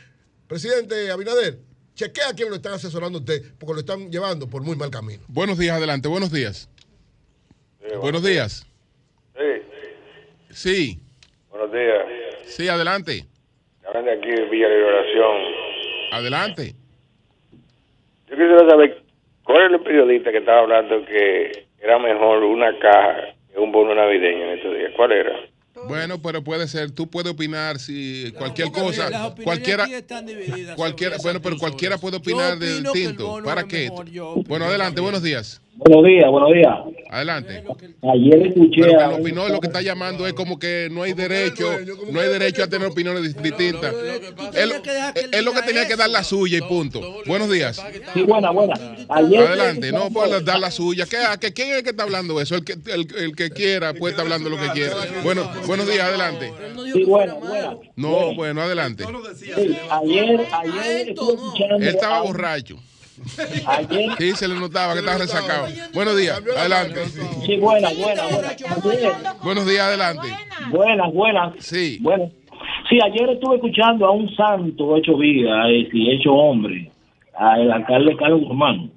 presidente 0.48 1.10
Abinader, 1.10 1.60
Chequea 1.96 2.28
a 2.28 2.34
quién 2.34 2.50
lo 2.50 2.56
están 2.56 2.74
asesorando 2.74 3.20
usted, 3.20 3.42
porque 3.58 3.72
lo 3.72 3.80
están 3.80 4.10
llevando 4.10 4.46
por 4.46 4.62
muy 4.62 4.76
mal 4.76 4.90
camino. 4.90 5.22
Buenos 5.28 5.56
días, 5.56 5.78
adelante, 5.78 6.08
buenos 6.08 6.30
días. 6.30 6.68
buenos 8.02 8.22
días. 8.22 8.66
Sí. 9.34 10.50
Sí. 10.50 11.05
Buenos 11.56 11.72
días. 11.72 12.04
Sí, 12.44 12.68
adelante. 12.68 13.24
Hablan 13.88 14.04
de 14.04 14.12
aquí 14.12 14.28
de 14.28 14.44
Villa 14.50 14.68
Liberación. 14.68 15.36
Adelante. 16.12 16.74
Yo 18.28 18.36
quisiera 18.36 18.68
saber, 18.68 19.02
¿cuál 19.42 19.66
es 19.66 19.72
el 19.72 19.80
periodista 19.80 20.32
que 20.32 20.38
estaba 20.38 20.60
hablando 20.60 21.02
que 21.06 21.66
era 21.80 21.98
mejor 21.98 22.42
una 22.42 22.78
caja 22.78 23.34
que 23.50 23.58
un 23.58 23.72
bono 23.72 23.94
navideño 23.94 24.44
en 24.44 24.58
estos 24.58 24.76
días? 24.76 24.92
¿Cuál 24.96 25.12
era? 25.12 25.32
Bueno, 25.88 26.20
pero 26.22 26.44
puede 26.44 26.68
ser, 26.68 26.90
tú 26.90 27.08
puedes 27.08 27.32
opinar 27.32 27.78
si 27.78 28.32
cualquier 28.32 28.70
cosa, 28.70 29.32
cualquiera, 29.42 29.86
cualquiera, 30.74 31.16
bueno, 31.22 31.40
pero 31.40 31.56
cualquiera 31.56 31.96
puede 31.96 32.18
opinar 32.18 32.58
del 32.58 32.84
tinto. 32.92 33.38
¿Para 33.42 33.64
qué? 33.64 33.88
Bueno, 34.46 34.66
adelante, 34.66 35.00
buenos 35.00 35.22
días. 35.22 35.62
Buenos 35.76 36.04
días, 36.04 36.30
buenos 36.30 36.52
días. 36.52 36.74
Adelante. 37.10 37.62
Ayer 38.02 38.46
escuché 38.46 38.82
Pero 38.82 38.98
que 38.98 39.20
opinó 39.20 39.48
lo 39.48 39.60
que 39.60 39.66
está 39.66 39.82
llamando 39.82 40.26
es 40.26 40.32
como 40.32 40.58
que 40.58 40.88
no 40.90 41.02
hay 41.02 41.12
derecho, 41.12 41.70
no 42.10 42.20
hay 42.20 42.28
derecho 42.28 42.64
a 42.64 42.66
tener 42.66 42.88
opiniones 42.88 43.22
distintas. 43.42 43.94
Es 44.54 45.44
lo 45.44 45.52
que 45.52 45.62
tenía 45.62 45.86
que 45.86 45.96
dar 45.96 46.08
la 46.08 46.24
suya 46.24 46.58
y 46.58 46.62
punto. 46.62 47.00
Buenos 47.26 47.50
días. 47.50 47.82
Sí, 48.14 48.22
buena, 48.22 48.50
buena. 48.50 48.74
Adelante, 49.08 49.92
no 49.92 50.10
puede 50.10 50.40
dar 50.42 50.58
la 50.58 50.70
suya. 50.70 51.04
¿Qué, 51.06 51.52
¿Quién 51.52 51.68
es 51.68 51.76
el 51.76 51.82
que 51.82 51.90
está 51.90 52.04
hablando 52.04 52.40
eso? 52.40 52.54
El 52.56 52.64
que, 52.64 52.74
el, 52.92 53.36
que 53.36 53.50
quiera 53.50 53.92
puede 53.92 54.12
estar 54.12 54.24
hablando 54.24 54.48
lo 54.48 54.58
que 54.58 54.70
quiera. 54.70 54.96
Bueno, 55.22 55.50
buenos 55.66 55.86
días, 55.86 56.00
adelante. 56.00 56.52
Sí, 56.92 57.04
buena, 57.04 57.34
buena. 57.34 57.76
No, 57.96 58.34
bueno, 58.34 58.62
adelante. 58.62 59.04
ayer, 59.90 60.46
ayer 60.50 61.14
Él 61.78 61.88
estaba 61.88 62.22
borracho. 62.22 62.78
Ayer, 63.66 64.10
sí, 64.18 64.32
se 64.32 64.48
le 64.48 64.54
notaba 64.54 64.92
que 64.92 65.00
estaba 65.00 65.18
resacado. 65.18 65.66
Buenos 65.94 66.16
días, 66.16 66.42
adelante. 66.56 67.00
Sí, 67.44 67.56
buenas, 67.56 67.96
buenas, 67.96 68.32
buenas. 68.82 69.42
Buenos 69.42 69.66
días, 69.66 69.82
adelante. 69.82 70.28
Buenas, 70.70 71.12
buenas. 71.12 71.54
Sí. 71.58 71.98
Bueno. 72.00 72.30
Sí, 72.88 72.98
ayer 73.02 73.30
estuve 73.30 73.56
escuchando 73.56 74.06
a 74.06 74.12
un 74.12 74.34
santo 74.36 74.96
hecho 74.96 75.16
vida 75.16 75.68
y 75.70 76.10
hecho 76.10 76.32
hombre, 76.32 76.90
al 77.36 77.70
alcalde 77.72 78.16
Carlos 78.16 78.42
Guzmán. 78.42 78.90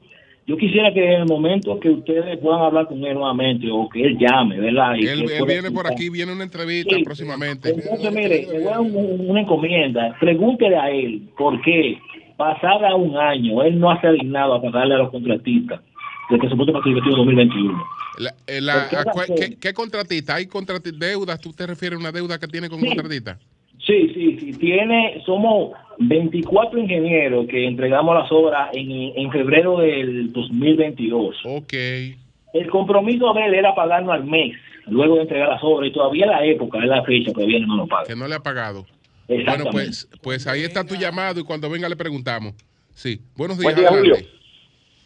Yo 0.46 0.58
quisiera 0.58 0.92
que 0.92 1.04
en 1.04 1.22
el 1.22 1.28
momento 1.28 1.80
que 1.80 1.90
ustedes 1.90 2.40
puedan 2.40 2.62
hablar 2.62 2.88
con 2.88 3.06
él 3.06 3.14
nuevamente 3.14 3.68
o 3.72 3.88
que 3.88 4.02
él 4.02 4.18
llame, 4.18 4.60
¿verdad? 4.60 4.96
Y 4.98 5.06
él, 5.06 5.26
viene 5.46 5.70
por 5.70 5.86
aquí, 5.86 6.10
viene 6.10 6.34
una 6.34 6.44
entrevista 6.44 6.96
próximamente. 7.04 7.70
Entonces, 7.70 8.12
mire, 8.12 8.48
le 8.52 8.60
voy 8.62 8.74
a 8.74 8.80
una 8.80 9.42
encomienda. 9.42 10.16
Pregúntele 10.20 10.76
a 10.76 10.90
él 10.90 11.30
por 11.38 11.62
qué, 11.62 12.00
pasada 12.40 12.96
un 12.96 13.18
año, 13.18 13.62
él 13.64 13.78
no 13.78 13.92
ha 13.92 13.96
asignado 13.96 14.56
a 14.56 14.62
pagarle 14.62 14.96
a 14.96 15.00
los 15.00 15.12
contratistas 15.12 15.82
de 16.30 16.40
que 16.40 16.48
supuesto 16.48 16.72
para 16.72 16.86
el 16.90 17.02
2021. 17.02 17.84
Eh, 18.48 18.62
¿qué, 19.36 19.58
¿qué, 19.60 19.74
contratista? 19.74 20.36
¿Hay 20.36 20.48
deudas? 20.98 21.42
¿Tú 21.42 21.52
te 21.52 21.68
refieres 21.68 21.98
a 21.98 22.00
una 22.00 22.12
deuda 22.14 22.40
que 22.40 22.48
tiene 22.48 22.70
con 22.70 22.80
contratista? 22.80 23.38
Sí, 23.86 24.12
sí, 24.14 24.38
sí. 24.40 24.54
Tiene, 24.54 25.22
somos 25.26 25.72
24 25.98 26.80
ingenieros 26.80 27.46
que 27.48 27.68
entregamos 27.68 28.16
las 28.16 28.32
obras 28.32 28.70
en, 28.74 28.90
en 28.90 29.32
febrero 29.32 29.80
del 29.80 30.32
2022. 30.32 31.36
Ok. 31.44 31.74
El 32.54 32.70
compromiso 32.70 33.34
de 33.34 33.46
él 33.46 33.54
era 33.56 33.76
pagarnos 33.76 34.14
al 34.14 34.24
mes, 34.24 34.56
luego 34.88 35.16
de 35.16 35.24
entregar 35.24 35.50
las 35.50 35.64
obras, 35.64 35.90
y 35.90 35.94
todavía 35.94 36.26
la 36.26 36.46
época, 36.46 36.80
es 36.80 36.86
la 36.86 37.04
fecha, 37.04 37.34
que 37.34 37.46
viene 37.46 37.68
no 37.68 37.76
lo 37.76 37.88
paga. 37.88 38.06
Que 38.06 38.16
no 38.16 38.28
le 38.28 38.36
ha 38.36 38.40
pagado. 38.40 38.86
Bueno, 39.30 39.66
pues, 39.72 40.08
pues 40.22 40.48
ahí 40.48 40.64
está 40.64 40.84
tu 40.84 40.96
llamado 40.96 41.40
y 41.40 41.44
cuando 41.44 41.70
venga 41.70 41.88
le 41.88 41.96
preguntamos. 41.96 42.56
Sí, 42.96 43.22
buenos 43.36 43.60
días. 43.60 43.76
Buen 43.76 43.88
Julio. 43.88 44.16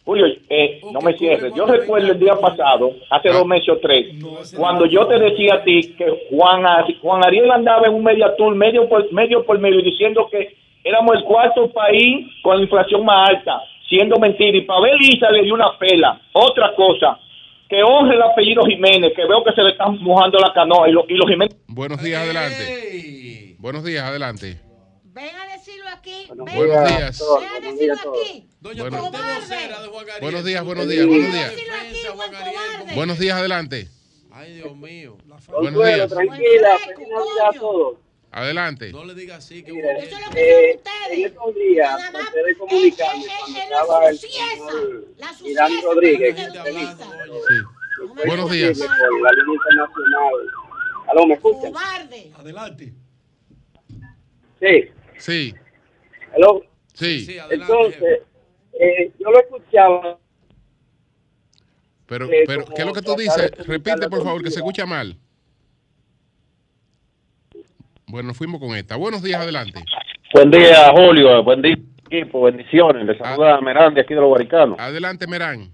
Julio, 0.04 0.26
eh, 0.50 0.80
no 0.92 1.00
me 1.00 1.16
cierres. 1.16 1.52
Yo 1.54 1.64
recuerdo 1.66 2.12
el 2.12 2.18
día 2.18 2.34
pasado, 2.34 2.92
hace 3.10 3.30
dos 3.30 3.46
meses 3.46 3.68
o 3.70 3.78
tres, 3.78 4.06
cuando 4.54 4.84
yo 4.84 5.06
te 5.06 5.18
decía 5.18 5.54
a 5.54 5.64
ti 5.64 5.94
que 5.96 6.06
Juan, 6.30 6.62
Juan 7.00 7.24
Ariel 7.24 7.50
andaba 7.50 7.86
en 7.86 7.94
un 7.94 8.04
media 8.04 8.34
tour 8.36 8.54
medio 8.54 8.86
por 8.88 9.10
medio 9.12 9.44
por 9.44 9.58
medio 9.58 9.80
diciendo 9.80 10.28
que 10.30 10.56
éramos 10.82 11.16
el 11.16 11.24
cuarto 11.24 11.70
país 11.70 12.26
con 12.42 12.58
la 12.58 12.64
inflación 12.64 13.04
más 13.04 13.30
alta, 13.30 13.60
siendo 13.88 14.18
mentira. 14.18 14.56
Y 14.56 14.62
Pavel 14.62 15.00
Isa 15.00 15.30
le 15.30 15.42
dio 15.42 15.54
una 15.54 15.78
pela. 15.78 16.20
Otra 16.32 16.74
cosa, 16.74 17.18
que 17.68 17.82
honre 17.82 18.16
el 18.16 18.22
apellido 18.22 18.62
Jiménez, 18.64 19.12
que 19.16 19.26
veo 19.26 19.42
que 19.42 19.52
se 19.52 19.62
le 19.62 19.70
están 19.70 19.98
mojando 20.02 20.38
la 20.38 20.52
canoa 20.52 20.88
y, 20.88 20.92
los 20.92 21.06
Jiménez. 21.06 21.56
Buenos 21.66 22.02
días, 22.02 22.22
adelante. 22.22 23.23
Buenos 23.64 23.82
días, 23.82 24.04
adelante. 24.04 24.60
Ven 25.04 25.34
a 25.34 25.46
decirlo 25.56 25.88
aquí. 25.88 26.28
Buenos 26.36 26.86
días. 26.86 27.22
Ven 27.40 27.48
a 27.48 27.60
decirlo 27.70 27.94
aquí. 27.94 28.46
Doña 28.60 28.82
bueno. 28.82 29.10
Buenos 30.20 30.44
días, 30.44 30.62
buenos 30.62 30.86
días, 30.86 31.06
buenos 31.06 31.32
días. 31.32 31.54
Buenos 32.94 33.18
días, 33.18 33.38
adelante. 33.38 33.88
Ay, 34.30 34.56
Dios 34.56 34.76
mío. 34.76 35.16
Buenos 35.48 35.82
días. 35.82 36.10
Tranquila, 36.10 36.78
feliz 36.78 37.08
Navidad 37.08 37.48
a 37.48 37.58
todos. 37.58 37.96
Adelante. 38.32 38.92
No 38.92 39.02
le 39.02 39.14
diga 39.14 39.36
así. 39.36 39.62
Que 39.62 39.72
Mire, 39.72 39.98
Eso 39.98 40.14
es 40.14 40.26
lo 40.26 40.30
que 40.30 40.70
eh, 40.70 40.76
ustedes. 40.76 41.18
En 41.18 41.24
estos 41.24 41.54
días 41.54 42.00
señor 44.20 44.94
Irán 45.42 45.72
Rodríguez. 45.82 46.36
Sí. 46.36 47.56
Buenos 48.26 48.50
días. 48.50 48.78
¿Aló, 51.08 51.26
me 51.26 51.32
escuchan? 51.32 51.72
Adelante. 52.34 52.92
Sí. 54.64 54.90
Sí. 55.18 55.54
¿Aló? 56.34 56.62
Sí. 56.94 57.20
sí 57.20 57.36
Entonces, 57.50 58.22
eh, 58.72 59.12
yo 59.18 59.30
lo 59.30 59.38
escuchaba. 59.40 60.18
Pero, 62.06 62.26
eh, 62.26 62.44
pero 62.46 62.64
¿qué 62.66 62.82
es 62.82 62.86
lo 62.86 62.92
que 62.92 63.02
tú 63.02 63.14
dices? 63.14 63.50
Repite, 63.66 64.08
por 64.08 64.22
favor, 64.22 64.42
que 64.42 64.50
se 64.50 64.60
escucha 64.60 64.86
mal. 64.86 65.16
Bueno, 68.06 68.32
fuimos 68.34 68.60
con 68.60 68.76
esta. 68.76 68.96
Buenos 68.96 69.22
días, 69.22 69.40
adelante. 69.40 69.82
Buen 70.32 70.50
día, 70.50 70.90
Julio. 70.92 71.42
Buen 71.42 71.62
día, 71.62 71.76
equipo. 72.06 72.42
Bendiciones. 72.42 73.06
Les 73.06 73.18
saluda 73.18 73.56
a 73.56 73.60
Merán 73.60 73.94
de 73.94 74.02
aquí 74.02 74.14
de 74.14 74.20
los 74.20 74.28
Guaricanos. 74.28 74.78
Adelante, 74.78 75.26
Merán. 75.26 75.72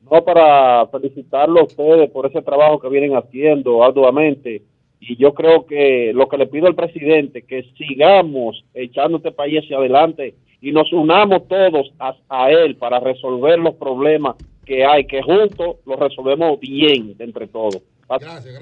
No 0.00 0.24
para 0.24 0.86
felicitarlo 0.88 1.60
a 1.60 1.64
ustedes 1.64 2.10
por 2.10 2.26
ese 2.26 2.40
trabajo 2.42 2.80
que 2.80 2.88
vienen 2.88 3.16
haciendo 3.16 3.82
arduamente 3.82 4.62
y 5.08 5.16
yo 5.16 5.34
creo 5.34 5.66
que 5.66 6.12
lo 6.12 6.28
que 6.28 6.36
le 6.36 6.46
pido 6.46 6.66
al 6.66 6.74
presidente, 6.74 7.42
que 7.42 7.62
sigamos 7.78 8.64
echando 8.74 9.18
este 9.18 9.30
país 9.30 9.62
hacia 9.62 9.76
adelante 9.76 10.34
y 10.60 10.72
nos 10.72 10.92
unamos 10.92 11.46
todos 11.46 11.92
a, 12.28 12.50
él 12.50 12.76
para 12.76 12.98
resolver 12.98 13.58
los 13.58 13.74
problemas 13.74 14.34
que 14.64 14.84
hay, 14.84 15.06
que 15.06 15.22
juntos 15.22 15.76
los 15.86 15.98
resolvemos 16.00 16.58
bien 16.58 17.14
entre 17.20 17.46
todos. 17.46 17.80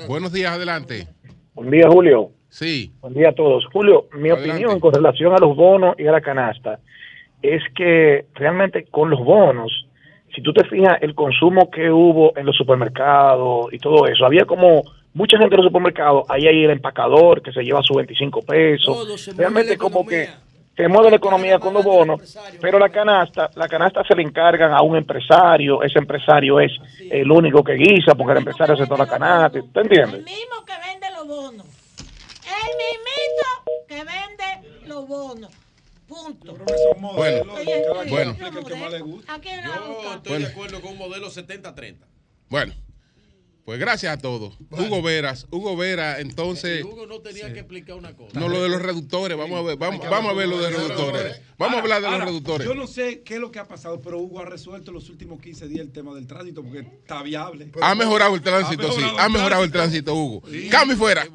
Buenos 0.07 0.33
días, 0.33 0.53
adelante. 0.53 1.07
Buen 1.55 1.71
día, 1.71 1.89
Julio. 1.89 2.31
Sí. 2.51 2.93
Buen 3.01 3.15
día 3.15 3.31
a 3.31 3.35
todos. 3.35 3.65
Julio, 3.73 4.09
mi 4.13 4.31
opinión 4.31 4.81
con 4.81 4.93
relación 4.93 5.33
a 5.33 5.39
los 5.39 5.57
bonos 5.57 5.95
y 5.99 6.07
a 6.07 6.13
la 6.13 6.21
canasta 6.21 6.79
es 7.41 7.63
que 7.75 8.27
realmente 8.35 8.85
con 8.85 9.09
los 9.09 9.21
bonos, 9.21 9.87
si 10.35 10.43
tú 10.43 10.53
te 10.53 10.65
fijas 10.65 10.99
el 11.01 11.15
consumo 11.15 11.71
que 11.71 11.91
hubo 11.91 12.37
en 12.37 12.45
los 12.45 12.57
supermercados 12.57 13.73
y 13.73 13.79
todo 13.79 14.07
eso, 14.07 14.27
había 14.27 14.45
como 14.45 14.83
mucha 15.15 15.39
gente 15.39 15.55
en 15.55 15.63
los 15.63 15.67
supermercados, 15.67 16.25
ahí 16.29 16.47
hay 16.47 16.65
el 16.65 16.71
empacador 16.71 17.41
que 17.41 17.53
se 17.53 17.63
lleva 17.63 17.83
sus 17.83 17.97
25 17.97 18.43
pesos. 18.43 19.35
Realmente 19.37 19.79
como 19.79 20.05
que 20.05 20.29
se 20.77 20.89
mueve 20.89 21.11
la 21.11 21.17
economía 21.17 21.59
con 21.59 21.73
los 21.73 21.85
bonos, 21.85 22.37
pero 22.61 22.79
la 22.79 22.89
canasta, 22.89 23.49
la 23.55 23.69
canasta 23.69 24.03
se 24.05 24.15
le 24.15 24.23
encargan 24.23 24.73
a 24.73 24.83
un 24.83 24.97
empresario, 24.97 25.83
ese 25.83 26.01
empresario 26.01 26.59
es 26.61 26.73
el 27.11 27.31
único 27.31 27.63
que 27.63 27.75
guisa 27.75 28.15
porque 28.15 28.33
el 28.33 28.39
empresario 28.39 28.75
hace 28.75 28.87
toda 28.87 29.05
la 29.05 29.11
canasta, 29.11 29.51
¿te 29.51 29.81
entiendes? 29.81 30.15
El 30.15 30.25
mismo 30.25 30.65
que 30.67 30.73
vende 30.85 31.07
los 31.17 31.29
bonos. 31.29 31.67
El 32.45 32.71
mismito 32.77 33.87
que 33.89 33.97
vende 33.97 34.89
los 34.89 35.09
bonos. 35.09 35.51
Punto. 36.09 36.55
Bueno, 37.17 37.45
bueno. 38.09 38.37
Yo 38.37 40.15
estoy 40.15 40.39
de 40.43 40.47
acuerdo 40.47 40.81
con 40.83 40.93
un 40.93 40.99
modelo 40.99 41.29
70-30. 41.29 41.97
Bueno. 42.51 42.75
Pues 43.65 43.79
gracias 43.79 44.13
a 44.13 44.19
todos. 44.19 44.59
Hugo 44.71 45.01
Veras, 45.01 45.47
Hugo 45.51 45.75
Vera, 45.75 46.21
entonces. 46.21 46.85
Hugo 46.85 47.07
no 47.07 47.21
tenía 47.21 47.51
que 47.51 47.61
explicar 47.61 47.97
una 47.97 48.15
cosa. 48.15 48.39
No, 48.39 48.49
lo 48.49 48.63
de 48.63 48.69
los 48.69 48.83
reductores, 48.83 49.39
vamos 49.39 49.59
a 49.59 49.63
ver, 49.63 49.79
vamos, 49.79 50.07
vamos 50.11 50.33
a 50.33 50.35
ver 50.35 50.49
lo 50.49 50.59
de 50.59 50.71
los 50.71 50.83
reductores. 50.83 51.41
Vamos 51.57 51.77
a 51.77 51.81
hablar 51.81 52.03
de 52.03 52.11
los 52.11 52.21
reductores. 52.21 52.67
Yo 52.67 52.75
no 52.75 52.87
sé 52.87 53.23
qué 53.23 53.35
es 53.35 53.41
lo 53.41 53.51
que 53.51 53.59
ha 53.59 53.67
pasado, 53.67 54.03
pero 54.03 54.19
Hugo 54.19 54.41
ha 54.41 54.45
resuelto 54.45 54.93
los 54.93 55.09
últimos 55.09 55.41
15 55.41 55.69
días 55.69 55.81
el 55.81 55.93
tema 55.93 56.15
del 56.15 56.27
tránsito 56.27 56.63
porque 56.63 56.81
está 56.81 57.23
viable. 57.23 57.71
Ha 57.81 57.95
mejorado 57.95 58.35
el 58.35 58.43
tránsito, 58.43 58.93
sí. 58.93 59.03
Ha 59.19 59.29
mejorado 59.31 59.65
el 59.65 59.73
tránsito, 59.73 60.15
Hugo. 60.15 60.43
Cambio 60.71 60.97
fuera. 60.99 61.27